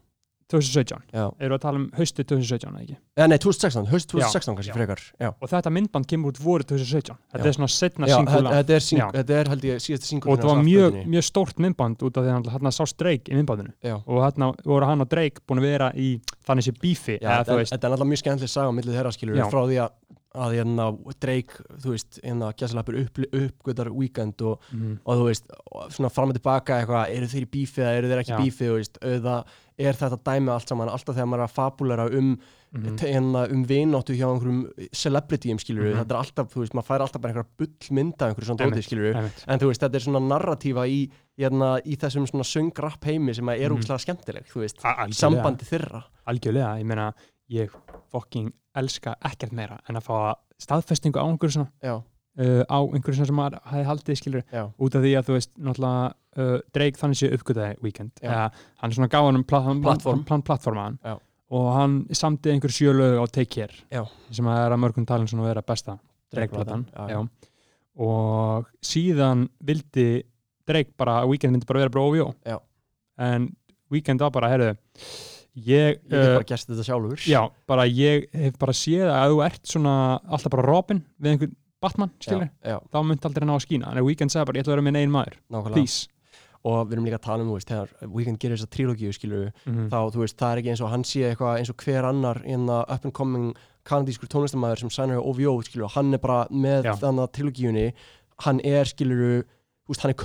2017 0.51 1.14
já, 1.14 1.24
eru 1.40 1.56
að 1.56 1.62
tala 1.62 1.81
um 1.81 1.86
haustu 1.97 2.24
2017 2.24 2.70
eða 2.70 2.82
ekki? 2.85 2.97
Eða 3.20 3.28
nei, 3.31 3.39
2016, 3.44 3.89
haust 3.93 4.10
2016 4.10 4.56
kannski 4.59 4.72
já. 4.72 4.77
frekar 4.77 5.02
já, 5.20 5.28
og 5.31 5.52
þetta 5.52 5.72
myndband 5.77 6.09
kemur 6.10 6.32
út 6.35 6.40
voru 6.43 6.66
2017 6.66 7.16
þetta 7.16 7.44
Já. 7.44 7.51
er 7.51 7.56
svona 7.59 7.70
setna 7.74 8.10
já 8.10 8.16
singul 8.16 8.35
þetta 8.36 8.56
þetta 8.59 8.77
er, 8.77 8.86
sing, 8.86 9.01
Já. 9.02 9.06
þetta 9.18 9.39
er 9.39 9.52
held 9.55 9.66
ég 9.70 9.85
síðasti 9.86 10.10
single 10.10 10.35
og 10.35 10.43
það 10.43 10.52
var 10.52 10.62
mjög, 10.66 11.01
mjög 11.14 11.27
stórt 11.31 11.62
myndband 11.62 12.05
út 12.06 12.20
af 12.20 12.27
því 12.27 12.35
að 12.36 12.52
hérna 12.56 12.74
sást 12.74 12.98
Drake 13.01 13.31
í 13.31 13.39
myndbandinu. 13.39 13.74
Já, 13.85 13.97
og 14.01 14.22
hérna 14.24 14.52
voru 14.66 14.90
hann 14.90 15.05
og 15.06 15.10
Drake 15.10 15.44
búin 15.47 15.62
að 15.62 15.68
vera 15.70 15.90
í 15.94 16.10
þannig 16.47 16.66
sé 16.66 16.74
bífi 16.77 17.18
já 17.20 17.28
eða 17.39 17.44
þetta, 17.47 17.70
þetta 17.74 17.86
er 17.86 17.94
náttúrulega 17.94 18.10
mjög 18.12 18.22
skemmtileg 18.24 18.52
saga 18.52 18.72
á 18.72 18.77
milli 18.77 18.97
þeirra 18.97 19.14
skilur 19.14 19.39
Já. 19.40 19.47
frá 19.52 19.62
því 19.64 19.81
að 19.85 19.94
að 20.35 20.52
hérna 20.61 20.85
Drake, 21.20 21.65
þú 21.82 21.90
veist, 21.97 22.20
hérna 22.23 22.52
gæsalappur 22.55 23.01
upp, 23.02 23.19
uppgötar 23.35 23.90
weekend 23.90 24.40
og, 24.47 24.61
mm, 24.73 25.01
og 25.05 25.16
þú 25.19 25.24
veist, 25.27 25.51
og 25.73 25.90
svona 25.90 26.11
fram 26.15 26.31
og 26.31 26.35
tilbaka 26.39 26.78
eitthvað, 26.85 27.11
eru 27.16 27.27
þeir 27.27 27.47
í 27.48 27.51
bífi 27.51 27.82
eða 27.82 27.97
eru 27.98 28.09
þeir 28.12 28.23
ekki 28.23 28.36
í 28.36 28.44
bífi, 28.47 28.69
þú 28.70 28.77
veist, 28.78 28.98
auða 29.02 29.44
er 29.81 29.94
þetta 29.97 30.19
dæmi 30.28 30.51
allt 30.52 30.69
saman, 30.69 30.89
alltaf 30.93 31.15
þegar 31.16 31.27
maður 31.32 31.40
er 31.43 31.48
að 31.48 31.55
fabulera 31.57 32.05
um 32.19 32.39
mm, 32.70 32.98
hérna, 33.01 33.47
um 33.51 33.62
vináttu 33.66 34.15
hjá 34.15 34.27
einhverjum 34.28 34.61
celebrityum 34.93 35.59
skilur 35.59 35.89
Mhm. 35.90 35.98
þetta 36.05 36.15
er 36.15 36.20
alltaf, 36.20 36.51
þú 36.52 36.61
veist, 36.62 36.74
maður 36.77 36.86
fær 36.90 37.01
alltaf 37.07 37.20
bara 37.23 37.32
einhverja 37.32 37.57
bullmynda 37.59 38.28
einhverju 38.28 38.47
svona 38.51 38.61
dóti 38.61 38.70
Einmitt. 38.70 38.85
skilur 38.86 39.15
einmitt. 39.16 39.44
en 39.48 39.59
þú 39.59 39.66
veist, 39.73 39.81
þetta 39.81 39.94
er 39.97 40.05
svona 40.07 40.20
narratífa 40.28 40.85
í, 40.86 41.11
hérna, 41.40 41.81
í 41.82 41.97
þessum 41.97 42.28
svona 42.28 42.44
söngrapp 42.44 43.02
heimi 43.09 43.35
sem 43.35 43.48
er 43.48 43.70
Mhm. 43.70 43.78
úkslega 43.81 44.05
skemmtileg, 44.05 44.44
þú 44.52 44.61
veist 44.61 44.78
sambandi 45.16 45.65
þeirra 45.65 46.05
algjörlega, 46.28 46.78
ég 46.78 46.85
meina 46.85 47.15
ég 47.51 47.72
fucking 48.12 48.52
elska 48.78 49.16
ekkert 49.27 49.52
meira 49.56 49.81
en 49.89 49.98
að 49.98 50.06
fá 50.06 50.16
staðfestingu 50.60 51.18
á 51.18 51.24
einhverju 51.27 51.56
svona 51.56 51.70
já, 51.82 51.94
uh, 51.98 52.62
á 52.70 52.78
einhverju 52.78 53.16
svona 53.18 53.31
sem 53.31 53.39
maður 53.39 53.59
hefði 53.72 53.89
haldið 53.89 54.20
skilur 54.20 54.44
já, 54.47 54.62
út 54.70 54.97
af 54.98 55.05
því 55.05 55.12
að 55.18 55.27
þú 55.31 55.36
veist 55.39 55.52
náttúrulega 55.59 56.05
uh, 56.10 56.55
Drake 56.77 57.01
þannig 57.01 57.20
sé 57.20 57.31
uppgötaði 57.35 57.81
weekend. 57.82 58.12
Eða 58.22 58.44
hann 58.82 58.94
svona 58.94 59.10
gaf 59.10 59.27
hann 59.27 59.44
pla 59.51 59.60
hann, 59.66 59.82
Plattform. 59.82 60.20
hann, 60.22 60.28
hann 60.31 60.47
plattformaðan 60.47 60.98
og 61.51 61.68
hann 61.74 61.94
samti 62.14 62.52
einhver 62.52 62.70
sjölög 62.70 63.18
á 63.18 63.24
Take 63.27 63.51
Care 63.51 63.74
Já. 63.90 64.05
sem 64.31 64.47
að 64.47 64.60
er 64.66 64.77
að 64.77 64.82
mörgum 64.85 65.06
talin 65.09 65.27
svona 65.31 65.48
vera 65.48 65.64
besta 65.66 65.97
Drake-platan. 66.31 66.85
Og 68.01 68.68
síðan 68.86 69.48
vildi 69.66 70.22
Drake 70.68 70.94
bara 70.97 71.24
weekend 71.27 71.56
myndi 71.56 71.66
bara 71.66 71.82
vera 71.82 71.90
bara 71.90 72.31
Já. 72.47 72.60
en 73.18 73.51
weekend 73.90 74.22
var 74.22 74.31
bara, 74.31 74.52
herðu 74.52 74.77
ég, 75.55 75.98
ég 75.98 76.05
get 76.10 76.20
uh, 76.20 76.35
bara 76.36 76.47
gert 76.52 76.68
þetta 76.68 76.86
sjálfur. 76.86 77.24
já, 77.27 77.40
bara 77.70 77.86
ég 77.89 78.28
hef 78.36 78.60
bara 78.60 78.77
séð 78.77 79.10
að 79.14 79.35
þú 79.35 79.43
ert 79.48 79.74
svona 79.74 79.97
alltaf 80.28 80.55
bara 80.55 80.68
Robin 80.68 81.02
við 81.18 81.35
einhvern 81.35 81.56
Batman, 81.81 82.10
skilur, 82.20 82.51
já, 82.60 82.74
já, 82.74 82.78
þá 82.93 82.97
myndi 83.09 83.24
aldrei 83.24 83.47
ná 83.48 83.55
að 83.56 83.62
skína. 83.64 83.90
En 83.94 84.05
weekend 84.05 84.32
sagði 84.35 84.51
bara, 84.51 84.59
ég 84.59 84.66
ætla 84.66 84.74
að 84.74 84.77
vera 84.77 84.85
minn 84.85 84.98
einn 85.01 85.12
maður. 85.14 85.39
Please. 85.72 86.10
Og 86.68 86.82
við 86.85 86.98
erum 86.98 87.06
líka 87.09 87.16
að 87.16 87.24
tala 87.24 87.40
um, 87.40 87.48
þú 87.48 87.55
veist, 87.56 87.70
þegar 87.70 88.10
Weekend 88.12 88.40
gerir 88.43 88.59
þessa 88.59 88.68
trílógíu 88.74 89.14
skilur 89.16 89.47
mm 89.64 89.86
þá, 89.89 89.98
þú 90.12 90.20
veist, 90.20 90.36
það 90.36 90.51
er 90.52 90.60
ekki 90.60 90.72
eins 90.74 90.82
og 90.85 90.90
hann 90.93 91.06
sé 91.09 91.22
eitthvað 91.31 91.60
eins 91.62 91.70
og 91.72 91.85
hver 91.86 92.09
annar 92.10 92.43
in 92.44 92.66
the 92.68 92.82
up 92.85 93.06
and 93.09 93.16
coming 93.16 93.47
kanadískur 93.89 94.28
tónlistamæður 94.28 94.82
sem 94.82 94.93
sænar 94.93 95.22
á 95.22 95.24
OVO 95.24 95.55
skilur, 95.64 95.89
hann 95.94 96.12
er 96.12 96.20
bara 96.20 96.43
með 96.52 96.90
þannig 97.01 97.24
að 97.24 97.32
trilogíunni 97.39 97.86
hann 98.44 98.60
er 98.60 98.93
skilur 98.93 99.47
veist, 99.90 100.02
hann 100.04 100.12
er 100.14 100.18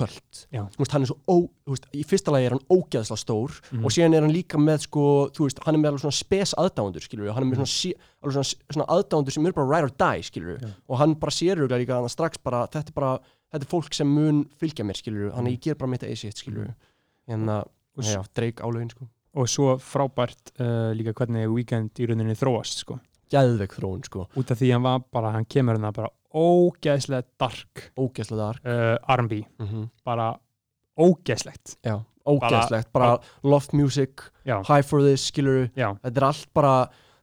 veist, 0.78 0.92
hann 0.94 1.02
er 1.02 1.10
svo 1.10 1.18
ó, 1.28 1.38
veist, 1.68 1.88
í 1.98 2.04
fyrsta 2.06 2.32
lagi 2.34 2.46
er 2.46 2.56
hann 2.56 2.66
ógeðslega 2.70 3.18
stór 3.18 3.52
Mhm. 3.72 3.84
og 3.86 3.92
síðan 3.96 4.14
er 4.16 4.22
hann 4.22 4.32
líka 4.36 4.58
með 4.62 4.86
sko, 4.86 5.06
veist, 5.50 5.60
hann 5.66 5.76
er 5.76 5.82
með 5.82 5.92
alveg 5.94 6.04
svona 6.06 6.20
spes 6.20 6.54
aðdáendur 6.54 7.02
skilur, 7.02 7.32
hann 7.34 7.44
er 7.44 7.50
með 7.50 7.58
Mhm. 7.60 7.66
svona, 7.66 7.96
svona, 8.32 8.56
svona 8.72 8.88
aðdáendur 8.94 9.32
sem 9.34 9.46
eru 9.46 9.54
bara 9.54 9.68
ride 9.74 9.84
or 9.90 9.90
die 9.98 10.22
Já. 10.62 10.70
og 10.90 10.98
hann 11.00 11.14
bara 11.16 11.32
sér 11.32 11.58
örugglega 11.58 11.82
líka 11.86 12.10
strax 12.10 12.38
bara, 12.44 12.68
þetta 12.68 12.88
er 12.90 12.94
bara, 12.94 13.20
þetta 13.54 13.62
er 13.64 13.72
fólk 13.74 13.94
sem 13.94 14.08
mun 14.08 14.46
fylgja 14.60 14.86
mér 14.86 14.96
skilur, 15.02 15.34
hann 15.34 15.46
Mhm. 15.46 15.52
ég 15.54 15.60
ger 15.62 15.76
bara 15.76 15.90
mitt 15.90 16.02
að 16.04 17.68
Og 17.98 18.04
s- 18.04 18.14
já, 18.16 18.24
dreik 18.36 18.58
álögin 18.62 18.92
sko, 18.92 19.08
og 19.34 19.48
svo 19.48 19.78
frábært 19.80 20.52
uh, 20.60 20.94
líka 20.94 21.14
hvernig 21.14 21.50
Weekend 21.52 21.92
í 21.96 22.06
rauninni 22.08 22.36
þróast 22.36 22.78
sko. 22.84 23.00
gæðveg 23.32 23.70
þróun 23.74 24.04
sko, 24.06 24.28
út 24.38 24.52
af 24.52 24.60
því 24.60 24.72
hann 24.74 24.84
var 24.84 25.00
bara, 25.12 25.32
hann 25.32 25.46
kemur 25.46 25.80
hann 25.80 25.92
bara 25.94 26.10
ógeðslega 26.36 27.26
dark. 27.42 27.86
Ógeðslega 28.00 28.42
dark. 28.42 28.66
Uh, 28.66 29.16
R&B, 29.16 29.44
mm 29.62 29.88
bara 30.06 30.34
ógeðslegt. 30.96 31.76
Já, 31.84 31.98
ógeðslegt, 32.26 32.92
bara, 32.96 33.18
loft 33.44 33.74
music 33.76 34.24
já, 34.48 34.62
high 34.64 34.86
for 34.86 35.04
this 35.04 35.28
skilur, 35.30 35.68
já, 35.76 35.90
þetta 36.04 36.22
er 36.22 36.28
allt 36.30 36.48
bara 36.56 36.76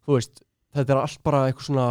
þú 0.05 0.19
veist, 0.19 0.43
þetta 0.77 0.95
er 0.95 1.01
allt 1.01 1.23
bara 1.25 1.43
eitthvað 1.49 1.69
svona 1.71 1.87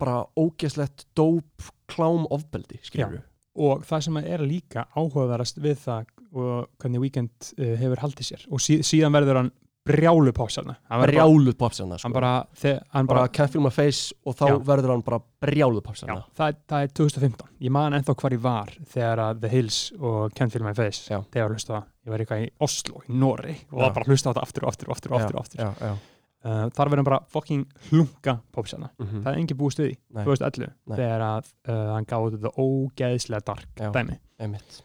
bara 0.00 0.16
ógeðslegt 0.38 1.06
dóp, 1.18 1.66
klám, 1.90 2.26
ofbeldi 2.30 2.80
skilur 2.86 3.22
og 3.52 3.82
það 3.84 4.04
sem 4.06 4.18
er 4.22 4.44
líka 4.48 4.86
áhugaverðast 4.96 5.58
við 5.60 5.80
það 5.82 6.06
og 6.32 6.68
hvernig 6.80 7.02
Weekend 7.02 7.50
uh, 7.58 7.74
hefur 7.76 8.00
haldið 8.00 8.28
sér. 8.30 8.46
Og 8.48 8.62
sí, 8.64 8.78
síðan 8.86 9.12
verður 9.12 9.42
hann 9.42 9.50
brjálu 9.86 10.32
bara- 11.00 11.12
brjáluð 11.12 11.56
popsana 11.58 11.96
sko. 11.98 12.06
hann 12.06 12.12
bara, 12.14 12.32
hann 12.92 13.06
bara 13.06 13.20
bara 13.22 13.28
can't 13.28 13.50
feel 13.50 13.62
my 13.64 13.70
face 13.70 14.12
og 14.24 14.36
þá 14.38 14.46
Já. 14.48 14.58
verður 14.68 14.90
hann 14.94 15.02
bara 15.02 15.18
brjáluð 15.42 15.80
já, 15.82 15.86
popsana 15.88 16.18
það, 16.38 16.56
það 16.68 16.82
er 16.82 16.92
2015 17.00 17.48
ég 17.60 17.70
man 17.74 17.92
ennþá 17.98 18.14
hvar 18.14 18.32
ég 18.36 18.40
var 18.44 18.70
þegar 18.94 19.18
að 19.26 19.40
The 19.42 19.48
Hills 19.48 19.80
og 19.98 20.32
Can't 20.38 20.52
Feel 20.54 20.62
My 20.64 20.72
Face 20.74 21.10
Já. 21.10 21.18
þegar 21.32 21.48
að 21.48 21.56
hlusta 21.56 21.72
á 21.72 21.76
það, 21.80 21.84
ég 22.06 22.10
var 22.14 22.18
eitthvað 22.24 22.44
í 22.46 22.50
Oslo 22.60 23.02
í 23.08 23.18
Norri 23.24 23.56
og 23.72 23.78
var 23.82 23.92
bara 23.98 24.06
hlusta 24.10 24.30
á 24.30 24.32
þetta 24.32 24.42
aftur 24.46 24.62
og 24.64 24.68
aftur 24.72 24.88
og 24.88 24.96
aftur, 24.96 25.12
og 25.12 25.20
aftur, 25.20 25.36
og 25.36 25.42
aftur. 25.42 25.58
já, 25.58 25.74
já. 25.90 25.98
Uh, 26.42 26.66
þar 26.74 26.88
verður 26.90 26.96
hann 26.98 27.06
bara 27.06 27.20
fucking 27.30 27.66
hlunga 27.90 28.40
popsana 28.52 28.88
Mm 28.98 29.20
það 29.22 29.28
er 29.32 29.36
engin 29.38 29.58
búið 29.58 29.74
stuði, 29.76 29.96
Nei. 30.10 30.24
2011 30.24 30.72
Nei. 30.86 30.96
þegar 30.96 31.20
að 31.26 31.52
uh, 31.68 31.92
hann 31.94 32.04
gáði 32.10 32.38
þetta 32.38 32.54
ógeðslega 32.58 33.44
dark 33.46 33.68
Já. 33.78 33.90
dæmi 33.94 34.18
einmitt 34.40 34.82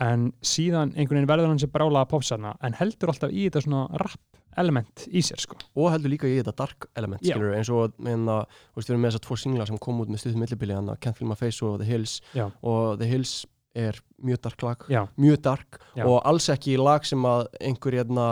en 0.00 0.30
síðan 0.40 0.94
einhvern 0.96 1.20
veginn 1.20 1.28
verður 1.30 1.50
hann 1.52 1.58
sér 1.62 1.72
brálaða 1.74 2.08
popsarna 2.08 2.54
en 2.64 2.76
heldur 2.78 3.12
alltaf 3.12 3.30
í 3.32 3.46
þetta 3.48 3.62
svona 3.66 3.86
rap 4.00 4.20
element 4.58 5.04
í 5.14 5.20
sér 5.22 5.38
sko 5.44 5.56
og 5.76 5.90
heldur 5.92 6.10
líka 6.10 6.26
í 6.28 6.38
þetta 6.40 6.54
dark 6.58 6.86
element 6.98 7.22
skilur 7.22 7.54
eins 7.54 7.68
og 7.70 7.92
meina, 8.02 8.40
þú 8.72 8.80
veist, 8.80 8.88
við 8.88 8.94
erum 8.94 9.04
með 9.04 9.10
þessar 9.12 9.24
tvo 9.28 9.36
singla 9.38 9.66
sem 9.68 9.78
kom 9.78 10.00
út 10.02 10.10
með 10.10 10.22
stuðum 10.24 10.40
millibili 10.44 10.74
hann 10.74 10.90
Can't 11.04 11.16
Feel 11.20 11.28
My 11.30 11.36
Face 11.38 11.62
og 11.64 11.78
The 11.82 11.86
Hills 11.86 12.16
Já. 12.34 12.48
og 12.62 12.98
The 12.98 13.06
Hills 13.06 13.34
er 13.78 14.00
mjög 14.26 14.40
dark 14.48 14.62
lag 14.66 14.88
já, 14.90 15.04
mjög 15.16 15.42
dark 15.46 15.78
Já. 15.94 16.02
og 16.08 16.18
alls 16.26 16.48
ekki 16.50 16.74
lag 16.80 17.04
sem 17.06 17.22
að 17.22 17.46
einhver 17.60 17.94
hérna, 18.00 18.24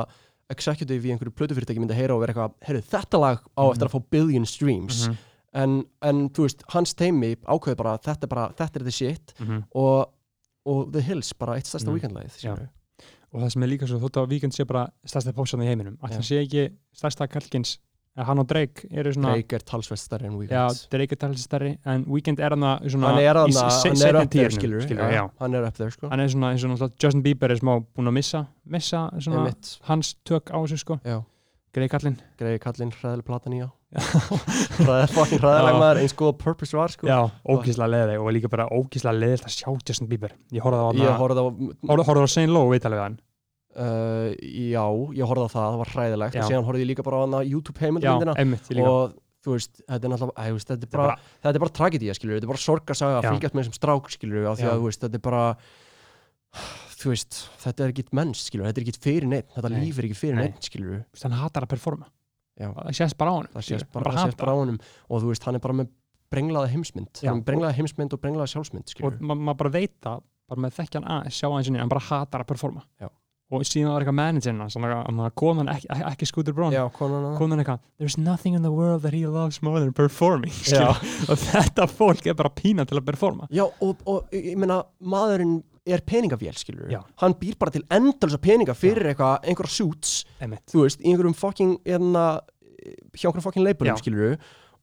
executive 0.51 1.07
í 1.07 1.13
einhverju 1.15 1.35
plötufyrirtæki 1.39 1.79
myndi 1.79 1.95
að 1.95 2.01
heyra 2.03 2.17
og 2.17 2.23
vera 2.25 2.33
eitthvað, 2.35 2.55
heyrðu 2.67 2.85
þetta 2.91 3.21
lag 3.23 3.39
á 3.55 3.63
Mhm. 3.63 3.73
eftir 3.77 3.87
að 3.87 3.95
fá 3.95 4.01
billion 4.11 4.47
streams 4.47 5.03
mhm, 5.09 5.17
en, 5.55 5.85
en 6.03 6.29
þú 6.31 6.47
veist, 6.49 6.63
hans 6.75 6.95
teimi 6.95 7.37
ákveði 7.47 7.77
bara 7.77 7.99
þetta 7.99 8.25
er 8.27 8.33
bara, 8.35 8.49
þetta 8.59 8.81
er 8.81 8.85
the 8.89 8.91
shit 8.99 9.35
mhm. 9.39 9.63
og, 9.77 10.09
og 10.69 10.93
The 10.95 11.03
Hills 11.09 11.33
bara 11.39 11.57
eitt 11.59 11.69
stærsta 11.71 11.91
Já. 12.37 12.55
skilurðu. 12.55 12.69
og 13.33 13.43
það 13.43 13.51
sem 13.55 13.63
er 13.67 13.69
líka 13.75 13.87
svo 13.91 13.99
þótt 14.05 14.23
að 14.23 14.31
Víkend 14.33 14.57
sé 14.57 14.65
bara 14.69 14.87
stærsta 15.05 15.33
popsarna 15.37 15.67
í 15.67 15.69
heiminum 15.73 15.99
að 16.03 16.17
það 16.19 16.27
sé 16.31 16.41
ekki 16.45 16.65
stærsta 16.97 17.29
kalkins 17.29 17.75
að 18.19 18.27
hann 18.27 18.41
og 18.43 18.47
Drake 18.51 18.89
eru 18.91 19.13
svona 19.15 19.35
Drake 19.37 19.55
er 19.61 19.63
talsvert 19.69 20.01
stærri 20.03 20.27
en 20.27 20.39
Weekend 20.41 20.81
Drake 20.91 21.15
er 21.15 21.21
talið 21.23 21.43
stærri 21.45 21.73
en 21.87 22.05
Weekend 22.11 22.41
er 22.43 22.57
hann 22.57 22.65
svona 22.91 23.13
hann 23.13 23.21
er, 23.23 23.39
hana, 23.39 23.53
se- 23.53 23.61
hann 23.61 23.69
er 23.69 24.01
seinni 24.01 24.23
up 24.25 24.31
there 24.33 24.49
tíunum, 24.49 24.83
skilur, 24.89 25.31
hann 25.39 25.55
er 25.55 25.67
up 25.69 25.75
there 25.79 25.91
sko. 25.95 26.09
Hann 26.11 26.21
er 26.25 26.29
svona 26.33 26.51
eins 26.55 26.65
og 26.67 26.93
Justin 26.99 27.23
Bieber 27.23 27.53
er 27.55 27.61
smá 27.61 27.77
búinn 27.79 28.11
að 28.11 28.17
missa 28.19 28.41
missa 28.67 29.05
hans 29.87 30.15
tök 30.27 30.51
á 30.51 30.59
þessu 30.65 30.79
sko. 30.83 30.99
Grey 31.73 31.87
kallinn. 31.93 32.17
Greiði 32.41 32.59
kallinn 32.65 32.91
hræðileg 32.97 33.25
platan 33.29 33.55
í 33.55 33.61
á 33.63 33.69
hræðileg 33.89 35.13
fucking 35.15 35.41
hræðileg 35.41 35.73
Já. 35.73 35.79
maður 35.81 36.01
eins 36.03 36.15
góða 36.17 36.35
purpose 36.43 36.77
var 36.77 36.93
sko. 36.93 37.09
Já, 37.09 37.21
ógíslega 37.49 37.89
leðileg 37.95 38.25
og 38.25 38.35
líka 38.37 38.51
bara 38.53 38.67
ógíslega 38.69 39.17
leðilegt 39.17 39.49
að 39.49 39.55
sjá 39.55 39.71
Justin 39.89 40.11
Bieber. 40.11 40.35
Ég 40.53 40.65
horfði 40.65 40.83
á 40.83 40.87
hann 40.89 41.01
Saint 42.35 42.53
Lowe 42.53 42.75
viðtalið 42.75 43.01
við 43.01 43.05
hann? 43.07 43.17
Uh, 43.79 44.29
já, 44.43 44.85
ég 45.17 45.31
horfði 45.31 45.49
á 45.49 45.51
það, 45.55 45.65
það 45.65 45.81
var 45.81 45.95
hræðilegt. 45.95 46.37
Já. 46.37 46.43
og 46.43 46.53
síðan 46.53 46.69
horfði 46.69 46.85
ég 46.85 46.91
líka 46.93 47.07
bara 47.07 47.23
á 47.25 47.41
YouTube 47.47 47.81
heimildmyndina 47.81 48.37
einmitt, 48.43 48.69
ég 48.69 48.81
líka. 48.81 48.93
Og 48.93 49.17
þú 49.47 49.55
veist, 49.55 49.81
þetta 49.87 50.09
er 50.09 50.13
náttúrulega 50.13 50.37
æ, 50.37 50.49
þú 50.49 50.59
veist, 50.59 50.71
þetta 50.73 50.89
er 50.89 50.93
er 50.93 50.99
bara, 50.99 51.19
þetta 51.39 51.55
er 51.55 51.65
bara 51.65 51.77
tragedía 51.79 52.17
skilur, 52.19 52.37
þetta 52.37 52.49
er 52.49 52.53
bara 52.53 52.65
sorgarsaga 52.65 53.21
að 53.21 53.29
fylgjast 53.31 53.55
með 53.55 53.65
þessum 53.65 53.79
strák 53.79 54.11
skilur, 54.13 54.49
af 54.51 54.59
því 54.59 54.69
að 54.69 54.85
veist, 54.85 55.05
þetta 55.05 55.21
er 55.21 55.25
bara 55.29 55.45
þú 56.99 57.13
veist, 57.15 57.41
þetta 57.63 57.87
er 57.87 57.95
ekki 57.95 58.05
menns 58.19 58.43
skilur, 58.49 58.67
þetta 58.67 58.83
er 58.83 58.89
ekki 58.89 59.05
fyrir 59.07 59.31
neitt, 59.31 59.53
þetta 59.55 59.71
Nei. 59.73 59.79
líf 59.85 60.01
er 60.01 60.09
ekki 60.09 60.19
fyrir 60.19 60.41
Nei. 60.41 60.49
neitt 60.49 60.67
skilur, 60.69 61.05
hann 61.23 61.39
hatar 61.39 61.69
að 61.69 61.73
performa 61.77 62.11
Já. 62.59 62.73
það 62.75 62.99
sést 62.99 63.19
bara 63.21 63.31
á 63.31 63.35
hann 63.39 63.53
það 63.55 63.67
sést 63.69 63.93
bara, 63.95 64.13
það 64.17 64.29
sést 64.29 64.41
bara 64.43 64.55
á 64.55 64.57
honum. 64.59 64.81
Og 65.09 65.23
þú 65.23 65.31
veist, 65.33 65.47
hann 65.47 65.59
er 65.59 65.65
bara 65.65 65.79
með 65.81 65.93
brenglaða 66.33 66.73
heimsmynd. 66.75 67.23
Hann 67.23 67.41
er 67.41 67.47
brenglaða 67.47 67.79
heimsmynd 67.79 68.17
og 68.17 68.23
brenglaða 68.25 68.53
sjálfsmynd 68.53 68.85
og 68.91 68.95
skilur, 68.97 69.17
ma 69.23 69.39
maður 69.39 69.63
bara 69.63 69.75
veit 69.79 69.97
það 70.05 70.27
bara 70.49 70.65
með 70.65 70.77
þekkjan 70.81 71.09
að 71.15 71.33
sjá 71.39 71.49
hans 71.53 71.73
hann 71.73 71.93
bara 71.93 72.07
hatar 72.09 72.45
að 72.45 72.53
performa. 72.53 72.85
Já. 73.01 73.09
og 73.49 73.65
síðan 73.65 73.95
var 73.95 74.05
eitthvað 74.05 74.17
managerinn 74.19 74.61
að 74.61 75.15
maður 75.17 75.35
konan 75.41 75.71
ekki, 75.73 75.89
ekki, 75.89 76.27
já, 76.75 76.83
konan 76.93 77.29
að 77.31 77.37
konan 77.39 77.63
eitthvað 77.63 77.79
there's 77.97 78.19
nothing 78.21 78.55
in 78.55 78.63
the 78.63 78.73
world 78.73 79.01
that 79.03 79.15
he 79.17 79.25
loves 79.25 79.63
more 79.65 79.81
than 79.81 79.95
performing 79.97 80.53
og 81.31 81.41
þetta 81.47 81.87
fólk 81.89 82.29
er 82.29 82.37
bara 82.37 82.53
pína 82.53 82.85
til 82.85 82.99
að 83.01 83.07
performa. 83.09 83.49
Já, 83.49 83.65
og, 83.65 84.05
og 84.05 84.37
ég 84.37 84.59
meina, 84.61 84.83
maðurinn 85.01 85.63
er 85.95 86.03
peningavél, 86.07 86.55
skilur 86.61 86.91
Já. 86.93 87.01
Hann 87.23 87.35
býr 87.41 87.57
bara 87.59 87.71
til 87.75 87.85
endalsa 87.91 88.39
peninga 88.43 88.75
fyrir 88.79 89.11
eitthvað, 89.13 89.43
einhverja 89.49 89.75
suits, 89.81 90.25
Einmitt. 90.41 90.65
þú 90.73 90.85
veist, 90.87 91.01
í 91.03 91.11
einhverjum 91.13 91.37
fucking, 91.39 91.77
hérna, 91.89 92.25
hjá 93.17 93.29
einhverjum 93.29 93.47
fucking 93.49 93.65
leipulum, 93.67 93.95
Já. 93.95 94.01
skilur 94.03 94.39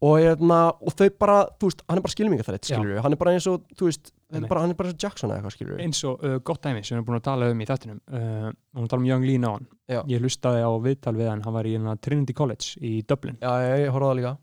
og, 0.06 0.18
hérna, 0.20 0.58
og 0.84 0.92
þau 1.00 1.08
bara, 1.18 1.38
þú 1.60 1.70
veist, 1.72 1.82
hann 1.88 1.98
er 1.98 2.04
bara 2.06 2.14
skilminga 2.16 2.44
þrætt, 2.46 2.68
Já. 2.68 2.76
skilur 2.78 3.02
Hann 3.06 3.14
er 3.16 3.22
bara 3.22 3.32
eins 3.38 3.48
og, 3.48 3.64
þú 3.80 3.88
veist, 3.88 4.12
þetta 4.12 4.36
er 4.36 4.36
Einmitt. 4.42 4.50
bara, 4.52 4.62
hann 4.66 4.74
er 4.74 4.78
bara 4.82 4.90
eins 4.92 4.98
og 4.98 5.04
Jackson 5.06 5.30
eða 5.32 5.38
eitthvað, 5.40 5.56
skilur 5.56 5.82
eins 5.86 6.02
og 6.10 6.24
uh, 6.26 6.38
gott 6.44 6.62
dæmi 6.66 6.82
sem 6.84 6.96
við 6.96 7.00
erum 7.00 7.06
búin 7.08 7.20
að 7.22 7.26
tala 7.30 7.50
um 7.54 7.62
í 7.64 7.68
þettinum 7.70 8.00
uh, 8.12 8.50
og 8.76 8.82
hún 8.82 8.90
tala 8.92 9.00
um 9.02 9.08
Young 9.08 9.24
Lee 9.30 9.40
Náan 9.40 9.68
Já. 9.88 10.02
ég 10.12 10.20
hlustaði 10.26 10.66
á 10.66 10.72
viðtal 10.84 11.16
við 11.16 11.30
hann, 11.32 11.44
hann 11.46 11.56
var 11.56 11.70
í 11.70 11.76
hérna, 11.78 11.96
Trinity 12.02 12.34
College 12.36 12.82
í 12.84 12.98
Dublin 13.08 13.38
Já, 13.40 13.54
ég, 13.64 13.86
ég 13.86 13.94
horfði 13.96 14.06
á 14.06 14.12
það 14.12 14.20
líka 14.20 14.34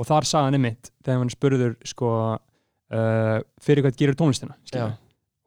og 0.00 0.06
þar 0.06 0.28
sagði 0.30 0.46
hann 0.50 0.58
einmitt 0.60 0.90
þegar 1.02 1.18
hann 1.24 1.32
spurður 1.34 1.74
sko, 1.90 2.10
uh, 2.94 3.38
fyrir 3.60 3.84
hvað 3.88 3.98
gerir 3.98 4.16
tónlistina 4.20 4.54
skilur 4.68 4.92
Já. 4.92 4.98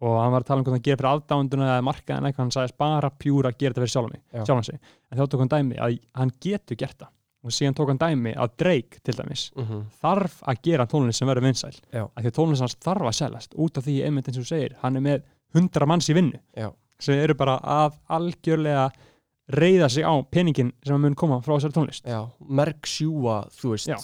Og 0.04 0.20
hann 0.20 0.34
var 0.34 0.44
að 0.44 0.50
tala 0.50 0.62
um 0.62 0.66
hvað 0.68 0.76
hann 0.76 0.84
gerir 0.84 1.00
fyrir 1.00 1.10
aðdánduna 1.14 1.68
eða 1.70 1.84
markaðin 1.88 2.28
eitthvað, 2.28 2.44
hann 2.44 2.54
sagðist 2.58 2.78
bara 2.82 3.12
pjúra 3.24 3.52
að 3.52 3.60
gera 3.62 3.74
þetta 3.74 3.84
fyrir 3.84 3.94
sjálfan, 3.94 4.16
Já. 4.16 4.22
mig, 4.36 4.48
sjálfan 4.50 4.68
sig. 4.68 4.80
En 5.10 5.20
þá 5.20 5.24
tók 5.32 5.44
hann 5.44 5.52
dæmi 5.54 5.78
að 5.80 5.96
hann 6.20 6.34
getur 6.44 6.80
gert 6.82 6.98
það. 7.00 7.12
Og 7.44 7.52
síðan 7.56 7.76
tók 7.76 7.92
hann 7.92 8.00
dæmi 8.02 8.34
að 8.40 8.54
Drake 8.60 9.00
til 9.04 9.16
dæmis 9.18 9.46
mm 9.56 9.82
þarf 10.04 10.36
að 10.48 10.62
gera 10.64 10.86
tónlist 10.88 11.20
sem 11.20 11.28
verður 11.28 11.48
vinsæl. 11.48 11.74
Já. 11.92 12.04
að 12.04 12.22
því 12.22 12.32
að 12.32 12.38
tónlist 12.40 12.62
hans 12.66 12.78
þarf 12.84 13.08
að 13.08 13.18
seljast. 13.20 13.56
Út 13.56 13.78
af 13.78 13.84
því 13.84 13.96
einmitt 14.04 14.28
eins 14.28 14.38
og 14.38 14.44
þú 14.44 14.48
segir, 14.52 14.76
hann 14.82 14.96
er 14.96 15.02
með 15.02 15.24
hundra 15.56 15.86
manns 15.86 16.10
í 16.10 16.14
vinnu. 16.14 16.40
Já. 16.56 16.72
sem 17.00 17.20
eru 17.20 17.36
bara 17.36 17.58
að 17.60 17.98
algjörlega 18.08 18.92
reyða 19.52 19.90
sig 19.90 20.04
á 20.08 20.14
peningin 20.32 20.72
sem 20.84 21.02
mun 21.02 21.16
koma 21.16 21.42
frá 21.42 21.58
þessari 21.58 21.74
tónlist. 21.74 22.06
Já, 22.08 22.30
merk 22.48 22.88
sjúa, 22.88 23.44
þú 23.52 23.76
veist 23.76 23.88
Já. 23.88 23.98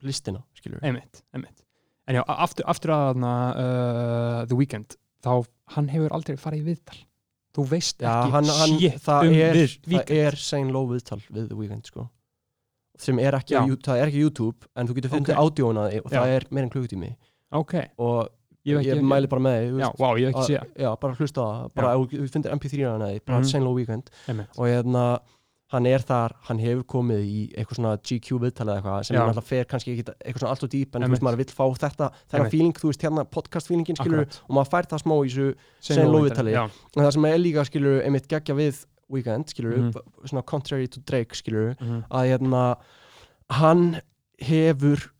listina, 0.00 0.42
einmitt 1.32 1.64
en 2.06 2.18
já, 2.18 2.22
aftur, 2.26 2.66
aftur 2.68 2.92
að 2.94 3.22
uh, 3.24 4.44
The 4.48 4.58
Weeknd 4.58 4.96
þá 5.24 5.32
hann 5.74 5.88
hefur 5.88 6.12
aldrei 6.16 6.36
farið 6.36 6.60
í 6.62 6.68
viðtal 6.74 7.00
þú 7.54 7.64
veist 7.70 8.02
Já, 8.02 8.10
ekki 8.10 8.32
hann, 8.34 8.48
hann, 8.60 8.78
shit 8.80 9.00
það, 9.04 9.28
um 9.28 9.34
er, 9.34 9.54
við 9.54 9.74
það 9.74 9.90
Weeknd 9.94 10.16
er 10.26 10.36
Sane 10.44 10.72
Low 10.74 10.86
viðtal 10.90 11.20
við 11.30 11.48
The 11.48 11.58
Weeknd 11.58 11.86
sko. 11.90 12.08
sem 12.98 13.18
er 13.18 13.34
ekki, 13.40 13.54
Já. 13.56 13.60
á, 13.62 13.66
Jú- 13.70 13.80
það 13.82 14.00
er 14.02 14.10
ekki 14.12 14.22
YouTube 14.24 14.68
en 14.76 14.86
þú 14.88 14.94
getur 14.98 15.10
fundið 15.14 15.34
Ok. 15.34 15.38
okay. 15.38 15.50
ádjóna 15.50 15.84
og 16.04 16.10
það 16.12 16.24
Já. 16.28 16.36
er 16.36 16.44
meira 16.50 16.64
en 16.68 16.70
klukkutími 16.74 17.10
ok, 17.54 17.74
og 17.98 18.28
ég, 18.66 18.78
hef 18.78 18.86
ekki, 18.94 19.06
mæli 19.06 19.28
bara 19.30 19.42
með 19.46 19.56
því 19.58 19.70
þú 19.70 19.78
já, 19.80 19.86
veist, 19.88 19.98
wow, 20.02 20.14
ég 20.18 20.26
hef 20.26 20.34
ekki 20.34 20.42
að- 20.44 20.50
séð 20.50 20.82
já, 20.84 20.90
bara 21.00 21.14
hlusta 21.18 21.40
á 21.42 21.46
það 21.54 21.74
bara 21.74 21.94
ef 21.94 22.14
þú 22.14 22.28
finnir 22.34 22.52
MP3 22.58 22.84
hana 22.90 23.06
því, 23.10 23.20
bara 23.26 23.38
Mhm. 23.38 23.48
Sane 23.50 23.64
Low 23.64 23.74
Weekend 23.74 24.10
einmitt, 24.28 24.58
og 24.58 24.66
hérna 24.66 25.04
hann 25.74 25.86
er 25.90 26.02
þar, 26.06 26.32
hann 26.48 26.58
hefur 26.62 26.84
komið 26.94 27.22
í 27.26 27.40
eitthvað 27.58 27.78
svona 27.80 27.92
GQ 27.98 28.38
viðtalið 28.44 28.72
eða 28.72 28.78
eitthvað 28.80 29.04
sem 29.08 29.16
náttúrulega 29.18 29.44
fer 29.48 29.64
kannski 29.70 29.92
ekki 29.94 30.04
eitthvað 30.14 30.40
svona 30.44 30.52
allt 30.54 30.64
og 30.66 30.70
dýp 30.74 30.94
en 30.98 31.02
þú 31.06 31.10
veist 31.14 31.26
maður 31.26 31.40
vill 31.42 31.54
fá 31.58 31.64
þetta 31.84 32.08
þennan 32.30 32.50
feeling, 32.54 32.74
þú 32.78 32.90
veist 32.92 33.04
hérna 33.06 33.24
podcast 33.36 33.68
feelingin 33.70 33.96
skilur 34.00 34.22
akkurat 34.24 34.40
og 34.48 34.54
maður 34.58 34.70
fær 34.74 34.88
það 34.94 35.02
smá 35.04 35.14
í 35.18 35.28
þessu 35.28 35.46
Shane 35.54 35.98
Shane 35.98 36.06
Lowe 36.08 36.12
Lowe 36.18 36.28
viðtalið. 36.30 36.54
já, 36.54 36.64
en 36.96 37.04
það 37.04 37.12
sem 37.18 37.24
er 37.30 37.38
líka 37.42 37.64
skilur 37.68 38.02
einmitt 38.06 38.28
geggja 38.28 38.54
við 38.58 38.84
Weekend 39.10 39.50
skilur 39.52 39.76
Mhm. 39.78 39.92
svona 40.24 40.42
contrary 40.46 40.86
to 40.88 41.00
Drake 41.04 41.34
skilur 41.36 41.74
mhm, 41.80 42.04
að 42.10 42.28
hérna 42.32 42.76
hann 43.50 44.00
hefur 44.40 45.10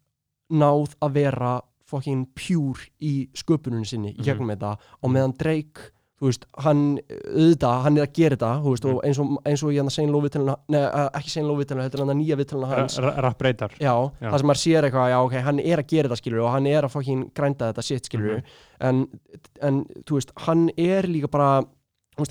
náð 0.50 0.94
að 1.02 1.12
vera 1.18 1.60
fucking 1.84 2.26
pure 2.34 2.80
í 3.04 3.28
sköpuninu 3.36 3.84
sinni 3.86 4.14
í 4.14 4.18
Mhm. 4.18 4.24
gegnum 4.24 4.50
þetta 4.56 4.76
og 5.02 5.10
meðan 5.10 5.36
Drake 5.38 5.90
þú 6.24 6.30
veist, 6.30 6.46
hann 6.64 6.78
auðvitað, 7.20 7.80
hann 7.84 7.98
er 8.00 8.06
að 8.06 8.12
gera 8.16 8.36
þetta 8.38 8.52
þú 8.64 8.72
veist, 8.72 8.86
og 8.88 9.00
eins 9.04 9.18
og, 9.20 9.32
eins 9.50 9.64
og 9.66 9.72
ég 9.74 9.82
hann 9.82 9.90
að 9.90 9.96
segja 9.98 10.14
lóvitalina 10.14 10.54
neða, 10.72 11.02
ekki 11.20 11.32
segja 11.34 11.48
lóvitalina, 11.50 11.84
þetta 11.84 11.98
er 11.98 12.04
hann 12.06 12.12
að 12.14 12.20
nýja 12.22 12.38
vitalina 12.40 12.70
hans 12.72 12.96
Rapp 13.04 13.38
breytar 13.42 13.74
Já, 13.76 13.92
Já. 13.92 14.30
það 14.30 14.38
sem 14.40 14.48
maður 14.50 14.62
sér 14.64 14.88
eitthvað, 14.88 15.08
já 15.12 15.18
ok, 15.28 15.36
hann 15.50 15.60
er 15.60 15.82
að 15.84 15.90
gera 15.92 16.08
þetta 16.08 16.20
skilur 16.22 16.44
og 16.46 16.52
hann 16.56 16.70
er 16.72 16.88
að 16.88 16.94
fokkin 16.96 17.26
grænda 17.36 17.68
þetta 17.72 17.86
shit 17.90 18.08
skilur 18.10 18.40
Mhm. 18.40 18.52
en, 18.80 19.04
en 19.62 19.84
þú 20.08 20.16
veist, 20.18 20.32
hann 20.48 20.64
er 20.80 21.06
líka 21.06 21.28
bara 21.30 21.50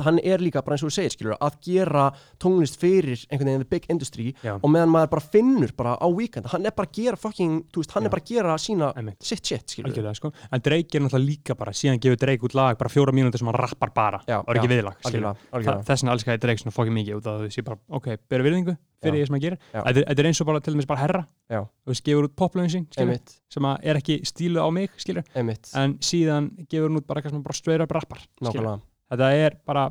hann 0.05 0.19
er 0.23 0.39
líka 0.43 0.61
bara 0.63 0.75
eins 0.77 0.83
og 0.85 0.91
þú 0.91 0.95
segir 0.97 1.13
skilur 1.15 1.37
að 1.39 1.57
gera 1.65 2.05
tónlist 2.39 2.79
fyrir 2.79 3.25
einhvern 3.29 3.49
veginn 3.51 3.63
the 3.65 3.69
big 3.69 3.85
industry 3.89 4.33
Já. 4.43 4.55
og 4.59 4.69
meðan 4.71 4.91
maður 4.93 5.11
bara 5.15 5.25
finnur 5.33 5.73
bara 5.75 5.95
á 5.99 6.07
weekend, 6.07 6.47
hann 6.53 6.65
er 6.65 6.71
bara 6.71 6.87
að 6.87 6.95
gera 7.01 7.17
fokkin, 7.19 7.59
þú 7.73 7.83
veist, 7.83 7.91
hann 7.95 8.03
Já. 8.03 8.07
er 8.07 8.13
bara 8.15 8.23
að 8.23 8.31
gera 8.33 8.57
sína 8.57 8.91
sitt 9.19 9.45
shit 9.45 9.67
skilur 9.75 9.91
algjörlega 9.91 10.15
sko. 10.15 10.31
En 10.51 10.61
Drake 10.63 10.97
er 10.97 11.01
náttúrulega 11.03 11.27
líka 11.27 11.57
bara 11.57 11.71
síðan 11.71 11.99
gefur 11.99 12.17
Drake 12.23 12.47
út 12.47 12.55
lag 12.55 12.77
bara 12.77 12.89
fjóra 12.89 13.13
mínútur 13.15 13.39
sem 13.39 13.47
hann 13.47 13.59
rappar 13.59 13.93
bara 13.93 14.23
Já, 14.27 14.39
og 14.39 14.49
er 14.49 14.61
ekki 14.61 14.71
viðlag 14.71 14.97
þess 15.03 16.03
vegna 16.03 16.15
elskar 16.15 16.37
ég 16.37 16.41
Drake 16.43 16.63
svona 16.63 16.75
fokkið 16.75 16.97
mikið 16.99 17.19
út 17.19 17.27
af 17.33 17.45
sé 17.53 17.63
bara 17.63 17.79
ok, 17.89 18.17
beru 18.29 18.43
virðingu 18.47 18.77
fyrir 19.03 19.19
því 19.19 19.27
sem 19.27 19.35
hann 19.35 19.43
gerir. 19.43 19.59
Já. 19.73 19.81
þetta 19.83 20.15
er- 20.23 20.29
eins 20.29 20.41
og 20.41 20.47
bara 20.47 20.61
til 20.63 20.73
dæmis 20.73 20.87
bara 20.87 21.01
herra. 21.03 21.23
Þú 21.51 21.91
veist, 21.91 22.03
gefur 22.07 22.27
út 22.29 22.35
poplöfin 22.39 22.71
sín 22.71 22.85
skilur, 22.87 23.11
einmitt, 23.13 23.35
sem 23.51 23.67
að 23.67 23.77
er 23.83 23.99
ekki 23.99 24.19
stílu 24.25 24.63
á 24.63 24.67
mig 24.71 24.89
skilur, 24.97 25.23
einmitt, 25.35 25.69
en 25.75 25.97
síðan 25.99 26.49
gefur 26.69 26.89
hún 26.89 27.01
út 27.01 27.07
bara 27.07 27.21
eitthvað 27.21 27.35
sem 27.35 27.43
bara 27.43 27.53
straight 27.59 27.81
up 27.83 27.91
rappar 27.91 28.23
skilur. 28.41 28.79
Þetta 29.11 29.31
er 29.35 29.57
bara 29.65 29.87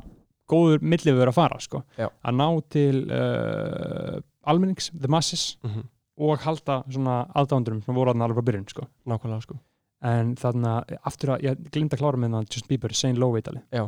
góður 0.49 0.83
millifur 0.83 1.31
að 1.31 1.37
fara 1.37 1.59
sko. 1.63 1.83
Að 1.97 2.37
ná 2.39 2.47
til 2.73 3.03
uh, 3.07 4.19
almennings, 4.49 4.91
the 4.93 5.11
masses 5.11 5.57
mm 5.63 5.89
og 6.21 6.41
halda 6.45 6.81
svona 6.93 7.23
aðdándurum 7.33 7.81
sem 7.83 7.95
voru 7.97 8.13
aðna 8.13 8.27
alveg 8.27 8.39
frá 8.39 8.47
byrjun 8.51 8.67
sko. 8.69 8.87
nákvæmlega 9.09 9.45
sko. 9.47 9.57
En 10.03 10.33
þarna, 10.37 10.73
aftur 11.07 11.35
að 11.35 11.45
ég 11.47 11.61
glinda 11.71 11.95
að 11.97 12.01
klára 12.03 12.19
með 12.19 12.35
það 12.35 12.47
Justin 12.51 12.71
Bieber, 12.73 12.95
Saint 12.99 13.19
Lowe 13.21 13.37
vitali 13.37 13.61
Já. 13.71 13.85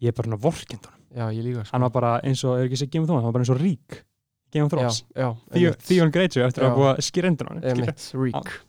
ég 0.00 0.12
er 0.12 0.16
bara 0.16 0.30
svona 0.30 0.40
vorkind 0.44 0.86
honum 0.86 1.02
já, 1.10 1.24
ég 1.34 1.42
líka 1.44 1.64
sko. 1.64 1.74
Hann 1.74 1.86
var 1.86 1.94
bara 1.96 2.12
eins 2.22 2.44
og, 2.46 2.56
er 2.60 2.68
ekki 2.68 2.78
sér 2.80 2.90
Game 2.92 3.04
of 3.04 3.10
Thrones, 3.10 3.24
hann 3.24 3.32
var 3.32 3.36
bara 3.36 3.46
eins 3.46 3.52
og 3.52 3.60
rík 3.60 3.98
í 3.98 4.54
Game 4.54 4.68
of 4.68 4.72
Thrones, 4.72 5.00
Theon 5.90 6.12
Greyjoy 6.14 6.46
eftir 6.46 6.66
að 6.66 6.70
Já. 6.70 6.76
búa 6.78 6.92
skýrendur 7.08 7.50
hann 7.50 7.60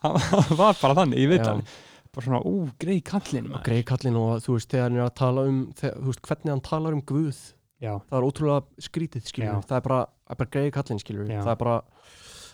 hann 0.04 0.18
hann 0.34 0.58
var 0.58 0.82
bara 0.82 0.98
þannig 1.04 1.24
í 1.24 1.30
vitali 1.30 1.62
Já. 1.64 1.78
Bara 2.16 2.26
svona, 2.28 2.40
ú, 2.48 2.68
greið 2.82 3.02
kallinn 3.10 3.48
og 3.48 3.54
maður. 3.56 3.66
greið 3.68 3.84
kallinn 3.92 4.18
og 4.20 4.32
þú 4.46 4.56
veist, 4.58 4.70
þegar 4.72 4.88
hann 4.88 4.98
er 5.00 5.06
að 5.06 5.16
tala 5.20 5.46
um 5.50 5.60
þegar, 5.80 5.98
þú 6.02 6.12
veist, 6.12 6.22
hvernig 6.28 6.54
hann 6.54 6.64
talar 6.68 6.98
um 6.98 7.02
Guð 7.12 7.40
já, 7.84 7.92
það 8.10 8.18
er 8.20 8.28
ótrúlega 8.28 8.88
skrítið, 8.88 9.26
skilur 9.32 9.50
Já. 9.52 9.62
það 9.70 9.78
er 9.80 9.86
bara, 9.88 10.00
það 10.28 10.36
er 10.36 10.42
bara 10.42 10.54
greið 10.56 10.72
kallinn, 10.78 11.02
skilur 11.04 11.32
Já. 11.32 11.42
það 11.42 11.52
er 11.54 11.60
bara, 11.64 11.76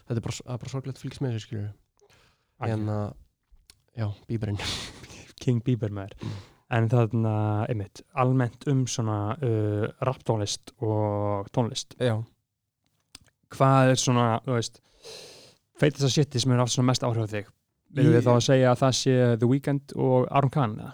þetta 0.08 0.18
er 0.20 0.26
bara, 0.28 0.38
það 0.40 0.56
er 0.56 0.64
bara 0.64 0.74
sorglegt 0.74 0.98
að 0.98 1.06
fylgjast 1.06 1.24
með 1.24 1.36
þessu, 1.38 1.48
skilur 1.48 1.70
en 2.64 2.90
að, 2.94 3.06
já, 4.00 4.08
bíberinn. 4.30 4.60
King 5.44 5.64
Bieber 5.66 5.92
maður. 5.92 6.14
Mm. 6.24 6.36
en 6.74 6.86
þarna, 6.90 7.34
einmitt, 7.70 8.02
almennt 8.18 8.64
um 8.72 8.86
svona 8.90 9.18
uh, 9.44 9.84
rapptónlist 10.08 10.72
og 10.82 11.50
tónlist. 11.54 11.94
Já, 12.02 12.16
hvað 13.54 13.92
er 13.92 14.00
svona, 14.02 14.28
þú 14.46 14.56
veist 14.58 14.80
feitast 15.80 16.08
að 16.08 16.16
shiti 16.16 16.42
sem 16.42 16.54
er 16.56 16.64
átt 16.64 16.74
svona 16.74 16.90
mest 16.92 17.04
áhrif 17.06 17.28
á 17.28 17.34
þig 17.34 17.52
Ég- 18.02 18.14
við 18.16 18.22
þá 18.26 18.32
að 18.34 18.44
segja 18.48 18.72
að 18.74 18.80
það 18.80 18.94
sé 19.00 19.38
The 19.40 19.48
Weeknd 19.48 19.94
og 19.96 20.28
Aron 20.32 20.50
Khan 20.50 20.76
eða? 20.80 20.94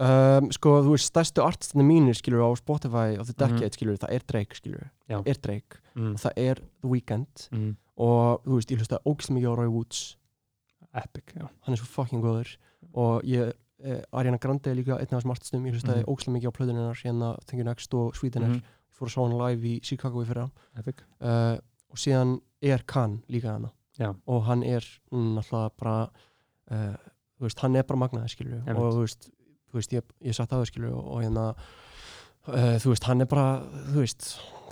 um, 0.00 0.50
sko, 0.52 0.82
þú 0.82 0.90
veist, 0.94 1.10
stærstu 1.12 1.42
artistinu 1.42 1.82
mínir, 1.82 2.14
skilur 2.14 2.42
á 2.46 2.50
Spotify 2.56 3.18
of 3.18 3.26
the 3.26 3.34
Mhm. 3.34 3.56
Decade, 3.58 3.72
skilur, 3.74 3.96
það 3.98 4.12
er 4.14 4.20
Drake, 4.26 4.54
skilur 4.54 4.90
Já. 5.10 5.22
er 5.26 5.34
Drake, 5.34 5.76
Mm. 5.96 6.10
og 6.14 6.16
það 6.20 6.32
er 6.36 6.54
The 6.54 6.88
Weeknd 6.88 7.48
Mm. 7.52 7.76
og, 7.98 8.44
þú 8.44 8.54
veist, 8.54 8.70
ég 8.70 8.78
hlusta 8.78 8.98
ógst 9.04 9.30
mikið 9.30 9.48
á 9.50 9.56
Roy 9.58 9.66
Woods 9.68 10.16
Epic, 10.94 11.24
já 11.36 11.48
hann 11.62 11.72
er 11.72 11.76
svo 11.76 11.86
fucking 11.86 12.22
góður 12.22 12.56
og 12.94 13.22
ég, 13.24 13.52
eh, 13.84 14.02
Ariana 14.12 14.38
Grande 14.38 14.66
er 14.70 14.74
líka 14.76 14.96
einn 14.98 15.02
af 15.12 15.22
þessum 15.22 15.30
artistum, 15.30 15.64
ég 15.66 15.74
hlustaði 15.74 16.04
Mhm. 16.04 16.14
ógst 16.14 16.28
mikið 16.28 16.46
á 16.46 16.52
plöðuninnar 16.52 17.02
hérna 17.02 17.36
Thank 17.46 17.58
You 17.58 17.64
Next 17.64 17.92
og 17.94 18.14
Sweetener 18.14 18.48
Mhm. 18.48 18.62
fór 18.98 19.06
að 19.06 19.14
sá 19.14 19.28
hann 19.28 19.38
live 19.38 19.62
í 19.62 19.80
Chicago 19.82 20.22
í 20.24 20.26
fyrra 20.26 20.50
Epic 20.76 21.02
uh, 21.20 21.58
og 21.90 21.96
síðan 21.96 22.40
er 22.62 22.78
Khan 22.86 23.22
líka 23.28 23.50
hana 23.52 23.70
Já. 23.98 24.12
og 24.26 24.44
hann 24.46 24.62
er 24.62 24.84
mm, 25.12 25.32
náttúrulega 25.38 25.70
bara 25.78 25.96
uh, 26.70 26.96
þú 27.38 27.46
veist, 27.48 27.58
hann 27.64 27.76
er 27.76 27.82
bara 27.88 27.98
magnaði 28.04 28.28
skilju 28.34 28.60
og 28.74 28.92
þú 28.94 29.00
veist, 29.04 29.30
þú 29.70 29.78
veist 29.80 29.92
ég, 29.96 30.12
ég 30.24 30.34
satt 30.36 30.52
að 30.52 30.62
það 30.62 30.70
skilju 30.72 30.92
og, 30.98 31.16
hérna 31.22 31.46
uh, 32.48 32.76
þú 32.82 32.92
veist, 32.94 33.08
hann 33.08 33.20
er 33.24 33.26
bara 33.30 33.48
þú 33.92 34.04
veist, 34.04 34.28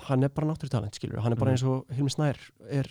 hann 0.07 0.23
er 0.23 0.31
bara 0.37 0.47
náttúrutalent 0.53 0.95
skilju 1.01 1.21
hann 1.25 1.33
er 1.33 1.41
bara 1.41 1.51
Mhm. 1.51 1.57
eins 1.57 1.67
og 1.67 1.97
Hilmi 1.97 2.11
Snær 2.15 2.39
er, 2.71 2.87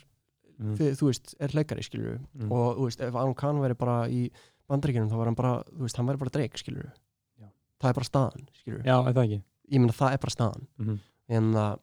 mm. 0.60 0.76
þið, 0.76 0.92
þú 1.00 1.10
veist, 1.12 1.36
er 1.40 1.56
leikari 1.56 1.84
skilju 1.84 2.20
Mm. 2.36 2.52
og 2.52 2.78
þú 2.78 2.84
veist, 2.90 3.02
ef 3.02 3.16
Aron 3.16 3.36
Kahn 3.36 3.60
væri 3.64 3.78
bara 3.78 4.08
í 4.10 4.30
bandaríkjunum 4.70 5.10
þá 5.12 5.16
var 5.18 5.26
hann 5.26 5.36
bara, 5.36 5.64
þú 5.72 5.82
veist, 5.88 5.98
hann 5.98 6.08
væri 6.08 6.18
bara 6.20 6.30
dreik 6.36 6.58
skilju 6.58 6.92
það 7.82 7.90
er 7.90 7.94
bara 7.94 8.06
staðan 8.12 8.48
skilju 8.56 8.82
það 9.14 9.16
ég 9.72 9.80
meina 9.80 9.94
það 9.94 10.14
er 10.14 10.18
bara 10.18 10.32
staðan 10.36 10.68
mm. 10.80 11.00
en 11.30 11.52
að 11.54 11.80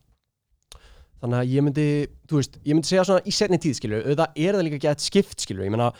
þannig 1.23 1.39
að 1.39 1.53
ég 1.55 1.62
myndi, 1.66 1.86
þú 2.28 2.40
veist, 2.40 2.57
ég 2.66 2.74
myndi 2.77 2.89
segja 2.90 3.05
svona 3.09 3.23
í 3.24 3.32
setni 3.36 3.59
tíð 3.62 3.77
skilju, 3.78 4.01
auðvitað 4.03 4.40
er 4.47 4.57
það 4.59 4.66
líka 4.69 4.81
gett 4.86 5.05
skipt 5.05 5.44
skilju, 5.47 5.65
ég 5.69 5.70
meina 5.74 5.93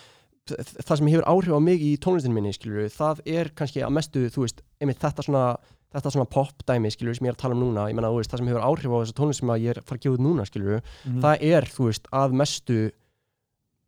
þ- 0.51 0.83
það 0.83 0.97
sem 0.99 1.11
hefur 1.13 1.29
áhrif 1.31 1.55
á 1.55 1.61
mig 1.63 1.81
í 1.87 1.93
tónlistinu 2.03 2.35
minni 2.35 2.53
skilju, 2.57 2.89
það 2.91 3.21
er 3.31 3.53
kannski 3.55 3.85
að 3.87 3.95
mestu, 3.95 4.25
þú 4.35 4.43
veist, 4.47 4.65
einmitt 4.83 4.99
þetta 5.03 5.23
svona 5.29 5.45
þetta 5.93 6.09
svona 6.15 6.25
pop 6.33 6.63
dæmi 6.67 6.89
skilju 6.91 7.15
sem 7.19 7.27
ég 7.27 7.35
er 7.35 7.37
að 7.37 7.43
tala 7.45 7.55
um 7.55 7.61
núna 7.67 7.83
ég 7.91 7.95
meina, 7.95 8.09
þú 8.09 8.19
veist, 8.23 8.31
það 8.33 8.41
sem 8.41 8.49
hefur 8.49 8.63
áhrif 8.65 8.91
á 8.91 8.99
þessu 9.05 9.17
tónlist 9.19 9.41
sem 9.43 9.51
ég 9.61 9.71
er 9.75 9.81
að 9.83 9.85
fara 9.91 9.99
að 9.99 10.05
gefa 10.07 10.17
út 10.17 10.25
núna 10.25 10.47
skilju, 10.49 10.79
Mm. 11.05 11.19
það 11.21 11.43
er, 11.53 11.67
þú 11.69 11.85
veist, 11.91 12.07
að 12.17 12.33
mestu 12.41 12.79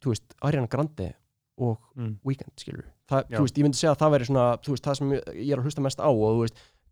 þú 0.05 0.13
veist, 0.13 0.35
Ariana 0.45 0.69
Grande 0.69 1.07
og 1.65 1.79
mm. 1.97 2.19
Weekend, 2.29 2.53
skilur 2.61 2.85
það, 3.09 3.25
Já. 3.31 3.37
þú 3.39 3.43
veist, 3.47 3.57
ég 3.59 3.65
myndi 3.65 3.79
segja 3.81 3.95
að 3.95 4.01
það 4.03 4.13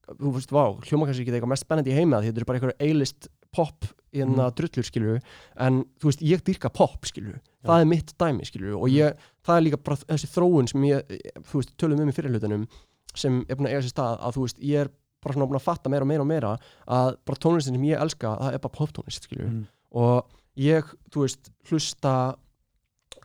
þú 0.08 0.32
veist, 0.34 0.50
vá, 0.52 0.64
hljóma 0.86 1.06
kannski 1.06 1.22
ekki 1.24 1.32
eitthvað 1.36 1.52
mest 1.54 1.64
spennandi 1.66 1.92
í 1.92 1.96
heima 1.96 2.20
því 2.20 2.30
þetta 2.32 2.40
er 2.42 2.44
bara 2.48 2.58
einhverju 2.58 2.90
A-list 2.90 3.28
pop 3.52 3.84
í 4.12 4.20
enna 4.22 4.48
Mhm. 4.50 4.54
drullur, 4.56 4.84
skilur 4.84 5.20
en 5.56 5.84
þú 6.00 6.04
veist, 6.10 6.22
ég 6.22 6.42
dyrka 6.44 6.70
pop, 6.72 7.04
skilur 7.06 7.38
það 7.64 7.80
er 7.80 7.84
mitt 7.86 8.12
dæmi, 8.18 8.44
skilur 8.44 8.76
og 8.76 8.88
Mhm. 8.88 8.96
ég, 8.96 9.16
það 9.46 9.56
er 9.56 9.62
líka 9.70 9.82
bara 9.84 9.96
þessi 9.96 10.28
þróun 10.34 10.68
sem 10.68 10.82
ég, 10.82 11.02
þú 11.42 11.54
veist, 11.60 11.76
tölum 11.78 12.00
um 12.00 12.08
í 12.08 12.12
fyrirlutunum 12.12 12.66
sem 13.14 13.44
er 13.48 13.56
búin 13.56 13.68
að 13.68 13.72
eiga 13.76 13.82
sér 13.86 13.92
stað 13.94 14.20
að 14.20 14.32
þú 14.34 14.40
veist, 14.46 14.58
ég 14.60 14.80
er 14.80 14.88
bara 15.22 15.34
svona 15.34 15.46
búin 15.48 15.60
að 15.60 15.62
fatta 15.62 15.88
meira 15.88 16.02
og 16.02 16.08
meira 16.08 16.20
og 16.20 16.26
meira 16.26 16.58
að 16.88 17.16
bara 17.24 17.38
tónlistin 17.38 17.74
sem 17.76 17.82
ég 17.84 18.00
elska, 18.00 18.38
það 18.40 18.54
er 18.54 18.58
bara 18.58 18.74
poptónlist, 18.76 19.22
skilur 19.28 19.48
Mm. 19.48 19.66
og 19.92 20.24
ég, 20.56 20.82
þú 21.10 21.20
veist, 21.22 21.50
hlusta 21.70 22.34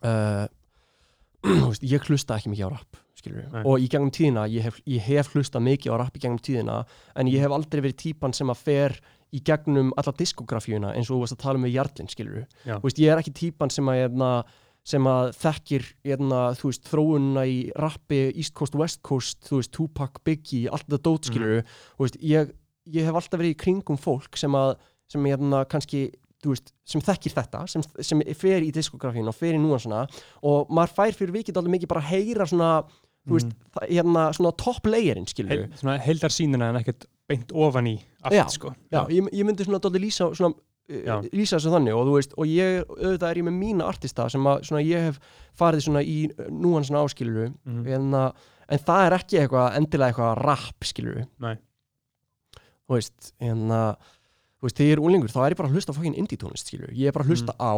uh, 0.04 0.48
þú 1.44 1.68
veist, 1.72 1.82
ég 1.84 2.02
hlusta 2.06 2.36
ekki 2.38 2.52
mikið 2.54 2.68
á 2.68 2.72
rap. 2.78 2.98
Og 3.66 3.82
í 3.82 3.88
gegnum 3.92 4.12
tíðina 4.14 4.46
ég 4.52 4.68
hef, 4.68 4.80
ég 4.86 5.02
hef 5.08 5.32
hlusta 5.34 5.62
mikið 5.64 5.94
á 5.94 5.96
rap 6.04 6.18
í 6.18 6.22
gegnum 6.24 6.42
tíðina 6.44 6.84
en 7.16 7.32
ég 7.32 7.44
hef 7.44 7.54
aldrei 7.56 7.82
verið 7.82 7.98
típan 8.04 8.36
sem 8.36 8.50
að 8.54 8.64
fer 8.68 8.98
í 9.34 9.42
gegnum 9.44 9.92
alla 9.98 10.14
diskografíuna 10.16 10.94
eins 10.96 11.10
og 11.10 11.18
þú 11.18 11.24
veist 11.24 11.36
að 11.36 11.44
tala 11.44 11.60
um 11.60 11.66
með 11.66 11.76
Jarlinn 11.76 12.12
skilur 12.12 12.46
Já. 12.64 12.78
veist, 12.84 13.02
ég 13.02 13.12
er 13.12 13.22
ekki 13.22 13.36
típan 13.36 13.74
sem 13.74 13.90
að 13.92 14.00
hérna, 14.04 14.30
sem 14.88 15.10
að 15.12 15.34
þekkir 15.42 15.90
hérna, 16.08 16.44
þú 16.60 16.72
veist, 16.72 16.86
þróunna 16.88 17.48
í 17.50 17.58
rappi 17.76 18.22
East 18.30 18.56
Coast, 18.56 18.78
West 18.80 19.02
Coast, 19.04 19.42
þú 19.50 19.60
veist, 19.60 19.74
Tupac, 19.76 20.22
Biggie 20.24 20.70
allt 20.72 20.88
þetta 20.88 21.04
dót 21.10 21.28
skilur 21.28 21.60
veist, 22.00 22.22
ég, 22.24 22.54
ég 22.94 23.10
hef 23.10 23.20
alltaf 23.20 23.42
verið 23.42 23.58
í 23.58 23.60
kringum 23.66 24.00
fólk 24.00 24.40
sem 24.40 24.56
að, 24.56 24.78
sem 25.12 25.28
hérna 25.28 25.66
kannski 25.68 26.08
þú 26.44 26.54
veist, 26.54 26.72
sem 26.88 27.04
þekkir 27.04 27.34
þetta, 27.34 27.64
sem, 27.72 27.84
sem 28.06 28.22
fer 28.38 28.64
í 28.66 28.72
diskografínu 28.76 29.32
og 29.32 29.36
fer 29.38 29.58
í 29.58 29.62
núan 29.62 29.82
svona. 29.82 30.04
Og 30.46 30.70
maður 30.74 30.94
fær 31.00 31.18
fyrir 31.18 31.34
vikið 31.40 31.60
alveg 31.60 31.74
mikið 31.74 31.92
bara 31.92 32.04
að 32.04 32.12
heyra 32.14 32.48
svona, 32.50 32.72
þú 33.28 33.36
veist, 33.38 33.52
það, 33.76 33.88
hérna 33.92 34.26
svona 34.38 34.52
top 34.58 34.86
layerinn, 34.88 35.28
skilur 35.28 35.50
Heil, 35.52 35.66
svona 35.76 35.98
heildar 36.00 36.32
sínuna 36.34 36.70
en 36.72 36.80
ekkert 36.82 37.06
beint 37.28 37.52
ofan 37.52 37.88
í 37.92 37.98
allt 38.24 38.34
Já, 38.38 38.46
sko 38.54 38.72
Já, 38.92 39.02
ég, 39.12 39.28
ég 39.36 39.46
myndi 39.46 39.66
svona 39.68 39.80
dálítið 39.84 40.06
lýsa 40.06 40.30
svona, 40.34 40.56
Já. 40.88 41.18
uh, 41.20 41.28
lýsa 41.36 41.58
þessu 41.60 41.74
þannig 41.74 41.94
og 42.00 42.06
þú 42.08 42.14
veist, 42.16 42.34
og 42.40 42.48
ég, 42.48 42.86
auðvitað 42.88 43.30
er 43.34 43.38
ég 43.42 43.48
með 43.50 43.58
mína 43.60 43.88
artista 43.92 44.30
sem 44.32 44.48
að 44.48 44.62
svona 44.70 44.84
ég 44.88 45.02
hef 45.10 45.20
farið 45.60 45.84
svona 45.90 46.04
í 46.08 46.18
núan 46.50 46.86
svona 46.88 47.04
áskiluru 47.04 47.50
Mhm. 47.66 47.88
en, 47.88 48.12
að- 48.12 48.34
en 48.70 48.80
það 48.80 49.06
er 49.08 49.18
ekki 49.20 49.40
eitthvað 49.42 49.76
endilega 49.78 50.14
eitthvað 50.14 50.38
rap 50.46 50.84
skiluru 50.88 51.26
Nei. 51.40 51.56
þú 52.88 52.96
veist, 52.96 53.34
en 53.44 53.68
að 53.68 53.96
þú 54.58 54.66
veist, 54.68 54.78
þegar 54.80 54.88
ég 54.90 54.96
er 54.98 55.04
úlingur 55.04 55.32
þá 55.34 55.40
er 55.46 55.52
ég 55.54 55.58
bara 55.60 55.70
að 55.70 55.76
hlusta 55.78 55.94
fokkin 55.94 56.16
indie 56.18 56.38
tónlist 56.40 56.68
skiluru, 56.72 56.94
ég 56.96 57.08
er 57.08 57.12
bara 57.12 57.26
að 57.26 57.32
hlusta 57.34 57.54
Mm. 57.54 57.62
á 57.68 57.74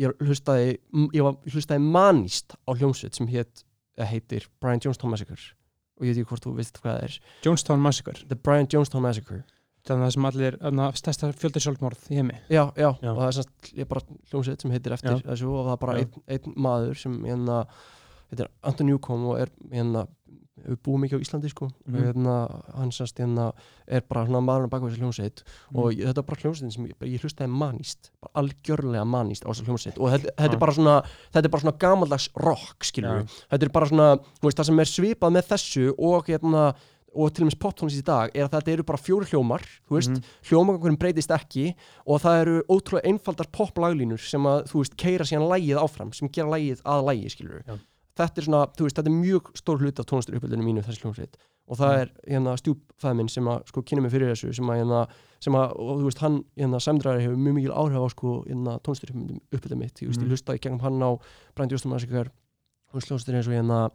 ég 0.00 0.14
hlustaði, 0.24 0.78
ég, 1.12 1.22
var, 1.22 1.34
hlustaði 1.44 1.80
manist 1.84 2.54
á 2.64 2.70
hljómsveit 2.72 3.14
sem 3.14 3.26
heit, 4.06 4.26
heitir 4.30 4.48
Brian 4.60 4.80
Jonestown 4.82 5.10
Massacre. 5.12 5.38
Og 6.00 6.06
ég 6.06 6.14
veit 6.14 6.22
ekki 6.22 6.30
hvort 6.32 6.44
þú 6.46 6.52
veist 6.56 6.78
hvað 6.80 6.94
það 6.96 7.06
er. 7.06 7.16
Jonestown 7.44 7.82
Massacre. 7.84 8.26
The 8.28 8.36
Brian 8.36 8.68
Jonestown 8.72 9.04
Massacre. 9.04 9.42
Þannig 9.88 10.02
að 10.04 10.06
það 10.06 10.14
sem 10.14 10.26
allir, 10.28 10.56
þannig 10.60 10.84
að 10.84 10.96
stærsta 11.00 11.28
fjöldi 11.40 11.60
sjálfmorð 11.64 12.02
í 12.12 12.16
heimi. 12.18 12.34
Já, 12.52 12.62
já, 12.76 12.90
Já. 13.00 13.10
og 13.14 13.20
það 13.22 13.28
er 13.30 13.36
semst 13.38 13.70
ég 13.72 13.80
er 13.80 13.88
bara 13.88 14.02
hljómsveit 14.30 14.60
sem 14.64 14.74
heitir 14.74 14.92
eftir 14.96 15.14
Já. 15.14 15.22
þessu 15.30 15.52
og 15.54 15.62
það 15.64 15.72
er 15.72 15.80
bara 15.84 15.94
einn, 16.02 16.24
einn 16.36 16.56
maður 16.66 16.98
sem 17.00 17.14
hérna, 17.24 17.56
heitir 18.28 18.50
Anton 18.68 18.90
Newcomb 18.90 19.30
og 19.32 19.40
er 19.40 19.52
hérna, 19.72 20.02
við 20.68 20.76
búum 20.84 21.04
ekki 21.06 21.16
á 21.16 21.24
Íslandi 21.24 21.50
sko 21.50 21.68
Mhm. 21.86 21.94
og 21.96 22.02
hérna, 22.04 22.34
hann 22.76 22.90
semst 22.90 23.16
hérna 23.18 23.52
er 23.88 24.00
bara 24.08 24.26
svona 24.26 24.40
maðurinn 24.44 24.68
á 24.68 24.74
bakveg 24.74 24.92
þessu 24.92 25.00
hljómsveit 25.02 25.42
og 25.74 25.92
ég, 25.94 26.04
þetta 26.06 26.18
er 26.18 26.28
bara 26.30 26.40
hljómsveitin 26.42 26.72
sem 26.72 26.86
ég, 26.86 26.94
ég 27.00 27.20
hlustaði 27.24 27.50
manist 27.50 28.10
bara 28.20 28.44
algjörlega 28.44 29.06
manist 29.06 29.44
á 29.44 29.50
þessu 29.50 29.64
hljómsveit 29.66 29.98
og 29.98 30.10
þetta, 30.14 30.30
þetta 30.36 30.52
er 30.54 30.58
bara 30.58 30.72
svona 30.72 31.02
þetta 31.32 31.44
er 31.44 31.50
bara 31.50 31.62
svona 31.64 31.78
gamaldags 31.78 32.28
rock 32.36 32.84
skilur 32.84 33.22
Já. 33.24 33.26
þetta 33.50 33.62
er 33.62 33.68
bara 33.72 33.86
svona, 33.86 34.08
veist, 34.42 34.56
það 34.58 34.64
sem 34.70 34.78
er 34.80 34.84
svipað 34.96 35.32
með 35.36 35.44
þessu 35.54 35.94
og 35.98 36.24
hérna 36.26 36.74
og 37.12 37.32
til 37.34 37.42
og 37.42 37.50
með 37.50 37.58
poptónlist 37.58 37.98
í 37.98 38.04
dag 38.06 38.30
er 38.38 38.44
að 38.46 38.52
þetta 38.54 38.70
eru 38.70 38.84
bara 38.86 38.96
fjóri 39.02 39.26
hljómar 39.26 39.64
þú 39.88 39.96
veist, 39.98 40.10
Mhm. 40.14 40.22
hljómagangurinn 40.46 40.96
breytist 40.96 41.30
ekki 41.34 41.74
og 42.06 42.20
það 42.22 42.40
eru 42.40 42.62
ótrúlega 42.70 43.08
einfaldar 43.10 43.46
poplaglínur 43.50 44.20
sem 44.20 44.40
að, 44.46 44.68
þú 44.70 44.78
veist, 44.78 44.96
keira 44.96 45.24
síðan 45.24 45.48
lægið 45.50 45.82
áfram 45.82 46.14
sem 46.14 46.28
gera 46.28 46.46
lægið 46.54 46.80
að 46.86 47.04
lægi, 47.10 47.26
skilur 47.34 47.64
Já. 47.66 47.78
Þetta 48.20 48.38
er 48.42 48.46
svona, 48.46 48.66
þú 48.76 48.86
veist, 48.86 48.96
þetta 48.96 49.10
er 49.10 49.16
mjög 49.20 49.50
stór 49.58 49.78
hluti 49.80 50.00
af 50.02 50.06
tónlistur 50.10 50.36
uppbyldinu 50.38 50.64
mínu 50.66 50.82
þessi 50.86 51.02
hljómsveit 51.04 51.36
og 51.70 51.76
það 51.78 51.90
Mm. 51.90 52.00
er 52.00 52.08
hérna 52.34 52.56
stjúpfæð 52.58 53.16
minn 53.16 53.28
sem 53.30 53.44
að 53.44 53.66
sko 53.70 53.82
kynna 53.82 54.02
mig 54.02 54.10
fyrir 54.12 54.30
þessu 54.32 54.52
sem 54.54 54.66
að 54.66 54.78
hérna, 54.80 55.08
sem 55.40 55.54
að, 55.54 55.72
og 55.78 55.98
þú 56.00 56.04
veist, 56.08 56.18
hann 56.18 56.44
hérna 56.58 56.80
Samdræðari 56.82 57.22
hefur 57.26 57.36
mjög 57.36 57.54
mikil 57.54 57.74
áhrif 57.78 58.00
á 58.02 58.08
sko 58.10 58.44
hérna 58.48 58.78
tónlistur 58.82 59.10
uppbyldinu 59.54 59.78
mitt, 59.78 59.94
ég 60.02 60.08
veist, 60.08 60.20
Mm. 60.20 60.24
ég 60.26 60.30
hlusta 60.34 60.54
í 60.54 60.58
gegnum 60.60 60.80
hann 60.80 60.98
á 61.02 61.10
Brandi 61.54 61.74
Jóstum 61.76 61.94
Asikar, 61.94 62.30
hún 62.92 63.00
sljóðstur 63.00 63.34
eins 63.38 63.46
og 63.46 63.54
hérna 63.54 63.90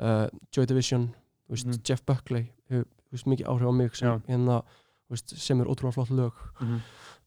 uh, 0.00 0.28
Joy 0.56 0.64
Division 0.66 1.08
þú 1.48 1.52
veist, 1.52 1.66
Mhm. 1.66 1.82
Jeff 1.84 2.02
Buckley 2.06 2.50
hefur 2.70 2.84
þú 2.84 3.12
veist, 3.12 3.26
mikið 3.26 3.46
áhrif 3.46 3.68
á 3.68 3.72
mig 3.74 3.94
sem, 3.96 4.20
hérna, 4.28 4.62
þú 5.08 5.10
veist, 5.10 5.36
sem 5.38 5.60
er 5.60 5.66
ótrúlega 5.66 5.94
flott 5.94 6.10
lög 6.10 6.32
Mhm. 6.60 6.80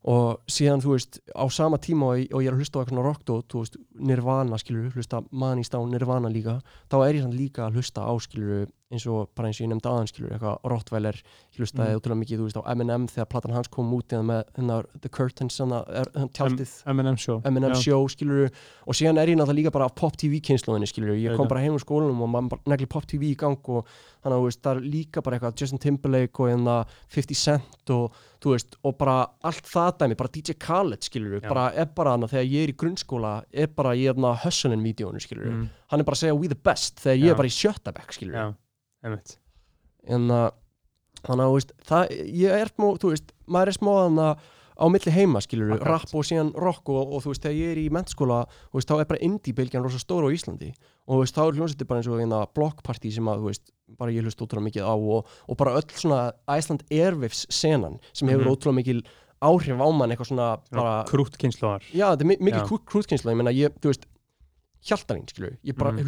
Og 0.10 0.42
síðan 0.50 0.82
þú 0.82 0.96
veist 0.96 1.20
á 1.38 1.46
sama 1.54 1.78
tíma 1.78 2.14
og, 2.14 2.22
og 2.34 2.42
ég 2.42 2.50
er 2.50 2.56
að 2.56 2.64
hlusta 2.64 2.80
á 2.80 2.82
eitthvað 2.82 3.06
rockdót, 3.06 3.48
þú 3.54 3.62
veist, 3.62 3.78
Nirvana 4.02 4.58
skilur 4.58 4.96
hlusta 4.96 5.22
Manis 5.30 5.70
Down 5.70 5.92
Nirvana 5.94 6.32
líka 6.32 6.60
þá 6.90 6.98
er 7.06 7.20
ég 7.20 7.26
samt 7.26 7.38
líka 7.38 7.68
að 7.68 7.78
hlusta 7.78 8.06
á 8.06 8.14
skilur 8.24 8.70
eins 8.92 9.06
og 9.08 9.30
bara 9.36 9.48
eins 9.50 9.60
og 9.62 9.66
ég 9.66 9.72
nefndi 9.72 9.90
aðan 9.92 10.08
skilur 10.12 10.32
eitthvað 10.36 10.60
Rottweiler, 10.72 11.16
ég 11.56 11.60
hlustaði 11.62 11.92
Mm. 11.92 12.00
ótrúlega 12.02 12.20
mikið 12.22 12.38
þú 12.42 12.46
veist 12.48 12.60
á 12.60 12.64
Eminem 12.72 13.08
þegar 13.08 13.30
platan 13.32 13.54
hans 13.56 13.68
kom 13.68 13.92
út 13.94 14.08
eða 14.12 14.26
með 14.28 14.44
hennar 14.58 14.86
The 15.02 15.10
Curtains 15.10 15.60
er, 15.62 16.06
tjaldið 16.36 16.72
M&M 16.94 17.18
show 17.18 17.42
M&M 17.46 17.76
show 17.76 18.08
skilur 18.08 18.50
og 18.88 18.94
síðan 18.94 19.18
er 19.22 19.28
ég 19.32 19.38
náttúrulega 19.40 19.60
líka 19.64 19.72
bara 19.72 19.86
af 19.86 19.96
pop 19.96 20.16
tv 20.18 20.42
kynnslóðinni 20.42 20.88
skilur 20.92 21.16
ég 21.16 21.36
kom 21.38 21.48
bara 21.48 21.62
heim 21.62 21.74
úr 21.74 21.84
skólanum 21.84 22.22
og 22.22 22.30
maður 22.30 22.60
negli 22.68 22.86
pop 22.88 23.06
tv 23.08 23.32
í 23.32 23.36
gang 23.38 23.58
og 23.70 23.86
þannig 24.22 24.36
að 24.36 24.42
þú 24.42 24.46
veist 24.50 24.62
það 24.62 24.76
er 24.78 24.82
líka 24.92 25.22
bara 25.24 25.38
eitthvað 25.40 25.62
Justin 25.62 25.80
Timberlake 25.80 26.40
og 26.44 26.50
hérna 26.52 26.76
50 27.10 27.36
Cent 27.42 27.90
og 27.96 28.12
þú 28.42 28.54
veist 28.56 28.76
og 28.84 28.98
bara 28.98 29.16
allt 29.44 29.66
það 29.70 29.92
dæmi 30.02 30.18
bara 30.18 30.30
DJ 30.34 30.54
Khaled 30.60 31.02
skilur 31.06 31.40
Já. 31.42 31.50
bara 31.50 31.68
er 31.76 31.86
bara 31.86 32.12
hana 32.18 32.28
þegar 32.28 32.48
ég 32.50 32.64
er 32.68 32.74
í 32.74 32.78
grunnskóla 32.78 33.44
er 33.54 33.68
bara 33.68 33.96
ég 33.96 34.10
er 34.10 34.16
hana 34.18 34.36
hustlin 34.44 34.82
vídjónu 34.84 35.22
skilur 35.22 35.50
Mm. 35.52 35.70
hann 35.90 36.00
er 36.00 36.04
bara 36.04 36.16
að 36.16 36.22
segja 36.26 36.40
we 36.40 36.48
the 36.48 36.56
best 36.56 36.98
þegar 37.02 37.18
ég 37.18 37.28
Já. 37.28 37.32
er 37.32 37.36
bara 37.36 37.48
í 37.48 37.58
sjötta 37.58 37.94
bekk 37.94 38.14
skilur 38.14 38.34
Já, 38.34 38.54
einmitt 39.04 39.38
en 40.08 40.28
að 40.32 40.50
þannig 41.22 41.44
að 41.46 41.52
þú 41.52 41.56
veist, 41.60 41.72
það, 41.86 42.12
ég 42.42 42.52
er 42.62 42.72
smá, 42.74 42.88
þú 42.98 43.10
veist, 43.14 43.32
maður 43.48 43.68
er 43.72 43.78
smá 43.78 43.92
þannig 44.02 44.50
á 44.82 44.86
milli 44.90 45.12
heima, 45.14 45.42
skilur 45.46 45.74
Akkurat. 45.76 45.92
rap 46.02 46.14
og 46.18 46.24
síðan 46.26 46.48
rock 46.58 46.90
og, 46.90 47.12
og 47.14 47.22
þú 47.22 47.30
veist, 47.36 47.44
þegar 47.44 47.58
ég 47.60 47.72
er 47.76 47.78
í 47.84 47.90
mennskóla, 47.94 48.38
þú 48.72 48.80
veist, 48.80 48.90
þá 48.90 48.96
er 49.04 49.06
bara 49.12 49.22
indie-bylgjan 49.28 49.84
rosa 49.86 50.00
stóra 50.02 50.26
á 50.26 50.34
Íslandi 50.34 50.72
og 51.06 51.14
þú 51.14 51.20
veist, 51.22 51.36
þá 51.38 51.42
er 51.44 51.58
hljómsveitir 51.60 51.90
bara 51.92 52.00
eins 52.02 52.10
og 52.10 52.18
hérna 52.18 52.40
blockparty 52.58 53.12
sem 53.14 53.30
að, 53.30 53.44
þú 53.44 53.52
veist, 53.52 53.70
bara 54.00 54.12
ég 54.16 54.26
hlust 54.26 54.42
ótrúlega 54.42 54.66
mikið 54.72 54.88
á 54.90 54.94
og, 54.98 55.28
og 55.46 55.58
bara 55.62 55.76
öll 55.78 55.86
svona 55.94 56.22
Iceland 56.58 56.82
Airwaves 56.90 57.46
senan 57.54 58.00
sem 58.14 58.28
hefur 58.32 58.48
Mhm. 58.48 58.56
ótrúlega 58.56 58.80
mikil 58.80 59.04
áhrif 59.42 59.78
á 59.78 59.88
mann 59.94 60.10
eitthvað 60.16 60.32
svona 60.32 60.50
bara, 60.72 61.04
Krútt 61.06 61.38
kynnslóðar 61.38 61.86
já, 61.94 62.08
þetta 62.16 62.22
er 62.22 62.26
mi- 62.32 62.42
mikil 62.42 62.66
Já. 62.66 62.80
krútkynsla, 62.90 63.32
ég 63.32 63.38
meina, 63.38 63.52
ég, 63.54 63.70
þú 63.78 63.92
veist 63.94 64.06
Hjaltarín, 64.82 65.28
skilur, 65.30 65.58
ég 65.62 65.78
bara, 65.78 65.92
Mhm. 65.92 66.00
ég 66.00 66.06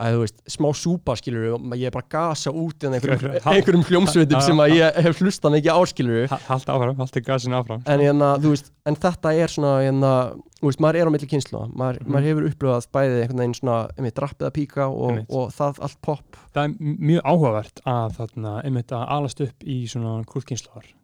að, 0.00 0.06
að 0.06 0.14
þú 0.16 0.20
veist, 0.24 0.38
smá 0.54 0.68
súpa 0.76 1.14
skilur 1.20 1.46
ég 1.76 1.86
er 1.90 1.94
bara 1.94 2.06
að 2.06 2.12
gasa 2.14 2.52
út 2.56 2.84
en 2.88 2.94
einhverjum, 2.96 3.34
einhverjum 3.52 3.84
hljómsveitum 3.88 4.40
sem 4.46 4.62
að 4.64 4.74
ég 4.78 5.00
hef 5.06 5.20
hlustað 5.20 5.54
mikið 5.56 5.76
á 5.76 5.80
skilur 5.92 6.30
Haldt 6.48 6.70
áfram, 6.72 6.96
haldt 6.96 7.18
gasinu 7.26 7.58
áfram. 7.60 7.82
En, 7.86 8.00
hérna, 8.00 8.30
þú 8.40 8.54
veist, 8.54 8.72
en 8.88 8.96
þetta 8.96 9.32
er 9.36 9.52
svona 9.52 9.72
hérna, 9.84 10.12
þú 10.60 10.68
veist, 10.70 10.80
maður 10.84 11.00
er 11.00 11.08
á 11.08 11.14
milli 11.14 11.28
kynslu 11.30 11.62
maður, 11.76 12.00
Mhm. 12.00 12.12
maður 12.14 12.28
hefur 12.30 12.48
upplifað 12.50 12.88
bæði 12.96 13.20
einhvern 13.22 13.42
veginn 13.44 13.54
svona, 13.60 13.78
einmitt, 13.96 14.18
rappið 14.24 14.46
að 14.48 14.54
píka 14.58 14.88
og, 14.88 15.20
og 15.28 15.50
það 15.56 15.80
allt 15.86 16.00
pop. 16.02 16.36
Það 16.54 16.64
er 16.64 16.96
mjög 17.10 17.22
áhugavert 17.24 17.80
að 17.86 18.16
þarna 18.18 18.54
einmitt 18.64 18.92
að 18.96 19.06
alast 19.08 19.40
upp 19.40 19.64
í 19.64 19.82
svona 19.88 20.24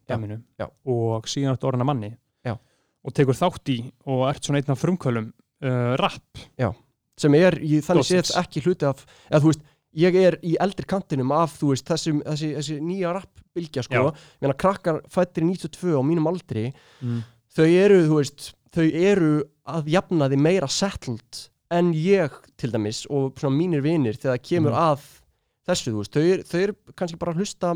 Já, 0.06 0.16
já. 0.60 0.66
og 0.86 1.26
síðan 1.26 1.56
áttu 1.56 1.66
orðina 1.70 1.84
manni 1.84 2.16
Já. 2.46 2.54
og 3.04 3.12
tekur 3.12 3.34
þátt 3.34 3.68
í 3.74 3.92
og 4.06 4.28
ert 4.30 4.42
svona 4.44 4.60
einn 4.62 4.70
af 4.70 4.78
frumkvölum 4.82 5.32
uh, 5.62 5.96
rap 5.98 6.46
sem 7.16 7.34
er 7.38 7.56
í 7.62 7.80
þannig 7.84 8.04
séð 8.10 8.32
ekki 8.42 8.62
hluti 8.66 8.86
af 8.88 9.04
eða 9.30 9.40
þú 9.40 9.50
veist, 9.52 9.62
ég 9.96 10.18
er 10.20 10.36
í 10.44 10.56
eldri 10.60 10.84
kantinum 10.86 11.32
af 11.32 11.54
þú 11.60 11.70
veist, 11.72 11.86
þessi, 11.88 12.12
þessi, 12.26 12.50
þessi 12.58 12.78
nýja 12.84 13.14
rappbylgja 13.16 13.82
sko, 13.86 14.02
ég 14.12 14.44
meina 14.44 14.54
krakkar 14.60 15.00
fættir 15.08 15.46
í 15.46 15.50
92 15.54 15.96
á 15.96 16.02
mínum 16.04 16.28
aldri 16.28 16.66
mm. 17.00 17.22
þau 17.56 17.66
eru, 17.70 18.02
þú 18.10 18.18
veist, 18.20 18.50
þau 18.76 18.84
eru 18.92 19.30
að 19.66 19.88
jafna 19.96 20.28
því 20.28 20.40
meira 20.44 20.68
settled 20.68 21.44
en 21.72 21.92
ég 21.96 22.30
til 22.60 22.70
dæmis 22.70 23.06
og 23.10 23.32
svona 23.40 23.56
mínir 23.56 23.80
vinir 23.82 24.14
þegar 24.20 24.36
það 24.36 24.44
kemur 24.50 24.74
Mhm. 24.76 24.82
að 24.84 25.06
þessu, 25.66 25.90
þú 25.90 26.02
veist, 26.02 26.12
þau, 26.14 26.22
eru- 26.34 26.44
þau 26.46 26.60
eru 26.62 26.74
kannski 26.94 27.18
bara 27.18 27.32
að 27.32 27.40
hlusta 27.40 27.72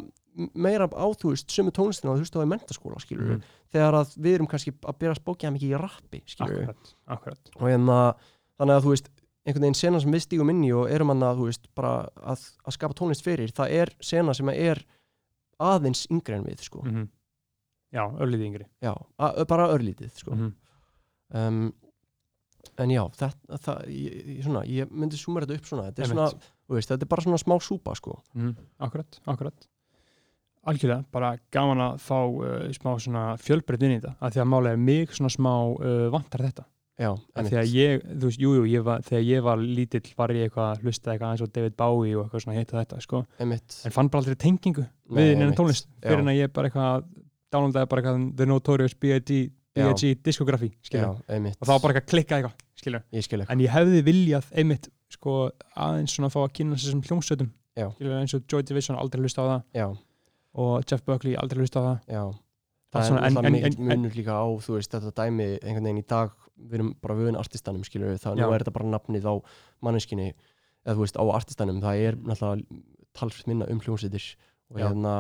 meira 0.55 0.87
á, 0.87 1.07
þú 1.19 1.33
veist, 1.33 1.49
sömu 1.51 1.73
tónlistina 1.75 2.13
þau 2.13 2.21
hlusta 2.23 2.39
á 2.39 2.45
í 2.47 2.51
mentaskóla, 2.53 3.01
skilur 3.03 3.33
Mm. 3.35 3.43
þegar 3.73 3.97
að 3.99 4.13
við 4.21 4.35
erum 4.37 4.47
kannski 4.47 4.71
að 4.85 4.99
byrja 5.01 5.15
að 5.17 5.23
spókja 5.25 5.51
mikið 5.57 5.73
í 5.73 5.81
rappi, 5.81 6.21
skilur 6.29 6.61
Akkurat, 6.69 6.95
akkurat. 7.09 7.51
Og 7.57 7.67
hérna, 7.67 8.15
þannig 8.61 8.77
að 8.79 8.85
þú 8.87 8.93
veist 8.95 9.09
einhvern 9.47 9.67
veginn 9.67 9.79
sena 9.79 10.01
sem 10.03 10.13
við 10.13 10.25
stígum 10.27 10.53
inn 10.53 10.65
í 10.67 10.73
og 10.77 10.91
erum 10.93 11.13
hann 11.15 11.25
að, 11.25 11.45
veist, 11.47 11.69
bara 11.77 11.95
að, 12.21 12.43
að 12.67 12.77
skapa 12.77 12.97
tónlist 12.99 13.25
fyrir 13.25 13.53
það 13.57 13.77
er 13.83 13.95
sena 14.05 14.35
sem 14.37 14.51
er 14.53 14.83
aðeins 15.61 16.07
yngri 16.13 16.39
en 16.39 16.47
við, 16.49 16.67
sko. 16.69 16.85
Mm 16.87 17.09
Já, 17.91 18.05
örlítið 18.23 18.47
yngri. 18.47 18.65
Já, 18.79 18.93
að, 19.19 19.41
bara 19.51 19.65
örlítið, 19.75 20.13
sko. 20.21 20.37
Mm 20.37 20.53
um, 21.35 21.71
en 22.81 22.93
já, 22.93 23.03
þetta 23.17 23.59
það, 23.65 23.83
ég, 23.95 24.41
svona, 24.45 24.63
ég 24.69 24.91
myndi 24.93 25.19
sumera 25.21 25.49
þetta 25.49 25.61
upp 25.61 25.69
svona 25.69 25.85
þetta 25.89 26.03
er, 26.05 26.11
svona, 26.13 26.49
veist, 26.71 26.93
þetta 26.93 27.07
er 27.07 27.11
bara 27.13 27.25
svona 27.27 27.41
smá 27.41 27.55
súpa 27.65 27.95
sko. 27.99 28.17
mm. 28.37 28.55
Akkurat, 28.87 29.21
akkurat. 29.33 29.69
Algjörlega, 30.71 31.07
bara 31.13 31.33
gaman 31.55 31.81
að 31.87 32.03
fá 32.05 32.19
uh, 32.21 32.67
smá 32.77 32.93
inn 33.89 33.97
í 33.97 34.01
þetta 34.01 34.13
að 34.21 34.35
því 34.35 34.43
að 34.43 34.51
málega 34.53 34.81
mig 34.81 35.15
svona 35.17 35.33
smá 35.33 35.53
uh, 35.57 36.09
vantar 36.13 36.45
þetta 36.49 36.67
já, 37.01 37.11
að 37.41 37.73
ég, 37.75 38.03
þú 38.05 38.29
veist, 38.29 38.41
jújú, 38.45 38.65
jú, 38.69 38.83
þegar 39.09 39.25
ég 39.25 39.45
var 39.47 39.63
lítill 39.63 40.03
var 40.19 40.35
ég 40.37 40.49
eitthvað 40.49 40.67
að 40.75 40.83
hlusta 40.85 41.15
eitthvað 41.15 41.31
eins 41.35 41.45
og 41.47 41.53
David 41.57 41.77
Bowie 41.81 42.17
og 42.19 42.27
eitthvað 42.27 42.45
svona 42.45 42.59
hitt 42.61 42.75
og 42.75 42.81
þetta, 42.83 43.01
sko 43.07 43.23
einmitt, 43.41 43.79
en 43.89 43.95
fann 43.97 44.11
bara 44.13 44.23
aldrei 44.25 44.37
tengingu 44.45 44.85
við 45.11 45.33
einmitt. 45.35 45.57
tónlist 45.59 45.89
Já. 45.89 46.11
fyrir 46.11 46.23
en 46.25 46.33
að 46.35 46.39
ég 46.43 46.53
bara 46.53 46.69
eitthvað 46.71 47.09
downloadaði 47.51 47.91
bara 47.95 48.03
eitthvað 48.05 48.29
The 48.37 48.47
Notorious 48.51 48.95
B.I.G. 49.01 49.41
B.I.G. 49.75 50.13
diskografi, 50.27 50.69
já, 50.75 50.83
skilja 50.91 51.11
einmitt 51.31 51.57
og 51.63 51.67
þá 51.71 51.75
bara 51.81 51.95
eitthvað 51.95 52.11
klikkað 52.13 52.39
eitthvað, 52.43 52.65
skilja 52.83 53.01
ég 53.17 53.25
skil 53.27 53.41
ekki, 53.45 53.53
en 53.55 53.65
ég 53.65 53.71
hefði 53.75 54.03
viljað 54.11 54.53
einmitt 54.61 54.89
sko 55.11 55.35
aðeins 55.75 56.15
svona 56.15 56.29
að 56.31 56.37
fá 56.37 56.41
að 56.45 56.53
kynna 56.59 56.77
sér 56.79 56.93
sem 56.95 57.03
hljómsveitum 57.07 57.51
Já. 57.79 57.87
skilja 57.97 58.21
eins 58.21 58.35
og 58.37 58.45
Joy 58.51 58.63
Division 58.67 58.99
aldrei 58.99 59.23
hlusta 59.25 59.43
á 59.43 59.47
það 59.47 59.61
já, 59.81 59.87
og 60.61 60.85
Jeff 60.91 61.05
Buckley 61.07 61.37
aldrei 61.39 61.63
hlusta 61.65 61.81
á 61.81 61.85
það 61.87 62.15
já 62.15 62.23
það 62.91 63.05
svona, 63.07 63.21
er 63.23 63.67
en- 63.71 63.77
munur 63.87 64.15
líka 64.19 64.35
á 64.35 64.47
þú 64.59 64.75
veist, 64.75 64.91
þetta 64.91 65.13
dæmi 65.15 65.47
einhvern 65.63 65.87
veginn 65.87 66.03
í 66.03 66.07
dag 66.11 66.33
við 66.69 66.75
erum 66.81 66.95
bara 67.01 67.15
vöðin 67.19 67.39
artistanum, 67.41 67.83
skilur 67.87 68.13
við. 68.13 68.21
Það, 68.25 68.37
nú 68.41 68.53
er 68.55 68.63
þetta 68.65 68.75
bara 68.77 68.91
nafnið 68.95 69.27
á 69.31 69.35
manneskinni 69.83 70.29
eða 70.85 70.95
þú 70.97 71.05
veist, 71.05 71.19
á 71.21 71.25
artistanum, 71.35 71.81
það 71.83 72.05
er 72.07 72.17
náttúrulega 72.17 72.83
talsveit 73.17 73.47
minna 73.51 73.67
um 73.73 73.81
hljómsveitir 73.81 74.27
og 74.71 74.79
hérna, 74.81 75.15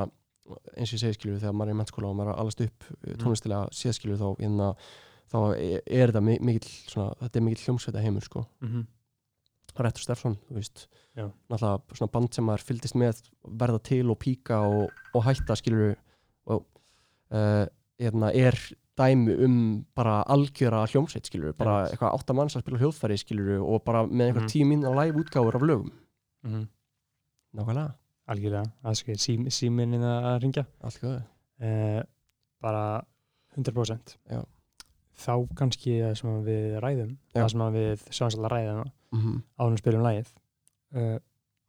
eins 0.77 0.91
og 0.91 0.97
ég 0.97 1.03
segi 1.05 1.17
skilur 1.19 1.35
við, 1.37 1.43
þegar 1.45 1.57
maður 1.59 1.71
er 1.71 1.75
í 1.75 1.79
mennskóla 1.81 2.09
og 2.11 2.17
maður 2.19 2.31
er 2.31 2.35
að 2.37 2.41
alast 2.45 2.61
upp 2.65 2.85
Mm. 2.91 3.19
tónlistilega 3.23 3.69
séð 3.73 3.93
skilur 3.99 4.17
við, 4.17 4.23
þá 4.23 4.41
hérna, 4.41 4.71
þá 5.31 5.39
er, 5.59 6.11
þetta 6.11 6.23
mi- 6.23 6.39
mikill 6.41 6.71
svona, 6.91 7.15
þetta 7.21 7.37
er 7.39 7.45
mikill 7.47 7.65
hljómsveita 7.67 8.03
heimur 8.03 8.23
sko. 8.27 8.47
Mm 8.63 8.87
Rettur 9.81 10.03
Steffson, 10.03 10.35
þú 10.51 10.55
veist 10.59 10.81
Já. 11.17 11.31
náttúrulega 11.49 11.97
svona 11.97 12.11
band 12.13 12.35
sem 12.35 12.45
maður 12.45 12.65
fylgdist 12.69 12.97
með 12.99 13.21
verða 13.47 13.79
til 13.87 14.11
og 14.11 14.19
píka 14.21 14.59
og, 14.67 14.91
og 15.15 15.23
hætta 15.25 15.55
skilur 15.57 15.95
og 16.51 16.67
uh, 17.33 17.65
hérna, 17.97 18.29
er 18.35 18.59
dæmi 19.01 19.35
um 19.47 19.57
bara 19.97 20.19
algjöra 20.35 20.85
hljómsveit 20.91 21.27
skilur 21.31 21.53
bara 21.57 21.77
Einmitt. 21.79 21.95
eitthvað 21.95 22.15
átta 22.19 22.37
manns 22.37 22.57
að 22.57 22.65
spila 22.67 22.81
hljóðfæri 22.83 23.19
skilur 23.23 23.65
og 23.65 23.83
bara 23.85 24.05
með 24.07 24.27
einhver 24.29 24.45
Mhm. 24.45 24.53
tíu 24.53 24.67
mínna 24.69 24.93
live 25.01 25.19
útgáfur 25.23 25.55
af 25.57 25.63
lögum 25.63 25.91
-hmm. 26.47 26.67
nákvæmlega, 27.55 27.93
algjörlega, 28.29 28.71
það 28.85 28.95
skal 28.95 29.15
sí, 29.19 29.51
síminni 29.51 29.99
að 29.99 30.41
ringja 30.43 30.65
uh, 31.61 32.03
bara 32.63 33.05
100% 33.57 34.17
Já. 34.31 34.45
þá 35.17 35.35
kannski 35.57 36.01
það 36.01 36.15
sem 36.15 36.45
við 36.45 36.79
ræðum 36.81 37.17
Já. 37.35 37.43
það 37.43 37.49
sem 37.51 37.61
við 37.75 38.05
að 38.45 38.51
ræða 38.53 38.85
mm 39.13 39.21
-hmm. 39.21 39.43
við 39.73 39.79
spilum 39.79 40.03
lagið 40.03 40.29
uh, 40.95 41.19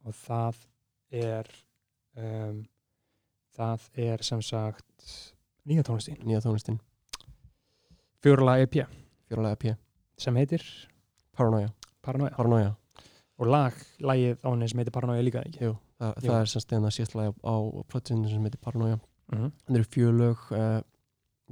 og 0.04 0.14
það 0.14 0.56
er 1.10 1.46
um, 2.16 2.64
það 3.56 3.80
er 3.94 4.22
sem 4.22 4.42
sagt 4.42 4.86
nýja 5.66 5.82
tónlistin, 5.82 6.18
nýja 6.24 6.40
tónlistin, 6.40 6.78
fjórala 8.22 8.58
EP 8.62 8.76
fjóralega 9.28 9.58
EP 9.58 9.78
sem 10.22 10.36
heitir? 10.36 10.62
Paranoia, 11.36 11.72
Paranoia. 12.04 12.34
Paranoia. 12.36 12.74
Og 13.40 13.48
lag, 13.48 13.74
lagið 13.98 14.42
á 14.44 14.48
henni 14.52 14.68
sem 14.70 14.82
heitir 14.82 14.94
Paranoia 14.94 15.24
líka 15.24 15.42
ekki? 15.42 15.64
Jú, 15.64 15.72
það, 15.98 16.12
Jú. 16.12 16.28
það 16.28 16.36
er 16.38 16.52
semst 16.52 16.74
eina 16.76 16.92
síðast 16.92 17.16
lagi 17.18 17.32
á, 17.42 17.54
plötinu 17.90 18.30
sem 18.30 18.44
heitir 18.46 18.60
Paranoia. 18.62 19.00
Mm 19.32 19.38
-hmm. 19.38 19.52
það 19.66 19.76
eru 19.78 19.88
fjölög 19.88 20.38
uh, 20.52 20.80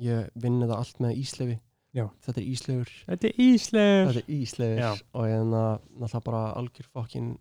ég 0.00 0.30
vinn 0.34 0.60
þetta 0.60 0.76
allt 0.76 0.98
með 1.00 1.20
Íslefi 1.20 1.58
Já. 1.96 2.06
þetta 2.22 2.40
er 2.40 2.46
Íslefur 2.46 2.90
Þetta 3.06 3.26
er 3.26 3.40
Íslegur 3.44 4.10
þetta 4.12 4.20
er 4.20 4.34
Ísleifur 4.34 4.80
Já. 4.80 4.90
og 5.12 5.26
ég 5.26 5.36
er 5.36 5.46
náttúrulega 5.50 6.20
bara 6.24 6.42
algjör 6.52 6.88
fokkin 6.92 7.38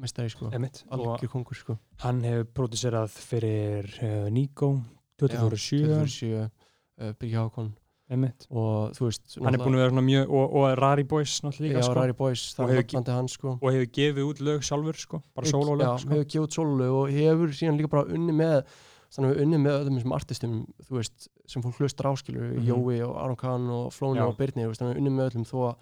mestari 0.00 0.30
sko, 0.30 0.50
emitt 0.52 0.84
algjör 0.90 1.28
kongur 1.32 1.56
sko. 1.58 1.76
hann 2.04 2.22
hefur 2.24 2.44
pródúserað 2.54 3.08
fyrir 3.08 3.90
uh, 4.02 4.30
Nico 4.30 4.80
24-7 5.22 5.82
24-7 5.88 6.30
uh, 6.36 7.12
Byrja 7.18 7.46
Hákon 7.46 7.72
emitt 8.10 8.46
og 8.50 8.92
þú 8.96 9.06
veist 9.06 9.36
hann 9.38 9.54
er 9.54 9.62
búin 9.62 9.76
að 9.78 9.82
vera 9.84 10.02
mjög 10.04 10.30
og, 10.34 10.54
og 10.60 10.78
Rari 10.80 11.04
Boys 11.06 11.36
náttúrulega 11.44 11.66
líka 11.68 11.80
Já, 11.80 11.86
sko. 11.86 12.14
Boys, 12.18 12.44
Og 12.58 12.70
hefur 12.70 13.12
hans 13.14 13.32
sko. 13.38 13.52
og 13.60 13.72
hefur 13.72 13.90
gefið 13.98 14.24
út 14.30 14.40
lög 14.48 14.62
sjálfur 14.66 14.98
sko. 14.98 15.22
Bara 15.36 15.46
Já, 15.46 15.52
sólólög 15.54 15.98
sko. 16.02 16.10
hefur 16.10 16.24
gefið 16.34 16.46
út 16.46 16.56
sólulög 16.58 16.96
og 17.00 17.10
hefur 17.14 17.52
síðan 17.60 17.78
líka 17.80 17.90
bara 17.94 18.08
unni 18.10 18.32
með 18.32 18.62
þannig 19.10 19.30
að 19.34 19.40
unni 19.42 19.58
með 19.58 19.76
öllum 19.80 19.96
þessum 19.98 20.12
artistum 20.14 20.56
þú 20.86 20.96
veist, 21.00 21.28
sem 21.50 21.62
fólk 21.62 21.78
hlustar 21.80 22.06
áskilur 22.12 22.52
Mhm. 22.54 22.66
Jói 22.68 23.00
og 23.06 23.16
Aron 23.18 23.36
Kahn 23.36 23.70
og 23.70 23.92
Flóni 23.92 24.20
og 24.22 24.36
Birnir 24.38 24.66
þú 24.66 24.70
veist, 24.70 24.80
þannig 24.82 24.94
að 24.94 25.00
unni 25.02 25.10
með 25.10 25.30
öllum 25.30 25.46
þó 25.50 25.56
að 25.66 25.74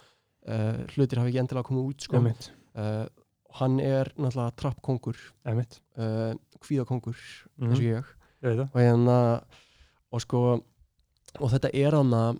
uh, 0.49 0.87
hlutir 0.95 1.19
hafi 1.21 1.29
ekki 1.33 1.43
endilega 1.43 1.69
komið 1.69 1.89
út 1.91 2.01
sko. 2.07 2.23
uh, 2.25 3.07
hann 3.59 3.81
er 3.81 4.13
náttúrulega 4.17 4.57
trappkongur 4.57 5.17
uh, 5.45 6.35
kvíðakongur 6.65 7.17
Mhm. 7.59 7.69
eins 7.69 7.79
og 7.79 7.85
ég. 7.85 8.05
Ég 8.45 8.61
og 8.61 8.81
hérna 8.81 9.43
og 10.13 10.21
sko 10.21 10.63
og 11.41 11.51
þetta 11.53 11.71
er 11.75 11.97
hann 11.99 12.13
að 12.17 12.39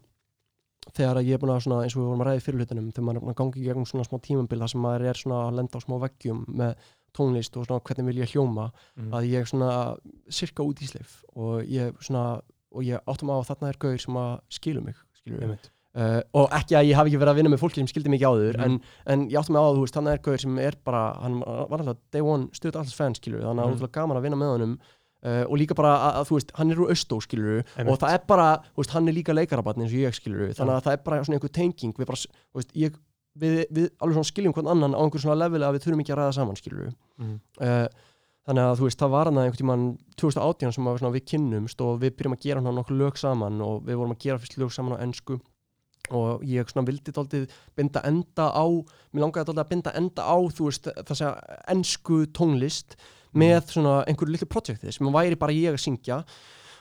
þegar 0.97 1.21
ég 1.27 1.35
er 1.37 1.41
búin 1.43 1.53
að 1.53 1.65
svona 1.67 1.83
eins 1.85 1.97
og 1.97 2.01
við 2.03 2.09
vorum 2.09 2.23
að 2.25 2.29
ræði 2.31 2.45
fyrir 2.47 2.61
hlutunum 2.63 2.93
þegar 2.93 3.07
maður 3.09 3.29
er 3.29 3.39
gangi 3.41 3.61
í 3.61 3.67
gegnum 3.67 3.87
svona 3.89 4.07
smá 4.09 4.19
tímabil 4.25 4.59
þar 4.63 4.73
sem 4.73 4.81
maður 4.85 5.07
er 5.11 5.19
svona 5.21 5.41
að 5.49 5.57
lenda 5.59 5.79
á 5.79 5.85
smá 5.85 5.97
veggjum 6.07 6.45
með 6.49 6.75
tónlist 7.19 7.57
og 7.61 7.67
svona 7.69 7.83
hvernig 7.89 8.07
vil 8.09 8.21
ég 8.23 8.33
hljóma 8.33 8.71
Mhm. 8.97 9.11
að 9.13 9.29
ég 9.33 9.49
svona 9.51 9.97
sirka 10.31 10.63
út 10.63 10.81
íslif 10.81 11.23
og 11.37 11.63
ég 11.69 11.93
svona 12.01 12.41
og 12.73 12.83
ég 12.85 13.01
áttum 13.07 13.31
á 13.33 13.37
að 13.41 13.49
þarna 13.51 13.69
er 13.69 13.77
gauður 13.81 14.01
sem 14.01 14.15
að 14.15 14.41
skilu 14.51 14.81
mig 14.85 14.95
skilur 15.21 15.43
emitt 15.45 15.71
uh, 15.97 16.21
og 16.35 16.51
ekki 16.53 16.77
að 16.77 16.87
ég 16.89 16.95
hafi 16.97 17.11
ekki 17.11 17.21
verið 17.21 17.33
að 17.33 17.39
vinna 17.41 17.51
með 17.53 17.61
fólki 17.63 17.81
sem 17.81 17.87
skildi 17.89 18.09
mig 18.13 18.21
ekki 18.21 18.29
áður 18.33 18.57
Mhm. 18.57 18.65
en, 18.65 18.81
en 19.07 19.29
ég 19.29 19.39
áttum 19.41 19.53
mig 19.57 19.61
á 19.61 19.67
að 19.69 19.77
þú 19.77 19.81
veist, 19.85 19.95
þannig 19.97 20.13
er 20.13 20.19
gauður 20.25 20.41
sem 20.41 20.59
er 20.59 20.75
bara 20.85 21.03
hann 21.21 21.41
var 21.41 21.79
alltaf 21.81 21.97
day 22.13 22.21
one 22.21 22.49
stuð 22.53 22.77
alls 22.77 22.95
fans 22.95 23.19
skilur 23.19 23.41
þannig 23.43 23.61
að 23.61 23.65
það 23.65 23.69
Mhm. 23.69 23.73
er 23.73 23.77
útrúlega 23.77 23.93
gaman 24.01 24.17
að 24.17 24.23
vinna 24.23 24.37
með 24.37 24.53
honum 24.57 24.79
uh, 25.25 25.45
og 25.49 25.57
líka 25.59 25.75
bara 25.79 25.93
að, 25.97 26.19
að 26.21 26.29
þú 26.31 26.39
veist, 26.39 26.53
hann 26.59 26.71
er 26.75 26.83
úr 26.85 26.93
austó 26.95 27.19
skilur 27.25 27.61
Einmitt. 27.77 27.93
og 27.93 27.99
það 28.03 28.15
er 28.19 28.25
bara, 28.29 28.49
þú 28.75 28.83
veist, 28.83 28.95
hann 28.97 29.09
er 29.09 29.17
líka 29.19 29.35
leikarabatn 29.37 29.83
eins 29.85 29.93
og 29.95 30.03
ég 30.05 30.15
skilur 30.19 30.53
þannig 30.55 30.75
að 30.79 30.85
það 30.89 30.97
er 30.99 31.03
bara 31.09 31.23
svona 31.25 31.39
einhver 31.41 31.55
tenging 31.59 31.95
við 31.99 32.07
bara, 32.13 32.23
þú 32.53 32.61
veist, 32.63 32.75
ég 32.79 32.99
við, 33.39 33.59
við 33.71 33.89
alveg 34.03 34.19
svona 34.19 34.31
skiljum 34.33 34.55
hvern 34.57 34.71
annan 34.75 34.95
á 34.95 35.01
einhver 35.03 35.23
svona 35.23 35.39
leveli 35.45 35.67
að 35.69 35.77
við 35.79 35.85
þurfum 35.89 36.05
ekki 36.05 36.15
að 36.17 36.21
ræða 36.23 36.37
saman 36.41 36.57
skilur 36.61 36.93
Mhm. 37.19 37.35
uh, 37.61 37.89
þannig 38.49 38.65
að 38.65 38.79
þú 38.81 38.87
veist, 38.89 38.99
það 39.03 39.11
var 39.13 39.29
hann 39.29 39.39
einhvern 39.43 39.59
tímann 39.61 39.87
2018 40.17 40.73
sem 40.73 40.87
að, 40.89 40.99
svona, 41.03 41.13
við 41.19 41.25
kynnumst 41.29 41.83
og 41.85 41.99
við 42.01 42.15
byrjum 42.17 42.37
að 42.39 42.45
gera 42.47 42.63
hann 42.65 42.79
nokkuð 42.79 42.97
lög 43.03 43.19
saman 43.21 43.59
og 43.61 43.83
við 43.85 43.99
vorum 44.01 44.15
að 44.15 44.23
gera 44.25 44.39
fyrst 44.41 44.57
lög 44.63 44.73
saman 44.73 44.97
á 44.97 45.03
ennsku 45.05 45.37
og 46.09 46.41
ég 46.49 46.65
svona 46.73 46.87
vildi 46.89 47.13
dálítið 47.13 47.51
binda 47.77 48.01
enda 48.09 48.47
á, 48.49 48.65
mér 49.13 49.27
langaði 49.27 49.51
dálítið 49.51 49.61
að 49.67 49.69
binda 49.75 49.93
enda 50.01 50.25
á, 50.25 50.37
þú 50.57 50.69
veist, 50.71 50.89
þess 51.05 51.21
að 51.27 51.35
ennsku 51.75 52.23
tónlist 52.33 52.97
með 53.35 53.73
svona 53.75 54.05
einhverju 54.09 54.33
litlu 54.33 54.47
projekti 54.49 54.93
sem 54.93 55.11
væri 55.13 55.37
bara 55.39 55.53
ég 55.53 55.75
að 55.75 55.83
syngja 55.83 56.23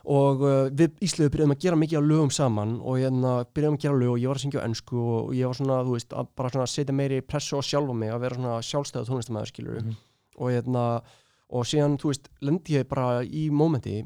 og 0.08 0.42
uh, 0.46 0.70
við 0.72 0.94
Ísliðu 1.04 1.30
byrjuðum 1.34 1.52
að 1.58 1.62
gera 1.66 1.76
mikið 1.76 1.98
af 2.00 2.06
lögum 2.08 2.30
saman 2.32 2.78
og 2.80 3.00
hérna 3.02 3.32
byrjuðum 3.52 3.76
að 3.76 3.82
gera 3.84 3.98
lög 4.00 4.12
og 4.14 4.20
ég 4.22 4.28
var 4.32 4.40
að 4.40 4.44
syngja 4.46 4.62
á 4.64 4.68
ennsku 4.70 4.98
og 5.04 5.34
ég 5.36 5.50
var 5.50 5.58
svona, 5.60 5.80
þú 5.84 5.96
veist, 5.98 6.14
að 6.16 6.30
bara 6.40 6.52
svona 6.54 6.68
setja 6.72 6.96
meiri 6.96 7.18
pressu 7.28 7.60
á 7.60 7.62
sjálfa 7.68 7.94
mig 7.98 8.14
að 8.14 8.22
vera 8.24 8.36
svona 8.40 8.60
sjálfstæða 8.64 9.10
tónlistamæður 9.10 9.52
skilur 9.52 9.82
Mhm. 9.82 9.96
og 10.38 10.52
hérna 10.54 10.84
og 11.50 11.64
síðan, 11.68 11.98
þú 12.00 12.08
veist, 12.14 12.30
lendi 12.42 12.74
ég 12.78 12.88
bara 12.88 13.24
í 13.24 13.50
mómenti 13.52 14.06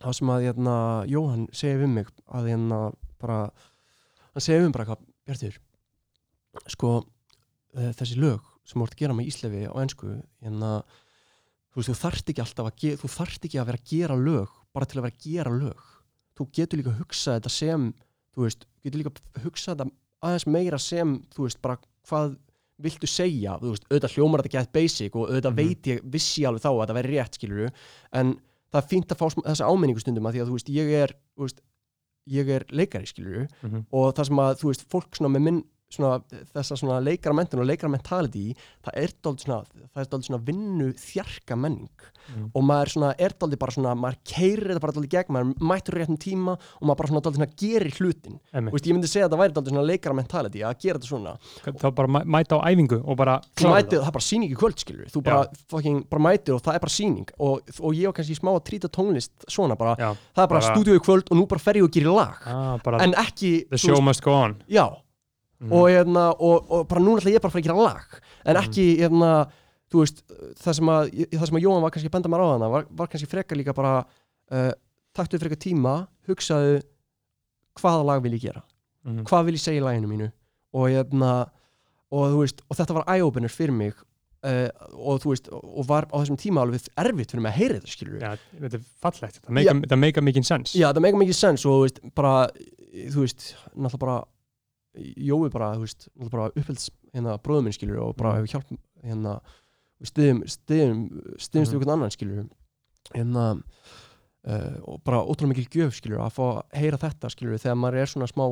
það 0.00 0.12
sem 0.14 0.28
að 0.28 0.42
hérna, 0.46 0.74
Jóhann 1.08 1.48
segir 1.52 1.80
við 1.82 1.88
mig 1.88 2.06
að 2.32 2.48
hérna 2.52 2.80
bara 3.20 3.38
hann 4.32 4.42
við 4.46 4.62
mig 4.64 4.72
bara 4.72 4.84
eitthvað, 4.84 5.04
Bjartur 5.26 5.58
sko, 6.68 6.90
uh, 7.76 7.92
þessi 7.92 8.16
lög 8.16 8.40
sem 8.64 8.82
ert 8.82 8.94
að 8.94 9.00
gera 9.02 9.14
með 9.16 9.28
Íslefi 9.28 9.66
á 9.68 9.74
ensku 9.82 10.22
hérna, 10.42 10.82
þú 11.78 11.84
veist, 11.84 11.90
þú 11.92 11.98
þarft 12.02 12.30
ekki 12.32 12.42
alltaf 12.42 12.66
að 12.66 12.98
þú 12.98 13.08
þarft 13.14 13.44
ekki 13.46 13.58
að 13.62 13.66
vera 13.70 13.78
að 13.78 13.88
gera 13.92 14.16
lög 14.18 14.48
bara 14.74 14.86
til 14.86 14.98
að 14.98 15.04
vera 15.06 15.14
að 15.14 15.22
gera 15.28 15.50
lög 15.54 15.84
þú 16.38 16.46
getur 16.58 16.78
líka 16.80 16.90
að 16.90 16.98
hugsa 17.04 17.36
þetta 17.38 17.50
sem 17.54 17.94
þú 18.34 18.42
veist, 18.46 18.66
getur 18.84 18.98
líka 19.02 19.12
að 19.14 19.42
hugsa 19.44 19.74
þetta 19.74 19.90
aðeins 20.22 20.46
meira 20.50 20.78
sem, 20.82 21.14
þú 21.34 21.46
veist, 21.46 21.60
bara 21.62 21.78
hvað 22.08 22.36
viltu 22.82 23.06
segja, 23.10 23.56
þú 23.62 23.70
veist, 23.72 23.86
auðvitað 23.90 24.14
hljómar 24.16 24.42
þetta 24.42 24.52
gett 24.58 24.72
basic 24.72 25.16
og 25.16 25.28
auðvitað 25.30 25.54
Mhm. 25.54 25.56
veit 25.56 25.82
ég 25.86 26.00
vissi 26.04 26.44
alveg 26.46 26.62
þá 26.62 26.68
að 26.70 26.80
þetta 26.86 26.96
væri 26.98 27.14
rétt, 27.14 27.34
skilur 27.38 27.72
en 28.12 28.34
það 28.72 28.82
er 28.82 28.88
fínt 28.88 29.08
að 29.14 29.18
fá 29.18 29.26
þessa 29.42 29.66
áminningu 29.70 30.00
stundum 30.00 30.26
að 30.26 30.32
því 30.34 30.40
að, 30.42 30.46
þú 30.48 30.54
veist, 30.58 30.68
ég 30.68 30.92
er 31.02 31.14
þú 31.36 31.42
veist, 31.46 31.60
ég 32.28 32.48
er 32.48 32.64
leikari, 32.70 33.06
skilur 33.06 33.48
Mhm. 33.62 33.86
og 33.92 34.14
það 34.14 34.26
sem 34.26 34.36
að, 34.36 34.54
þú 34.60 34.66
veist, 34.70 34.84
fólk 34.90 35.10
svona 35.16 35.32
með 35.38 35.42
minn 35.42 35.64
svona, 35.90 36.18
þessa 36.54 36.76
svona 36.76 36.98
leikaramentin 37.00 37.60
og 37.62 37.66
leikaramentality, 37.68 38.54
það 38.84 38.94
er 39.02 39.14
dálítið 39.24 39.46
svona 39.48 40.22
svona 40.28 40.42
vinnu 40.44 40.92
þjarka 40.94 41.56
menning. 41.56 41.88
Mhm. 42.28 42.50
og 42.52 42.60
maður 42.62 42.90
svona, 42.92 43.14
er 43.18 43.32
dálítið 43.40 43.58
bara 43.58 43.72
svona 43.72 43.92
maður 43.96 44.16
keirir 44.28 44.68
þetta 44.68 44.80
bara 44.84 44.92
dálítið 44.92 45.12
gegn, 45.14 45.32
maður 45.32 45.52
mættur 45.64 45.94
réttum 45.96 46.18
tíma 46.20 46.52
og 46.58 46.82
maður 46.84 46.98
bara 47.00 47.08
svona 47.08 47.22
dálítið 47.24 47.38
svona 47.38 47.56
gerir 47.56 47.94
hlutin. 47.96 48.34
Veist, 48.68 48.84
ég 48.84 48.92
myndi 48.92 49.08
segja 49.08 49.28
að 49.28 49.32
það 49.32 49.40
væri 49.40 49.54
dálítið 49.56 49.72
svona 49.72 49.86
leikaramentality 49.88 50.60
að 50.60 50.74
gera 50.84 50.98
þetta 50.98 51.08
svona. 51.08 51.32
Þá 51.64 51.88
bara 51.94 52.08
mæ- 52.08 52.26
mæta 52.28 52.60
á 52.60 52.68
æfingu 52.68 53.00
og 53.00 53.16
bara 53.16 53.40
mætir, 53.56 53.98
það 54.04 54.06
er 54.12 54.16
bara 54.18 54.26
síning 54.28 54.52
í 54.52 54.56
kvöld 54.60 54.76
skilur 54.84 55.08
þú 55.08 55.22
bara, 55.24 55.46
fucking, 55.72 56.04
bara 56.10 56.22
mætir 56.28 56.52
og 56.54 56.60
það 56.62 56.74
er 56.74 56.80
bara 56.84 56.92
síning 56.98 57.28
og, 57.40 57.62
og 57.80 57.92
ég 57.96 58.04
var 58.04 58.12
kannski 58.20 58.36
smá 58.36 58.52
að 58.52 58.64
trýta 58.68 58.92
tónlist 58.92 59.48
svona 59.48 59.74
bara, 59.78 59.96
Já, 59.96 60.12
það 60.36 60.44
er 60.44 60.48
bara, 60.52 60.60
bara- 60.60 60.76
stúdíu 60.76 61.00
í 61.00 61.00
kvöld 61.00 61.32
og 61.32 61.36
nú 61.40 61.48
bara 61.48 61.58
fer 61.64 61.80
ég 61.80 61.84
og 61.84 61.90
gerir 61.90 62.12
lag. 62.12 62.36
Ah, 62.44 62.76
en 63.00 63.14
ekki, 63.14 63.64
the 63.70 63.78
show 63.78 64.02
must 64.02 64.20
go 64.20 64.32
on. 64.36 64.60
Já 64.68 64.84
Mhm. 65.60 65.72
og, 65.72 65.88
hérna, 65.90 66.24
og, 66.38 66.70
og 66.70 66.84
bara 66.88 67.00
núna 67.02 67.18
ætla 67.18 67.32
ég 67.34 67.40
bara 67.42 67.50
að 67.50 67.56
fara 67.56 67.62
að 67.62 67.66
gera 67.66 67.82
lag 67.82 68.20
en 68.46 68.56
Mhm. 68.56 68.62
ekki, 68.64 68.84
hérna, 69.00 69.30
þú 69.90 70.02
veist 70.04 70.22
það 70.62 70.74
sem 70.78 70.86
að, 70.86 71.10
það 71.32 71.46
sem 71.48 71.56
að 71.58 71.64
Jóhann 71.64 71.82
var 71.82 71.90
kannski 71.90 72.08
að 72.08 72.14
benda 72.14 72.28
mér 72.28 72.44
á 72.44 72.48
hana 72.52 72.68
var, 72.70 72.84
var 72.90 73.06
kannski 73.08 73.26
frekar 73.28 73.56
líka 73.58 73.74
bara 73.74 74.04
uh, 74.52 74.72
taktu 75.14 75.38
frekar 75.40 75.58
tíma, 75.58 76.06
hugsaðu 76.28 76.82
hvaða 77.80 78.04
lag 78.06 78.22
vil 78.22 78.32
ég 78.38 78.40
gera 78.42 78.62
Mhm. 79.06 79.24
hvað 79.24 79.44
vil 79.46 79.54
ég 79.54 79.60
segja 79.62 79.80
í 79.80 79.84
læginu 79.86 80.08
mínu 80.10 80.32
og, 80.74 80.88
hérna, 80.90 81.48
og, 82.12 82.38
veist, 82.38 82.60
og 82.70 82.76
þetta 82.76 82.94
var 82.94 83.04
eye-opener 83.08 83.48
fyrir 83.50 83.72
mig 83.72 83.94
uh, 84.44 84.68
og 84.94 85.20
þú 85.22 85.32
veist 85.32 85.48
og 85.52 85.86
var 85.88 86.06
á 86.12 86.16
þessum 86.22 86.36
tíma 86.38 86.62
alveg 86.62 86.86
erfitt 86.96 87.30
fyrir 87.32 87.42
mig 87.42 87.52
að 87.52 87.58
heyra 87.58 87.74
þetta 87.80 87.94
skilur 87.96 88.20
Já, 88.20 88.36
þetta 88.60 88.74
er 88.78 88.84
fallegt, 89.02 89.40
það 89.42 89.50
meika, 89.58 89.74
það 89.88 89.98
meika 89.98 90.20
mikið 90.22 90.44
sens 90.46 90.74
Já, 90.76 90.92
það 90.92 91.02
meika 91.02 91.18
mikið 91.18 91.34
sens 91.34 91.64
og 91.66 91.72
þú 91.72 91.82
veist, 91.88 92.00
bara, 92.14 92.34
þú 92.94 93.24
veist, 93.24 93.54
náttúrulega 93.74 93.98
bara 94.06 94.18
Jói 95.16 95.50
bara, 95.50 95.74
þú 95.76 95.84
veist, 95.86 96.08
bara 96.30 96.50
upphelds 96.54 96.90
hérna 97.14 97.38
bróðum 97.42 97.64
minn 97.68 97.72
skilur 97.76 98.02
og 98.02 98.16
bara 98.16 98.34
Mhm. 98.34 98.46
hefur 98.46 98.52
hjálp 98.54 98.78
hérna, 99.04 99.40
stiðum 100.04 100.42
stiðum, 100.46 101.00
stiðumst 101.38 101.72
Mhm. 101.72 101.78
við 101.78 101.80
einhvern 101.80 101.92
annan 101.96 102.10
skilur 102.10 102.48
hérna 103.14 103.62
uh, 104.48 104.76
og 104.86 105.00
bara 105.04 105.18
ótrúlega 105.24 105.48
mikil 105.52 105.68
gjöf 105.68 105.96
skilur 105.98 106.20
að 106.22 106.32
fá 106.36 106.44
að 106.46 106.78
heyra 106.80 106.98
þetta 107.02 107.30
skilur 107.32 107.58
þegar 107.60 107.76
maður 107.76 107.96
er 108.02 108.06
svona 108.06 108.28
smá 108.30 108.44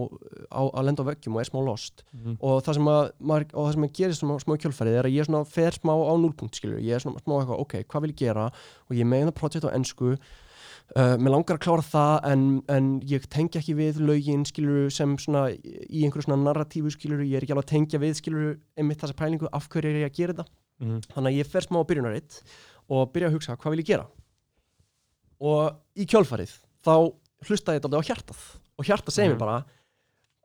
á, 0.51 0.61
að 0.75 0.85
lenda 0.85 1.03
á 1.07 1.09
veggjum 1.09 1.37
og 1.37 1.41
er 1.41 1.49
smá 1.51 1.61
lost 1.65 2.03
Mhm. 2.13 2.37
og 2.41 2.63
það 2.65 2.75
sem 2.75 2.85
að, 2.91 3.11
maður, 3.21 3.47
og 3.55 3.63
það 3.67 3.73
sem 3.75 3.85
að 3.85 3.93
gerist 4.01 4.21
smá, 4.23 4.35
smá 4.43 4.57
kjölfærið 4.59 4.99
er 4.99 5.05
að 5.05 5.15
ég 5.17 5.27
svona 5.27 5.47
fer 5.47 5.71
smá 5.73 5.93
á 5.95 6.13
núlpunkt 6.19 6.55
skilur, 6.59 6.81
ég 6.83 6.95
er 6.95 7.01
svona 7.01 7.21
smá 7.23 7.41
eitthvað, 7.41 7.61
ok, 7.61 7.75
hvað 7.89 8.01
vil 8.03 8.11
ég 8.13 8.17
gera 8.17 8.47
og 8.91 8.97
ég 8.97 9.07
meina 9.07 9.31
projekt 9.33 9.65
á 9.65 9.73
ennsku 9.75 10.19
uh, 10.95 11.17
mér 11.19 11.33
langar 11.35 11.57
að 11.59 11.65
klára 11.67 11.83
það 11.83 12.29
en, 12.31 12.45
en 12.69 13.01
ég 13.03 13.27
tengja 13.33 13.61
ekki 13.61 13.75
við 13.75 13.99
lögin 14.07 14.45
skilur 14.47 14.91
sem 14.95 15.17
svona 15.19 15.49
í 15.51 16.05
einhverju 16.07 16.29
svona 16.29 16.45
narratífu 16.45 16.93
skilur, 16.95 17.25
ég 17.27 17.37
er 17.37 17.43
ekki 17.47 17.53
alveg 17.57 17.67
að 17.67 17.73
tengja 17.75 17.99
við 18.03 18.15
skilur 18.21 18.59
einmitt 18.79 19.01
þessa 19.03 19.17
pælingu, 19.19 19.49
af 19.53 19.69
hverju 19.69 19.91
er 19.91 20.01
ég 20.05 20.11
að 20.13 20.17
gera 20.21 20.33
þetta 20.37 20.47
Mhm. 20.79 20.99
þannig 21.15 21.31
að 21.33 21.37
ég 21.41 21.47
fer 21.49 21.65
smá 21.65 21.81
á 21.81 21.89
byrjunaritt 21.89 22.43
og 22.93 23.13
byrja 23.13 23.29
að 23.31 23.33
hugsa, 23.39 23.57
hvað 23.57 23.71
vil 23.73 23.81
ég 23.81 23.87
gera 23.89 24.07
og 25.41 25.79
í 25.97 26.05
kjölfarið 26.09 26.53
þá 26.85 26.93
hlusta 27.49 27.75
ég 27.77 27.81
þetta 27.81 27.97
á 27.97 28.07
hjartað 28.09 28.43
og 28.77 28.85
hjartað 28.85 29.17
segir 29.17 29.31
mér 29.33 29.37
Mhm. 29.37 29.41
bara 29.41 29.65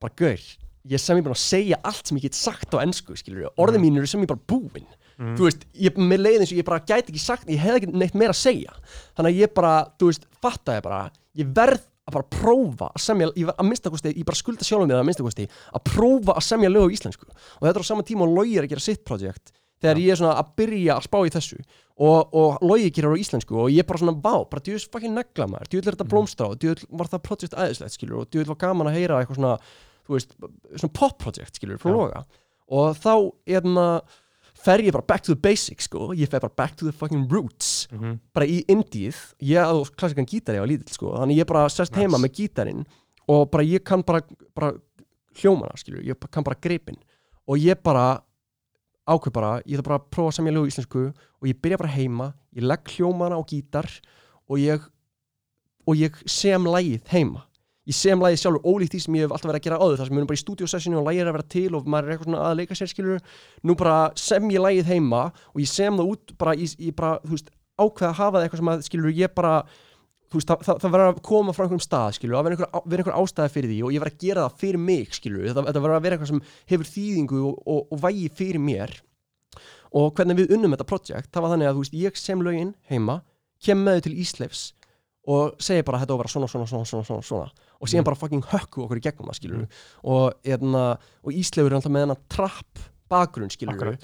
bara 0.01 0.13
gaur, 0.17 0.39
ég 0.87 0.99
sem 0.99 1.17
ég 1.17 1.23
bara 1.23 1.35
að 1.35 1.43
segja 1.43 1.77
allt 1.83 2.07
sem 2.07 2.17
ég 2.17 2.21
get 2.23 2.33
sagt 2.33 2.71
á 2.73 2.79
ennsku, 2.81 3.13
skilur 3.15 3.51
orðin 3.57 3.79
Mhm. 3.79 3.85
mín 3.91 3.97
eru 3.97 4.07
sem 4.07 4.21
ég 4.21 4.27
bara 4.27 4.39
búin 4.47 4.87
Mhm. 5.21 5.35
þú 5.37 5.45
veist, 5.47 5.63
ég, 5.77 5.95
með 6.01 6.23
leið 6.25 6.39
eins 6.41 6.51
og 6.51 6.57
ég 6.57 6.65
bara 6.65 6.79
gæti 6.81 7.11
ekki 7.13 7.21
sagt 7.21 7.47
ég 7.47 7.61
hef 7.61 7.75
ekki 7.77 7.91
neitt 7.93 8.15
meira 8.17 8.33
að 8.33 8.41
segja. 8.41 8.73
Þannig 9.15 9.31
að 9.35 9.39
ég 9.43 9.53
bara, 9.53 9.73
þú 9.99 10.09
veist, 10.11 10.25
fatta 10.41 10.75
ég 10.79 10.83
bara 10.83 11.01
ég 11.37 11.53
verð 11.55 11.83
að 12.09 12.13
bara 12.17 12.27
prófa 12.33 12.87
að 12.91 13.01
semja 13.05 13.27
ég, 13.37 13.45
ver- 13.45 13.55
að 13.61 13.67
minnsta 13.69 13.91
kosti, 13.93 14.13
ég 14.17 14.25
bara 14.25 14.35
skulda 14.39 14.65
sjálfum 14.65 14.87
mér 14.89 14.99
að 14.99 15.05
minnsta 15.05 15.23
kosti 15.23 15.45
að 15.47 15.83
prófa 15.85 16.33
að 16.35 16.43
semja 16.47 16.69
lög 16.73 16.89
á 16.89 16.93
íslensku. 16.97 17.27
Og 17.29 17.61
þetta 17.67 17.77
er 17.77 17.85
á 17.85 17.91
sama 17.91 18.03
tíma 18.03 18.25
og 18.25 18.33
Logi 18.35 18.57
er 18.57 18.65
að 18.65 18.73
gera 18.73 18.81
sitt 18.81 19.05
projekt 19.05 19.53
þegar 19.81 19.97
ég 20.01 20.11
er 20.11 20.17
svona 20.19 20.33
að 20.41 20.49
byrja 20.57 20.95
að 20.97 21.05
spá 21.07 21.17
í 21.25 21.29
þessu. 21.33 21.59
Og, 22.01 22.33
og 22.33 22.57
Logi 22.65 22.89
gerir 22.91 23.13
á 23.13 23.21
íslensku 23.21 23.55
og 23.61 23.69
ég 23.69 23.85
bara 23.85 24.01
svona, 24.01 24.17
vá, 24.17 24.33
bara 24.49 24.61
djúðis 24.65 24.89
fucking 24.89 25.13
negla 25.13 25.45
maður 25.47 25.69
djúðil 25.69 25.87
er 25.87 25.95
þetta 25.95 26.09
blómstrá, 26.09 26.49
djúðil 26.57 26.85
var 26.97 27.07
það 27.13 27.23
projekt 27.29 27.53
aðeinslegt 27.53 27.93
skilur 27.95 28.21
og 28.23 28.29
djúðil 28.33 28.47
var 28.49 28.59
gaman 28.65 28.89
að 28.89 28.97
heyra 28.97 29.19
eitthvað 29.21 29.37
svona 29.37 29.53
þú 30.07 30.17
veist, 30.17 30.33
svona 30.81 30.93
pop 30.97 31.17
project 31.21 31.55
skilur 31.61 31.77
frá 31.77 31.89
Já. 31.91 31.95
Loga. 31.97 32.23
Og 32.71 32.97
þá, 32.97 33.13
hérna 33.45 33.85
fer 34.63 34.79
ég 34.85 34.91
bara 34.93 35.05
back 35.07 35.23
to 35.25 35.33
the 35.33 35.41
basics 35.41 35.87
sko, 35.89 36.11
ég 36.13 36.29
fer 36.29 36.39
bara 36.43 36.53
back 36.55 36.75
to 36.77 36.85
the 36.85 36.91
fucking 36.93 37.27
roots. 37.31 37.87
Mhm. 37.91 38.19
bara 38.33 38.45
í 38.45 38.63
indíð, 38.67 39.15
ég 39.41 39.57
á 39.57 39.73
klassikan 39.97 40.25
gítari 40.25 40.57
á 40.61 40.65
lítill 40.65 40.91
sko, 40.93 41.15
þannig 41.17 41.37
ég 41.41 41.47
bara 41.47 41.67
sest 41.69 41.93
heima 41.93 42.17
Nice. 42.17 42.23
með 42.27 42.35
gítarinn 42.37 42.85
og 43.27 43.49
bara 43.51 43.63
ég 43.63 43.83
kann 43.83 44.01
bara, 44.03 44.21
bara 44.55 44.73
hljómana, 45.35 45.75
skilur, 45.77 46.03
ég 46.03 46.15
kann 46.31 46.43
bara 46.43 46.55
greipin 46.61 46.97
og 47.47 47.57
ég 47.57 47.81
bara 47.83 48.21
ákveð 49.07 49.33
bara, 49.33 49.61
ég 49.65 49.77
ætla 49.79 49.83
bara 49.83 49.99
að 49.99 50.09
prófa 50.11 50.29
að 50.29 50.35
semja 50.37 50.53
lög 50.53 50.67
í 50.67 50.71
íslensku 50.71 51.13
og 51.41 51.47
ég 51.47 51.59
byrja 51.61 51.77
bara 51.77 51.89
heima 51.95 52.33
ég 52.55 52.63
legg 52.63 52.83
hljómana 52.85 53.35
á 53.39 53.41
gítar 53.43 53.87
og 54.49 54.57
ég 54.59 54.81
og 55.87 55.95
ég 55.97 56.13
sem 56.29 56.63
lægið 56.63 57.01
heima 57.09 57.43
ég 57.89 57.97
sem 57.97 58.21
lægið 58.21 58.41
sjálfur 58.43 58.67
ólíkt 58.67 58.93
því 58.93 58.99
sem 59.01 59.15
ég 59.17 59.25
hef 59.25 59.31
alltaf 59.33 59.49
verið 59.49 59.59
að 59.61 59.67
gera 59.67 59.79
áður 59.81 59.99
þar 59.99 60.09
sem 60.09 60.15
við 60.15 60.21
erum 60.21 60.29
bara 60.29 60.37
í 60.37 60.41
stúdíosessinu 60.41 60.99
og 60.99 61.07
lægið 61.07 61.21
er 61.23 61.29
að 61.31 61.37
vera 61.37 61.47
til 61.55 61.69
og 61.77 61.87
maður 61.89 62.07
er 62.07 62.13
eitthvað 62.13 62.27
svona 62.29 62.43
að 62.45 62.57
leika 62.59 62.77
sér 62.77 62.91
skilur 62.91 63.23
nú 63.65 63.75
bara 63.79 63.95
sem 64.21 64.51
ég 64.53 64.61
lægið 64.61 64.91
heima 64.91 65.21
og 65.31 65.63
ég 65.63 65.71
sem 65.71 65.97
það 65.97 66.11
út 66.13 66.35
bara, 66.37 66.53
ég, 66.61 66.75
ég 66.77 66.97
bara, 66.97 67.15
þú 67.25 67.33
veist 67.33 67.49
ákveð 67.81 68.09
að 68.11 68.19
hafa 68.19 68.35
það 68.37 68.45
eitthvað 68.45 68.61
sem 68.61 68.71
að 68.75 68.83
skilur 68.85 69.17
ég 69.17 69.33
bara 69.33 69.53
þú 70.31 70.39
veist, 70.39 70.51
það, 70.51 70.65
það, 70.67 70.81
það 70.81 70.93
verður 70.95 71.11
að 71.11 71.21
koma 71.27 71.55
frá 71.55 71.63
einhverjum 71.65 71.83
stað 71.83 72.13
skilur, 72.15 72.35
að 72.39 72.45
vera 72.47 72.57
einhver, 72.57 72.99
einhver 72.99 73.17
ástæði 73.19 73.53
fyrir 73.55 73.71
því 73.71 73.79
og 73.83 73.95
ég 73.95 74.03
verður 74.03 74.15
að 74.15 74.25
gera 74.25 74.45
það 74.45 74.59
fyrir 74.61 74.83
mig 74.89 75.17
skilur, 75.17 75.47
þetta, 75.49 75.63
þetta 75.67 75.81
verður 75.83 75.97
að 75.97 76.05
vera 76.05 76.17
eitthvað 76.17 76.31
sem 76.31 76.43
hefur 76.71 76.91
þýðingu 76.91 77.41
og, 77.49 77.57
og, 77.65 77.81
og 77.91 78.03
vægi 78.05 78.29
fyrir 78.39 78.63
mér. 78.63 78.93
Og 79.91 80.13
hvernig 80.15 80.39
við 80.39 80.53
unnum 80.55 80.71
þetta 80.71 80.87
projekt, 80.87 81.31
það 81.35 81.43
var 81.43 81.51
þannig 81.51 81.67
að 81.67 81.75
þú 81.75 81.83
veist, 81.83 81.97
ég 81.99 82.21
sem 82.21 82.45
lögin 82.45 82.71
heima, 82.87 83.17
kem 83.59 83.83
með 83.83 83.97
þau 83.97 84.05
til 84.07 84.15
Ísleifs 84.23 84.61
og 85.27 85.55
segi 85.61 85.83
bara 85.85 85.99
þetta 86.01 86.13
á 86.13 86.15
að 86.15 86.21
vera 86.23 86.33
svona, 86.33 86.47
svona, 86.49 86.65
svona, 86.67 86.85
svona, 86.85 87.03
svona, 87.05 87.21
svona. 87.21 87.67
Og 87.81 87.87
síðan 87.89 88.01
Mm. 88.01 88.09
bara 88.09 88.15
fucking 88.15 88.43
hökku 88.51 88.83
okkur 88.85 88.97
í 88.97 89.05
gegnum 89.05 89.29
það 89.29 89.37
skilur 89.39 89.67
og, 90.03 90.33
eðna, 90.45 90.97
og 91.23 91.31
Ísleifur 91.33 91.71
er 91.71 91.77
alltaf 91.77 91.91
með 91.91 92.05
hennar 92.07 92.21
trapp 92.29 92.79
bakgrunn 93.09 93.49
skilur 93.53 93.97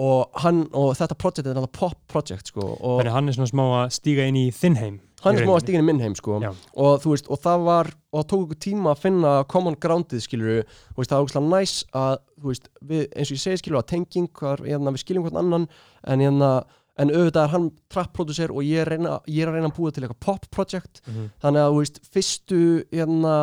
og, 0.00 0.30
hann, 0.40 0.66
og 0.72 0.94
þetta 0.96 1.16
projekt 1.18 1.46
er 1.46 1.56
alltaf 1.58 1.72
pop 1.78 1.98
project 2.08 2.46
sko, 2.46 2.76
Þannig 2.80 3.12
hann 3.12 3.28
er 3.28 3.32
svona 3.36 3.50
smá 3.50 3.64
að 3.84 3.92
stíga 3.98 4.26
inn 4.30 4.36
í 4.36 4.50
þinn 4.54 4.76
heim 4.80 5.00
hann 5.20 5.36
er 5.36 5.42
smá 5.44 5.50
að 5.52 5.58
rauninni. 5.58 5.64
stígin 5.66 5.82
í 5.82 5.84
minn 5.84 6.00
heim 6.00 6.14
sko. 6.16 6.38
Og 6.80 7.02
veist, 7.12 7.26
og 7.28 7.40
það 7.44 7.64
var 7.66 7.90
og 8.10 8.22
það 8.22 8.28
tók 8.30 8.44
ykkur 8.46 8.60
tíma 8.64 8.94
að 8.94 9.02
finna 9.02 9.32
common 9.52 9.76
groundið 9.76 10.22
skilur, 10.24 10.62
það 10.96 11.10
var 11.18 11.26
ógslag 11.26 11.44
næs 11.50 11.74
að, 11.92 12.14
þú 12.40 12.48
veist, 12.48 12.70
við, 12.80 13.02
eins 13.12 13.28
og 13.28 13.36
ég 13.36 13.42
segi 13.44 13.60
skilur 13.60 13.82
að 13.82 13.88
tenging, 13.92 14.30
hvar, 14.32 14.62
hérna, 14.64 14.94
við 14.96 15.02
skiljum 15.04 15.26
hvern 15.26 15.42
annan 15.42 15.68
en 16.08 16.24
hérna, 16.24 16.50
en 16.98 17.10
auðvitað 17.10 17.44
er 17.44 17.52
hann 17.54 17.70
trap-producer 17.88 18.50
og 18.50 18.62
ég 18.66 18.80
er, 18.82 18.90
reyna, 18.96 19.20
ég 19.28 19.42
er 19.44 19.48
að 19.52 19.54
reyna 19.58 19.70
að 19.70 19.76
búa 19.78 19.92
til 19.92 20.02
eitthvað 20.04 20.20
pop-project, 20.26 21.00
Mhm. 21.06 21.30
þannig 21.42 21.62
að, 21.66 21.76
veist, 21.78 22.00
fyrstu, 22.12 22.84
hérna, 22.92 23.34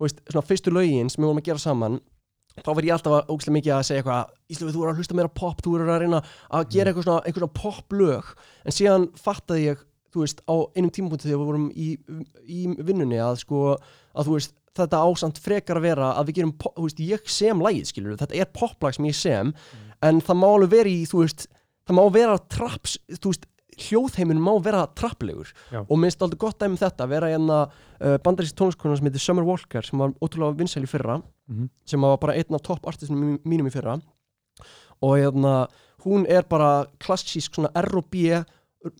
veist, 0.00 0.20
svona 0.30 0.46
fyrstu 0.46 0.70
lögin 0.70 1.10
sem 1.10 1.22
við 1.24 1.26
vorum 1.28 1.40
að 1.42 1.44
gera 1.50 1.58
saman 1.58 2.00
þá 2.60 2.74
var 2.74 2.82
ég 2.84 2.92
alltaf 2.92 3.12
að 3.16 3.26
ógæslega 3.30 3.56
mikið 3.56 3.72
að 3.72 3.84
segja 3.88 4.02
eitthvað 4.02 4.30
Íslöfi, 4.50 4.72
þú 4.74 4.82
er 4.84 4.90
að 4.92 4.96
hlusta 4.98 5.14
meira 5.14 5.28
pop, 5.28 5.62
þú 5.62 5.74
er 5.80 5.86
að 5.86 6.00
reyna 6.02 6.22
að 6.50 6.68
gera 6.70 6.90
eitthvað 6.92 7.04
svona, 7.04 7.22
eitthvað 7.24 7.44
svona 7.44 7.60
pop-lög 7.62 8.24
en 8.66 8.72
síðan 8.72 9.06
fattaði 9.16 9.64
ég, 9.70 9.78
þú 10.12 10.20
veist, 10.24 10.40
á 10.50 10.54
einum 10.76 10.90
tímapunkti 10.90 11.28
þegar 11.30 11.38
við 11.40 11.46
vorum 11.50 11.68
í, 11.70 11.88
í 12.50 12.60
vinnunni 12.82 13.16
að 13.22 13.38
sko, 13.44 13.76
að 14.14 14.26
þú 14.26 14.34
veist 14.36 14.54
þetta 14.76 15.00
ásamt 15.02 15.38
frekar 15.38 15.76
að 15.78 15.82
vera 15.82 16.12
að 16.18 16.26
við 16.26 16.34
gerum 16.40 16.52
þú 16.58 16.82
veist, 16.84 17.00
ég 17.00 17.20
sem 17.30 17.58
lagið, 17.60 17.86
skilur 17.86 18.16
þetta 18.18 18.36
er 18.36 18.50
poplag 18.52 18.94
sem 18.94 19.04
ég 19.06 19.14
sem, 19.14 19.54
en 20.02 20.20
það 20.20 20.36
má 20.42 20.46
alveg 20.50 20.70
vera 20.70 20.88
í, 20.90 21.06
þú 21.06 21.22
veist, 21.24 21.46
það 21.88 21.96
má 21.98 22.02
vera 22.12 22.36
traps, 22.38 22.98
þú 23.20 23.32
veist, 23.32 23.46
hljóðheimin 23.80 24.40
má 24.42 24.50
vera 24.62 24.82
trapplegur 24.98 25.48
Já. 25.72 25.80
og 25.88 25.96
minnst 25.98 26.20
aldrei 26.22 26.38
gott 26.42 26.58
dæmi 26.60 26.74
um 26.76 26.80
þetta, 26.82 27.06
vera 27.08 27.30
hérna 27.32 27.60
uh, 27.70 28.16
bandarísk 28.20 28.56
tónlistkona 28.58 28.98
sem 28.98 29.06
heitir 29.08 29.22
Summer 29.24 29.46
Walker 29.46 29.82
sem 29.86 29.98
var 30.02 30.12
ótrúlega 30.20 30.58
vinsæl 30.58 30.84
í 30.84 30.90
fyrra 30.90 31.20
Mhm. 31.50 31.66
sem 31.84 32.00
var 32.00 32.16
bara 32.22 32.34
einn 32.38 32.54
af 32.54 32.62
topp 32.62 32.86
artistum 32.86 33.38
mínum 33.42 33.66
í 33.66 33.72
fyrra 33.74 33.96
og 35.02 35.16
hérna 35.18 35.66
hún 36.04 36.26
er 36.28 36.42
bara 36.46 36.86
klassísk 37.00 37.56
svona 37.56 37.72
R&B 37.74 38.44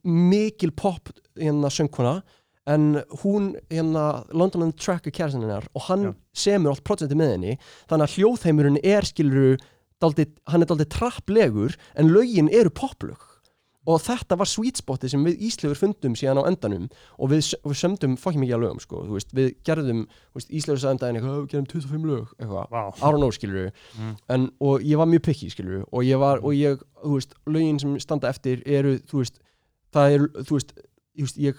mikil 0.05 0.73
pop 0.73 1.09
hérna 1.39 1.71
söngkona 1.71 2.23
en 2.67 3.03
hún 3.23 3.55
hérna 3.71 4.25
London 4.33 4.63
and 4.67 4.75
Track 4.79 5.07
er 5.07 5.11
kærasin 5.15 5.43
hennar 5.45 5.65
og 5.75 5.83
hann 5.89 6.03
Já. 6.09 6.15
semur 6.35 6.71
allt 6.75 6.85
projekti 6.85 7.15
með 7.17 7.33
henni 7.37 7.55
þannig 7.89 8.09
að 8.09 8.17
hljóðheimurinn 8.19 8.81
er 8.85 9.03
skiluru 9.09 9.57
daldið, 10.01 10.31
hann 10.49 10.63
er 10.63 10.67
daldið 10.71 10.89
trapplegur 10.95 11.77
en 11.97 12.09
lögin 12.15 12.49
eru 12.53 12.71
poplög 12.71 13.27
og 13.89 13.97
þetta 14.05 14.37
var 14.37 14.47
sweet 14.47 14.77
spotið 14.77 15.11
sem 15.15 15.23
við 15.25 15.39
Íslefur 15.49 15.79
fundum 15.81 16.13
síðan 16.15 16.39
á 16.45 16.49
endanum 16.51 16.85
og 17.19 17.31
við, 17.33 17.55
við 17.65 17.79
sömdum 17.81 18.17
fokkið 18.21 18.43
mikið 18.43 18.55
að 18.59 18.61
lögum 18.67 18.81
sko, 18.85 19.01
þú 19.09 19.15
veist, 19.17 19.33
við 19.35 19.49
gerðum 19.67 20.03
Íslefur 20.37 20.79
sagði 20.83 20.93
endaginn 20.95 21.17
eitthvað, 21.17 21.39
"Ó, 21.39 21.41
við 21.41 21.49
gerum 21.55 21.67
25 21.67 22.05
lög 22.11 22.27
eitthvað, 22.39 22.69
Vá. 22.71 22.83
I 23.01 23.11
don't 23.11 23.19
know 23.25 23.31
skilur 23.31 23.73
Mm. 23.99 24.17
en, 24.29 24.51
og 24.61 24.81
ég 24.83 24.97
var 25.01 25.07
mjög 25.07 25.23
picky 25.23 25.49
skilur 25.51 25.85
og 25.93 26.03
ég 26.05 26.19
var, 26.19 26.37
og 26.45 26.53
ég, 26.53 26.79
þú 27.03 27.15
veist, 27.17 27.35
lögin 27.47 27.81
sem 27.81 27.99
standa 27.99 28.29
eftir 28.29 28.63
eru, 28.67 28.99
þú 28.99 29.19
veist 29.25 29.41
það 29.93 30.13
eru, 30.15 30.29
þú 30.45 30.53
veist, 30.61 30.73
ég, 31.17 31.55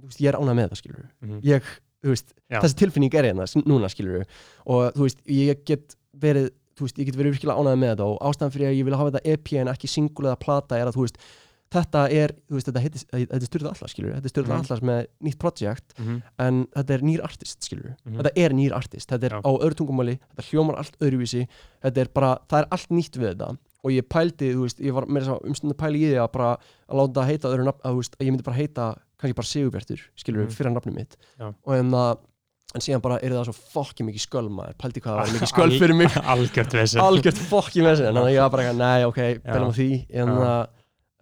þú 0.00 0.04
veist, 0.04 0.20
ég 0.20 0.28
er 0.28 0.38
ánægð 0.38 0.54
með 0.54 0.68
það 0.68 0.82
skilur 0.82 1.08
Mhm. 1.22 1.40
ég, 1.42 1.62
þú 2.04 2.08
veist, 2.10 2.32
Já. 2.50 2.60
þessi 2.60 2.74
tilfinning 2.76 3.14
er 3.14 3.24
hérna 3.24 3.64
núna 3.64 3.88
skilur 3.88 4.24
og 4.66 4.92
þú 4.94 5.00
veist, 5.02 5.18
ég 5.26 5.64
get 5.64 5.96
verið 6.16 6.50
veist, 6.86 6.98
ég 6.98 7.06
get 7.06 7.16
verið 7.16 7.34
virkilega 7.36 7.58
ánægð 7.58 7.78
með 7.82 7.92
þetta 7.94 8.06
og 8.08 8.18
ástæðan 8.28 8.52
fyrir 8.54 8.68
að 8.70 8.78
ég 8.78 8.84
vil 8.84 8.94
hafa 8.98 9.10
þetta 9.10 9.32
EP 9.32 9.52
en 9.62 9.68
ekki 9.74 9.88
single 9.88 10.28
eða 10.28 10.38
plata 10.38 10.76
er 10.78 10.86
að 10.86 10.94
þú 10.98 11.04
veist, 11.06 11.18
þetta 11.68 12.02
er, 12.10 12.32
veist, 12.48 12.66
þetta 12.70 12.80
heitir, 12.80 13.02
þetta 13.12 13.36
er 13.36 13.48
styrðað 13.50 13.72
allar 13.76 13.90
skilur, 13.92 14.12
þetta 14.16 14.24
er 14.24 14.32
styrðað 14.32 14.56
Mhm. 14.56 14.64
allar 14.64 14.80
með 14.88 15.06
nýtt 15.26 15.38
projekt 15.38 15.98
Mhm. 15.98 16.22
en 16.38 16.66
þetta 16.76 16.94
er 16.94 17.00
nýr 17.04 17.20
artist 17.24 17.60
skilur 17.62 17.94
Mhm. 18.06 18.16
þetta 18.22 18.32
er 18.36 18.50
nýr 18.56 18.72
artist, 18.72 19.08
þetta 19.10 19.24
er 19.24 19.30
Já. 19.36 19.40
á 19.44 19.50
öðru 19.52 19.74
tungumáli 19.76 20.18
þetta 20.32 20.46
hljómar 20.48 20.78
allt 20.78 20.96
öðruvísi 20.98 21.46
þetta 21.84 21.96
er 22.00 22.08
bara, 22.14 22.38
það 22.48 22.58
er 22.62 22.68
allt 22.72 22.88
nýtt 22.88 23.16
við 23.20 23.34
þetta 23.36 23.58
og 23.84 23.90
ég 23.92 24.02
pældi, 24.08 24.54
þú 24.54 24.62
veist, 24.64 24.78
ég 24.80 24.92
var 24.92 25.04
með 25.06 25.22
þess 25.22 25.28
að 25.28 25.44
umstundin 25.46 25.76
pæli 25.76 25.98
í 26.00 26.08
því 26.08 26.16
að 26.24 26.32
bara 26.32 26.56
að 26.88 26.96
láta 26.98 27.26
heita 27.28 27.48
öðru 27.52 27.64
nafn, 27.68 27.80
að, 27.84 27.92
þú 27.92 27.96
veist, 28.00 28.16
að 28.18 28.26
ég 28.26 28.30
myndi 28.32 28.44
bara 28.44 28.56
heita 28.56 28.98
kannski 29.18 29.34
bara 29.34 29.46
Sigurbjartur, 29.46 30.00
skilur 30.16 30.46
Mhm. 30.46 30.52
fyrir 30.56 30.72
nafnum 30.72 30.94
mitt 30.94 31.16
Já. 31.38 31.54
og 31.66 31.74
en 31.74 31.90
það 31.90 32.18
en 32.76 32.84
síðan 32.84 33.00
bara 33.04 33.16
er 33.24 33.32
það 33.32 33.46
svo 33.48 33.54
fokki 33.72 34.04
mikið 34.04 34.24
sköl 34.26 34.48
maður. 34.52 34.74
Pældi 34.82 35.00
hvað 35.00 35.14
það 35.14 35.22
var 35.22 35.32
mikið 35.36 35.50
sköl 35.52 35.70
fyrir 35.80 35.96
mig. 35.96 36.18
Algjört 36.34 36.74
vesen. 36.76 37.00
Algjört 37.04 37.40
fokki 37.48 37.80
með 37.84 37.94
þessi 37.94 38.06
þannig 38.08 38.26
að 38.26 38.34
ég 38.34 38.42
var 38.44 38.52
bara, 38.54 38.74
nei, 38.76 39.06
ok, 39.08 39.20
belum 39.46 39.72
á 39.72 39.76
því. 39.78 39.88
En, 40.12 40.32
Já. 40.34 40.52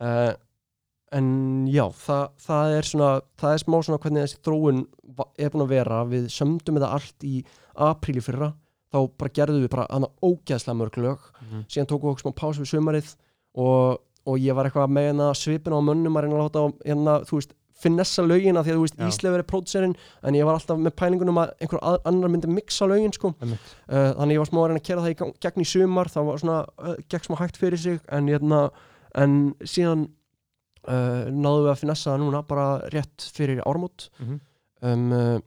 uh, 0.03 0.33
en 1.17 1.29
já, 1.71 1.85
það, 2.03 2.25
það 2.49 2.75
er 2.77 2.89
svona 2.91 3.11
það 3.41 3.55
er 3.55 3.63
smá 3.63 3.77
svona 3.87 4.01
hvernig 4.03 4.25
þessi 4.27 4.41
þróun 4.49 4.81
er 5.39 5.53
búin 5.55 5.65
að 5.65 5.71
vera, 5.77 6.01
við 6.11 6.27
sömdum 6.35 6.81
þetta 6.81 6.91
allt 6.99 7.27
í 7.29 7.37
apríli 7.87 8.25
fyrra. 8.27 8.51
Þá 8.91 8.99
bara 9.19 9.35
gerðum 9.39 9.63
við 9.63 9.71
bara 9.77 9.87
annað 9.95 10.27
ógeðslega 10.27 10.79
mörg 10.81 10.99
lög. 11.03 11.31
Mhm. 11.45 11.63
síðan 11.71 11.89
tókum 11.93 12.09
við 12.11 12.17
okkur 12.17 12.27
smá 12.27 12.35
pásu 12.43 12.65
við 12.65 12.73
sumarið 12.73 13.15
og, 13.55 14.03
og 14.27 14.43
ég 14.43 14.55
var 14.59 14.67
eitthvað 14.67 14.91
með 14.99 15.23
svipin 15.39 15.79
á 15.79 15.81
mönnum 15.83 16.19
að 16.19 16.27
reyna 16.27 16.37
að 16.39 16.43
láta 16.43 16.63
á, 16.63 16.67
hérna, 16.87 17.17
þú 17.29 17.39
veist, 17.39 17.55
finessa 17.77 18.23
lögina 18.25 18.63
því 18.65 18.73
að 18.73 18.77
þú 18.79 18.85
veist, 18.87 18.99
Já. 18.99 19.09
Ísleifur 19.11 19.43
er 19.43 19.47
pródúserinn 19.51 19.95
en 20.25 20.35
ég 20.39 20.47
var 20.49 20.57
alltaf 20.57 20.79
með 20.81 20.95
pælingunum 20.97 21.41
að 21.43 21.51
einhver 21.61 21.81
að- 21.85 21.99
annar 22.09 22.31
myndi 22.33 22.49
mixa 22.49 22.87
lögin 22.89 23.13
sko 23.13 23.35
uh, 23.37 23.57
þannig 24.17 24.37
ég 24.37 24.41
var 24.41 24.49
smá 24.51 24.61
að 24.63 24.69
reyna 24.71 24.81
að 24.81 24.87
kera 24.89 25.05
það 25.05 25.13
í 25.13 25.33
gegn 25.45 25.61
í 25.61 25.67
sumar 25.73 26.09
það 26.09 26.29
var 26.31 26.39
svona, 26.43 26.61
uh, 26.79 26.95
gegn 27.13 27.27
smá 27.29 27.37
hægt 27.43 27.59
fyrir 27.61 27.79
sig 27.83 28.01
en, 28.09 28.31
hérna, 28.33 28.63
en 29.15 29.37
síðan 29.65 30.07
uh, 30.89 31.29
náðum 31.29 31.67
við 31.67 31.73
að 31.75 31.81
finessa 31.85 32.11
það 32.15 32.23
núna 32.25 32.43
bara 32.49 32.67
rétt 32.95 33.29
fyrir 33.37 33.61
ármót 33.67 34.09
Mhm. 34.21 34.41
um, 34.83 35.13
uh, 35.13 35.39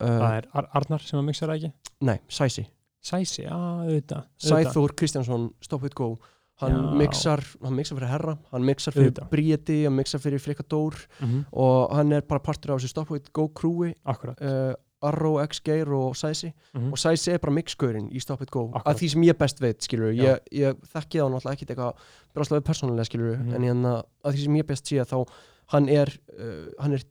uh, 0.00 0.18
Það 0.18 0.34
er 0.38 0.48
Ar 0.54 0.68
Arnar 0.78 1.00
sem 1.04 1.18
að 1.20 1.24
mixa 1.28 1.46
það 1.46 1.56
ekki 1.58 1.72
nei, 2.08 2.18
Sæsi 2.28 2.66
Sæsi, 3.08 3.44
já, 3.44 3.52
auðvitað. 3.54 4.24
Sæþór 4.42 4.92
Kristjánsson, 4.98 5.44
Stop 5.62 5.84
It 5.86 5.94
Go 5.94 6.16
hann 6.60 6.72
Já. 6.74 6.94
mixar, 6.98 7.40
hann 7.62 7.74
mixar 7.76 7.96
fyrir 7.98 8.08
Herra 8.10 8.38
hann 8.52 8.64
mixar 8.66 8.92
fyrir 8.92 9.10
Auðvitað. 9.12 9.30
Bríeti 9.30 9.84
hann 9.84 9.94
mixar 9.96 10.20
fyrir 10.20 10.40
Frikadór 10.42 10.94
Mhm. 11.20 11.44
og 11.52 11.94
hann 11.96 12.12
er 12.12 12.20
bara 12.22 12.40
partur 12.40 12.74
af 12.74 12.80
þessu 12.80 12.88
Stop 12.88 13.10
It 13.16 13.32
Go 13.32 13.48
crewi 13.48 13.94
Akkurat 14.06 14.40
uh, 14.42 14.74
Arrow, 15.00 15.38
X 15.46 15.60
Geir 15.62 15.86
og 15.94 16.16
Sæsi 16.16 16.52
Mhm. 16.74 16.92
og 16.92 16.98
Sæsi 16.98 17.30
er 17.32 17.38
bara 17.38 17.52
mixgörinn 17.54 18.10
í 18.12 18.20
Stop 18.20 18.42
It 18.42 18.50
Go 18.50 18.70
Akkurat. 18.74 18.86
að 18.86 18.98
því 18.98 19.10
sem 19.10 19.22
ég 19.22 19.38
best 19.38 19.60
veit, 19.60 19.78
skilur 19.82 20.12
ég, 20.12 20.38
ég 20.52 20.74
þekki 20.92 21.20
það 21.20 21.30
náttúrulega 21.30 21.52
ekkit 21.54 21.70
eitthvað 21.70 21.94
bráslega 22.34 22.60
persónulega, 22.66 23.04
skilur 23.06 23.36
Mhm. 23.38 23.54
en 23.54 23.62
hérna, 23.62 24.02
að 24.24 24.32
því 24.34 24.44
sem 24.44 24.54
ég 24.56 24.66
best 24.66 24.84
sé 24.84 25.04
þá 25.04 25.26
hann 25.68 25.88
er, 25.88 26.08
uh, 26.38 26.66
hann 26.82 26.92
er 26.94 27.02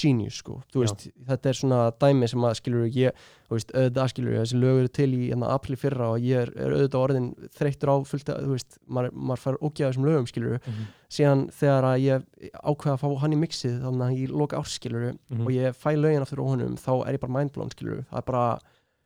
genius, 0.00 0.38
sko, 0.40 0.62
þú 0.72 0.80
Já. 0.80 0.82
veist 0.86 1.02
þetta 1.28 1.50
er 1.52 1.58
svona 1.58 1.80
dæmi 2.00 2.28
sem 2.30 2.44
að, 2.48 2.54
skilur 2.60 2.86
ég 2.96 3.12
þú 3.48 3.56
veist, 3.56 3.72
auðvitað, 3.74 4.08
skilur 4.12 4.36
þessi 4.40 4.60
lög 4.62 4.78
eru 4.80 4.88
til 5.00 5.08
í 5.16 5.20
hérna, 5.30 5.50
april 5.54 5.76
fyrra 5.76 6.08
og 6.14 6.20
ég 6.24 6.42
er, 6.46 6.52
er 6.56 6.74
auðvitað 6.76 7.04
orðin 7.04 7.28
þreyttur 7.58 7.92
á 7.92 7.96
fullt 8.10 8.32
að, 8.32 8.40
þú 8.46 8.54
veist, 8.56 8.78
maður, 8.88 9.12
maður 9.30 9.42
fær 9.44 9.58
ógeða 9.60 9.90
þessum 9.90 10.08
lögum, 10.08 10.26
skilur 10.30 10.58
Mhm. 10.66 10.86
síðan 11.10 11.44
þegar 11.60 11.84
að 11.90 12.02
ég 12.06 12.26
ákveða 12.64 12.94
að 12.96 13.00
fá 13.04 13.18
hann 13.20 13.32
í 13.36 13.40
mixið 13.44 13.78
þannig 13.84 14.06
að 14.06 14.18
ég 14.22 14.30
loka 14.42 14.56
árs, 14.60 14.78
skilur 14.78 15.06
Mhm. 15.30 15.40
og 15.46 15.50
ég 15.52 15.74
fæ 15.76 15.90
lögin 15.98 16.22
aftur 16.22 16.40
á 16.40 16.46
honum, 16.50 16.76
þá 16.76 16.92
er 17.08 17.12
ég 17.16 17.20
bara 17.20 17.32
mindblown, 17.32 17.70
skilur 17.70 18.04
það 18.10 18.18
er 18.18 18.22
bara 18.32 18.58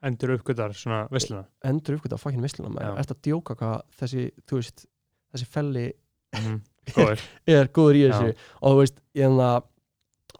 Endur 0.04 0.36
uppgötar 0.36 0.68
svona 0.76 1.08
vesluna 1.08 1.46
endur 1.64 1.96
uppgöta 1.96 2.18
fucking 2.20 2.42
vissluna 2.44 2.68
Já. 2.68 2.74
maður, 2.76 2.98
ert 3.00 3.12
að 3.14 3.22
djóka 3.24 3.54
hvað 3.56 3.82
þessi, 3.98 4.30
þú 4.46 4.56
veist, 4.60 4.86
þessi 5.34 5.46
felli 5.48 5.92
Mhm. 6.34 6.60
Góður 6.94 7.20
er 7.48 7.68
góður 7.72 7.96
í 7.96 8.02
Já. 8.04 8.12
þessu 8.12 8.34
og 8.60 8.72
þú 8.74 8.78
veist, 8.82 8.98
ég 9.16 9.24
en 9.24 9.38
að 9.40 9.62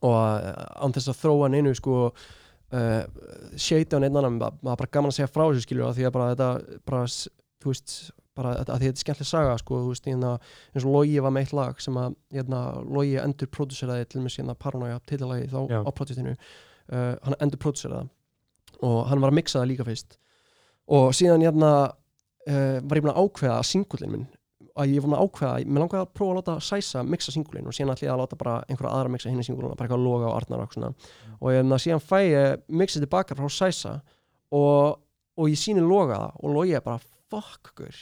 og 0.05 0.17
uh, 0.17 0.51
án 0.85 0.93
þess 0.97 1.11
að 1.13 1.21
þróa 1.23 1.49
neinu 1.55 1.73
sko 1.79 1.95
uh, 2.11 3.01
shade 3.57 3.97
á 3.97 3.99
neitt 4.03 4.13
annan, 4.17 4.37
ma- 4.41 4.53
maður 4.61 4.83
bara 4.85 4.93
gaman 4.99 5.13
að 5.13 5.19
segja 5.21 5.31
frá 5.33 5.45
þessu 5.49 5.65
skilur 5.67 5.95
því 5.97 6.07
að 6.09 6.15
bara 6.19 6.29
þetta 6.35 6.51
bara, 6.91 7.07
þú 7.65 7.73
veist, 7.73 7.97
bara 8.35 8.53
að 8.55 8.61
að 8.65 8.73
að 8.75 8.85
þetta 8.85 8.99
er 8.99 9.03
skemmtileg 9.05 9.31
saga 9.31 9.57
sko, 9.63 9.81
þú 9.85 9.93
veist, 9.95 10.09
hérna, 10.11 10.33
eins 10.75 10.85
og 10.89 10.95
Logi 10.97 11.21
var 11.23 11.35
með 11.37 11.47
eitt 11.47 11.55
lag 11.61 11.81
sem 11.85 11.99
að, 12.03 12.17
hérna, 12.35 12.63
Logi 12.99 13.17
endur 13.23 13.51
prodúseraði 13.55 14.09
til 14.11 14.25
með 14.25 14.35
síðan 14.37 14.59
Paranoia 14.59 15.01
titilagi 15.07 15.49
þá 15.55 15.59
Já. 15.71 15.81
á 15.87 15.91
projektinu 15.95 16.35
uh, 16.35 17.15
hann 17.25 17.39
endur 17.41 17.63
prodúseraði 17.63 18.11
og 18.85 19.05
hann 19.09 19.23
var 19.23 19.31
að 19.31 19.39
mixa 19.39 19.61
það 19.61 19.69
líka 19.71 19.87
fyrst 19.87 20.17
og 20.93 21.13
síðan 21.17 21.45
hérna 21.47 21.71
uh, 21.87 22.79
var 22.83 22.99
ég 22.99 23.05
búin 23.07 23.15
að 23.15 23.23
ákveða 23.23 23.61
að 23.61 23.69
singullin 23.71 24.13
minn 24.17 24.27
að 24.75 24.91
ég 24.91 25.05
var 25.05 25.19
að 25.19 25.25
ákveða, 25.29 25.65
mér 25.71 25.83
langaði 25.85 26.03
að 26.03 26.13
prófa 26.19 26.33
að 26.33 26.39
láta 26.41 26.55
Sæsa 26.67 27.03
mixa 27.07 27.31
singullin 27.35 27.67
og 27.71 27.75
síðan 27.77 27.93
ætla 27.95 28.09
ég 28.09 28.13
að 28.15 28.21
láta 28.25 28.37
bara 28.41 28.55
einhverja 28.69 28.93
aðra 28.99 29.13
mixa 29.15 29.31
hinni 29.31 29.45
singullin, 29.47 29.71
bara 29.77 29.87
eitthvað 29.87 30.03
loga 30.03 30.27
og 30.33 30.37
arnar 30.41 30.65
og 30.65 30.73
svona. 30.75 30.91
Og 31.41 31.53
hérna, 31.55 31.79
síðan 31.79 32.03
fæ 32.03 32.19
ég 32.27 32.65
mixið 32.75 33.05
tilbaka 33.07 33.37
frá 33.39 33.47
Sæsa 33.55 33.93
og, 34.51 34.99
og 35.39 35.49
ég 35.53 35.59
síni 35.61 35.85
loga 35.85 36.19
það 36.19 36.43
og 36.43 36.57
logi 36.59 36.75
ég 36.75 36.83
bara 36.85 36.99
fuck 37.31 37.71
gur 37.79 38.01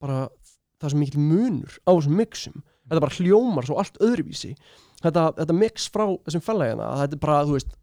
bara 0.00 0.28
það 0.78 0.86
er 0.88 0.94
svo 0.94 0.98
mikil 1.02 1.20
munur 1.20 1.76
á 1.84 1.90
þessum 1.92 2.16
mixum. 2.22 2.58
Þetta 2.88 3.02
bara 3.04 3.16
hljómar 3.18 3.66
svo 3.68 3.76
allt 3.82 3.98
öðruvísi. 4.00 4.54
Þetta, 5.02 5.24
þetta 5.42 5.56
mix 5.58 5.88
frá 5.92 6.06
þessum 6.24 6.44
fellagina 6.46 6.88
þetta 7.02 7.18
er 7.18 7.22
bara, 7.26 7.42
þú 7.44 7.56
veist 7.58 7.74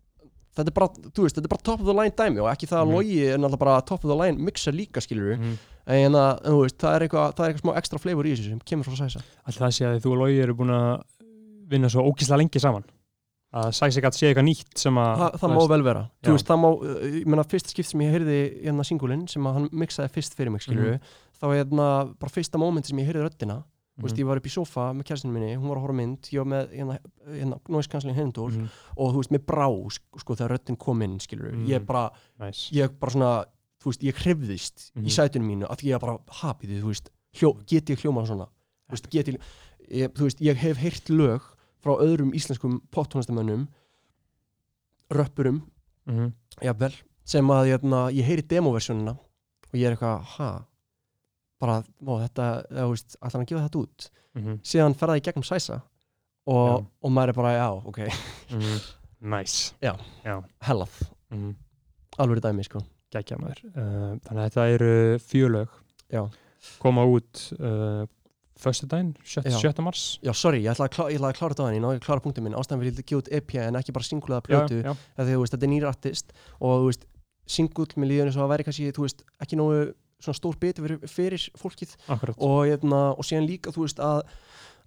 þetta 0.56 0.72
er 0.72 0.76
bara, 0.80 0.88
veist, 0.96 1.36
þetta 1.36 1.44
er 1.46 1.52
bara 1.52 1.66
top 1.68 1.82
of 1.84 1.88
the 1.90 1.94
line 1.96 2.16
dæmi 2.16 2.40
og 2.42 2.48
ekki 2.54 2.70
það 2.72 2.80
að 2.82 2.88
Mhm. 2.88 2.96
logi 2.96 3.18
er 3.28 3.38
náttúrulega 3.38 3.60
bara 3.60 3.82
top 3.82 4.06
of 4.06 4.10
the 4.10 4.16
line 4.16 4.40
mixa 4.40 4.72
líka 4.72 5.02
skilur 5.04 5.36
Mhm. 5.38 5.58
En 5.88 6.16
að, 6.18 6.40
en 6.46 6.52
þú 6.56 6.62
veist, 6.64 6.78
það 6.82 6.96
er 6.96 7.02
eitthvað, 7.06 7.36
það 7.36 7.46
er 7.46 7.54
eitthvað 7.54 7.66
smá 7.66 7.78
ekstra 7.82 8.00
flavor 8.02 8.26
í 8.26 8.34
þessu 8.36 8.50
sem 8.50 8.60
kemur 8.66 8.86
frá 8.90 8.96
sæsa 9.04 9.22
Alltaf 9.46 9.62
það 9.68 9.74
sé 9.78 9.86
að 9.86 10.00
þú 10.06 10.12
og 10.16 10.18
Logi 10.24 10.40
eru 10.42 10.56
búin 10.56 10.74
að 10.74 11.04
vinna 11.70 11.90
svo 11.90 12.06
ókísla 12.10 12.38
lengi 12.42 12.60
saman 12.60 12.84
að 13.56 13.70
Sæsi 13.72 14.02
gætt 14.04 14.18
sé 14.18 14.28
eitthvað 14.32 14.48
nýtt 14.50 14.78
sem 14.82 14.98
að 15.00 15.14
Þa, 15.22 15.28
það 15.40 15.54
má 15.56 15.68
vel 15.72 15.84
vera, 15.86 16.02
Já. 16.10 16.26
þú 16.28 16.34
veist, 16.36 16.48
það 16.50 16.60
má 16.60 16.68
uh, 16.76 17.06
ég 17.06 17.26
meina, 17.32 17.44
fyrst 17.48 17.70
skipt 17.72 17.88
sem 17.88 18.02
ég 18.04 18.12
heyrði 18.12 18.40
hérna 18.66 18.84
singulinn 18.84 19.28
sem 19.32 19.46
að 19.48 19.54
hann 19.60 19.70
mixaði 19.72 20.12
fyrst 20.12 20.36
fyrir 20.36 20.52
mig, 20.52 20.62
skilur 20.66 20.90
Mhm. 20.98 21.00
þá 21.40 21.46
hérna, 21.54 21.88
bara 22.20 22.32
fyrsta 22.36 22.60
momenti 22.60 22.90
sem 22.92 23.00
ég 23.00 23.08
heyrði 23.08 23.24
röddina 23.30 23.62
þú 23.96 24.04
veist, 24.04 24.16
Mhm. 24.18 24.20
ég 24.20 24.28
var 24.28 24.38
upp 24.38 24.46
í 24.46 24.52
sofa 24.52 24.92
með 24.92 25.04
kærstinu 25.08 25.32
minni, 25.32 25.56
hún 25.56 25.70
var 25.70 25.78
að 25.78 25.86
horfa 25.86 25.96
mynd 25.96 26.22
ég 26.34 26.44
var 26.44 26.50
með 26.52 26.74
hérna, 26.76 27.00
hérna 27.32 27.60
noise 27.70 27.88
cancelling 27.88 28.18
heyrndól 28.20 28.52
Mhm. 28.52 28.68
og 28.98 29.14
þú 29.14 29.18
veist, 29.22 29.32
mér 29.32 29.46
brá, 29.48 29.68
sko, 30.20 30.36
þegar 30.36 30.52
röddin 30.58 30.78
kom 30.78 31.02
inn, 31.02 31.18
skilur, 31.20 31.54
Mhm. 31.56 31.68
ég 31.68 31.86
bara 31.86 32.12
Nice. 32.42 32.70
ég 32.76 32.90
bara 33.00 33.12
svona, 33.12 33.46
þú 33.86 33.92
veist, 33.94 34.02
ég 34.04 34.18
hrifðist 34.24 34.92
Mhm. 34.96 35.06
í 35.06 35.12
sætinu 35.14 35.46
mínu, 35.46 35.70
af 35.70 35.78
því 35.78 35.94
ég 35.94 36.00
bara 36.02 36.18
hapið, 36.42 36.82
þú 36.82 36.90
veist, 36.90 37.10
hljó, 37.38 37.54
get 37.68 37.86
ég 37.94 38.02
hljómað 38.02 38.28
svona 38.32 38.48
þú 38.90 38.92
veist, 38.98 39.10
get 39.12 39.28
ég, 39.28 39.40
ég, 39.92 40.10
þú 40.14 40.24
veist, 40.26 40.40
ég 40.42 40.56
hef 40.58 40.78
heyrt 40.78 41.10
lög 41.10 41.42
frá 41.84 41.94
öðrum 42.02 42.34
íslenskum 42.34 42.82
poptónastamönnum 42.92 43.68
röppurum, 45.14 45.62
Mhm. 46.08 46.34
jafnvel 46.62 46.94
sem 47.24 47.46
að 47.48 47.66
hérna, 47.78 48.12
ég 48.12 48.24
heyri 48.26 48.42
demoversjónina 48.42 49.12
og 49.18 49.74
ég 49.74 49.86
er 49.86 49.96
eitthvað, 49.96 50.22
ha 50.24 50.66
bara, 51.60 51.84
ó, 52.06 52.28
þetta, 52.28 52.66
þú 52.72 52.90
veist, 52.90 53.16
ætlar 53.22 53.32
hann 53.32 53.46
að 53.46 53.48
gefa 53.48 53.70
þetta 53.70 53.82
út 53.84 54.10
Mhm. 54.36 54.60
síðan 54.62 54.96
ferða 54.96 55.18
ég 55.20 55.24
gegnum 55.24 55.44
sæsa 55.44 55.82
og, 56.48 56.80
Já. 56.82 56.86
og 57.04 57.12
maður 57.12 57.30
er 57.30 57.34
bara, 57.34 57.54
já, 57.54 57.86
ok 57.86 57.98
Mhm. 58.50 58.82
Nice. 59.22 59.74
Já. 59.82 59.98
Já. 60.24 60.44
hellað, 60.62 61.10
Mhm. 61.32 61.56
alveg 62.20 62.42
dæmi, 62.42 62.64
sko 62.66 62.80
Gækja 63.16 63.40
maður. 63.42 63.64
Uh, 63.72 64.12
þannig 64.26 64.42
að 64.42 64.46
þetta 64.46 64.68
eru 64.76 64.92
fjölög. 65.24 65.80
Já. 66.14 66.22
Koma 66.82 67.06
út 67.10 67.48
uh, 67.60 68.06
föstudaginn, 68.60 69.16
7. 69.24 69.50
Já. 69.52 69.60
7. 69.60 69.84
mars. 69.86 70.06
Já, 70.24 70.32
sorry, 70.38 70.62
ég 70.64 70.72
ætlaði 70.72 70.90
að, 70.90 70.94
klá, 70.96 71.04
ég 71.12 71.20
ætlaði 71.20 71.34
að 71.34 71.40
klára 71.40 71.56
þetta 71.56 71.66
á 71.66 71.68
henni, 71.68 71.80
ég 71.80 71.84
náði 71.86 72.00
að 72.00 72.06
klára 72.06 72.24
punktum 72.24 72.48
minn, 72.48 72.56
ástæðan 72.58 72.82
fyrir 72.82 72.96
að 72.96 73.10
gefa 73.10 73.22
út 73.22 73.32
EP 73.40 73.54
en 73.66 73.80
ekki 73.80 73.96
bara 73.96 74.08
singulega 74.08 74.46
plötu, 74.46 74.80
já. 74.80 74.92
eða 75.18 75.28
því 75.28 75.38
veist, 75.42 75.56
þetta 75.56 75.68
er 75.68 75.72
nýr 75.74 75.88
artist 75.90 76.34
og 76.64 76.88
veist, 76.88 77.06
singull 77.56 77.90
með 78.00 78.12
líðunni 78.12 78.36
svo 78.36 78.46
að 78.46 78.54
væri 78.54 78.68
kannski, 78.68 78.92
veist, 78.98 79.26
ekki 79.44 79.60
nógu 79.60 79.82
stór 80.26 80.56
fyrir, 80.58 81.02
fyrir 81.12 81.48
fólkið 81.60 81.98
Akkurat. 82.08 82.40
og, 82.40 82.62
hérna, 82.70 83.02
og 83.14 83.28
síðan 83.28 83.50
líka, 83.50 83.76
þú 83.76 83.86
veist, 83.86 84.00
að 84.00 84.24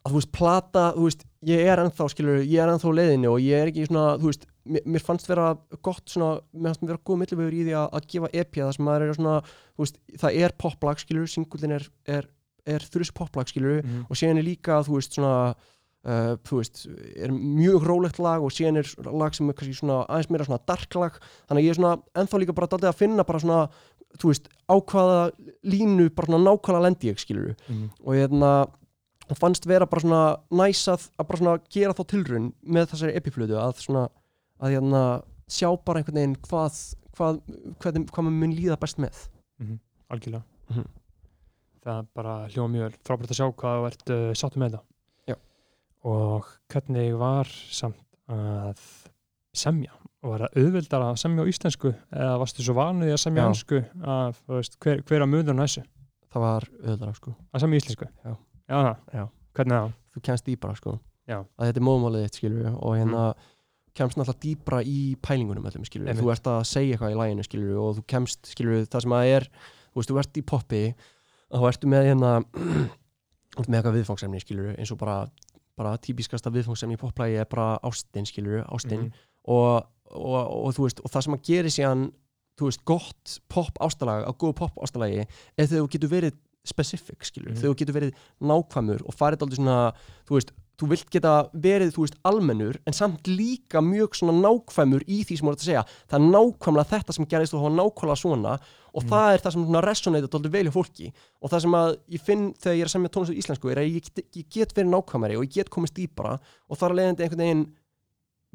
að 0.07 0.13
þú 0.13 0.19
veist, 0.21 0.31
plata, 0.33 0.85
þú 0.97 1.05
veist, 1.09 1.25
ég 1.49 1.67
er 1.73 1.83
ennþá 1.83 2.07
skilur, 2.13 2.39
ég 2.45 2.63
er 2.63 2.71
ennþá 2.73 2.89
á 2.91 2.99
leiðinni 2.99 3.29
og 3.31 3.41
ég 3.45 3.63
er 3.63 3.71
ekki 3.73 3.87
svona, 3.89 4.05
þú 4.21 4.31
veist, 4.31 4.47
mér, 4.69 4.83
mér 4.87 5.05
fannst 5.05 5.29
vera 5.29 5.49
gott 5.83 6.05
svona, 6.09 6.41
mér 6.55 6.73
fannst 6.75 6.87
vera 6.89 7.03
góð 7.05 7.21
millivögur 7.23 7.57
í 7.59 7.65
því 7.67 7.75
að, 7.79 7.89
að 7.99 8.07
gefa 8.15 8.31
EP, 8.33 8.53
það 8.61 8.73
sem 8.77 8.85
maður 8.89 9.07
er 9.09 9.15
svona 9.19 9.37
þú 9.49 9.85
veist, 9.85 9.99
það 10.23 10.39
er 10.45 10.55
poplag, 10.65 11.03
skilur, 11.03 11.27
singullin 11.33 11.77
er, 11.79 11.89
er, 12.07 12.29
er 12.67 12.87
þrjus 12.93 13.13
poplag, 13.17 13.49
skilur 13.51 13.83
Mhm. 13.83 14.07
og 14.09 14.17
síðan 14.17 14.39
er 14.39 14.49
líka, 14.49 14.81
þú 14.87 14.97
veist, 14.99 15.15
svona 15.19 15.35
uh, 16.09 16.37
þú 16.47 16.61
veist, 16.63 16.87
er 17.19 17.31
mjög 17.35 17.85
rólegt 17.89 18.19
lag 18.23 18.41
og 18.45 18.53
síðan 18.55 18.79
er 18.81 18.89
lag 19.13 19.35
sem 19.35 19.49
er 19.51 19.57
kannski 19.59 19.77
svona 19.81 20.05
aðeins 20.09 20.31
meira 20.31 20.45
svona 20.49 20.63
dark 20.67 20.95
lag, 20.95 21.19
þannig 21.49 21.63
að 21.63 21.67
ég 21.67 21.71
er 21.75 21.81
svona 21.83 21.97
ennþá 22.15 22.41
líka 22.45 22.55
bara 22.57 22.71
daldið 22.71 22.89
að 22.93 23.01
finna 23.03 23.25
bara 23.29 23.41
svona 23.43 23.69
þú 24.19 24.31
veist, 24.31 24.47
á 24.69 24.75
hvaða 24.81 25.19
línu 25.69 26.07
bara 26.17 26.27
svona 26.31 26.45
nákvæmlega 26.47 26.85
lendi 26.87 27.11
ég, 27.13 27.19
skilur 27.21 27.57
Mhm. 27.69 27.91
og 28.05 28.15
hérna 28.15 28.53
og 29.29 29.37
fannst 29.39 29.67
vera 29.69 29.87
bara 29.87 30.01
svona 30.05 30.23
næsað 30.51 31.09
að 31.19 31.27
bara 31.29 31.39
svona 31.43 31.57
gera 31.75 31.95
þá 31.97 32.05
tilraun 32.13 32.47
með 32.65 32.87
þessari 32.93 33.17
epiflötu 33.21 33.59
að 33.61 33.83
svona 33.85 34.07
að 34.63 34.75
hérna 34.77 35.03
sjá 35.49 35.69
bara 35.85 36.01
einhvern 36.01 36.19
veginn 36.21 36.37
hvað 36.49 36.79
hvað, 37.19 37.41
hvað, 37.83 37.99
hvað 38.13 38.25
maður 38.25 38.39
mun 38.43 38.57
líða 38.57 38.79
best 38.81 38.99
með 39.03 39.27
Mhm. 39.59 39.79
Algjörlega. 40.15 40.45
Mhm. 40.71 40.85
Það 41.83 41.97
er 41.99 42.05
bara 42.15 42.35
hljóma 42.49 42.71
mjög 42.77 42.95
frábært 43.05 43.33
að 43.33 43.39
sjá 43.41 43.47
hvað 43.59 43.79
þú 43.81 43.87
ert 43.89 44.11
uh, 44.15 44.33
sáttu 44.39 44.61
með 44.63 44.71
þetta. 44.71 44.83
Já. 45.29 45.37
Og 46.05 46.47
hvernig 46.71 47.17
var 47.19 47.51
samt 47.75 47.99
að 48.31 48.79
semja? 49.53 49.91
Og 50.23 50.31
var 50.33 50.45
það 50.47 50.63
auðvildar 50.63 51.05
að 51.09 51.19
semja 51.23 51.43
á 51.43 51.51
íslensku 51.51 51.91
eða 52.15 52.39
varstu 52.39 52.63
svo 52.67 52.75
vanuð 52.79 53.11
í 53.11 53.15
að 53.17 53.23
semja 53.25 53.43
á 53.43 53.47
Já. 53.47 53.51
ennsku 53.51 53.81
að, 54.15 54.41
veist, 54.55 54.79
hver, 54.83 55.03
hver 55.11 55.25
að 55.27 55.31
munur 55.35 55.59
þessu? 55.63 55.85
það 56.29 56.43
var 56.45 56.65
öðlara 56.85 57.15
sko 57.17 57.35
Að 57.55 57.63
semja 57.65 57.79
í 57.79 57.83
íslensku? 57.83 58.09
Já. 58.25 58.35
Já. 58.69 58.97
Já. 59.15 59.25
Hvernig 59.57 59.75
það? 59.79 59.93
þú 60.15 60.21
kemst 60.29 60.47
dýbra 60.49 60.75
sko 60.77 60.99
Já. 61.29 61.39
að 61.59 61.69
þetta 61.69 61.81
er 61.81 61.87
móðmálið 61.89 62.25
þitt 62.27 62.39
skilur 62.41 62.69
og 62.79 62.95
hérna 62.99 63.23
kemst 63.99 64.17
náttúrulega 64.19 64.43
dýbra 64.45 64.79
í 64.87 64.99
pælingunum 65.23 65.67
öllum 65.69 65.85
skilur 65.89 66.09
Einmitt. 66.09 66.23
þú 66.23 66.31
ert 66.33 66.47
að 66.53 66.61
segja 66.71 66.95
eitthvað 66.97 67.13
í 67.15 67.19
læginu 67.19 67.45
skilur 67.47 67.79
og 67.83 67.97
þú 67.99 68.05
kemst 68.13 68.47
skilur 68.53 68.85
það 68.87 69.05
sem 69.05 69.15
að 69.19 69.31
er 69.37 69.47
þú 69.93 69.99
veist 70.01 70.11
þú 70.13 70.19
ert 70.23 70.39
í 70.41 70.45
poppi 70.53 70.83
og 71.51 71.61
þú 71.63 71.69
ertu 71.73 71.91
með 71.91 72.09
hérna 72.11 72.33
ert 73.59 73.69
með 73.69 73.79
eitthvað 73.81 73.99
viðfangsefni 73.99 74.41
skilur 74.45 74.73
eins 74.79 74.93
og 74.95 75.01
bara 75.01 75.19
bara 75.79 75.95
típiskasta 76.03 76.51
viðfangsefni 76.55 76.97
í 76.99 77.01
poplægi 77.01 77.39
er 77.43 77.47
bara 77.51 77.79
ástin 77.87 78.27
skilur 78.27 78.65
ástin 78.67 79.09
Mhm. 79.09 79.13
og, 79.49 79.87
og, 80.11 80.67
og, 80.67 80.73
þú 80.77 80.83
veist, 80.89 81.01
og 81.05 81.11
það 81.15 81.23
sem 81.25 81.35
að 81.37 81.45
gera 81.47 81.69
síðan 81.73 82.03
þú 82.59 82.67
veist, 82.69 82.85
gott 82.85 83.39
pop 83.49 83.79
ástalag 83.81 84.27
á 84.27 84.33
góðu 84.35 84.55
pop 84.59 84.75
ástalagi 84.83 85.21
er 85.23 85.67
þegar 85.67 85.85
þú 85.85 85.91
getur 85.95 86.11
verið 86.11 86.39
specific, 86.69 87.25
skilur, 87.25 87.51
Mhm. 87.53 87.61
þegar 87.61 87.75
þú 87.75 87.79
getur 87.83 87.99
verið 88.01 88.13
nákvæmur 88.41 89.03
og 89.09 89.15
farið 89.17 89.43
aldrei 89.47 89.57
svona 89.59 89.93
þú 90.29 90.35
veist, 90.39 90.51
þú 90.79 90.87
vilt 90.93 91.09
geta 91.11 91.51
verið, 91.59 91.91
þú 91.91 92.03
veist, 92.05 92.15
almennur 92.25 92.77
en 92.87 92.93
samt 92.95 93.25
líka 93.27 93.81
mjög 93.83 94.15
svona 94.15 94.35
nákvæmur 94.39 95.03
í 95.11 95.25
því 95.27 95.39
sem 95.39 95.49
þú 95.49 95.51
ert 95.53 95.59
að 95.59 95.67
segja, 95.67 95.85
það 96.09 96.19
er 96.21 96.29
nákvæmlega 96.37 96.91
þetta 96.93 97.13
sem 97.17 97.27
gerist 97.27 97.55
og 97.55 97.61
það 97.61 97.67
var 97.69 97.79
nákvæmlega 97.81 98.23
svona 98.23 98.53
og 98.95 99.03
Mhm. 99.03 99.09
það 99.11 99.35
er 99.35 99.39
það 99.43 99.53
sem 99.53 99.65
svona 99.67 99.83
resonate 99.83 100.35
aldrei 100.35 100.51
vel 100.53 100.65
hjá 100.67 100.73
fólki. 100.73 101.13
Og 101.43 101.51
það 101.51 101.61
sem 101.63 101.73
að 101.73 101.97
ég 102.11 102.21
finn 102.21 102.55
þegar 102.55 102.77
ég 102.77 102.81
er 102.81 102.87
að 102.87 102.95
semja 102.95 103.11
tónlist 103.11 103.35
á 103.35 103.39
íslensku 103.41 103.71
er 103.73 103.77
að 103.79 103.91
ég, 103.91 104.03
get- 104.15 104.33
ég 104.37 104.49
get 104.49 104.75
verið 104.75 104.91
nákvæmari 104.95 105.37
og 105.37 105.43
ég 105.45 105.53
get 105.53 105.71
komist 105.71 105.95
dýpara 105.95 106.39
og 106.71 106.79
þar 106.79 106.91
að 106.91 106.97
leiðandi 106.97 107.23
einhvern 107.27 107.43
veginn 107.43 107.73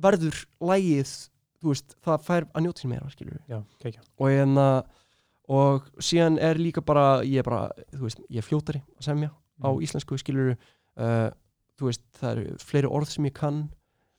verður 0.01 0.45
lægið 0.61 1.29
þú 1.63 1.69
veist, 1.71 1.95
það 2.03 2.23
fær 2.25 2.45
að 2.51 2.63
njóta 2.63 2.81
og 5.49 5.83
síðan 5.99 6.37
er 6.39 6.55
líka 6.55 6.81
bara 6.85 7.21
ég 7.27 7.39
er 7.39 7.43
bara, 7.47 7.69
þú 7.91 8.05
veist, 8.07 8.19
ég 8.31 8.37
er 8.39 8.47
fljótari 8.47 8.81
að 8.99 9.03
semja 9.09 9.29
á 9.63 9.69
Mhm. 9.69 9.81
íslensku 9.85 10.17
skilur 10.17 10.55
uh, 10.97 11.29
þú 11.79 11.89
veist, 11.89 12.01
það 12.19 12.31
eru 12.31 12.57
fleiri 12.59 12.87
orð 12.89 13.07
sem 13.09 13.25
ég 13.25 13.33
kann 13.33 13.69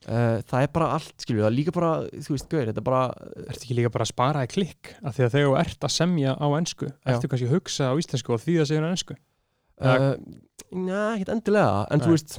uh, 0.09 0.41
það 0.45 0.63
er 0.63 0.69
bara 0.73 0.89
allt 0.95 1.15
skilur, 1.19 1.43
það 1.43 1.51
er 1.51 1.57
líka 1.59 1.73
bara, 1.75 1.93
þú 2.13 2.35
veist, 2.37 2.49
gauður 2.49 2.71
þetta 2.73 2.83
er 2.83 2.89
bara, 2.91 3.03
Ertu 3.49 3.65
ekki 3.65 3.77
líka 3.79 3.91
bara 3.95 4.05
að 4.05 4.13
spara 4.13 4.45
í 4.45 4.51
klikk? 4.53 4.95
Af 5.03 5.17
því 5.17 5.25
að 5.27 5.33
þegar 5.35 5.49
þú 5.49 5.57
ert 5.65 5.87
að 5.89 5.95
semja 5.97 6.35
á 6.37 6.47
ennsku, 6.59 6.91
ertu 7.07 7.29
kannski 7.33 7.49
að 7.49 7.55
hugsa 7.57 7.89
á 7.91 7.95
íslensku 7.99 8.35
og 8.37 8.41
því 8.45 8.55
að 8.61 8.69
segja 8.71 8.85
á 8.85 8.93
ennsku? 8.95 9.17
uh, 9.81 10.15
njá, 10.75 11.01
ekkert 11.17 11.33
endilega 11.35 11.87
en 11.91 11.99
Nei. 11.99 12.07
þú 12.07 12.11
veist 12.15 12.39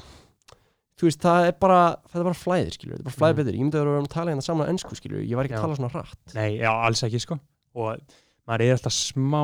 þú 0.96 1.10
veist, 1.10 1.20
það 1.26 1.46
er 1.50 1.56
bara, 1.60 1.80
það 2.08 2.20
er 2.22 2.28
bara 2.30 2.40
flæðir 2.40 2.72
skilur, 2.78 2.96
þetta 2.96 3.04
er 3.04 3.10
bara 3.10 3.20
flæðir 3.20 3.36
Mhm. 3.36 3.40
betur, 3.44 3.56
ég 3.56 3.64
myndi 3.66 3.76
að 3.82 3.86
vera 3.90 4.02
að 4.06 4.14
tala 4.16 4.32
hérna 4.32 4.46
saman 4.46 4.68
á 4.68 4.72
ennsku 4.72 4.96
skilur, 4.96 5.20
ég 5.28 5.36
var 5.36 5.44
ekki 5.50 5.56
Já. 5.56 5.60
að 5.60 5.66
tala 5.68 5.76
svona 5.76 5.92
hratt 5.92 6.36
Nei, 6.36 6.58
já, 6.64 6.72
alls 6.72 7.04
ekki, 7.04 7.20
sko. 7.20 7.40
Og 7.76 8.00
maður 8.48 8.62
er 8.68 8.76
alltaf 8.78 8.94
smá, 8.94 9.42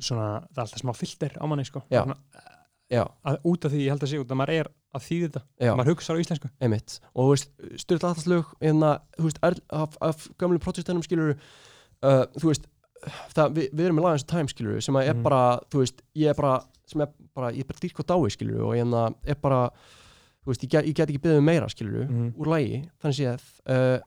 svona, 0.00 0.28
það 0.52 0.58
er 0.58 0.64
alltaf 0.66 0.82
smá 0.84 0.92
filter 0.96 1.36
á 1.38 1.44
manni, 1.50 1.64
sko. 1.68 1.82
Já. 1.92 2.02
Svona, 2.04 2.16
já, 2.90 3.04
að, 3.28 3.38
út 3.44 3.64
af 3.68 3.72
því, 3.74 3.82
ég 3.84 3.92
held 3.92 4.02
að 4.06 4.12
sé 4.12 4.18
út 4.22 4.30
að 4.32 4.40
maður 4.40 4.54
er 4.62 4.70
að 4.96 5.02
þýði 5.04 5.26
þetta. 5.28 5.42
já, 5.60 5.72
Maður 5.76 5.90
hugsa 5.92 6.14
á 6.16 6.20
íslensku. 6.22 6.48
einmitt 6.64 6.98
og 7.12 7.22
þú 7.26 7.28
veist, 7.34 7.50
styrla 7.84 8.08
allaslög 8.14 8.54
hérna, 8.64 8.92
þú 9.18 9.26
veist, 9.28 9.38
er, 9.44 9.58
af, 9.76 9.96
af 10.00 10.28
gamlu 10.40 10.58
protestænum 10.58 11.02
skilur 11.04 11.34
uh, 11.36 12.24
þú 12.40 12.48
veist 12.48 12.64
það, 13.36 13.52
við, 13.58 13.66
við 13.76 13.84
erum 13.84 13.98
með 14.00 14.06
lagans 14.08 14.24
time 14.24 14.48
skilur 14.48 14.80
sem 14.82 14.96
er 14.96 15.12
Mhm. 15.14 15.22
bara, 15.22 15.42
þú 15.70 15.82
veist, 15.84 16.00
ég 16.16 16.30
er 16.32 16.34
bara 16.34 16.54
sem 16.88 17.00
er 17.04 17.10
bara, 17.36 17.50
ég 17.52 17.60
er 17.60 17.68
bara 17.68 17.78
dýrk 17.84 18.00
og 18.00 18.06
dái 18.08 18.30
skilur 18.32 18.62
og 18.64 18.72
hérna 18.74 19.02
er 19.28 19.34
bara, 19.36 19.68
þú 20.42 20.48
veist, 20.54 20.62
ég 20.64 20.70
get, 20.72 20.86
ég 20.88 20.94
get 20.96 21.08
ekki 21.12 21.20
beðið 21.20 21.38
um 21.38 21.44
meira 21.44 21.68
skilur 21.68 22.08
Mhm. 22.08 22.32
úr 22.40 22.46
lægi, 22.54 22.80
þannig 23.02 23.18
séð 23.20 23.44
uh, 23.68 24.00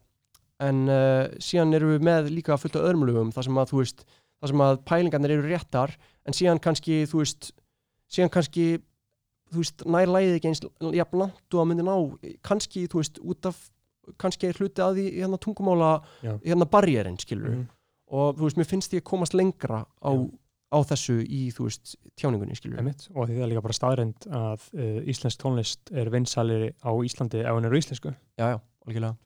en 0.60 0.82
uh, 0.90 1.28
síðan 1.38 1.74
erum 1.78 1.94
við 1.94 2.02
með 2.10 2.32
líka 2.34 2.58
fullt 2.58 2.76
af 2.76 2.90
öðrum 2.90 3.06
lögum, 3.06 3.32
þar 3.32 3.44
sem 3.44 3.62
að 3.62 3.70
þú 3.70 3.78
veist 3.84 4.04
þar 4.42 4.52
sem 4.54 4.64
að 4.66 4.80
pælingarnir 4.90 5.36
eru 5.38 5.50
réttar 5.52 5.94
en 6.26 6.34
síðan 6.38 6.60
kannski, 6.62 7.04
þú 7.10 7.22
veist 7.24 7.52
síðan 8.12 8.32
kannski, 8.34 8.66
þú 9.52 9.62
veist, 9.62 9.86
nær 9.86 10.08
lægið 10.12 10.38
ekki 10.40 10.50
eins 10.52 10.64
jafn 10.98 11.22
langt 11.22 11.54
og 11.54 11.62
að 11.62 11.70
myndi 11.72 11.86
ná 11.88 11.96
kannski, 12.48 12.88
þú 12.92 13.02
veist, 13.04 13.20
út 13.24 13.46
af 13.52 13.62
kannski 14.20 14.48
er 14.50 14.58
hluti 14.58 14.82
að 14.82 14.98
því 14.98 15.06
hérna 15.22 15.38
tungumála 15.40 15.92
Já. 16.26 16.34
hérna 16.44 16.66
barjerinn, 16.66 17.20
skilur 17.22 17.52
Mhm. 17.56 17.68
og 18.12 18.36
þú 18.38 18.48
veist, 18.48 18.58
mér 18.58 18.68
finnst 18.68 18.92
ég 18.94 19.02
að 19.04 19.10
komast 19.12 19.34
lengra 19.38 19.86
á, 20.04 20.12
á 20.74 20.78
þessu 20.88 21.22
í, 21.28 21.52
þú 21.54 21.68
veist, 21.70 21.96
tjáningunni, 22.18 22.56
skilur 22.58 22.80
Einmitt. 22.80 23.08
og 23.16 23.28
því 23.30 23.38
það 23.38 23.44
er 23.46 23.52
líka 23.54 23.62
bara 23.62 23.78
staðreind 23.78 24.28
að 24.32 24.66
uh, 24.74 25.02
íslensk 25.06 25.38
tónlist 25.40 25.92
er 25.94 26.10
vinsalir 26.10 26.74
á 26.84 26.92
Íslandi 27.06 27.40
ef 27.46 27.54
hann 27.54 27.66
er 27.66 27.72
á 27.72 27.80
íslensku 27.80 28.16
Já, 28.40 28.48
já, 28.56 28.60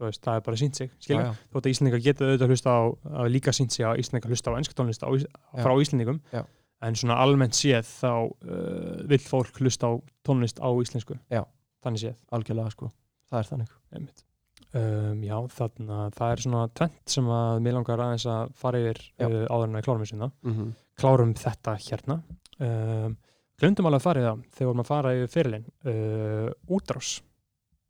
veist, 0.03 0.21
það 0.25 0.35
er 0.39 0.43
bara 0.49 0.59
sínt 0.59 0.75
sig 0.75 0.91
þótt 1.53 1.63
að 1.65 1.71
Íslandingar 1.71 2.03
geta 2.03 2.25
auðvitað 2.27 2.51
hlusta 2.53 2.75
á 2.75 2.81
að 3.23 3.29
líka 3.31 3.53
sínt 3.55 3.71
sig 3.71 3.85
að 3.87 4.01
Íslandingar 4.03 4.33
hlusta 4.35 4.51
á 4.51 4.57
ennska 4.59 4.75
tónlist 4.75 5.05
á, 5.05 5.09
Ís- 5.15 5.27
frá 5.63 5.73
Íslandingum 5.79 6.19
Já. 6.33 6.43
en 6.83 6.95
svona 6.99 7.17
almennt 7.23 7.55
séð 7.55 7.87
þá 7.87 8.11
uh, 8.27 9.07
vill 9.07 9.21
fólk 9.23 9.59
hlusta 9.63 9.87
á 9.87 9.93
tónlist 10.27 10.59
á 10.59 10.69
íslensku. 10.83 11.15
Já. 11.31 11.43
þannig 11.85 12.01
séð. 12.03 12.15
Algjörlega, 12.35 12.71
sko. 12.73 12.91
Það 13.29 13.39
er 13.39 13.49
þannig. 13.51 13.75
Um, 14.75 15.21
já, 15.23 15.35
þannig 15.55 15.91
að 15.95 16.15
það 16.17 16.31
er 16.33 16.41
svona 16.43 16.61
tvent 16.75 17.13
sem 17.13 17.27
að 17.31 17.59
mér 17.63 17.75
langar 17.77 18.01
aðeins 18.03 18.25
að 18.27 18.49
fara 18.59 18.81
yfir 18.81 18.99
uh, 19.23 19.35
áður 19.47 19.69
en 19.69 19.77
að 19.79 19.85
klárum 19.87 20.09
sinna 20.09 20.31
mm 20.43 20.73
klárum 20.95 21.31
þetta 21.35 21.73
hérna. 21.85 22.15
Um, 22.59 23.15
glundum 23.59 23.87
alveg 23.87 23.99
að 24.01 24.05
fara 24.05 24.21
í 24.21 24.25
það 24.25 24.43
þegar 24.57 24.79
að 24.83 24.89
fara 24.89 25.13
yfir 25.15 25.31
fyrirlin 25.33 25.65
uh, 25.91 26.49
útrás 26.71 27.09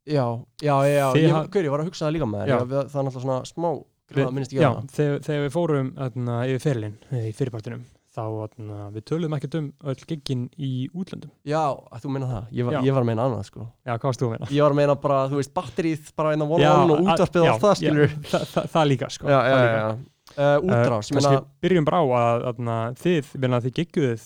Já, 0.05 0.25
já, 0.61 0.75
já, 0.85 1.05
ég, 1.17 1.31
ha- 1.33 1.47
gaur, 1.49 1.63
ég 1.65 1.71
var 1.73 1.81
að 1.81 1.87
hugsa 1.89 2.05
það 2.07 2.15
líka 2.19 2.27
með 2.29 2.45
Já. 2.45 2.55
Já, 2.55 2.63
við, 2.69 2.79
Það 2.93 2.99
er 3.01 3.05
náttúrulega 3.09 3.25
svona 3.25 3.37
smá 3.49 3.69
gríða, 4.13 4.31
minnst 4.37 4.51
ekki 4.53 4.61
já, 4.61 4.69
á 4.69 4.73
það 4.77 4.95
þegar, 4.99 5.19
þegar 5.25 5.43
við 5.47 5.53
fórum 5.55 5.87
þarna, 5.97 6.35
yfir 6.45 6.61
fyrirlin 6.65 6.97
í 7.25 7.31
fyrirpartinum 7.33 7.85
þá 8.15 8.21
þarna, 8.31 8.75
við 8.95 9.03
töluðum 9.09 9.33
ekkert 9.35 9.55
um 9.59 9.65
öll 9.91 10.03
giggin 10.07 10.43
í 10.61 10.69
útlöndum 10.93 11.31
Já, 11.43 11.63
að 11.73 12.05
þú 12.05 12.11
meina 12.15 12.29
það, 12.29 12.45
ég 12.59 12.67
var, 12.69 12.75
Já. 12.77 12.79
ég 12.85 12.93
var 12.95 13.01
að 13.03 13.09
meina 13.09 13.25
annað, 13.25 13.41
sko 13.49 13.65
já, 13.65 13.91
hvað 13.97 14.05
varst 14.11 14.21
þú 14.21 14.27
að 14.29 14.33
meina? 14.35 14.47
Ég 14.55 14.61
var 14.63 14.71
að 14.75 14.79
meina 14.79 14.95
bara, 15.03 15.17
þú 15.33 15.39
veist, 15.41 15.53
batterið 15.57 16.11
bara 16.15 16.31
einn 16.35 16.45
Já, 16.45 16.47
one-on 16.55 16.93
og 16.93 17.01
að- 17.01 17.09
útvarpið 17.15 17.41
já, 17.41 17.49
og 17.49 17.55
allt 17.55 17.65
það, 17.65 17.73
já, 17.73 17.79
skilur 17.81 18.15
það, 18.31 18.45
það, 18.53 18.69
það 18.77 18.87
líka 18.93 19.09
sko 19.17 19.27
Já, 19.27 19.35
já, 19.35 19.41
það 19.41 19.59
já, 19.59 19.65
líka. 19.65 19.81
já. 19.81 20.11
Uh, 20.35 20.57
Útrás, 20.69 21.09
ég 21.11 21.17
meina, 21.19 21.41
byrjum 21.65 21.85
bara 21.89 21.99
á 21.99 22.05
að 22.21 22.45
þarna, 22.45 22.77
þið, 23.03 23.33
meina, 23.43 23.59
þið 23.65 23.75
gigguðuð 23.81 24.23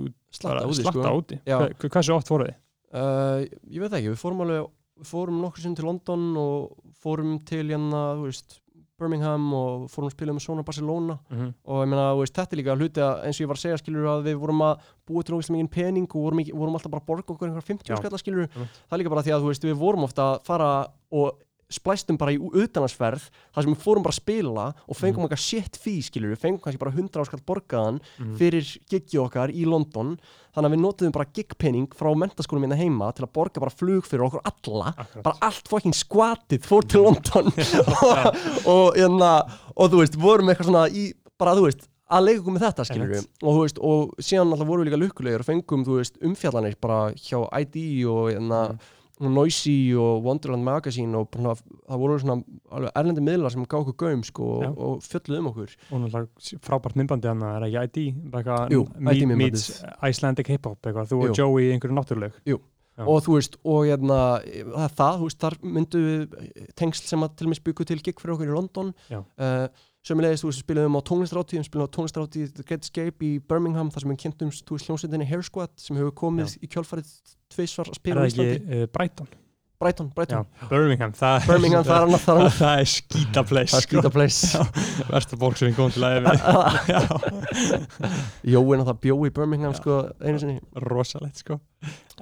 út- 0.00 0.14
slatta 0.30 0.66
úti, 0.70 0.84
sko 0.86 1.10
úti. 1.18 1.40
Já. 1.48 1.56
Hversu 1.88 2.14
oft 2.14 2.30
fóruð 2.30 2.50
þið? 2.52 2.56
Uh, 2.90 3.42
ég 3.70 3.82
veit 3.84 3.92
ekki, 3.98 4.10
við 4.14 4.20
fórum 4.22 4.40
alveg 4.46 4.70
fórum 5.06 5.40
nokkur 5.42 5.62
sinn 5.64 5.76
til 5.78 5.86
London 5.88 6.26
og 6.40 6.74
fórum 7.02 7.38
til 7.48 7.66
hérna, 7.68 8.02
þú 8.18 8.26
veist 8.28 8.60
Birmingham 9.00 9.46
og 9.56 9.84
fórum 9.88 10.10
að 10.10 10.12
spila 10.12 10.32
með 10.36 10.44
svona 10.44 10.62
Barcelona 10.66 11.14
og 11.64 11.78
ég 11.80 11.88
meina, 11.88 12.08
veist, 12.18 12.34
þetta 12.36 12.52
er 12.52 12.60
líka 12.60 12.74
hluti 12.76 13.00
að 13.00 13.22
eins 13.24 13.38
og 13.38 13.44
ég 13.46 13.48
var 13.48 13.56
að 13.56 13.62
segja, 13.62 13.78
skilur 13.80 14.08
að 14.12 14.26
við 14.28 14.40
vorum 14.42 14.60
að 14.66 14.82
búa 15.08 15.22
til 15.24 15.34
ógeðslega 15.38 15.56
mikið 15.56 15.70
pening 15.78 16.08
og 16.10 16.26
vorum, 16.26 16.42
ekki, 16.42 16.52
vorum 16.52 16.74
alltaf 16.76 16.92
bara 16.92 17.00
að 17.00 17.08
borga 17.08 17.32
okkur 17.32 17.48
einhver 17.48 17.64
50 17.64 17.88
Já. 17.88 17.96
skalla, 17.96 18.20
skilur 18.20 18.44
Einmitt. 18.44 18.82
það 18.90 18.96
er 18.98 19.00
líka 19.00 19.14
bara 19.14 19.24
því 19.24 19.32
að, 19.32 19.40
þú 19.46 19.52
veist, 19.54 19.64
við 19.70 19.78
vorum 19.80 20.04
ofta 20.04 20.26
að 20.34 20.42
fara 20.50 20.68
og 21.16 21.40
splæstum 21.70 22.18
bara 22.18 22.32
í 22.34 22.38
utanarsferð 22.38 23.28
þar 23.54 23.62
sem 23.64 23.74
við 23.74 23.82
fórum 23.84 24.02
bara 24.02 24.12
að 24.14 24.20
spila 24.20 24.64
og 24.88 24.96
fengum 24.98 25.20
Mhm. 25.22 25.28
eitthvað 25.28 25.42
shit 25.44 25.76
fee, 25.76 26.00
skilur 26.02 26.34
við 26.34 26.40
fengum 26.42 26.60
kannski 26.60 26.78
bara 26.78 26.90
100 26.90 27.20
áskall 27.22 27.40
borgaðan 27.46 28.00
Mhm. 28.18 28.36
fyrir 28.38 28.66
giggi 28.90 29.18
okkar 29.18 29.50
í 29.54 29.64
London. 29.66 30.18
Þannig 30.54 30.66
að 30.70 30.74
við 30.74 30.80
notuðum 30.84 31.12
bara 31.12 31.28
gigpenning 31.32 31.88
frá 31.94 32.10
mentaskólum 32.14 32.64
hérna 32.66 32.76
heima 32.76 33.12
til 33.14 33.24
að 33.24 33.32
borga 33.32 33.60
bara 33.60 33.70
flug 33.70 34.02
fyrir 34.04 34.26
okkur 34.26 34.40
alla. 34.44 34.94
Akkurat. 34.98 35.22
bara 35.22 35.36
allt 35.42 35.68
fucking 35.68 35.92
skvatið 35.94 36.60
fór 36.66 36.82
til 36.88 37.02
London. 37.02 37.52
Og, 38.02 38.66
og, 38.66 38.94
hérna, 38.96 39.30
og 39.76 39.90
þú 39.90 40.00
veist, 40.02 40.16
vorum 40.16 40.48
eitthvað 40.50 40.66
svona 40.70 40.88
í, 40.90 41.12
bara 41.38 41.54
þú 41.54 41.68
veist, 41.68 41.86
að 42.10 42.24
leika 42.26 42.40
okkur 42.42 42.54
með 42.56 42.64
þetta 42.66 42.84
skilur 42.88 43.10
við, 43.14 43.26
og 43.44 43.54
þú 43.54 43.60
veist, 43.62 43.78
og 43.86 44.14
síðan 44.18 44.50
alltaf 44.52 44.66
vorum 44.66 44.82
við 44.84 44.90
líka 44.90 44.98
lukkulegir 45.04 45.40
og 45.44 45.46
fengum, 45.46 45.84
þú 45.86 45.98
veist, 46.00 46.16
umfjallanir 46.26 46.74
bara 46.80 47.12
hjá 47.14 47.38
ID 47.60 48.04
og 48.10 48.32
hérna 48.34 48.78
Noisy 49.28 49.92
og 50.00 50.24
Wonderland 50.24 50.64
Magazine 50.64 51.18
og 51.18 51.28
bara, 51.34 51.52
það 51.58 52.02
voru 52.02 52.18
svona 52.22 52.36
alveg 52.72 52.94
erlendi 53.02 53.24
miðlar 53.26 53.52
sem 53.52 53.66
gá 53.68 53.76
okkur 53.80 53.96
gaum 54.00 54.24
sko 54.24 54.48
og, 54.56 54.80
og 54.86 55.04
fjölluð 55.04 55.42
um 55.42 55.50
okkur. 55.52 55.76
Og 55.90 56.02
náttúrulega 56.06 56.60
frábært 56.64 56.96
myndbandi 56.96 57.28
hann 57.28 57.44
er 57.50 57.68
ekki 57.68 57.84
ID 57.84 58.32
Jú, 58.72 58.84
meets 59.36 59.82
Icelandic 60.08 60.48
hip-hop 60.52 60.80
þú 60.80 61.20
Jú. 61.20 61.30
og 61.30 61.36
Joey 61.42 61.68
í 61.68 61.72
einhverju 61.74 61.98
náttúruleg. 61.98 62.40
Og 63.00 63.22
þú 63.24 63.36
veist, 63.38 63.54
og 63.64 63.86
hérna 63.88 64.16
það 64.44 64.96
það, 64.98 65.20
veist, 65.22 65.38
þar 65.40 65.54
myndu 65.76 66.00
við 66.04 66.40
tengsl 66.76 67.06
sem 67.08 67.22
að 67.24 67.36
til 67.38 67.46
og 67.46 67.52
með 67.52 67.60
spyku 67.62 67.86
til 67.88 68.00
gig 68.04 68.20
fyrir 68.20 68.34
okkur 68.34 68.50
í 68.50 68.56
London. 68.56 68.90
Já. 69.08 69.22
Sömulegis, 70.06 70.40
þú 70.44 70.48
veist, 70.50 70.62
spilum 70.64 70.96
á 70.96 71.00
tónlistaráttíð 71.10 71.60
við 71.60 71.66
spilum 71.68 71.90
á 71.90 71.94
tónlistaráttíð 71.96 72.54
The 72.56 72.64
Great 72.68 72.86
Escape 72.88 73.26
í 73.26 73.34
Birmingham 73.44 73.92
þar 73.92 74.06
sem 74.06 74.14
við 74.14 74.22
kynntum, 74.24 74.54
þú 74.56 74.78
veist, 74.78 74.88
hljómsveitinni 74.88 75.28
Hair 75.28 75.44
Squad 75.44 75.74
sem 75.80 76.00
hefur 76.00 76.16
komið 76.22 76.56
í 76.64 76.70
kjálfarið 76.72 77.12
tveisvar 77.52 77.90
að 77.90 77.94
er 77.94 78.00
spila 78.00 78.16
á 78.16 78.22
það 78.24 78.32
Íslandi. 78.32 78.56
ekki 78.56 78.80
uh, 78.80 78.90
Brighton? 78.96 79.30
Brighton, 79.80 80.10
Já, 80.10 80.12
Brighton, 80.12 80.44
Birmingham 80.68 81.12
það 81.16 81.46
Birmingham, 81.48 81.84
það 81.88 81.94
er 81.94 82.02
annað 82.04 82.20
það 82.20 82.34
er 82.34 82.40
annað. 82.40 82.56
Það 82.58 82.80
er 82.80 82.88
skýta 82.92 83.42
place 83.48 83.70
það 83.70 83.78
er 83.78 83.84
skýta 83.86 84.10
place. 84.12 84.64
Versta 85.08 85.38
fólk 85.40 85.56
sem 85.56 85.70
við 85.70 85.78
komum 85.78 85.94
til 85.94 86.04
að 86.04 86.16
yfir 86.18 86.26
Jóin 88.52 88.82
að 88.82 88.90
það 88.90 88.98
bjó 89.06 89.16
í 89.24 89.32
Birmingham, 89.38 89.76
sko, 89.78 89.96
einu 90.20 90.42
sinni. 90.42 90.58
Rosalegt 90.84 91.40
sko. 91.40 91.56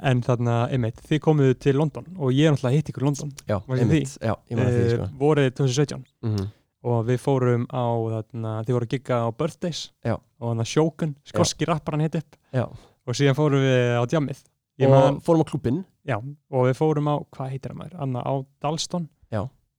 En 0.06 0.22
þarna, 0.22 0.60
einmitt, 0.70 1.02
þið 1.10 1.22
komuðu 1.24 1.58
til 1.66 1.74
London 1.80 2.06
og 2.14 2.30
ég 2.30 2.46
er 2.46 2.54
náttúrulega 2.54 2.78
hitt 2.78 2.92
ykkur 2.92 3.02
í 3.02 3.08
London. 3.08 3.34
Já, 3.50 3.58
einmitt, 3.74 4.14
já, 4.22 4.36
ég 4.52 4.60
maður 4.60 4.78
því, 4.78 4.84
uh, 4.84 4.94
sko. 4.94 5.10
vorið 5.24 5.50
2017 5.58 6.06
mm 6.22 6.46
og 6.86 7.08
við 7.08 7.18
fórum 7.22 7.66
á 7.72 7.86
þarna, 8.14 8.52
þið 8.66 8.76
voru 8.76 8.88
að 8.88 8.92
gigga 8.94 9.20
á 9.24 9.28
Birthdays. 9.34 9.80
Já. 10.06 10.14
og 10.38 10.52
hann 10.52 10.62
að 10.62 10.70
Sjókun, 10.72 11.16
skoski 11.26 11.66
rapparan 11.66 12.04
hitt 12.04 12.18
upp 12.20 12.36
Já, 12.54 12.64
og 12.68 13.18
síðan 13.18 13.38
fórum 13.38 13.64
við 13.64 13.98
á 13.98 14.02
djammið. 14.06 14.42
Ég 14.78 14.86
og 14.86 14.94
man, 14.94 15.20
fórum 15.26 15.42
á 15.42 15.50
klubbin 15.50 15.78
já, 16.06 16.18
og 16.18 16.68
við 16.68 16.76
fórum 16.78 17.10
á, 17.10 17.16
hvað 17.34 17.54
heitir 17.54 17.72
það 17.72 17.80
maður, 17.80 17.96
Anna 18.04 18.22
á 18.22 18.34
Dalston. 18.62 19.08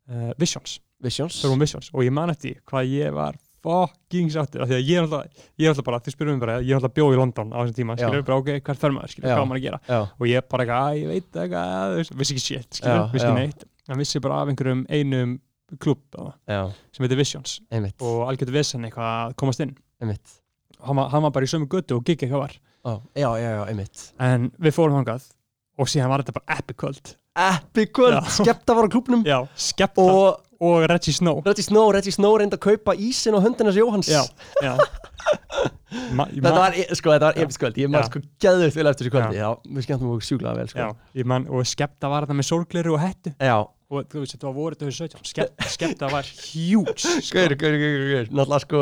Uh, 0.09 0.31
Visions, 0.41 0.79
Visions. 0.99 1.35
Visions. 1.61 1.91
Og 1.93 2.01
ég 2.01 2.11
man 2.11 2.31
eftir 2.33 2.57
hvað 2.67 2.87
ég 2.89 3.13
var 3.13 3.35
fucking 3.63 4.31
sáttur 4.33 4.63
því 4.65 4.77
að 4.77 4.87
ég 4.87 4.97
er 4.97 5.05
alltaf, 5.05 5.43
ég 5.59 5.67
er 5.67 5.73
alltaf 5.73 5.85
bara, 5.85 5.99
þið 6.03 6.15
spyrum 6.15 6.37
mig 6.37 6.43
bara 6.43 6.55
ég 6.63 6.71
er 6.71 6.79
alltaf 6.79 6.95
bjóð 6.95 7.15
í 7.15 7.19
London 7.19 7.51
á 7.51 7.57
þessum 7.59 7.77
tíma, 7.77 7.97
skilur 7.99 8.23
bara 8.25 8.37
ok, 8.41 8.49
hvað 8.65 8.79
fer 8.81 8.95
maður, 8.95 9.13
skilur, 9.13 9.27
hvað 9.29 9.49
maður 9.49 9.59
að 9.59 9.65
gera? 9.67 9.79
Já, 9.85 9.99
og 10.15 10.25
ég 10.29 10.47
bara 10.53 10.65
eitthvað, 10.65 10.87
að 10.87 10.99
ég 11.01 11.11
veit 11.13 11.39
eitthvað 11.43 12.15
vissi 12.21 12.35
ekki 12.35 12.45
shit, 12.45 12.79
skilur, 12.79 13.05
vissi 13.13 13.27
ekki 13.27 13.37
neitt. 13.43 13.65
En 13.89 13.99
vissi 14.01 14.21
bara 14.23 14.41
af 14.43 14.51
einhverjum 14.51 14.85
einum 14.89 15.35
klubb 15.79 16.01
sem 16.47 17.05
heitir 17.05 17.17
Visions. 17.19 17.59
Einmitt, 17.71 17.97
og 18.01 18.25
algjörðu 18.29 18.55
vesen 18.57 18.85
eitthvað 18.87 19.09
að 19.13 19.35
komast 19.41 19.59
inn. 19.65 19.75
Einmitt. 20.01 20.35
Hann 20.79 20.95
var, 20.95 21.09
hann 21.11 21.23
var 21.27 21.31
bara 21.35 21.45
í 21.45 21.51
sömu 21.51 21.67
götu 21.69 21.97
og 21.99 22.05
gigg 22.07 22.23
eitthvað 22.23 22.45
var. 22.45 22.53
Ó, 22.87 22.91
Já, 23.13 23.29
já, 23.37 23.49
já, 23.59 23.63
einmitt. 23.67 24.05
En 24.23 24.49
við 24.57 24.71
fórum 24.77 24.95
hangað 25.01 25.25
og 25.79 25.87
síðan 25.91 26.09
var 26.11 26.23
þetta 26.23 26.37
bara 26.39 26.57
epic 26.59 26.77
kvöld. 26.79 27.15
Epic 27.39 27.91
kvöld, 27.95 28.17
Já. 28.19 28.29
skepta 28.39 28.73
var 28.75 28.87
á 28.87 28.89
klubnum 28.91 29.21
já, 29.23 29.37
skepta 29.55 30.01
og, 30.03 30.39
og 30.59 30.85
Reggie 30.89 31.13
Snow. 31.15 31.41
Reggie 31.45 31.63
Snow, 31.63 31.91
Reggie 31.95 32.11
Snow 32.11 32.33
reyndi 32.39 32.57
að 32.57 32.63
kaupa 32.65 32.95
ísinn 32.99 33.35
á 33.35 33.39
höndinars 33.43 33.77
Jóhanns. 33.79 34.09
Já, 34.11 34.23
já. 34.63 34.73
Ma, 36.13 36.25
ég 36.29 36.39
Þetta 36.39 36.49
man- 36.49 36.57
var, 36.59 36.75
e- 36.77 36.95
sko, 36.97 37.11
þetta 37.13 37.27
var 37.29 37.37
episk 37.43 37.61
kvöld, 37.63 37.77
ég 37.81 37.89
Já. 37.93 38.01
sko 38.07 38.19
geðuð 38.43 38.75
vel 38.75 38.87
eftir 38.91 39.07
þessu 39.07 39.13
kvöldi, 39.15 39.37
já, 39.39 39.49
við 39.75 39.85
skemmtum 39.87 40.11
okkur 40.13 40.25
sjúklega 40.27 40.55
vel, 40.59 40.67
sko. 40.71 40.79
Já, 40.79 41.19
ég 41.21 41.25
man, 41.31 41.47
og 41.49 41.65
skepta 41.69 42.09
var 42.11 42.25
þetta 42.27 42.37
með 42.39 42.47
sólgleru 42.49 42.93
og 42.95 43.01
hettu. 43.03 43.33
Já, 43.39 43.55
og 43.89 44.05
þú 44.05 44.21
veist, 44.21 44.35
þetta 44.35 44.45
var 44.49 44.53
voruð 44.59 44.79
2017 44.83 45.25
Skep, 45.25 45.63
skepta 45.73 46.09
var 46.11 46.27
huge 46.53 46.93
sko. 47.01 47.33
gaur, 47.39 47.55
gaur, 47.57 47.77
gaur, 47.81 48.03
gaur, 48.11 48.27
náttúrulega 48.29 48.59
sko, 48.61 48.81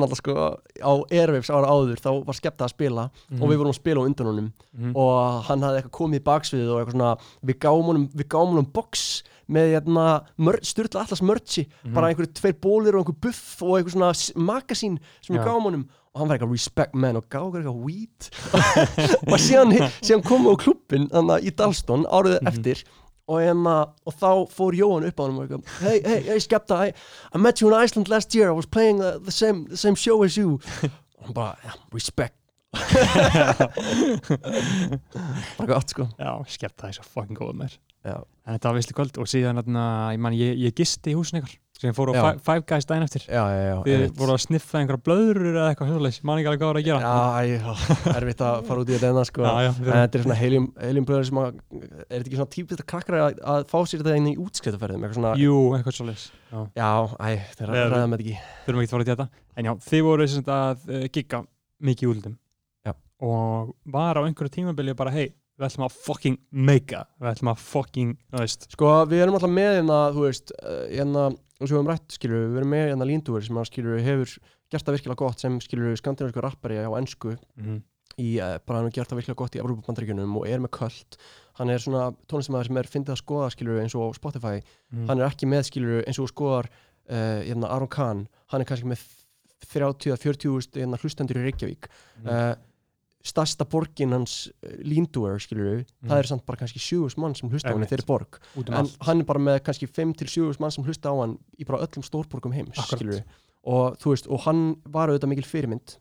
náttúrulega 0.00 0.20
sko, 0.22 0.36
á 0.80 0.92
Airwaves 1.12 1.50
ára 1.52 1.68
áður, 1.74 2.00
þá 2.00 2.10
var 2.24 2.34
skepta 2.38 2.64
að 2.64 2.72
spila 2.72 3.04
Mhm. 3.30 3.42
og 3.42 3.48
við 3.50 3.56
vorum 3.60 3.72
að 3.74 3.80
spila 3.80 4.00
á 4.00 4.06
undan 4.08 4.26
honum 4.30 4.52
Mhm. 4.72 4.92
og 4.96 5.44
hann 5.44 5.60
hafði 5.60 5.82
eitthvað 5.82 5.98
komið 6.00 6.20
í 6.20 6.24
baksviðið 6.30 6.70
og 6.72 6.78
eitthvað 6.80 6.96
svona, 6.96 7.18
við 7.44 7.58
gáum 7.58 7.84
honum, 7.84 8.08
við 8.16 8.28
gáum 8.28 8.48
honum 8.54 8.72
box 8.72 9.22
með 9.48 9.66
hérna, 9.76 10.24
styrla 10.62 11.04
allas 11.04 11.20
mörci, 11.20 11.66
Mhm. 11.84 11.92
bara 11.94 12.08
einhverju 12.14 12.32
tveir 12.32 12.54
bólir 12.58 12.94
og 12.96 13.04
einhver 13.06 13.20
buff 13.20 13.62
og 13.62 13.76
eitthvað 13.78 13.92
svona 13.92 14.32
magasín 14.36 14.98
sem 15.20 15.36
við 15.36 15.44
Já. 15.44 15.46
gáum 15.46 15.62
honum 15.68 15.88
og 16.14 16.18
hann 16.20 16.28
var 16.28 16.38
eitthvað 16.38 16.52
respect 16.52 16.94
man 16.94 17.16
og 17.16 17.28
gáði 17.28 17.60
eitthvað 17.60 17.84
weed 17.84 18.30
og 19.32 19.38
síðan, 19.38 19.76
síðan 20.00 20.22
komum 20.24 20.46
við 20.48 20.56
á 20.56 20.62
klubbin 20.64 21.08
þannig 21.10 21.44
í 21.44 21.50
Dalston 21.54 22.04
árið 22.06 22.40
Mhm. 22.40 22.48
eftir 22.48 22.84
og, 23.26 23.40
hérna, 23.42 23.76
og 24.06 24.14
þá 24.14 24.30
fór 24.54 24.76
Jóhann 24.78 25.08
upp 25.08 25.20
á 25.20 25.22
hann 25.26 25.36
og 25.36 25.42
eitthvað 25.44 25.64
hey, 25.82 25.98
hey, 26.04 26.20
hey 26.30 26.40
Skepta, 26.42 26.74
I, 26.86 26.94
I 27.34 27.38
met 27.42 27.60
you 27.60 27.70
in 27.70 27.76
Iceland 27.76 28.08
last 28.12 28.34
year. 28.34 28.48
I 28.50 28.56
was 28.56 28.66
playing 28.66 28.98
the, 29.02 29.18
the, 29.18 29.32
same, 29.32 29.66
the 29.68 29.76
same 29.76 29.96
show 29.96 30.22
as 30.24 30.36
you. 30.38 30.60
Og 31.18 31.26
hann 31.26 31.34
bara, 31.34 31.56
yeah, 31.64 31.74
respect. 31.94 32.36
Bara 35.56 35.68
gott 35.70 35.90
sko. 35.90 36.08
Já, 36.18 36.44
skepta 36.50 36.90
er 36.90 36.92
svo 36.98 37.04
fucking 37.08 37.38
góð 37.38 37.54
mér 37.56 37.78
en 38.06 38.56
þetta 38.56 38.70
var 38.70 38.78
vissli 38.78 38.96
kvöld 38.96 39.20
og 39.20 39.30
síðan 39.30 39.62
ég, 40.36 40.58
ég 40.66 40.74
gisti 40.76 41.12
í 41.12 41.16
húsin 41.18 41.40
ykkur 41.40 41.56
sem 41.76 41.92
fór 41.96 42.10
á. 42.10 42.14
Five, 42.16 42.40
five 42.46 42.62
Guys 42.70 42.86
daginn 42.88 43.04
eftir. 43.06 43.24
Já, 43.28 43.42
já, 43.52 43.62
já, 43.68 43.76
þið 43.86 44.04
voru 44.16 44.34
að 44.34 44.40
sniffa 44.46 44.78
einhverja 44.80 45.02
blöðrur 45.06 45.48
eða 45.52 45.66
eitthvað 45.72 45.90
hjóðleis, 45.92 46.18
man 46.24 46.40
ekki 46.40 46.48
alveg 46.50 46.62
hvað 46.62 46.70
var 46.72 46.78
að 46.80 46.86
gera. 46.86 47.00
Já, 47.04 47.16
æ, 47.36 47.42
já, 47.52 48.14
erfitt 48.16 48.44
að 48.46 48.60
fara 48.70 48.82
út 48.84 48.90
í 48.90 48.96
þetta 48.96 49.10
enna 49.12 49.24
sko. 49.28 49.44
Já, 49.44 49.52
já, 49.66 49.70
En 49.76 50.00
þetta 50.00 50.18
er 50.20 50.24
svona 50.26 50.38
helium, 50.40 50.66
heliumblöður 50.80 51.28
sem 51.30 51.40
að 51.42 51.48
er 51.76 52.16
þetta 52.16 52.22
ekki 52.26 52.40
svona 52.40 52.52
típist 52.56 52.82
að 52.84 52.88
krakkar 52.94 53.18
að, 53.20 53.40
að 53.56 53.66
fá 53.72 53.78
sér 53.86 54.02
þetta 54.04 54.16
inn 54.22 54.30
í 54.32 54.36
útskriðaferðum 54.46 55.04
eitthvað 55.06 55.20
svona, 55.20 55.34
jú, 55.42 55.56
eitthvað 55.76 55.98
svolítið 56.00 56.26
já, 56.26 56.60
já, 56.80 56.90
æ, 57.20 57.28
þeir 57.60 57.72
Við- 57.76 57.86
ræða 57.92 58.02
með 58.06 58.16
þetta 58.16 58.26
ekki. 58.26 58.38
þurfum 58.66 58.82
ekki 58.82 58.90
að 58.90 58.96
fara 58.96 59.04
út 59.04 59.10
í 59.10 59.14
þetta. 59.14 59.28
En 59.60 59.68
já, 59.70 59.74
þið 59.90 60.04
voru 60.08 60.28
sem 60.32 60.40
sagt 60.42 60.52
að 60.56 60.86
uh, 60.96 61.06
gigga 61.16 61.42
mikið 61.90 62.12
úldum 62.14 62.38
Já. 62.86 62.92
og 63.26 63.74
var 63.92 64.16
á 64.16 64.24
einhverju 64.24 64.52
tímabili 64.56 64.94
bara 64.96 65.12
hei, 65.12 65.26
við 65.56 65.66
ætlum 65.70 65.86
að 65.88 65.94
fucking 66.06 66.36
make 66.52 66.98
við 67.20 67.30
ætlum 67.32 67.50
að 67.52 67.60
fucking, 67.64 68.10
þú 68.32 68.42
veist. 68.42 68.66
Sko, 68.76 68.90
við 69.08 69.22
erum 69.24 69.36
alltaf 69.38 69.52
með 69.56 69.70
hérna, 69.78 69.98
þú 70.16 70.24
veist, 70.26 70.52
uh, 70.60 70.82
hérna, 70.92 71.26
eins 71.60 71.70
og 71.70 71.72
við 71.72 71.76
höfum 71.78 71.90
rætt, 71.90 72.08
skilur 72.12 72.36
við, 72.42 72.48
við 72.52 72.58
erum 72.60 72.72
með 72.74 72.88
hérna 72.90 73.06
Líndúver 73.08 73.44
sem 73.46 73.56
að 73.56 73.68
skilur 73.70 73.96
við 73.96 74.04
hefur 74.10 74.32
gert 74.70 74.84
það 74.86 74.96
virkilega 74.96 75.16
gott 75.22 75.40
sem 75.40 75.60
skilur 75.60 75.96
skandinavísku 75.96 76.42
rappari 76.44 76.76
á 76.82 76.90
ennsku 76.98 77.36
Mhm. 77.56 77.82
í, 78.18 78.38
eh, 78.40 78.58
bara 78.66 78.78
hann 78.80 78.86
hefur 78.90 78.94
gert 78.96 79.08
það 79.10 79.18
virkilega 79.20 79.36
gott 79.42 79.56
í 79.56 79.60
Evrópabandaríkjunum 79.62 80.36
og 80.36 80.46
er 80.48 80.58
með 80.60 80.70
köld 80.70 81.16
hann 81.56 81.70
er 81.70 81.78
svona 81.78 82.14
tónlistamæður 82.28 82.66
sem 82.66 82.76
er 82.76 82.90
fyndið 82.92 83.14
að 83.16 83.22
skoða 83.22 83.50
skilur 83.52 83.80
eins 83.82 83.94
og 83.94 84.14
Spotify 84.14 84.60
Mhm. 84.92 85.06
hann 85.08 85.20
er 85.20 85.28
ekki 85.30 85.46
með 85.48 85.64
skilur 85.70 86.04
eins 86.06 86.18
og 86.18 86.28
skoðar 86.28 86.66
uh, 87.08 87.40
hérna 87.46 87.70
Aron 87.70 87.88
Kahn, 87.88 88.28
hann 88.48 88.60
er 88.60 88.64
kannski 88.64 88.84
með 88.84 88.98
30-40 89.72 90.76
hérna, 90.76 90.98
hlustendur 91.00 91.36
í 91.40 91.44
Reykjavík 91.50 91.88
Mhm. 92.22 92.28
uh, 92.28 92.54
stærsta 93.26 93.64
borgin 93.68 94.12
hans 94.14 94.36
uh, 94.62 94.70
Linduer 94.86 95.38
skilur 95.42 95.82
Mhm. 95.82 96.08
það 96.10 96.18
er 96.22 96.28
samt 96.30 96.46
bara 96.46 96.56
kannski 96.62 96.78
7 96.78 97.16
mann 97.18 97.34
sem 97.34 97.50
hlusta 97.50 97.68
á 97.68 97.74
hann 97.74 97.82
í 97.84 97.90
þeirri 97.90 98.06
borg 98.06 98.38
um 98.56 98.64
en 98.68 98.74
allt 98.80 98.96
hann 99.08 99.20
er 99.20 99.24
bara 99.28 99.40
með 99.42 99.60
kannski 99.66 99.86
5-7 99.90 100.60
mann 100.60 100.70
sem 100.70 100.84
hlusta 100.84 101.10
á 101.10 101.14
hann 101.20 101.38
í 101.58 101.66
bara 101.66 101.82
öllum 101.86 102.04
stórborgum 102.06 102.52
heims 102.54 102.78
Akkurat. 102.78 103.00
skilurðu. 103.00 103.22
og 103.66 103.96
þú 103.98 104.10
veist, 104.14 104.26
og 104.30 104.40
hann 104.46 104.76
var 104.86 105.08
auðvitað 105.10 105.28
mikil 105.32 105.44
fyrirmynd 105.50 105.96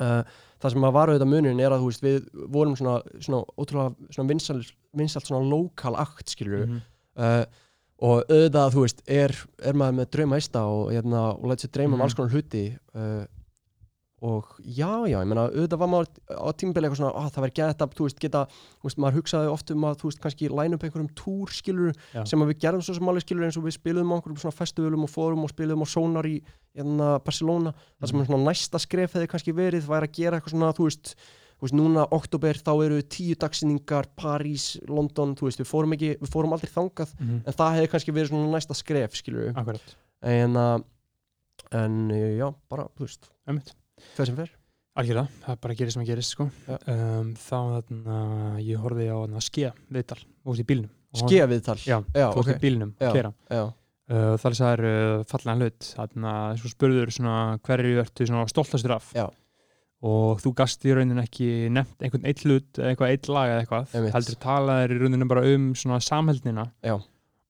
uh, 0.00 0.22
það 0.62 0.70
sem 0.74 0.84
að 0.88 0.92
var 0.96 1.08
auðvitað 1.12 1.30
munin 1.30 1.60
er 1.60 1.70
að 1.74 1.82
þú 1.84 1.90
veist, 1.90 2.02
við 2.02 2.46
vorum 2.50 2.76
svona, 2.78 2.96
svona 3.20 3.44
ótrúlega 3.58 4.14
svona 4.14 4.28
vinsal, 4.32 4.60
vinsalt 4.98 5.26
svona 5.28 5.46
lokal 5.50 5.94
akt 5.96 6.26
skilur 6.34 6.66
Mhm. 6.66 6.80
uh, 7.16 7.44
og 8.02 8.24
auðvitað, 8.26 8.72
þú 8.74 8.80
veist, 8.82 9.02
er, 9.06 9.30
er 9.62 9.74
maður 9.78 9.94
með 10.00 10.10
drauma 10.10 10.34
eista 10.40 10.64
og, 10.66 10.90
hérna, 10.90 11.20
og 11.38 11.44
læt 11.46 11.62
sér 11.62 11.70
dreyma 11.70 11.94
um 11.94 12.00
Mhm. 12.00 12.02
alls 12.02 12.14
konar 12.18 12.32
hluti 12.34 12.64
uh, 12.96 13.26
og 14.22 14.52
já, 14.62 14.86
já, 15.10 15.18
ég 15.18 15.26
meina 15.26 15.48
auðvitað 15.50 15.80
var 15.82 15.88
maður 15.90 16.10
á 16.30 16.48
tímabili 16.54 16.86
eitthvað 16.86 17.00
svona, 17.00 17.12
að 17.18 17.30
það 17.34 17.42
verði 17.44 17.56
gett 17.58 17.80
að, 17.82 17.94
þú 17.98 18.04
veist, 18.06 18.20
geta 18.22 18.42
þú 18.52 18.86
veist, 18.86 18.98
maður 19.02 19.16
hugsaði 19.18 19.50
oft 19.50 19.72
um 19.74 19.86
að, 19.88 19.96
þú 19.98 20.06
veist, 20.12 20.20
kannski 20.22 20.50
line 20.52 20.76
upp 20.78 20.84
einhverjum 20.86 21.10
túr, 21.18 21.50
skilur, 21.50 21.92
Já. 22.14 22.22
sem 22.30 22.44
við 22.46 22.58
gerðum 22.62 22.84
svo 22.86 22.94
sem 22.94 23.08
alveg, 23.10 23.24
skilur, 23.26 23.44
eins 23.48 23.58
og 23.58 23.66
við 23.66 23.74
spiluðum 23.80 24.12
á 24.12 24.16
einhverjum 24.20 24.38
svona 24.44 24.54
festivalum 24.60 25.02
og 25.08 25.10
fórum 25.10 25.42
og 25.42 25.50
spiluðum 25.50 25.82
á 25.82 25.88
Sonar 25.90 26.28
í 26.30 26.36
hérna, 26.76 27.08
Barcelona, 27.26 27.74
það 27.98 28.06
sem 28.08 28.16
Mhm. 28.18 28.22
er 28.22 28.30
svona 28.30 28.46
næsta 28.52 28.78
skref 28.78 29.12
hefði 29.18 29.28
kannski 29.34 29.52
verið, 29.58 29.86
væri 29.90 30.06
að 30.06 30.14
gera 30.20 30.38
eitthvað 30.40 30.54
svona, 30.54 30.70
þú 30.78 30.86
veist, 30.86 31.14
þú 31.58 31.66
veist, 31.66 31.74
núna 31.74 32.06
oktober 32.10 32.54
þá 32.62 32.72
eru 32.86 33.02
tíu 33.02 33.34
dagsynningar, 33.34 34.06
París, 34.16 34.78
London, 34.88 35.34
þú 35.34 35.50
veist, 35.50 35.58
við 35.58 35.66
fórum 35.70 35.92
ekki, 35.98 36.14
við 36.22 36.30
fórum 36.30 36.52
aldrei 36.54 36.70
þangað, 36.70 37.10
Mhm. 37.18 37.42
en 37.46 37.52
það 37.52 37.74
hefði 37.74 37.90
kannski 37.90 38.12
verið 38.14 38.28
svona 38.30 38.50
næsta 38.54 38.74
skref, 38.74 39.14
skilur 39.18 39.52
akkurat, 39.54 39.94
en, 40.22 40.56
uh, 40.56 40.78
en 41.72 42.08
já, 42.38 42.54
bara, 42.70 42.86
fer 44.16 44.28
sem 44.28 44.38
fer. 44.38 44.52
Algjörða, 44.92 45.22
það 45.40 45.60
bara 45.64 45.74
gerir 45.76 45.94
sem 45.94 46.02
að 46.02 46.08
gerist 46.10 46.34
sko. 46.34 46.46
Um, 46.68 47.30
þá 47.40 47.58
þarna 47.58 48.16
ég 48.60 48.80
horfði 48.82 49.06
á 49.08 49.16
þarna 49.16 49.44
skia 49.44 49.70
viðtal 49.88 50.18
og 50.20 50.58
í 50.60 50.66
bílnum. 50.68 50.90
Skeið 51.16 51.46
viðtal, 51.48 51.76
já, 51.80 51.96
já, 52.12 52.26
þú 52.32 52.40
veist 52.40 52.50
ok. 52.50 52.50
í 52.52 52.60
bílnum 52.60 52.90
Já. 52.96 53.08
að 53.08 53.16
já, 53.52 53.62
uh, 53.62 54.34
þar 54.40 54.56
er 54.68 54.82
uh, 54.88 55.22
fallega 55.28 55.54
hlut. 55.60 55.88
Þarna 55.96 56.34
svo 56.60 56.72
spurður 56.72 57.12
hverju 57.68 58.02
ertu 58.02 58.26
stoltastur 58.52 58.94
af? 58.96 59.08
Já. 59.16 59.26
og 60.02 60.40
þú 60.42 60.50
gast 60.58 60.84
í 60.84 60.92
raunin 60.96 61.22
ekki 61.22 61.48
nefnt 61.70 62.02
einhvern 62.02 62.24
eitt 62.26 62.40
hlut 62.42 62.80
eitthvað 62.82 63.12
eitt 63.14 63.28
lag 63.32 63.52
eða 63.52 63.64
eitthvað. 63.64 63.96
Heldur 64.16 64.38
talaðir 64.42 64.96
í 64.96 65.00
rauninu 65.04 65.28
bara 65.30 65.46
um 65.54 65.72
Já. 66.82 66.96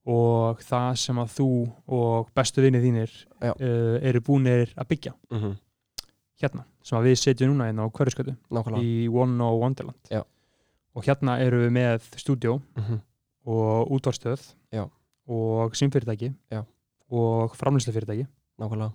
og 0.07 0.63
það 0.67 0.91
sem 1.01 1.23
að 1.23 1.35
þú 1.41 1.51
og 1.99 2.33
bestu 2.37 2.63
vinni 2.67 2.83
þínir 2.85 3.15
uh, 3.41 3.99
eru 3.99 4.23
búinir 4.23 4.75
að 4.77 4.91
byggja. 4.95 5.17
Mm 5.35 5.59
hérna, 6.43 6.67
sem 6.83 6.99
að 6.99 7.09
við 7.09 7.17
setjum 7.23 7.53
núna 7.53 7.71
hérna 7.71 7.87
á 7.87 7.89
nákvæmlega. 7.89 8.83
í 8.83 9.09
One 9.09 9.45
og 9.47 9.61
Wonderland. 9.63 10.11
Já. 10.11 10.23
og 10.93 11.07
hérna 11.07 11.39
eru 11.41 11.63
við 11.65 11.73
með 11.73 12.11
stúdjó 12.21 12.61
mm 12.77 13.01
og 13.45 13.91
útvarstöð 13.91 14.55
Já. 14.71 14.89
og 15.27 15.75
símfyrirtæki 15.75 16.33
Já. 16.51 16.63
og 17.11 17.57
framlýslufyrirtæki 17.59 18.27
nákvæmlega, 18.61 18.93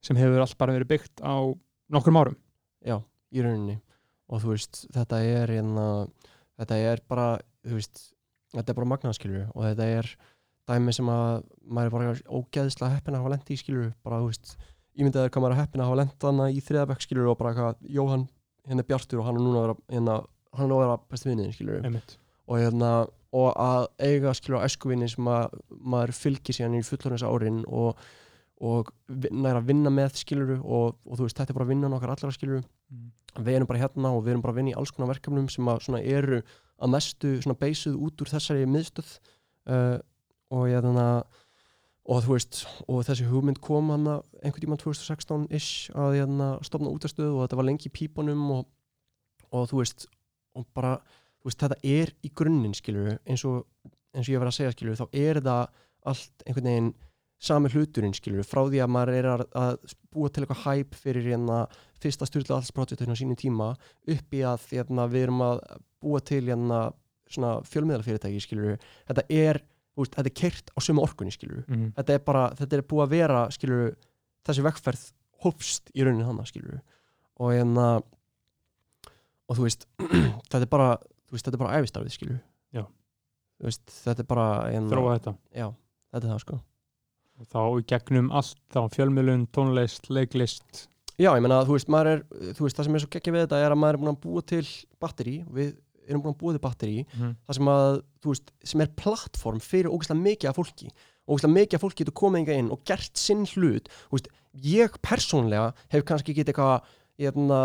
sem 0.00 0.16
hefur 0.16 0.40
allt 0.40 0.58
bara 0.58 0.72
verið 0.72 0.88
byggt 0.88 1.20
á 1.20 1.52
nokkrum 1.90 2.16
árum. 2.16 2.36
Já, 2.80 3.02
í 3.32 3.42
rauninni. 3.42 3.80
Og 4.28 4.40
þú 4.40 4.54
veist, 4.54 4.86
þetta 4.94 5.20
er 5.20 5.52
hérna, 5.52 6.08
þetta 6.56 6.76
er 6.76 7.00
bara, 7.08 7.38
veist 7.64 8.14
þetta 8.54 8.72
er 8.72 8.78
bara 8.78 8.90
magnaðskilur 8.94 9.46
og 9.54 9.64
þetta 9.66 9.86
er 9.98 10.10
dæmi 10.68 10.92
sem 10.96 11.08
að 11.12 11.44
maður 11.64 11.88
er 11.88 11.94
bara 11.94 12.14
ógeðslega 12.38 12.94
heppin 12.96 13.16
að 13.16 13.22
hafa 13.24 13.32
lent 13.34 13.52
í 13.52 13.58
skilur 13.60 13.92
bara, 14.04 14.20
þú 14.22 14.30
veist, 14.30 14.56
ímyndaður 14.98 15.32
hvað 15.32 15.44
maður 15.44 15.54
er 15.56 15.60
heppin 15.62 15.82
að 15.82 15.88
hafa 15.90 16.00
lent 16.00 16.16
þarna 16.24 16.48
í 16.50 16.62
þriðabæk 16.66 17.04
skilur 17.04 17.30
og 17.32 17.38
bara 17.40 17.54
hvað 17.56 17.82
Jóhann, 17.98 18.26
hérna 18.68 18.84
er 18.84 18.88
Bjartur 18.90 19.22
og 19.22 19.28
hann 19.28 19.38
er 19.38 19.44
núna 19.46 19.60
að 19.60 19.66
vera, 19.68 19.76
hérna, 19.94 20.16
hann 20.58 20.70
er 20.70 20.76
að 20.76 20.82
vera 20.84 20.98
bestu 21.12 21.30
vinniðin 21.30 21.56
skilur 21.56 21.84
og 22.48 22.62
hérna 22.62 22.92
og 23.38 23.48
að 23.60 23.86
eiga 24.00 24.32
skilur 24.34 24.64
æskuvinni 24.64 25.08
sem 25.12 25.26
að 25.28 25.58
maður 25.68 26.14
fylgir 26.16 26.56
síðan 26.56 26.78
í 26.78 26.84
fullorins 26.86 27.24
árin 27.28 27.60
og, 27.68 27.98
og 28.64 28.88
næra 29.28 29.60
að 29.60 29.68
vinna 29.68 29.92
með 29.92 30.16
skilur 30.22 30.54
og, 30.58 30.96
og 31.04 31.18
þú 31.18 31.26
veist, 31.26 31.36
þetta 31.36 31.52
er 31.52 31.58
bara 31.60 31.68
vinnan 31.68 31.96
okkar 31.98 32.14
allra 32.16 32.32
skilur 32.34 32.64
Mm. 32.88 33.10
við 33.44 33.58
erum 33.58 33.68
bara 33.68 33.82
hérna 33.82 34.10
og 34.16 34.22
við 34.24 34.32
erum 34.32 34.42
bara 34.44 34.54
að 34.54 34.58
vinna 34.62 34.70
í 34.72 34.76
alls 34.80 34.92
konar 34.96 35.10
verkefnum 35.10 35.48
sem 35.52 35.66
að 35.68 35.82
svona 35.84 35.98
eru 36.00 36.38
að 36.80 36.92
mestu 36.94 37.32
svona 37.42 37.58
beisuð 37.60 37.98
út 38.06 38.22
úr 38.24 38.30
þessari 38.30 38.62
miðstöð 38.70 39.10
uh, 39.68 39.98
og 40.48 40.62
ég 40.70 40.80
þannig 40.86 41.02
að 41.04 41.42
og 42.08 42.24
þú 42.24 42.34
veist, 42.34 42.62
og 42.88 43.04
þessi 43.04 43.26
hugmynd 43.28 43.60
kom 43.64 43.92
hann 43.92 44.08
einhvern 44.08 44.62
tímann 44.64 44.80
2016-ish 44.80 45.92
að 45.92 46.16
hérna 46.16 46.50
stopna 46.64 46.92
útastöð 46.94 47.34
og 47.34 47.42
þetta 47.44 47.58
var 47.60 47.68
lengi 47.68 47.90
í 47.90 47.94
pípunum 47.94 48.46
og, 48.54 48.68
og 49.52 49.68
þú 49.68 49.82
veist 49.82 50.08
og 50.56 50.64
bara, 50.74 50.96
þú 51.42 51.50
veist, 51.50 51.60
þetta 51.60 51.78
er 51.84 52.14
í 52.24 52.32
grunninn 52.34 52.76
skilur, 52.76 53.18
eins 53.28 53.44
og 53.46 53.66
eins 54.16 54.28
og 54.28 54.34
ég 54.34 54.42
var 54.42 54.50
að 54.50 54.56
segja 54.58 54.74
skilur, 54.74 54.98
þá 54.98 55.06
er 55.12 55.38
þetta 55.40 55.58
allt 56.08 56.46
einhvern 56.46 56.70
veginn 56.70 56.90
sami 57.38 57.70
hluturinn 57.70 58.16
skilur, 58.16 58.46
frá 58.46 58.64
því 58.66 58.80
að 58.82 58.92
maður 58.94 59.14
er 59.14 59.28
að, 59.30 59.76
búa 60.10 60.30
til 60.32 60.42
eitthvað 60.42 60.64
hæp 60.64 60.96
fyrir 60.98 61.28
hérna 61.28 61.58
fyrsta 62.02 62.26
styrla 62.26 62.56
alls 62.58 62.72
projektinu 62.74 63.14
á 63.14 63.20
sínum 63.20 63.38
tíma 63.38 63.68
upp 63.76 64.34
í 64.34 64.40
að 64.46 64.64
hérna, 64.72 65.06
við 65.12 65.28
erum 65.28 65.44
að 65.46 65.60
búa 66.02 66.22
til 66.24 66.42
hérna 66.48 66.80
svona 67.28 67.58
fjölmiðalfyrirtæki 67.68 68.40
skilur, 68.42 68.80
þetta 69.10 69.26
er 69.28 69.60
veist, 70.04 70.16
þetta 70.16 70.30
er 70.32 70.36
kert 70.42 70.72
á 70.74 70.78
sömu 70.84 71.04
orkunni 71.04 71.34
skilur 71.34 71.64
mm. 71.66 71.88
þetta 71.98 72.16
er 72.16 72.22
bara, 72.26 72.44
þetta 72.58 72.78
er 72.78 72.86
búið 72.90 73.04
að 73.06 73.14
vera 73.16 73.44
skilur, 73.54 73.96
þessi 74.48 74.66
vekkferð 74.66 75.08
hófst 75.44 75.92
í 75.94 76.04
rauninni 76.06 76.26
þannig 76.26 76.50
skilur 76.50 76.80
og 77.38 77.54
hérna 77.54 77.88
og 79.48 79.58
þú 79.58 79.64
veist, 79.64 79.88
þetta 80.50 80.64
er 80.64 80.70
bara 80.72 80.92
veist, 81.32 81.44
þetta 81.44 81.56
er 81.56 81.64
bara 81.64 81.80
æfistarfið 81.80 82.16
skilur 82.16 82.40
veist, 83.64 83.84
þetta 84.04 84.24
er 84.24 84.28
bara 84.28 84.46
hérna, 84.68 84.90
þróa 84.92 85.16
þetta. 85.16 85.34
Já, 85.56 85.66
þetta 86.12 86.28
er 86.28 86.32
það 86.32 86.44
sko. 86.44 86.60
Þá 87.48 87.60
í 87.64 87.82
gegnum 87.92 88.30
allt 88.34 88.60
þá 88.74 88.80
fjölmiðlun, 88.94 89.44
tónlist, 89.54 90.08
leiklist. 90.10 90.86
Já, 91.18 91.32
ég 91.32 91.42
meina, 91.42 91.60
þú 91.66 91.76
veist, 91.76 91.90
maður 91.90 92.12
er, 92.12 92.24
þú 92.54 92.66
veist, 92.66 92.78
það 92.78 92.88
sem 92.88 92.98
er 92.98 93.04
svo 93.04 93.12
geggja 93.14 93.34
við 93.34 93.44
þetta 93.46 93.60
er 93.62 93.74
að 93.74 93.80
maður 93.82 93.98
er 93.98 94.02
búin 94.02 94.12
að 94.12 94.20
búa 94.24 94.44
til 94.46 94.64
batteri, 95.02 95.36
við 95.54 95.72
erum 96.08 96.24
búin 96.24 96.34
að 96.34 96.40
búa 96.42 96.56
til 96.56 96.64
batteri, 96.64 96.98
mm. 97.06 97.32
það 97.46 97.58
sem 97.58 97.70
að, 97.74 98.00
þú 98.24 98.34
veist, 98.34 98.52
sem 98.72 98.84
er 98.84 98.92
plattform 98.98 99.62
fyrir 99.62 99.92
ógeðslega 99.92 100.24
mikið 100.24 100.50
af 100.50 100.58
fólki, 100.58 100.92
ógeðslega 101.28 101.56
mikið 101.58 101.78
af 101.78 101.84
fólki 101.84 102.04
getur 102.04 102.18
komið 102.22 102.44
inga 102.44 102.60
inn 102.62 102.70
og 102.74 102.84
gert 102.88 103.20
sinn 103.20 103.44
hlut, 103.54 103.90
þú 104.08 104.18
veist, 104.18 104.30
ég 104.64 104.96
persónlega 105.04 105.72
hef 105.92 106.06
kannski 106.08 106.34
getið 106.36 106.54
eitthvað, 106.54 106.94
hérna, 107.18 107.60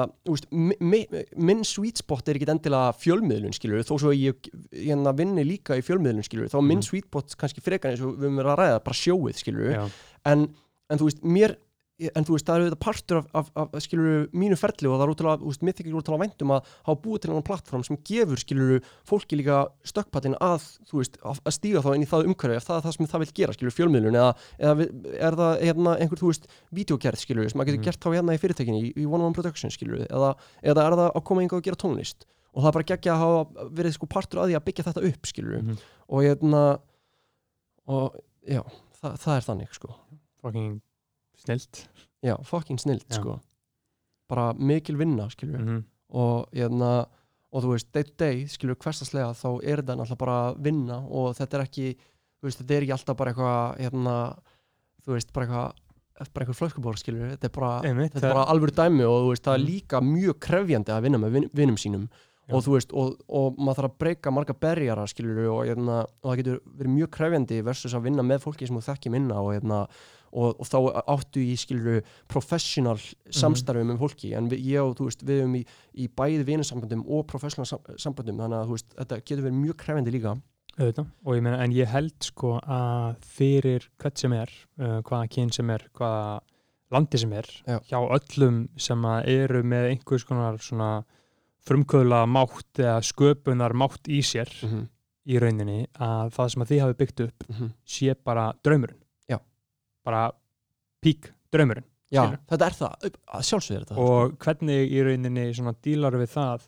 minn 0.49 1.61
sweet 1.67 1.99
spot 2.01 2.29
er 2.31 2.39
ekki 2.39 2.47
endilega 2.49 2.93
fjölmiðlun, 2.97 3.53
skilur, 3.53 3.83
þó 3.85 3.99
svo 4.01 4.13
ég, 4.17 4.47
hérna, 4.73 5.13
vinni 5.13 5.43
líka 5.45 5.77
í 5.77 5.83
fjölmiðlun, 5.85 6.25
skilur, 6.25 6.49
þá 6.49 6.57
minn 6.61 6.81
Mhm. 6.81 6.87
sweet 6.87 7.05
spot 7.05 7.35
kannski 7.37 7.61
frekar 7.61 7.93
eins 7.93 8.01
og 8.01 8.17
við 8.17 8.33
verið 8.33 8.49
að 8.49 8.57
ræða, 8.63 8.79
bara 8.83 8.97
sjóið, 8.97 9.37
skilur, 9.37 9.91
en, 10.25 10.47
en 10.89 10.97
þú 10.97 11.09
veist, 11.09 11.21
mér 11.21 11.55
en 11.99 12.25
þú 12.25 12.33
veist, 12.33 12.47
það 12.47 12.55
eru 12.57 12.67
þetta 12.69 12.81
partur 12.81 13.19
af, 13.21 13.27
af, 13.37 13.67
af 13.77 13.83
skilur 13.85 14.23
mínu 14.33 14.55
ferli 14.57 14.89
og 14.89 14.95
það 14.97 15.03
er 15.05 15.11
útrúlega, 15.13 15.39
þú 15.43 15.51
veist, 15.51 15.63
mér 15.63 15.75
þykir 15.77 15.97
útrúlega 15.99 16.23
væntum 16.23 16.53
að 16.55 16.71
hafa 16.87 17.01
búið 17.03 17.21
til 17.21 17.29
einhvern 17.29 17.45
plattform 17.45 17.83
sem 17.85 17.99
gefur, 18.09 18.41
skilur 18.41 18.87
fólki 19.05 19.37
líka 19.37 19.59
stökkpattin 19.85 20.37
að, 20.41 20.65
þú 20.89 20.99
veist, 20.99 21.19
að 21.21 21.53
stíga 21.53 21.83
þá 21.85 21.89
inn 21.93 22.05
í 22.05 22.09
það 22.09 22.29
umhverfi 22.31 22.57
ef 22.57 22.65
það 22.65 22.79
er 22.79 22.85
það 22.87 22.95
sem 22.97 23.09
það 23.13 23.23
vil 23.23 23.31
gera, 23.39 23.55
skilur, 23.57 23.75
fjölmiðlun 23.77 24.17
eða, 24.19 24.31
eða 24.57 24.87
er 25.29 25.37
það, 25.41 25.53
hérna, 25.67 25.95
einhver, 26.01 26.21
þú 26.23 26.31
veist 26.31 26.47
videogerð, 26.81 27.21
skilur, 27.21 27.49
sem 27.49 27.61
maður 27.61 27.69
getur 27.71 27.81
Mhm. 27.83 27.87
gert 27.87 28.01
þá 28.01 28.09
hérna 28.17 28.33
í 28.33 28.41
fyrirtækinni, 28.41 28.81
í, 28.81 28.93
í 28.97 29.05
One 29.05 29.23
One 29.29 29.37
Production, 29.37 29.69
skilur 29.69 30.07
eða, 30.09 30.33
eða 30.63 30.87
er 30.87 30.97
það 30.97 31.11
að 31.13 31.23
koma 31.29 31.41
einhver 31.45 31.61
að 31.61 31.67
gera 31.69 31.81
tónlist 31.83 32.25
og 32.53 32.61
það 32.61 32.69
er 32.69 32.75
bara 32.77 32.89
geggja 32.89 33.13
að 33.13 33.21
hafa 33.23 33.69
verið 33.73 33.93
sko 33.93 34.09
partur 34.09 34.41
að 34.41 34.49
því 34.49 34.57
að 34.57 34.65
byggja 34.65 34.85
þetta 34.89 35.05
upp, 35.09 35.29
skilur 35.29 35.61
mm. 35.61 35.77
og 36.09 36.25
hérna 36.25 36.63
og 37.93 38.17
já, 38.45 38.61
það, 39.01 39.15
það 39.23 39.37
snilt 41.45 41.83
Já, 42.23 42.37
fucking 42.47 42.79
snilt, 42.79 43.07
Já. 43.11 43.19
sko 43.19 43.39
bara 44.31 44.53
mikil 44.55 44.97
vinna, 44.97 45.27
skilur 45.29 45.61
mm. 45.61 45.83
og, 46.15 46.47
hérna, 46.55 46.93
og 47.53 47.65
þú 47.65 47.73
veist, 47.75 47.89
day 47.93 48.07
to 48.07 48.15
day 48.17 48.43
skilur 48.49 48.79
hverstaslega, 48.79 49.33
þá 49.37 49.49
er 49.61 49.83
þetta 49.83 49.97
náttúrulega 49.99 50.21
bara 50.23 50.37
vinna 50.57 50.99
og 51.03 51.35
þetta 51.37 51.59
er 51.59 51.65
ekki 51.67 51.87
þú 51.93 52.47
veist, 52.49 52.61
þetta 52.63 52.75
er 52.77 52.85
ekki 52.87 52.95
alltaf 52.97 53.19
bara 53.19 53.33
eitthvað 53.33 53.81
hérna, 53.83 54.17
þú 55.03 55.17
veist, 55.17 55.33
bara 55.35 55.47
eitthvað 55.47 55.79
bara 56.33 56.45
einhver 56.45 56.57
flöskubor, 56.57 56.97
skilur, 57.01 57.31
þetta 57.33 57.49
er 57.49 57.53
bara 57.55 57.71
Einmitt, 57.89 58.13
þetta 58.15 58.29
er 58.29 58.35
bara 58.37 58.49
alvöru 58.53 58.75
dæmi 58.77 59.05
og 59.09 59.15
þú 59.25 59.31
veist, 59.33 59.43
það 59.47 59.55
er 59.57 59.63
Mm. 59.63 59.69
líka 59.73 60.01
mjög 60.01 60.39
krefjandi 60.47 60.93
að 60.93 61.03
vinna 61.07 61.19
með 61.19 61.31
vin, 61.35 61.49
vinnum 61.53 61.77
sínum 61.77 62.07
Já. 62.47 62.53
og 62.55 62.63
þú 62.63 62.75
veist, 62.77 62.93
og, 62.93 63.15
og 63.27 63.57
maður 63.57 63.79
þarf 63.81 63.91
að 63.91 63.97
breyka 64.03 64.31
marga 64.31 64.53
berjara, 64.53 65.07
skilur, 65.07 65.39
og, 65.49 65.61
hérna, 65.67 66.03
og 66.23 66.31
það 66.31 66.37
getur 66.41 66.59
verið 66.77 66.95
mjög 66.95 67.09
krefjandi 67.17 67.61
versus 67.63 67.93
að 67.93 68.05
vinna 68.07 68.23
með 68.23 68.43
fólki 68.45 68.67
sem 68.67 68.77
þú 68.77 68.85
þekki 68.87 69.11
minna 69.11 69.41
og, 69.41 69.53
hérna, 69.57 69.87
og, 70.33 70.59
og 70.59 70.69
þá 70.69 70.77
áttu 71.15 71.43
í 71.43 71.53
skilur 71.59 72.01
professional 72.31 72.97
samstarfi 73.29 73.85
með 73.87 74.01
fólki 74.01 74.33
en 74.37 74.49
við, 74.51 74.65
ég 74.73 74.81
og 74.83 74.97
þú 74.97 75.09
veist, 75.09 75.25
við 75.27 75.43
erum 75.43 75.59
í, 75.59 75.65
í 75.93 76.09
bæði 76.09 76.47
vinasambandum 76.49 77.05
og 77.07 77.27
professional 77.29 77.69
sam 77.69 77.83
sambandum 77.97 78.41
þannig 78.41 78.59
að 78.59 78.73
veist, 78.73 78.89
þetta 78.97 79.21
getur 79.21 79.45
verið 79.47 79.61
mjög 79.61 79.79
krefendi 79.83 80.15
líka 80.15 80.37
auðvitað, 80.73 81.09
og 81.21 81.35
ég 81.37 81.43
meina, 81.45 81.59
en 81.61 81.73
ég 81.75 81.89
held 81.91 82.15
sko 82.25 82.55
að 82.61 83.19
fyrir 83.35 83.85
hvert 84.01 84.21
sem 84.21 84.33
er 84.33 84.49
uh, 84.81 84.99
hvaða 85.05 85.27
kyn 85.35 85.51
sem 85.53 85.69
er, 85.69 85.85
hvaða 85.93 86.39
landi 86.93 87.19
sem 87.21 87.33
er, 87.37 87.49
Já. 87.67 87.77
hjá 87.89 87.99
öllum 88.01 88.63
sem 88.81 89.05
eru 89.21 89.61
með 89.65 89.91
einhvers 89.91 90.25
konar 90.29 90.57
svona 90.61 91.03
frumkvöðla 91.67 92.23
mátt 92.29 92.81
eða 92.81 92.97
sköpunar 93.05 93.75
mátt 93.77 94.09
í 94.11 94.19
sér 94.25 94.49
mm 94.49 94.69
-hmm. 94.69 94.89
í 95.31 95.39
rauninni 95.39 95.79
að 95.93 96.33
það 96.35 96.51
sem 96.51 96.65
að 96.65 96.71
þið 96.71 96.83
hafi 96.83 96.99
byggt 97.01 97.23
upp 97.27 97.47
sé 97.85 98.15
bara 98.15 98.53
draumurinn. 98.63 99.02
Bara 100.05 100.31
pík 101.03 101.31
draumurinn 101.53 101.87
Já, 102.13 102.27
Skilur. 102.27 102.39
þetta 102.51 102.65
er 102.69 102.75
það, 102.77 103.05
að 103.33 103.45
sjálfsögðu 103.47 103.75
er 103.79 103.85
þetta 103.87 104.03
og 104.03 104.33
hvernig 104.43 104.91
í 104.93 104.99
rauninni 105.07 105.45
svona 105.57 105.73
dílar 105.81 106.17
við 106.21 106.29
það 106.35 106.67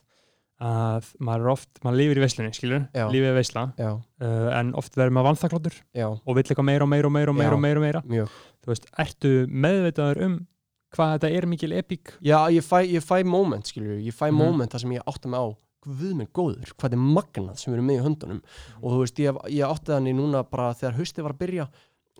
að 0.66 1.08
maður 1.20 1.42
er 1.44 1.50
oft, 1.52 1.70
maður 1.84 1.98
lifir 2.00 2.18
í 2.18 2.22
veislunni 2.24 2.56
skilur, 2.56 2.84
Já. 2.96 3.04
lífið 3.12 3.28
er 3.28 3.34
veisla 3.36 3.62
Já, 3.76 3.90
uh, 4.24 4.46
en 4.56 4.70
oft 4.80 4.94
verður 4.96 5.12
maður 5.18 5.28
vanþakláttur 5.30 5.74
já, 5.94 6.06
og 6.08 6.32
vill 6.38 6.44
eitthvað 6.46 6.64
meira 6.70 6.86
og 6.86 6.90
meira 6.94 7.10
og 7.10 7.12
meira 7.12 7.30
og 7.34 7.36
meira 7.36 7.50
Já. 7.52 7.56
og 7.58 7.60
meira, 7.66 7.78
og 7.78 7.84
meira. 7.84 8.02
mjög 8.08 8.38
þú 8.64 8.72
veist, 8.72 8.88
ertu 9.04 9.32
meðvitaður 9.66 10.22
um 10.26 10.36
hvað 10.96 11.12
þetta 11.18 11.30
er 11.36 11.46
mikil 11.52 11.72
epík 11.76 12.14
Já, 12.24 12.38
ég 12.56 12.64
fæ, 12.64 12.78
ég 12.88 13.04
fæ 13.04 13.20
moment, 13.28 13.68
skilur 13.68 14.00
ég 14.00 14.16
fæ 14.16 14.30
Mhm. 14.30 14.38
moment 14.40 14.72
þar 14.72 14.80
sem 14.86 14.96
ég 14.96 15.04
átta 15.06 15.28
mig 15.28 15.40
á 15.44 15.46
Guð 15.86 16.16
minn 16.18 16.26
góður, 16.34 16.72
hvað 16.80 16.96
er 16.96 16.98
magnað 16.98 17.58
sem 17.60 17.70
við 17.72 17.76
erum 17.76 17.86
með 17.86 17.98
í 18.00 18.04
höndunum 18.08 18.40
og 18.82 18.90
þú 18.90 18.96
veist, 19.04 19.20
ég, 19.22 19.36
ég 19.54 19.68
átti 19.70 19.92
þannig 19.92 20.16
núna 20.18 20.40
bara 20.50 20.72
þegar 20.74 20.96
haustið 20.98 21.22
var 21.22 21.32
að 21.36 21.38
byrja 21.44 21.66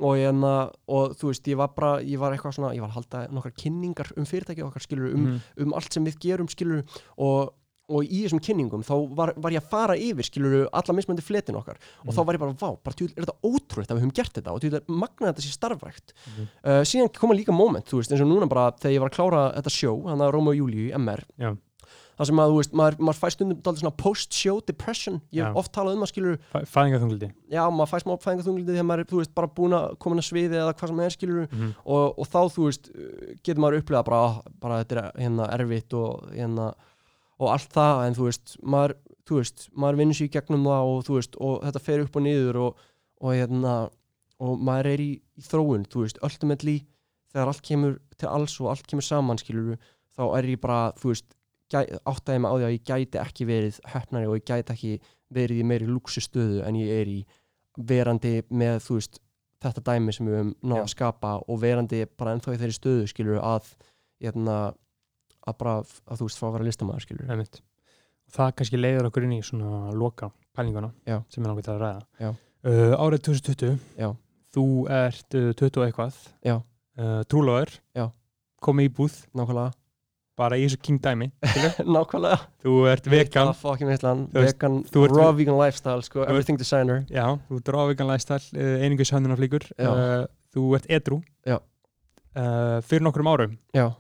og, 0.01 0.17
ég, 0.17 0.41
og 0.89 1.15
þú 1.17 1.31
veist, 1.33 1.47
ég 1.49 1.57
var 1.57 1.69
bara 1.77 2.01
ég 2.03 2.19
var 2.19 2.33
eitthvað 2.37 2.57
svona, 2.59 2.75
ég 2.77 2.81
var 2.85 2.91
að 2.91 2.99
halda 3.01 3.29
nokkar 3.33 3.53
kynningar 3.57 4.11
um 4.17 4.25
fyrirtæki 4.25 4.63
okkar, 4.67 4.83
skilur, 4.85 5.15
um, 5.15 5.23
Mhm. 5.27 5.41
um 5.67 5.73
allt 5.75 5.93
sem 5.93 6.05
við 6.05 6.19
gerum, 6.21 6.49
skilur 6.49 6.83
og, 7.19 7.55
og 7.89 8.03
í 8.03 8.25
þessum 8.27 8.41
kynningum, 8.43 8.83
þá 8.83 9.15
var, 9.15 9.33
var 9.37 9.53
ég 9.53 9.63
að 9.63 9.69
fara 9.71 9.95
yfir, 9.95 10.25
skilur, 10.27 10.69
alla 10.73 10.95
mismöndi 10.97 11.23
fletin 11.23 11.55
okkar 11.55 11.77
og 12.05 12.13
þá 12.13 12.25
var 12.27 12.35
ég 12.35 12.41
bara, 12.41 12.53
vá, 12.53 12.77
bara 12.83 12.95
tjúl, 12.99 13.13
er 13.17 13.23
þetta 13.25 13.37
ótrúið 13.47 13.87
að 13.87 13.95
við 13.95 14.03
höfum 14.03 14.15
gert 14.19 14.33
þetta 14.35 14.53
og 14.53 14.61
tjúl, 14.61 14.75
er 14.75 14.81
magnað 14.91 15.29
að 15.29 15.35
þetta 15.37 15.47
sé 15.47 15.55
starfrækt 15.55 16.13
Mhm. 16.27 16.49
uh, 16.65 16.83
síðan 16.83 17.13
koma 17.15 17.35
líka 17.39 17.53
moment, 17.55 17.87
þú 17.87 18.01
veist, 18.03 18.11
eins 18.11 18.21
og 18.21 18.27
núna 18.29 18.49
bara 18.49 18.73
þegar 18.73 18.93
ég 18.93 19.01
var 19.01 19.11
að 19.11 19.17
klára 19.17 19.55
þetta 19.55 19.71
sjó, 19.71 19.93
hann 20.09 20.19
að 20.19 20.33
Róma 20.35 20.51
og 20.51 20.57
Júlíu 20.59 20.91
í 20.91 20.95
MR 20.99 21.23
Já. 21.39 21.57
Það 22.17 22.29
sem 22.31 22.41
að, 22.41 22.51
þú 22.53 22.57
veist, 22.61 22.73
maður, 22.81 22.97
maður 23.07 23.19
fæ 23.21 23.29
stundum 23.35 23.59
dálítið 23.61 23.83
svona 23.83 23.97
post-show 24.03 24.61
depression, 24.67 25.19
ég 25.37 25.45
hef 25.45 25.57
oft 25.61 25.73
talað 25.77 25.97
um 25.99 26.05
að 26.07 26.11
skilur, 26.13 26.39
Fæ- 26.55 26.67
fæðingarþunglindi 26.73 27.29
já, 27.53 27.63
maður 27.71 27.91
fæ 27.93 27.99
smá 28.05 28.13
fæðingaþunglindi 28.25 28.73
þegar 28.77 28.89
maður 28.89 29.03
er, 29.05 29.09
þú 29.11 29.21
veist, 29.21 29.35
bara 29.37 29.51
búin 29.59 29.77
að 29.77 29.87
koma 29.99 30.17
inn 30.17 30.23
að 30.25 30.29
sviði 30.31 30.61
eða 30.63 30.75
hvað 30.79 30.89
sem 30.93 31.01
er 31.07 31.11
skilur 31.17 31.49
Mhm. 31.53 31.75
og, 31.85 32.19
og 32.19 32.27
þá, 32.33 32.41
þú 32.57 32.65
veist, 32.71 32.91
getur 33.45 33.61
maður 33.67 33.81
upplegað 33.83 34.05
bara, 34.09 34.21
ah, 34.25 34.41
bara 34.61 34.81
þetta 34.85 34.97
er 34.97 35.13
hérna 35.27 35.51
erfitt 35.59 35.93
og 35.95 36.31
hérna, 36.33 36.71
og 37.39 37.51
allt 37.53 37.69
það. 37.77 38.07
En 38.07 38.15
þú 38.17 38.25
veist, 38.31 38.57
maður, 38.65 38.95
þú 39.29 39.37
veist 39.43 39.69
maður 39.77 39.97
vinnur 40.01 40.17
sér 40.17 40.29
í 40.31 40.33
gegnum 40.33 40.65
það 40.65 40.89
og 40.97 41.05
þú 41.05 41.15
veist 41.19 41.37
og 41.41 41.63
þetta 41.67 41.81
fer 41.85 42.01
upp 42.07 42.17
og 42.17 42.23
niður 42.25 42.57
og, 42.65 42.77
og 43.21 43.33
hérna 43.37 43.75
og 44.41 44.59
maður 44.61 44.87
er 44.95 45.01
í, 45.05 45.11
í 45.37 45.43
þróun, 45.45 45.85
þú 45.93 46.05
veist, 46.07 46.19
ultimately 46.25 46.79
þegar 47.33 47.49
allt 47.53 47.63
kemur 47.63 47.99
til 48.17 48.29
alls 48.29 48.55
og 48.61 48.71
allt 48.73 48.87
kemur 48.89 49.05
saman 49.05 49.37
skilur 49.41 49.77
þá 50.17 50.23
er 50.39 50.49
ég 50.49 50.61
bara, 50.61 50.93
þú 50.97 51.13
veist 51.13 51.27
áttaði 51.75 52.39
mig 52.43 52.51
á 52.51 52.55
því 52.57 52.67
að 52.67 52.75
ég 52.77 52.87
gæti 52.87 53.21
ekki 53.21 53.47
verið 53.49 53.79
hefnari 53.93 54.29
og 54.31 54.39
ég 54.39 54.47
gæti 54.47 54.75
ekki 54.75 54.93
verið 55.35 55.61
í 55.63 55.67
meiri 55.67 55.89
luxustöðu 55.91 56.63
en 56.67 56.79
ég 56.79 56.93
er 57.01 57.11
í 57.11 57.21
verandi 57.77 58.41
með, 58.51 58.79
þú 58.87 58.99
veist 59.01 59.21
þetta 59.65 59.83
dæmi 59.91 60.15
sem 60.15 60.29
við 60.29 60.37
höfum 60.39 60.53
náð 60.63 60.83
að 60.85 60.93
skapa 60.93 61.33
og 61.43 61.61
verandi 61.61 62.03
bara 62.19 62.37
ennþá 62.37 62.55
í 62.55 62.61
þeirri 62.61 62.77
stöðu 62.77 63.07
skilur 63.11 63.41
að, 63.43 63.71
hérna, 64.23 64.59
að 65.47 65.57
bara 65.61 65.79
að 65.83 66.21
þú 66.21 66.29
veist 66.29 66.41
fá 66.41 66.47
að 66.49 66.55
vera 66.59 66.69
listamaður 66.69 67.07
skilur 67.07 67.33
Einmitt. 67.33 67.61
það 68.37 68.53
kannski 68.61 68.81
leiður 68.81 69.11
okkur 69.11 69.27
inn 69.27 69.37
í 69.39 69.43
svona 69.47 69.93
loka 69.97 70.31
pælinguna 70.57 70.93
Já. 71.09 71.19
sem 71.33 71.43
er 71.43 71.51
náttúrulega 71.51 71.75
að 71.75 71.83
ræða. 71.83 72.35
Uh, 72.67 72.95
árið 72.99 73.27
2020 73.29 73.77
Já. 73.99 74.09
þú 74.55 74.67
ert 74.91 75.37
uh, 75.39 75.51
20 75.59 75.81
og 75.81 75.87
eitthvað. 75.89 76.21
Uh, 76.97 77.21
trúlóður 77.29 77.75
komið 78.65 78.89
í 78.89 78.93
búð 78.97 79.19
nákvæmlega, 79.37 79.75
bara 80.37 80.59
í 80.61 80.67
þessu 80.67 80.81
king 80.85 81.01
dæmi 81.03 81.31
nákvæmlega. 81.97 82.39
Þú 82.63 82.79
ert 82.93 83.11
vegan. 83.11 83.53
Þú 83.57 84.37
vegan, 84.45 84.81
raw 85.17 85.31
vegan 85.37 85.59
lifestyle 85.59 86.03
sko, 86.05 86.25
everything 86.29 86.59
designer. 86.61 87.05
Já, 87.11 87.25
þú 87.49 87.61
ert 87.63 87.71
rávegan 87.77 88.11
lifestyle 88.11 88.43
uh, 88.57 88.83
einingis 88.85 89.13
höndunarflíkur. 89.17 89.71
Já. 89.81 89.93
uh, 89.93 90.27
þú 90.57 90.73
ert 90.79 90.91
edru 90.93 91.21
Já. 91.47 91.61
uh, 91.61 92.81
fyrir 92.87 93.05
nokkrum 93.05 93.29
árum 93.29 93.57
Já, 93.77 93.91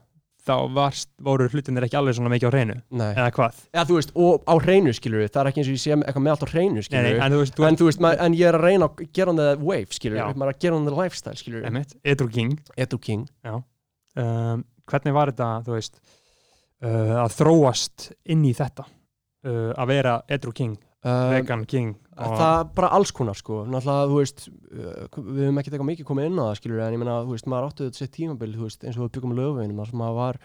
þá 0.46 0.54
varst, 0.76 1.10
voru 1.20 1.48
hlutinir 1.50 1.84
ekki 1.84 1.98
alveg 1.98 2.16
svona 2.16 2.30
mikið 2.32 2.48
á 2.48 2.52
hreinu 2.54 2.76
eða 3.10 3.26
hvað? 3.36 3.58
Já, 3.74 3.82
þú 3.88 3.98
veist, 3.98 4.12
og 4.16 4.46
á 4.48 4.54
hreinu 4.62 4.94
skilur 4.96 5.26
það 5.26 5.40
er 5.42 5.50
ekki 5.50 5.62
eins 5.62 5.70
og 5.72 5.76
ég 5.76 5.82
sé 5.82 5.94
eitthvað 5.96 6.24
með 6.24 6.34
allt 6.36 6.46
á 6.46 6.48
hreinu 6.54 6.84
skilur 6.86 7.08
nei, 7.08 7.18
en 7.26 7.34
þú 7.34 7.40
veist, 7.42 7.56
þú 7.58 7.66
en 7.68 7.80
þú 7.80 7.88
veist, 7.90 8.02
maður, 8.06 8.22
en 8.26 8.38
ég 8.38 8.48
er 8.52 8.58
að 8.60 8.66
reyna 8.68 8.88
að 8.88 9.02
gera 9.18 9.34
on 9.34 9.40
the 9.42 9.48
wave 9.60 9.98
skilur, 9.98 10.20
Já. 10.22 10.26
maður 10.32 10.52
er 10.52 10.56
að 10.56 10.62
gera 10.64 10.78
on 10.80 10.88
the 10.88 10.94
lifestyle 10.96 11.40
skilur 11.40 11.66
ert 11.66 11.96
edru 12.14 12.28
king. 12.32 12.56
Edu 12.86 13.00
King. 13.02 13.26
Um, 14.16 14.62
hvernig 14.88 15.12
var 15.12 15.32
þetta 15.34 15.50
þú 15.66 15.74
veist 15.76 15.98
uh, 16.82 17.24
að 17.24 17.36
þróast 17.38 18.10
inn 18.26 18.44
í 18.44 18.52
þetta 18.56 18.84
uh, 18.86 19.72
að 19.76 19.86
vera 19.92 20.16
edru 20.28 20.52
king, 20.52 20.76
uh, 21.04 21.30
vegan 21.36 21.64
king 21.66 21.94
Það 22.16 22.40
er 22.60 22.68
bara 22.72 22.88
alls 22.96 23.10
konar 23.12 23.36
sko 23.36 23.58
náttúrulega, 23.68 24.06
þú 24.08 24.20
veist, 24.22 24.46
uh, 24.48 25.18
við 25.20 25.42
höfum 25.44 25.58
ekkert 25.60 25.74
eitthvað 25.76 25.90
mikið 25.90 26.06
komið 26.08 26.30
inn 26.30 26.38
á 26.40 26.44
það 26.48 26.54
skilur, 26.62 26.80
en 26.86 26.94
ég 26.96 27.02
meina, 27.02 27.16
þú 27.26 27.34
veist, 27.34 27.46
maður 27.52 27.66
áttu 27.68 27.84
þetta 27.90 28.00
sér 28.00 28.08
tímabil, 28.14 28.54
þú 28.56 28.62
veist, 28.70 28.86
eins 28.88 28.96
og 28.96 29.04
við 29.04 29.12
byggum 29.18 29.34
lögveginum 29.36 29.82
þar 29.82 29.90
sem 29.90 30.00
maður 30.00 30.16
var, 30.22 30.38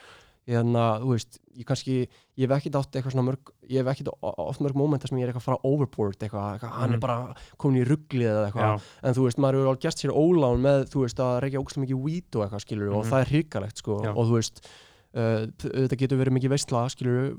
hérna, 0.52 0.84
þú 1.00 1.14
veist 1.14 1.40
ég 1.62 1.68
kannski, 1.70 1.96
ég 2.42 2.44
hef 2.50 2.56
ekkert 2.58 2.76
átt 2.82 2.98
eitthvað 2.98 3.14
svona 3.16 3.26
mörg 3.30 3.52
ég 3.72 3.78
hef 3.86 3.92
ekkert 3.94 4.12
oft 4.20 4.64
mörg 4.66 4.76
mómenta 4.82 5.08
sem 5.08 5.20
ég 5.22 5.24
er 5.24 5.32
eitthvað 5.32 5.46
að 5.46 5.48
fara 5.48 5.64
overboard, 5.72 6.18
eitthvað, 6.26 6.48
eitthvað 6.58 6.76
hann 6.82 6.90
Mhm. 6.90 6.98
er 6.98 7.04
bara 7.06 7.18
komin 7.62 7.80
í 7.80 7.88
rugglið 7.88 8.32
eða 8.34 8.46
eitthvað 8.50 8.68
já, 8.68 8.82
en 9.08 9.14
þú 9.16 9.26
veist, 9.30 9.38
maður 9.40 9.60
hefur 9.62 9.70
alveg 9.72 9.84
gert 9.86 10.02
sér 10.02 10.12
ólán 10.18 10.64
með, 10.66 10.80
þú 10.92 11.04
veist, 11.06 11.20
að 11.24 11.40
reykja 11.46 11.62
ógst 11.64 11.80
mikið 11.86 12.02
weed 12.04 12.36
og 12.36 12.44
eitthvað, 12.50 12.66
skilur, 12.66 12.90
og 12.92 13.04
Mhm. 13.06 13.12
það 13.14 13.22
er 13.22 13.32
hrikalegt, 13.32 13.78
sko, 13.78 14.00
Já. 14.04 14.12
og 14.12 14.26
þú 14.28 14.34
veist 14.42 14.66
þetta 15.12 15.98
getur 16.00 16.20
verið 16.22 16.36
mikið 16.38 16.54
veistla, 16.54 16.86
skilur 16.94 17.34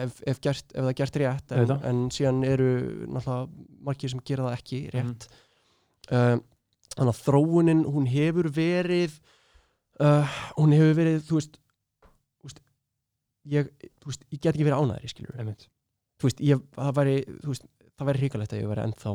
ef, 0.00 0.20
ef, 0.24 0.40
gert, 0.40 0.70
ef 0.72 0.80
það 0.80 0.90
er 0.90 0.98
gert 1.00 1.18
rétt 1.20 1.52
en, 1.52 1.74
en 1.90 2.02
síðan 2.14 2.40
eru 2.48 2.70
náttúrulega 3.12 3.66
margir 3.84 4.12
sem 4.12 4.22
gera 4.24 4.46
það 4.48 4.56
ekki 4.56 4.80
rétt. 4.94 5.28
Uh, 6.08 6.38
þannig 6.94 7.12
að 7.12 7.20
þróunin, 7.26 7.84
hún 7.90 8.08
hefur 8.08 8.48
verið 8.54 9.18
uh, 10.00 10.40
hún 10.56 10.74
hefur 10.76 10.96
verið, 10.98 11.20
þú 11.28 11.38
veist, 11.38 11.60
þú 12.40 12.48
veist 12.48 12.62
ég, 13.52 13.70
veist, 14.04 14.26
ég 14.30 14.40
get 14.40 14.54
ekki 14.54 14.68
verið 14.68 14.80
einmitt. 15.36 15.68
Þú 16.20 16.30
veist, 16.30 16.42
ég, 16.44 16.64
það 16.76 16.96
væri 17.00 17.16
veist, 17.44 17.68
það 17.94 18.10
væri 18.10 18.22
hrikalegt 18.24 18.54
að 18.54 18.62
ég 18.62 18.70
væri 18.70 18.86
ennþá 18.88 19.14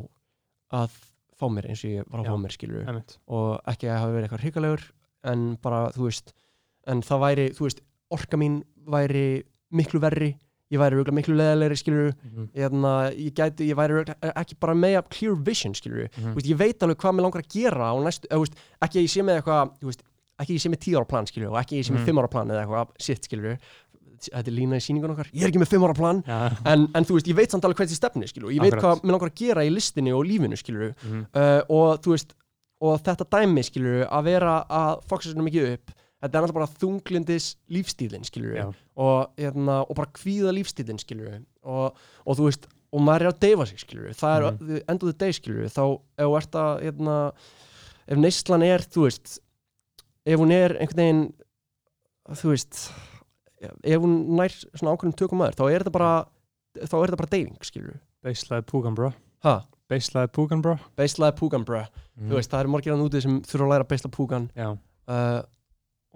að 0.79 0.99
fá 1.39 1.47
mér 1.49 1.69
eins 1.71 1.83
og 1.87 1.93
ég 1.93 2.07
var 2.11 2.21
að 2.21 2.27
Já. 2.27 2.31
fá 2.31 2.43
mér 2.43 2.55
skilur 2.55 2.87
og 3.31 3.49
ekki 3.71 3.89
að 3.89 4.01
hafa 4.01 4.13
verið 4.13 4.27
eitthvað 4.27 4.43
hrikalegur 4.43 4.85
en 5.29 5.45
bara, 5.63 5.81
þú 5.95 6.07
veist 6.09 6.33
en 6.89 7.01
það 7.05 7.23
væri, 7.25 7.47
þú 7.57 7.65
veist, 7.67 7.81
orka 8.11 8.37
mín 8.41 8.61
væri 8.89 9.43
miklu 9.71 10.01
verri 10.01 10.31
ég 10.69 10.77
væri 10.77 10.97
örugglega 10.99 11.17
miklu 11.17 11.35
leðalegri 11.37 11.77
skilur 11.81 12.11
Mhm. 12.25 12.49
Eðna, 12.53 12.91
ég 13.17 13.33
gæti, 13.37 13.69
ég 13.69 13.77
væri 13.77 13.93
örugglega 13.97 14.33
ekki 14.37 14.57
bara 14.59 14.73
með 14.77 14.99
clear 15.09 15.35
vision 15.35 15.73
skilur 15.73 16.09
Mhm. 16.09 16.33
þú 16.33 16.35
veist, 16.35 16.49
ég 16.49 16.57
veit 16.57 16.79
alveg 16.85 16.97
hvað 16.97 17.15
mér 17.17 17.25
langar 17.25 17.41
að 17.41 17.49
gera 17.53 17.89
á 17.89 17.95
næstu, 18.01 18.27
eða, 18.29 18.39
veist, 18.43 18.55
ekki 18.81 18.99
að 18.99 19.05
ég 19.05 19.13
sé 19.13 19.21
með 19.25 19.41
eitthvað 19.41 19.97
ekki 20.39 20.53
að 20.53 20.57
ég 20.57 20.61
sé 20.63 20.69
með 20.69 20.79
10 20.85 20.95
ára 20.97 21.07
plan 21.07 21.25
skilur 21.25 21.49
og 21.51 21.57
ekki 21.59 21.75
að 21.75 21.79
ég 21.79 21.85
sé 21.85 21.91
með 21.93 21.99
Mhm. 21.99 22.05
5 22.05 22.17
ára 22.19 22.29
plan 22.29 22.47
eða 22.47 22.61
eitthvað 22.65 22.87
shit 22.99 23.23
skilur 23.25 23.57
þetta 24.19 24.47
er 24.47 24.51
lína 24.51 24.75
í 24.75 24.83
síningun 24.83 25.11
okkar, 25.15 25.27
ég 25.33 25.43
er 25.43 25.47
ekki 25.49 25.59
með 25.63 25.69
5 25.71 25.83
ára 25.87 25.95
plan 25.95 26.21
já, 26.23 26.57
en, 26.65 26.87
en 26.93 27.03
þú 27.05 27.13
veist, 27.15 27.27
ég 27.27 27.35
veit 27.35 27.49
samt 27.51 27.63
alveg 27.63 27.77
hvert 27.77 27.89
ég 27.89 27.97
stefni 27.99 28.27
skilur, 28.27 28.51
ég 28.51 28.59
veit 28.61 28.73
Akkurat. 28.73 28.99
hvað 28.99 29.03
mér 29.03 29.11
langar 29.15 29.29
að 29.31 29.35
gera 29.39 29.61
í 29.63 29.71
listinni 29.73 30.11
og 30.11 30.25
lífinu 30.27 30.57
skilur, 30.59 30.93
mhm, 31.03 31.25
uh, 31.33 31.61
og 31.69 32.01
þú 32.03 32.11
veist 32.15 32.33
og 32.81 32.99
þetta 33.03 33.25
dæmi 33.31 33.63
skilur, 33.63 34.07
að 34.07 34.23
vera 34.23 34.65
að 34.69 35.03
foksa 35.07 35.31
svona 35.33 35.43
mikið 35.49 35.73
upp, 35.73 35.91
þetta 36.19 36.35
er 36.37 36.43
náttúrulega 36.43 36.59
bara 36.59 36.79
þunglindis 36.81 37.47
lífstílinn 37.71 38.25
skilur 38.27 38.55
já, 38.57 38.65
og, 38.97 39.29
hérna, 39.39 39.79
og 39.89 39.95
bara 39.95 40.11
kvíða 40.13 40.51
lífstílinn 40.57 40.99
skilur 40.99 41.39
og, 41.63 41.95
og 42.25 42.37
þú 42.39 42.47
veist, 42.49 42.67
og 42.91 43.01
maður 43.05 43.21
er 43.27 43.31
að 43.33 43.39
deyfa 43.45 43.65
sig 43.69 43.79
skilur, 43.79 44.09
það 44.17 44.35
er 44.35 44.47
Mhm. 44.51 44.57
mm. 44.69 44.81
endur 44.89 45.11
þið 45.13 45.17
dey 45.23 45.31
skilur, 45.37 45.69
þá 45.69 45.83
ef 46.17 46.25
þú 46.25 46.37
ert 46.41 46.55
að 46.63 46.81
hérna, 46.83 47.17
ef 48.07 48.17
neyslan 48.17 48.63
er, 48.65 48.79
þú 48.79 49.05
veist 49.07 49.39
ef 50.25 50.39
hún 50.39 50.51
er 50.51 50.75
einhvern 50.79 50.97
veginn 51.03 51.33
þú 52.29 52.49
veist 52.53 52.91
ef 53.83 53.99
hún 54.03 54.15
nær 54.37 54.53
svona 54.75 54.93
ákveðnum 54.95 55.15
tökum 55.17 55.39
maður 55.41 55.57
þá 55.59 55.65
er 55.71 55.83
þetta 55.83 55.91
bara 55.95 56.11
þá 56.79 56.95
er 56.99 57.09
þetta 57.09 57.19
bara 57.23 57.33
deyfing, 57.33 57.57
skilur 57.65 57.99
beislaði 58.23 58.65
púkan 58.67 58.95
bro. 58.95 59.13
Ha, 59.43 59.53
beislaði 59.89 60.27
púkan 60.35 60.61
bro. 60.61 60.75
Beislaði 60.99 61.37
púgan 61.39 61.63
bruh 61.65 61.87
Mhm. 62.19 62.29
þú 62.29 62.35
veist, 62.35 62.51
það 62.51 62.59
eru 62.59 62.69
margir 62.73 62.93
að 62.93 62.99
nútið 62.99 63.21
sem 63.23 63.41
þurfa 63.41 63.63
að 63.65 63.71
læra 63.71 63.87
beisla 63.87 64.09
púgan 64.11 64.49
já, 64.55 64.77
uh, 65.07 65.41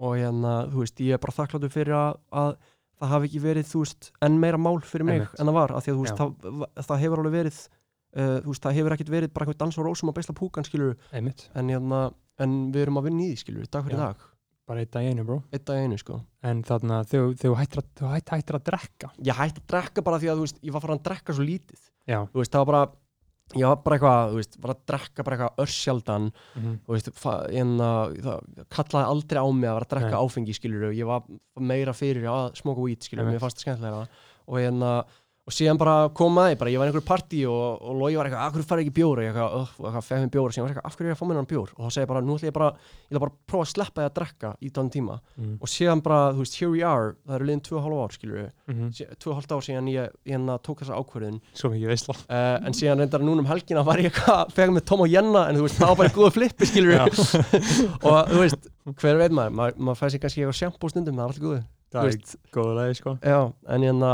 og 0.00 0.16
hérna, 0.18 0.54
þú 0.72 0.82
veist, 0.82 1.00
ég 1.04 1.16
er 1.16 1.22
bara 1.22 1.36
þakkláttur 1.36 1.72
fyrir 1.72 1.94
að, 1.98 2.18
að 2.34 2.50
það 2.98 3.14
hafi 3.14 3.30
ekki 3.30 3.42
verið, 3.44 3.70
þú 3.70 3.84
veist, 3.84 4.10
enn 4.26 4.38
meira 4.42 4.60
mál 4.60 4.76
fyrir 4.82 5.08
mig 5.08 5.20
Einmitt. 5.20 5.40
en 5.40 5.50
það 5.50 5.58
var, 5.58 5.74
af 5.74 5.84
því 5.84 5.92
að 5.92 5.96
þú 5.98 6.04
veist, 6.04 6.20
það, 6.20 6.84
það 6.88 7.02
hefur 7.04 7.22
alveg 7.22 7.36
verið 7.38 7.58
uh, 7.64 8.36
þú 8.44 8.52
veist, 8.52 8.66
það 8.66 8.78
hefur 8.78 8.96
ekkert 8.96 9.14
verið 9.14 9.34
bara 9.34 9.46
eitthvað 9.46 9.62
dans 9.64 9.78
og 9.80 9.88
rósum 9.88 10.12
að 10.12 10.18
beisla 10.20 10.36
púkan, 10.38 10.68
skilur 10.68 10.94
einmitt. 11.14 11.48
En 11.54 11.72
hérna, 11.72 12.04
en 12.42 12.56
við 12.74 12.86
erum 12.86 13.00
að 13.00 13.10
vinna 13.10 13.26
í 13.26 13.32
því 13.32 13.42
skilur, 13.44 13.68
dag 13.70 13.86
fyrir 13.86 14.00
Já. 14.00 14.06
dag. 14.08 14.30
Bara 14.64 14.80
eitt 14.80 14.94
dag 14.94 15.04
einu, 15.04 15.24
bro. 15.28 15.42
Einn 15.52 15.64
dag 15.68 15.82
einu 15.84 15.96
sko. 16.00 16.22
En 16.48 16.62
þarna, 16.64 17.02
þegar 17.04 17.34
þegar 17.36 17.50
þú 17.50 17.56
hættir 17.58 17.80
að, 17.82 17.88
þú 18.00 18.12
hættir, 18.14 18.38
hættir 18.38 18.56
að 18.56 18.62
drekka. 18.70 19.10
Ég 19.28 19.36
hætti 19.36 19.60
að 19.60 19.66
drekka 19.74 20.04
bara 20.06 20.20
því 20.22 20.30
að 20.32 20.38
þú 20.40 20.46
veist, 20.46 20.60
ég 20.64 20.72
var 20.74 20.84
farin 20.84 21.00
að 21.00 21.02
drekka 21.10 21.36
svo 21.36 21.44
lítið. 21.44 21.82
Já, 22.08 22.18
þú 22.32 22.40
veist, 22.40 22.52
það 22.54 22.62
var 22.62 22.70
bara 22.70 22.84
ég 23.54 23.66
var 23.68 23.80
bara 23.84 23.96
eitthvað, 23.98 24.30
þú 24.32 24.38
veist, 24.40 24.56
var 24.64 24.72
að 24.74 24.84
drekka 24.90 25.24
bara 25.26 25.36
eitthvað 25.36 25.64
örsjaldan, 25.66 26.28
mm 26.56 26.78
þú 26.86 26.94
veist 26.96 27.10
en 27.60 27.74
að, 27.84 28.14
það 28.24 28.62
kallaði 28.76 29.10
aldrei 29.12 29.42
á 29.44 29.46
mig 29.52 29.68
að 29.68 29.76
vera 29.76 29.88
að 29.88 29.92
drekka 29.94 30.14
Nei. 30.14 30.22
áfengi, 30.24 30.56
skilur 30.56 30.86
ég 30.96 31.10
var 31.10 31.26
meira 31.60 31.92
fyrir 31.96 32.24
að 32.30 32.56
smoka 32.62 32.80
weed, 32.86 33.04
Einmitt. 33.12 33.36
mér 33.36 33.44
fannst 33.44 33.60
það 33.60 33.66
skemmtilega 33.68 34.08
og 34.44 34.58
en 34.60 34.82
að 34.84 35.20
og 35.44 35.52
síðan 35.52 35.76
bara 35.80 35.94
kom 36.16 36.38
að 36.40 36.46
því, 36.48 36.58
bara 36.60 36.70
ég 36.72 36.80
var 36.80 36.88
í 36.88 36.90
einhverju 36.90 37.04
partí 37.08 37.40
og, 37.44 37.82
og 37.84 37.98
Logi 38.00 38.16
var 38.16 38.28
eitthvað, 38.28 38.44
af 38.46 38.54
hverju 38.54 38.68
farið 38.68 38.86
ekki 38.86 38.94
bjór? 38.96 39.18
Og 39.20 39.24
ég 39.24 39.28
eitthvað, 39.34 39.56
uh, 39.58 39.68
og 39.76 39.84
eitthvað, 39.90 40.06
fegð 40.06 40.22
mér 40.24 40.32
bjór? 40.32 40.48
Og 40.48 40.54
síðan 40.54 40.64
var 40.64 40.70
ég 40.70 40.76
eitthvað, 40.78 40.88
af 40.88 40.94
hverju 40.96 41.04
er 41.04 41.12
ég 41.12 41.16
að 41.16 41.20
fá 41.20 41.26
mér 41.28 41.38
hann 41.40 41.50
bjór? 41.50 41.68
Og 41.74 41.80
þá 41.84 41.88
segi 41.92 42.04
ég 42.04 42.10
bara, 42.12 42.22
nú 42.24 42.32
ætla 42.38 42.48
ég 42.48 42.56
bara, 42.56 42.70
ég 43.04 43.12
ætla 43.12 43.22
bara 43.24 43.34
að 43.34 43.36
prófa 43.52 43.64
að 43.66 43.72
sleppa 43.74 43.98
því 44.00 44.06
að 44.08 44.14
drekka 44.18 44.50
í 44.64 44.72
þann 44.78 44.90
tíma. 44.94 45.18
Mm. 45.36 45.54
og 45.60 45.68
síðan 45.68 46.00
bara, 46.04 46.20
þú 46.32 46.40
veist, 46.40 46.56
here 46.60 46.70
we 46.72 46.80
are 46.88 47.12
það 47.28 47.36
eru 47.36 47.48
liðin 47.50 47.64
2,5 47.68 48.00
ár, 48.00 48.12
skilur 48.16 48.38
við 48.40 48.48
Mm 48.64 48.88
2,5 49.20 49.52
ár 49.52 49.62
síðan 49.64 49.88
ég, 49.92 50.08
ég 50.24 50.32
hérna 50.32 50.56
tók 50.64 50.80
þessa 50.80 50.96
ákvörðun. 50.96 51.40
Svo 51.52 51.68
mikið 51.72 51.90
veisla. 51.92 52.14
Uh, 52.24 52.56
en 52.64 52.76
síðan 52.76 53.02
reyndar 53.02 53.24
núna 53.24 53.44
um 53.44 53.48
helgina 53.50 53.84
var 53.84 54.00
ég 54.00 54.08
eitthvað 54.08 54.52
fegð 54.56 54.72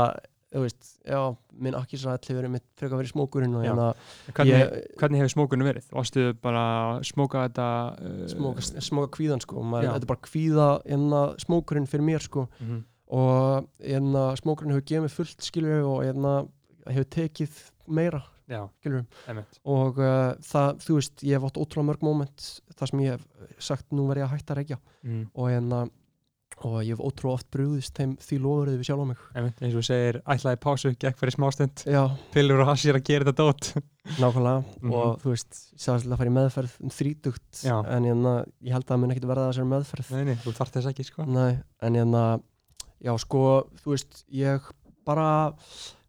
þú 0.51 0.63
veist, 0.65 0.91
Já. 1.07 1.19
minn 1.63 1.77
akkis 1.79 2.05
að 2.05 2.17
allir 2.17 2.39
verið 2.41 2.53
mitt 2.57 2.65
frekar 2.79 2.99
verið 2.99 3.13
smókurinn 3.13 3.57
og 3.57 3.65
hérna, 3.65 3.87
hvernig, 4.35 4.77
hvernig 4.99 5.23
hefur 5.23 5.33
smókunum 5.35 5.69
verið? 5.71 5.89
Varstu 5.95 6.25
bara 6.43 6.65
smóka 7.07 7.45
þetta 7.47 7.67
uh, 7.95 8.23
smóka, 8.31 8.65
smóka 8.83 9.11
kvíðan 9.15 9.43
sko, 9.43 9.63
maður, 9.63 9.93
þetta 9.95 10.07
er 10.09 10.13
bara 10.13 10.25
kvíða 10.27 10.69
hérna, 10.85 11.25
smókurinn 11.45 11.89
fyrir 11.91 12.09
mér 12.11 12.27
sko. 12.27 12.47
Mm 12.59 12.81
og 13.11 13.67
hérna, 13.83 14.31
smókurinn 14.39 14.71
hefur 14.71 14.87
gefið 14.87 15.05
mig 15.05 15.13
fullt 15.13 15.43
skilur 15.43 15.81
og 15.83 16.03
hérna, 16.05 16.35
hefur 16.87 17.07
tekið 17.11 17.57
meira 17.91 18.21
já, 18.47 18.61
skilur 18.79 19.03
og 19.67 19.99
uh, 19.99 20.31
það, 20.47 20.69
þú 20.85 20.97
veist, 20.97 21.25
ég 21.27 21.35
hef 21.35 21.47
átt 21.47 21.59
ótrúlega 21.59 21.89
mörg 21.89 22.05
moment 22.07 22.45
þar 22.77 22.91
sem 22.91 23.03
ég 23.03 23.17
hef 23.17 23.57
sagt 23.71 23.91
nú 23.95 24.07
verð 24.07 24.23
ég 24.23 24.29
að 24.29 24.35
hætta 24.37 24.55
að 24.55 24.61
reykja. 24.61 24.79
Mm. 25.03 25.25
og, 25.33 25.49
hérna, 25.51 25.81
og 26.67 26.75
ég 26.85 26.91
hef 26.93 27.01
ótrúlega 27.01 27.33
oft 27.39 27.47
brúðist 27.53 27.95
þeim 27.97 28.11
því 28.21 28.37
lofurðið 28.43 28.77
við 28.81 28.87
sjálf 28.89 29.01
á 29.01 29.07
mig. 29.11 29.21
Emitt, 29.41 29.61
eins 29.61 29.73
og 29.75 29.81
þú 29.81 29.85
segir 29.87 30.19
ætlaði 30.35 30.59
pásu, 30.65 30.91
gekk 31.01 31.17
fyrir 31.21 31.35
smástund. 31.35 31.83
Já, 31.89 32.01
pillur 32.35 32.61
og 32.63 32.69
hassir 32.71 32.97
að 32.99 33.05
gera 33.09 33.27
þetta 33.31 33.45
dót. 33.47 33.69
Nákvæmlega. 34.17 34.63
Mhm. 34.81 34.93
og 34.97 35.19
þú 35.21 35.33
veist, 35.33 35.57
ég 35.75 35.81
sagðist 35.85 36.09
að 36.11 36.17
fara 36.21 36.31
í 36.31 36.35
meðferð 36.37 36.75
um 36.81 36.89
þrítugt 36.89 37.63
Já. 37.65 37.75
en 37.85 38.03
hérna, 38.09 38.35
ég 38.65 38.71
held 38.73 38.85
að 38.85 38.93
það 38.93 39.01
mun 39.03 39.11
ekkert 39.15 39.29
verða 39.31 39.47
þessari 39.51 39.71
meðferð. 39.73 40.11
Nei, 40.11 40.23
nei, 40.31 40.35
þú 40.41 40.53
þarft 40.57 40.77
þess 40.77 40.91
ekki, 40.91 41.05
sko. 41.05 41.25
Nei, 41.25 41.59
en 41.81 41.93
hérna 41.99 42.23
já, 43.01 43.13
sko, 43.21 43.43
þú 43.83 43.95
veist, 43.95 44.23
ég 44.31 44.71
bara 45.05 45.27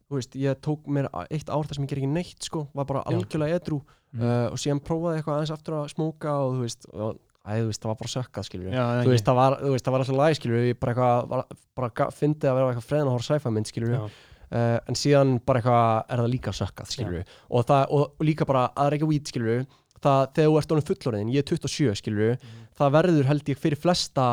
þú 0.08 0.18
veist, 0.20 0.36
ég 0.36 0.60
tók 0.60 0.86
mér 0.92 1.08
eitt 1.30 1.48
ár 1.48 1.64
þar 1.64 1.74
sem 1.78 1.84
ég 1.84 1.88
ger 1.92 2.00
ekki 2.02 2.12
neitt, 2.12 2.42
sko 2.44 2.66
var 2.74 2.84
bara 2.84 3.04
algjörlega 3.08 3.60
edru 3.60 3.80
Mm. 4.12 4.20
uh, 4.20 4.46
og 4.52 4.58
síðan 4.60 4.80
prófaði 4.84 5.22
eitthvað 5.22 5.36
aðeins 5.38 5.52
aftur 5.54 5.74
að 5.78 5.86
smóka 5.88 6.32
og 6.44 6.50
þú 6.52 6.64
veist, 6.66 6.82
og, 6.92 7.16
æ, 7.42 7.54
veist, 7.66 7.82
það 7.82 7.90
var 7.90 7.98
bara 8.00 8.12
sökkað, 8.12 8.46
skilur 8.46 8.74
já, 8.74 8.82
þú 9.02 9.12
veist, 9.12 9.30
var, 9.38 9.56
þú 9.58 9.72
veist, 9.74 9.86
það 9.86 9.94
var 9.94 10.04
alltaf 10.04 10.18
læg, 10.20 10.36
skilur 10.38 10.66
ég 10.68 10.78
bara 10.82 10.94
eitthvað, 10.94 11.56
bara 11.80 12.10
fyndið 12.14 12.50
að 12.50 12.58
vera 12.58 12.68
eitthvað 12.70 12.88
freðin 12.88 13.10
að 13.10 13.16
horfa 13.16 13.28
sci-fi 13.28 13.52
mynd, 13.56 13.70
skilur 13.70 13.94
uh, 13.98 14.78
en 14.86 14.98
síðan 14.98 15.34
bara 15.42 15.62
eitthvað 15.62 16.14
er 16.14 16.22
það 16.22 16.32
líka 16.36 16.54
sökkað, 16.56 16.92
skilur 16.94 17.20
og, 17.24 17.66
það, 17.68 17.84
og, 17.98 18.24
líka 18.28 18.48
bara 18.48 18.64
að 18.78 18.92
reykja 18.94 19.10
weed, 19.10 19.32
skilur 19.32 19.62
það, 19.98 20.22
þegar 20.38 20.48
þú 20.48 20.58
ert 20.60 20.74
honum 20.74 20.88
fullorðin, 20.92 21.34
ég 21.34 21.42
er 21.42 21.50
27, 21.50 21.98
skilur 22.02 22.48
það 22.78 22.96
verður 22.98 23.30
held 23.32 23.52
ég 23.52 23.62
fyrir 23.62 23.82
flesta 23.82 24.28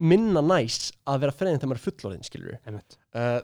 minna 0.00 0.42
næs 0.42 0.90
að 1.06 1.26
vera 1.26 1.36
freðin 1.36 1.60
þegar 1.60 1.74
maður 1.74 1.82
er 1.82 1.86
fullorðin, 1.86 2.26
skilur 2.26 2.58
uh, 2.58 2.80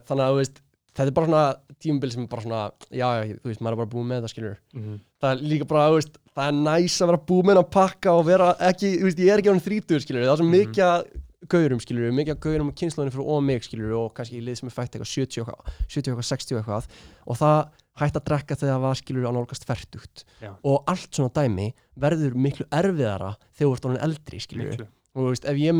þannig 0.03 0.23
að, 0.25 0.31
þú 0.31 0.41
veist, 0.41 0.63
þetta 0.97 1.07
er 1.11 1.15
bara 1.19 1.29
svona 1.29 1.77
tímabil 1.83 2.11
sem 2.13 2.23
er 2.25 2.31
bara 2.31 2.43
svona, 2.45 2.63
já, 2.89 3.07
já, 3.21 3.37
þú 3.37 3.51
veist, 3.51 3.61
maður 3.61 3.77
er 3.77 3.81
bara 3.83 3.91
búið 3.93 4.09
með 4.09 4.23
það, 4.25 4.33
skilur 4.33 4.57
mm. 4.73 4.97
það 5.21 5.31
er 5.35 5.45
líka 5.53 5.69
bara, 5.69 5.85
þú 5.91 5.99
veist, 5.99 6.19
það 6.33 6.49
er 6.51 6.59
næs 6.65 6.97
að 7.01 7.11
vera 7.11 7.21
búið 7.29 7.47
með 7.51 7.61
að 7.61 7.69
pakka 7.77 8.17
og 8.17 8.27
vera 8.27 8.49
ekki, 8.71 8.91
þú 8.97 9.07
veist, 9.09 9.23
ég 9.23 9.31
er 9.33 9.43
ekki 9.43 9.53
ánum 9.53 9.65
þrítur, 9.67 10.03
skilur 10.03 10.25
það 10.25 10.33
er 10.33 10.41
svo 10.41 10.47
Mhm. 10.47 10.57
mikið 10.57 10.85
að 10.87 11.07
gaurum, 11.53 11.79
skilur 11.79 12.15
mikið 12.17 12.33
að 12.33 12.39
gaurum 12.47 12.71
og 12.71 12.75
kynnslóðinu 12.81 13.13
fyrir 13.13 13.27
og 13.37 13.43
mig, 13.45 13.61
skilur 13.63 13.93
og 13.95 14.07
kannski 14.17 14.39
í 14.39 14.43
lið 14.43 14.57
sem 14.57 14.67
er 14.71 14.73
fætt 14.73 14.97
eitthvað 14.97 15.11
70 15.13 15.41
og 15.43 15.47
eitthvað 15.47 15.75
70 15.87 16.11
og 16.11 16.17
eitthvað, 16.17 16.29
60 16.33 16.55
og 16.55 16.61
eitthvað 16.63 16.87
og 17.27 17.37
það 17.37 17.59
hætti 17.97 18.19
að 18.19 18.25
drekka 18.27 18.57
þegar 18.57 18.73
það 18.73 18.83
var, 18.87 18.97
skilur, 18.99 19.27
að 19.29 19.35
nálgast 19.37 19.67
færtugt 19.69 20.23
Já. 20.41 20.51
og 20.65 20.83
allt 20.91 21.11
svona 21.13 21.31
dæmi 21.37 21.67
verður 21.97 22.35
miklu 22.37 22.65
erfiðara 22.73 23.31
þegar 23.53 23.69
þú 23.69 23.77
ert 23.77 23.87
orðin 23.89 24.03
eldri, 24.09 24.41
skilur 24.43 24.71
miklu 24.73 24.87
og 25.17 25.23
þú 25.25 25.31
veist, 25.33 25.47
ef 25.49 25.57
ég 25.57 25.73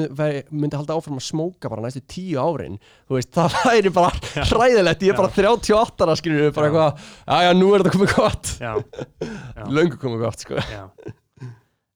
myndi, 0.49 0.74
halda 0.80 0.95
áfram 0.98 1.19
að 1.22 1.27
smóka 1.27 1.69
bara 1.69 1.83
næstu 1.85 2.01
tíu 2.09 2.40
árin 2.41 2.80
þú 3.07 3.17
veist, 3.19 3.30
það 3.38 3.56
væri 3.67 3.91
bara 3.93 4.09
hræðilegt. 4.51 5.06
Ég 5.06 5.14
er 5.14 5.19
bara 5.22 5.32
38 5.38 6.07
ára, 6.07 6.17
skilur 6.17 6.51
bara 6.57 6.67
Já. 6.67 6.74
eitthvað, 6.74 7.07
já, 7.27 7.38
já, 7.45 7.53
nú 7.61 7.69
er 7.77 7.85
þetta 7.85 7.95
komið 7.95 8.14
gott. 8.17 8.51
Já, 8.64 8.74
Já. 9.61 9.64
löngu 9.77 10.01
komið 10.01 10.25
gott, 10.25 10.45
sko. 10.48 10.59
Já. 10.74 10.83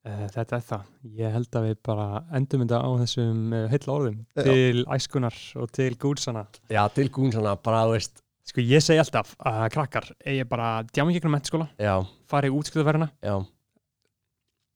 Uh, 0.01 0.25
þetta 0.33 0.57
er 0.57 0.63
það, 0.65 0.85
ég 1.19 1.33
held 1.35 1.57
að 1.59 1.65
við 1.67 1.75
bara 1.85 2.05
endum 2.33 2.63
þetta 2.63 2.79
á 2.81 2.89
þessum 3.03 3.41
uh, 3.53 3.65
heilla 3.69 3.93
orðum. 3.93 4.15
Já. 4.33 4.41
til 4.47 4.79
æskunar 4.97 5.35
og 5.61 5.69
til 5.77 5.91
gúrsana 6.01 6.41
Já, 6.73 6.81
til 6.95 7.05
gúnsana, 7.13 7.53
bara, 7.61 7.83
þú 7.85 7.97
veist. 7.99 8.23
Sko 8.49 8.63
ég 8.65 8.81
segi 8.81 8.97
alltaf 8.97 9.35
að 9.45 9.59
krakkar 9.75 10.07
eigi 10.25 10.47
bara 10.49 10.71
djámi 10.89 11.13
gegnum 11.13 11.35
mentaskóla, 11.37 11.67
Já, 11.77 11.99
fara 12.33 12.49
í 12.49 12.55
útskriðverðina 12.57 13.11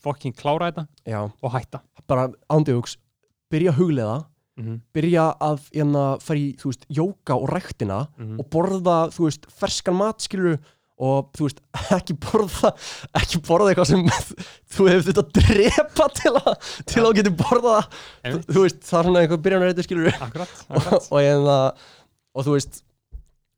já, 0.05 0.11
fokking 0.11 0.37
klára 0.37 0.69
þetta 0.71 0.85
já. 1.09 1.19
og 1.41 1.51
hætta. 1.53 1.81
Bara 2.07 2.29
ándjóks, 2.51 2.97
byrja 3.51 3.73
að 3.73 3.79
huglega 3.79 4.15
mm 4.55 4.63
-hmm. 4.65 4.79
Byrja 4.93 5.25
að, 5.41 5.59
hérna, 5.73 6.05
fara 6.21 6.39
í, 6.39 6.55
þú 6.55 6.71
veist, 6.71 6.85
jóka 6.89 7.35
og 7.35 7.49
ræktina 7.49 8.07
og 8.39 8.45
borða, 8.49 9.09
þú 9.11 9.25
veist, 9.25 9.45
ferskan 9.49 9.95
mat, 9.95 10.21
skilur 10.21 10.59
og, 10.97 11.31
þú 11.35 11.43
veist, 11.43 11.59
ekki 11.97 12.13
borða 12.13 12.71
ekki 13.13 13.41
borða 13.41 13.69
eitthvað 13.69 13.89
sem 13.89 14.05
þú 14.73 14.87
hefur 14.89 15.11
þetta 15.11 15.23
að 15.25 15.33
drepa 15.33 16.09
til 16.15 16.33
að 16.35 16.53
til 16.85 17.01
að 17.01 17.07
þú 17.07 17.13
getur 17.17 17.35
borða 17.35 17.75
það. 18.23 18.41
Þú, 18.53 18.61
veist, 18.61 18.81
það 18.83 18.99
er 18.99 19.03
svona 19.03 19.19
einhver 19.19 19.43
byrjanarreitur, 19.43 19.83
skilur 19.83 20.07
Akkurat, 20.21 20.49
og, 20.69 20.77
akkurat. 20.77 21.11
og, 21.11 21.19
hérna, 21.19 21.73
og 22.35 22.45
þú 22.45 22.51
veist 22.51 22.83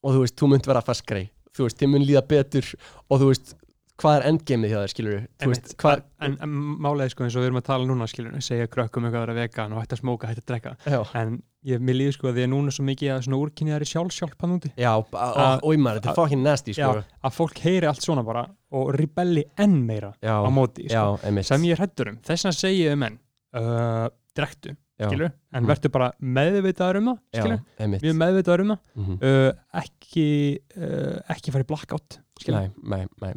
og 0.03 0.13
þú 0.13 0.19
veist, 0.23 0.37
þú 0.39 0.47
munt 0.47 0.67
vera 0.67 0.81
ferskri 0.81 1.29
þú 1.57 1.67
veist, 1.67 1.79
þið 1.79 1.91
mun 1.93 2.05
líða 2.05 2.23
betur 2.29 2.69
og 3.09 3.21
þú 3.21 3.31
veist, 3.31 3.55
hvað 3.97 4.15
er 4.19 4.25
endgameið 4.29 4.71
hjá 4.73 4.77
þér, 4.83 4.91
skilur 4.93 5.19
veist, 5.47 5.73
hvað 5.81 6.01
En, 6.25 6.33
en 6.41 6.53
málega 6.81 7.13
sko 7.13 7.25
eins 7.25 7.35
og 7.37 7.43
við 7.43 7.49
erum 7.51 7.59
að 7.61 7.67
tala 7.67 7.85
núna 7.89 8.07
skilur, 8.09 8.37
segja 8.41 8.67
krökkum 8.73 9.05
eitthvað 9.05 9.19
að 9.21 9.27
vera 9.27 9.35
vegan 9.37 9.73
og 9.75 9.81
hætta 9.83 9.97
að 9.97 10.01
smóka, 10.01 10.29
hætta 10.31 10.41
að 10.41 10.47
drekka. 10.51 10.71
Já, 10.89 10.97
en 11.21 11.35
ég, 11.69 11.83
mér 11.85 11.97
líður 11.99 12.15
sko 12.15 12.29
að 12.31 12.39
því 12.39 12.45
að 12.47 12.51
núna 12.53 12.73
svo 12.73 12.85
mikið 12.87 13.11
að 13.13 13.21
svona 13.27 13.39
úrkynniðar 13.43 13.85
í 13.85 13.89
sjálfsjálf 13.91 14.41
hann 14.41 14.55
úti. 14.57 14.71
Já, 14.81 14.91
Að- 14.97 15.61
oi 15.69 15.75
maður, 15.77 16.01
þetta 16.01 16.13
er 16.13 16.17
fucking 16.21 16.43
nasty, 16.45 16.73
Já, 16.77 16.87
sko 16.87 17.03
að 17.29 17.37
fólk 17.37 17.61
heyri 17.67 17.89
allt 17.91 18.05
svona 18.07 18.25
bara 18.25 18.47
og 18.77 18.89
rebelli 18.97 19.45
enn 19.61 19.77
meira 19.85 20.11
já, 20.21 20.33
á 20.41 20.49
móti 20.53 20.87
já, 20.89 20.97
sko, 20.97 21.21
einmitt. 21.29 21.49
Sem 21.49 21.69
ég 21.69 21.77
er 21.77 21.83
hrættur 21.85 22.13
um. 22.13 22.19
Þess 22.25 22.49
að 22.49 22.57
segja 22.57 22.97
um 22.97 23.07
enn 23.11 23.19
uh, 23.61 24.09
drektu, 24.37 24.73
Já. 24.73 24.81
Skilur 25.05 25.31
en 25.53 25.63
Mhm. 25.63 25.67
verður 25.69 25.91
bara 25.91 26.11
meðvitaður 26.21 26.97
um 26.97 27.05
það 27.11 27.19
skilur, 27.37 27.59
já, 27.59 27.83
einmitt. 27.85 28.01
Mjög 28.01 28.15
meðvitaður 28.23 28.61
um 28.65 28.71
það. 28.73 28.79
Mhm. 28.95 29.19
uh, 29.21 29.51
ekki 29.83 30.27
uh, 30.77 31.19
ekki 31.29 31.51
fara 31.53 31.63
í 31.63 31.67
blackout 31.69 32.19
skilur, 32.39 32.69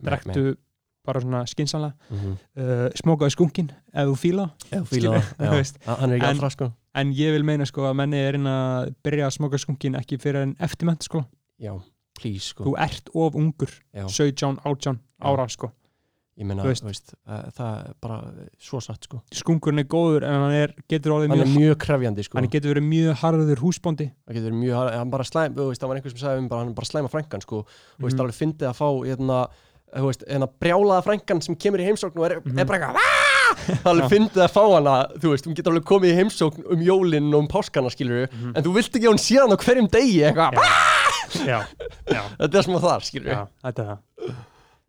drektu 0.02 0.56
bara 1.04 1.20
svona 1.20 1.42
skinsanlega 1.48 1.94
Mhm. 2.10 2.32
uh, 2.56 2.88
smókaðu 3.00 3.30
skungin 3.34 3.70
ef 3.92 4.06
þú 4.08 4.16
fíla 4.20 4.50
fíla 4.88 5.14
þú 5.38 5.60
já. 5.60 5.76
Hann 6.00 6.12
er 6.12 6.18
ekki 6.18 6.26
allra, 6.28 6.50
sko. 6.50 6.72
en 6.94 7.12
ég 7.12 7.32
vil 7.32 7.42
meina 7.44 7.64
sko 7.66 7.82
að 7.88 7.96
menni 7.96 8.16
er 8.20 8.34
inn 8.34 8.46
að 8.46 8.94
byrja 9.04 9.26
að 9.28 9.36
smóka 9.38 9.58
skungin 9.58 9.96
ekki 9.96 10.18
fyrir 10.20 10.42
en 10.42 10.56
eftir 10.60 10.86
mentaskóla 10.86 11.26
Já, 11.60 11.74
please, 12.16 12.52
sko. 12.54 12.64
Þú 12.64 12.74
ert 12.78 13.08
of 13.14 13.34
ungur, 13.34 13.68
Já, 13.94 14.06
17, 14.08 14.58
18 14.64 14.98
ára 15.22 15.46
sko, 15.48 15.72
ég 16.40 16.48
meina, 16.48 16.64
þú 16.64 16.70
veist. 16.72 16.84
veist, 16.88 17.14
uh, 17.28 17.42
það 17.52 17.72
er 17.84 17.94
bara 18.00 18.18
svo 18.58 18.80
satt, 18.80 19.04
sko. 19.04 19.20
Skungurinn 19.36 19.82
er 19.84 19.88
góður 19.92 20.24
en 20.24 20.32
hann 20.46 20.56
er, 20.56 20.74
getur 20.88 21.12
Hann 21.20 21.30
er 21.36 21.44
mjög 21.44 21.56
mjög 21.60 21.78
krefjandi, 21.84 22.24
sko. 22.24 22.38
Hann 22.40 22.48
getur 22.50 22.72
verið 22.74 22.86
mjög 22.88 23.18
harður 23.20 23.60
húsbóndi. 23.66 24.10
Það 24.24 24.38
getur 24.38 24.48
verið 24.50 24.60
mjög, 24.64 24.74
har- 24.80 24.92
hann 24.98 25.10
bara 25.10 25.24
slæm, 25.28 25.54
þú 25.54 25.68
veist, 25.68 25.80
það 25.84 25.88
var 25.92 25.96
einhver 26.00 26.14
sem 26.16 26.22
sagði 26.24 26.38
um 26.38 26.48
bara, 26.48 26.60
hann 26.64 26.70
er 26.72 26.78
bara 26.80 26.88
slæma 26.90 27.10
frængan, 27.12 27.42
sko. 27.44 27.66
Þú 28.00 28.06
veist, 28.08 28.16
Mhm. 28.16 28.24
alveg 28.24 28.40
fyndið 28.40 28.68
að 28.70 28.78
fá, 28.80 28.88
hérna 29.06 29.48
hérna 30.30 30.46
brjálaða 30.46 31.02
frængan 31.02 31.42
sem 31.42 31.56
kemur 31.56 31.80
í 31.82 31.86
heimsókn 31.88 32.16
og 32.16 32.24
er, 32.30 32.40
Mhm. 32.40 32.58
er 32.60 32.64
bara 32.64 32.78
eitthvað 32.78 33.82
alveg 33.90 34.08
fyndið 34.08 34.42
að 34.46 34.52
fá 34.54 34.62
hana, 34.70 35.08
þú 35.18 35.32
veist, 35.34 35.44
hún 35.46 35.54
getur 35.56 35.72
alveg 35.72 35.82
komið 35.84 36.12
í 36.14 36.18
heimsókn 36.20 36.62
um 36.72 36.78
jólinn 36.80 37.34
og 37.34 37.40
um 37.40 37.48
páskana, 37.48 37.90
skilur 37.90 38.28
Mhm. 38.30 38.56
en 38.56 38.62
þú 38.62 38.72
vilt 38.72 38.92
ekki 38.94 39.08
að 39.08 39.12
hún 39.12 39.18
sé 39.18 39.36
hann 39.40 39.50
á 39.50 39.58
hverjum 39.58 39.88
degi, 39.90 40.22
eitthvað 40.22 40.54
Þetta 41.30 42.54
er 42.54 42.62
að 42.62 42.80
þar, 42.80 43.04
skilur 43.06 43.48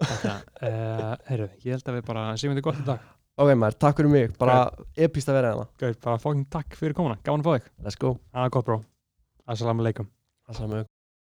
uh, 0.01 1.11
heyrðu, 1.29 1.49
ég 1.65 1.75
held 1.77 1.91
að 1.91 1.99
við 1.99 2.07
bara 2.11 2.27
segjum 2.35 2.55
þetta 2.55 2.67
gott 2.69 2.81
í 2.81 2.87
dag. 2.91 3.09
Ok, 3.41 3.51
maður, 3.55 3.77
takk 3.81 4.01
fyrir 4.01 4.13
mig, 4.13 4.31
bara 4.39 4.61
epíst 5.07 5.31
að 5.31 5.39
vera 5.39 5.53
hérna. 5.53 5.67
Gauð, 5.81 5.99
bara 6.05 6.21
fókin 6.21 6.47
takk 6.51 6.79
fyrir 6.79 6.97
komuna, 6.97 7.19
gaman 7.25 7.45
að 7.45 7.49
fá 7.49 7.53
þig. 7.57 7.75
Let's 7.85 8.01
go. 8.01 8.15
Það 8.31 8.47
er 8.47 8.55
gott 8.57 8.71
bró, 8.71 8.81
assalamu 9.55 9.85
alaikum. 9.85 10.11
Assalamu 10.51 10.81
alaikum 10.81 11.00